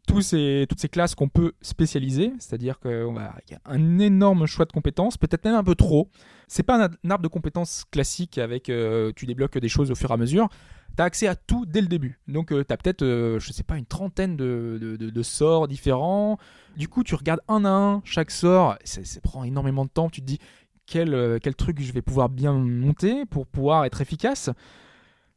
toutes 0.07 0.23
ces 0.23 0.89
classes 0.91 1.15
qu'on 1.15 1.29
peut 1.29 1.53
spécialiser, 1.61 2.33
c'est-à-dire 2.39 2.79
qu'il 2.79 2.91
y 2.91 3.53
a 3.53 3.61
un 3.65 3.99
énorme 3.99 4.45
choix 4.45 4.65
de 4.65 4.71
compétences, 4.71 5.17
peut-être 5.17 5.45
même 5.45 5.55
un 5.55 5.63
peu 5.63 5.75
trop. 5.75 6.09
C'est 6.51 6.63
pas 6.63 6.85
un, 6.85 7.09
arbre 7.09 7.23
de 7.23 7.29
compétences 7.29 7.85
classique 7.91 8.37
avec 8.37 8.69
euh, 8.69 9.13
tu 9.15 9.25
débloques 9.25 9.57
des 9.57 9.69
choses 9.69 9.89
au 9.89 9.95
fur 9.95 10.11
et 10.11 10.13
à 10.15 10.17
mesure. 10.17 10.49
Tu 10.97 11.01
as 11.01 11.05
accès 11.05 11.27
à 11.27 11.35
tout 11.37 11.65
dès 11.65 11.79
le 11.79 11.87
début. 11.87 12.19
Donc 12.27 12.49
tu 12.49 12.59
as 12.59 12.77
peut-être, 12.77 13.03
euh, 13.03 13.39
je 13.39 13.53
sais 13.53 13.63
pas, 13.63 13.77
une 13.77 13.85
trentaine 13.85 14.35
de, 14.35 14.97
de- 14.99 15.23
sorts 15.23 15.69
différents. 15.69 16.37
Du 16.75 16.89
coup, 16.89 17.05
tu 17.05 17.15
regardes 17.15 17.39
un 17.47 17.63
à 17.63 17.69
un 17.69 18.01
chaque 18.03 18.31
sort, 18.31 18.75
ça, 18.83 19.01
prend 19.21 19.45
énormément 19.45 19.85
de 19.85 19.91
temps. 19.91 20.09
Tu 20.09 20.19
te 20.19 20.25
dis 20.25 20.39
quel, 20.87 21.13
euh, 21.13 21.39
quel 21.41 21.55
truc 21.55 21.81
je 21.81 21.93
vais 21.93 22.01
pouvoir 22.01 22.27
bien 22.27 22.51
monter 22.51 23.25
pour 23.25 23.47
pouvoir 23.47 23.85
être 23.85 24.01
efficace. 24.01 24.49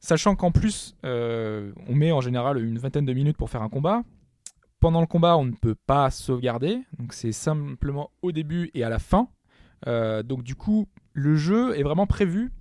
Sachant 0.00 0.34
qu'en 0.34 0.50
plus, 0.50 0.96
euh, 1.06 1.70
on 1.86 1.94
met 1.94 2.10
en 2.10 2.22
général 2.22 2.60
une 2.60 2.78
vingtaine 2.78 3.06
de 3.06 3.12
minutes 3.12 3.36
pour 3.36 3.50
faire 3.50 3.62
un 3.62 3.68
combat 3.68 4.02
pendant 4.80 5.00
le 5.00 5.06
combat, 5.06 5.38
on 5.38 5.44
ne 5.44 5.52
peut 5.52 5.76
pas 5.86 6.10
sauvegarder. 6.10 6.80
Donc 6.98 7.14
c'est 7.14 7.32
simplement 7.32 8.10
au 8.20 8.32
début 8.32 8.72
et 8.74 8.82
à 8.82 8.88
la 8.88 8.98
fin. 8.98 9.28
Euh, 9.86 10.22
donc 10.22 10.42
du 10.42 10.54
coup, 10.54 10.86
le 11.14 11.36
jeu 11.36 11.78
est 11.78 11.82
vraiment 11.82 12.06
prévu 12.06 12.52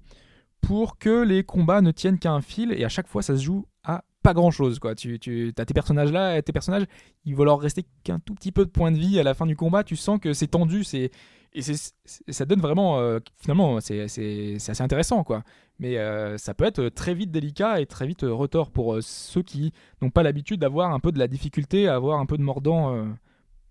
pour 0.61 0.97
que 0.97 1.23
les 1.23 1.43
combats 1.43 1.81
ne 1.81 1.91
tiennent 1.91 2.17
qu'à 2.17 2.31
un 2.31 2.41
fil 2.41 2.71
et 2.71 2.85
à 2.85 2.89
chaque 2.89 3.07
fois, 3.07 3.21
ça 3.21 3.35
se 3.35 3.43
joue 3.43 3.65
à 3.83 4.05
pas 4.21 4.33
grand 4.33 4.51
chose. 4.51 4.79
Quoi. 4.79 4.95
Tu, 4.95 5.53
as 5.57 5.65
tes 5.65 5.73
personnages 5.73 6.11
là, 6.11 6.41
tes 6.41 6.53
personnages, 6.53 6.85
il 7.25 7.35
va 7.35 7.43
leur 7.43 7.59
rester 7.59 7.85
qu'un 8.03 8.19
tout 8.19 8.33
petit 8.33 8.53
peu 8.53 8.65
de 8.65 8.69
points 8.69 8.91
de 8.91 8.97
vie 8.97 9.19
à 9.19 9.23
la 9.23 9.33
fin 9.33 9.45
du 9.45 9.57
combat. 9.57 9.83
Tu 9.83 9.97
sens 9.97 10.19
que 10.19 10.33
c'est 10.33 10.47
tendu, 10.47 10.85
c'est 10.85 11.11
et 11.55 11.61
ça 11.61 12.45
donne 12.45 12.61
vraiment 12.61 12.99
euh, 12.99 13.19
finalement 13.37 13.79
c'est 13.79 14.01
assez 14.01 14.81
intéressant 14.81 15.23
quoi. 15.23 15.43
Mais 15.77 15.99
euh, 15.99 16.35
ça 16.39 16.55
peut 16.55 16.65
être 16.65 16.89
très 16.89 17.13
vite 17.13 17.29
délicat 17.29 17.79
et 17.79 17.85
très 17.85 18.07
vite 18.07 18.23
euh, 18.23 18.33
retort 18.33 18.71
pour 18.71 18.97
ceux 19.01 19.43
qui 19.43 19.71
n'ont 20.01 20.09
pas 20.09 20.23
l'habitude 20.23 20.61
d'avoir 20.61 20.93
un 20.93 20.99
peu 20.99 21.11
de 21.11 21.19
la 21.19 21.27
difficulté, 21.27 21.87
à 21.87 21.93
avoir 21.93 22.19
un 22.19 22.25
peu 22.25 22.37
de 22.37 22.43
mordant 22.43 23.05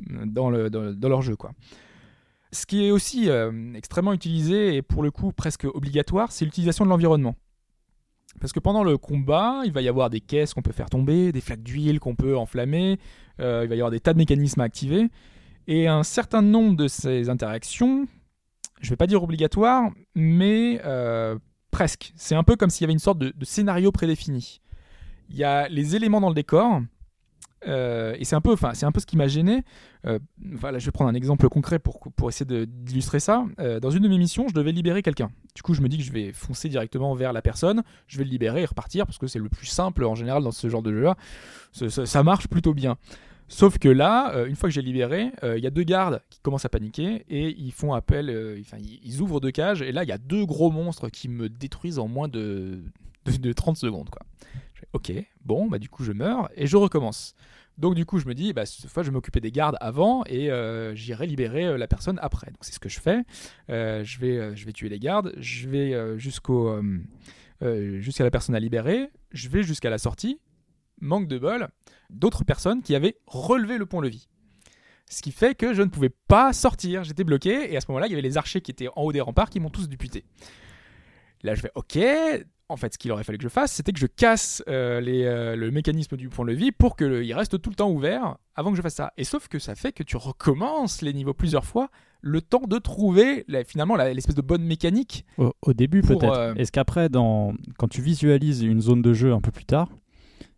dans, 0.08 0.50
le, 0.50 0.70
dans 0.70 1.08
leur 1.08 1.22
jeu. 1.22 1.34
Quoi. 1.34 1.52
Ce 2.52 2.66
qui 2.66 2.84
est 2.84 2.90
aussi 2.90 3.30
euh, 3.30 3.72
extrêmement 3.74 4.12
utilisé 4.12 4.76
et 4.76 4.82
pour 4.82 5.02
le 5.02 5.10
coup 5.10 5.32
presque 5.32 5.64
obligatoire, 5.64 6.32
c'est 6.32 6.44
l'utilisation 6.44 6.84
de 6.84 6.90
l'environnement. 6.90 7.34
Parce 8.40 8.52
que 8.52 8.60
pendant 8.60 8.84
le 8.84 8.98
combat, 8.98 9.62
il 9.64 9.72
va 9.72 9.80
y 9.80 9.88
avoir 9.88 10.10
des 10.10 10.20
caisses 10.20 10.52
qu'on 10.52 10.62
peut 10.62 10.72
faire 10.72 10.90
tomber, 10.90 11.32
des 11.32 11.40
flaques 11.40 11.62
d'huile 11.62 11.98
qu'on 11.98 12.14
peut 12.14 12.36
enflammer, 12.36 12.98
euh, 13.40 13.62
il 13.64 13.68
va 13.68 13.74
y 13.74 13.78
avoir 13.78 13.90
des 13.90 14.00
tas 14.00 14.12
de 14.12 14.18
mécanismes 14.18 14.60
à 14.60 14.64
activer. 14.64 15.08
Et 15.66 15.88
un 15.88 16.02
certain 16.02 16.42
nombre 16.42 16.76
de 16.76 16.88
ces 16.88 17.30
interactions, 17.30 18.06
je 18.80 18.90
vais 18.90 18.96
pas 18.96 19.06
dire 19.06 19.22
obligatoire, 19.22 19.90
mais 20.14 20.80
euh, 20.84 21.38
presque. 21.70 22.12
C'est 22.16 22.34
un 22.34 22.42
peu 22.42 22.56
comme 22.56 22.68
s'il 22.68 22.82
y 22.82 22.86
avait 22.86 22.92
une 22.92 22.98
sorte 22.98 23.18
de 23.18 23.32
scénario 23.44 23.92
prédéfini. 23.92 24.60
Il 25.30 25.36
y 25.36 25.44
a 25.44 25.68
les 25.68 25.96
éléments 25.96 26.20
dans 26.20 26.28
le 26.28 26.34
décor, 26.34 26.82
euh, 27.66 28.14
et 28.18 28.24
c'est 28.24 28.34
un 28.34 28.40
peu, 28.40 28.52
enfin, 28.52 28.74
c'est 28.74 28.86
un 28.86 28.92
peu 28.92 29.00
ce 29.00 29.06
qui 29.06 29.16
m'a 29.16 29.28
gêné. 29.28 29.62
Euh, 30.06 30.18
je 30.40 30.84
vais 30.84 30.90
prendre 30.90 31.10
un 31.10 31.14
exemple 31.14 31.48
concret 31.48 31.78
pour, 31.78 32.00
pour 32.16 32.28
essayer 32.28 32.66
d'illustrer 32.66 33.20
ça. 33.20 33.44
Euh, 33.60 33.80
dans 33.80 33.90
une 33.90 34.02
de 34.02 34.08
mes 34.08 34.18
missions, 34.18 34.48
je 34.48 34.54
devais 34.54 34.72
libérer 34.72 35.02
quelqu'un. 35.02 35.30
Du 35.54 35.62
coup, 35.62 35.74
je 35.74 35.80
me 35.80 35.88
dis 35.88 35.98
que 35.98 36.04
je 36.04 36.12
vais 36.12 36.32
foncer 36.32 36.68
directement 36.68 37.14
vers 37.14 37.32
la 37.32 37.42
personne, 37.42 37.82
je 38.06 38.18
vais 38.18 38.24
le 38.24 38.30
libérer 38.30 38.62
et 38.62 38.64
repartir 38.64 39.06
parce 39.06 39.18
que 39.18 39.26
c'est 39.26 39.38
le 39.38 39.48
plus 39.48 39.66
simple 39.66 40.04
en 40.04 40.14
général 40.14 40.42
dans 40.42 40.50
ce 40.50 40.68
genre 40.68 40.82
de 40.82 40.92
jeu-là. 40.92 41.16
Ça, 41.72 42.22
marche 42.22 42.48
plutôt 42.48 42.74
bien. 42.74 42.96
Sauf 43.48 43.78
que 43.78 43.88
là, 43.88 44.44
une 44.46 44.56
fois 44.56 44.68
que 44.68 44.74
j'ai 44.74 44.82
libéré, 44.82 45.30
il 45.42 45.62
y 45.62 45.66
a 45.66 45.70
deux 45.70 45.82
gardes 45.82 46.22
qui 46.30 46.40
commencent 46.40 46.64
à 46.64 46.70
paniquer 46.70 47.24
et 47.28 47.54
ils 47.58 47.72
font 47.72 47.92
appel, 47.92 48.30
enfin, 48.60 48.78
ils 48.80 49.20
ouvrent 49.20 49.40
deux 49.40 49.50
cages 49.50 49.82
et 49.82 49.92
là, 49.92 50.04
il 50.04 50.08
y 50.08 50.12
a 50.12 50.18
deux 50.18 50.46
gros 50.46 50.70
monstres 50.70 51.10
qui 51.10 51.28
me 51.28 51.48
détruisent 51.48 51.98
en 51.98 52.08
moins 52.08 52.28
de, 52.28 52.82
de, 53.26 53.36
de 53.36 53.52
30 53.52 53.76
secondes. 53.76 54.08
Quoi. 54.08 54.22
Ok, 54.92 55.12
bon, 55.44 55.68
bah 55.68 55.78
du 55.78 55.88
coup, 55.88 56.04
je 56.04 56.12
meurs 56.12 56.50
et 56.56 56.66
je 56.66 56.76
recommence. 56.76 57.34
Donc 57.78 57.94
du 57.94 58.04
coup, 58.04 58.18
je 58.18 58.26
me 58.26 58.34
dis, 58.34 58.52
bah, 58.52 58.66
cette 58.66 58.90
fois, 58.90 59.02
je 59.02 59.08
vais 59.08 59.14
m'occuper 59.14 59.40
des 59.40 59.50
gardes 59.50 59.76
avant 59.80 60.24
et 60.26 60.50
euh, 60.50 60.94
j'irai 60.94 61.26
libérer 61.26 61.64
euh, 61.64 61.78
la 61.78 61.88
personne 61.88 62.18
après. 62.22 62.48
Donc 62.48 62.58
c'est 62.60 62.72
ce 62.72 62.78
que 62.80 62.88
je 62.88 63.00
fais. 63.00 63.22
Euh, 63.70 64.04
je, 64.04 64.18
vais, 64.18 64.54
je 64.54 64.66
vais 64.66 64.72
tuer 64.72 64.88
les 64.88 64.98
gardes, 64.98 65.32
je 65.38 65.68
vais 65.68 66.18
jusqu'au, 66.18 66.80
jusqu'à 67.60 68.24
la 68.24 68.30
personne 68.30 68.54
à 68.54 68.60
libérer, 68.60 69.10
je 69.32 69.48
vais 69.48 69.62
jusqu'à 69.62 69.90
la 69.90 69.98
sortie. 69.98 70.40
Manque 71.00 71.26
de 71.26 71.38
bol, 71.38 71.68
d'autres 72.10 72.44
personnes 72.44 72.82
qui 72.82 72.94
avaient 72.94 73.16
relevé 73.26 73.78
le 73.78 73.86
pont-levis. 73.86 74.28
Ce 75.10 75.20
qui 75.20 75.32
fait 75.32 75.54
que 75.54 75.74
je 75.74 75.82
ne 75.82 75.88
pouvais 75.88 76.10
pas 76.10 76.52
sortir, 76.52 77.02
j'étais 77.02 77.24
bloqué, 77.24 77.72
et 77.72 77.76
à 77.76 77.80
ce 77.80 77.86
moment-là, 77.88 78.06
il 78.06 78.10
y 78.10 78.12
avait 78.12 78.22
les 78.22 78.38
archers 78.38 78.60
qui 78.60 78.70
étaient 78.70 78.88
en 78.88 79.02
haut 79.02 79.12
des 79.12 79.20
remparts 79.20 79.50
qui 79.50 79.58
m'ont 79.58 79.68
tous 79.68 79.88
duputé. 79.88 80.24
Là, 81.42 81.54
je 81.54 81.60
fais 81.60 81.72
OK. 81.74 81.98
En 82.68 82.76
fait, 82.76 82.94
ce 82.94 82.98
qu'il 82.98 83.12
aurait 83.12 83.24
fallu 83.24 83.36
que 83.38 83.44
je 83.44 83.48
fasse, 83.50 83.72
c'était 83.72 83.92
que 83.92 83.98
je 83.98 84.06
casse 84.06 84.62
euh, 84.68 85.00
les, 85.00 85.24
euh, 85.24 85.56
le 85.56 85.70
mécanisme 85.70 86.16
du 86.16 86.28
pont-levis 86.30 86.72
pour 86.72 86.96
qu'il 86.96 87.34
reste 87.34 87.60
tout 87.60 87.68
le 87.68 87.76
temps 87.76 87.90
ouvert 87.90 88.36
avant 88.54 88.70
que 88.70 88.76
je 88.78 88.82
fasse 88.82 88.94
ça. 88.94 89.12
Et 89.18 89.24
sauf 89.24 89.48
que 89.48 89.58
ça 89.58 89.74
fait 89.74 89.92
que 89.92 90.02
tu 90.02 90.16
recommences 90.16 91.02
les 91.02 91.12
niveaux 91.12 91.34
plusieurs 91.34 91.66
fois, 91.66 91.90
le 92.22 92.40
temps 92.40 92.62
de 92.66 92.78
trouver 92.78 93.44
la- 93.48 93.64
finalement 93.64 93.96
l'espèce 93.96 94.36
de 94.36 94.40
bonne 94.42 94.62
mécanique. 94.64 95.26
Au, 95.36 95.52
au 95.62 95.72
début 95.74 96.00
peut-être. 96.00 96.32
euh, 96.32 96.54
Est-ce 96.54 96.72
qu'après, 96.72 97.08
dans... 97.10 97.52
quand 97.78 97.88
tu 97.88 98.00
visualises 98.00 98.62
une 98.62 98.80
zone 98.80 99.02
de 99.02 99.12
jeu 99.12 99.32
un 99.34 99.40
peu 99.42 99.50
plus 99.50 99.66
tard, 99.66 99.88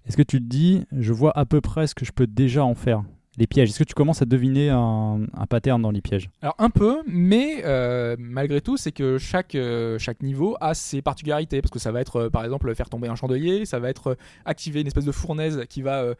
est-ce 0.06 0.16
que 0.16 0.22
tu 0.22 0.38
te 0.38 0.44
dis, 0.44 0.84
je 0.92 1.12
vois 1.12 1.36
à 1.36 1.46
peu 1.46 1.60
près 1.60 1.86
ce 1.88 1.94
que 1.96 2.04
je 2.04 2.12
peux 2.12 2.26
déjà 2.28 2.64
en 2.64 2.74
faire? 2.74 3.02
Les 3.36 3.46
pièges. 3.46 3.70
Est-ce 3.70 3.78
que 3.80 3.84
tu 3.84 3.94
commences 3.94 4.22
à 4.22 4.24
deviner 4.26 4.70
un, 4.70 5.20
un 5.32 5.46
pattern 5.46 5.82
dans 5.82 5.90
les 5.90 6.00
pièges? 6.00 6.30
Alors 6.40 6.54
un 6.58 6.70
peu, 6.70 6.98
mais 7.06 7.62
euh, 7.64 8.14
malgré 8.18 8.60
tout, 8.60 8.76
c'est 8.76 8.92
que 8.92 9.18
chaque, 9.18 9.54
euh, 9.54 9.98
chaque 9.98 10.22
niveau 10.22 10.56
a 10.60 10.74
ses 10.74 11.02
particularités. 11.02 11.60
Parce 11.60 11.70
que 11.72 11.78
ça 11.80 11.90
va 11.92 12.00
être, 12.00 12.16
euh, 12.16 12.30
par 12.30 12.44
exemple, 12.44 12.72
faire 12.74 12.88
tomber 12.88 13.08
un 13.08 13.16
chandelier, 13.16 13.64
ça 13.66 13.78
va 13.80 13.88
être 13.90 14.16
activer 14.44 14.80
une 14.82 14.86
espèce 14.86 15.04
de 15.04 15.12
fournaise 15.12 15.64
qui 15.68 15.82
va 15.82 16.14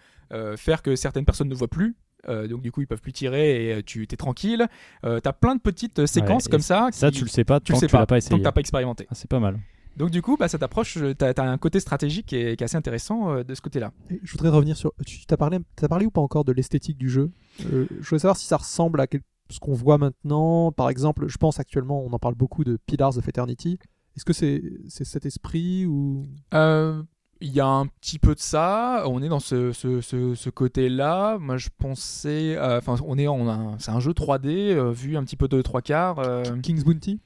faire 0.57 0.83
que 0.83 0.97
certaines 0.97 1.25
personnes 1.25 1.49
ne 1.49 1.55
voient 1.55 1.69
plus. 1.69 1.95
Euh, 2.29 2.49
donc 2.49 2.63
du 2.63 2.73
coup, 2.73 2.81
ils 2.81 2.87
peuvent 2.87 3.03
plus 3.03 3.13
tirer 3.13 3.79
et 3.79 3.83
tu 3.83 4.07
t'es 4.07 4.17
tranquille. 4.17 4.67
Euh, 5.05 5.21
T'as 5.21 5.33
plein 5.35 5.55
de 5.55 5.61
petites 5.61 6.07
séquences 6.07 6.49
comme 6.49 6.61
ça. 6.63 6.89
Ça, 6.91 7.11
qui- 7.11 7.19
tu 7.19 7.25
le 7.25 7.29
sais 7.31 7.45
pas 7.45 7.61
tu 7.61 7.73
le 7.73 7.75
tant 7.77 7.81
sais 7.81 7.87
que 7.87 7.91
tu 7.91 7.97
l'as 7.97 8.01
pas, 8.01 8.07
pas 8.07 8.15
tant 8.15 8.17
essayé. 8.17 8.39
que 8.39 8.45
t'as 8.45 8.53
pas 8.53 8.61
expérimenté. 8.61 9.07
Ah, 9.11 9.15
c'est 9.15 9.29
pas 9.29 9.41
mal. 9.41 9.59
Donc 9.97 10.11
du 10.11 10.23
coup, 10.23 10.37
bah, 10.37 10.49
ça 10.49 10.59
t'approche. 10.59 10.97
euh, 10.97 11.15
T'as 11.15 11.33
as 11.37 11.43
un 11.49 11.59
côté 11.59 11.79
stratégique 11.81 12.27
qui 12.27 12.37
est, 12.37 12.57
qui 12.57 12.63
est 12.63 12.67
assez 12.67 12.77
intéressant 12.77 13.31
euh, 13.33 13.45
de 13.45 13.55
ce 13.55 13.61
côté-là. 13.61 13.93
Je 14.23 14.33
voudrais 14.33 14.49
revenir 14.51 14.77
sur. 14.77 14.93
Tu 15.07 15.25
t'as 15.27 15.37
parlé, 15.37 15.59
t'as 15.77 15.89
parlé 15.89 16.07
ou 16.07 16.11
pas 16.11 16.21
encore 16.21 16.45
de 16.45 16.53
l'esthétique 16.53 16.99
du 16.99 17.09
jeu? 17.09 17.31
Euh, 17.73 17.87
Je 17.91 17.97
voudrais 18.09 18.19
savoir 18.21 18.37
si 18.37 18.47
ça 18.47 18.57
ressemble 18.57 19.01
à 19.01 19.07
quel- 19.07 19.23
ce 19.51 19.61
qu'on 19.61 19.75
voit 19.75 19.99
maintenant. 19.99 20.73
Par 20.73 20.89
exemple, 20.91 21.29
je 21.29 21.37
pense 21.39 21.61
actuellement, 21.61 22.03
on 22.03 22.13
en 22.13 22.19
parle 22.19 22.35
beaucoup 22.35 22.65
de 22.65 22.79
Pillars 22.87 23.17
of 23.19 23.29
Eternity. 23.29 23.79
Est-ce 24.17 24.25
que 24.25 24.33
c'est 24.33 24.63
cet 24.89 25.27
esprit 25.27 25.87
ou? 25.87 26.27
Euh, 26.55 27.03
Il 27.41 27.53
y 27.53 27.61
a 27.61 27.67
un 27.67 27.87
petit 27.87 28.19
peu 28.19 28.35
de 28.35 28.41
ça. 28.41 29.05
On 29.07 29.23
est 29.23 29.29
dans 29.29 29.41
ce, 29.41 29.73
ce, 29.73 30.01
ce, 30.01 30.35
ce 30.35 30.51
côté-là. 30.51 31.37
Moi, 31.39 31.57
je 31.57 31.69
pensais. 31.77 32.57
euh, 32.57 32.79
Enfin, 32.79 32.97
on 33.07 33.19
est 33.19 33.27
en 33.27 33.49
un- 33.49 33.79
c'est 33.79 33.91
un 33.91 34.01
jeu 34.01 34.13
3D 34.13 34.73
euh, 34.73 34.91
vu 34.93 35.17
un 35.17 35.25
petit 35.25 35.37
peu 35.37 35.47
de 35.49 35.61
trois 35.63 35.83
quarts. 35.83 36.19
euh, 36.21 36.43
King's 36.63 36.85
Bounty? 36.85 37.21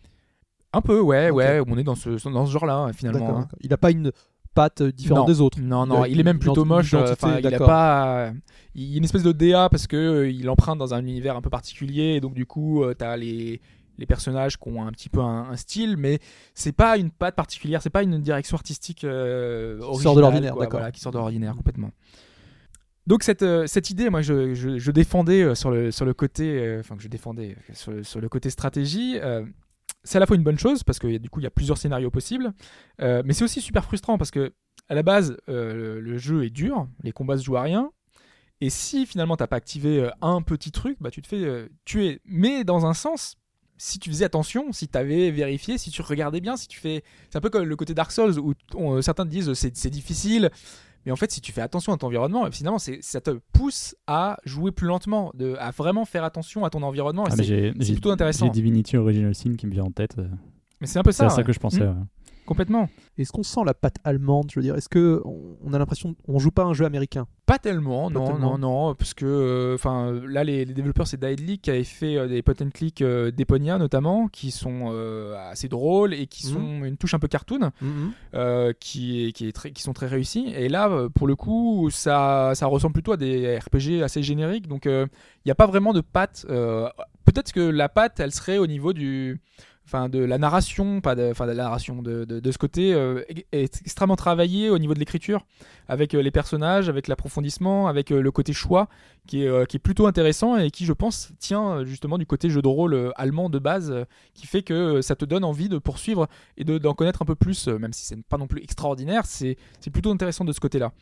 Un 0.73 0.81
peu, 0.81 1.01
ouais, 1.01 1.31
ouais. 1.31 1.61
On 1.67 1.79
est 1.79 1.85
dans 1.85 1.95
ce 1.95 2.11
dans 2.29 2.47
ce 2.47 2.53
genre-là 2.53 2.91
finalement. 2.95 3.21
D'accord. 3.21 3.39
hein. 3.39 3.49
Il 3.61 3.71
n'a 3.71 3.77
pas 3.79 3.91
une 3.91 4.13
patte 4.55 4.83
différente 4.83 5.29
Non. 5.29 5.33
des 5.33 5.41
autres. 5.41 5.61
Non, 5.61 5.85
Il 5.85 5.89
non, 5.89 6.03
a 6.03 6.09
il 6.09 6.19
est 6.21 6.25
même 6.25 6.39
plutôt 6.39 6.65
moche. 6.65 6.93
euh, 6.95 7.01
identité, 7.15 7.27
il 7.49 7.55
a 7.55 7.59
pas. 7.59 8.33
Il 8.75 8.85
y 8.85 8.95
a 8.95 8.99
une 8.99 9.05
espèce 9.05 9.23
de 9.23 9.33
DA 9.33 9.69
parce 9.69 9.87
que 9.87 9.97
euh, 9.97 10.31
il 10.31 10.49
emprunte 10.51 10.79
dans 10.79 10.95
un 10.95 11.01
univers 11.01 11.37
un 11.37 11.41
peu 11.43 11.51
particulier. 11.51 12.15
Et 12.17 12.21
donc 12.21 12.35
du 12.35 12.45
coup, 12.47 12.85
tu 12.89 12.97
t'as 12.97 13.17
les 13.17 13.61
les 13.99 14.07
personnages 14.07 14.57
qui 14.59 14.69
ont 14.69 14.87
un 14.87 14.93
petit 14.93 15.09
peu 15.09 15.21
un, 15.21 15.49
un 15.51 15.57
style, 15.57 15.97
mais 15.97 16.21
c'est 16.55 16.71
pas 16.71 16.97
une 16.99 17.11
patte 17.11 17.35
particulière, 17.35 17.83
c'est 17.83 17.91
pas 17.91 18.05
une 18.05 18.21
direction 18.21 18.57
artistique 18.57 19.03
euh, 19.03 19.81
sort 19.81 19.89
de 19.89 19.91
originale, 19.97 20.21
l'ordinaire, 20.21 20.55
d'accord. 20.57 20.71
voilà, 20.79 20.93
qui 20.93 21.01
sort 21.01 21.11
de 21.11 21.19
l'ordinaire 21.19 21.57
complètement. 21.57 21.91
Donc 23.07 23.23
cette, 23.23 23.43
euh, 23.43 23.67
cette 23.67 23.91
idée, 23.91 24.11
moi 24.11 24.21
je, 24.23 24.55
je, 24.55 24.79
je 24.79 24.91
défendais 24.93 25.43
euh, 25.43 25.55
sur 25.55 25.71
le, 25.71 25.91
sur 25.91 26.05
le 26.05 26.15
côté, 26.15 26.61
euh, 26.61 26.81
enfin 26.81 26.95
que 26.97 27.03
je 27.03 27.09
défendais 27.09 27.57
euh, 27.59 27.73
sur, 27.75 27.91
le- 27.91 28.03
sur 28.05 28.21
le 28.21 28.29
côté 28.29 28.51
stratégie. 28.51 29.19
euh, 29.21 29.45
c'est 30.09 30.17
à 30.17 30.21
la 30.21 30.27
fois 30.27 30.37
une 30.37 30.43
bonne 30.43 30.59
chose 30.59 30.85
parce 30.85 30.99
que 30.99 31.19
du 31.19 31.29
coup 31.29 31.41
il 31.41 31.43
y 31.43 31.47
a 31.47 31.51
plusieurs 31.51 31.77
scénarios 31.77 32.11
possibles, 32.11 32.55
euh, 33.03 33.23
mais 33.27 33.35
c'est 33.35 33.45
aussi 33.45 33.61
super 33.61 33.85
frustrant 33.85 34.17
parce 34.17 34.31
que 34.31 34.55
à 34.89 34.95
la 34.95 35.03
base 35.03 35.37
euh, 35.51 36.01
le, 36.01 36.17
jeu 36.17 36.45
est 36.45 36.51
dur, 36.51 36.89
les 37.03 37.13
combats 37.13 37.37
se 37.37 37.45
jouent 37.45 37.59
à 37.59 37.63
rien, 37.63 37.91
et 38.63 38.71
si 38.71 39.05
finalement 39.05 39.37
t'as 39.37 39.47
pas 39.47 39.57
activé 39.57 40.01
euh, 40.01 40.11
un 40.23 40.41
petit 40.41 40.73
truc, 40.73 40.97
bah 41.01 41.11
tu 41.11 41.21
te 41.21 41.29
fais 41.29 41.69
tuer. 41.85 42.23
Mais 42.25 42.65
dans 42.65 42.87
un 42.87 42.95
sens, 42.95 43.37
si 43.77 43.99
tu 43.99 44.09
faisais 44.09 44.25
attention, 44.25 44.73
si 44.73 44.89
tu 44.89 44.97
avais 44.97 45.31
vérifié, 45.31 45.77
si 45.77 45.91
tu 45.91 46.01
regardais 46.01 46.41
bien, 46.41 46.57
si 46.57 46.69
tu 46.69 46.81
fais, 46.81 47.05
c'est 47.29 47.37
un 47.37 47.43
peu 47.43 47.51
comme 47.51 47.65
le 47.65 47.77
côté 47.77 47.93
Dark 47.93 48.11
Souls 48.11 48.39
où 48.39 49.03
certains 49.03 49.27
te 49.27 49.31
disent 49.31 49.53
c'est 49.53 49.91
difficile. 49.91 50.51
Mais 51.07 51.13
en 51.13 51.17
fait, 51.17 51.31
si 51.33 51.41
tu 51.41 51.53
fais 51.53 51.61
attention 51.63 51.93
à 51.93 51.97
ton 51.97 52.07
environnement, 52.09 52.51
finalement, 52.51 52.79
c'est- 52.79 52.99
ça 53.03 53.21
te 53.21 53.31
pousse 53.53 53.95
à 54.07 54.39
jouer 54.45 54.73
plus 54.73 54.87
lentement, 54.87 55.31
de, 55.35 55.55
à 55.59 55.71
vraiment 55.71 56.05
faire 56.05 56.25
attention 56.25 56.65
à 56.65 56.71
ton 56.71 56.83
environnement. 56.83 57.25
Ah, 57.27 57.37
c'est- 57.37 57.73
c'est 57.81 57.93
plutôt 57.93 58.11
intéressant. 58.11 58.47
J'ai 58.47 58.53
Divinity 58.53 58.97
Original 58.97 59.35
Sin 59.35 59.55
qui 59.57 59.67
me 59.67 59.73
vient 59.73 59.85
en 59.85 59.91
tête. 59.91 60.17
euh, 60.19 60.29
mais 60.81 60.87
c'est 60.87 60.99
un 60.99 61.03
peu 61.03 61.13
C'est 61.13 61.19
ça. 61.19 61.27
à 61.27 61.31
ça 61.31 61.37
ouais. 61.39 61.45
que 61.45 61.53
je 61.53 61.59
pensais. 61.61 61.81
Mm, 61.85 61.89
ouais. 61.89 61.95
Complètement. 62.49 62.89
Est-ce 63.19 63.31
qu'on 63.31 63.43
sent 63.45 63.61
la 63.65 63.75
patte 63.75 63.97
allemande 64.05 64.51
Je 64.51 64.59
veux 64.59 64.63
dire, 64.65 64.75
est-ce 64.75 64.89
que 64.89 65.23
on 65.25 65.73
a 65.73 65.79
l'impression 65.79 66.17
on 66.27 66.39
joue 66.39 66.51
pas 66.51 66.65
un 66.65 66.75
jeu 66.75 66.85
américain? 66.85 67.27
Pas 67.47 67.59
tellement, 67.59 68.09
Pas 68.11 68.19
non, 68.19 68.27
tellement. 68.27 68.59
non, 68.59 68.89
non, 68.89 68.95
parce 68.95 69.15
que, 69.15 69.25
euh, 69.25 69.75
enfin, 69.75 70.13
là, 70.27 70.45
les, 70.45 70.65
les 70.67 70.75
développeurs, 70.75 71.07
c'est 71.07 71.17
Daedalic 71.19 71.63
qui 71.63 71.71
avait 71.71 71.85
fait 71.85 72.17
euh, 72.17 72.27
des 72.29 72.43
point 72.43 72.55
and 72.61 72.71
click 72.75 73.01
euh, 73.01 73.31
d'Eponia 73.31 73.79
notamment, 73.79 74.29
qui 74.29 74.51
sont 74.51 74.89
assez 75.51 75.69
drôles 75.69 76.13
et 76.15 76.27
qui 76.27 76.47
Mhm. 76.49 76.53
sont 76.53 76.85
une 76.85 76.97
touche 76.97 77.15
un 77.15 77.19
peu 77.19 77.29
cartoon. 77.29 77.71
euh, 78.35 78.73
qui, 78.81 79.27
est, 79.29 79.33
qui, 79.33 79.47
est 79.49 79.53
très, 79.53 79.71
qui 79.73 79.83
sont 79.83 79.93
très 79.93 80.07
réussis. 80.07 80.53
Et 80.55 80.69
là, 80.69 81.09
pour 81.15 81.27
le 81.27 81.37
coup, 81.37 81.89
ça, 81.91 82.53
ça 82.55 82.67
ressemble 82.67 82.93
plutôt 82.95 83.13
à 83.13 83.17
des 83.17 83.59
RPG 83.59 84.03
assez 84.03 84.23
génériques. 84.23 84.69
Donc, 84.69 84.85
il 84.87 85.09
n'y 85.47 85.53
a 85.53 85.55
pas 85.55 85.67
vraiment 85.67 85.93
de 85.93 86.01
patte. 86.01 86.45
Peut-être 87.25 87.53
que 87.53 87.61
la 87.61 87.89
patte, 87.89 88.21
elle 88.21 88.33
serait 88.33 88.59
au 88.59 88.67
niveau 88.67 88.93
du. 88.93 89.41
Enfin, 89.91 90.11
de 90.11 90.19
la 90.19 90.37
narration, 90.37 91.01
pas 91.01 91.15
de, 91.15 91.31
enfin, 91.31 91.47
de 91.47 91.53
la 91.53 91.63
narration, 91.63 92.03
de, 92.03 92.27
de, 92.27 92.53
ce 92.53 92.59
côté 92.59 92.93
euh, 92.93 93.23
est- 93.53 93.81
extrêmement 93.81 94.17
travaillé 94.17 94.69
au 94.69 94.77
niveau 94.79 94.93
de 94.93 94.99
l'écriture, 94.99 95.47
avec 95.89 96.13
euh, 96.15 96.21
les 96.21 96.31
personnages, 96.31 96.91
avec 96.91 97.09
l'approfondissement, 97.09 97.89
avec 97.89 98.13
euh, 98.13 98.21
le 98.21 98.31
côté 98.31 98.53
choix, 98.53 98.89
qui 99.27 99.45
est, 99.45 99.67
qui 99.67 99.77
est 99.79 99.81
plutôt 99.81 100.07
intéressant 100.07 100.59
et 100.59 100.71
qui, 100.71 100.85
je 100.85 100.93
pense, 100.93 101.33
tient 101.39 101.85
justement 101.85 102.19
du 102.19 102.27
côté 102.27 102.51
jeu 102.51 102.61
de 102.61 102.69
rôle 102.69 103.13
allemand 103.17 103.49
de 103.49 103.59
base, 103.59 103.95
qui 104.35 104.47
fait 104.47 104.63
que 104.63 105.01
ça 105.01 105.17
te 105.17 105.25
donne 105.25 105.43
envie 105.43 105.71
de 105.71 105.79
poursuivre 105.79 106.27
et 106.59 106.65
de- 106.65 106.77
d'en 106.77 106.93
connaître 106.93 107.23
un 107.23 107.25
peu 107.25 107.35
plus, 107.35 107.67
même 107.69 107.95
si 107.95 108.05
c'est 108.05 108.23
pas 108.27 108.37
non 108.37 108.47
plus 108.47 108.63
extraordinaire, 108.63 109.23
c'est 109.25 109.57
plutôt 109.91 110.11
intéressant 110.11 110.45
de 110.45 110.53
ce 110.53 110.61
côté-là. 110.61 110.93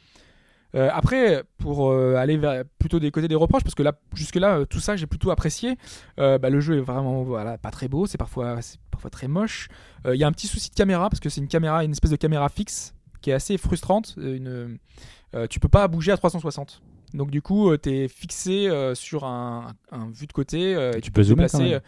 Euh, 0.75 0.91
après, 0.93 1.43
pour 1.59 1.91
euh, 1.91 2.17
aller 2.17 2.37
vers 2.37 2.65
plutôt 2.79 2.99
des 2.99 3.11
côtés 3.11 3.29
des 3.29 3.35
reproches, 3.35 3.63
parce 3.63 3.75
que 3.75 3.83
là, 3.83 3.93
jusque-là, 4.15 4.59
euh, 4.59 4.65
tout 4.65 4.81
ça, 4.81 4.97
j'ai 4.97 5.07
plutôt 5.07 5.31
apprécié. 5.31 5.77
Bah, 6.17 6.51
le 6.51 6.61
jeu 6.61 6.79
est 6.79 6.81
vraiment 6.81 7.23
voilà, 7.23 7.59
pas 7.59 7.71
très 7.71 7.89
beau, 7.89 8.07
c'est 8.07 8.19
parfois, 8.19 8.59
parfois 8.91 9.11
très 9.11 9.29
moche. 9.29 9.69
Il 10.07 10.17
y 10.17 10.25
a 10.25 10.27
un 10.27 10.33
petit 10.33 10.47
souci 10.47 10.71
de 10.71 10.75
caméra, 10.75 11.09
parce 11.09 11.21
que 11.21 11.29
c'est 11.29 11.41
une 11.41 11.49
caméra, 11.49 11.85
une 11.85 11.93
espèce 11.93 12.11
de 12.11 12.17
caméra 12.17 12.49
fixe, 12.49 12.95
qui 13.21 13.31
est 13.31 13.35
assez 13.35 13.59
frustrante. 13.59 14.15
Une, 14.17 14.79
tu 15.51 15.61
peux 15.61 15.69
pas 15.69 15.87
bouger 15.89 16.13
à 16.13 16.17
360. 16.17 16.83
Donc 17.15 17.31
du 17.31 17.41
coup, 17.41 17.77
tu 17.77 17.91
es 17.91 18.09
fixé 18.09 18.71
sur 18.95 19.25
un, 19.25 19.75
un 19.91 20.11
vue 20.11 20.27
de 20.27 20.33
côté. 20.33 20.73
et 20.73 21.01
Tu 21.01 21.11
peux 21.11 21.23
zoomer 21.23 21.45
déplacer, 21.45 21.59
quand 21.59 21.71
même. 21.71 21.81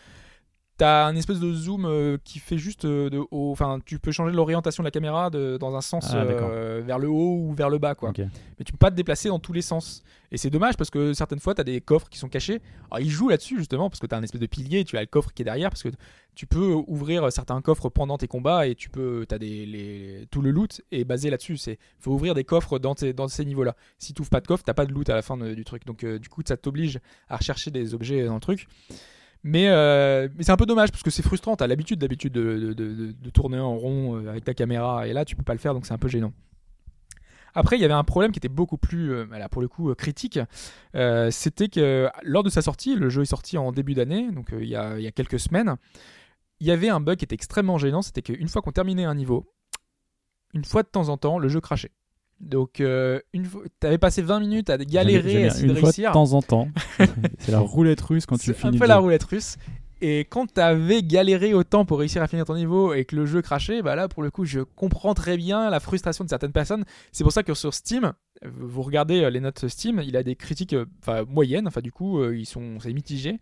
T'as 0.79 1.07
un 1.07 1.17
espèce 1.17 1.41
de 1.41 1.53
zoom 1.53 1.85
euh, 1.87 2.19
qui 2.23 2.39
fait 2.39 2.57
juste 2.57 2.85
euh, 2.85 3.11
de 3.11 3.19
haut. 3.19 3.51
Enfin, 3.51 3.81
tu 3.85 3.99
peux 3.99 4.13
changer 4.13 4.33
l'orientation 4.33 4.83
de 4.83 4.87
la 4.87 4.93
caméra 4.93 5.29
de- 5.29 5.57
dans 5.59 5.75
un 5.77 5.81
sens 5.81 6.07
Ah, 6.21 6.25
euh, 6.51 6.83
vers 6.87 6.99
le 7.01 7.09
haut 7.09 7.35
ou 7.37 7.53
vers 7.53 7.69
le 7.69 7.79
bas, 7.79 7.97
quoi. 7.97 8.11
Mais 8.59 8.65
tu 8.65 8.71
peux 8.73 8.79
pas 8.79 8.91
te 8.93 8.97
déplacer 8.97 9.29
dans 9.29 9.41
tous 9.41 9.53
les 9.53 9.61
sens. 9.63 10.05
Et 10.31 10.37
c'est 10.37 10.51
dommage 10.51 10.77
parce 10.77 10.91
que 10.91 11.15
certaines 11.15 11.41
fois, 11.41 11.55
tu 11.55 11.61
as 11.63 11.65
des 11.65 11.81
coffres 11.81 12.09
qui 12.09 12.19
sont 12.19 12.29
cachés. 12.29 12.61
Alors, 12.93 13.05
ils 13.05 13.11
jouent 13.11 13.29
là-dessus 13.29 13.59
justement 13.59 13.91
parce 13.91 13.99
que 13.99 14.07
tu 14.07 14.15
as 14.15 14.19
un 14.19 14.23
espèce 14.23 14.41
de 14.41 14.47
pilier, 14.47 14.85
tu 14.85 14.97
as 14.97 15.01
le 15.01 15.07
coffre 15.09 15.33
qui 15.33 15.43
est 15.43 15.45
derrière 15.45 15.71
parce 15.71 15.83
que 15.83 15.89
tu 16.37 16.47
peux 16.47 16.75
ouvrir 16.87 17.33
certains 17.33 17.61
coffres 17.61 17.89
pendant 17.89 18.17
tes 18.17 18.29
combats 18.29 18.69
et 18.69 18.77
tu 18.77 18.89
peux, 18.89 19.27
as 19.33 19.39
des, 19.39 19.67
les- 19.67 20.27
tout 20.31 20.43
le 20.43 20.53
loot 20.53 20.81
est 20.93 21.03
basé 21.03 21.29
là-dessus. 21.29 21.57
C'est 21.57 21.79
faut 21.99 22.13
ouvrir 22.13 22.35
des 22.35 22.45
coffres 22.45 22.79
dans, 22.79 22.95
tes- 22.95 23.13
dans 23.13 23.27
ces 23.27 23.45
niveaux-là. 23.45 23.75
Si 23.99 24.15
tu 24.15 24.21
ouvres 24.23 24.31
pas 24.31 24.41
de 24.41 24.47
coffre, 24.47 24.63
t'as 24.65 24.75
pas 24.75 24.87
de 24.87 24.93
loot 24.93 25.11
à 25.11 25.17
la 25.17 25.23
fin 25.23 25.37
de- 25.37 25.55
du 25.55 25.65
truc. 25.65 25.85
Donc 25.87 26.05
du 26.05 26.29
coup, 26.29 26.43
ça 26.47 26.57
t'oblige 26.57 27.01
à 27.29 27.37
rechercher 27.39 27.73
des 27.73 27.95
objets 27.95 28.25
dans 28.27 28.35
le 28.35 28.41
truc. 28.41 28.69
Mais, 29.45 29.69
euh, 29.69 30.29
mais 30.37 30.43
c'est 30.43 30.53
un 30.53 30.57
peu 30.57 30.67
dommage 30.67 30.91
parce 30.91 31.03
que 31.03 31.11
c'est 31.11 31.23
frustrant. 31.23 31.57
T'as 31.57 31.67
l'habitude 31.67 31.99
d'habitude 31.99 32.33
de, 32.33 33.31
tourner 33.33 33.59
en 33.59 33.77
rond 33.77 34.17
euh, 34.17 34.31
avec 34.31 34.45
ta 34.45 34.55
caméra 34.55 35.07
et 35.07 35.13
là 35.13 35.25
tu 35.25 35.37
peux 35.37 35.43
pas 35.43 35.53
le 35.53 35.59
faire 35.59 35.75
donc 35.75 35.87
c'est 35.87 35.95
un 35.95 35.99
peu 35.99 36.09
gênant. 36.09 36.33
Après, 37.55 37.77
il 37.77 37.81
y 37.81 37.85
avait 37.85 37.95
un 37.95 38.05
problème 38.05 38.31
qui 38.31 38.39
était 38.39 38.49
beaucoup 38.49 38.77
plus, 38.77 39.11
euh, 39.11 39.27
là, 39.31 39.49
pour 39.49 39.63
le 39.63 39.69
coup, 39.69 39.93
critique. 39.95 40.39
C'était 41.31 41.69
que 41.69 42.09
lors 42.23 42.43
de 42.43 42.51
sa 42.51 42.63
sortie, 42.63 42.95
le 42.95 43.09
jeu 43.09 43.23
est 43.23 43.27
sorti 43.27 43.59
en 43.59 43.73
début 43.73 43.95
d'année, 43.95 44.31
donc 44.31 44.51
il, 44.53 44.69
y 44.69 44.77
a, 44.77 44.99
il 44.99 45.03
y 45.03 45.07
a 45.07 45.11
quelques 45.11 45.41
semaines, 45.41 45.77
il 46.61 46.67
y 46.67 46.71
avait 46.71 46.89
un 46.89 47.01
bug 47.01 47.17
qui 47.17 47.25
était 47.25 47.35
extrêmement 47.35 47.79
gênant. 47.79 48.03
C'était 48.03 48.23
qu'une 48.23 48.49
fois 48.49 48.63
qu'on 48.63 48.71
terminait 48.71 49.05
un 49.05 49.15
niveau, 49.15 49.51
une 50.55 50.65
fois 50.65 50.83
de 50.83 50.89
temps 50.89 51.09
en 51.09 51.17
temps, 51.17 51.39
le 51.39 51.49
jeu 51.49 51.61
crachait. 51.61 51.91
Donc, 52.41 52.81
euh, 52.81 53.21
une 53.33 53.45
fois, 53.45 53.63
t'avais 53.81 53.99
passé 53.99 54.23
20 54.23 54.41
minutes 54.41 54.71
à 54.71 54.79
galérer, 54.79 55.45
à 55.45 55.47
essayer 55.49 55.67
de 55.67 55.73
Une 55.73 55.77
fois 55.79 55.89
réussir. 55.89 56.11
de 56.11 56.15
temps 56.15 56.33
en 56.35 56.43
temps. 56.43 56.69
c'est 57.39 57.53
la 57.53 57.59
roulette 57.59 58.01
russe 58.01 58.27
quand 58.27 58.37
tu 58.39 58.47
C'est 58.47 58.55
finis. 58.55 58.69
un 58.69 58.73
le 58.73 58.79
peu 58.79 58.87
la 58.87 58.95
jeu. 58.95 59.01
roulette 59.01 59.25
russe. 59.25 59.57
Et 60.01 60.21
quand 60.21 60.47
t'avais 60.53 61.03
galéré 61.03 61.55
autant 61.55 61.85
pour 61.85 61.99
réussir 61.99 62.23
à 62.23 62.29
finir 62.29 62.45
ton 62.45 62.55
niveau 62.55 62.95
et 62.95 63.05
que 63.05 63.17
le 63.17 63.27
jeu 63.27 63.43
crachait, 63.43 63.83
bah 63.83 63.97
là 63.97 64.07
pour 64.07 64.23
le 64.23 64.31
coup 64.31 64.45
je 64.45 64.61
comprends 64.61 65.13
très 65.13 65.37
bien 65.37 65.71
la 65.71 65.81
frustration 65.81 66.23
de 66.23 66.29
certaines 66.29 66.53
personnes. 66.53 66.85
C'est 67.11 67.25
pour 67.25 67.33
ça 67.33 67.43
que 67.43 67.53
sur 67.55 67.75
Steam, 67.75 68.13
vous 68.47 68.83
regardez 68.83 69.25
euh, 69.25 69.31
les 69.31 69.41
notes 69.41 69.67
Steam, 69.67 70.01
il 70.07 70.17
a 70.17 70.23
des 70.23 70.37
critiques 70.37 70.75
euh, 70.75 70.87
enfin 71.03 71.25
moyennes, 71.29 71.67
enfin 71.67 71.81
du 71.81 71.91
coup 71.91 72.23
ils 72.31 72.47
sont 72.47 72.79
c'est 72.79 72.93
mitigé. 72.93 73.41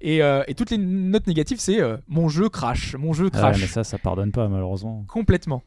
Et, 0.00 0.22
euh, 0.22 0.42
et 0.48 0.54
toutes 0.54 0.70
les 0.70 0.78
notes 0.78 1.26
négatives 1.26 1.60
c'est 1.60 1.78
euh, 1.78 1.98
mon 2.08 2.28
jeu 2.30 2.48
crash, 2.48 2.94
mon 2.94 3.12
jeu 3.12 3.28
Ah 3.34 3.36
ouais, 3.36 3.40
crash 3.42 3.60
mais 3.60 3.66
ça, 3.66 3.84
ça 3.84 3.98
pardonne 3.98 4.32
pas 4.32 4.48
malheureusement. 4.48 5.04
complètement. 5.08 5.62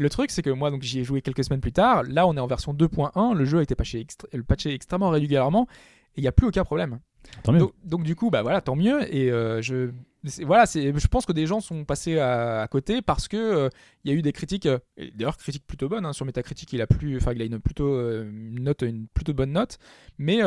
Le 0.00 0.08
truc, 0.08 0.30
c'est 0.30 0.42
que 0.42 0.50
moi, 0.50 0.70
donc 0.70 0.82
j'y 0.82 1.00
ai 1.00 1.04
joué 1.04 1.22
quelques 1.22 1.42
semaines 1.42 1.60
plus 1.60 1.72
tard. 1.72 2.04
Là, 2.04 2.26
on 2.28 2.36
est 2.36 2.40
en 2.40 2.46
version 2.46 2.72
2.1. 2.72 3.34
Le 3.34 3.44
jeu 3.44 3.58
a 3.58 3.62
été 3.62 3.74
patché, 3.74 4.06
patché 4.46 4.72
extrêmement 4.72 5.10
régulièrement 5.10 5.66
et 6.14 6.20
il 6.20 6.22
n'y 6.22 6.28
a 6.28 6.32
plus 6.32 6.46
aucun 6.46 6.64
problème. 6.64 7.00
Donc, 7.84 8.02
du 8.02 8.14
coup, 8.14 8.30
bah 8.30 8.42
voilà, 8.42 8.60
tant 8.60 8.76
mieux. 8.76 9.14
Et 9.14 9.30
euh, 9.30 9.62
je, 9.62 9.90
voilà, 10.44 10.64
je 10.66 11.06
pense 11.06 11.26
que 11.26 11.32
des 11.32 11.46
gens 11.46 11.60
sont 11.60 11.84
passés 11.84 12.18
à, 12.18 12.66
côté 12.70 13.02
parce 13.02 13.28
que 13.28 13.36
euh, 13.36 13.68
y 14.04 14.10
a 14.10 14.14
eu 14.14 14.22
des 14.22 14.32
critiques, 14.32 14.66
euh, 14.66 14.78
d'ailleurs 15.14 15.36
critiques 15.36 15.66
plutôt 15.66 15.88
bonnes 15.88 16.04
hein, 16.04 16.12
sur 16.12 16.26
Metacritic. 16.26 16.72
Il 16.72 16.82
a 16.82 16.86
plus, 16.86 17.16
enfin, 17.16 17.32
il 17.32 17.42
a 17.42 17.44
une 17.44 17.60
plutôt 17.60 18.00
note, 18.24 18.82
une 18.82 19.06
plutôt 19.08 19.34
bonne 19.34 19.52
note. 19.52 19.78
Mais 20.18 20.40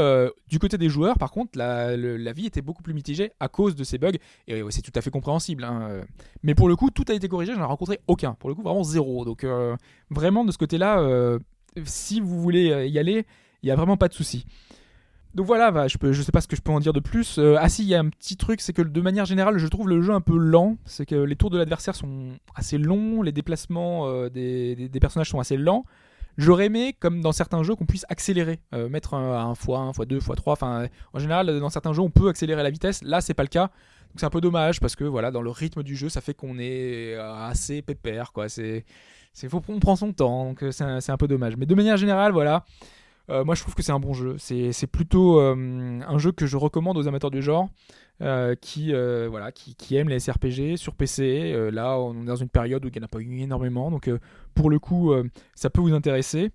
du 0.47 0.59
côté 0.59 0.77
des 0.77 0.89
joueurs, 0.89 1.17
par 1.17 1.31
contre, 1.31 1.57
la, 1.57 1.95
vie 2.33 2.45
était 2.45 2.61
beaucoup 2.61 2.83
plus 2.83 2.93
mitigée 2.93 3.31
à 3.39 3.47
cause 3.47 3.75
de 3.75 3.83
ces 3.83 3.97
bugs. 3.97 4.17
Et 4.47 4.61
c'est 4.69 4.81
tout 4.81 4.91
à 4.95 5.01
fait 5.01 5.11
compréhensible. 5.11 5.63
hein. 5.63 6.01
Mais 6.43 6.55
pour 6.55 6.67
le 6.67 6.75
coup, 6.75 6.89
tout 6.91 7.05
a 7.09 7.13
été 7.13 7.27
corrigé. 7.27 7.53
J'en 7.53 7.61
ai 7.61 7.65
rencontré 7.65 7.99
aucun. 8.07 8.33
Pour 8.33 8.49
le 8.49 8.55
coup, 8.55 8.61
vraiment 8.61 8.83
zéro. 8.83 9.25
Donc 9.25 9.45
vraiment 10.09 10.45
de 10.45 10.51
ce 10.51 10.57
côté-là, 10.57 11.37
si 11.85 12.19
vous 12.19 12.41
voulez 12.41 12.87
y 12.89 12.99
aller, 12.99 13.25
il 13.63 13.69
y 13.69 13.71
a 13.71 13.75
vraiment 13.75 13.97
pas 13.97 14.07
de 14.07 14.13
souci. 14.13 14.45
Donc 15.33 15.45
voilà, 15.45 15.71
bah, 15.71 15.87
je, 15.87 15.97
peux, 15.97 16.11
je 16.11 16.21
sais 16.21 16.31
pas 16.31 16.41
ce 16.41 16.47
que 16.47 16.57
je 16.57 16.61
peux 16.61 16.71
en 16.71 16.79
dire 16.79 16.91
de 16.91 16.99
plus. 16.99 17.37
Euh, 17.37 17.55
ah 17.57 17.69
si, 17.69 17.83
il 17.83 17.87
y 17.87 17.95
a 17.95 17.99
un 17.99 18.09
petit 18.09 18.35
truc, 18.35 18.59
c'est 18.59 18.73
que 18.73 18.81
de 18.81 19.01
manière 19.01 19.25
générale, 19.25 19.57
je 19.57 19.67
trouve 19.67 19.87
le 19.87 20.01
jeu 20.01 20.13
un 20.13 20.19
peu 20.19 20.37
lent. 20.37 20.77
C'est 20.85 21.05
que 21.05 21.15
les 21.15 21.35
tours 21.35 21.49
de 21.49 21.57
l'adversaire 21.57 21.95
sont 21.95 22.31
assez 22.53 22.77
longs, 22.77 23.21
les 23.21 23.31
déplacements 23.31 24.07
euh, 24.07 24.29
des, 24.29 24.89
personnages 24.99 25.29
sont 25.29 25.39
assez 25.39 25.55
lents. 25.55 25.85
J'aurais 26.37 26.65
aimé, 26.65 26.95
comme 26.99 27.21
dans 27.21 27.31
certains 27.31 27.63
jeux, 27.63 27.75
qu'on 27.75 27.85
puisse 27.85 28.05
accélérer, 28.09 28.59
euh, 28.73 28.89
mettre 28.89 29.13
un, 29.13 29.49
un 29.51 29.55
fois 29.55 29.79
1, 29.79 29.93
fois 29.93 30.05
2, 30.05 30.19
fois 30.19 30.35
3. 30.35 30.53
Enfin, 30.53 30.87
en 31.13 31.19
général, 31.19 31.59
dans 31.59 31.69
certains 31.69 31.93
jeux, 31.93 32.01
on 32.01 32.09
peut 32.09 32.27
accélérer 32.27 32.63
la 32.63 32.69
vitesse. 32.69 33.01
Là, 33.03 33.21
c'est 33.21 33.33
pas 33.33 33.43
le 33.43 33.49
cas. 33.49 33.67
Donc 33.67 34.19
c'est 34.19 34.25
un 34.25 34.29
peu 34.29 34.41
dommage 34.41 34.81
parce 34.81 34.97
que 34.97 35.05
voilà, 35.05 35.31
dans 35.31 35.41
le 35.41 35.49
rythme 35.49 35.83
du 35.83 35.95
jeu, 35.95 36.09
ça 36.09 36.19
fait 36.19 36.33
qu'on 36.33 36.59
est 36.59 37.15
assez 37.15 37.81
pépère. 37.81 38.33
C'est, 38.47 38.83
c'est, 39.31 39.47
faut, 39.47 39.61
on 39.69 39.79
prend 39.79 39.95
son 39.95 40.11
temps, 40.11 40.45
donc 40.45 40.63
un, 40.63 40.99
c'est 40.99 41.11
un 41.11 41.17
peu 41.17 41.29
dommage. 41.29 41.55
Mais 41.55 41.65
de 41.65 41.75
manière 41.75 41.95
générale, 41.95 42.33
voilà. 42.33 42.65
Euh, 43.29 43.43
moi, 43.43 43.55
je 43.55 43.61
trouve 43.61 43.75
que 43.75 43.81
c'est 43.81 43.91
un 43.91 43.99
bon 43.99 44.13
jeu. 44.13 44.35
C'est, 44.37 44.87
plutôt 44.87 45.39
euh, 45.39 45.99
un 46.05 46.17
jeu 46.17 46.31
que 46.31 46.45
je 46.45 46.57
recommande 46.57 46.97
aux 46.97 47.07
amateurs 47.07 47.31
du 47.31 47.41
genre 47.41 47.69
euh, 48.21 48.55
qui, 48.55 48.93
voilà, 48.93 49.51
qui, 49.51 49.75
qui 49.75 49.95
aiment 49.95 50.09
les 50.09 50.19
SRPG 50.19 50.77
sur 50.77 50.95
PC. 50.95 51.71
Là, 51.71 51.99
on 51.99 52.23
est 52.23 52.25
dans 52.25 52.35
une 52.35 52.49
période 52.49 52.83
où 52.85 52.87
il 52.87 52.93
n'y 52.93 52.99
en 52.99 53.05
a 53.05 53.07
pas 53.07 53.19
eu 53.19 53.39
énormément. 53.39 53.91
Donc, 53.91 54.09
pour 54.53 54.69
le 54.69 54.79
coup, 54.79 55.13
ça 55.55 55.69
peut 55.69 55.81
vous 55.81 55.93
intéresser. 55.93 56.51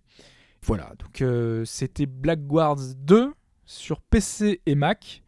Voilà, 0.63 0.93
donc 0.99 1.25
c'était 1.65 2.07
Black 2.07 2.47
Guards 2.47 2.95
2 2.97 3.33
sur 3.65 4.01
PC 4.01 4.61
et 4.67 4.75
Mac. 4.75 5.23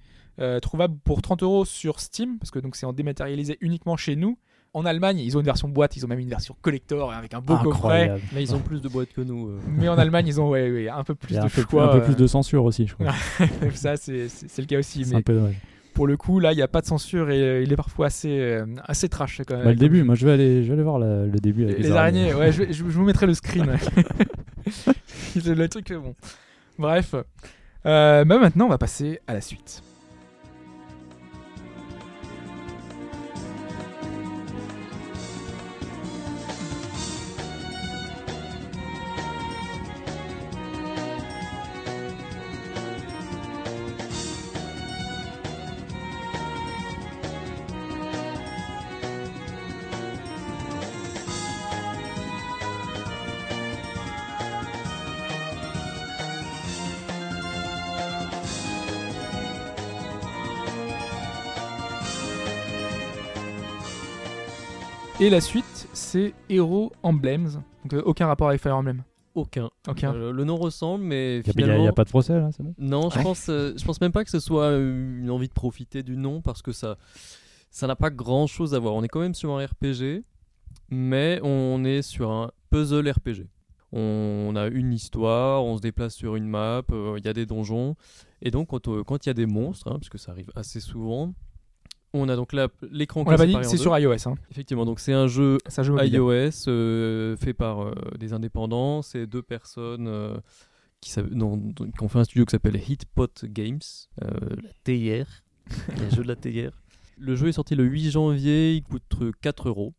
trouvable 0.63 0.99
pour 1.05 1.23
30 1.23 1.43
euros 1.43 1.65
sur 1.65 2.01
Steam, 2.01 2.39
parce 2.39 2.51
que 2.51 2.61
c'est 2.73 2.87
en 2.87 2.93
dématérialisé 2.93 3.57
uniquement 3.61 3.97
chez 3.97 4.17
nous. 4.17 4.39
En 4.75 4.85
Allemagne, 4.85 5.19
ils 5.19 5.37
ont 5.37 5.41
une 5.41 5.47
version 5.47 5.69
boîte, 5.69 5.97
ils 5.97 6.05
ont 6.05 6.09
même 6.09 6.19
une 6.19 6.29
version 6.29 6.55
collector 6.61 7.11
avec 7.13 7.33
un 7.35 7.41
beau 7.41 7.55
coffret. 7.57 7.71
Incroyable. 8.03 8.21
Mais 8.35 8.43
ils 8.43 8.55
ont 8.55 8.61
plus 8.61 8.81
de 8.83 8.89
boîtes 8.89 9.13
que 9.15 9.23
nous. 9.23 9.49
euh. 9.49 9.59
Mais 9.67 9.89
en 9.89 9.97
Allemagne, 9.99 10.27
ils 10.27 10.41
ont 10.41 10.51
ouais, 10.51 10.71
ouais, 10.71 10.89
un 10.89 11.03
peu 11.05 11.15
plus 11.15 11.33
Il 11.33 11.37
y 11.37 11.39
a 11.39 11.43
de 11.43 11.47
un 11.47 11.49
peu, 11.49 11.63
choix. 11.63 11.91
un 11.91 11.99
peu 11.99 12.03
plus 12.05 12.13
euh, 12.13 12.17
de 12.17 12.27
censure 12.27 12.65
aussi, 12.65 12.87
je 12.87 12.95
crois. 12.95 13.13
ça, 13.75 13.97
c'est 13.97 14.29
c'est- 14.29 14.47
c'est 14.49 14.63
le 14.63 14.67
cas 14.69 14.79
aussi. 14.79 15.05
C'est 15.05 15.13
Mais 15.13 15.17
un 15.17 15.23
peu 15.23 15.35
dommage. 15.35 15.57
pour 15.95 16.07
le 16.07 16.17
coup, 16.19 16.39
là, 16.39 16.53
il 16.53 16.57
n'y 16.57 16.63
a 16.63 16.69
pas 16.69 16.81
de 16.83 16.87
censure 16.87 17.31
et 17.31 17.41
euh, 17.43 17.63
il 17.63 17.73
est 17.73 17.77
parfois 17.77 18.07
assez, 18.07 18.29
euh, 18.39 18.67
assez 18.85 19.09
trash. 19.09 19.41
Quand 19.47 19.55
même. 19.57 19.65
Bah, 19.65 19.71
le 19.71 19.77
début, 19.77 20.03
moi 20.05 20.15
je 20.15 20.27
vais 20.27 20.33
aller, 20.33 20.63
je 20.63 20.69
vais 20.69 20.75
aller 20.75 20.83
voir 20.83 20.99
la- 20.99 21.25
le 21.25 21.39
début 21.41 21.65
avec 21.65 21.79
Les, 21.79 21.91
araignées, 21.93 22.35
ouais, 22.35 22.53
je, 22.53 22.63
vais- 22.63 22.73
je- 22.73 22.85
je 22.85 22.93
vous 22.99 23.05
mettrai 23.05 23.27
le 23.27 23.35
screen. 23.35 23.67
C'est 24.67 25.47
le 25.47 25.69
truc, 25.69 25.91
euh, 25.91 25.99
bon. 25.99 26.15
Bref. 26.79 27.15
Euh, 27.87 28.25
bah 28.25 28.39
maintenant, 28.39 28.67
on 28.67 28.69
va 28.71 28.79
passer 28.79 29.19
à 29.27 29.33
la 29.35 29.41
suite. 29.41 29.83
Et 65.21 65.31
la 65.31 65.41
suite, 65.41 65.89
c'est 65.93 66.33
Hero 66.49 66.93
Emblems. 67.03 67.63
Donc, 67.85 67.95
euh, 67.95 68.03
aucun 68.05 68.27
rapport 68.27 68.49
avec 68.49 68.61
Fire 68.61 68.77
Emblem. 68.77 69.03
Aucun. 69.35 69.69
Aucun. 69.89 70.15
Euh, 70.15 70.33
le 70.33 70.45
nom 70.45 70.57
ressemble, 70.57 71.05
mais 71.05 71.39
Il 71.41 71.43
n'y 71.47 71.53
finalement. 71.53 71.87
a, 71.89 71.93
pas 71.93 72.05
de 72.05 72.09
procès 72.11 72.35
là, 72.35 72.51
c'est 72.53 72.63
bon 72.63 72.75
Non, 72.79 73.11
je 73.11 73.19
Ouais. 73.19 73.23
pense, 73.25 73.49
euh, 73.49 73.73
je 73.77 73.85
pense 73.85 74.01
même 74.01 74.13
pas 74.13 74.25
que 74.25 74.31
ce 74.31 74.41
soit 74.41 74.77
une 74.77 75.29
envie 75.31 75.49
de 75.49 75.53
profiter 75.53 76.03
du 76.03 76.17
nom 76.17 76.41
parce 76.41 76.63
que 76.63 76.73
ça, 76.73 76.99
ça 77.71 77.87
n'a 77.87 77.97
pas 77.97 78.11
grand 78.11 78.47
chose 78.47 78.75
à 78.75 78.79
voir. 78.79 78.95
On 78.95 79.03
est 79.03 79.09
quand 79.09 79.21
même 79.21 79.35
sur 79.35 79.57
un 79.57 79.65
RPG, 79.65 80.23
mais 80.91 81.41
on 81.43 81.85
est 81.85 82.03
sur 82.03 82.31
un 82.31 82.51
puzzle 82.71 83.09
RPG. 83.11 83.47
On 83.93 84.53
a 84.57 84.67
une 84.69 84.93
histoire, 84.93 85.65
on 85.65 85.77
se 85.77 85.83
déplace 85.83 86.15
sur 86.15 86.37
une 86.37 86.47
map, 86.47 86.83
euh, 86.93 87.15
il 87.19 87.25
y 87.25 87.29
a 87.29 87.33
des 87.33 87.47
donjons, 87.47 87.97
et 88.43 88.51
donc 88.51 88.69
quand 88.69 89.03
quand 89.05 89.25
il 89.25 89.29
y 89.29 89.31
a 89.31 89.35
des 89.35 89.47
monstres, 89.47 89.89
hein, 89.89 89.95
parce 89.99 90.11
que 90.11 90.19
ça 90.19 90.31
arrive 90.33 90.51
assez 90.55 90.79
souvent, 90.81 91.33
on 92.13 92.29
a 92.29 92.37
donc 92.37 92.53
là 92.53 92.69
l'écran 92.91 93.21
On 93.21 93.25
qui 93.25 93.31
l'a 93.31 93.37
pas 93.37 93.47
dit, 93.47 93.57
c'est 93.63 93.77
sur 93.77 93.97
iOS. 93.97 94.29
Hein. 94.29 94.35
Effectivement, 94.51 94.87
donc 94.87 95.01
c'est 95.01 95.13
un 95.13 95.27
jeu 95.27 95.59
un 95.77 95.83
jeu 95.83 95.95
iOS 96.07 96.69
euh, 96.69 97.37
fait 97.37 97.53
par 97.53 97.83
euh, 97.83 97.95
des 98.19 98.33
indépendants. 98.33 99.03
C'est 99.03 99.27
deux 99.27 99.43
personnes 99.43 100.09
euh, 100.09 100.37
qui, 101.01 101.13
non, 101.31 101.61
ont 102.01 102.09
fait 102.09 102.19
un 102.19 102.25
studio 102.25 102.45
qui 102.45 102.53
s'appelle 102.53 102.77
Hitpot 102.77 103.29
Games, 103.45 103.81
la 104.21 104.73
TR, 104.85 105.27
les 105.97 106.11
jeux 106.15 106.23
de 106.23 106.29
la 106.29 106.37
TR. 106.37 106.73
Le 107.19 107.35
jeu 107.35 107.49
est 107.49 107.53
sorti 107.53 107.75
le 107.75 107.85
8 107.85 108.13
janvier, 108.13 108.75
il 108.75 108.83
coûte 108.83 109.03
euh, 109.21 109.33
4 109.43 109.69
euros. 109.69 109.95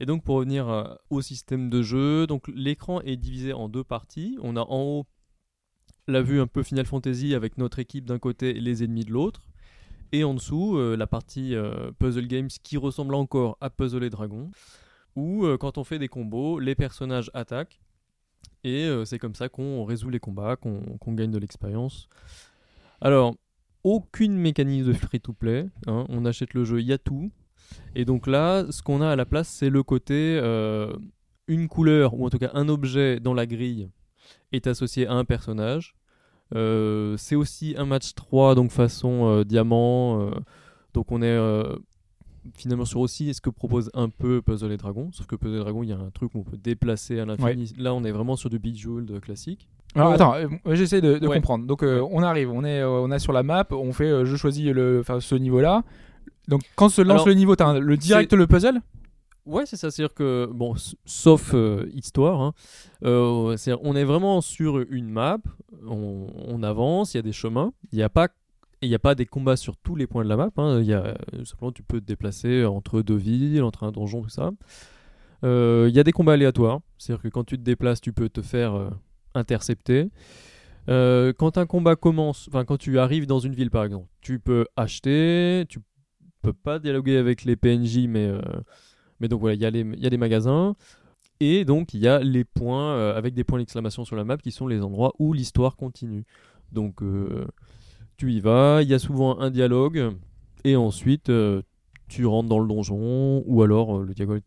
Et 0.00 0.06
donc 0.06 0.24
pour 0.24 0.36
revenir 0.36 0.98
au 1.10 1.20
système 1.22 1.70
de 1.70 1.80
jeu, 1.80 2.26
donc 2.26 2.48
l'écran 2.48 3.00
est 3.02 3.16
divisé 3.16 3.52
en 3.52 3.68
deux 3.68 3.84
parties. 3.84 4.36
On 4.42 4.56
a 4.56 4.60
en 4.60 4.80
haut 4.82 5.06
la 6.08 6.22
vue 6.22 6.40
un 6.40 6.48
peu 6.48 6.64
Final 6.64 6.86
Fantasy 6.86 7.34
avec 7.34 7.56
notre 7.56 7.78
équipe 7.78 8.04
d'un 8.04 8.18
côté 8.18 8.56
et 8.56 8.60
les 8.60 8.82
ennemis 8.82 9.04
de 9.04 9.12
l'autre. 9.12 9.51
Et 10.12 10.24
en 10.24 10.34
dessous, 10.34 10.76
euh, 10.76 10.94
la 10.94 11.06
partie 11.06 11.54
euh, 11.54 11.90
Puzzle 11.98 12.26
Games 12.26 12.50
qui 12.62 12.76
ressemble 12.76 13.14
encore 13.14 13.56
à 13.62 13.70
Puzzle 13.70 14.04
et 14.04 14.10
Dragon, 14.10 14.50
où 15.16 15.46
euh, 15.46 15.56
quand 15.56 15.78
on 15.78 15.84
fait 15.84 15.98
des 15.98 16.08
combos, 16.08 16.58
les 16.58 16.74
personnages 16.74 17.30
attaquent. 17.32 17.80
Et 18.64 18.88
c'est 19.04 19.18
comme 19.18 19.34
ça 19.34 19.48
qu'on 19.48 19.84
résout 19.84 20.08
les 20.08 20.20
combats, 20.20 20.54
qu'on 20.54 21.12
gagne 21.14 21.32
de 21.32 21.38
l'expérience. 21.38 22.08
Alors, 23.00 23.34
aucune 23.82 24.36
mécanique 24.36 24.84
de 24.84 24.92
free-to-play. 24.92 25.68
hein, 25.88 26.06
on 26.08 26.24
achète 26.24 26.54
le 26.54 26.64
jeu, 26.64 26.80
il 26.80 26.86
y 26.86 26.92
a 26.92 26.98
tout. 26.98 27.32
Et 27.96 28.04
donc 28.04 28.28
là, 28.28 28.64
ce 28.70 28.80
qu'on 28.80 29.00
a 29.00 29.08
à 29.10 29.16
la 29.16 29.26
place, 29.26 29.48
c'est 29.48 29.70
le 29.70 29.82
côté 29.82 30.38
une 31.48 31.66
couleur, 31.66 32.14
ou 32.14 32.24
en 32.24 32.30
tout 32.30 32.38
cas 32.38 32.52
un 32.54 32.68
objet 32.68 33.18
dans 33.18 33.34
la 33.34 33.46
grille, 33.46 33.90
est 34.52 34.68
associé 34.68 35.08
à 35.08 35.14
un 35.14 35.24
personnage. 35.24 35.96
Euh, 36.54 37.16
c'est 37.16 37.36
aussi 37.36 37.74
un 37.78 37.84
match 37.86 38.14
3, 38.14 38.54
donc 38.54 38.70
façon 38.70 39.26
euh, 39.28 39.44
diamant. 39.44 40.20
euh, 40.20 40.30
donc 40.94 41.10
on 41.10 41.22
est 41.22 41.38
finalement 42.56 42.84
sur 42.84 43.00
aussi 43.00 43.32
ce 43.32 43.40
que 43.40 43.50
propose 43.50 43.90
un 43.94 44.08
peu 44.08 44.42
Puzzle 44.42 44.72
et 44.72 44.76
Dragon. 44.76 45.08
Sauf 45.12 45.26
que 45.26 45.36
Puzzle 45.36 45.56
et 45.56 45.60
Dragon, 45.60 45.82
il 45.82 45.88
y 45.88 45.92
a 45.92 45.96
un 45.98 46.10
truc 46.10 46.34
où 46.34 46.40
on 46.40 46.42
peut 46.42 46.56
déplacer 46.56 47.18
à 47.20 47.24
l'infini. 47.24 47.72
Là, 47.78 47.94
on 47.94 48.04
est 48.04 48.10
vraiment 48.12 48.36
sur 48.36 48.50
du 48.50 48.58
Bejeweled 48.58 49.20
classique. 49.20 49.68
Alors 49.94 50.10
Oh. 50.10 50.14
attends, 50.14 50.34
euh, 50.34 50.48
j'essaie 50.74 51.00
de, 51.00 51.18
de 51.18 51.26
Ouais. 51.28 51.36
comprendre. 51.36 51.66
Donc 51.66 51.82
euh, 51.82 52.06
on 52.10 52.22
arrive, 52.22 52.50
on 52.50 52.64
est, 52.64 52.80
euh, 52.80 52.88
on 52.88 53.10
est 53.12 53.18
sur 53.18 53.32
la 53.32 53.42
map, 53.42 53.66
on 53.70 53.92
fait, 53.92 54.24
je 54.24 54.36
choisis 54.36 54.66
le, 54.66 55.02
ce 55.20 55.34
niveau-là. 55.34 55.82
Donc 56.48 56.62
quand 56.76 56.88
se 56.88 57.00
lance 57.02 57.10
Alors, 57.12 57.28
le 57.28 57.34
niveau, 57.34 57.54
t'as 57.56 57.78
le 57.78 57.96
direct 57.96 58.32
le 58.32 58.46
puzzle? 58.46 58.80
Ouais, 59.44 59.66
c'est 59.66 59.76
ça. 59.76 59.90
C'est-à-dire 59.90 60.14
que, 60.14 60.48
bon, 60.52 60.74
sauf 61.04 61.52
euh, 61.54 61.88
histoire, 61.92 62.40
hein, 62.40 62.54
euh, 63.04 63.56
on 63.82 63.96
est 63.96 64.04
vraiment 64.04 64.40
sur 64.40 64.78
une 64.78 65.08
map, 65.08 65.38
on, 65.86 66.62
avance, 66.62 67.14
il 67.14 67.16
y 67.16 67.20
a 67.20 67.22
des 67.22 67.32
chemins, 67.32 67.72
il 67.92 67.96
n'y 67.96 68.02
a 68.02 68.08
pas. 68.08 68.28
Il 68.84 68.88
n'y 68.88 68.96
a 68.96 68.98
pas 68.98 69.14
des 69.14 69.26
combats 69.26 69.54
sur 69.54 69.76
tous 69.76 69.94
les 69.94 70.08
points 70.08 70.24
de 70.24 70.28
la 70.28 70.36
map. 70.36 70.50
hein, 70.56 70.82
y 70.82 70.92
a, 70.92 71.04
euh, 71.04 71.44
simplement, 71.44 71.70
tu 71.70 71.84
peux 71.84 72.00
te 72.00 72.04
déplacer 72.04 72.64
entre 72.64 73.00
deux 73.00 73.16
villes, 73.16 73.62
entre 73.62 73.84
un 73.84 73.92
donjon, 73.92 74.22
tout 74.22 74.28
ça. 74.28 74.50
Il 75.44 75.94
y 75.94 76.00
a 76.00 76.02
des 76.02 76.10
combats 76.10 76.32
aléatoires. 76.32 76.80
C'est-à-dire 76.98 77.22
que 77.22 77.28
quand 77.28 77.44
tu 77.44 77.56
te 77.58 77.62
déplaces, 77.62 78.00
tu 78.00 78.12
peux 78.12 78.28
te 78.28 78.42
faire 78.42 78.90
intercepter. 79.36 80.10
Quand 80.88 81.58
un 81.58 81.66
combat 81.66 81.94
commence, 81.94 82.48
enfin 82.48 82.64
quand 82.64 82.76
tu 82.76 82.98
arrives 82.98 83.26
dans 83.26 83.38
une 83.38 83.54
ville 83.54 83.70
par 83.70 83.84
exemple, 83.84 84.08
tu 84.20 84.40
peux 84.40 84.66
acheter, 84.76 85.64
tu 85.68 85.78
peux 86.42 86.52
pas 86.52 86.80
dialoguer 86.80 87.18
avec 87.18 87.44
les 87.44 87.54
PNJ, 87.54 88.08
mais 88.08 88.32
mais 89.22 89.28
donc 89.28 89.40
voilà, 89.40 89.54
il 89.54 89.60
y, 89.62 89.64
a 89.64 89.70
les- 89.70 90.16
magasins. 90.16 90.74
Et 91.38 91.64
donc 91.64 91.94
il 91.94 92.00
y 92.00 92.08
a 92.08 92.18
les 92.18 92.44
points 92.44 92.92
euh, 92.94 93.16
avec 93.16 93.34
des 93.34 93.44
points 93.44 93.60
d'exclamation 93.60 94.04
sur 94.04 94.16
la 94.16 94.24
map 94.24 94.36
qui 94.36 94.50
sont 94.50 94.66
les 94.66 94.82
endroits 94.82 95.12
où 95.20 95.32
l'histoire 95.32 95.76
continue. 95.76 96.24
Donc 96.72 97.02
euh, 97.02 97.46
tu 98.16 98.32
y 98.32 98.40
vas, 98.40 98.82
il 98.82 98.88
y 98.88 98.94
a 98.94 98.98
souvent 98.98 99.38
un 99.38 99.50
dialogue. 99.50 100.10
Et 100.64 100.74
ensuite 100.74 101.30
euh, 101.30 101.62
tu 102.08 102.26
rentres 102.26 102.48
dans 102.48 102.58
le 102.58 102.66
donjon. 102.66 103.44
Ou 103.46 103.62
alors 103.62 104.00
le, 104.00 104.12
dialogue, 104.12 104.42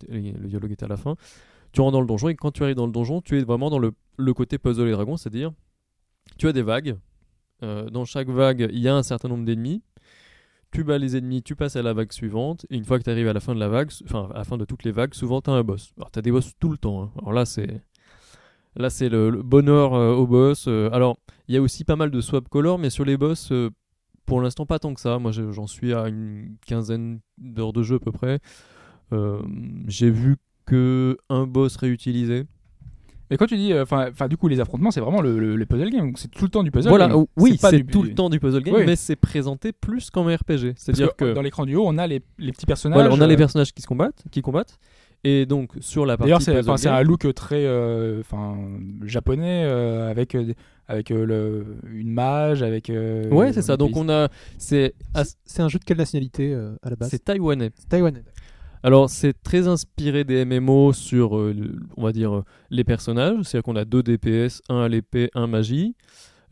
est 0.71 0.83
à 0.83 0.87
la 0.87 0.97
fin. 0.97 1.15
Tu 1.71 1.79
rentres 1.79 1.93
dans 1.93 2.01
le 2.01 2.07
donjon 2.07 2.27
et 2.27 2.35
quand 2.35 2.51
tu 2.51 2.63
arrives 2.63 2.75
dans 2.75 2.85
le 2.85 2.91
donjon, 2.91 3.21
tu 3.21 3.39
es 3.39 3.43
vraiment 3.43 3.69
dans 3.69 3.79
le, 3.79 3.93
le 4.17 4.33
côté 4.33 4.57
puzzle 4.57 4.89
et 4.89 4.91
dragon. 4.91 5.15
C'est-à-dire 5.15 5.53
tu 6.37 6.47
as 6.47 6.53
des 6.53 6.63
vagues. 6.63 6.97
Dans 7.61 8.05
chaque 8.05 8.29
vague, 8.29 8.69
il 8.71 8.79
y 8.79 8.87
a 8.87 8.95
un 8.95 9.01
certain 9.01 9.27
nombre 9.27 9.45
d'ennemis 9.45 9.81
tu 10.75 10.83
bats 10.83 10.97
les 10.97 11.15
ennemis, 11.15 11.41
tu 11.41 11.55
passes 11.55 11.75
à 11.77 11.81
la 11.81 11.93
vague 11.93 12.11
suivante, 12.11 12.65
et 12.69 12.75
une 12.75 12.83
fois 12.83 12.99
que 12.99 13.03
tu 13.05 13.09
arrives 13.09 13.27
à 13.29 13.33
la 13.33 13.39
fin 13.39 13.55
de 13.55 13.59
la 13.59 13.69
vague, 13.69 13.89
enfin 14.03 14.29
à 14.33 14.39
la 14.39 14.43
fin 14.43 14.57
de 14.57 14.65
toutes 14.65 14.83
les 14.83 14.91
vagues, 14.91 15.13
souvent 15.13 15.39
tu 15.41 15.49
as 15.49 15.53
un 15.53 15.63
boss. 15.63 15.93
Alors 15.97 16.11
tu 16.11 16.19
as 16.19 16.21
des 16.21 16.31
boss 16.31 16.51
tout 16.59 16.69
le 16.69 16.77
temps. 16.77 17.03
hein. 17.03 17.11
Alors 17.19 17.31
là 17.33 17.45
c'est 17.45 19.07
le, 19.09 19.41
bonheur 19.41 19.93
euh, 19.93 20.13
au 20.13 20.27
boss. 20.27 20.65
Euh, 20.67 20.89
alors 20.91 21.17
il 21.47 21.55
y 21.55 21.57
a 21.57 21.61
aussi 21.61 21.85
pas 21.85 21.95
mal 21.95 22.11
de 22.11 22.19
swap 22.19 22.49
color, 22.49 22.77
mais 22.77 22.89
sur 22.89 23.05
les 23.05 23.15
boss, 23.15 23.51
euh, 23.53 23.69
pour 24.25 24.41
l'instant 24.41 24.65
pas 24.65 24.79
tant 24.79 24.93
que 24.93 24.99
ça. 24.99 25.17
Moi 25.17 25.31
je- 25.31 25.51
j'en 25.51 25.67
suis 25.67 25.93
à 25.93 26.07
une 26.09 26.57
quinzaine 26.65 27.19
d'heures 27.37 27.71
de 27.73 27.81
jeu 27.81 27.95
à 27.95 27.99
peu 27.99 28.11
près. 28.11 28.39
J'ai 29.87 30.09
vu 30.09 30.35
que 30.65 31.17
un 31.29 31.45
boss 31.47 31.77
réutilisé. 31.77 32.45
Mais 33.31 33.37
quand 33.37 33.47
tu 33.47 33.57
dis, 33.57 33.73
euh, 33.73 33.83
enfin, 33.83 34.07
enfin, 34.11 34.27
du 34.27 34.37
coup, 34.37 34.47
les 34.47 34.59
affrontements, 34.59 34.91
c'est 34.91 34.99
vraiment 34.99 35.21
le, 35.21 35.39
le- 35.39 35.55
le 35.55 35.65
puzzle 35.65 35.89
game. 35.89 36.07
donc 36.07 36.19
C'est 36.19 36.29
tout 36.29 36.43
le 36.45 36.49
temps 36.51 36.61
du 36.63 36.71
puzzle 36.71 36.89
Voilà, 36.89 37.07
game. 37.07 37.25
oui, 37.37 37.57
pas 37.57 37.71
c'est 37.71 37.77
du- 37.77 37.85
tout 37.87 38.03
le 38.03 38.13
temps 38.13 38.29
du 38.29 38.39
puzzle 38.39 38.61
game, 38.61 38.75
Oui. 38.75 38.83
mais 38.85 38.95
c'est 38.95 39.15
présenté 39.15 39.71
plus 39.73 40.09
comme 40.11 40.27
un 40.27 40.35
RPG. 40.35 40.73
C'est-à-dire 40.77 41.15
que, 41.15 41.33
dans 41.33 41.41
l'écran 41.41 41.65
du 41.65 41.75
haut, 41.75 41.85
on 41.87 41.97
a 41.97 42.05
les, 42.07 42.21
les 42.37 42.51
petits 42.51 42.65
personnages. 42.67 42.95
voilà, 42.97 43.13
on 43.13 43.19
a 43.21 43.27
les 43.27 43.33
euh, 43.33 43.37
personnages 43.37 43.73
qui 43.73 43.81
se 43.81 43.87
combattent, 43.87 44.23
qui 44.31 44.41
combattent, 44.41 44.77
et 45.23 45.47
donc 45.47 45.71
sur 45.79 46.05
la 46.05 46.17
partie 46.17 46.27
D'ailleurs, 46.29 46.77
c'est 46.77 46.87
un 46.89 47.01
look 47.01 47.33
très 47.33 47.65
euh, 47.65 48.19
enfin, 48.19 48.57
japonais 49.03 49.63
euh, 49.65 50.11
avec, 50.11 50.35
euh, 50.35 50.53
avec 50.87 51.09
euh, 51.09 51.25
le, 51.25 51.65
une 51.91 52.11
mage, 52.11 52.61
avec. 52.61 52.91
euh, 52.91 53.27
Ouais, 53.29 53.53
c'est 53.53 53.63
ça. 53.63 53.75
Donc 53.75 53.97
on 53.97 54.07
a, 54.07 54.29
c'est, 54.59 54.93
C'est- 55.23 55.37
C'est 55.45 55.61
un 55.63 55.67
jeu 55.69 55.79
de 55.79 55.83
quelle 55.83 55.97
nationalité 55.97 56.53
euh, 56.53 56.75
à 56.83 56.91
la 56.91 56.95
base? 56.95 57.09
C'est 57.09 57.23
taïwanais. 57.25 57.71
taïwanais. 57.89 58.23
Alors 58.85 59.09
c'est 59.09 59.33
très 59.41 59.67
inspiré 59.67 60.25
des 60.25 60.45
MMO 60.45 60.93
sur, 60.93 61.39
euh, 61.39 61.55
euh, 61.97 62.41
les 62.69 62.83
personnages. 62.83 63.41
C'est-à-dire 63.41 63.63
qu'on 63.63 63.75
a 63.75 63.83
deux 63.83 64.03
DPS, 64.03 64.61
un 64.69 64.81
à 64.81 64.87
l'épée, 64.87 65.31
un 65.33 65.47
magie, 65.47 65.95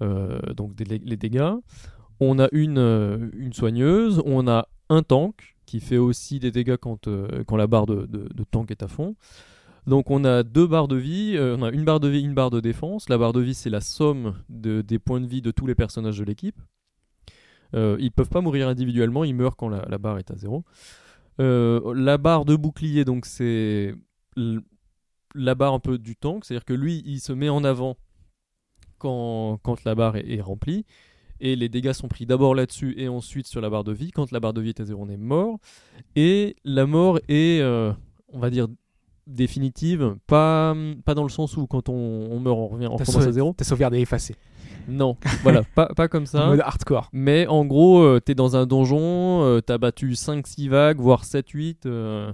euh, 0.02 0.40
donc 0.58 0.72
les 0.80 1.16
dégâts. 1.16 1.54
On 2.20 2.40
a 2.40 2.48
une, 2.52 3.30
une 3.38 3.54
soigneuse, 3.54 4.20
on 4.26 4.48
a 4.48 4.68
un 4.90 5.04
tank 5.04 5.56
qui 5.68 5.80
fait 5.80 6.00
aussi 6.00 6.40
des 6.40 6.50
dégâts 6.50 6.78
quand, 6.78 7.06
la 7.06 7.68
barre 7.68 7.86
de, 7.86 8.08
tank 8.50 8.72
est 8.72 8.82
à 8.82 8.88
fond. 8.88 9.16
Donc 9.86 10.10
on 10.10 10.26
a 10.26 10.42
deux 10.42 10.66
barres 10.66 10.88
de 10.88 10.96
vie, 10.96 11.38
on 11.40 11.62
a 11.62 11.70
une 11.70 11.86
barre 11.86 12.00
de 12.00 12.08
vie, 12.08 12.22
une 12.24 12.34
barre 12.34 12.50
de 12.50 12.62
défense. 12.62 13.10
La 13.10 13.20
barre 13.20 13.34
de 13.34 13.42
vie 13.42 13.54
c'est 13.54 13.70
la 13.70 13.82
somme 13.82 14.34
de- 14.50 14.82
des 14.82 14.98
points 14.98 15.22
de 15.22 15.28
vie 15.28 15.44
de 15.44 15.52
tous 15.52 15.68
les 15.68 15.76
personnages 15.76 16.18
de 16.18 16.24
l'équipe. 16.24 16.60
Euh, 17.76 17.96
ils 18.00 18.12
peuvent 18.12 18.30
pas 18.30 18.42
mourir 18.42 18.68
individuellement, 18.68 19.24
ils 19.24 19.36
meurent 19.36 19.56
quand 19.56 19.70
la 19.70 19.98
barre 20.00 20.18
est 20.18 20.32
à 20.32 20.36
zéro. 20.36 20.64
Euh, 21.40 21.94
la 21.96 22.18
barre 22.18 22.46
de 22.46 22.56
bouclier, 22.56 23.06
donc 23.06 23.26
c'est 23.26 23.96
la 25.36 25.56
barre 25.56 25.74
un 25.74 25.80
peu 25.80 25.98
du 25.98 26.16
tank, 26.16 26.46
c'est-à-dire 26.46 26.66
que 26.66 26.74
lui, 26.74 27.02
il 27.06 27.20
se 27.20 27.34
met 27.34 27.50
en 27.50 27.64
avant 27.64 27.98
quand, 29.00 29.60
quand 29.64 29.84
la 29.84 29.96
barre 29.96 30.16
est, 30.18 30.30
est 30.30 30.42
remplie, 30.42 30.86
et 31.40 31.56
les 31.56 31.70
dégâts 31.70 31.94
sont 31.94 32.08
pris 32.08 32.26
d'abord 32.26 32.56
là-dessus 32.56 32.94
et 32.98 33.08
ensuite 33.08 33.48
sur 33.48 33.60
la 33.60 33.70
barre 33.70 33.84
de 33.84 33.92
vie. 33.92 34.12
Quand 34.12 34.32
la 34.32 34.40
barre 34.40 34.54
de 34.54 34.62
vie 34.62 34.70
est 34.70 34.80
à 34.80 34.86
zéro, 34.86 35.04
on 35.04 35.10
est 35.10 35.18
mort, 35.18 35.60
et 36.16 36.56
la 36.64 36.86
mort 36.86 37.20
est, 37.28 37.62
euh, 37.62 37.92
on 38.32 38.40
va 38.40 38.50
dire, 38.50 38.68
définitive, 39.26 40.16
pas, 40.28 40.76
pas 41.06 41.16
dans 41.16 41.24
le 41.24 41.30
sens 41.30 41.58
où 41.58 41.66
quand 41.66 41.90
on, 41.90 41.94
on 41.94 42.40
meurt, 42.40 42.58
on 42.58 42.68
revient, 42.68 42.88
on 42.88 42.98
recommence 42.98 43.28
à 43.28 43.32
zéro. 43.32 43.54
Ta 43.54 43.64
sauvegarde 43.64 43.94
est 43.96 44.02
effacée. 44.02 44.36
Non, 44.88 45.18
voilà, 45.44 45.64
pas, 45.76 45.88
pas 45.88 46.08
comme 46.08 46.24
En 46.24 46.28
ça. 46.28 46.46
mode 46.48 46.60
hardcore. 46.62 47.10
Mais 47.14 47.48
en 47.48 47.66
gros, 47.66 48.02
euh, 48.02 48.20
t'es 48.20 48.36
dans 48.36 48.56
un 48.56 48.66
donjon, 48.66 49.44
euh, 49.44 49.62
t'as 49.62 49.78
battu 49.78 50.12
5-6 50.14 50.68
vagues, 50.70 51.00
voire 51.00 51.24
7-8. 51.24 51.86
euh, 51.86 52.32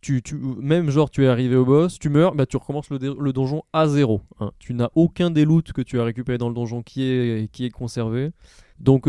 tu, 0.00 0.22
tu, 0.22 0.34
même 0.34 0.88
genre, 0.90 1.10
tu 1.10 1.24
es 1.24 1.28
arrivé 1.28 1.56
au 1.56 1.64
boss, 1.66 1.98
tu 1.98 2.08
meurs, 2.08 2.34
bah, 2.34 2.46
tu 2.46 2.56
recommences 2.56 2.88
le, 2.90 3.32
donjon 3.32 3.62
à 3.74 3.86
zéro. 3.86 4.22
hein. 4.40 4.50
Tu 4.58 4.72
n'as 4.72 4.88
aucun 4.94 5.30
des 5.30 5.44
loots 5.44 5.72
que 5.74 5.82
tu 5.82 6.00
as 6.00 6.04
récupéré 6.04 6.38
dans 6.38 6.48
le 6.48 6.54
donjon 6.54 6.82
qui 6.82 7.02
est, 7.04 7.50
qui 7.52 7.66
est 7.66 7.70
conservé. 7.70 8.30
Donc 8.78 9.06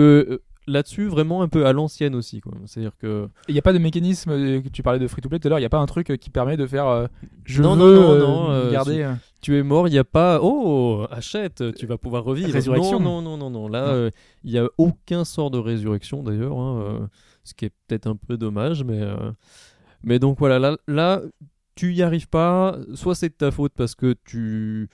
là-dessus, 0.68 1.08
vraiment 1.08 1.42
un 1.42 1.48
peu 1.48 1.66
à 1.66 1.74
l'ancienne 1.74 2.16
aussi. 2.16 2.42
C'est-à-dire 2.66 2.96
que. 2.98 3.28
Il 3.48 3.54
n'y 3.54 3.60
a 3.60 3.62
pas 3.62 3.74
de 3.74 3.78
mécanisme, 3.78 4.32
euh, 4.32 4.62
tu 4.72 4.84
parlais 4.84 5.00
de 5.00 5.08
free-to-play 5.08 5.40
tout 5.40 5.48
à 5.48 5.50
l'heure, 5.50 5.60
il 5.60 5.64
n'y 5.64 5.68
a 5.68 5.70
pas 5.70 5.80
un 5.80 5.86
truc 5.86 6.12
euh, 6.12 6.18
qui 6.18 6.30
permet 6.30 6.58
de 6.58 6.68
faire 6.68 6.88
euh, 6.88 7.08
je 7.46 7.62
Non, 7.62 7.76
non, 7.76 7.86
veux 7.86 7.96
non, 7.96 8.12
euh, 8.12 8.20
non, 8.20 8.52
euh, 8.52 8.72
garder. 8.72 9.14
Tu 9.42 9.58
es 9.58 9.64
mort, 9.64 9.88
il 9.88 9.92
n'y 9.92 9.98
a 9.98 10.04
pas. 10.04 10.40
Oh, 10.42 11.06
achète, 11.10 11.64
tu 11.76 11.86
vas 11.86 11.98
pouvoir 11.98 12.24
revivre. 12.24 12.52
Résurrection. 12.52 13.00
Non, 13.00 13.22
non, 13.22 13.38
non, 13.38 13.50
non. 13.50 13.62
non. 13.62 13.68
Là, 13.68 14.10
il 14.44 14.52
n'y 14.52 14.60
a 14.60 14.68
aucun 14.78 15.26
sort 15.26 15.52
de 15.52 15.58
résurrection 15.58 16.24
d'ailleurs, 16.24 16.60
hein, 16.60 17.10
ce 17.44 17.54
qui 17.54 17.66
est 17.66 17.74
peut-être 17.88 18.08
un 18.08 18.16
peu 18.16 18.38
dommage, 18.38 18.84
mais. 18.84 19.02
Mais 20.04 20.18
donc 20.18 20.40
voilà, 20.40 20.58
là, 20.58 20.78
là 20.88 21.22
tu 21.76 21.94
y 21.94 22.02
arrives 22.02 22.28
pas. 22.28 22.78
Soit 22.96 23.16
c'est 23.16 23.30
de 23.30 23.36
ta 23.36 23.52
faute 23.52 23.74
parce 23.76 23.94
que 23.96 24.16
tu 24.26 24.90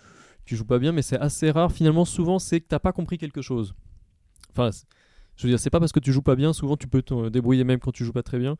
tu 0.48 0.56
joues 0.56 0.66
pas 0.66 0.80
bien, 0.80 0.94
mais 0.94 1.02
c'est 1.02 1.20
assez 1.20 1.52
rare. 1.52 1.72
Finalement, 1.72 2.06
souvent, 2.06 2.40
c'est 2.40 2.62
que 2.62 2.68
t'as 2.68 2.80
pas 2.80 2.94
compris 2.94 3.18
quelque 3.18 3.42
chose. 3.42 3.74
Enfin, 4.52 4.70
je 5.38 5.44
veux 5.44 5.50
dire, 5.50 5.60
c'est 5.60 5.70
pas 5.70 5.80
parce 5.80 5.92
que 5.92 6.00
tu 6.00 6.12
joues 6.12 6.22
pas 6.22 6.36
bien. 6.36 6.52
Souvent, 6.52 6.76
tu 6.76 6.88
peux 6.88 7.02
te 7.02 7.30
débrouiller 7.30 7.64
même 7.64 7.80
quand 7.80 7.92
tu 7.92 8.04
joues 8.04 8.14
pas 8.14 8.24
très 8.24 8.40
bien. 8.40 8.58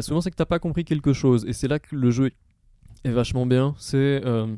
Souvent, 0.00 0.20
c'est 0.20 0.30
que 0.30 0.36
t'as 0.36 0.46
pas 0.46 0.58
compris 0.58 0.84
quelque 0.84 1.12
chose, 1.12 1.44
et 1.46 1.52
c'est 1.52 1.68
là 1.68 1.78
que 1.78 1.94
le 1.94 2.10
jeu 2.10 2.30
est 3.04 3.10
vachement 3.10 3.46
bien. 3.46 3.74
C'est 3.78 4.20
euh, 4.24 4.56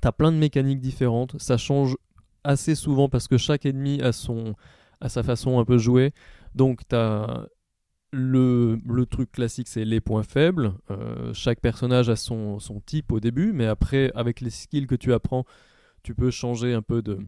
T'as 0.00 0.12
plein 0.12 0.32
de 0.32 0.36
mécaniques 0.36 0.80
différentes, 0.80 1.40
ça 1.40 1.56
change 1.56 1.96
assez 2.44 2.74
souvent 2.74 3.08
parce 3.08 3.26
que 3.26 3.36
chaque 3.36 3.66
ennemi 3.66 4.00
a, 4.00 4.12
son, 4.12 4.54
a 5.00 5.08
sa 5.08 5.22
façon 5.22 5.58
un 5.58 5.64
peu 5.64 5.74
de 5.74 5.78
jouer. 5.78 6.12
Donc 6.54 6.82
t'as 6.86 7.46
le, 8.12 8.78
le 8.86 9.06
truc 9.06 9.32
classique, 9.32 9.68
c'est 9.68 9.84
les 9.84 10.00
points 10.00 10.22
faibles. 10.22 10.74
Euh, 10.90 11.32
chaque 11.34 11.60
personnage 11.60 12.08
a 12.10 12.16
son, 12.16 12.58
son 12.58 12.80
type 12.80 13.12
au 13.12 13.20
début, 13.20 13.52
mais 13.52 13.66
après, 13.66 14.12
avec 14.14 14.40
les 14.40 14.50
skills 14.50 14.86
que 14.86 14.94
tu 14.94 15.12
apprends, 15.12 15.44
tu 16.02 16.14
peux 16.14 16.30
changer 16.30 16.74
un 16.74 16.82
peu 16.82 17.02
de, 17.02 17.18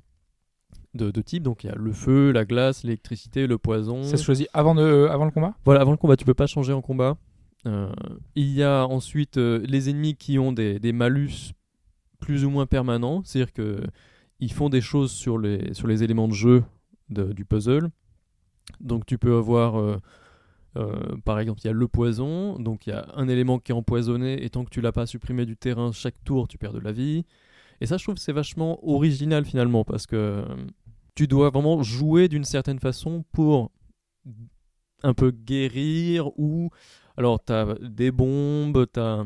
de, 0.94 1.10
de 1.10 1.20
type. 1.22 1.42
Donc 1.42 1.64
il 1.64 1.68
y 1.68 1.70
a 1.70 1.76
le 1.76 1.92
feu, 1.92 2.32
la 2.32 2.44
glace, 2.44 2.84
l'électricité, 2.84 3.46
le 3.46 3.58
poison. 3.58 4.02
Ça 4.02 4.16
se 4.16 4.24
choisit 4.24 4.48
avant, 4.52 4.74
de, 4.74 5.06
avant 5.10 5.24
le 5.24 5.30
combat? 5.30 5.54
Voilà, 5.64 5.80
avant 5.80 5.92
le 5.92 5.96
combat, 5.96 6.16
tu 6.16 6.24
peux 6.24 6.34
pas 6.34 6.46
changer 6.46 6.72
en 6.72 6.82
combat. 6.82 7.16
Euh, 7.66 7.92
il 8.36 8.50
y 8.52 8.62
a 8.62 8.86
ensuite 8.86 9.36
euh, 9.36 9.60
les 9.66 9.90
ennemis 9.90 10.16
qui 10.16 10.38
ont 10.38 10.52
des, 10.52 10.78
des 10.78 10.92
malus 10.92 11.52
plus 12.18 12.44
ou 12.44 12.50
moins 12.50 12.66
permanents, 12.66 13.22
c'est-à-dire 13.24 13.52
que 13.52 13.82
ils 14.40 14.52
font 14.52 14.70
des 14.70 14.80
choses 14.80 15.10
sur 15.10 15.36
les, 15.38 15.74
sur 15.74 15.86
les 15.86 16.02
éléments 16.02 16.26
de 16.26 16.32
jeu 16.32 16.64
de- 17.10 17.32
du 17.32 17.44
puzzle. 17.44 17.90
Donc 18.80 19.04
tu 19.04 19.18
peux 19.18 19.36
avoir, 19.36 19.78
euh, 19.78 19.98
euh, 20.76 21.16
par 21.24 21.38
exemple, 21.38 21.60
il 21.62 21.66
y 21.66 21.70
a 21.70 21.74
le 21.74 21.88
poison, 21.88 22.58
donc 22.58 22.86
il 22.86 22.90
y 22.90 22.92
a 22.94 23.06
un 23.14 23.28
élément 23.28 23.58
qui 23.58 23.72
est 23.72 23.74
empoisonné, 23.74 24.42
et 24.42 24.48
tant 24.48 24.64
que 24.64 24.70
tu 24.70 24.80
l'as 24.80 24.92
pas 24.92 25.04
supprimé 25.04 25.44
du 25.44 25.56
terrain, 25.56 25.92
chaque 25.92 26.14
tour, 26.24 26.48
tu 26.48 26.56
perds 26.56 26.72
de 26.72 26.80
la 26.80 26.92
vie. 26.92 27.26
Et 27.80 27.86
ça, 27.86 27.96
je 27.96 28.04
trouve 28.04 28.16
que 28.16 28.20
c'est 28.20 28.32
vachement 28.32 28.78
original 28.86 29.44
finalement, 29.44 29.84
parce 29.84 30.06
que 30.06 30.16
euh, 30.16 30.44
tu 31.14 31.26
dois 31.26 31.50
vraiment 31.50 31.82
jouer 31.82 32.28
d'une 32.28 32.44
certaine 32.44 32.78
façon 32.78 33.24
pour 33.32 33.70
un 35.02 35.14
peu 35.14 35.30
guérir 35.30 36.28
ou 36.38 36.70
alors 37.16 37.42
t'as 37.42 37.74
des 37.80 38.10
bombes, 38.10 38.86
t'as 38.92 39.24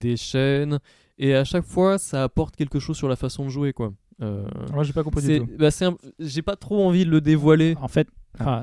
des 0.00 0.16
chaînes 0.16 0.78
et 1.18 1.34
à 1.34 1.44
chaque 1.44 1.64
fois 1.64 1.98
ça 1.98 2.22
apporte 2.22 2.54
quelque 2.54 2.78
chose 2.78 2.96
sur 2.96 3.08
la 3.08 3.16
façon 3.16 3.44
de 3.44 3.48
jouer 3.50 3.72
quoi. 3.72 3.92
Euh, 4.22 4.46
Moi, 4.72 4.82
j'ai 4.82 4.92
pas 4.92 5.02
compris 5.02 5.22
du 5.26 5.38
tout. 5.40 5.48
bah, 5.58 5.70
c'est 5.70 5.84
un- 5.86 5.96
j'ai 6.18 6.42
pas 6.42 6.56
trop 6.56 6.82
envie 6.86 7.04
de 7.04 7.10
le 7.10 7.20
dévoiler. 7.20 7.76
En 7.80 7.88
fait, 7.88 8.08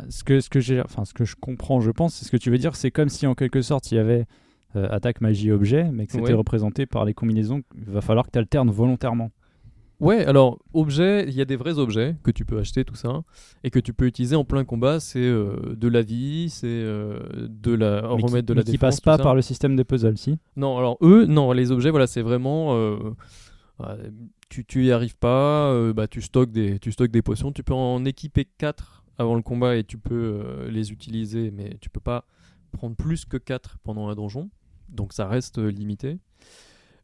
ce 0.09 0.23
que 0.23 0.39
ce 0.41 0.49
que 0.49 0.59
j'ai, 0.59 0.79
enfin 0.81 1.05
ce 1.05 1.13
que 1.13 1.25
je 1.25 1.35
comprends, 1.35 1.81
je 1.81 1.89
pense, 1.91 2.13
c'est 2.15 2.25
ce 2.25 2.31
que 2.31 2.37
tu 2.37 2.51
veux 2.51 2.57
dire, 2.59 2.75
c'est 2.75 2.91
comme 2.91 3.09
si 3.09 3.25
en 3.27 3.33
quelque 3.35 3.61
sorte 3.63 3.91
il 3.91 3.95
y 3.95 3.99
avait 3.99 4.25
euh, 4.75 4.87
attaque, 4.89 5.21
magie, 5.21 5.51
objet, 5.51 5.89
mais 5.91 6.05
que 6.07 6.13
c'était 6.13 6.23
Ouais. 6.25 6.33
représenté 6.33 6.85
par 6.85 7.05
les 7.05 7.13
combinaisons. 7.13 7.61
Il 7.77 7.85
va 7.91 8.01
falloir 8.01 8.25
que 8.25 8.31
tu 8.31 8.39
alternes 8.39 8.69
volontairement. 8.71 9.31
Ouais, 9.99 10.25
alors 10.25 10.59
objet, 10.73 11.23
il 11.29 11.33
y 11.33 11.39
a 11.39 11.45
des 11.45 11.55
vrais 11.55 11.77
objets 11.79 12.17
que 12.23 12.31
tu 12.31 12.43
peux 12.43 12.57
acheter 12.59 12.83
tout 12.83 12.95
ça 12.95 13.21
et 13.63 13.69
que 13.69 13.79
tu 13.79 13.93
peux 13.93 14.05
utiliser 14.05 14.35
en 14.35 14.43
plein 14.43 14.65
combat. 14.65 14.99
C'est 14.99 15.19
euh, 15.19 15.75
de 15.77 15.87
la 15.87 16.01
vie, 16.01 16.49
c'est 16.49 16.67
euh, 16.67 17.19
de 17.47 17.73
la 17.73 18.01
mais 18.01 18.07
remettre 18.07 18.37
qui, 18.39 18.43
de 18.43 18.53
la 18.53 18.59
mais 18.61 18.63
qui 18.65 18.71
défense. 18.71 18.79
passe 18.79 19.01
pas 19.01 19.17
par 19.17 19.33
le 19.35 19.41
système 19.41 19.75
de 19.77 19.83
puzzle, 19.83 20.17
si? 20.17 20.37
Non, 20.57 20.77
alors 20.77 20.97
eux, 21.01 21.25
non, 21.25 21.51
les 21.53 21.71
objets, 21.71 21.89
voilà, 21.91 22.07
c'est 22.07 22.21
vraiment. 22.23 22.75
euh, 22.75 22.97
tu, 24.49 24.65
tu 24.65 24.85
y 24.85 24.91
arrives 24.91 25.17
pas, 25.17 25.73
bah, 25.93 26.07
tu, 26.07 26.21
stockes 26.21 26.51
des, 26.51 26.79
tu 26.79 26.91
stockes 26.91 27.11
des 27.11 27.21
potions. 27.21 27.51
Tu 27.51 27.63
peux 27.63 27.73
en 27.73 28.03
équiper 28.05 28.45
4 28.57 29.05
avant 29.17 29.35
le 29.35 29.41
combat 29.41 29.75
et 29.77 29.83
tu 29.83 29.97
peux 29.97 30.67
les 30.69 30.91
utiliser, 30.91 31.51
mais 31.51 31.77
tu 31.81 31.89
peux 31.89 31.99
pas 32.01 32.25
prendre 32.71 32.95
plus 32.95 33.25
que 33.25 33.37
4 33.37 33.77
pendant 33.83 34.09
un 34.09 34.15
donjon. 34.15 34.49
Donc 34.89 35.13
ça 35.13 35.27
reste 35.27 35.59
euh, 35.59 35.69
limité. 35.69 36.19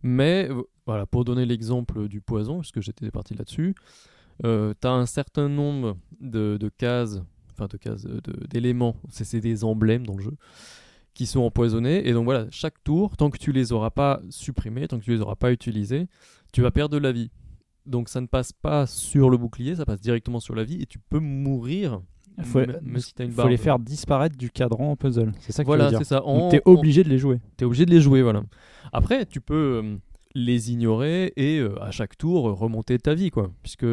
Mais 0.01 0.47
euh, 0.49 0.64
voilà, 0.85 1.06
pour 1.06 1.26
donner 1.26 1.45
l'exemple 1.45 2.07
du 2.07 2.22
poison, 2.22 2.60
puisque 2.60 2.81
j'étais 2.81 3.11
parti 3.11 3.35
là-dessus, 3.35 3.76
euh, 4.45 4.73
tu 4.80 4.88
as 4.88 4.91
un 4.91 5.06
certain 5.06 5.49
nombre 5.49 5.97
de, 6.22 6.57
cases, 6.77 7.22
enfin 7.51 7.68
de 7.68 7.77
cases, 7.77 8.06
euh, 8.06 8.22
d'éléments, 8.49 8.95
c'est 9.10 9.39
des 9.39 9.64
emblèmes 9.64 10.06
dans 10.06 10.15
le 10.15 10.23
jeu, 10.23 10.38
qui 11.14 11.26
sont 11.26 11.41
empoisonnés. 11.41 12.07
Et 12.07 12.14
donc 12.14 12.26
voilà, 12.26 12.47
chaque 12.49 12.81
tour, 12.84 13.18
tant 13.18 13.30
que 13.30 13.38
tu 13.38 13.51
les 13.51 13.72
auras 13.72 13.89
pas 13.89 14.22
supprimés, 14.30 14.88
tant 14.88 14.99
que 14.99 15.03
tu 15.03 15.11
les 15.11 15.22
auras 15.22 15.35
pas 15.35 15.51
utilisés, 15.51 16.07
tu 16.53 16.61
vas 16.61 16.72
perdre 16.72 16.95
de 16.95 17.01
la 17.01 17.11
vie. 17.11 17.31
Donc 17.85 18.07
ça 18.07 18.22
ne 18.22 18.27
passe 18.27 18.53
pas 18.53 18.85
sur 18.85 19.30
le 19.30 19.38
bouclier, 19.38 19.76
ça 19.76 19.85
passe 19.85 19.99
directement 19.99 20.39
sur 20.39 20.56
la 20.56 20.64
vie 20.64 20.81
et 20.81 20.85
tu 20.85 20.99
peux 20.99 21.19
mourir. 21.19 22.01
Il 22.39 22.45
faut, 22.45 22.61
si 22.97 23.13
les 23.49 23.57
faire 23.57 23.79
disparaître 23.79 24.37
du 24.37 24.49
cadran 24.49 24.91
en 24.91 24.95
puzzle. 24.95 25.33
C'est 25.39 25.51
ça 25.51 25.63
que 25.63 25.67
Voilà, 25.67 25.87
tu 25.87 25.93
veux 25.93 25.99
dire. 25.99 26.07
ça. 26.07 26.23
T'es 26.49 26.61
obligé 26.65 27.03
de 27.03 27.09
les 27.09 27.17
jouer. 27.17 27.39
T'es 27.57 27.65
obligé 27.65 27.85
de 27.85 27.91
les 27.91 28.01
jouer, 28.01 28.21
voilà. 28.21 28.43
Après, 28.93 29.25
tu 29.25 29.41
peux 29.41 29.81
euh, 29.83 29.97
les 30.35 30.71
ignorer 30.71 31.33
et 31.35 31.59
euh, 31.59 31.81
à 31.83 31.91
chaque 31.91 32.17
tour 32.17 32.49
euh, 32.49 32.53
remonter 32.53 32.97
ta 32.97 33.13
vie, 33.13 33.29
quoi. 33.29 33.51
Puisque 33.61 33.85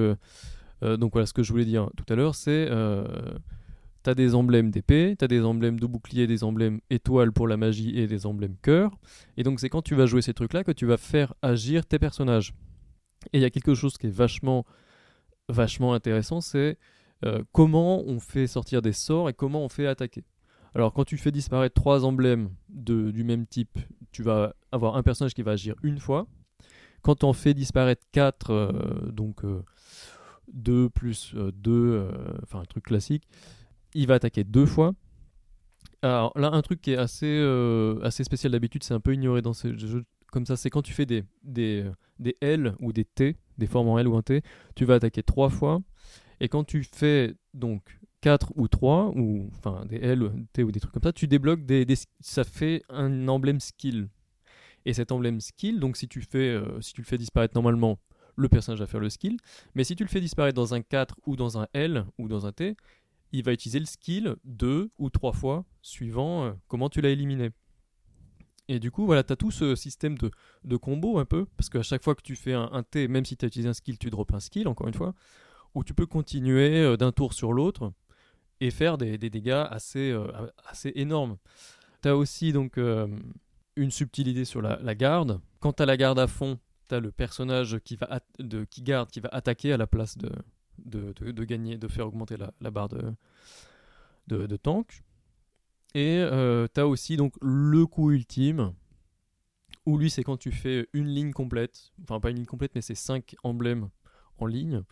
donc 0.82 1.12
voilà, 1.12 1.27
ce 1.27 1.32
que 1.32 1.43
je 1.43 1.51
voulais 1.52 1.64
dire 1.64 1.89
tout 1.97 2.05
à 2.12 2.16
l'heure, 2.16 2.35
c'est 2.35 2.68
t'as 4.02 4.14
des 4.14 4.36
emblèmes 4.36 4.70
d'épée, 4.70 5.16
t'as 5.18 5.27
des 5.27 5.43
emblèmes 5.43 5.81
de 5.81 5.86
bouclier, 5.86 6.28
des 6.28 6.44
emblèmes 6.44 6.81
étoiles 6.90 7.32
pour 7.32 7.48
la 7.48 7.56
magie 7.56 7.98
et 7.98 8.06
des 8.06 8.24
emblèmes 8.24 8.55
cœur. 8.62 8.97
Et 9.36 9.43
donc 9.43 9.59
c'est 9.59 9.68
quand 9.68 9.82
tu 9.82 9.97
vas 9.97 10.06
jouer 10.06 10.23
ces 10.23 10.32
trucs-là 10.32 10.62
que 10.62 10.70
tu 10.70 10.86
vas 10.86 10.97
faire 10.97 11.35
agir 11.43 11.85
tes 11.85 11.98
personnages. 11.98 12.55
Et 13.32 13.39
il 13.39 13.40
y 13.40 13.44
a 13.44 13.51
quelque 13.51 13.74
chose 13.74 13.98
qui 13.98 14.06
est 14.06 14.14
vachement, 14.14 14.64
vachement 15.48 15.93
intéressant, 15.93 16.40
c'est 16.40 16.78
euh, 17.25 17.43
comment 17.53 18.03
on 18.03 18.21
fait 18.21 18.47
sortir 18.47 18.83
des 18.83 18.93
sorts 18.93 19.29
et 19.29 19.33
comment 19.33 19.65
on 19.65 19.69
fait 19.69 19.87
attaquer? 19.87 20.25
Alors 20.75 20.93
quand 20.93 21.05
tu 21.05 21.17
fais 21.17 21.33
disparaître 21.33 21.75
trois 21.75 22.05
emblèmes 22.05 22.51
de, 22.69 23.11
du 23.11 23.25
même 23.25 23.47
type, 23.47 23.79
tu 24.13 24.23
vas 24.23 24.55
avoir 24.73 24.97
un 24.97 25.03
personnage 25.03 25.35
qui 25.35 25.43
va 25.43 25.53
agir 25.53 25.75
une 25.83 25.99
fois. 25.99 26.27
Quand 27.03 27.25
on 27.25 27.33
fait 27.33 27.55
disparaître 27.55 28.05
4, 28.13 29.11
donc 29.13 29.43
2 30.53 30.91
plus 30.91 31.35
2, 31.35 32.09
enfin 32.43 32.61
un 32.61 32.65
truc 32.65 32.85
classique, 32.85 33.29
il 33.95 34.07
va 34.07 34.15
attaquer 34.15 34.45
deux 34.45 34.67
fois. 34.67 34.93
Alors 36.03 36.33
là, 36.37 36.51
un 36.53 36.63
truc 36.63 36.81
qui 36.81 36.93
est 36.93 36.97
assez, 36.97 37.27
euh, 37.27 37.99
assez 38.03 38.23
spécial 38.25 38.53
d'habitude, 38.53 38.83
c'est 38.83 38.95
un 38.95 39.01
peu 39.01 39.15
ignoré 39.15 39.43
dans 39.43 39.53
ces 39.53 39.77
jeux 39.77 40.05
comme 40.31 40.45
ça, 40.45 40.57
c'est 40.57 40.71
quand 40.71 40.83
tu 40.83 40.93
fais 40.93 41.07
des, 41.07 41.25
des, 41.45 41.89
des 42.19 42.37
L 42.43 42.75
ou 42.81 42.93
des 42.93 43.05
T, 43.05 43.37
des 43.57 43.67
formes 43.67 43.89
en 43.89 43.99
L 43.99 44.09
ou 44.09 44.15
en 44.15 44.23
T, 44.23 44.43
tu 44.75 44.85
vas 44.85 44.95
attaquer 44.95 45.23
trois 45.23 45.49
fois. 45.49 45.81
Et 46.41 46.49
quand 46.49 46.65
tu 46.65 46.85
fais 46.85 47.35
donc 47.55 47.99
4 48.21 48.53
ou 48.57 48.69
3, 48.69 49.13
ou 49.17 49.49
enfin 49.57 49.85
des 49.87 49.97
L, 49.97 50.33
T 50.53 50.63
ou 50.63 50.73
des 50.73 50.81
trucs 50.81 50.93
comme 50.93 51.03
ça, 51.03 51.13
tu 51.13 51.27
débloques 51.27 51.65
des, 51.65 51.87
ça 52.21 52.45
fait 52.45 52.83
un 52.89 53.29
emblème 53.29 53.61
skill. 53.61 54.09
Et 54.85 54.93
cet 54.93 55.13
emblème 55.13 55.41
skill, 55.41 55.81
donc 55.81 55.97
si 55.97 56.09
tu, 56.09 56.23
fais, 56.23 56.51
euh, 56.51 56.81
si 56.81 56.93
tu 56.93 57.01
le 57.01 57.07
fais 57.07 57.19
disparaître 57.19 57.55
normalement, 57.55 57.99
le 58.37 58.49
personnage 58.49 58.81
va 58.81 58.87
faire 58.87 59.01
le 59.01 59.11
skill. 59.11 59.39
Mais 59.75 59.85
si 59.85 59.97
tu 59.97 60.05
le 60.05 60.09
fais 60.09 60.21
disparaître 60.21 60.55
dans 60.55 60.75
un 60.75 60.83
4 60.83 61.17
ou 61.27 61.37
dans 61.37 61.59
un 61.59 61.67
L 61.73 62.05
ou 62.19 62.29
dans 62.29 62.47
un 62.47 62.53
T, 62.53 62.77
il 63.33 63.43
va 63.43 63.53
utiliser 63.53 63.81
le 63.81 63.87
skill 63.87 64.37
deux 64.45 64.91
ou 64.99 65.11
trois 65.11 65.33
fois, 65.33 65.65
suivant 65.83 66.45
euh, 66.45 66.53
comment 66.69 66.89
tu 66.89 67.01
l'as 67.01 67.11
éliminé. 67.11 67.51
Et 68.69 68.81
du 68.81 68.91
coup, 68.91 69.07
voilà, 69.07 69.23
tu 69.23 69.33
as 69.33 69.37
tout 69.37 69.51
ce 69.51 69.75
système 69.77 70.19
de, 70.19 70.31
de 70.65 70.77
combo 70.77 71.19
un 71.19 71.25
peu, 71.25 71.47
parce 71.57 71.69
qu'à 71.69 71.83
chaque 71.83 72.03
fois 72.03 72.15
que 72.15 72.23
tu 72.23 72.35
fais 72.35 72.53
un, 72.53 72.83
T, 72.83 73.07
même 73.07 73.25
si 73.25 73.37
tu 73.37 73.45
as 73.45 73.49
utilisé 73.49 73.69
un 73.69 73.75
skill, 73.75 73.99
tu 73.99 74.11
drops 74.11 74.35
un 74.35 74.41
skill, 74.41 74.67
encore 74.67 74.89
une 74.89 74.95
fois, 74.95 75.15
où 75.77 75.85
tu 75.85 75.94
peux 75.94 76.07
continuer 76.07 76.82
euh, 76.82 76.97
d'un 76.97 77.12
tour 77.12 77.35
sur 77.35 77.53
l'autre 77.53 77.93
et 78.61 78.70
faire 78.70 78.97
des, 78.97 79.19
dégâts 79.19 79.66
assez, 79.69 80.11
euh, 80.11 80.27
assez 80.66 80.90
énormes. 80.97 81.36
Tu 82.03 82.09
as 82.09 82.16
aussi 82.16 82.53
donc 82.53 82.78
une 82.78 83.90
subtilité 83.90 84.47
sur 84.47 84.62
la, 84.62 84.94
garde. 84.94 85.40
Quand 85.61 85.74
tu 85.74 85.82
as 85.82 85.86
la 85.86 85.98
garde 85.98 86.19
à 86.19 86.27
fond, 86.27 86.59
tu 86.89 86.94
as 86.94 87.01
le 87.01 87.12
personnage 87.12 87.78
qui, 87.85 87.97
va 87.97 88.20
qui 88.70 88.82
garde, 88.82 89.11
qui 89.11 89.20
va 89.20 89.28
attaquer 89.32 89.74
à 89.74 89.77
la 89.77 89.86
place 89.86 90.16
de, 90.16 90.32
de, 90.78 91.44
gagner, 91.44 91.77
de 91.77 91.89
faire 91.89 92.07
augmenter 92.07 92.36
la, 92.39 92.70
barre 92.70 92.89
de, 92.89 94.47
de, 94.47 94.57
tank. 94.57 95.03
Et 95.94 96.19
euh, 96.19 96.66
tu 96.73 96.81
as 96.81 96.86
aussi 96.86 97.16
donc 97.16 97.35
le 97.43 97.86
coup 97.86 98.11
ultime, 98.11 98.73
où 99.85 99.98
lui 99.98 100.11
c'est 100.11 100.24
quand 100.24 100.36
tu 100.36 100.53
fais 100.53 100.89
une 100.94 101.09
ligne 101.09 101.32
complète, 101.32 101.93
enfin 102.03 102.20
pas 102.20 102.31
une 102.31 102.36
ligne 102.36 102.47
complète, 102.47 102.74
mais 102.74 102.82
c'est 102.82 102.94
5 102.94 103.36
emblèmes 103.43 103.90
en 104.39 104.47
ligne, 104.47 104.82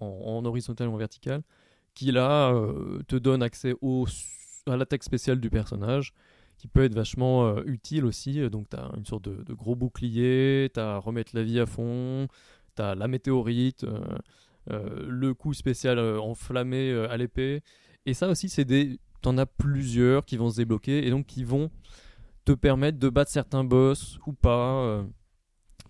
en, 0.00 0.44
horizontal 0.44 0.88
ou 0.88 0.94
en 0.94 0.96
vertical, 0.96 1.42
qui 1.94 2.12
là 2.12 2.52
euh, 2.52 3.02
te 3.06 3.16
donne 3.16 3.42
accès 3.42 3.74
au, 3.80 4.06
à 4.66 4.76
l'attaque 4.76 5.02
spéciale 5.02 5.40
du 5.40 5.50
personnage, 5.50 6.12
qui 6.56 6.68
peut 6.68 6.84
être 6.84 6.94
vachement 6.94 7.46
euh, 7.46 7.62
utile 7.66 8.04
aussi. 8.04 8.48
Donc 8.50 8.68
tu 8.70 8.76
as 8.76 8.90
une 8.96 9.06
sorte 9.06 9.28
de, 9.28 9.52
gros 9.52 9.76
bouclier, 9.76 10.70
tu 10.72 10.80
as 10.80 10.98
remettre 10.98 11.32
la 11.34 11.42
vie 11.42 11.60
à 11.60 11.66
fond, 11.66 12.28
tu 12.76 12.82
as 12.82 12.94
la 12.94 13.08
météorite. 13.08 13.84
Euh, 14.70 15.06
le 15.08 15.32
coup 15.32 15.54
spécial 15.54 15.98
enflammé 16.18 16.92
à 17.10 17.16
l'épée. 17.16 17.62
Et 18.06 18.14
ça 18.14 18.28
aussi, 18.28 18.48
c'est 18.48 18.66
des. 18.66 19.00
T'en 19.22 19.36
as 19.36 19.46
plusieurs 19.46 20.24
qui 20.24 20.36
vont 20.36 20.50
se 20.50 20.56
débloquer 20.56 21.06
et 21.06 21.10
donc 21.10 21.26
qui 21.26 21.44
vont 21.44 21.70
te 22.44 22.52
permettre 22.52 22.98
de 22.98 23.08
battre 23.08 23.30
certains 23.30 23.64
boss 23.64 24.18
ou 24.26 24.32
pas. 24.32 25.04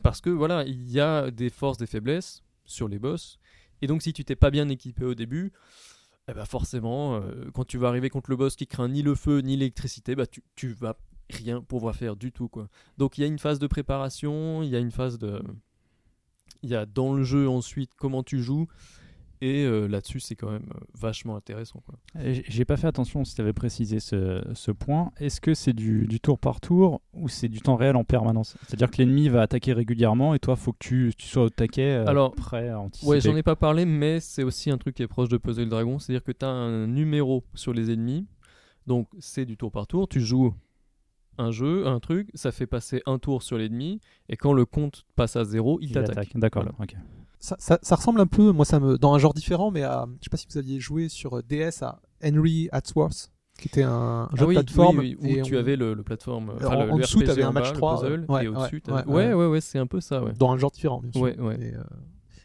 parce 0.02 0.20
que 0.20 0.30
voilà, 0.30 0.64
il 0.64 0.90
y 0.90 0.98
a 0.98 1.30
des 1.30 1.50
forces, 1.50 1.78
des 1.78 1.86
faiblesses 1.86 2.42
sur 2.64 2.88
les 2.88 2.98
boss. 2.98 3.39
Et 3.82 3.86
donc, 3.86 4.02
si 4.02 4.12
tu 4.12 4.24
t'es 4.24 4.36
pas 4.36 4.50
bien 4.50 4.68
équipé 4.68 5.04
au 5.04 5.14
début, 5.14 5.52
eh 6.28 6.34
ben 6.34 6.44
forcément, 6.44 7.20
quand 7.54 7.64
tu 7.64 7.78
vas 7.78 7.88
arriver 7.88 8.10
contre 8.10 8.30
le 8.30 8.36
boss 8.36 8.56
qui 8.56 8.66
craint 8.66 8.88
ni 8.88 9.02
le 9.02 9.14
feu 9.14 9.40
ni 9.40 9.56
l'électricité, 9.56 10.14
bah 10.14 10.26
tu, 10.26 10.42
tu 10.54 10.68
vas 10.68 10.96
rien 11.30 11.60
pouvoir 11.60 11.94
faire 11.96 12.16
du 12.16 12.30
tout. 12.30 12.50
Donc, 12.98 13.18
il 13.18 13.22
y 13.22 13.24
a 13.24 13.26
une 13.26 13.38
phase 13.38 13.58
de 13.58 13.66
préparation, 13.66 14.62
il 14.62 14.68
y 14.68 14.76
a 14.76 14.78
une 14.78 14.92
phase 14.92 15.18
de 15.18 15.42
il 16.62 16.70
y 16.70 16.74
a 16.74 16.86
dans 16.86 17.14
le 17.14 17.24
jeu 17.24 17.48
ensuite 17.48 17.92
comment 17.96 18.22
tu 18.22 18.42
joues. 18.42 18.66
Et 19.42 19.64
euh, 19.64 19.86
là-dessus, 19.86 20.20
c'est 20.20 20.36
quand 20.36 20.50
même 20.50 20.68
euh, 20.74 20.80
vachement 20.98 21.34
intéressant. 21.34 21.82
J'ai 22.24 22.64
pas 22.66 22.76
fait 22.76 22.86
attention 22.86 23.24
si 23.24 23.34
tu 23.34 23.40
avais 23.40 23.54
précisé 23.54 23.98
ce, 23.98 24.42
ce 24.54 24.70
point. 24.70 25.12
Est-ce 25.18 25.40
que 25.40 25.54
c'est 25.54 25.72
du, 25.72 26.06
du, 26.06 26.20
tour 26.20 26.38
par 26.38 26.60
tour 26.60 27.00
ou 27.14 27.28
c'est 27.28 27.48
du 27.48 27.60
temps 27.60 27.76
réel 27.76 27.96
en 27.96 28.04
permanence? 28.04 28.56
C'est-à-dire 28.66 28.90
que 28.90 28.98
l'ennemi 28.98 29.30
va 29.30 29.40
attaquer 29.40 29.72
régulièrement 29.72 30.34
et 30.34 30.38
toi, 30.38 30.56
faut 30.56 30.72
que 30.72 30.78
tu, 30.78 31.12
tu 31.16 31.26
sois 31.26 31.44
au 31.44 31.48
taquet, 31.48 31.90
euh, 31.90 32.06
Alors, 32.06 32.34
prêt 32.34 32.68
à 32.68 32.80
anticiper. 32.80 33.10
Ouais, 33.10 33.20
j'en 33.20 33.34
ai 33.34 33.42
pas 33.42 33.56
parlé, 33.56 33.86
mais 33.86 34.20
c'est 34.20 34.42
aussi 34.42 34.70
un 34.70 34.76
truc 34.76 34.96
qui 34.96 35.02
est 35.02 35.08
proche 35.08 35.30
de 35.30 35.38
Puzzle 35.38 35.70
Dragon. 35.70 35.98
C'est-à-dire 35.98 36.24
que 36.24 36.32
tu 36.32 36.44
as 36.44 36.50
un 36.50 36.86
numéro 36.86 37.42
sur 37.54 37.72
les 37.72 37.90
ennemis. 37.90 38.26
Donc, 38.86 39.08
c'est 39.20 39.46
du 39.46 39.56
tour 39.56 39.72
par 39.72 39.86
tour. 39.86 40.06
Tu 40.06 40.20
joues 40.20 40.52
un 41.38 41.50
jeu, 41.50 41.86
un 41.86 42.00
truc, 42.00 42.28
ça 42.34 42.52
fait 42.52 42.66
passer 42.66 43.02
un 43.06 43.18
tour 43.18 43.42
sur 43.42 43.56
l'ennemi, 43.56 44.00
et 44.28 44.36
quand 44.36 44.52
le 44.52 44.66
compte 44.66 45.06
passe 45.16 45.36
à 45.36 45.44
zéro, 45.44 45.78
il, 45.80 45.92
t'attaque. 45.92 46.32
D'accord, 46.34 46.66
Ça, 47.40 47.56
ça, 47.58 47.96
ressemble 47.96 48.20
un 48.20 48.26
peu, 48.26 48.52
moi, 48.52 48.66
ça 48.66 48.80
me, 48.80 48.98
dans 48.98 49.14
un 49.14 49.18
genre 49.18 49.32
différent, 49.32 49.70
mais 49.70 49.82
à, 49.82 50.06
je 50.20 50.24
sais 50.24 50.30
pas 50.30 50.36
si 50.36 50.46
vous 50.50 50.58
aviez 50.58 50.78
joué 50.78 51.08
sur 51.08 51.42
DS 51.42 51.82
à 51.82 52.02
Henry 52.22 52.68
Hatsworth, 52.70 53.32
qui 53.58 53.68
était 53.68 53.82
un, 53.82 54.28
jeu 54.34 54.44
ah 54.44 54.46
de 54.46 54.52
plateforme. 54.52 54.98
Oui, 54.98 55.16
où 55.18 55.42
tu 55.42 55.56
avais 55.56 55.76
le, 55.76 55.96
plateforme. 56.02 56.50
en, 56.62 56.98
dessous, 56.98 57.22
tu 57.22 57.30
avais 57.30 57.42
un 57.42 57.52
match 57.52 57.72
3. 57.72 58.00
Puzzle, 58.00 58.26
et 58.42 58.48
au-dessus, 58.48 58.82
ouais, 59.06 59.32
ouais, 59.32 59.46
ouais, 59.46 59.60
c'est 59.62 59.78
un 59.78 59.86
peu 59.86 60.00
ça. 60.00 60.22
Dans 60.38 60.52
un 60.52 60.58
genre 60.58 60.70
différent, 60.70 61.00
bien 61.00 61.12
sûr. 61.12 61.22
Ouais, 61.22 61.38
ouais. 61.38 61.58
Et, 61.60 61.74
euh, 61.74 61.82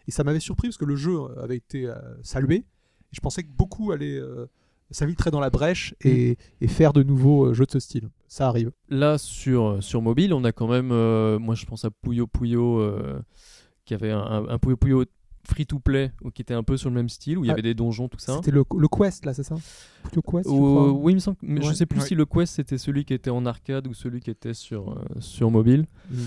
et 0.08 0.12
ça 0.12 0.24
m'avait 0.24 0.40
surpris 0.40 0.70
parce 0.70 0.78
que 0.78 0.86
le 0.86 0.96
jeu 0.96 1.20
avait 1.42 1.58
été 1.58 1.88
euh, 1.88 1.96
salué. 2.22 2.58
Et 2.58 2.66
je 3.12 3.20
pensais 3.20 3.44
que 3.44 3.52
beaucoup 3.52 3.92
allaient 3.92 4.18
euh, 4.18 4.46
s'infiltrer 4.92 5.32
dans 5.32 5.40
la 5.40 5.50
brèche 5.50 5.96
et, 6.02 6.32
mm. 6.32 6.36
et, 6.62 6.68
faire 6.68 6.94
de 6.94 7.04
nouveaux 7.04 7.48
euh, 7.48 7.54
jeux 7.54 7.66
de 7.66 7.72
ce 7.72 7.80
style. 7.80 8.10
Ça 8.28 8.48
arrive. 8.48 8.72
Là, 8.90 9.18
sur, 9.18 9.66
euh, 9.66 9.82
sur 9.82 10.02
mobile, 10.02 10.34
on 10.34 10.44
a 10.44 10.52
quand 10.52 10.68
même, 10.68 10.92
euh, 10.92 11.40
moi 11.40 11.56
je 11.56 11.66
pense 11.66 11.86
à 11.86 11.90
Puyo 11.90 12.28
Puyo, 12.28 12.82
qui 13.86 13.94
avait 13.94 14.12
un, 14.12 14.46
un 14.50 14.58
Puyo 14.58 14.78
Puyo 14.78 15.06
free-to-play 15.48 16.12
qui 16.34 16.42
était 16.42 16.56
un 16.56 16.64
peu 16.64 16.76
sur 16.76 16.90
le 16.90 16.96
même 16.96 17.10
style, 17.10 17.38
où 17.38 17.44
il 17.44 17.48
y 17.48 17.50
ah, 17.52 17.54
avait 17.54 17.62
des 17.62 17.76
donjons, 17.76 18.08
tout 18.08 18.18
ça. 18.18 18.36
C'était 18.38 18.52
le, 18.52 18.64
le, 18.76 18.88
Quest, 18.88 19.26
là, 19.26 19.34
c'est 19.34 19.44
ça? 19.44 19.56
Puyo 20.12 20.22
Quest 20.22 20.50
Oui, 20.50 21.14
il 21.14 21.16
me 21.16 21.20
semble. 21.20 21.38
Mais 21.42 21.62
je 21.62 21.72
sais 21.72 21.86
plus 21.86 22.02
si 22.02 22.16
le 22.16 22.26
Quest 22.26 22.56
c'était 22.56 22.78
celui 22.78 23.06
qui 23.06 23.14
était 23.14 23.30
en 23.30 23.46
arcade 23.46 23.88
ou 23.88 23.94
celui 23.94 24.20
qui 24.20 24.32
était 24.32 24.54
sur, 24.54 25.00
sur 25.20 25.52
mobile. 25.52 25.86
Mm. 26.10 26.18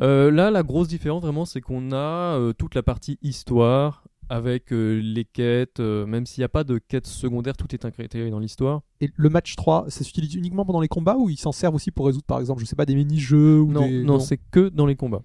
là, 0.00 0.50
la 0.50 0.62
grosse 0.62 0.88
différence 0.88 1.22
vraiment, 1.22 1.44
c'est 1.44 1.60
qu'on 1.60 1.92
a 1.92 2.52
toute 2.58 2.74
la 2.74 2.82
partie 2.82 3.18
histoire, 3.22 4.04
avec 4.32 4.72
euh, 4.72 4.98
les 5.02 5.26
quêtes, 5.26 5.80
euh, 5.80 6.06
même 6.06 6.24
s'il 6.24 6.40
n'y 6.40 6.46
a 6.46 6.48
pas 6.48 6.64
de 6.64 6.78
quêtes 6.78 7.06
secondaires, 7.06 7.54
tout 7.54 7.66
est 7.74 7.84
intégré 7.84 8.30
dans 8.30 8.38
l'histoire. 8.38 8.80
Et 9.02 9.10
le 9.14 9.28
match 9.28 9.56
3, 9.56 9.86
ça 9.88 10.04
s'utilise 10.04 10.34
uniquement 10.34 10.64
pendant 10.64 10.80
les 10.80 10.88
combats 10.88 11.16
ou 11.16 11.28
ils 11.28 11.36
s'en 11.36 11.52
servent 11.52 11.74
aussi 11.74 11.90
pour 11.90 12.06
résoudre 12.06 12.24
par 12.24 12.40
exemple, 12.40 12.60
je 12.60 12.64
sais 12.64 12.74
pas, 12.74 12.86
des 12.86 12.94
mini-jeux 12.94 13.60
ou 13.60 13.70
Non, 13.70 13.86
des... 13.86 14.02
non, 14.02 14.20
c'est 14.20 14.38
que 14.50 14.70
dans 14.70 14.86
les 14.86 14.96
combats. 14.96 15.22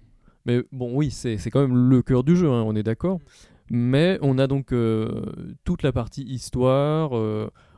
Mais 0.48 0.64
bon, 0.72 0.96
oui, 0.96 1.10
c'est 1.10 1.38
quand 1.50 1.60
même 1.60 1.88
le 1.88 2.02
cœur 2.02 2.24
du 2.24 2.36
jeu, 2.36 2.48
hein, 2.48 2.64
on 2.66 2.74
est 2.74 2.82
d'accord. 2.82 3.20
Mais 3.70 4.18
on 4.22 4.38
a 4.38 4.46
donc 4.46 4.72
euh, 4.72 5.22
toute 5.64 5.82
la 5.82 5.92
partie 5.92 6.24
histoire. 6.24 7.10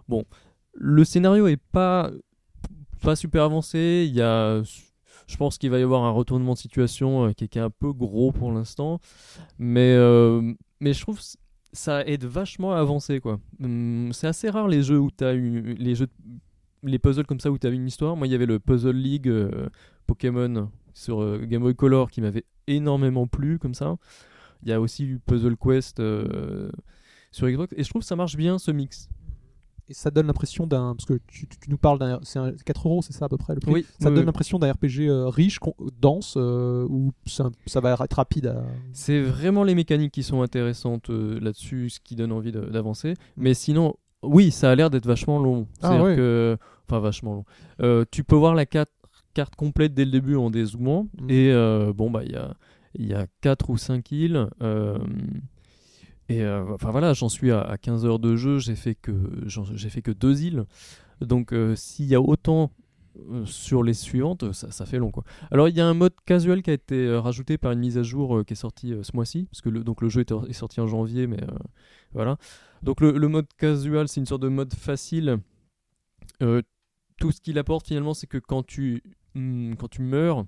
bon, 0.09 0.25
le 0.75 1.05
scénario 1.05 1.49
est 1.49 1.61
pas, 1.73 2.11
pas 3.03 3.17
super 3.17 3.43
avancé. 3.45 4.07
Il 4.09 4.15
y 4.15 4.23
a 4.23 4.63
je 5.27 5.37
pense 5.37 5.59
qu'il 5.59 5.71
va 5.71 5.79
y 5.79 5.83
avoir 5.83 6.03
un 6.05 6.11
retournement 6.11 6.55
de 6.55 6.59
situation 6.59 7.33
qui, 7.35 7.45
est 7.45 7.57
un 7.59 7.71
peu 7.71 7.93
gros 7.93 8.33
pour 8.33 8.53
l'instant. 8.53 9.01
Mais 9.59 9.97
mais 10.81 10.93
je 10.93 11.01
trouve 11.01 11.21
ça 11.73 12.05
aide 12.07 12.25
vachement 12.25 12.73
à 12.73 12.79
avancer 12.79 13.21
quoi. 13.21 13.41
Hum, 13.63 14.11
c'est 14.13 14.27
assez 14.27 14.49
rare 14.49 14.69
les 14.69 14.83
jeux 14.83 14.99
où 14.99 15.11
tu 15.11 15.25
as 15.25 15.35
eu 15.35 15.75
les 15.75 15.95
jeux 15.95 16.09
les 16.83 16.99
puzzles 16.99 17.27
comme 17.27 17.41
ça 17.41 17.51
où 17.51 17.59
tu 17.59 17.67
as 17.67 17.71
une 17.71 17.87
histoire. 17.87 18.17
Moi, 18.17 18.27
il 18.27 18.31
y 18.31 18.35
avait 18.35 18.47
le 18.47 18.59
Puzzle 18.59 18.97
League 18.97 19.29
euh, 19.29 19.69
Pokémon 20.07 20.71
sur 20.95 21.23
euh, 21.23 21.39
Game 21.45 21.63
Boy 21.63 21.75
Color 21.75 22.11
qui 22.11 22.21
m'avait 22.21 22.45
énormément 22.77 23.27
plu 23.27 23.59
comme 23.59 23.75
ça. 23.75 23.97
Il 24.63 24.69
y 24.69 24.73
a 24.73 24.81
aussi 24.81 25.05
eu 25.05 25.19
Puzzle 25.19 25.57
Quest 25.57 26.01
euh, 26.01 26.71
sur 27.31 27.49
Xbox. 27.49 27.73
Et 27.77 27.85
je 27.85 27.89
trouve 27.89 28.03
que 28.03 28.07
ça 28.07 28.17
marche 28.17 28.37
bien 28.37 28.59
ce 28.59 28.71
mix. 28.71 29.09
Et 29.91 29.95
ça 29.95 30.13
donne 30.13 30.29
l'impression 30.29 30.69
d'un 30.69 30.95
parce 30.95 31.05
que 31.05 31.19
tu, 31.27 31.49
nous 31.67 31.77
parles 31.77 31.99
d'un 31.99 32.21
c'est 32.23 32.39
4 32.65 32.87
euros 32.87 33.03
c'est 33.03 33.13
ça 33.13 33.25
à 33.25 33.29
peu 33.29 33.37
près 33.37 33.55
le 33.55 33.61
prix? 33.61 33.73
Oui, 33.73 33.87
ça 33.99 34.09
donne 34.09 34.25
l'impression 34.25 34.61
d'un 34.61 34.71
RPG 34.71 35.01
euh, 35.01 35.29
riche 35.29 35.59
dense 36.01 36.35
euh, 36.37 36.87
où 36.89 37.11
ça, 37.27 37.51
va 37.81 37.93
être 37.93 38.15
rapide 38.15 38.55
c'est 38.93 39.21
vraiment 39.21 39.65
les 39.65 39.75
mécaniques 39.75 40.13
qui 40.13 40.23
sont 40.23 40.43
intéressantes 40.43 41.11
euh, 41.11 41.41
là-dessus 41.41 41.91
ce 41.91 41.99
qui 41.99 42.15
donne 42.15 42.31
envie 42.31 42.53
d'avancer. 42.53 43.15
Mais 43.37 43.53
sinon 43.53 43.97
oui 44.23 44.53
ça 44.53 44.71
a 44.71 44.77
l'air 44.77 44.91
d'être 44.91 45.07
vachement 45.07 45.41
long. 45.41 45.67
Ah, 45.83 45.99
que 45.99 46.57
enfin 46.87 47.01
vachement 47.01 47.45
long. 47.81 48.05
Tu 48.13 48.23
peux 48.23 48.37
voir 48.37 48.55
la 48.55 48.67
carte, 48.67 48.93
carte 49.35 49.57
complète 49.57 49.95
dès 49.95 50.05
le 50.05 50.11
début 50.11 50.37
en 50.37 50.51
dézoomant 50.51 51.09
mm. 51.21 51.31
et 51.31 51.93
bon 51.95 52.11
bah 52.11 52.23
il 52.25 52.33
y 52.33 52.37
a 52.37 52.55
y 52.99 53.15
a 53.15 53.27
4 53.41 53.71
ou 53.71 53.77
5 53.77 54.11
îles 54.13 54.49
et 56.31 56.45
euh, 56.45 56.65
enfin 56.75 56.93
voilà, 56.93 57.13
j'en 57.13 57.29
suis 57.29 57.51
à, 57.51 57.77
15 57.77 58.07
heures 58.07 58.21
de 58.21 58.37
jeu, 58.37 58.61
j'ai 58.61 58.77
fait 58.77 58.95
que 58.95 59.13
j'ai 59.75 59.91
fait 59.91 60.01
que 60.01 60.13
deux 60.13 60.45
îles. 60.45 60.65
Donc 61.21 61.53
euh, 61.53 61.75
s'il 61.75 62.07
y 62.07 62.15
a 62.15 62.21
autant 62.21 62.71
euh, 63.33 63.45
sur 63.47 63.83
les 63.83 63.95
suivantes, 63.95 64.53
ça, 64.53 64.87
fait 64.87 64.99
long 64.99 65.11
quoi. 65.11 65.25
Alors 65.51 65.69
il 65.69 65.77
y 65.77 65.81
a 65.81 65.87
un 65.89 65.93
mode 65.93 66.15
casual 66.25 66.63
qui 66.63 66.71
a 66.71 66.75
été 66.75 67.17
rajouté 67.17 67.59
par 67.59 67.73
une 67.73 67.81
mise 67.81 67.99
à 67.99 68.05
jour 68.05 68.45
qui 68.47 68.53
est 68.53 68.57
sortie 68.57 68.95
ce 69.03 69.11
mois-ci, 69.13 69.49
parce 69.51 69.61
que 69.61 69.71
le, 69.71 69.83
donc 69.83 70.03
le 70.03 70.09
jeu 70.09 70.21
est, 70.21 70.53
sorti 70.53 70.81
en 70.81 70.87
janvier, 70.87 71.27
mais 71.27 71.41
voilà. 72.13 72.37
Donc 72.85 73.01
le, 73.01 73.27
mode 73.27 73.49
casual, 73.59 74.07
c'est 74.07 74.21
une 74.21 74.27
sorte 74.27 74.43
de 74.43 74.49
mode 74.49 74.73
facile. 74.73 75.39
tout 76.39 77.33
ce 77.33 77.41
qu'il 77.41 77.59
apporte 77.59 77.89
finalement, 77.89 78.15
c'est 78.15 78.29
que 78.29 78.39
quand 78.39 78.65
tu 78.65 79.03
quand 79.35 79.89
tu 79.89 80.03
meurs, 80.03 80.45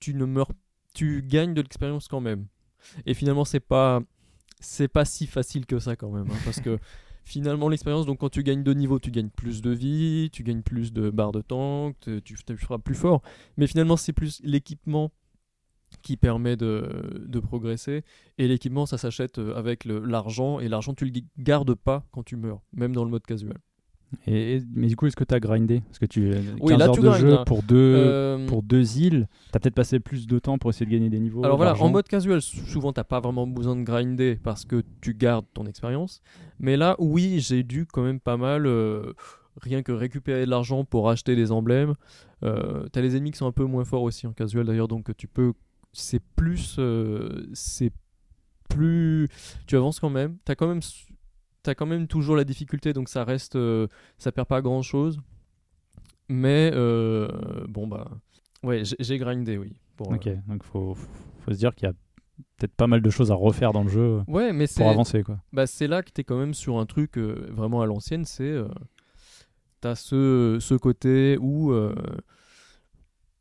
tu 0.00 0.14
ne 0.14 0.24
meurs 0.24 0.50
tu 0.94 1.22
gagnes 1.22 1.52
de 1.54 1.60
l'expérience 1.60 2.08
quand 2.08 2.20
même. 2.20 2.46
Et 3.04 3.14
finalement, 3.14 3.44
c'est 3.44 3.60
pas 3.60 4.00
c'est 4.60 4.88
pas 4.88 5.04
si 5.04 5.26
facile 5.26 5.66
que 5.66 5.78
ça 5.78 5.96
quand 5.96 6.10
même, 6.10 6.30
hein, 6.30 6.38
parce 6.44 6.60
que 6.60 6.78
finalement 7.24 7.68
l'expérience, 7.68 8.06
donc 8.06 8.20
quand 8.20 8.30
tu 8.30 8.42
gagnes 8.42 8.62
de 8.62 8.72
niveau, 8.72 8.98
tu 8.98 9.10
gagnes 9.10 9.28
plus 9.28 9.60
de 9.60 9.70
vie, 9.70 10.30
tu 10.32 10.42
gagnes 10.42 10.62
plus 10.62 10.92
de 10.92 11.10
barres 11.10 11.32
de 11.32 11.42
tank, 11.42 11.98
te- 12.00 12.18
tu, 12.20 12.34
tu 12.34 12.56
feras 12.56 12.78
plus 12.78 12.94
fort. 12.94 13.20
Mais 13.58 13.66
finalement, 13.66 13.96
c'est 13.98 14.14
plus 14.14 14.40
l'équipement 14.42 15.12
qui 16.02 16.16
permet 16.16 16.56
de, 16.56 17.24
de 17.26 17.40
progresser. 17.40 18.02
Et 18.38 18.48
l'équipement, 18.48 18.86
ça 18.86 18.98
s'achète 18.98 19.38
euh, 19.38 19.54
avec 19.56 19.84
l'argent, 19.84 20.60
et 20.60 20.68
l'argent, 20.68 20.94
tu 20.94 21.04
le 21.04 21.12
gardes 21.38 21.74
pas 21.74 22.06
quand 22.12 22.22
tu 22.22 22.36
meurs, 22.36 22.62
même 22.72 22.94
dans 22.94 23.04
le 23.04 23.10
mode 23.10 23.24
casual. 23.26 23.58
Et, 24.26 24.60
mais 24.74 24.86
du 24.86 24.96
coup, 24.96 25.06
est-ce 25.06 25.16
que 25.16 25.24
tu 25.24 25.34
as 25.34 25.40
grindé? 25.40 25.80
Parce 25.80 25.98
que 25.98 26.06
tu 26.06 26.30
15 26.30 26.44
Oui, 26.60 26.76
là, 26.76 26.86
heures 26.86 26.94
tu 26.94 27.00
de 27.00 27.10
jeu 27.12 27.38
pour 27.44 27.62
deux, 27.62 27.94
Euh, 27.96 28.46
pour 28.46 28.62
deux 28.62 28.98
îles. 28.98 29.28
T'as 29.52 29.58
peut-être 29.58 29.74
passé 29.74 29.98
plus 30.00 30.26
de 30.26 30.38
temps 30.38 30.58
pour 30.58 30.70
essayer 30.70 30.86
de 30.86 30.90
gagner 30.92 31.10
des 31.10 31.18
niveaux. 31.18 31.44
Alors 31.44 31.56
voilà, 31.56 31.74
en 31.80 31.88
mode 31.88 32.06
casual, 32.08 32.40
sou- 32.40 32.64
souvent 32.66 32.92
t'as 32.92 33.04
pas 33.04 33.20
vraiment 33.20 33.46
besoin 33.46 33.74
de 33.76 33.82
grinder 33.82 34.38
parce 34.42 34.64
que 34.64 34.82
tu 35.00 35.12
gardes 35.14 35.46
ton 35.54 35.66
expérience. 35.66 36.22
Mais 36.60 36.76
là, 36.76 36.94
oui, 36.98 37.40
j'ai 37.40 37.62
dû 37.64 37.84
quand 37.86 38.02
même 38.02 38.20
pas 38.20 38.36
mal, 38.36 38.66
euh, 38.66 39.12
rien 39.60 39.82
que 39.82 39.92
récupérer 39.92 40.44
de 40.46 40.50
l'argent 40.50 40.84
pour 40.84 41.10
acheter 41.10 41.34
des 41.34 41.50
emblèmes. 41.50 41.94
Euh, 42.44 42.86
t'as 42.92 43.00
les 43.00 43.16
ennemis 43.16 43.32
qui 43.32 43.38
sont 43.38 43.46
un 43.46 43.52
peu 43.52 43.64
moins 43.64 43.84
forts 43.84 44.02
aussi 44.02 44.26
en 44.26 44.32
casual 44.32 44.66
d'ailleurs, 44.66 44.88
donc 44.88 45.16
tu 45.16 45.26
peux, 45.26 45.52
c'est 45.92 46.22
plus, 46.36 46.76
euh, 46.78 47.46
c'est 47.54 47.90
plus, 48.68 49.28
tu 49.66 49.76
avances 49.76 50.00
quand 50.00 50.10
même. 50.10 50.36
T'as 50.44 50.54
quand 50.54 50.68
même, 50.68 50.80
t'as 51.66 51.74
quand 51.74 51.86
même 51.86 52.06
toujours 52.06 52.36
la 52.36 52.44
difficulté, 52.44 52.92
donc 52.92 53.08
ça 53.08 53.24
reste, 53.24 53.56
euh, 53.56 53.88
ça 54.18 54.30
perd 54.32 54.46
pas 54.48 54.62
grand 54.62 54.82
chose. 54.82 55.18
Mais 56.28 56.70
euh, 56.74 57.28
bon 57.68 57.86
bah, 57.86 58.08
ouais, 58.62 58.82
j'ai- 58.98 59.18
grindé, 59.18 59.58
oui. 59.58 59.72
Pour, 59.96 60.10
Ok, 60.10 60.26
euh, 60.26 60.36
donc 60.48 60.62
faut, 60.62 60.94
faut, 60.94 61.08
faut 61.44 61.52
se 61.52 61.56
dire 61.56 61.74
qu'il 61.74 61.88
y 61.88 61.90
a 61.90 61.94
peut-être 62.58 62.74
pas 62.74 62.86
mal 62.86 63.00
de 63.00 63.10
choses 63.10 63.30
à 63.30 63.34
refaire 63.34 63.72
dans 63.72 63.82
le 63.82 63.88
jeu 63.88 64.20
Ouais, 64.28 64.52
mais 64.52 64.66
c'est 64.66 64.80
pour 64.82 64.90
avancer. 64.90 65.22
quoi. 65.22 65.38
bah, 65.52 65.66
c'est 65.66 65.86
là 65.88 66.02
que 66.02 66.10
tu 66.14 66.20
es 66.20 66.24
quand 66.24 66.38
même 66.38 66.54
sur 66.54 66.78
un 66.78 66.86
truc 66.86 67.16
vraiment 67.18 67.80
à 67.82 67.86
l'ancienne. 67.86 68.24
C'est. 68.24 68.54
T'as 69.80 69.94
ce, 69.94 70.58
ce 70.60 70.74
côté 70.74 71.36
où. 71.40 71.72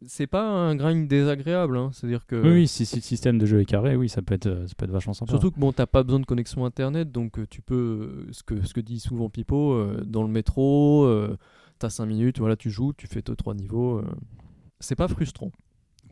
C'est 0.05 0.27
pas 0.27 0.43
un 0.47 0.75
grind 0.75 1.07
désagréable. 1.07 1.77
hein, 1.77 1.89
C'est-à-dire 1.93 2.25
que. 2.25 2.35
Oui, 2.35 2.49
oui, 2.51 2.67
si, 2.67 2.85
si 2.85 2.97
le 2.97 3.01
système 3.01 3.37
de 3.37 3.45
jeu 3.45 3.61
est 3.61 3.65
carré, 3.65 3.95
oui, 3.95 4.09
ça 4.09 4.21
peut 4.21 4.33
être, 4.33 4.47
euh, 4.47 4.67
ça 4.67 4.73
peut 4.77 4.85
être 4.85 4.91
vachement 4.91 5.13
sympa. 5.13 5.31
Surtout 5.31 5.51
que 5.51 5.59
bon, 5.59 5.71
t'as 5.71 5.85
pas 5.87 6.03
besoin 6.03 6.19
de 6.19 6.25
connexion 6.25 6.65
internet, 6.65 7.11
donc 7.11 7.39
euh, 7.39 7.45
tu 7.49 7.61
peux, 7.61 8.25
euh, 8.27 8.27
ce 8.31 8.43
que, 8.43 8.65
ce 8.65 8.73
que 8.73 8.81
dit 8.81 8.99
souvent 8.99 9.29
Pipo, 9.29 9.73
euh, 9.73 10.03
dans 10.05 10.23
le 10.23 10.29
métro, 10.29 11.05
euh, 11.05 11.37
t'as 11.79 11.89
5 11.89 12.05
minutes, 12.05 12.39
voilà, 12.39 12.55
tu 12.55 12.69
joues, 12.69 12.93
tu 12.93 13.07
fais 13.07 13.21
2-3 13.21 13.55
niveaux. 13.55 13.97
euh, 13.99 14.05
c'est 14.79 14.95
pas 14.95 15.07
frustrant. 15.07 15.51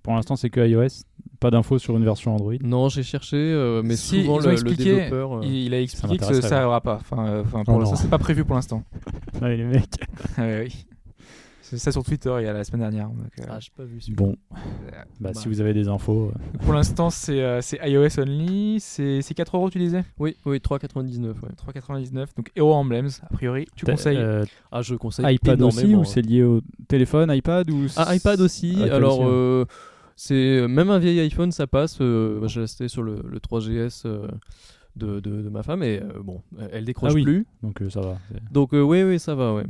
Pour 0.01 0.13
l'instant, 0.15 0.35
c'est 0.35 0.49
que 0.49 0.59
iOS. 0.67 1.03
Pas 1.39 1.49
d'infos 1.51 1.77
sur 1.79 1.95
une 1.97 2.03
version 2.03 2.33
Android. 2.35 2.55
Non, 2.61 2.89
j'ai 2.89 3.03
cherché, 3.03 3.37
euh, 3.37 3.81
mais 3.83 3.95
Si, 3.95 4.21
souvent 4.21 4.37
le, 4.39 4.55
développeur. 4.75 5.37
euh, 5.37 5.41
Il, 5.43 5.53
il 5.53 5.73
a 5.73 5.81
expliqué 5.81 6.17
que 6.17 6.41
ça 6.41 6.59
ouais. 6.59 6.65
aura 6.65 6.81
pas. 6.81 6.95
Enfin, 6.95 7.25
euh, 7.27 7.41
enfin, 7.43 7.63
pour 7.63 7.75
Oh 7.75 7.79
l'instant, 7.79 7.95
non. 7.95 8.01
c'est 8.01 8.09
pas 8.09 8.17
prévu 8.17 8.43
pour 8.45 8.55
l'instant. 8.55 8.83
Ouais, 9.41 9.55
les 9.57 9.63
mecs. 9.65 9.95
Ah 10.37 10.43
oui. 10.61 10.85
C'est 11.65 11.77
ça 11.77 11.93
sur 11.93 12.03
Twitter 12.03 12.33
il 12.39 12.43
y 12.43 12.47
a 12.47 12.51
la 12.53 12.63
semaine 12.65 12.81
dernière. 12.81 13.07
donc, 13.07 13.27
euh, 13.39 13.43
Ah, 13.49 13.57
j'ai 13.59 13.69
pas 13.75 13.85
vu 13.85 14.01
celui 14.01 14.15
Bon, 14.15 14.35
euh, 14.51 14.55
bah, 15.21 15.31
Bah. 15.31 15.33
si 15.33 15.47
vous 15.47 15.61
avez 15.61 15.73
des 15.73 15.87
infos. 15.87 16.27
euh, 16.35 16.57
Pour 16.65 16.73
l'instant, 16.73 17.09
c'est 17.09 17.41
euh, 17.41 17.61
c'est 17.61 17.79
iOS 17.89 18.19
only. 18.19 18.79
C'est 18.81 19.21
c'est 19.21 19.33
4 19.33 19.55
euros, 19.55 19.69
tu 19.69 19.79
disais? 19.79 20.03
Oui, 20.19 20.35
oui, 20.45 20.57
3,99. 20.59 21.27
Ouais. 21.41 21.49
3,99. 21.73 22.27
Donc 22.35 22.51
Hero 22.57 22.73
Emblems, 22.73 23.09
a 23.23 23.27
priori, 23.33 23.65
tu 23.77 23.85
conseilles. 23.85 24.17
euh, 24.17 24.43
Ah, 24.73 24.81
je 24.81 24.95
conseille 24.95 25.33
iPad 25.35 25.61
aussi 25.61 25.95
ou 25.95 26.01
hein. 26.01 26.03
c'est 26.03 26.21
lié 26.21 26.43
au 26.43 26.59
téléphone, 26.89 27.31
iPad 27.33 27.69
ou 27.71 27.85
Ah, 27.95 28.13
iPad 28.13 28.41
aussi. 28.41 28.73
iPad 28.73 28.89
Alors, 28.91 29.19
aussi, 29.19 29.27
ouais. 29.27 29.31
euh, 29.31 29.65
c'est 30.17 30.67
même 30.67 30.89
un 30.89 30.99
vieil 30.99 31.19
iPhone, 31.21 31.51
ça 31.53 31.65
passe. 31.65 31.97
Euh, 32.01 32.39
moi, 32.39 32.47
j'ai 32.49 32.59
resté 32.59 32.89
sur 32.89 33.03
le, 33.03 33.23
le 33.25 33.39
3GS 33.39 34.03
euh, 34.05 34.27
de, 34.97 35.21
de, 35.21 35.41
de 35.41 35.49
ma 35.49 35.63
femme 35.63 35.81
et 35.81 36.01
euh, 36.01 36.21
bon, 36.21 36.41
elle 36.73 36.83
décroche 36.83 37.11
Ah 37.13 37.15
oui. 37.15 37.23
plus. 37.23 37.45
Donc 37.63 37.81
euh, 37.81 37.89
ça 37.89 38.01
va. 38.01 38.17
Donc, 38.51 38.73
euh, 38.73 38.81
oui, 38.81 39.01
oui, 39.03 39.17
ça 39.17 39.33
va, 39.33 39.53
ouais. 39.55 39.63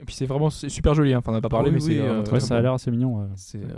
Et 0.00 0.04
puis 0.04 0.14
c'est 0.14 0.26
vraiment 0.26 0.50
c'est 0.50 0.68
super 0.68 0.94
joli. 0.94 1.12
Hein. 1.14 1.18
Enfin, 1.18 1.32
on 1.32 1.34
n'a 1.34 1.40
pas 1.40 1.48
parlé, 1.48 1.70
Oui, 1.70 1.76
mais 1.76 1.82
oui, 1.82 1.94
c'est 1.96 2.00
euh, 2.00 2.18
Ouais, 2.18 2.24
très 2.24 2.40
ça 2.40 2.56
a 2.56 2.60
l'air 2.60 2.74
assez 2.74 2.90
mignon. 2.90 3.20
ouais. 3.20 3.26
C'est, 3.36 3.58
euh, 3.62 3.76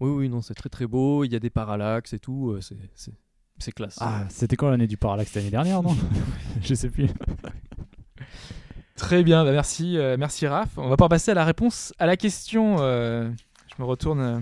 oui, 0.00 0.10
oui, 0.10 0.28
non, 0.28 0.40
c'est 0.42 0.54
très 0.54 0.68
très 0.68 0.86
beau. 0.86 1.24
Il 1.24 1.32
y 1.32 1.36
a 1.36 1.40
des 1.40 1.50
parallaxes 1.50 2.12
et 2.12 2.18
tout. 2.20 2.50
euh, 2.52 2.60
c'est, 2.60 2.76
c'est, 2.94 3.12
c'est 3.58 3.72
classe. 3.72 3.96
Ah, 4.00 4.24
c'était 4.28 4.54
quand 4.56 4.70
l'année 4.70 4.86
du 4.86 4.96
parallaxe 4.96 5.34
l'année 5.34 5.50
dernière, 5.50 5.82
non? 5.82 5.96
Je 6.62 6.74
sais 6.74 6.88
plus. 6.88 7.08
Très 8.96 9.22
bien, 9.22 9.44
bah 9.44 9.52
merci, 9.52 9.96
euh, 9.96 10.16
merci 10.18 10.46
Raph. 10.46 10.76
On 10.76 10.88
va 10.88 10.96
pouvoir 10.96 11.08
passer 11.08 11.30
à 11.30 11.34
la 11.34 11.44
réponse 11.44 11.92
à 11.98 12.06
la 12.06 12.16
question. 12.16 12.76
euh, 12.80 13.30
je 13.76 13.82
me 13.82 13.86
retourne 13.86 14.20
euh, 14.20 14.40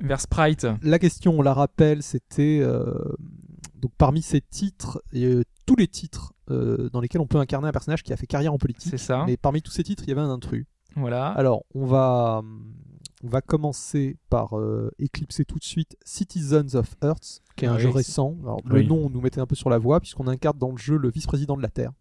vers 0.00 0.20
Sprite. 0.20 0.66
La 0.82 0.98
question, 0.98 1.38
on 1.38 1.42
la 1.42 1.54
rappelle, 1.54 2.02
c'était 2.02 2.60
euh, 2.60 2.92
donc 3.76 3.92
parmi 3.96 4.20
ces 4.20 4.42
titres, 4.42 5.02
et, 5.14 5.24
euh, 5.24 5.42
tous 5.64 5.76
les 5.76 5.88
titres 5.88 6.31
euh, 6.50 6.88
dans 6.90 7.00
lesquels 7.00 7.20
on 7.20 7.26
peut 7.26 7.38
incarner 7.38 7.68
un 7.68 7.72
personnage 7.72 8.02
qui 8.02 8.12
a 8.12 8.16
fait 8.16 8.26
carrière 8.26 8.52
en 8.52 8.58
politique. 8.58 8.90
C'est 8.90 8.98
ça. 8.98 9.24
Mais 9.26 9.36
parmi 9.36 9.62
tous 9.62 9.70
ces 9.72 9.82
titres, 9.84 10.02
il 10.06 10.08
y 10.08 10.12
avait 10.12 10.20
un 10.20 10.30
intrus. 10.30 10.66
Voilà. 10.96 11.28
Alors, 11.28 11.64
on 11.74 11.86
va, 11.86 12.42
on 13.24 13.28
va 13.28 13.40
commencer 13.40 14.16
par 14.28 14.58
euh, 14.58 14.90
éclipser 14.98 15.44
tout 15.44 15.58
de 15.58 15.64
suite 15.64 15.96
Citizens 16.04 16.74
of 16.74 16.94
Earth, 17.02 17.40
qui 17.56 17.64
est 17.64 17.68
un 17.68 17.78
jeu 17.78 17.88
oui, 17.88 17.94
récent. 17.94 18.36
Alors, 18.42 18.60
le 18.66 18.80
Oui. 18.80 18.86
nom 18.86 19.08
nous 19.08 19.20
mettait 19.20 19.40
un 19.40 19.46
peu 19.46 19.54
sur 19.54 19.70
la 19.70 19.78
voie, 19.78 20.00
puisqu'on 20.00 20.26
incarne 20.26 20.58
dans 20.58 20.70
le 20.70 20.76
jeu 20.78 20.96
le 20.96 21.10
vice-président 21.10 21.56
de 21.56 21.62
la 21.62 21.68
Terre. 21.70 21.92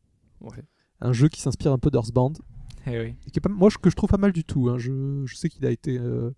Ouais. 0.42 0.64
Un 1.00 1.14
jeu 1.14 1.30
qui 1.30 1.40
s'inspire 1.42 1.72
un 1.72 1.78
peu 1.80 1.90
d'Earthbound. 1.92 2.40
Eh 2.88 3.00
oui. 3.00 3.16
Et 3.28 3.32
qui 3.32 3.38
est 3.38 3.42
pas, 3.42 3.50
moi, 3.50 3.70
je- 3.70 3.78
que 3.78 3.90
je 3.90 3.96
trouve 3.96 4.10
pas 4.10 4.18
mal 4.18 4.32
du 4.34 4.44
tout. 4.44 4.70
hein. 4.70 4.78
Je, 4.78 5.24
je 5.26 5.36
sais 5.36 5.50
qu'il 5.50 5.66
a 5.66 5.72
été. 5.72 5.98
euh, 5.98 6.32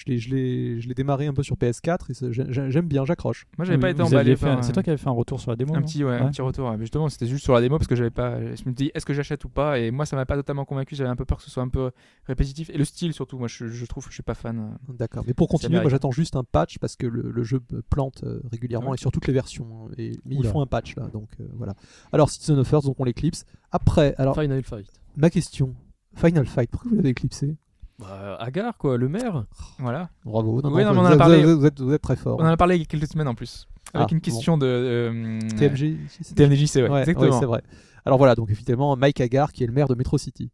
je 0.00 0.10
l'ai- 0.10 0.18
je 0.18 0.34
l'ai 0.34 0.80
je 0.80 0.88
l'ai 0.88 0.94
démarré 0.94 1.26
un 1.26 1.32
peu 1.34 1.42
sur 1.42 1.56
PS4 1.56 2.10
et 2.10 2.70
j'aime 2.70 2.86
bien, 2.86 3.04
j'accroche. 3.04 3.46
Moi, 3.58 3.64
j'avais 3.64 3.76
Vous- 3.76 3.82
pas 3.82 3.90
été 3.90 4.02
emballé 4.02 4.34
par 4.36 4.64
C'est 4.64 4.72
toi 4.72 4.82
qui 4.82 4.90
avais 4.90 4.96
fait 4.96 5.08
un 5.08 5.12
retour 5.12 5.40
sur 5.40 5.50
la 5.50 5.56
démo 5.56 5.74
un 5.74 5.82
petit, 5.82 6.02
ouais, 6.04 6.14
un 6.18 6.30
petit 6.30 6.40
retour. 6.42 6.70
Mais 6.72 6.80
justement, 6.80 7.08
c'était 7.08 7.26
juste 7.26 7.44
sur 7.44 7.52
la 7.54 7.60
démo 7.60 7.76
parce 7.78 7.86
que 7.88 7.96
j'avais 7.96 8.10
pas. 8.10 8.38
Je 8.40 8.62
me 8.66 8.72
dis, 8.72 8.90
est-ce 8.94 9.04
que 9.04 9.12
j'achète 9.12 9.44
ou 9.44 9.48
pas? 9.48 9.78
Et 9.78 9.90
moi, 9.90 10.06
ça 10.06 10.16
m'a 10.16 10.24
pas 10.26 10.36
totalement 10.36 10.64
convaincu. 10.64 10.94
J'avais 10.94 11.10
un 11.10 11.16
peu 11.16 11.24
peur 11.24 11.38
que 11.38 11.44
ce 11.44 11.50
soit 11.50 11.62
un 11.62 11.68
peu 11.68 11.90
répétitif. 12.26 12.70
Et 12.70 12.78
le 12.78 12.84
style, 12.84 13.12
surtout. 13.12 13.38
Moi, 13.38 13.48
je, 13.48 13.66
je 13.66 13.86
trouve 13.86 14.04
que 14.04 14.10
je 14.10 14.14
suis 14.14 14.22
pas 14.22 14.34
fan. 14.34 14.78
D'accord. 14.88 15.24
Mais 15.26 15.34
pour 15.34 15.48
continuer, 15.48 15.80
moi 15.80 15.90
j'attends 15.90 16.10
juste 16.12 16.36
un 16.36 16.44
patch 16.44 16.78
parce 16.78 16.96
que 16.96 17.06
le, 17.06 17.30
le 17.30 17.42
jeu 17.42 17.60
me 17.72 17.82
plante 17.82 18.22
euh, 18.24 18.40
régulièrement 18.50 18.90
Ouais. 18.90 18.94
et 18.96 18.98
sur 19.00 19.10
toutes 19.12 19.26
les 19.26 19.32
versions. 19.32 19.66
hein. 19.88 19.92
Et, 19.98 20.12
mais 20.24 20.36
ils 20.36 20.46
font 20.46 20.60
un 20.62 20.66
patch 20.66 20.96
là, 20.96 21.08
donc 21.12 21.28
euh, 21.40 21.44
voilà. 21.56 21.74
Alors 22.12 22.30
Citizen 22.30 22.58
of 22.58 22.72
Earth, 22.72 22.84
donc 22.84 22.98
on 22.98 23.04
l'éclipse. 23.04 23.44
Après, 23.72 24.14
alors 24.18 24.34
Final 24.40 24.62
Fight. 24.64 24.86
ma 25.16 25.30
question, 25.30 25.74
Final 26.14 26.46
Fight, 26.46 26.70
pourquoi 26.70 26.90
vous 26.90 26.96
l'avez 26.96 27.10
éclipsé? 27.10 27.56
Bah, 28.00 28.36
Agar, 28.40 28.76
quoi, 28.78 28.96
le 28.96 29.08
maire. 29.08 29.44
Voilà. 29.78 30.08
Bravo. 30.24 30.56
Oui, 30.56 30.62
non, 30.62 30.70
mais 30.70 30.84
on 30.86 30.92
vous, 30.94 30.98
en 31.00 31.04
a 31.04 31.12
vous- 31.12 31.18
parlé. 31.18 31.42
vous- 31.44 31.58
vous 31.60 31.66
êtes, 31.66 31.80
vous 31.80 31.92
êtes 31.92 32.02
très 32.02 32.16
fort. 32.16 32.38
On 32.40 32.44
en 32.44 32.46
a 32.48 32.56
parlé 32.56 32.76
il 32.76 32.80
y 32.80 32.82
a 32.82 32.86
quelques 32.86 33.06
semaines 33.08 33.28
en 33.28 33.34
plus. 33.34 33.66
Avec 33.92 34.08
Ah, 34.10 34.14
une 34.14 34.20
question 34.20 34.56
de. 34.56 34.66
euh, 34.66 35.38
TMG. 35.58 35.96
c'est- 36.22 36.34
TMDJC, 36.34 36.76
ouais, 36.82 36.88
Ouais, 36.88 37.00
exactement. 37.00 37.26
ouais, 37.30 37.36
c'est 37.40 37.46
vrai. 37.46 37.62
Alors 38.06 38.18
voilà, 38.18 38.34
donc 38.34 38.50
effectivement, 38.50 38.96
Mike 38.96 39.20
Hagar 39.20 39.52
qui 39.52 39.64
est 39.64 39.66
le 39.66 39.72
maire 39.72 39.88
de 39.88 39.94
Metro 39.94 40.16
City. 40.16 40.50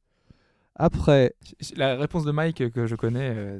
Après, 0.78 1.34
La 1.76 1.96
réponse 1.96 2.24
de 2.24 2.32
Mike 2.32 2.70
que 2.70 2.86
je 2.86 2.96
connais. 2.96 3.32
euh, 3.34 3.58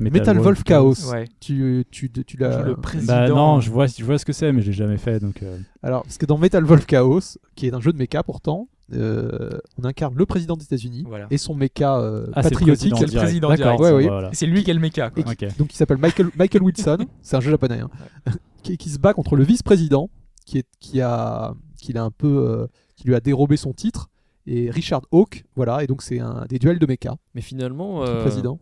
Metal 0.00 0.36
Wolf 0.38 0.64
Chaos. 0.64 0.94
ouais. 1.12 1.26
tu, 1.40 1.84
tu, 1.92 2.10
tu, 2.10 2.36
l'as. 2.38 2.62
le 2.62 2.74
président. 2.76 3.12
Bah 3.14 3.28
non, 3.28 3.60
je 3.60 3.70
vois, 3.70 3.86
je 3.86 4.04
vois 4.04 4.18
ce 4.18 4.24
que 4.24 4.32
c'est, 4.32 4.50
mais 4.52 4.62
j'ai 4.62 4.72
jamais 4.72 4.96
fait, 4.96 5.20
donc. 5.20 5.42
euh, 5.42 5.58
Alors, 5.82 6.02
parce 6.02 6.18
que 6.18 6.26
dans 6.26 6.38
Metal 6.38 6.64
Wolf 6.64 6.86
Chaos, 6.86 7.38
qui 7.54 7.68
est 7.68 7.74
un 7.74 7.80
jeu 7.80 7.92
de 7.92 7.98
mecha 7.98 8.22
pourtant, 8.24 8.68
euh, 8.92 9.58
on 9.78 9.84
incarne 9.84 10.14
le 10.14 10.26
président 10.26 10.56
des 10.56 10.64
États-Unis 10.64 11.04
Voilà. 11.06 11.26
et 11.30 11.38
son 11.38 11.54
mecha 11.54 11.98
euh, 11.98 12.26
Ah, 12.34 12.42
c'est 12.42 12.50
le 12.50 12.54
patriotique. 12.54 12.94
c'est 12.96 13.00
le 13.04 13.06
direct. 13.10 13.24
président 13.26 13.54
direct. 13.54 13.80
Ouais, 13.80 13.88
ça, 13.88 13.96
oui. 13.96 14.06
voilà. 14.06 14.30
C'est 14.32 14.46
lui 14.46 14.62
qui 14.62 14.70
est 14.70 14.74
le 14.74 14.80
méca. 14.80 15.10
quoi. 15.10 15.22
Et- 15.22 15.46
Ok. 15.46 15.56
donc 15.58 15.72
il 15.72 15.76
s'appelle 15.76 15.98
Michael, 15.98 16.30
Michael 16.36 16.62
Wilson, 16.62 16.98
c'est 17.22 17.36
un 17.36 17.40
jeu 17.40 17.50
japonais, 17.50 17.80
hein, 17.80 17.90
qui, 18.62 18.76
qui 18.78 18.88
se 18.90 18.98
bat 18.98 19.12
contre 19.14 19.34
le 19.36 19.44
vice-président, 19.44 20.08
qui, 20.44 20.58
est, 20.58 20.66
qui, 20.78 21.00
a, 21.00 21.54
qui, 21.80 21.92
l'a 21.92 22.04
un 22.04 22.10
peu, 22.12 22.28
euh, 22.48 22.66
qui 22.96 23.08
lui 23.08 23.14
a 23.16 23.20
dérobé 23.20 23.56
son 23.56 23.72
titre, 23.72 24.08
et 24.46 24.70
Richard 24.70 25.02
Hawke, 25.10 25.44
voilà, 25.56 25.82
et 25.82 25.88
donc 25.88 26.02
c'est 26.02 26.20
un, 26.20 26.44
des 26.48 26.60
duels 26.60 26.78
de 26.78 26.86
mecha. 26.86 27.16
Mais 27.34 27.40
finalement, 27.40 28.04
euh, 28.04 28.20
président. 28.20 28.60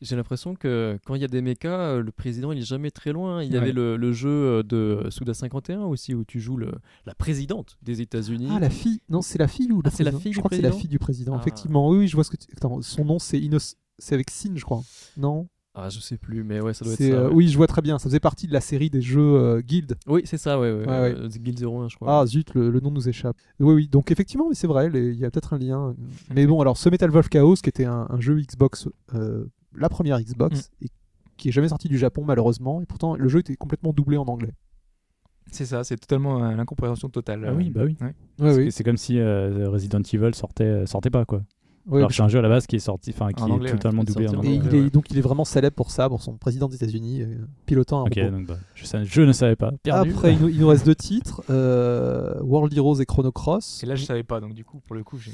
J'ai 0.00 0.16
l'impression 0.16 0.54
que 0.54 0.98
quand 1.06 1.14
il 1.14 1.20
y 1.20 1.24
a 1.24 1.28
des 1.28 1.40
mechas, 1.42 1.68
euh, 1.96 2.02
le 2.02 2.12
président 2.12 2.52
il 2.52 2.58
est 2.58 2.66
jamais 2.66 2.90
très 2.90 3.12
loin. 3.12 3.42
Il 3.42 3.48
y 3.50 3.52
Ouais. 3.52 3.58
avait 3.58 3.72
le, 3.72 3.96
le 3.96 4.12
jeu 4.12 4.28
euh, 4.28 4.62
de 4.62 5.06
Suda 5.10 5.32
51 5.34 5.82
aussi 5.84 6.14
où 6.14 6.24
tu 6.24 6.40
joues 6.40 6.56
le, 6.56 6.72
la 7.06 7.14
présidente 7.14 7.78
des 7.82 8.00
États-Unis. 8.02 8.48
Ah, 8.50 8.60
la 8.60 8.70
fille 8.70 9.00
Non, 9.08 9.22
c'est 9.22 9.38
la 9.38 9.48
fille 9.48 9.72
ou 9.72 9.80
Ah, 9.84 9.90
c'est 9.90 10.04
la 10.04 10.12
fille 10.12 10.32
Je 10.32 10.36
du 10.36 10.38
crois 10.40 10.50
que 10.50 10.56
c'est 10.56 10.62
la 10.62 10.68
président 10.68 10.80
fille 10.80 10.90
du 10.90 10.98
président, 10.98 11.34
Ah. 11.36 11.40
effectivement. 11.40 11.88
Oui, 11.88 12.08
je 12.08 12.14
vois 12.16 12.24
ce 12.24 12.30
que 12.30 12.36
tu... 12.36 12.46
Attends, 12.56 12.80
son 12.82 13.04
nom 13.04 13.18
c'est 13.18 13.38
Inos... 13.40 13.76
C'est 13.98 14.14
avec 14.14 14.28
Sin, 14.30 14.52
je 14.56 14.64
crois. 14.64 14.82
Non? 15.16 15.48
Ah, 15.78 15.90
je 15.90 16.00
sais 16.00 16.16
plus, 16.16 16.42
mais 16.42 16.58
ouais, 16.60 16.72
ça 16.72 16.84
doit 16.86 16.94
être 16.94 17.00
ça. 17.02 17.04
euh, 17.04 17.28
ouais. 17.28 17.34
Oui, 17.34 17.48
je 17.48 17.56
vois 17.58 17.66
très 17.66 17.82
bien. 17.82 17.98
Ça 17.98 18.04
faisait 18.04 18.18
partie 18.20 18.46
de 18.46 18.52
la 18.54 18.62
série 18.62 18.88
des 18.88 19.02
jeux 19.02 19.20
euh, 19.20 19.60
Guild. 19.60 19.94
Oui, 20.06 20.22
c'est 20.24 20.38
ça, 20.38 20.58
ouais, 20.58 20.72
ouais. 20.72 20.86
Ouais, 20.86 21.14
euh, 21.14 21.28
Guild 21.28 21.62
01, 21.62 21.88
je 21.88 21.96
crois. 21.96 22.20
Ah 22.20 22.26
zut, 22.26 22.54
le, 22.54 22.70
le 22.70 22.80
nom 22.80 22.90
nous 22.90 23.08
échappe. 23.10 23.36
Oui, 23.60 23.74
oui, 23.74 23.88
donc 23.88 24.10
effectivement, 24.10 24.48
mais 24.48 24.54
c'est 24.54 24.66
vrai, 24.66 24.90
il 24.94 25.16
y 25.18 25.24
a 25.26 25.30
peut-être 25.30 25.52
un 25.52 25.58
lien. 25.58 25.94
Mais 26.34 26.46
bon, 26.46 26.60
alors 26.62 26.78
ce 26.78 26.88
Metal 26.88 27.10
Wolf 27.10 27.28
Chaos, 27.28 27.56
qui 27.56 27.68
était 27.68 27.84
un, 27.84 28.06
un 28.08 28.20
jeu 28.20 28.40
Xbox, 28.40 28.88
la 29.78 29.88
première 29.88 30.20
Xbox, 30.20 30.70
Mm. 30.80 30.84
et 30.84 30.88
qui 31.36 31.48
est 31.48 31.52
jamais 31.52 31.68
sorti 31.68 31.88
du 31.88 31.98
Japon 31.98 32.24
malheureusement, 32.26 32.80
et 32.80 32.86
pourtant 32.86 33.14
le 33.16 33.28
jeu 33.28 33.40
était 33.40 33.56
complètement 33.56 33.92
doublé 33.92 34.16
en 34.16 34.24
anglais. 34.24 34.52
C'est 35.52 35.66
ça, 35.66 35.84
c'est 35.84 35.96
totalement 35.96 36.42
euh, 36.44 36.56
l'incompréhension 36.56 37.08
totale. 37.08 37.44
Ah 37.48 37.52
oui, 37.54 37.70
bah 37.70 37.82
oui. 37.84 37.96
Ouais. 38.00 38.06
Ouais, 38.40 38.52
C'est- 38.52 38.56
oui. 38.64 38.72
C'est 38.72 38.84
comme 38.84 38.96
si 38.96 39.18
euh, 39.18 39.68
Resident 39.70 40.00
Evil 40.12 40.34
sortait, 40.34 40.86
sortait 40.86 41.10
pas, 41.10 41.24
quoi. 41.24 41.42
Ouais, 41.86 41.98
Alors 41.98 42.10
c'est 42.12 42.22
un 42.22 42.26
jeu 42.28 42.40
à 42.40 42.42
la 42.42 42.48
base 42.48 42.66
qui 42.66 42.74
est 42.74 42.80
sorti, 42.80 43.10
enfin 43.14 43.30
qui 43.32 43.40
En 43.44 43.46
est 43.46 43.52
anglais, 43.52 43.70
totalement 43.70 44.02
doublé 44.02 44.26
en 44.26 44.32
Et 44.32 44.36
anglais. 44.36 44.60
il 44.64 44.74
est, 44.74 44.90
donc 44.90 45.08
il 45.12 45.18
est 45.18 45.20
vraiment 45.20 45.44
célèbre 45.44 45.76
pour 45.76 45.92
ça, 45.92 46.08
pour 46.08 46.20
son 46.20 46.36
président 46.36 46.66
des 46.66 46.74
États-Unis, 46.74 47.22
euh, 47.22 47.36
pilotant 47.64 48.00
un 48.00 48.06
Ok, 48.06 48.14
robot. 48.16 48.30
donc 48.38 48.46
bah, 48.48 48.56
je, 48.74 48.84
sais- 48.86 49.04
je 49.04 49.22
ne 49.22 49.30
savais 49.30 49.54
pas. 49.54 49.70
Perdu. 49.84 50.10
Après, 50.10 50.32
il 50.34 50.40
nous, 50.40 50.48
il 50.48 50.58
nous 50.58 50.66
reste 50.66 50.84
deux 50.84 50.96
titres, 50.96 51.44
euh, 51.48 52.34
World 52.42 52.76
Heroes 52.76 52.96
et 53.00 53.06
Chrono 53.06 53.30
Cross. 53.30 53.84
Et 53.84 53.86
là, 53.86 53.94
je 53.94 54.04
savais 54.04 54.24
pas, 54.24 54.40
donc 54.40 54.52
du 54.54 54.64
coup, 54.64 54.80
pour 54.84 54.96
le 54.96 55.04
coup, 55.04 55.16
j'ai. 55.18 55.30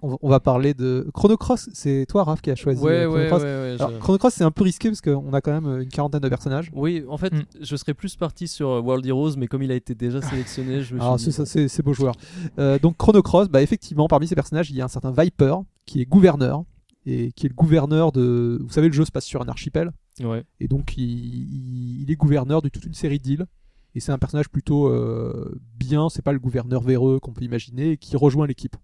On, 0.00 0.28
va- 0.28 0.38
parler 0.40 0.74
de 0.74 1.08
Chrono 1.12 1.36
Cross. 1.36 1.70
C'est 1.72 2.06
toi, 2.08 2.22
Raph, 2.24 2.40
qui 2.40 2.50
a 2.50 2.54
choisi 2.54 2.80
Ouais, 2.82 3.04
euh, 3.04 3.26
Chrono 3.28 3.42
ouais, 3.44 3.76
Alors, 3.80 3.90
je- 3.90 4.30
c'est 4.30 4.44
un 4.44 4.50
peu 4.52 4.62
risqué 4.64 4.88
parce 4.88 5.00
qu'on 5.00 5.32
a 5.32 5.40
quand 5.40 5.50
même 5.52 5.66
euh, 5.66 5.82
une 5.82 5.88
quarantaine 5.88 6.20
de 6.20 6.28
personnages. 6.28 6.70
Oui, 6.72 7.04
en 7.08 7.16
fait, 7.16 7.32
Mm. 7.34 7.42
je 7.60 7.76
serais 7.76 7.94
plus 7.94 8.14
parti 8.16 8.46
sur 8.46 8.68
euh, 8.70 8.80
World 8.80 9.04
Heroes, 9.04 9.32
mais 9.36 9.48
comme 9.48 9.62
il 9.62 9.72
a 9.72 9.74
été 9.74 9.94
déjà 9.96 10.22
sélectionné, 10.22 10.82
je 10.82 10.94
me 10.94 11.00
Alors, 11.00 11.18
suis 11.18 11.32
c'est 11.32 11.42
dit, 11.42 11.48
c'est 11.50 11.68
c'est 11.68 11.82
beau 11.82 11.92
joueur. 11.94 12.14
Euh, 12.58 12.78
donc, 12.78 12.96
Chrono 12.96 13.22
Cross, 13.22 13.48
bah, 13.48 13.60
effectivement, 13.62 14.06
parmi 14.06 14.28
ces 14.28 14.34
personnages, 14.36 14.70
il 14.70 14.76
y 14.76 14.80
a 14.80 14.84
un 14.84 14.88
certain 14.88 15.10
Viper 15.10 15.56
qui 15.84 16.00
est 16.00 16.04
gouverneur 16.06 16.62
et 17.04 17.32
qui 17.32 17.46
est 17.46 17.48
le 17.48 17.54
gouverneur 17.56 18.12
de. 18.12 18.58
Vous 18.62 18.70
savez, 18.70 18.86
le 18.88 18.92
jeu 18.94 19.04
se 19.04 19.10
passe 19.10 19.24
sur 19.24 19.42
un 19.42 19.48
archipel. 19.48 19.90
Ouais. 20.22 20.44
Et 20.60 20.68
donc, 20.68 20.96
il, 20.96 21.02
il- 21.04 22.02
il 22.02 22.10
est 22.10 22.16
gouverneur 22.16 22.62
de 22.62 22.68
toute 22.68 22.84
une 22.84 22.94
série 22.94 23.18
d'îles. 23.18 23.46
Et 23.94 24.00
c'est 24.00 24.12
un 24.12 24.18
personnage 24.18 24.48
plutôt 24.48 24.86
euh, 24.88 25.58
bien, 25.76 26.08
c'est 26.08 26.22
pas 26.22 26.32
le 26.32 26.38
gouverneur 26.38 26.82
véreux 26.82 27.18
qu'on 27.18 27.32
peut 27.32 27.44
imaginer, 27.44 27.92
et 27.92 27.96
qui 27.96 28.16
rejoint 28.16 28.46
l'équipe. 28.46 28.76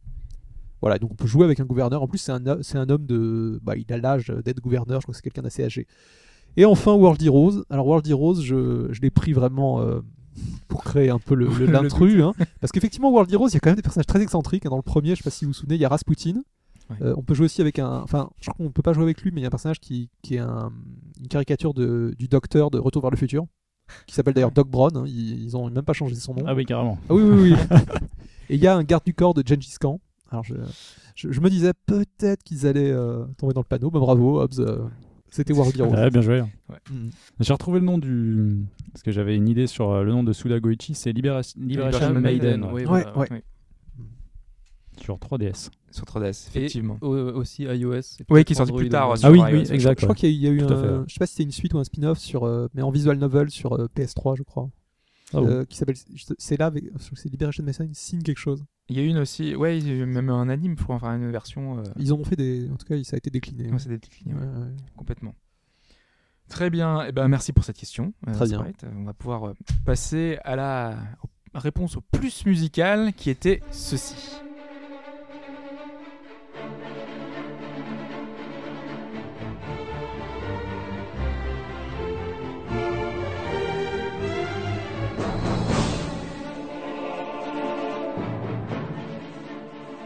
Voilà, 0.84 0.98
donc 0.98 1.12
on 1.12 1.14
peut 1.14 1.26
jouer 1.26 1.46
avec 1.46 1.60
un 1.60 1.64
gouverneur. 1.64 2.02
En 2.02 2.06
plus, 2.06 2.18
c'est 2.18 2.30
un, 2.32 2.44
un 2.46 2.88
homme 2.90 3.06
de. 3.06 3.58
Bah, 3.62 3.72
il 3.74 3.90
a 3.90 3.96
l'âge 3.96 4.26
d'être 4.44 4.60
gouverneur, 4.60 5.00
je 5.00 5.06
crois 5.06 5.12
que 5.12 5.16
c'est 5.16 5.22
quelqu'un 5.22 5.40
d'assez 5.40 5.64
âgé. 5.64 5.86
Et 6.58 6.66
enfin, 6.66 6.92
World 6.92 7.22
Heroes. 7.22 7.64
Alors, 7.70 7.86
World 7.86 8.06
Heroes, 8.06 8.42
je, 8.42 8.88
je 8.90 9.00
l'ai 9.00 9.10
pris 9.10 9.32
vraiment 9.32 9.80
euh, 9.80 10.00
pour 10.68 10.84
créer 10.84 11.08
un 11.08 11.18
peu 11.18 11.34
le- 11.34 11.48
le- 11.48 11.64
l'intrus. 11.72 12.22
hein. 12.22 12.34
parce 12.60 12.70
qu'effectivement, 12.70 13.10
World 13.10 13.32
Heroes, 13.32 13.48
il 13.48 13.54
y 13.54 13.56
a 13.56 13.60
quand 13.60 13.70
même 13.70 13.76
des 13.76 13.82
personnages 13.82 14.06
très 14.06 14.20
excentriques. 14.20 14.66
hein. 14.66 14.70
Dans 14.70 14.76
le 14.76 14.82
premier, 14.82 15.10
je 15.10 15.14
sais 15.16 15.22
pas 15.24 15.30
si 15.30 15.46
vous 15.46 15.52
vous 15.52 15.54
souvenez, 15.54 15.76
il 15.76 15.80
y 15.80 15.86
a 15.86 15.88
Rasputin. 15.88 16.42
Ouais. 16.90 16.96
Euh, 17.00 17.14
on 17.16 17.22
peut 17.22 17.32
jouer 17.32 17.46
aussi 17.46 17.62
avec 17.62 17.78
un. 17.78 18.00
Enfin, 18.02 18.28
je 18.42 18.50
crois 18.50 18.62
qu'on 18.66 18.70
peut 18.70 18.82
pas 18.82 18.92
jouer 18.92 19.04
avec 19.04 19.22
lui, 19.22 19.30
mais 19.32 19.40
il 19.40 19.44
y 19.44 19.46
a 19.46 19.48
un 19.48 19.50
personnage 19.50 19.80
qui, 19.80 20.10
qui 20.22 20.34
est 20.34 20.38
un- 20.40 20.70
une 21.18 21.28
caricature 21.28 21.72
de, 21.72 22.14
du 22.18 22.28
docteur 22.28 22.70
de 22.70 22.78
Retour 22.78 23.00
vers 23.00 23.10
le 23.10 23.16
futur, 23.16 23.46
qui 24.06 24.14
s'appelle 24.14 24.34
d'ailleurs 24.34 24.52
Doc 24.52 24.68
Brown. 24.68 24.94
hein. 24.98 25.04
Ils, 25.06 25.42
ils 25.44 25.56
ont 25.56 25.70
même 25.70 25.82
pas 25.84 25.94
changé 25.94 26.14
son 26.16 26.34
nom. 26.34 26.44
Ah 26.46 26.54
oui, 26.54 26.66
carrément. 26.66 26.98
Ah 27.08 27.14
oui, 27.14 27.22
oui, 27.22 27.52
oui. 27.54 27.78
Et 28.50 28.56
il 28.56 28.60
y 28.62 28.66
a 28.66 28.76
un 28.76 28.84
garde 28.84 29.04
du 29.04 29.14
corps 29.14 29.32
de 29.32 29.42
Gengis 29.46 29.76
Khan. 29.80 29.98
Alors 30.34 30.44
je, 30.44 30.54
je, 31.14 31.30
je 31.30 31.40
me 31.40 31.48
disais 31.48 31.72
peut-être 31.86 32.42
qu'ils 32.42 32.66
allaient 32.66 32.90
euh, 32.90 33.24
tomber 33.38 33.54
dans 33.54 33.60
le 33.60 33.66
panneau. 33.66 33.90
Bah, 33.90 34.00
bravo, 34.00 34.40
Hobbs. 34.40 34.58
euh, 34.58 34.84
c'était 35.30 35.52
World 35.52 35.78
Heroes. 35.78 35.92
Ouais, 35.94 36.10
bien 36.10 36.20
joué. 36.22 36.42
Mm. 36.90 37.08
J'ai 37.40 37.52
retrouvé 37.52 37.78
le 37.80 37.86
nom 37.86 37.98
du. 37.98 38.64
Parce 38.92 39.02
que 39.02 39.10
j'avais 39.12 39.36
une 39.36 39.48
idée 39.48 39.66
sur 39.68 39.90
euh, 39.90 40.02
le 40.04 40.10
nom 40.12 40.22
de 40.24 40.32
Suda 40.32 40.58
Goichi, 40.60 40.94
c'est 40.94 41.12
Libera- 41.12 41.40
Liberation 41.56 41.60
Liberation 42.08 42.20
Maiden, 42.20 42.60
Maiden, 42.60 42.64
oui, 42.72 42.84
Ouais, 42.84 43.04
voilà. 43.04 43.18
ouais. 43.18 43.42
sur 45.00 45.16
3DS. 45.18 45.70
Sur 45.90 46.04
3DS, 46.04 46.48
effectivement. 46.48 46.98
Au- 47.00 47.14
aussi 47.14 47.62
iOS. 47.64 47.94
et 47.94 48.24
Oui, 48.30 48.44
qui 48.44 48.52
est 48.52 48.56
sorti 48.56 48.72
plus 48.72 48.88
tard. 48.88 49.16
sur 49.18 49.28
Ah 49.28 49.32
oui, 49.32 49.38
iOS. 49.38 49.46
oui, 49.46 49.72
exact. 49.72 50.00
Je 50.00 50.06
crois 50.06 50.14
qu'il 50.16 50.30
y 50.30 50.46
a, 50.46 50.50
eu 50.50 50.62
un. 50.62 50.68
fait, 50.68 50.74
ouais. 50.74 51.04
Je 51.06 51.14
sais 51.14 51.18
pas 51.18 51.26
si 51.26 51.32
c'était 51.34 51.44
une 51.44 51.52
suite 51.52 51.74
ou 51.74 51.78
un 51.78 51.84
spin-off 51.84 52.18
sur, 52.18 52.44
euh, 52.44 52.68
mais 52.74 52.82
en 52.82 52.90
visual 52.90 53.18
novel 53.18 53.50
sur 53.50 53.72
euh, 53.74 53.86
PS3, 53.96 54.36
je 54.36 54.42
crois. 54.42 54.68
Ah. 55.32 55.38
Euh, 55.38 55.64
qui 55.64 55.76
s'appelle. 55.76 55.96
C'est 56.38 56.56
là, 56.58 56.72
c'est 57.14 57.28
Liberation 57.30 57.64
Machine, 57.64 57.90
signe 57.92 58.22
quelque 58.22 58.38
chose. 58.38 58.64
Il 58.90 58.96
y 58.96 59.00
a 59.00 59.02
une 59.02 59.16
aussi, 59.18 59.54
ouais, 59.56 59.78
il 59.78 59.86
y 59.88 59.90
a 59.90 59.94
eu 59.94 60.04
même 60.04 60.28
un 60.28 60.48
anime, 60.50 60.76
pour 60.76 60.90
enfin 60.90 61.16
une 61.16 61.30
version. 61.30 61.78
euh, 61.78 61.82
Ils 61.98 62.12
ont 62.12 62.22
fait 62.24 62.36
des. 62.36 62.68
En 62.70 62.76
tout 62.76 62.86
cas, 62.86 63.02
ça 63.02 63.14
a 63.14 63.18
été 63.18 63.30
décliné. 63.30 63.70
ouais, 63.72 63.78
c'est 63.78 63.88
décliné, 63.88 64.34
ouais, 64.34 64.40
Ouais, 64.40 64.46
ouais. 64.46 64.76
complètement. 64.96 65.34
Très 66.48 66.68
bien, 66.68 67.02
et 67.06 67.12
ben 67.12 67.26
merci 67.28 67.52
pour 67.54 67.64
cette 67.64 67.78
question. 67.78 68.12
euh, 68.28 68.34
Très 68.34 68.46
bien. 68.46 68.66
On 68.94 69.04
va 69.04 69.14
pouvoir 69.14 69.48
euh, 69.48 69.54
passer 69.86 70.38
à 70.44 70.54
la 70.56 70.98
réponse 71.54 71.96
au 71.96 72.02
plus 72.02 72.44
musical 72.44 73.14
qui 73.14 73.30
était 73.30 73.62
ceci. 73.70 74.16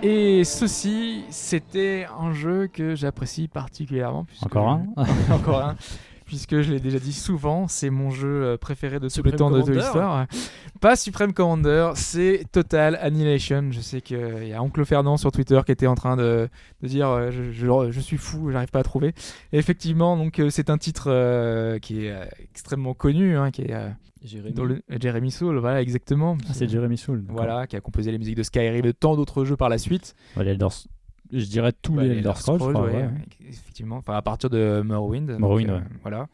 Et 0.02 0.44
ceci, 0.44 1.24
c'était 1.30 2.06
un 2.20 2.32
jeu 2.32 2.68
que 2.68 2.94
j'apprécie 2.94 3.48
particulièrement. 3.48 4.26
Encore 4.42 4.68
un 4.68 4.84
Encore 5.32 5.60
un. 5.60 5.76
Puisque 6.28 6.60
je 6.60 6.70
l'ai 6.72 6.78
déjà 6.78 6.98
dit 6.98 7.12
souvent, 7.14 7.66
c'est 7.68 7.88
mon 7.90 8.10
jeu 8.10 8.28
euh, 8.44 8.56
préféré 8.58 8.96
de 9.00 9.00
tous 9.00 9.04
les 9.04 9.10
Supreme 9.10 9.36
temps 9.36 9.50
de 9.50 9.62
Toy. 9.62 9.82
Story. 9.82 10.26
Pas 10.80 10.94
Supreme 10.94 11.32
Commander, 11.32 11.92
c'est 11.96 12.44
Total 12.52 12.96
Annihilation. 13.00 13.68
Je 13.72 13.80
sais 13.80 14.00
qu'il 14.02 14.46
y 14.46 14.52
a 14.52 14.62
Oncle 14.62 14.84
Fernand 14.84 15.16
sur 15.16 15.32
Twitter 15.32 15.58
qui 15.64 15.72
était 15.72 15.86
en 15.86 15.94
train 15.94 16.16
de, 16.16 16.48
de 16.82 16.86
dire 16.86 17.08
euh, 17.08 17.30
je, 17.30 17.50
je- 17.50 17.90
je 17.90 18.00
suis 18.00 18.18
fou, 18.18 18.50
j'arrive 18.52 18.68
pas 18.68 18.80
à 18.80 18.82
trouver. 18.82 19.14
Et 19.52 19.58
effectivement, 19.58 20.16
donc 20.18 20.38
euh, 20.38 20.50
c'est 20.50 20.68
un 20.70 20.76
titre 20.78 21.04
euh, 21.10 21.78
qui 21.78 22.04
est 22.04 22.12
euh, 22.12 22.26
extrêmement 22.52 22.92
connu, 22.94 23.36
hein, 23.36 23.50
qui 23.50 23.62
est 23.62 23.72
euh, 23.72 23.88
Jérémy. 24.22 24.52
dans 24.54 24.64
le- 24.64 24.82
Jeremy 25.00 25.30
Soule, 25.30 25.56
voilà 25.58 25.80
exactement. 25.80 26.36
Ah, 26.46 26.52
c'est 26.52 26.68
Jeremy 26.68 26.98
Soule. 26.98 27.22
d'accord. 27.22 27.36
Voilà, 27.36 27.66
qui 27.66 27.74
a 27.76 27.80
composé 27.80 28.12
les 28.12 28.18
musiques 28.18 28.36
de 28.36 28.42
Skyrim 28.42 28.74
et 28.76 28.82
de 28.82 28.92
tant 28.92 29.16
d'autres 29.16 29.44
jeux 29.46 29.56
par 29.56 29.70
la 29.70 29.78
suite. 29.78 30.14
Elder- 30.36 30.68
Je 31.32 31.44
dirais 31.44 31.72
tous 31.72 31.92
Ouais, 31.94 32.04
les 32.04 32.18
Elder 32.18 32.32
Scrolls, 32.36 32.58
crois. 32.58 32.72
ouais, 32.86 32.92
ouais. 32.94 33.10
effectivement. 33.48 33.96
Enfin, 33.96 34.14
à 34.14 34.22
partir 34.22 34.48
de 34.50 34.80
Morrowind. 34.84 35.26
donc, 35.30 35.38
Morrowind, 35.40 35.70
euh, 35.70 35.76
ouais. 35.78 35.82
Voilà. 36.02 36.26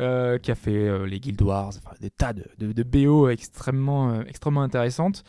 Euh, 0.00 0.38
qui 0.38 0.50
a 0.50 0.54
fait 0.54 0.70
euh, 0.88 1.06
les 1.06 1.20
Guild 1.20 1.40
Wars, 1.42 1.68
enfin, 1.68 1.94
des 2.00 2.10
tas 2.10 2.32
de, 2.32 2.44
de, 2.58 2.72
de 2.72 2.82
BO 2.82 3.28
extrêmement, 3.28 4.10
euh, 4.10 4.22
extrêmement 4.26 4.62
intéressantes. 4.62 5.22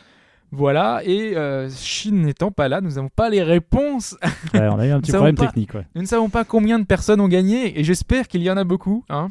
Voilà, 0.50 1.00
et 1.04 1.36
euh, 1.36 1.68
Chine 1.68 2.22
n'étant 2.22 2.50
pas 2.52 2.68
là, 2.68 2.80
nous 2.80 2.92
n'avons 2.92 3.08
pas 3.08 3.28
les 3.28 3.42
réponses. 3.42 4.16
Ouais, 4.54 4.68
on 4.68 4.78
a 4.78 4.86
eu 4.86 4.90
un 4.90 5.00
petit 5.02 5.12
problème 5.12 5.34
pas. 5.34 5.46
technique. 5.46 5.74
Ouais. 5.74 5.86
Nous 5.94 6.02
ne 6.02 6.06
savons 6.06 6.28
pas 6.28 6.44
combien 6.44 6.78
de 6.78 6.84
personnes 6.86 7.20
ont 7.20 7.28
gagné, 7.28 7.78
et 7.78 7.82
j'espère 7.84 8.28
qu'il 8.28 8.42
y 8.42 8.50
en 8.50 8.56
a 8.56 8.64
beaucoup. 8.64 9.04
Hein. 9.10 9.28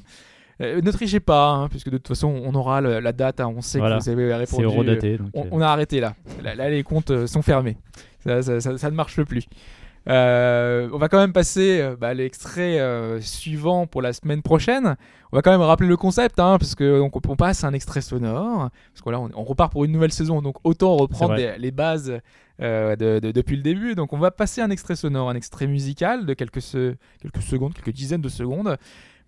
Euh, 0.61 0.81
ne 0.81 0.91
trichez 0.91 1.19
pas, 1.19 1.49
hein, 1.49 1.68
puisque 1.69 1.89
de 1.89 1.97
toute 1.97 2.10
façon, 2.10 2.27
on 2.43 2.53
aura 2.55 2.80
le- 2.81 2.99
la 2.99 3.11
date, 3.14 3.39
hein, 3.39 3.51
on 3.55 3.61
sait 3.61 3.80
Voilà. 3.80 3.97
que 3.99 4.03
vous 4.03 4.10
avez 4.10 4.34
répondu. 4.35 4.65
C'est. 5.01 5.18
Donc, 5.18 5.30
On, 5.34 5.43
euh, 5.45 5.49
on 5.51 5.61
a 5.61 5.68
arrêté 5.68 5.99
là. 5.99 6.14
là. 6.43 6.55
là, 6.55 6.69
les 6.69 6.84
comptes 6.84 7.10
euh, 7.11 7.26
sont 7.26 7.41
fermés. 7.41 7.77
Ça, 8.24 8.41
ça- 8.41 8.62
ça- 8.62 8.78
ça 8.78 8.90
ne 8.91 8.95
marche 8.95 9.22
plus. 9.24 9.44
Euh, 10.10 10.90
on 10.91 10.98
va 10.98 11.08
quand 11.08 11.18
même 11.18 11.32
passer 11.32 11.80
euh, 11.80 11.95
bah, 11.95 12.10
à 12.10 12.14
l'extrait 12.14 12.78
euh, 12.80 13.22
suivant 13.22 13.88
pour 13.88 14.02
la 14.02 14.12
semaine 14.12 14.41
prochaine. 14.41 14.98
On 15.32 15.38
va 15.38 15.41
quand 15.41 15.52
même 15.52 15.62
rappeler 15.62 15.88
le 15.88 15.95
concept, 15.95 16.40
hein, 16.40 16.58
parce 16.60 16.76
que 16.76 17.00
donc, 17.00 17.16
on 17.28 17.36
passe 17.38 17.64
à 17.64 17.68
un 17.68 17.74
extrait 17.74 18.02
sonore. 18.02 18.70
Parce 18.94 19.02
que 19.02 19.10
là, 19.10 19.20
on, 19.22 19.30
on 19.34 19.44
repart 19.44 19.72
pour 19.72 19.86
une 19.86 19.91
nouvelle 19.94 20.12
saison, 20.12 20.41
donc 20.41 20.58
autant 20.66 20.98
reprendre 20.98 21.36
des- 21.38 21.56
les 21.58 21.72
bases 21.72 22.20
euh, 22.62 22.95
de- 22.98 23.20
de- 23.20 23.32
depuis 23.32 23.56
le 23.56 23.62
début. 23.64 23.95
Donc 23.95 24.12
on 24.14 24.18
va 24.20 24.30
passer 24.30 24.62
un 24.62 24.70
extrait 24.70 24.95
sonore, 24.95 25.30
un 25.30 25.36
extrait 25.36 25.68
musical 25.68 26.26
de 26.26 26.34
quelques, 26.34 26.62
se- 26.62 26.95
quelques 27.22 27.41
secondes, 27.41 27.74
quelques 27.74 27.95
dizaines 27.95 28.22
de 28.22 28.30
secondes. 28.30 28.78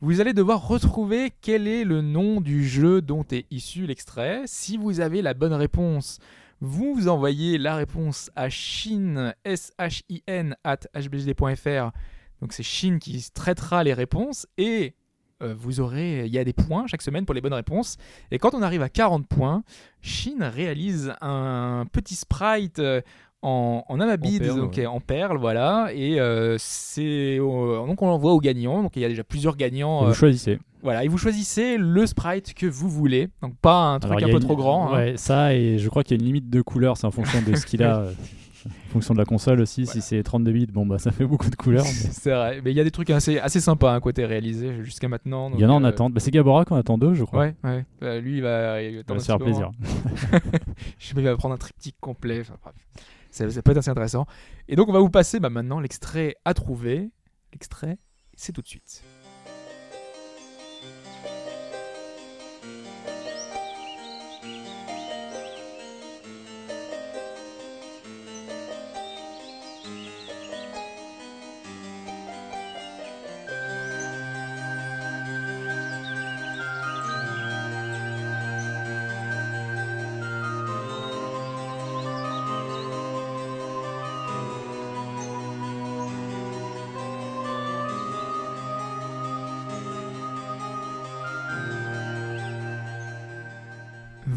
Vous 0.01 0.19
allez 0.19 0.33
devoir 0.33 0.67
retrouver 0.67 1.31
quel 1.41 1.67
est 1.69 1.85
le 1.85 2.01
nom 2.01 2.41
du 2.41 2.67
jeu 2.67 3.01
dont 3.01 3.25
est 3.31 3.45
issu 3.49 3.87
l'extrait. 3.87 4.41
Si 4.45 4.75
vous 4.77 4.99
avez 4.99 5.21
la 5.21 5.33
bonne 5.33 5.53
réponse, 5.53 6.19
vous 6.61 7.07
envoyez 7.07 7.57
la 7.57 7.75
réponse 7.75 8.31
à 8.35 8.49
Shin, 8.49 9.33
S-H-I-N, 9.43 10.55
at 10.63 10.79
hbgd.fr. 10.93 11.91
Donc 12.41 12.53
c'est 12.53 12.63
Shin 12.63 12.97
qui 12.99 13.25
traitera 13.33 13.83
les 13.83 13.93
réponses 13.93 14.47
et 14.57 14.95
euh, 15.43 15.53
vous 15.57 15.81
aurez, 15.81 16.25
il 16.25 16.33
y 16.33 16.39
a 16.39 16.43
des 16.43 16.53
points 16.53 16.87
chaque 16.87 17.01
semaine 17.01 17.25
pour 17.25 17.35
les 17.35 17.41
bonnes 17.41 17.53
réponses. 17.53 17.97
Et 18.31 18.39
quand 18.39 18.53
on 18.53 18.61
arrive 18.61 18.81
à 18.81 18.89
40 18.89 19.27
points, 19.27 19.63
Shin 20.01 20.49
réalise 20.49 21.13
un 21.21 21.85
petit 21.91 22.15
sprite 22.15 22.79
euh, 22.79 23.01
en, 23.45 23.85
en 23.87 23.99
amabide, 23.99 24.41
En 24.43 24.45
perle, 24.45 24.59
donc 24.59 24.73
ouais. 24.77 24.85
en 24.85 24.99
perle, 24.99 25.37
voilà. 25.37 25.89
Et 25.93 26.19
euh, 26.19 26.55
c'est 26.59 27.37
euh, 27.39 27.85
donc 27.85 28.01
on 28.01 28.07
l'envoie 28.07 28.33
aux 28.33 28.39
gagnants. 28.39 28.81
Donc 28.83 28.95
il 28.95 29.01
y 29.01 29.05
a 29.05 29.09
déjà 29.09 29.23
plusieurs 29.23 29.55
gagnants. 29.55 30.03
vous 30.05 30.11
euh, 30.11 30.13
choisissez. 30.13 30.59
voilà, 30.83 31.03
et 31.03 31.07
vous 31.07 31.17
choisissez 31.17 31.77
le 31.77 32.05
sprite 32.07 32.53
que 32.53 32.65
vous 32.65 32.89
voulez. 32.89 33.29
Donc 33.41 33.55
pas 33.61 33.75
un 33.93 33.99
truc 33.99 34.11
Alors, 34.13 34.19
il 34.21 34.23
un 34.25 34.27
peu 34.37 34.41
une- 34.41 34.47
trop 34.47 34.55
grand. 34.55 34.89
hein. 34.89 34.95
Ouais, 34.97 35.13
ça, 35.17 35.53
et 35.53 35.77
je 35.77 35.89
crois 35.89 36.03
qu'il 36.03 36.17
y 36.17 36.19
a 36.19 36.21
une 36.21 36.25
limite 36.27 36.49
de 36.49 36.61
couleurs, 36.61 36.97
c'est 36.97 37.05
en 37.07 37.11
fonction 37.11 37.41
de 37.41 37.55
ce 37.55 37.65
qu'il 37.65 37.83
a. 37.83 37.97
euh, 38.05 38.11
En 38.65 38.93
fonction 38.93 39.13
de 39.13 39.19
la 39.19 39.25
console 39.25 39.61
aussi, 39.61 39.83
Voilà. 39.83 40.01
si 40.01 40.07
c'est 40.07 40.23
32 40.23 40.51
bits, 40.51 40.65
bon 40.65 40.87
bah 40.87 40.97
ça 40.97 41.11
fait 41.11 41.25
beaucoup 41.25 41.51
de 41.51 41.55
couleurs. 41.55 41.83
mais 41.85 41.91
C'est 41.91 42.31
vrai, 42.31 42.61
mais 42.65 42.71
il 42.71 42.77
y 42.77 42.79
a 42.79 42.83
des 42.83 42.89
trucs 42.89 43.11
assez, 43.11 43.37
assez 43.37 43.59
sympas 43.59 43.93
à 43.93 43.99
côté 43.99 44.25
réalisé 44.25 44.81
jusqu'à 44.83 45.07
maintenant. 45.07 45.51
Il 45.53 45.59
y 45.59 45.65
en 45.65 45.69
a 45.69 45.73
en 45.73 45.83
euh, 45.83 45.87
attente. 45.89 46.13
Bah, 46.13 46.19
c'est 46.19 46.31
Gabora 46.31 46.65
qu'on 46.65 46.75
attend 46.75 46.97
deux, 46.97 47.13
je 47.13 47.23
crois. 47.25 47.41
Ouais, 47.41 47.55
ouais. 47.63 47.85
Bah, 48.01 48.17
lui, 48.19 48.37
il 48.37 48.41
va, 48.41 48.81
il 48.81 49.03
va 49.07 49.13
va 49.13 49.19
se 49.19 49.25
faire 49.25 49.37
plaisir. 49.37 49.69
Je 50.97 51.07
sais 51.07 51.13
pas, 51.13 51.21
il 51.21 51.25
va 51.27 51.35
prendre 51.35 51.53
un 51.53 51.57
triptyque 51.59 51.95
complet. 52.01 52.39
Enfin, 52.41 52.55
bref. 52.63 52.73
Ça, 53.35 53.61
peut 53.61 53.71
être 53.71 53.77
assez 53.77 53.89
intéressant. 53.89 54.25
Et 54.67 54.75
donc, 54.75 54.89
on 54.89 54.93
va 54.93 54.99
vous 54.99 55.09
passer 55.09 55.39
bah, 55.39 55.49
maintenant 55.49 55.79
l'extrait 55.79 56.35
à 56.45 56.53
trouver. 56.53 57.11
L'extrait, 57.53 57.97
c'est 58.35 58.53
tout 58.53 58.61
de 58.61 58.67
suite. 58.67 59.03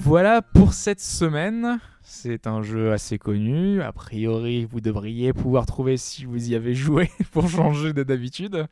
Voilà 0.09 0.41
pour 0.41 0.73
cette 0.73 1.03
semaine. 1.03 1.81
C'est 2.01 2.47
un 2.47 2.63
jeu 2.63 2.93
assez 2.93 3.19
connu. 3.19 3.83
A 3.83 3.93
priori, 3.93 4.65
vous 4.65 4.81
devriez 4.81 5.35
pouvoir 5.35 5.67
trouver 5.67 5.99
si 5.99 6.25
vous 6.25 6.49
y 6.49 6.55
avez 6.55 6.73
joué 6.73 7.11
pour 7.31 7.47
changer 7.47 7.93
de 7.93 8.03
d'habitude. 8.05 8.65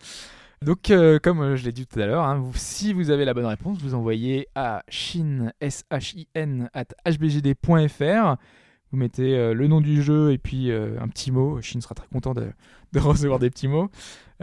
Donc, 0.62 0.90
euh, 0.90 1.18
comme 1.22 1.42
euh, 1.42 1.54
je 1.54 1.66
l'ai 1.66 1.72
dit 1.72 1.86
tout 1.86 2.00
à 2.00 2.06
l'heure, 2.06 2.24
hein, 2.24 2.42
si 2.54 2.94
vous 2.94 3.10
avez 3.10 3.26
la 3.26 3.34
bonne 3.34 3.44
réponse, 3.44 3.76
vous 3.82 3.92
envoyez 3.92 4.48
à 4.54 4.82
shin, 4.88 5.52
S-H-I-N, 5.60 6.70
at 6.72 6.86
hbgd.fr. 7.04 8.36
Vous 8.92 8.98
mettez 8.98 9.36
euh, 9.36 9.52
le 9.54 9.66
nom 9.66 9.80
du 9.80 10.00
jeu 10.02 10.32
et 10.32 10.38
puis 10.38 10.70
euh, 10.70 10.96
un 11.00 11.08
petit 11.08 11.30
mot. 11.32 11.60
Shin 11.60 11.80
sera 11.80 11.94
très 11.94 12.06
content 12.08 12.34
de, 12.34 12.46
de 12.92 12.98
recevoir 13.00 13.38
des 13.38 13.50
petits 13.50 13.68
mots. 13.68 13.90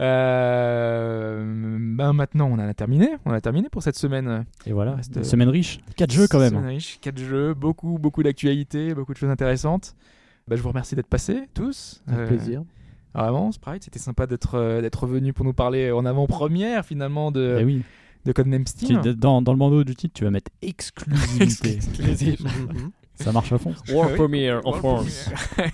Euh, 0.00 1.76
ben 1.96 2.12
maintenant, 2.12 2.48
on 2.50 2.54
en 2.54 2.58
a 2.58 2.74
terminé. 2.74 3.08
On 3.24 3.32
a 3.32 3.40
terminé 3.40 3.68
pour 3.68 3.82
cette 3.82 3.96
semaine. 3.96 4.44
Et 4.66 4.72
voilà, 4.72 4.96
Reste- 4.96 5.16
une 5.16 5.24
semaine 5.24 5.48
riche. 5.48 5.78
4 5.96 6.12
jeux 6.12 6.26
quand 6.28 6.38
même. 6.40 6.50
Semaine 6.50 6.66
riche, 6.66 6.98
4 7.00 7.18
jeux, 7.18 7.54
beaucoup, 7.54 7.98
beaucoup 7.98 8.22
d'actualités, 8.22 8.94
beaucoup 8.94 9.12
de 9.12 9.18
choses 9.18 9.30
intéressantes. 9.30 9.94
Bah, 10.48 10.56
je 10.56 10.62
vous 10.62 10.68
remercie 10.68 10.94
d'être 10.94 11.06
passés 11.08 11.44
tous. 11.54 12.02
Avec 12.06 12.26
plaisir. 12.28 12.62
Vraiment, 13.14 13.52
Sprite, 13.52 13.84
c'était 13.84 14.00
sympa 14.00 14.26
d'être 14.26 14.80
d'être 14.82 15.06
venu 15.06 15.32
pour 15.32 15.44
nous 15.44 15.52
parler 15.54 15.90
en 15.92 16.04
avant-première 16.04 16.84
finalement 16.84 17.30
de, 17.30 17.58
Eh 17.60 17.64
oui. 17.64 17.82
de 18.24 18.32
Codename 18.32 18.66
Steam. 18.66 19.00
Tu- 19.00 19.14
dans, 19.14 19.40
dans 19.40 19.52
le 19.52 19.58
bandeau 19.58 19.84
du 19.84 19.94
titre, 19.94 20.12
tu 20.14 20.24
vas 20.24 20.30
mettre 20.30 20.50
exclusivité. 20.62 21.78
Ça 23.14 23.32
marche 23.32 23.52
à 23.52 23.58
fond. 23.58 23.74
World 23.90 24.12
Oui. 24.12 24.16
Premiere 24.18 24.60
en 24.64 24.72
France. 24.72 25.30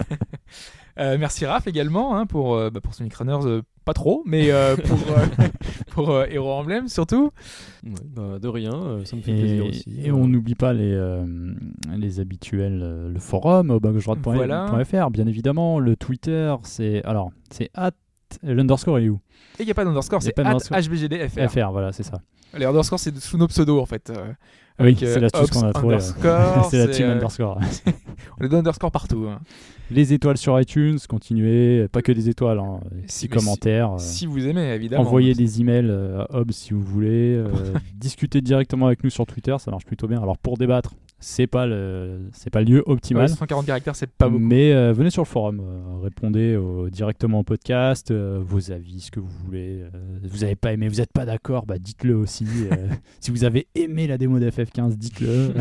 Euh, 0.99 1.17
merci 1.19 1.47
Raph 1.47 1.67
également 1.67 2.17
hein, 2.17 2.27
pour, 2.27 2.55
euh, 2.57 2.69
bah, 2.69 2.81
pour 2.83 2.93
Sonic 2.93 3.15
Runners, 3.15 3.47
euh, 3.47 3.63
pas 3.87 3.95
trop, 3.95 4.23
mais 4.27 4.51
euh, 4.51 4.77
pour, 4.85 4.99
euh, 4.99 5.27
pour 5.93 6.11
euh, 6.11 6.27
Hero 6.29 6.51
Emblem 6.53 6.89
surtout. 6.89 7.31
Ouais, 7.85 7.93
bah, 8.05 8.39
de 8.39 8.49
rien, 8.49 8.75
euh, 8.75 9.05
ça 9.07 9.17
me 9.17 9.23
fait 9.23 9.33
plaisir 9.33 9.65
Et, 9.65 9.69
aussi. 9.69 10.01
et 10.05 10.13
on 10.13 10.27
n'oublie 10.27 10.57
pas 10.57 10.75
les, 10.75 10.93
euh, 10.93 11.25
les 11.97 12.21
habituels, 12.21 12.83
euh, 12.83 13.09
le 13.09 13.19
forum 13.19 13.71
au 13.71 13.81
gauche-droite.fr, 13.81 14.31
Voilà. 14.33 15.09
bien 15.11 15.27
évidemment. 15.27 15.79
Le 15.79 15.97
Twitter, 15.97 16.55
c'est 16.65 17.03
alors 17.05 17.31
c'est 17.51 17.71
at 17.73 17.93
l'underscore 18.43 18.99
est 18.99 19.09
où? 19.09 19.21
Et 19.59 19.63
il 19.63 19.65
n'y 19.67 19.71
a 19.71 19.75
pas 19.75 19.85
d'underscore, 19.85 20.23
c'est 20.23 20.33
pas 20.33 20.43
at. 20.43 20.59
HBGDFR. 20.83 21.49
FR, 21.49 21.71
voilà, 21.71 21.93
c'est 21.93 22.03
ça. 22.03 22.21
Les 22.59 22.67
underscores, 22.67 22.99
c'est 22.99 23.17
sous 23.17 23.39
nos 23.39 23.47
pseudos 23.47 23.81
en 23.81 23.87
fait. 23.87 24.13
Euh, 24.81 24.85
Oui, 24.85 24.97
c'est 24.99 25.07
euh, 25.17 25.21
l'astuce 25.21 25.51
qu'on 25.51 25.63
a 25.67 25.73
trouvé. 25.73 25.95
underscore, 25.97 26.65
c'est 26.71 26.79
la 26.79 26.89
team 26.89 27.07
euh, 27.07 27.15
underscore. 27.15 27.61
On 28.41 28.45
est 28.45 28.49
des 28.49 28.57
underscores 28.57 28.91
partout. 28.91 29.27
hein. 29.29 29.39
Les 29.91 30.13
étoiles 30.13 30.37
sur 30.37 30.59
iTunes, 30.61 30.99
continuez, 31.09 31.89
pas 31.89 32.01
que 32.01 32.13
des 32.13 32.29
étoiles, 32.29 32.59
hein, 32.61 32.81
des 32.93 33.03
Si- 33.09 33.29
commentaires. 33.29 33.93
euh, 33.95 33.99
Si 33.99 34.25
vous 34.27 34.47
aimez, 34.47 34.73
évidemment. 34.73 35.03
Envoyez 35.03 35.35
des 35.35 35.61
emails 35.61 35.89
euh, 35.91 36.23
à 36.23 36.37
Hobbs 36.39 36.53
si 36.53 36.73
vous 36.73 36.83
voulez. 36.83 37.35
euh, 37.37 37.49
discutez 37.95 38.41
directement 38.41 38.87
avec 38.87 39.03
nous 39.05 39.11
sur 39.11 39.27
Twitter, 39.27 39.57
ça 39.59 39.71
marche 39.71 39.85
plutôt 39.85 40.07
bien. 40.07 40.23
Alors 40.23 40.39
pour 40.39 40.57
débattre, 40.59 40.95
c'est 41.21 41.47
pas 41.47 41.67
le 41.67 42.29
c'est 42.33 42.51
pas 42.51 42.61
le 42.61 42.67
lieu 42.67 42.77
Ouais, 42.87 42.93
optimal. 42.95 43.29
140 43.29 43.67
caractères, 43.67 43.95
c'est 43.95 44.11
pas 44.11 44.29
beaucoup. 44.29 44.43
Mais 44.43 44.73
euh, 44.73 44.93
venez 44.93 45.11
sur 45.11 45.23
le 45.23 45.27
forum, 45.27 45.61
euh, 45.61 45.99
répondez 46.03 46.57
au- 46.57 46.89
directement 46.91 47.41
au 47.41 47.43
podcast, 47.43 48.11
euh, 48.11 48.41
vos 48.43 48.73
avis, 48.73 49.01
ce 49.01 49.11
que 49.11 49.21
vous 49.21 49.29
voulez. 49.45 49.85
vous 50.25 50.39
n'avez 50.39 50.57
pas 50.57 50.73
aimé, 50.73 50.89
vous 50.89 50.97
n'êtes 50.97 51.13
pas 51.13 51.27
d'accord, 51.27 51.67
bah 51.67 51.79
dites-le 51.79 52.17
aussi. 52.17 52.47
si 53.21 53.31
vous 53.31 53.45
avez 53.45 53.67
aimé 53.75 54.07
la 54.07 54.17
démo 54.19 54.39
d'FF15, 54.41 54.97
dites-le. 54.97 55.53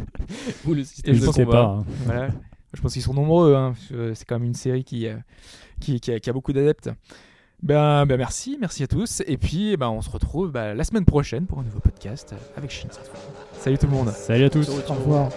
Ou 0.66 0.74
le 0.74 0.84
système 0.84 1.14
je 1.14 1.20
de 1.20 1.26
combat. 1.26 1.44
pas. 1.52 1.64
hein. 1.66 1.84
Voilà. 2.04 2.28
Je 2.74 2.80
pense 2.82 2.92
qu'ils 2.92 3.02
sont 3.02 3.14
nombreux. 3.14 3.54
hein, 3.54 3.74
C'est 4.14 4.24
quand 4.26 4.38
même 4.38 4.48
une 4.48 4.54
série 4.54 4.84
qui, 4.84 5.06
qui, 5.80 6.00
qui 6.00 6.10
a, 6.12 6.20
qui 6.20 6.28
a 6.28 6.32
beaucoup 6.32 6.52
d'adeptes. 6.52 6.90
Ben, 7.62 8.04
ben 8.04 8.18
merci, 8.18 8.58
merci 8.60 8.82
à 8.82 8.86
tous. 8.86 9.22
Et 9.26 9.38
puis, 9.38 9.76
ben, 9.78 9.88
on 9.88 10.02
se 10.02 10.10
retrouve 10.10 10.50
ben, 10.52 10.74
la 10.74 10.84
semaine 10.84 11.06
prochaine 11.06 11.46
pour 11.46 11.60
un 11.60 11.62
nouveau 11.62 11.80
podcast 11.80 12.34
avec 12.56 12.70
Shin 12.70 12.88
cette 12.90 13.06
fois. 13.08 13.45
Salut 13.60 13.78
tout 13.78 13.86
le 13.86 13.92
monde. 13.92 14.10
Salut 14.10 14.44
à 14.44 14.50
tous. 14.50 14.68
Au 14.68 14.94
revoir. 14.94 15.28